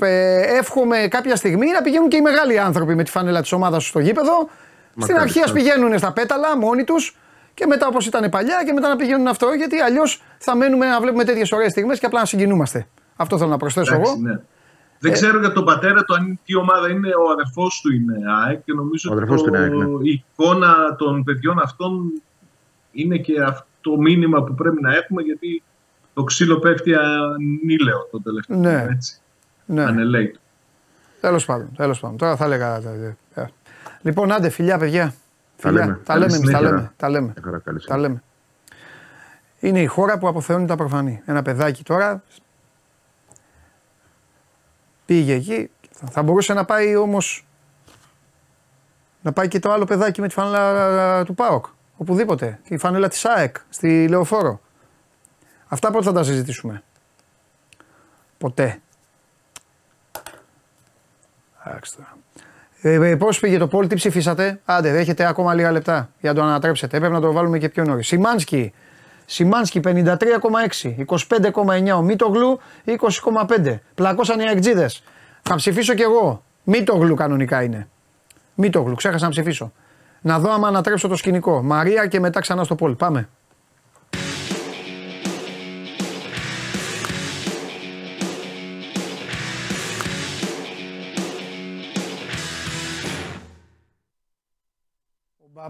ε, 0.00 0.40
εύχομαι 0.58 1.06
κάποια 1.10 1.36
στιγμή 1.36 1.70
να 1.70 1.82
πηγαίνουν 1.82 2.08
και 2.08 2.16
οι 2.16 2.20
μεγάλοι 2.20 2.58
άνθρωποι 2.58 2.94
με 2.94 3.02
τη 3.02 3.10
φανέλα 3.10 3.40
της 3.40 3.52
ομάδας 3.52 3.82
σου 3.82 3.88
στο 3.88 3.98
γήπεδο. 4.00 4.32
Στην 4.38 4.50
Μακάρι, 4.94 5.20
αρχή 5.20 5.40
ας 5.40 5.46
μακάρι. 5.52 5.64
πηγαίνουν 5.64 5.98
στα 5.98 6.12
πέταλα 6.12 6.56
μόνοι 6.58 6.84
τους 6.84 7.16
και 7.56 7.66
μετά 7.66 7.86
όπως 7.86 8.06
ήταν 8.06 8.30
παλιά 8.30 8.62
και 8.66 8.72
μετά 8.72 8.88
να 8.88 8.96
πηγαίνουν 8.96 9.26
αυτό. 9.26 9.46
Γιατί 9.56 9.78
αλλιώς 9.80 10.22
θα 10.38 10.56
μένουμε 10.56 10.86
να 10.86 11.00
βλέπουμε 11.00 11.24
τέτοιες 11.24 11.52
ωραίες 11.52 11.70
στιγμές 11.70 11.98
και 11.98 12.06
απλά 12.06 12.20
να 12.20 12.26
συγκινούμαστε. 12.26 12.86
Αυτό 13.16 13.38
θέλω 13.38 13.50
να 13.50 13.56
προσθέσω 13.56 13.94
Εντάξει, 13.94 14.12
εγώ. 14.12 14.20
ναι. 14.28 14.40
Δεν 14.98 15.12
ξέρω 15.12 15.38
για 15.38 15.52
τον 15.52 15.64
πατέρα 15.64 16.04
του 16.04 16.14
αν 16.14 16.38
τι 16.44 16.56
ομάδα 16.56 16.88
είναι, 16.90 17.08
ο 17.08 17.30
αδερφός 17.32 17.80
του 17.80 17.92
είναι 17.92 18.14
ΑΕΚ 18.44 18.64
και 18.64 18.72
νομίζω 18.72 19.10
Ο 19.10 19.14
ότι 19.14 19.22
αδερφός 19.22 19.42
του 19.42 19.48
είναι 19.48 19.58
ΑΕΚ, 19.58 19.72
ναι. 19.72 20.08
η 20.08 20.24
εικόνα 20.38 20.96
των 20.98 21.24
παιδιών 21.24 21.58
αυτών 21.58 22.22
είναι 22.92 23.16
και 23.16 23.42
αυτό 23.42 23.66
το 23.80 23.96
μήνυμα 23.96 24.42
που 24.42 24.54
πρέπει 24.54 24.82
να 24.82 24.94
έχουμε 24.94 25.22
γιατί 25.22 25.62
το 26.14 26.24
ξύλο 26.24 26.58
πέφτει 26.58 26.94
ανήλαιο 26.94 28.08
το 28.10 28.20
τελευταίο. 28.22 28.56
Ναι. 28.58 28.86
Έτσι. 28.90 29.20
Ναι. 29.66 29.82
Ανελέητο. 29.84 30.38
Τέλος 31.20 31.44
πάντων, 31.44 31.68
τέλος 31.76 32.00
πάντων. 32.00 32.16
Τώρα 32.16 32.36
θα 32.36 32.44
έλεγα. 32.44 32.76
ε, 33.34 33.44
Λοιπόν, 34.02 34.32
άντε, 34.32 34.48
φιλιά, 34.48 34.78
παιδιά. 34.78 35.14
Τα 35.60 35.68
Φιλιά. 35.68 35.84
λέμε. 35.84 35.94
Τα 36.04 36.12
Καλή 36.12 36.20
λέμε, 36.24 36.36
εμείς, 36.36 36.50
τα 36.50 36.56
συνέχεια. 36.58 36.76
λέμε. 36.76 36.92
Τα 36.96 37.08
λέμε. 37.08 37.26
Μια 37.26 37.42
χαρά, 37.44 37.58
καλή 37.58 37.76
Τα 37.78 37.82
συνέχεια. 37.84 38.08
λέμε. 38.08 38.22
Είναι 39.60 39.80
η 39.82 39.86
χώρα 39.86 40.18
που 40.18 40.28
αποθεώνει 40.28 40.66
τα 40.66 40.76
προφανή. 40.76 41.22
Ένα 41.26 41.42
παιδάκι 41.42 41.82
τώρα 41.84 42.22
πήγε 45.06 45.34
εκεί. 45.34 45.70
Θα 46.10 46.22
μπορούσε 46.22 46.52
να 46.54 46.64
πάει 46.64 46.96
όμως. 46.96 47.46
Να 49.22 49.32
πάει 49.32 49.48
και 49.48 49.58
το 49.58 49.70
άλλο 49.72 49.84
παιδάκι 49.84 50.20
με 50.20 50.28
τη 50.28 50.34
φανέλα 50.34 51.24
του 51.24 51.34
ΠΑΟΚ. 51.34 51.66
Οπουδήποτε. 51.96 52.60
Και 52.64 52.74
η 52.74 52.78
φανέλα 52.78 53.08
της 53.08 53.24
ΑΕΚ 53.24 53.56
στη 53.68 54.08
Λεωφόρο. 54.08 54.60
Αυτά 55.68 55.90
πότε 55.90 56.04
θα 56.04 56.12
τα 56.12 56.22
συζητήσουμε; 56.22 56.82
Ποτέ. 58.38 58.80
Εντάξει 61.64 61.96
τώρα. 61.96 62.16
Ε, 62.86 63.08
ε, 63.08 63.16
Πώς 63.16 63.40
πήγε 63.40 63.58
το 63.58 63.66
πόλ, 63.66 63.86
τι 63.86 63.94
ψηφίσατε; 63.94 64.60
Άντε, 64.64 64.98
έχετε 64.98 65.26
ακόμα 65.26 65.54
λίγα 65.54 65.72
λεπτά 65.72 66.10
για 66.20 66.32
να 66.32 66.40
το 66.40 66.46
ανατρέψετε. 66.46 66.96
Έπρεπε 66.96 67.14
να 67.14 67.20
το 67.20 67.32
βάλουμε 67.32 67.58
και 67.58 67.68
πιο 67.68 67.84
νωρίς. 67.84 68.06
Σιμάνσκι. 68.06 68.72
Σιμάνσκι 69.26 69.80
53,6. 69.84 70.94
25,9 71.06 71.96
ο 71.96 72.02
Μίτογλου 72.02 72.60
20,5. 72.84 73.78
Πλακώσαν 73.94 74.40
οι 74.40 74.48
αεκτζίδε. 74.48 74.90
Θα 75.42 75.54
ψηφίσω 75.54 75.94
κι 75.94 76.02
εγώ. 76.02 76.42
Μίτογλου 76.64 77.14
κανονικά 77.14 77.62
είναι. 77.62 77.88
Μίτογλου, 78.54 78.94
ξέχασα 78.94 79.24
να 79.24 79.30
ψηφίσω. 79.30 79.72
Να 80.20 80.38
δω 80.38 80.52
άμα 80.52 80.68
ανατρέψω 80.68 81.08
το 81.08 81.16
σκηνικό. 81.16 81.62
Μαρία 81.62 82.06
και 82.06 82.20
μετά 82.20 82.40
ξανά 82.40 82.64
στο 82.64 82.74
πόλ. 82.74 82.94
Πάμε. 82.94 83.28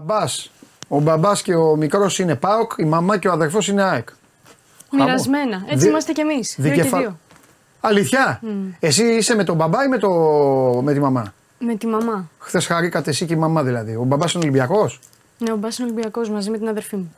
Ο 0.07 0.13
μπαμπάς, 0.13 0.51
ο 0.87 0.99
μπαμπάς 0.99 1.41
και 1.41 1.55
ο 1.55 1.75
μικρός 1.75 2.19
είναι 2.19 2.35
ΠΑΟΚ, 2.35 2.71
η 2.77 2.83
μαμά 2.83 3.17
και 3.17 3.27
ο 3.27 3.31
αδερφός 3.31 3.67
είναι 3.67 3.83
ΑΕΚ. 3.83 4.07
Μοιρασμένα. 4.91 5.63
Έτσι 5.65 5.77
Δι- 5.77 5.87
είμαστε 5.89 6.11
κι 6.11 6.21
εμείς. 6.21 6.55
Δύο 6.57 6.69
και 6.69 6.75
δικεφα- 6.75 6.99
δύο. 6.99 7.19
Αλήθεια; 7.81 8.39
Μμ. 8.41 8.69
Εσύ 8.79 9.03
είσαι 9.05 9.35
με 9.35 9.43
τον 9.43 9.55
μπαμπά 9.55 9.83
ή 9.83 9.87
με, 9.87 9.97
το... 9.97 10.09
με 10.83 10.93
τη 10.93 10.99
μαμά; 10.99 11.33
Με 11.59 11.75
τη 11.75 11.87
μαμά. 11.87 12.29
Χθες 12.39 12.65
χαρήκατε 12.65 13.09
εσύ 13.09 13.25
και 13.25 13.33
η 13.33 13.37
μαμά 13.37 13.63
δηλαδή. 13.63 13.95
Ο 13.95 14.03
μπαμπάς 14.03 14.33
είναι 14.33 14.43
Ολυμπιακός; 14.43 14.99
Ναι, 15.37 15.51
ο 15.51 15.55
Μπάς 15.55 15.77
είναι 15.77 15.87
Ολυμπιακός 15.91 16.29
μαζί 16.29 16.49
με 16.49 16.57
την 16.57 16.67
αδερφή 16.67 16.95
μου. 16.95 17.15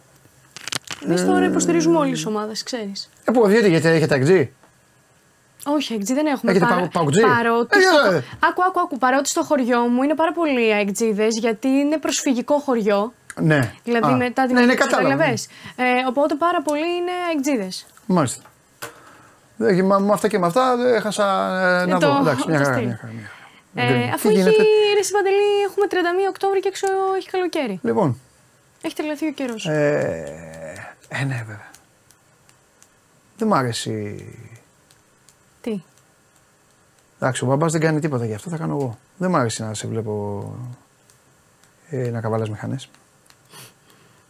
Εμείς 1.05 1.25
τώρα 1.25 1.45
υποστηρίζουμε 1.45 1.97
όλες 1.97 2.11
τις 2.11 2.25
ομάδες, 2.25 2.63
ξέρεις. 2.63 3.09
Ε, 3.25 3.31
που 3.31 3.47
βγείτε 3.47 3.67
γιατί 3.67 3.87
έχετε 3.87 4.15
εκτζή. 4.15 4.51
Όχι, 5.75 5.93
εκτζή 5.93 6.13
δεν 6.13 6.25
έχουμε. 6.25 6.51
Έχετε 6.51 6.65
Παρα- 6.65 6.81
πα- 6.81 6.87
παουτζή; 6.99 7.21
Παρότι. 7.21 7.77
Ε, 7.77 7.81
στο... 7.81 8.11
ε. 8.15 8.23
Άκου, 8.39 8.63
άκου, 8.63 8.79
άκου. 8.79 8.97
Παρότι 8.97 9.29
στο 9.29 9.43
χωριό 9.43 9.79
μου 9.79 10.03
είναι 10.03 10.15
πάρα 10.15 10.31
πολλοί 10.31 10.69
εκτζίδε 10.69 11.27
γιατί 11.27 11.67
είναι 11.67 11.97
προσφυγικό 11.97 12.57
χωριό. 12.59 13.13
Ναι. 13.41 13.73
Δηλαδή 13.83 14.11
Α, 14.11 14.15
μετά 14.15 14.45
την 14.45 14.55
ναι, 14.55 14.61
ναι, 14.65 14.71
επίθεση, 14.71 14.89
κατάλαβα. 14.89 15.09
καταλαβες. 15.15 15.47
Ε, 15.75 15.83
οπότε 16.07 16.35
πάρα 16.35 16.61
πολλοί 16.61 16.79
είναι 16.95 17.11
εκτζίδε. 17.35 17.67
Μάλιστα. 18.05 18.41
Δεν, 19.55 19.85
με 19.85 19.99
με 19.99 20.13
αυτά 20.13 20.27
και 20.27 20.39
με 20.39 20.45
αυτά 20.45 20.75
δεν 20.77 20.93
έχασα 20.93 21.25
ε, 21.81 21.85
να 21.85 21.95
Ε, 21.95 21.99
το- 21.99 22.11
δω. 22.13 22.19
Εντάξει, 22.19 22.43
μια 22.47 22.57
το 22.57 22.63
χαρά. 22.63 22.75
στυλ. 22.77 22.85
Μια 22.87 22.97
χαρά, 23.01 23.13
μια 23.13 23.29
χαρά. 23.73 23.87
Ε, 23.93 23.93
Δεν- 23.99 24.13
αφού 24.13 24.27
τι 24.27 24.33
έχει. 24.33 24.43
γίνεται; 24.43 24.63
Ρε 24.93 24.99
εσύ, 24.99 25.11
Παντελή, 25.11 25.35
έχουμε 25.69 25.85
31 25.89 25.93
Οκτώβρη 26.29 26.59
και 26.59 26.67
έξω 26.67 26.87
έχει 27.17 27.29
καλοκαίρι. 27.29 27.79
Λοιπόν, 27.83 28.19
Έχει 28.81 28.95
τρελαθεί 28.95 29.27
ο 29.27 29.31
καιρός. 29.31 29.65
ε, 29.65 30.23
ε, 31.09 31.23
ναι 31.23 31.43
βέβαια. 31.47 31.67
Δεν 33.37 33.47
μ' 33.47 33.53
αρέσει. 33.53 34.25
Τι. 37.19 37.25
Εντάξει, 37.25 37.43
ο 37.43 37.47
μπαμπάς 37.47 37.71
δεν 37.71 37.81
κάνει 37.81 37.99
τίποτα 37.99 38.25
γι' 38.25 38.33
αυτό, 38.33 38.49
θα 38.49 38.57
κάνω 38.57 38.75
εγώ. 38.75 38.97
Δεν 39.17 39.29
μ' 39.29 39.35
αρέσει 39.35 39.61
να 39.63 39.73
σε 39.73 39.87
βλέπω 39.87 40.43
ε, 41.89 42.09
να 42.09 42.21
καβαλάς 42.21 42.49
μηχανές. 42.49 42.89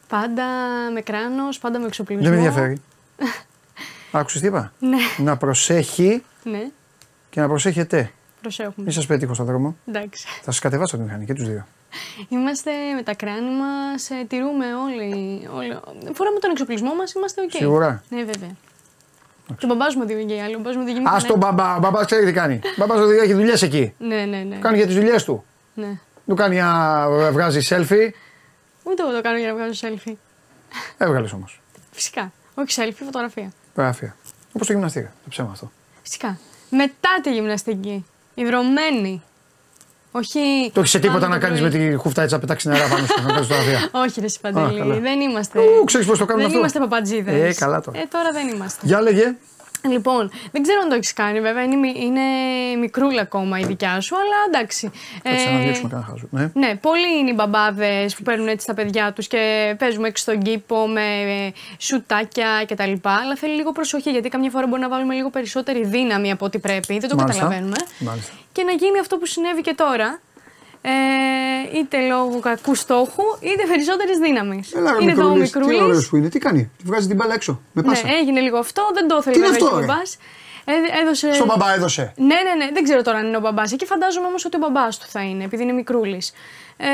Πάντα 0.07 0.45
με 0.93 1.01
κράνος, 1.01 1.59
πάντα 1.59 1.79
με 1.79 1.85
εξοπλισμό. 1.85 2.23
Δεν 2.23 2.31
με 2.33 2.37
ενδιαφέρει. 2.37 2.81
Άκουσες 4.11 4.41
τι 4.41 4.47
είπα; 4.47 4.73
Ναι, 4.79 4.97
Να 5.17 5.37
προσέχει 5.37 6.23
ναι. 6.43 6.69
και 7.29 7.39
να 7.41 7.47
προσέχετε. 7.47 8.11
Προσέχουμε. 8.41 8.83
Μην 8.85 8.91
σας 8.91 9.05
πετύχω 9.05 9.33
στον 9.33 9.45
δρόμο. 9.45 9.75
Εντάξει. 9.87 10.27
Θα 10.27 10.51
σας 10.51 10.59
κατεβάσω 10.59 10.97
τη 10.97 11.03
μηχανή 11.03 11.25
και 11.25 11.33
τους 11.33 11.47
δύο. 11.47 11.65
Είμαστε 12.29 12.71
με 12.95 13.03
τα 13.03 13.15
κράνη 13.15 13.49
μας, 13.57 14.09
τηρούμε 14.27 14.65
όλοι. 14.75 15.47
όλοι. 15.55 15.79
Φοράμε 16.13 16.39
τον 16.39 16.51
εξοπλισμό 16.51 16.95
μας, 16.95 17.13
είμαστε 17.13 17.41
οκ. 17.41 17.51
Σίγουρα; 17.51 18.03
Ναι, 18.09 18.23
βέβαια. 18.23 18.49
Και 19.57 19.65
ο 19.65 19.67
μπαμπάς 19.67 19.85
μου 19.85 20.01
οδηγεί 20.01 20.25
και 20.25 20.33
οι 20.33 20.41
άλλοι. 20.41 20.55
Ο 20.55 20.57
μπαμπάς 20.57 20.75
μου 20.75 20.81
οδηγεί 20.81 20.99
με 20.99 21.09
Α 21.09 21.17
την 21.17 21.27
τον 21.27 21.37
μπαμπά, 21.37 21.75
ο 21.75 21.79
μπαμπάς 21.79 22.05
ξέρει 22.05 22.25
τι 22.25 22.31
κάνει. 22.33 22.59
Ο 22.63 22.69
μπαμπάς 22.77 22.99
οδηγεί, 22.99 23.19
έχει 23.19 23.33
δουλειές 23.33 23.61
εκεί. 23.61 23.93
Ναι, 23.97 24.25
ναι, 24.25 24.37
ναι. 24.37 24.55
Κάνει 24.55 24.77
για 24.77 24.85
τις 24.85 24.95
δουλειές 24.95 25.23
του. 25.23 25.45
ναι. 25.73 25.99
Του 26.27 26.35
κάνει 26.35 26.57
να 26.57 27.09
βγάζει 27.31 27.59
selfie. 27.69 28.09
Ούτε 28.83 29.01
εγώ 29.03 29.11
το 29.11 29.21
κάνω 29.21 29.37
για 29.37 29.47
να 29.47 29.53
βγάζω 29.53 29.87
selfie. 29.87 30.13
Έβγαλες 30.97 31.31
όμως. 31.33 31.61
Φυσικά. 31.91 32.31
Όχι 32.53 32.81
selfie, 32.81 33.01
φωτογραφία. 33.05 33.51
Φωτογραφία. 33.69 34.15
Όπως 34.53 34.67
το 34.67 34.73
γυμναστήριο. 34.73 35.09
Το 35.23 35.29
ψέμα 35.29 35.49
αυτό. 35.51 35.71
Φυσικά. 36.01 36.39
Μετά 36.69 37.09
τη 37.23 37.33
γυμναστική. 37.33 38.05
Ιδρωμένη. 38.33 39.21
Όχι. 40.11 40.71
Το 40.73 40.79
έχεις 40.79 40.91
σε 40.91 40.99
τίποτα 40.99 41.19
πάνω 41.19 41.33
να 41.33 41.39
το 41.39 41.45
κάνεις 41.45 41.61
με 41.61 41.69
πρωί. 41.69 41.89
τη 41.89 41.95
χούφτα 41.95 42.21
έτσι 42.21 42.33
να 42.33 42.39
πετάξει 42.39 42.67
νερά 42.67 42.87
πάνω 42.87 43.05
σου. 43.05 43.23
Να 43.27 43.33
κάνεις 43.33 43.47
το 43.47 43.55
αδεία. 43.55 43.89
Όχι, 44.03 44.19
ρε 44.19 44.25
Α, 44.25 44.29
καλά. 44.41 44.69
Σιπαντελή, 44.69 44.99
δεν 44.99 45.19
είμαστε. 45.19 45.59
Ου, 45.59 45.83
ξέρεις 45.83 46.07
πώς 46.07 46.17
το 46.17 46.25
κάνουμε 46.25 46.47
δεν 46.47 46.55
αυτό. 46.55 46.59
είμαστε 46.59 46.79
παπατζίδες. 46.79 47.55
Ε, 47.55 47.59
καλά 47.59 47.81
τώρα. 47.81 47.99
Ε, 47.99 48.03
τώρα 48.11 48.31
δεν 48.31 48.47
είμαστε. 48.47 48.79
Για 48.87 49.01
λέγε. 49.01 49.35
Λοιπόν, 49.89 50.31
δεν 50.51 50.61
ξέρω 50.61 50.79
αν 50.83 50.89
το 50.89 50.95
έχεις 50.95 51.13
κάνει, 51.13 51.41
βέβαια. 51.41 51.63
Είναι, 51.63 51.75
μι- 51.75 51.97
είναι 51.97 52.21
μικρούλα 52.79 53.21
ακόμα 53.21 53.59
η 53.59 53.63
δικιά 53.65 54.01
σου, 54.01 54.15
αλλά 54.15 54.35
εντάξει. 54.47 54.91
Κάτσε 55.23 55.49
Ε, 55.49 55.51
να 55.51 55.59
διώξουμε 55.59 55.89
κανένα 55.89 56.07
χάζο. 56.09 56.27
Ναι. 56.31 56.51
Ναι, 56.53 56.75
πολλοί 56.75 57.17
είναι 57.19 57.29
οι 57.29 57.33
μπαμπάδες 57.35 58.15
που 58.15 58.23
παίρνουν 58.23 58.47
έτσι 58.47 58.65
τα 58.67 58.73
παιδιά 58.73 59.13
τους 59.13 59.27
και 59.27 59.75
παίζουμε 59.79 60.07
έξω 60.07 60.23
στον 60.23 60.39
κήπο 60.41 60.87
με 60.87 61.01
ε, 61.21 61.51
σουτάκια 61.77 62.65
κτλ. 62.67 62.91
Αλλά 63.03 63.35
θέλει 63.35 63.55
λίγο 63.55 63.71
προσοχή 63.71 64.09
γιατί 64.11 64.29
καμιά 64.29 64.49
φορά 64.49 64.67
μπορεί 64.67 64.81
να 64.81 64.89
βάλουμε 64.89 65.13
λίγο 65.13 65.29
περισσότερη 65.29 65.85
δύναμη 65.85 66.31
από 66.31 66.45
ό,τι 66.45 66.59
πρέπει. 66.59 66.99
Δεν 66.99 67.09
το 67.09 67.15
Μάλιστα. 67.15 67.41
καταλαβαίνουμε. 67.41 67.77
Μάλιστα. 67.99 68.33
Και 68.51 68.63
να 68.63 68.71
γίνει 68.71 68.99
αυτό 68.99 69.17
που 69.17 69.25
συνέβη 69.25 69.61
και 69.61 69.73
τώρα. 69.73 70.19
Ε, 70.81 70.89
είτε 71.77 72.07
λόγω 72.07 72.39
κακού 72.39 72.75
στόχου, 72.75 73.23
είτε 73.39 73.63
περισσότερης 73.67 74.17
δύναμης. 74.17 74.73
Έλα, 74.73 74.91
ρε 74.91 74.97
Είναι 75.01 75.11
εδώ 75.11 75.23
ο 75.23 75.35
μικρούλης, 75.35 75.51
Τι 75.51 75.59
μικρούλη. 75.59 75.83
ωραίος 75.83 76.09
που 76.09 76.15
είναι. 76.15 76.29
Τι 76.29 76.39
κάνει. 76.39 76.71
Τη 76.77 76.83
βγάζει 76.85 77.07
την 77.07 77.15
μπάλα 77.15 77.33
έξω. 77.33 77.61
Με 77.73 77.81
πάσα. 77.81 78.05
Ναι, 78.07 78.11
έγινε 78.13 78.39
λίγο 78.39 78.57
αυτό, 78.57 78.89
δεν 78.93 79.07
το 79.07 79.17
ήθελε 79.19 79.33
Τι 79.33 79.39
είναι 79.39 79.47
βέβαια 79.49 79.67
αυτό, 79.67 79.77
και 79.77 79.83
ο 79.83 79.85
ρε; 79.85 79.93
μπαμπάς. 79.93 80.17
Ε, 80.65 81.01
έδωσε... 81.01 81.33
Στον 81.33 81.47
μπαμπά 81.47 81.73
έδωσε. 81.73 82.13
Ναι, 82.17 82.25
ναι, 82.25 82.65
ναι, 82.65 82.71
δεν 82.73 82.83
ξέρω 82.83 83.01
τώρα 83.01 83.17
αν 83.17 83.25
είναι 83.27 83.37
ο 83.37 83.39
μπαμπάς. 83.39 83.71
Εκεί 83.71 83.85
φαντάζομαι 83.85 84.27
όμως 84.27 84.45
ότι 84.45 84.55
ο 84.55 84.59
μπαμπάς 84.59 84.97
του 84.97 85.05
θα 85.09 85.21
είναι, 85.21 85.43
επειδή 85.43 85.63
είναι 85.63 85.71
μικρούλης. 85.71 86.33
Ε, 86.77 86.85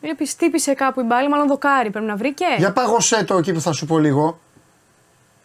Βλέπει, 0.00 0.28
τύπησε 0.38 0.74
κάπου 0.74 1.00
η 1.00 1.02
μπάλα, 1.02 1.28
μάλλον 1.28 1.46
δοκάρι 1.46 1.90
πρέπει 1.90 2.06
να 2.06 2.16
βρήκε. 2.16 2.44
Για 2.58 2.72
πάγωσέ 2.72 3.24
το 3.24 3.36
εκεί 3.36 3.52
που 3.52 3.60
θα 3.60 3.72
σου 3.72 3.86
πω 3.86 3.98
λίγο. 3.98 4.38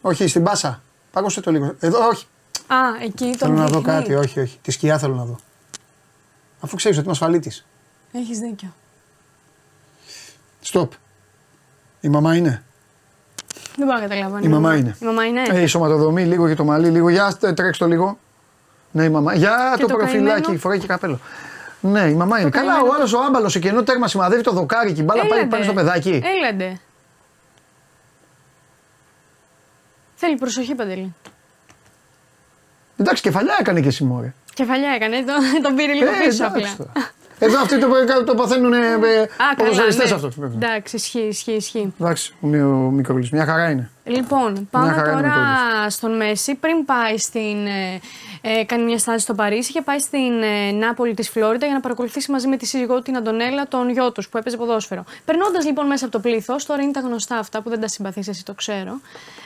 Όχι, 0.02 0.28
στην 0.28 0.44
πάσα. 0.44 0.82
Πάγωσέ 1.12 1.42
το 1.42 1.52
λίγο. 1.52 1.76
Εδώ, 1.80 2.08
όχι. 2.08 2.26
Α, 2.68 2.76
εκεί 3.04 3.24
τον 3.26 3.34
Θέλω 3.38 3.54
να 3.54 3.66
δω 3.68 3.78
δείχνει. 3.80 3.94
κάτι. 3.94 4.14
Όχι, 4.14 4.40
όχι. 4.40 4.58
Τη 4.62 4.72
σκιά 4.72 4.98
θέλω 4.98 5.16
να 5.16 5.24
δω. 5.24 5.40
Αφού 6.64 6.76
ξέρεις 6.76 6.98
ότι 6.98 7.06
είμαι 7.06 7.16
ασφαλίτης. 7.16 7.66
Έχεις 8.12 8.38
δίκιο. 8.40 8.74
Στοπ. 10.62 10.92
Η 12.02 12.10
μαμά 12.10 12.36
είναι. 12.36 12.64
Δεν 13.78 13.86
μπορώ 13.88 14.00
να 14.00 14.08
καταλάβω. 14.08 14.38
Η 14.42 14.48
μαμά 14.48 14.76
είναι. 14.76 14.96
Η 15.02 15.06
μαμά 15.06 15.26
είναι. 15.26 15.42
Ε, 15.50 15.62
η 15.62 15.66
σωματοδομή, 15.66 16.26
λίγο 16.26 16.48
για 16.48 16.56
το 16.56 16.64
μαλλί, 16.64 16.90
λίγο. 16.90 17.10
Για 17.10 17.38
τε- 17.40 17.56
τρέξτε 17.56 17.84
το 17.84 17.90
λίγο. 17.90 18.18
Ναι, 18.92 19.04
η 19.04 19.10
μαμά. 19.10 19.34
Για 19.36 19.74
Και 19.76 19.82
το, 19.82 19.88
το 19.88 19.96
προφυλάκι, 19.96 20.42
καημένο. 20.42 20.60
φοράει 20.60 20.80
και 20.80 20.88
καπέλο. 20.88 21.20
Ναι, 21.82 22.02
η 22.02 22.14
μαμά 22.14 22.40
είναι. 22.40 22.50
Καλά, 22.50 22.72
καημένο 22.72 22.92
ο 22.92 22.96
άλλος 22.96 23.14
ο 23.14 23.20
άμπαλος 23.24 23.56
εκεί 23.56 23.68
ενώ 23.68 23.84
τέρμα 23.84 24.08
σημαδεύει 24.08 24.44
το 24.44 24.52
δοκάρι 24.52 24.94
και 24.94 25.02
η 25.02 25.04
μπάλα 25.08 25.22
πάει, 25.22 25.32
Έλαντε. 25.40 25.48
πάει 25.56 25.64
στο 25.64 25.74
παιδάκι. 25.74 26.22
Έλαντε. 26.24 26.80
Θέλει 30.16 30.36
προσοχή, 30.38 30.76
Παντελή. 30.76 31.14
Εντάξει, 32.98 33.22
κεφαλιά 33.24 33.58
έκανε 33.60 33.82
και 33.82 33.88
εσύ 33.88 34.04
μωρέ. 34.04 34.34
Κεφαλιά 34.54 34.90
έκανε, 34.96 35.18
τον, 35.18 35.36
τον 35.64 35.76
πήρε 35.76 35.94
λίγο 35.94 36.06
Ε, 36.10 36.26
πίσω 36.26 36.46
εντάξει 36.46 36.72
απλά. 36.78 36.88
τώρα. 36.94 37.12
Εδώ 37.40 37.60
αυτοί 37.62 37.78
το, 37.80 37.88
το 38.26 38.36
παθαίνουν 38.36 38.74
Α, 38.74 38.78
καλά, 38.78 39.56
ποδοσφαιριστές 39.58 40.10
ναι. 40.10 40.16
αυτό. 40.16 40.32
Εντάξει, 40.56 40.96
ισχύει, 40.96 41.20
ισχύει, 41.20 41.52
ισχύει. 41.52 41.94
Εντάξει, 42.00 42.34
ο, 42.42 42.48
μη- 42.48 42.62
ο 42.62 42.68
Μικρούλης, 42.92 43.30
μια 43.30 43.46
χαρά 43.46 43.70
είναι. 43.70 43.90
Λοιπόν, 44.04 44.68
πάμε 44.72 44.92
χαρά 44.92 45.12
είναι 45.12 45.22
τώρα 45.22 45.86
ο 45.86 45.90
στον 45.90 46.16
Μέση. 46.16 46.56
Πριν 46.56 46.86
πάει 46.86 47.18
στην. 47.18 47.66
Ε, 47.66 48.00
ε, 48.46 48.64
κάνει 48.64 48.84
μια 48.84 48.98
στάση 48.98 49.20
στο 49.20 49.34
Παρίσι, 49.34 49.70
είχε 49.70 49.82
πάει 49.82 50.00
στην 50.00 50.42
ε, 50.42 50.72
Νάπολη 50.72 51.14
της 51.14 51.30
Φλόριντα 51.30 51.66
για 51.66 51.76
να 51.76 51.82
παρακολουθήσει 51.82 52.32
μαζί 52.32 52.48
με 52.48 52.58
τη 52.58 52.66
σύζυγό 52.66 52.96
του 52.96 53.02
την 53.02 53.18
Αντωνέλα 53.18 53.68
τον 53.68 53.90
γιο 53.90 54.12
τους 54.12 54.30
που 54.30 54.38
έπαιζε 54.38 54.58
ποδόσφαιρο. 54.58 55.04
Περνώντας 55.26 55.66
λοιπόν 55.66 55.88
μέσα 55.88 56.06
από 56.06 56.14
το 56.14 56.20
πλήθος, 56.20 56.66
τώρα 56.66 56.82
είναι 56.82 56.92
τα 56.92 57.00
γνωστά 57.00 57.38
αυτά 57.38 57.62
που 57.62 57.70
δεν 57.70 57.82
τα 57.82 57.88
συμπαθείς, 57.88 58.28
εσύ 58.28 58.46
το 58.46 58.54
ξέρω. 58.54 59.00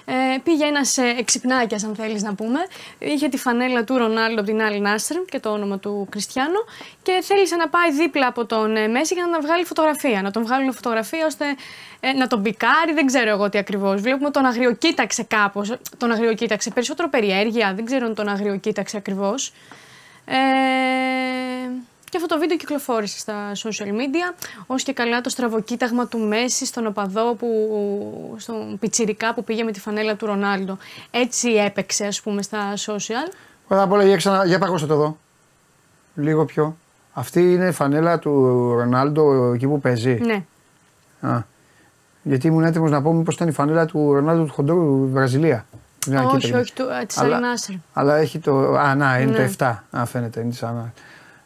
Ε, 0.06 0.14
πήγε 0.44 0.66
ένας 0.66 0.98
ε, 0.98 1.16
εξυπνάκιας, 1.18 1.84
αν 1.84 1.96
θέλεις 1.96 2.24
να 2.24 2.34
πούμε. 2.34 2.60
Είχε 3.00 3.28
τη 3.28 3.38
φανέλα 3.38 3.84
του 3.84 3.98
Ρονάλντο 3.98 4.42
από 4.42 4.50
την 4.50 4.62
άλλη 4.62 4.80
Νάσερ 4.80 5.18
και 5.26 5.40
το 5.40 5.50
όνομα 5.50 5.80
του 5.80 6.08
Κριστιανό 6.10 6.60
και 7.02 7.24
θέλησε 7.24 7.56
να 7.56 7.70
πάει 7.70 7.92
δίπλα 7.92 8.28
από 8.28 8.46
τον 8.46 8.76
ε, 8.76 8.88
Μέση 8.88 9.14
για 9.14 9.26
να 9.26 9.32
τον 9.32 9.42
βγάλει 9.42 9.66
φωτογραφία. 9.66 10.22
Να 10.22 10.32
τον 10.32 10.44
βγάλουν 10.44 10.74
φωτογραφία 10.74 11.26
ώστε 11.26 11.46
ε, 12.00 12.12
να 12.12 12.28
τον 12.28 12.42
πικάρει, 12.42 12.94
δεν 12.94 13.06
ξέρω 13.06 13.30
εγώ 13.30 13.50
τι 13.50 13.58
ακριβώς. 13.58 14.02
Βλέπουμε 14.02 14.30
τον 14.30 14.46
αγριοκοίταξε 14.46 15.24
κάπως. 15.24 15.78
Τον 15.98 16.12
αγριοκοίταξε. 16.12 16.70
Περισσότερο 16.70 17.10
περιέργεια, 17.10 17.74
δεν 17.76 17.86
ξέρω 17.86 18.06
αν 18.06 18.16
τον 18.16 18.28
αγριοκοίταξε 18.28 18.98
ακριβώς. 18.98 19.54
Ε, 20.26 20.34
και 22.10 22.18
αυτό 22.18 22.28
το 22.28 22.40
βίντεο 22.40 22.58
κυκλοφόρησε 22.58 23.20
στα 23.20 23.52
social 23.56 23.88
media. 23.88 24.46
Όσο 24.68 24.86
και 24.86 24.94
καλά 24.94 25.22
το 25.22 25.30
στραβοκοίταγμα 25.30 26.08
του 26.08 26.20
Μέση 26.20 26.66
στον 26.66 26.86
οπαδό, 26.86 27.34
που, 27.34 28.36
στον 28.38 28.80
πιτσιρικά 28.80 29.34
που 29.34 29.44
πήγε 29.44 29.64
με 29.64 29.72
τη 29.72 29.80
φανέλα 29.80 30.16
του 30.16 30.26
Ρονάλντο. 30.26 30.78
Έτσι 31.12 31.50
έπαιξε, 31.50 32.06
ας 32.06 32.22
πούμε, 32.22 32.42
στα 32.42 32.74
social. 32.76 33.32
Πρώτα 33.68 33.84
απ' 33.84 33.92
όλα 33.92 34.04
για, 34.04 34.16
ξανα... 34.16 34.46
για 34.46 34.60
παγώστε 34.60 34.88
το 34.88 34.94
εδώ. 34.94 35.18
Λίγο 36.16 36.46
πιο. 36.46 36.78
Αυτή 37.14 37.54
είναι 37.54 37.72
φανέλα 37.72 38.20
του 38.20 38.32
Ρονάλντο 38.76 39.54
εκεί 39.54 39.68
που 39.68 39.80
παίζει. 39.80 40.20
Ναι. 40.22 40.44
Α. 41.22 41.56
Γιατί 42.28 42.48
ήμουν 42.48 42.64
έτοιμος 42.64 42.92
να 42.92 43.02
πω 43.02 43.14
μήπως 43.14 43.36
ήταν 43.36 43.48
η 43.48 43.52
φανέλα 43.52 43.86
του 43.86 44.14
Ρονάλντο 44.14 44.44
του 44.44 44.54
Χοντρού 44.54 45.10
Βραζιλία. 45.12 45.66
Είναι 46.08 46.20
όχι, 46.20 46.36
κίτρινη. 46.36 46.60
όχι, 46.60 46.74
του- 46.74 46.88
ε, 47.02 47.06
της 47.06 47.18
Αλλά- 47.18 47.40
Al 47.40 47.42
Nassr. 47.42 47.76
Αλλά 47.94 48.16
έχει 48.16 48.40
το. 48.40 48.76
Α, 48.78 48.96
να, 48.96 49.18
είναι 49.20 49.32
Ναι. 49.32 49.38
το 49.38 49.42
7. 49.44 49.84
Α, 49.92 50.06
φαίνεται. 50.06 50.40
Είναι 50.42 50.54
σαν... 50.54 50.94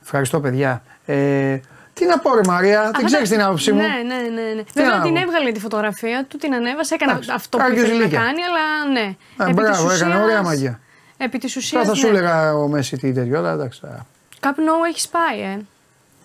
Ευχαριστώ, 0.03 0.40
παιδιά. 0.40 0.84
Ε, 1.06 1.60
τι 1.94 2.06
να 2.06 2.20
πω, 2.20 2.36
ρε 2.36 2.41
Μαρία, 2.48 2.80
δεν 2.82 2.90
Αυτά 2.90 3.03
ξέρεις 3.06 3.30
τα- 3.30 3.36
την 3.36 3.44
άποψή 3.45 3.72
μου; 3.72 3.78
Ναι, 3.78 3.88
ναι, 3.88 4.16
ναι. 4.16 4.41
ναι. 4.56 4.64
Βέβαια 4.74 4.98
να 4.98 5.03
την 5.03 5.14
πω; 5.14 5.20
έβγαλε 5.20 5.52
τη 5.52 5.60
φωτογραφία 5.60 6.26
του, 6.28 6.38
την 6.38 6.53
ανέβασε, 6.53 6.94
έκανε 6.94 7.12
Εντάξει, 7.12 7.32
αυτό 7.34 7.58
που 7.58 7.64
κάποιος 7.64 7.78
ήθελε 7.82 7.94
να 7.98 8.03
ηλίκια. 8.03 8.20
κάνει, 8.20 8.40
αλλά 8.44 8.91
ναι. 8.91 9.16
Α, 9.38 9.53
μπράβο, 9.53 9.91
έκανε 9.91 10.16
ωραία 10.22 10.41
μαγεία. 10.44 10.80
Επί 11.18 11.38
της 11.38 11.56
ουσίας. 11.56 11.72
Τώρα 11.84 11.86
θα 11.86 11.94
σου 12.06 12.12
ναι. 12.12 12.18
έλεγα 12.18 12.56
ο 12.56 12.68
Μέση 12.68 12.98
τι 12.98 13.14
τέτοιο, 13.14 13.38
αλλά 13.38 13.52
εντάξει. 13.52 13.82
α, 13.86 14.06
Κάπου 14.40 14.62
έχεις 14.90 15.08
πάει, 15.08 15.40
ε. 15.41 15.60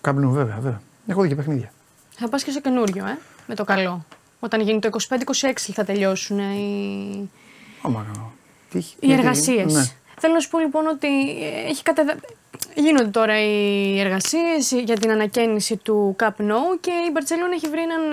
Καπνού, 0.01 0.31
βέβαια, 0.31 0.55
βέβαια. 0.55 0.81
Έχω 1.07 1.21
δει 1.21 1.27
και 1.27 1.35
παιχνίδια. 1.35 1.71
Θα 2.19 2.29
πας 2.29 2.43
και 2.43 2.51
στο 2.51 2.59
καινούριο, 2.61 3.05
ε. 3.05 3.17
Με 3.47 3.55
το 3.55 3.63
καλό. 3.63 4.05
Όταν 4.39 4.61
γίνει 4.61 4.79
το 4.79 4.89
25-26 5.09 5.51
θα 5.73 5.83
τελειώσουν 5.83 6.39
οι, 6.39 7.29
Άμα, 7.81 8.05
τι, 8.71 8.77
οι 8.77 8.83
γιατί- 8.99 9.21
εργασίες. 9.21 9.73
Ναι. 9.73 9.83
Θέλω 10.19 10.33
να 10.33 10.39
σου 10.39 10.49
πω 10.49 10.59
λοιπόν 10.59 10.87
ότι 10.87 11.07
ε, 11.41 11.69
έχει 11.69 11.83
κατεδα... 11.83 12.15
γίνονται 12.75 13.09
τώρα 13.09 13.39
οι 13.41 13.99
εργασίες 13.99 14.71
για 14.71 14.95
την 14.99 15.11
ανακαίνιση 15.11 15.75
του 15.77 16.15
Cup 16.19 16.27
Nou 16.27 16.77
και 16.79 16.91
η 17.07 17.09
Μπαρσελόνα 17.13 17.53
έχει 17.53 17.67
βρει 17.67 17.81
έναν. 17.81 18.11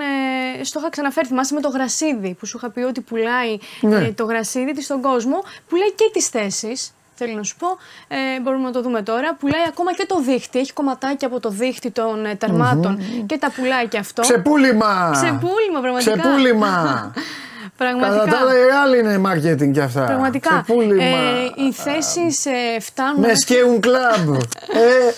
Ε, 0.59 0.63
στο 0.63 0.79
είχα 0.79 0.89
ξαναφέρει, 0.89 1.27
θυμάσαι 1.27 1.53
με 1.53 1.61
το 1.61 1.69
γρασίδι 1.69 2.33
που 2.33 2.45
σου 2.45 2.57
είχα 2.57 2.69
πει 2.69 2.79
ότι 2.79 3.01
πουλάει 3.01 3.57
Ναι. 3.81 3.95
ε, 4.05 4.11
το 4.11 4.23
γρασίδι 4.25 4.73
της 4.73 4.85
στον 4.85 5.01
κόσμο. 5.01 5.43
Πουλάει 5.67 5.91
και 5.93 6.09
τις 6.13 6.27
θέσεις. 6.27 6.93
Θέλω 7.17 7.33
να 7.33 7.43
σου 7.43 7.55
πω, 7.55 7.67
ε, 8.07 8.39
μπορούμε 8.41 8.63
να 8.63 8.71
το 8.71 8.81
δούμε 8.81 9.01
τώρα. 9.01 9.35
Πουλάει 9.35 9.61
ακόμα 9.67 9.93
και 9.93 10.05
το 10.07 10.19
δίχτυ. 10.21 10.59
Έχει 10.59 10.73
κομματάκια 10.73 11.27
από 11.27 11.39
το 11.39 11.49
δίχτυ 11.49 11.91
των 11.91 12.25
ε, 12.25 12.35
τερμάτων 12.35 12.99
και 13.25 13.37
τα 13.37 13.51
πουλάει 13.55 13.87
και 13.87 13.97
αυτό. 13.97 14.21
Ξεπούλημα! 14.21 15.09
Ξεπούλημα, 15.13 15.79
πραγματικά. 15.81 16.11
Ξεπούλημα! 16.19 17.11
Πραγματικά. 17.77 18.17
Κατά 18.17 18.31
τα 18.31 18.37
άλλα, 18.39 18.51
η 18.53 18.61
Real 18.69 18.99
είναι 18.99 19.21
marketing 19.29 19.71
κι 19.71 19.79
αυτά. 19.79 20.03
Πραγματικά. 20.03 20.49
Ξεπούλημα. 20.63 21.03
Ε, 21.03 21.51
οι 21.55 21.71
θέσεις 21.71 22.45
ε, 22.45 22.79
φτάνουν. 22.79 23.19
Με 23.19 23.27
μέχρι- 23.27 23.41
σκέουν 23.41 23.79
κλαμπ. 23.79 24.33
ε, 24.73 25.13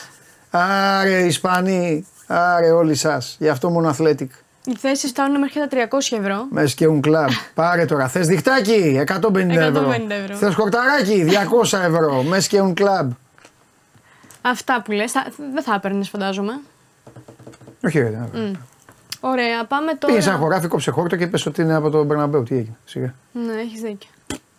άρε 0.50 1.20
Ισπανοί, 1.20 2.08
άρε 2.28 2.72
όλοι 2.72 2.96
σας. 2.96 3.36
Γι' 3.40 3.50
αυτό 3.50 3.70
μόνο 3.70 3.96
Athletic. 3.98 4.28
Οι 4.70 4.76
θέσεις 4.76 5.10
φτάνουν 5.10 5.40
μέχρι 5.40 5.60
τα 5.60 5.68
300 5.90 6.18
ευρώ. 6.20 6.46
Μες 6.50 6.72
σκέουν 6.72 7.02
κλαμπ. 7.02 7.30
Πάρε 7.54 7.86
τώρα. 7.86 8.08
Θες 8.08 8.28
διχτάκι, 8.28 9.04
150 9.08 9.50
ευρώ. 9.50 9.90
150 9.90 10.10
ευρώ. 10.10 10.36
Θες 10.36 10.56
χορταράκι, 10.56 11.26
200 11.72 11.78
ευρώ. 11.78 12.24
Μες 12.24 12.44
σκέουν 12.44 12.74
κλαμπ. 12.74 13.12
Αυτά 14.42 14.82
που 14.86 14.92
λες, 14.92 15.12
θα- 15.12 15.28
δεν 15.54 15.64
θα 15.64 15.74
έπαιρνες, 15.74 16.10
φαντάζομαι. 16.10 16.60
Όχι, 17.86 18.00
ρε. 18.00 18.10
Μμ. 18.34 18.52
Ωραία, 19.20 19.66
πάμε 19.66 19.92
τώρα. 19.94 20.06
Πήγες 20.06 20.24
σε 20.24 20.30
ένα 20.30 20.38
χωράφι, 20.40 20.68
κόψε 20.68 20.92
χόρτο 20.92 21.16
και 21.16 21.24
είπε 21.24 21.38
ότι 21.48 21.62
είναι 21.62 21.76
από 21.76 21.90
τον 21.90 22.06
Μπερναμπέου. 22.06 22.44
Τι 22.44 22.56
έγινε, 22.56 22.76
σιγά. 22.86 23.14
Ναι, 23.32 23.54
έχεις 23.62 23.82
δίκιο. 23.82 24.10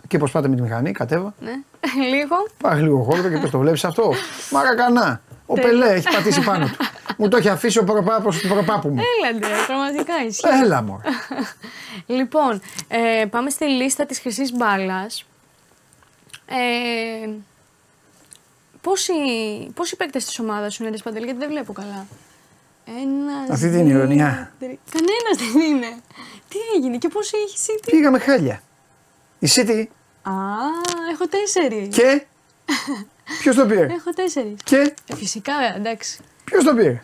Και 0.08 0.18
πώς 0.18 0.30
πάτε 0.30 0.48
με 0.48 0.56
τη 0.56 0.62
μηχανή, 0.62 0.92
κατέβα. 0.92 1.34
Ναι. 1.40 1.50
Λίγο. 2.14 2.36
Πάρε 2.62 2.80
λίγο 2.80 3.02
χόρτο 3.02 3.28
και 3.28 3.38
πες 3.38 3.50
το 3.50 3.58
βλέπεις 3.58 3.84
αυτό. 3.84 4.12
Μαρακανά. 4.52 5.20
Ο 5.50 5.54
Τέλεια. 5.54 5.68
Πελέ 5.70 5.92
έχει 5.92 6.08
πατήσει 6.12 6.40
πάνω 6.40 6.66
του. 6.66 6.76
Μου 7.16 7.28
το 7.28 7.36
έχει 7.36 7.48
αφήσει 7.48 7.78
ο 7.78 7.84
προπάπος 7.84 8.38
του 8.38 8.48
προπάπου 8.48 8.88
μου. 8.88 9.02
Έλαντε, 9.22 9.46
πραγματικά 9.66 10.24
ισχύει. 10.26 10.48
Έλα 10.62 10.82
μου. 10.82 11.00
λοιπόν, 12.16 12.60
ε, 12.88 13.24
πάμε 13.30 13.50
στη 13.50 13.64
λίστα 13.64 14.06
της 14.06 14.18
χρυσής 14.20 14.52
μπάλας. 14.52 15.24
Ε, 16.46 17.28
πόσοι, 18.80 19.12
πόσοι 19.74 19.96
παίκτες 19.96 20.24
της 20.24 20.38
ομάδας 20.38 20.74
σου 20.74 20.82
είναι, 20.82 20.92
Ρε 20.96 21.02
Παντελή, 21.02 21.24
γιατί 21.24 21.38
δεν 21.38 21.48
βλέπω 21.48 21.72
καλά. 21.72 22.06
Ένας. 22.86 23.50
Αυτή 23.50 23.70
την 23.70 23.86
ηρωνιά. 23.88 24.52
Κανένας 24.60 25.52
δεν 25.52 25.60
είναι. 25.62 25.96
Τι 26.48 26.58
έγινε 26.76 26.96
και 26.98 27.08
πόσοι 27.08 27.36
έχει 27.36 27.54
η 27.72 27.74
City; 27.80 27.88
Πήγαμε 27.90 28.18
χάλια. 28.18 28.62
Η 29.38 29.48
City 29.54 29.84
Α, 30.22 30.32
έχω 31.12 31.26
τέσσερις. 31.28 31.96
και; 31.96 32.24
Ποιος 33.40 33.56
το 33.56 33.66
πήρε; 33.66 33.80
Έχω 33.82 34.10
τέσσερις. 34.14 34.54
Και; 34.64 34.94
Ε, 35.06 35.14
φυσικά, 35.14 35.52
εντάξει. 35.76 36.18
ποιος 36.44 36.64
το 36.64 36.74
πήρε; 36.74 37.02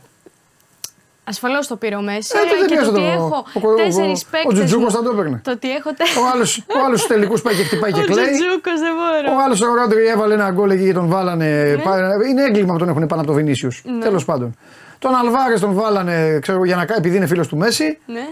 Ασφαλώς 1.27 1.67
το 1.67 1.77
πήρε 1.77 1.97
ο 1.97 2.01
Μέση. 2.03 2.33
Ε, 2.35 2.39
αλλά 2.39 2.49
τότε 2.51 2.65
και 2.67 2.75
πιάσε 2.75 2.91
το 2.91 2.97
ότι 2.97 3.01
το- 3.01 3.13
έχω 3.13 3.45
ο- 3.63 3.69
ο- 3.71 3.75
τέσσερις 3.75 4.23
ο- 4.23 4.27
παίκτες. 4.31 4.51
ο 4.53 4.53
Τζουτζούκος 4.55 4.93
θα 4.93 5.03
το 5.03 5.11
έπαιρνε. 5.11 5.41
Το 5.45 5.51
ότι 5.51 5.71
έχω 5.71 5.91
τέ- 5.95 6.07
Ο 6.23 6.23
άλλος, 6.35 6.59
ο 6.59 6.85
άλλος 6.85 6.99
στους 7.01 7.11
τελικούς 7.13 7.43
πάει 7.43 7.55
και 7.55 7.63
χτυπάει 7.65 7.93
και 7.93 8.01
Ο 8.01 8.05
κλαίει. 8.05 8.25
Τζουτζούκος 8.25 8.81
δεν 8.81 8.93
μπορώ. 8.95 9.37
Ο 9.37 9.43
άλλος 9.45 9.61
ο 9.61 9.75
Ρόντρι 9.75 10.07
έβαλε 10.07 10.35
ένα 10.35 10.51
γκολ 10.51 10.71
εκεί 10.71 10.85
και 10.85 10.93
τον 10.93 11.09
βάλανε. 11.09 11.81
Πά- 11.85 12.27
Είναι 12.31 12.43
έγκλημα 12.45 12.73
που 12.73 12.79
τον 12.79 12.89
έχουν 12.89 13.07
πάνω 13.07 13.21
από 13.21 13.31
το 13.31 13.37
Βινίσιους. 13.37 13.83
Ναι. 13.85 14.05
Τέλος 14.05 14.25
πάντων. 14.25 14.57
Τον 14.99 15.15
Αλβάρες 15.15 15.61
τον 15.61 15.73
βάλανε 15.75 16.39
ξέρω, 16.43 16.65
για 16.65 16.77
να 16.77 16.85
κάνει 16.85 16.99
επειδή 16.99 17.17
είναι 17.17 17.27
φίλος 17.27 17.49
του 17.49 17.57
Μέση. 17.57 17.99
Ναι. 18.07 18.27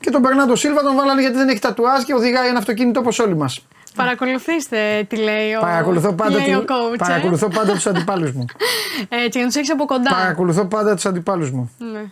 Και 0.00 0.10
τον 0.10 0.20
Μπερνάντο 0.20 0.56
Σίλβα 0.56 0.82
τον 0.82 0.96
βάλανε 0.96 1.20
γιατί 1.20 1.36
δεν 1.36 1.48
έχει 1.48 1.58
τατουάζ 1.58 2.02
και 2.02 2.14
οδηγάει 2.14 2.48
ένα 2.48 2.58
αυτοκίνητο 2.58 3.00
όπως 3.00 3.18
όλοι 3.18 3.36
μας. 3.36 3.66
Παρακολουθήστε 3.94 5.06
τι 5.08 5.16
λέει 5.16 5.54
ο, 5.54 5.60
Παρακολουθώ 5.60 6.08
τι 6.08 6.14
πάντα, 6.14 6.30
λέει 6.36 6.44
τη- 6.44 6.54
ο 6.54 6.58
coach. 6.66 6.92
ε. 6.94 6.96
παρακολουθώ 6.96 7.48
πάντα 7.48 7.72
τους 7.72 7.86
αντιπάλους 7.86 8.32
μου. 8.32 8.44
Έτσι, 9.24 9.28
για 9.30 9.40
να 9.40 9.46
τους 9.46 9.56
έχεις 9.56 9.70
από 9.70 9.84
κοντά. 9.84 10.10
Παρακολουθώ 10.10 10.64
πάντα 10.64 10.94
τους 10.94 11.06
αντιπάλους 11.06 11.50
μου. 11.50 11.70
Ναι. 11.92 12.02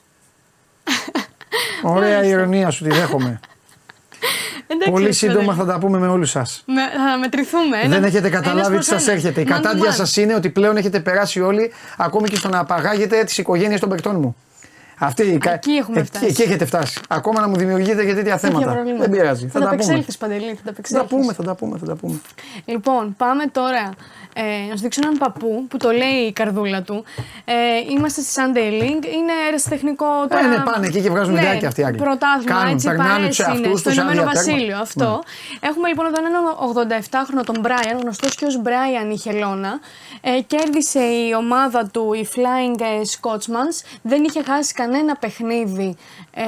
Ωραία 1.83 2.25
η 2.25 2.29
ηρωνία 2.29 2.71
σου, 2.71 2.85
τη 2.85 2.91
δέχομαι. 2.91 3.41
Εντάξει, 4.71 4.91
Πολύ 4.91 5.05
ρε, 5.07 5.13
σύντομα 5.13 5.45
παιδί. 5.45 5.59
θα 5.59 5.65
τα 5.65 5.79
πούμε 5.79 5.99
με 5.99 6.07
όλους 6.09 6.31
σας. 6.31 6.63
Με, 6.67 6.81
θα 6.83 7.19
μετρηθούμε. 7.19 7.77
Ένα- 7.81 7.89
Δεν 7.95 8.05
έχετε 8.05 8.27
ένας 8.27 8.41
καταλάβει 8.41 8.69
τι 8.69 8.73
προς 8.75 8.85
σας 8.85 9.07
ένας. 9.09 9.15
έρχεται. 9.25 9.41
Η 9.41 9.45
Man 9.49 9.53
to 9.53 9.53
κατάντια 9.53 9.91
man. 9.91 9.95
σας 9.95 10.17
είναι 10.17 10.35
ότι 10.35 10.51
πλέον 10.51 10.77
έχετε 10.77 11.01
περάσει 11.01 11.41
όλοι, 11.41 11.73
ακόμη 11.97 12.29
και 12.29 12.37
στο 12.37 12.49
να 12.49 12.59
απαγάγετε 12.59 13.25
τις 13.25 13.39
οικογένειες 13.39 13.81
των 13.81 13.89
παικτών 13.89 14.21
μου. 14.21 14.37
Αυτή, 14.99 15.23
η 15.23 15.39
κα- 15.39 15.53
Εκεί 15.53 15.71
έχουμε 15.73 15.99
εκεί, 15.99 16.07
φτάσει. 16.09 16.25
εκεί 16.27 16.43
έχετε 16.43 16.65
φτάσει. 16.65 17.01
Ακόμα 17.09 17.41
να 17.41 17.49
μου 17.49 17.57
δημιουργείτε 17.57 18.05
και 18.05 18.15
τέτοια 18.15 18.15
Τέτοια 18.15 18.39
θέματα. 18.39 18.73
προβλήματα. 18.73 19.03
Δεν 19.09 19.11
πειράζει. 19.11 19.47
Θα, 19.47 19.53
Θα, 19.53 19.59
τα 19.59 19.65
τα 19.65 19.71
πούμε. 19.71 19.83
απεξέλθει, 19.85 20.19
Παντελή. 20.19 20.45
Θα 20.45 20.51
τα 20.51 20.57
Θα 20.57 20.63
τα 20.65 20.71
απεξέλθεις. 20.71 21.09
πούμε, 21.09 21.33
θα 21.33 21.43
τα 21.43 21.55
πούμε, 21.55 21.79
θα 21.79 21.87
τα 21.87 21.95
πούμε. 21.95 22.21
Λοιπόν, 22.65 23.15
πάμε 23.17 23.47
τώρα 23.47 23.95
ε, 24.33 24.43
να 24.71 24.77
σου 24.77 24.83
δείξω 24.83 25.01
έναν 25.05 25.19
παππού 25.19 25.65
που 25.69 25.77
το 25.77 25.91
λέει 25.91 26.19
η 26.29 26.33
καρδούλα 26.33 26.83
του. 26.83 27.05
Ε, 27.45 27.55
είμαστε 27.91 28.21
στη 28.21 28.31
Sunday 28.37 28.83
Link. 28.83 29.03
Είναι 29.17 29.33
αεραστεχνικό 29.45 30.07
τώρα. 30.29 30.45
Ε, 30.45 30.49
ναι, 30.49 30.59
πάνε 30.63 30.87
εκεί 30.87 31.01
και 31.01 31.11
βγάζουν 31.11 31.33
ναι, 31.35 31.41
βιντεάκια 31.41 31.69
αυτοί 31.69 31.81
οι 31.81 31.85
Άγγλοι. 31.85 31.99
Πρωτάθλημα, 32.03 32.55
Κάνουν, 32.59 32.73
έτσι, 32.75 32.87
περνάνε 32.87 33.09
παρέσει 33.11 33.29
τους 33.29 33.39
είναι, 33.39 33.57
εαυτούς 33.57 33.81
στο 33.81 33.89
τους, 33.89 33.99
Ηνωμένο 33.99 34.21
άδεια 34.23 34.33
τέρμα. 34.43 34.53
Βασίλειο. 34.53 34.79
Αυτό. 34.79 35.05
Ναι. 35.05 35.69
Έχουμε 35.69 35.89
λοιπόν 35.89 36.07
εδώ 36.07 36.17
έναν 36.27 36.45
87χρονο, 36.73 37.43
τον 37.45 37.57
Brian, 37.67 37.97
γνωστός 38.03 38.35
και 38.35 38.45
ως 38.45 38.61
Brian 38.65 39.13
η 39.13 39.17
Χελώνα. 39.17 39.81
Ε, 40.21 40.41
κέρδισε 40.41 41.01
η 41.01 41.35
ομάδα 41.39 41.87
του, 41.93 42.13
η 42.13 42.29
Flying 42.35 42.81
ε, 42.81 43.01
Scotsmans. 43.21 43.77
Δεν 44.03 44.25
είχε 44.25 44.43
χάσει 44.43 44.73
κανένα 44.73 44.88
παιχνίδι 45.21 45.97
ε, 46.35 46.43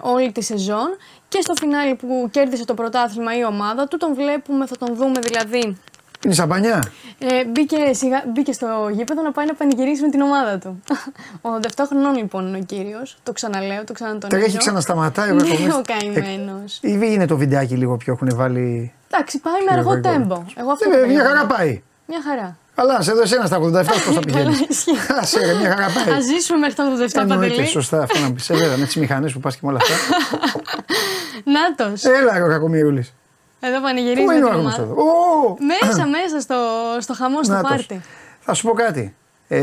όλη 0.00 0.32
τη 0.32 0.42
σεζόν. 0.42 0.96
Και 1.28 1.40
στο 1.40 1.54
φινάλι 1.54 1.94
που 1.94 2.28
κέρδισε 2.30 2.64
το 2.64 2.74
πρωτάθλημα 2.74 3.38
η 3.38 3.44
ομάδα 3.44 3.88
του, 3.88 3.96
τον 3.96 4.14
βλέπουμε, 4.14 4.66
θα 4.66 4.76
τον 4.76 4.94
δούμε 4.96 5.20
δηλαδή 5.20 5.76
Είναι 6.24 6.34
σαμπανιά. 6.34 6.84
ε, 7.18 7.44
μπήκε, 7.44 7.92
σιγά, 7.92 8.22
μπήκε 8.32 8.52
στο 8.52 8.88
γήπεδο 8.92 9.22
να 9.22 9.32
πάει 9.32 9.46
να 9.46 9.54
πανηγυρίσει 9.54 10.02
με 10.02 10.10
την 10.10 10.20
ομάδα 10.20 10.58
του. 10.58 10.82
Ο 11.46 11.48
87 11.76 11.84
χρονών 11.88 12.14
λοιπόν 12.16 12.46
είναι 12.46 12.58
ο 12.58 12.62
κύριος. 12.64 13.16
Το 13.22 13.32
ξαναλέω, 13.32 13.84
το 13.84 13.92
ξανατονίζω. 13.92 14.40
Τρέχει, 14.40 14.56
ξανασταματάει 14.58 15.30
ο 15.30 15.34
Ναι, 15.34 15.42
κακομοίρης. 15.42 15.74
ο 15.74 15.82
καημένος. 15.86 16.78
Ή 16.82 16.98
είναι 17.02 17.26
το 17.26 17.36
βιντεάκι 17.36 17.74
λίγο 17.74 17.96
πιο 17.96 18.12
έχουν 18.12 18.36
βάλει. 18.36 18.92
Εντάξει, 19.10 19.38
πάει 19.40 19.52
με 19.54 19.58
Πιο 19.70 19.76
αργό 19.78 19.90
γρήγορα. 19.90 20.12
τέμπο. 20.18 20.42
Εγώ 20.56 20.70
αυτό 20.70 20.88
Ε, 20.88 20.92
το 20.92 20.96
μια 20.96 21.00
περίμενα. 21.06 21.28
χαρά 21.28 21.46
πάει. 21.46 21.82
Μια 22.06 22.22
χαρά. 22.22 22.56
Αλλά 22.74 23.02
σε 23.02 23.10
εδώ 23.10 23.20
εσένα 23.22 23.46
στα 23.46 23.58
87 23.60 23.60
πώς 23.72 24.14
θα 24.14 24.20
πηγαίνεις. 24.26 24.56
Καλά, 24.56 24.66
ισχύει. 24.68 24.90
Άσε, 25.20 25.46
ρε, 25.46 25.54
μια 25.54 25.68
χαρά 25.70 25.86
πάει. 26.04 26.14
Α 26.14 26.20
ζήσουμε 26.20 26.58
μέχρι 26.58 26.74
τα 26.74 26.84
87 26.84 26.86
Εννοείται, 27.20 27.26
παντελή. 27.48 27.66
σωστά 27.66 28.02
αυτό 28.02 28.18
να 28.18 28.32
πεις. 28.32 28.44
Σε 28.44 28.54
βέβαια, 28.54 28.76
με 28.76 28.84
τις 28.84 28.96
μηχανές 28.96 29.32
που 29.32 29.40
πας 29.40 29.54
και 29.54 29.60
με 29.62 29.68
όλα 29.68 29.78
αυτά. 29.82 29.94
Νάτος. 31.54 32.04
Έλα, 32.04 32.38
ρε, 32.38 32.42
ο 32.44 32.48
κακομοιρούλης. 32.48 33.14
Εδώ 33.60 33.80
πανηγυρίζει 33.80 34.20
Πού 34.20 34.26
με 34.26 34.34
είναι 34.34 34.44
ο 34.44 34.48
την 34.48 34.56
άγνωστο 34.56 34.82
ομάδα. 34.82 35.00
εδώ; 35.00 35.02
Ω! 35.48 35.56
Μέσα, 35.82 36.06
μέσα 36.06 36.40
στο, 36.40 36.54
στο 37.00 37.14
χαμό, 37.14 37.42
στο 37.44 37.52
Νάτος. 37.52 37.70
πάρτι. 37.70 38.00
Θα 38.40 38.54
σου 38.54 38.66
πω 38.66 38.72
κάτι. 38.72 39.14
Ε... 39.48 39.58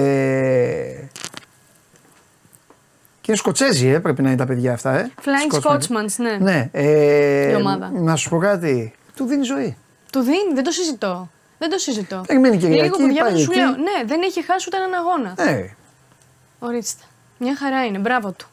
Και 3.21 3.27
είναι 3.31 3.38
Σκοτσέζοι, 3.38 3.88
ε, 3.88 3.99
πρέπει 3.99 4.21
να 4.21 4.27
είναι 4.27 4.38
τα 4.38 4.45
παιδιά 4.45 4.73
αυτά. 4.73 4.97
Ε. 4.99 5.11
Flying 5.25 5.55
Scotsman. 5.61 5.71
Scotsmans, 5.75 6.15
ναι. 6.17 6.38
Ναι. 6.39 6.69
Ε... 6.71 7.51
Η 7.51 7.55
ομάδα. 7.55 7.91
Να 7.93 8.15
σου 8.15 8.29
πω 8.29 8.38
κάτι. 8.38 8.93
Του 9.15 9.25
δίνει 9.25 9.43
ζωή. 9.43 9.77
Του 10.11 10.19
δίνει, 10.19 10.53
δεν 10.53 10.63
το 10.63 10.71
συζητώ. 10.71 11.29
Δεν 11.61 11.69
το 11.69 11.77
συζητώ. 11.77 12.23
Περιμένει 12.27 12.57
Κυριακή, 12.57 12.81
Λίγο 12.83 12.97
που 12.97 13.03
διάβαζα 13.07 13.33
πάει 13.35 13.43
σου 13.43 13.51
εκεί. 13.51 13.59
λέω. 13.59 13.69
Ναι, 13.71 14.03
δεν 14.05 14.21
έχει 14.21 14.43
χάσει 14.45 14.65
ούτε 14.67 14.77
έναν 14.77 14.93
αγώνα. 14.93 15.33
Ε, 15.38 15.69
Ορίστε. 16.59 17.03
Μια 17.38 17.55
χαρά 17.57 17.85
είναι. 17.85 17.97
Μπράβο 17.97 18.31
του. 18.31 18.47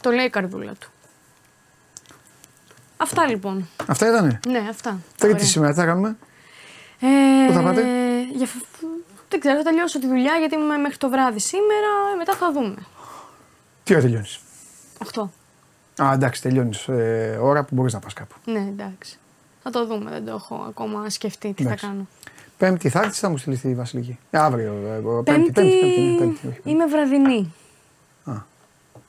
Το 0.00 0.10
λέει 0.10 0.24
η 0.24 0.30
καρδούλα 0.30 0.72
του. 0.72 0.88
Αυτά 2.96 3.26
λοιπόν. 3.26 3.68
αυτά 3.86 4.08
ήτανε; 4.08 4.40
Ναι, 4.48 4.66
αυτά. 4.70 4.98
Τρίτη 5.18 5.34
Ωραία. 5.34 5.46
σήμερα, 5.46 5.72
τι 5.72 5.78
θα 5.78 5.84
κάνουμε; 5.86 6.16
Ε, 7.00 7.06
Πού 7.46 7.52
θα 7.52 7.62
πάτε; 7.62 7.82
για 8.34 8.46
φ- 8.46 8.64
Δεν 9.28 9.40
ξέρω, 9.40 9.56
θα 9.56 9.62
τελειώσω 9.62 9.98
τη 9.98 10.06
δουλειά 10.06 10.34
γιατί 10.36 10.54
είμαι 10.54 10.76
μέχρι 10.76 10.96
το 10.96 11.08
βράδυ 11.08 11.38
σήμερα. 11.38 11.88
ε, 12.12 12.16
Μετά 12.16 12.34
θα 12.34 12.52
δούμε. 12.52 12.76
Τι 13.84 13.92
ώρα 13.92 14.02
τελειώνεις; 14.02 14.40
8. 15.14 15.28
Α, 16.02 16.12
εντάξει, 16.12 16.42
τελειώνεις. 16.42 16.88
Ε, 16.88 17.38
ώρα 17.42 17.64
που 17.64 17.74
μπορείς 17.74 17.92
να 17.92 17.98
πας 17.98 18.12
κάπου. 18.12 18.34
Ναι, 18.44 18.58
εντάξει. 18.58 19.18
Θα 19.62 19.70
το 19.70 19.86
δούμε. 19.86 20.10
Δεν 20.10 20.24
το 20.24 20.32
έχω 20.32 20.64
ακόμα 20.68 21.10
σκεφτεί 21.10 21.52
τι 21.52 21.62
Εντάξει. 21.64 21.84
θα 21.84 21.90
κάνω. 21.92 22.06
Πέμπτη 22.58 22.88
θα 22.88 23.00
έρθεις, 23.00 23.18
θα 23.18 23.28
μου 23.28 23.36
στείλεις 23.36 23.60
τη 23.60 23.74
Βασιλική. 23.74 24.18
Ε, 24.30 24.38
αύριο. 24.38 24.72
ε, 24.86 24.96
ε, 24.96 25.00
Πέμπτη, 25.24 25.52
Πέμπτη, 25.52 25.52
πέμπτη, 25.52 25.80
πέμπτη, 25.80 26.00
ναι, 26.00 26.16
πέμπτη, 26.18 26.46
όχι. 26.46 26.60
είμαι 26.64 26.86
βραδινή. 26.86 27.52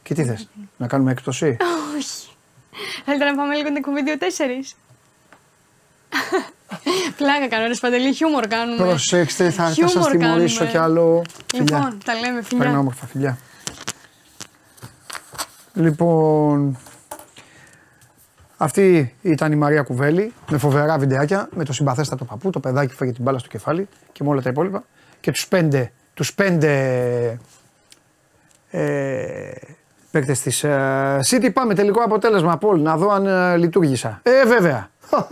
Και 0.04 0.14
τι 0.14 0.24
θες, 0.26 0.50
να 0.78 0.88
κάνουμε 0.88 1.12
έκπτωση; 1.12 1.58
Όχι. 1.98 2.28
Θέλετε 3.06 3.26
να 3.26 3.36
πάμε 3.36 3.56
λίγο 3.56 3.68
την 3.68 3.76
εκπομπή 3.76 4.02
2-4. 4.06 4.76
Πλάκα 7.18 7.48
κάνω, 7.48 7.68
ρε 7.68 7.74
Σπαντελή, 7.74 8.14
χιούμορ 8.14 8.48
κάνουμε. 8.48 8.78
Προσέξτε, 8.84 9.50
θα, 9.50 9.64
θα 9.64 9.74
σας 9.74 9.92
Χιούμορ 9.92 10.12
τιμωρήσω 10.12 10.56
κάνουμε. 10.56 10.72
κι 10.72 10.78
άλλο. 10.78 11.24
Φιλιά. 11.56 11.78
Λοιπόν, 11.78 11.98
τα 12.06 12.14
λέμε, 12.14 12.42
Παίρνω 12.42 12.64
φιλιά. 12.64 12.80
όμορφα 12.80 13.06
φιλιά. 13.06 13.38
Λοιπόν, 15.74 16.78
αυτή 18.62 19.16
ήταν 19.22 19.52
η 19.52 19.56
Μαρία 19.56 19.82
Κουβέλη 19.82 20.34
με 20.50 20.58
φοβερά 20.58 20.98
βιντεάκια 20.98 21.50
με 21.56 21.64
το 21.64 21.74
συμπαθέστατο 21.74 22.26
παππού, 22.26 22.50
το 22.50 22.60
παιδάκι 22.60 22.88
που 22.92 22.96
φάγε 22.96 23.12
την 23.12 23.24
μπάλα 23.24 23.40
στο 23.40 23.48
κεφάλι 23.48 23.88
και 24.12 24.24
με 24.24 24.30
όλα 24.30 24.42
τα 24.42 24.50
υπόλοιπα. 24.50 24.84
Και 25.20 25.32
τους 25.32 25.48
πέντε, 25.48 25.92
τους 26.14 26.34
πέντε 26.34 27.40
ε, 28.70 29.52
παίκτες 30.12 30.42
της 30.42 30.64
ε, 30.64 31.20
City. 31.30 31.54
Πάμε 31.54 31.74
τελικό 31.74 32.04
αποτέλεσμα, 32.04 32.58
Πολ, 32.58 32.82
να 32.82 32.98
δω 32.98 33.10
αν 33.10 33.26
ε, 33.26 33.58
λειτουργήσα. 33.58 34.20
Ε, 34.24 34.46
βέβαια. 34.46 34.90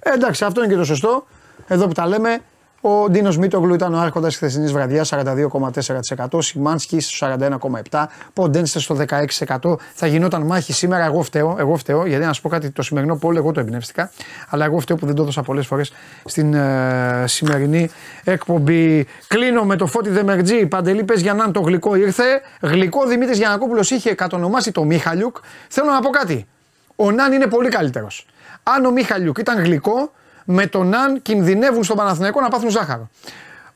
Ε, 0.00 0.10
εντάξει, 0.10 0.44
αυτό 0.44 0.62
είναι 0.62 0.72
και 0.72 0.78
το 0.78 0.84
σωστό. 0.84 1.26
Εδώ 1.66 1.86
που 1.86 1.92
τα 1.92 2.06
λέμε, 2.06 2.38
ο 2.80 3.08
Ντίνος 3.10 3.38
Μίτογλου 3.38 3.74
ήταν 3.74 3.94
ο 3.94 3.98
άρχοντας 3.98 4.28
της 4.28 4.36
χθεσινής 4.36 4.72
βραδιάς, 4.72 5.08
42,4%. 5.08 6.42
Σιμάνσκι 6.42 7.00
στο 7.00 7.26
41,7%. 7.90 8.04
Ποντένστε 8.32 8.78
στο 8.78 8.94
16%. 8.94 9.78
Θα 9.94 10.06
γινόταν 10.06 10.42
μάχη 10.42 10.72
σήμερα. 10.72 11.04
Εγώ 11.04 11.22
φταίω, 11.22 11.56
εγώ 11.58 11.76
φταίω, 11.76 12.06
γιατί 12.06 12.24
να 12.24 12.32
σου 12.32 12.42
πω 12.42 12.48
κάτι, 12.48 12.70
το 12.70 12.82
σημερινό 12.82 13.16
πόλ 13.16 13.36
εγώ 13.36 13.52
το 13.52 13.60
εμπνεύστηκα. 13.60 14.10
Αλλά 14.48 14.64
εγώ 14.64 14.78
φταίω 14.78 14.96
που 14.96 15.06
δεν 15.06 15.14
το 15.14 15.22
έδωσα 15.22 15.42
πολλές 15.42 15.66
φορές 15.66 15.92
στην 16.24 16.54
ε, 16.54 17.24
σημερινή 17.26 17.90
εκπομπή. 18.24 19.06
Κλείνω 19.28 19.64
με 19.64 19.76
το 19.76 19.86
φώτι 19.86 20.10
Δεμερτζή. 20.10 20.66
Παντελή 20.66 21.04
πες 21.04 21.20
για 21.20 21.34
να 21.34 21.42
είναι 21.42 21.52
το 21.52 21.60
γλυκό 21.60 21.94
ήρθε. 21.94 22.40
Γλυκό 22.60 23.06
Δημήτρης 23.06 23.38
Γιανακόπουλος 23.38 23.90
είχε 23.90 24.14
κατονομάσει 24.14 24.72
το 24.72 24.84
Μίχαλιουκ. 24.84 25.36
Θέλω 25.68 25.90
να 25.90 26.00
πω 26.00 26.08
κάτι. 26.10 26.46
Ο 26.96 27.10
Ναν 27.10 27.32
είναι 27.32 27.46
πολύ 27.46 27.68
καλύτερος. 27.68 28.26
Αν 28.62 28.84
ο 28.84 28.90
Μίχαλιουκ 28.90 29.38
ήταν 29.38 29.62
γλυκό, 29.62 30.12
με 30.50 30.66
τον 30.66 30.88
Ναν 30.88 31.22
κινδυνεύουν 31.22 31.84
στον 31.84 31.96
Παναθηναϊκό 31.96 32.40
να 32.40 32.48
πάθουν 32.48 32.70
ζάχαρο. 32.70 33.10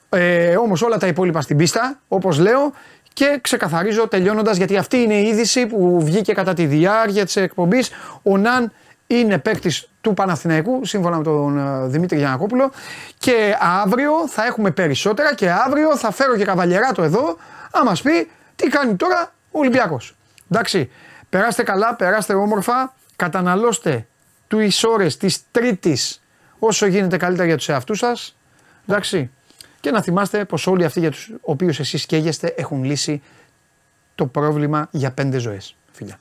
Ε, 0.09 0.57
Όμως 0.57 0.83
όλα 0.83 0.99
τα 0.99 1.07
υπόλοιπα 1.07 1.41
στην 1.41 1.57
πίστα, 1.57 1.99
όπως 2.09 2.39
λέω, 2.39 2.73
και 3.13 3.39
ξεκαθαρίζω 3.41 4.09
τελειώνοντας, 4.09 4.57
γιατί 4.57 4.77
αυτή 4.77 4.97
είναι 4.97 5.15
η 5.15 5.27
είδηση 5.27 5.67
που 5.67 6.01
βγήκε 6.03 6.33
κατά 6.33 6.55
τη 6.55 6.67
διάρκεια 6.67 7.25
της 7.25 7.37
εκπομπής. 7.37 7.91
Ο 8.23 8.37
Ναν 8.37 8.73
είναι 9.07 9.39
παίκτης 9.39 9.89
του 10.01 10.15
Παναθηναϊκού, 10.15 10.85
σύμφωνα 10.85 11.17
με 11.17 11.23
τον 11.23 11.59
ε, 11.59 11.87
Δημήτρη 11.87 12.19
Γιανακόπουλο. 12.19 12.71
Και 13.19 13.57
αύριο 13.83 14.29
θα 14.29 14.45
έχουμε 14.45 14.71
περισσότερα 14.71 15.35
και 15.35 15.51
αύριο 15.51 15.97
θα 15.97 16.13
φέρω 16.13 16.37
και 16.37 16.45
καβαλιεράτο 16.45 17.03
εδώ, 17.03 17.37
να 17.75 17.85
μας 17.85 18.03
πει 18.03 18.31
τι 18.57 18.69
κάνει 18.69 18.95
τώρα 18.95 19.33
ο 19.51 19.59
Ολυμπιακός. 19.59 20.17
Εντάξει, 20.51 20.91
περάστε 21.29 21.63
καλά, 21.63 21.95
περάστε 21.95 22.35
όμορφα, 22.35 22.95
καταναλώστε 23.17 24.07
τις 24.49 24.85
ώρες 24.85 25.17
της 25.17 25.41
Τρίτης 25.51 26.22
όσο 26.67 26.87
γίνεται 26.87 27.17
καλύτερα 27.17 27.47
για 27.47 27.57
τους 27.57 27.69
εαυτούς 27.69 27.99
σας. 27.99 28.37
Εντάξει. 28.87 29.31
Και 29.81 29.91
να 29.91 30.03
θυμάστε 30.03 30.45
πως 30.45 30.67
όλοι 30.67 30.85
αυτοί 30.85 31.01
για 31.01 31.11
τους 31.11 31.31
οποίους 31.41 31.79
εσείς 31.79 32.07
καίγεστε 32.07 32.55
έχουν 32.57 32.85
λύσει 32.85 33.23
το 34.15 34.27
πρόβλημα 34.27 34.89
για 34.91 35.13
πέντε 35.13 35.39
ζωές. 35.39 35.75
Φιλιά. 35.93 36.19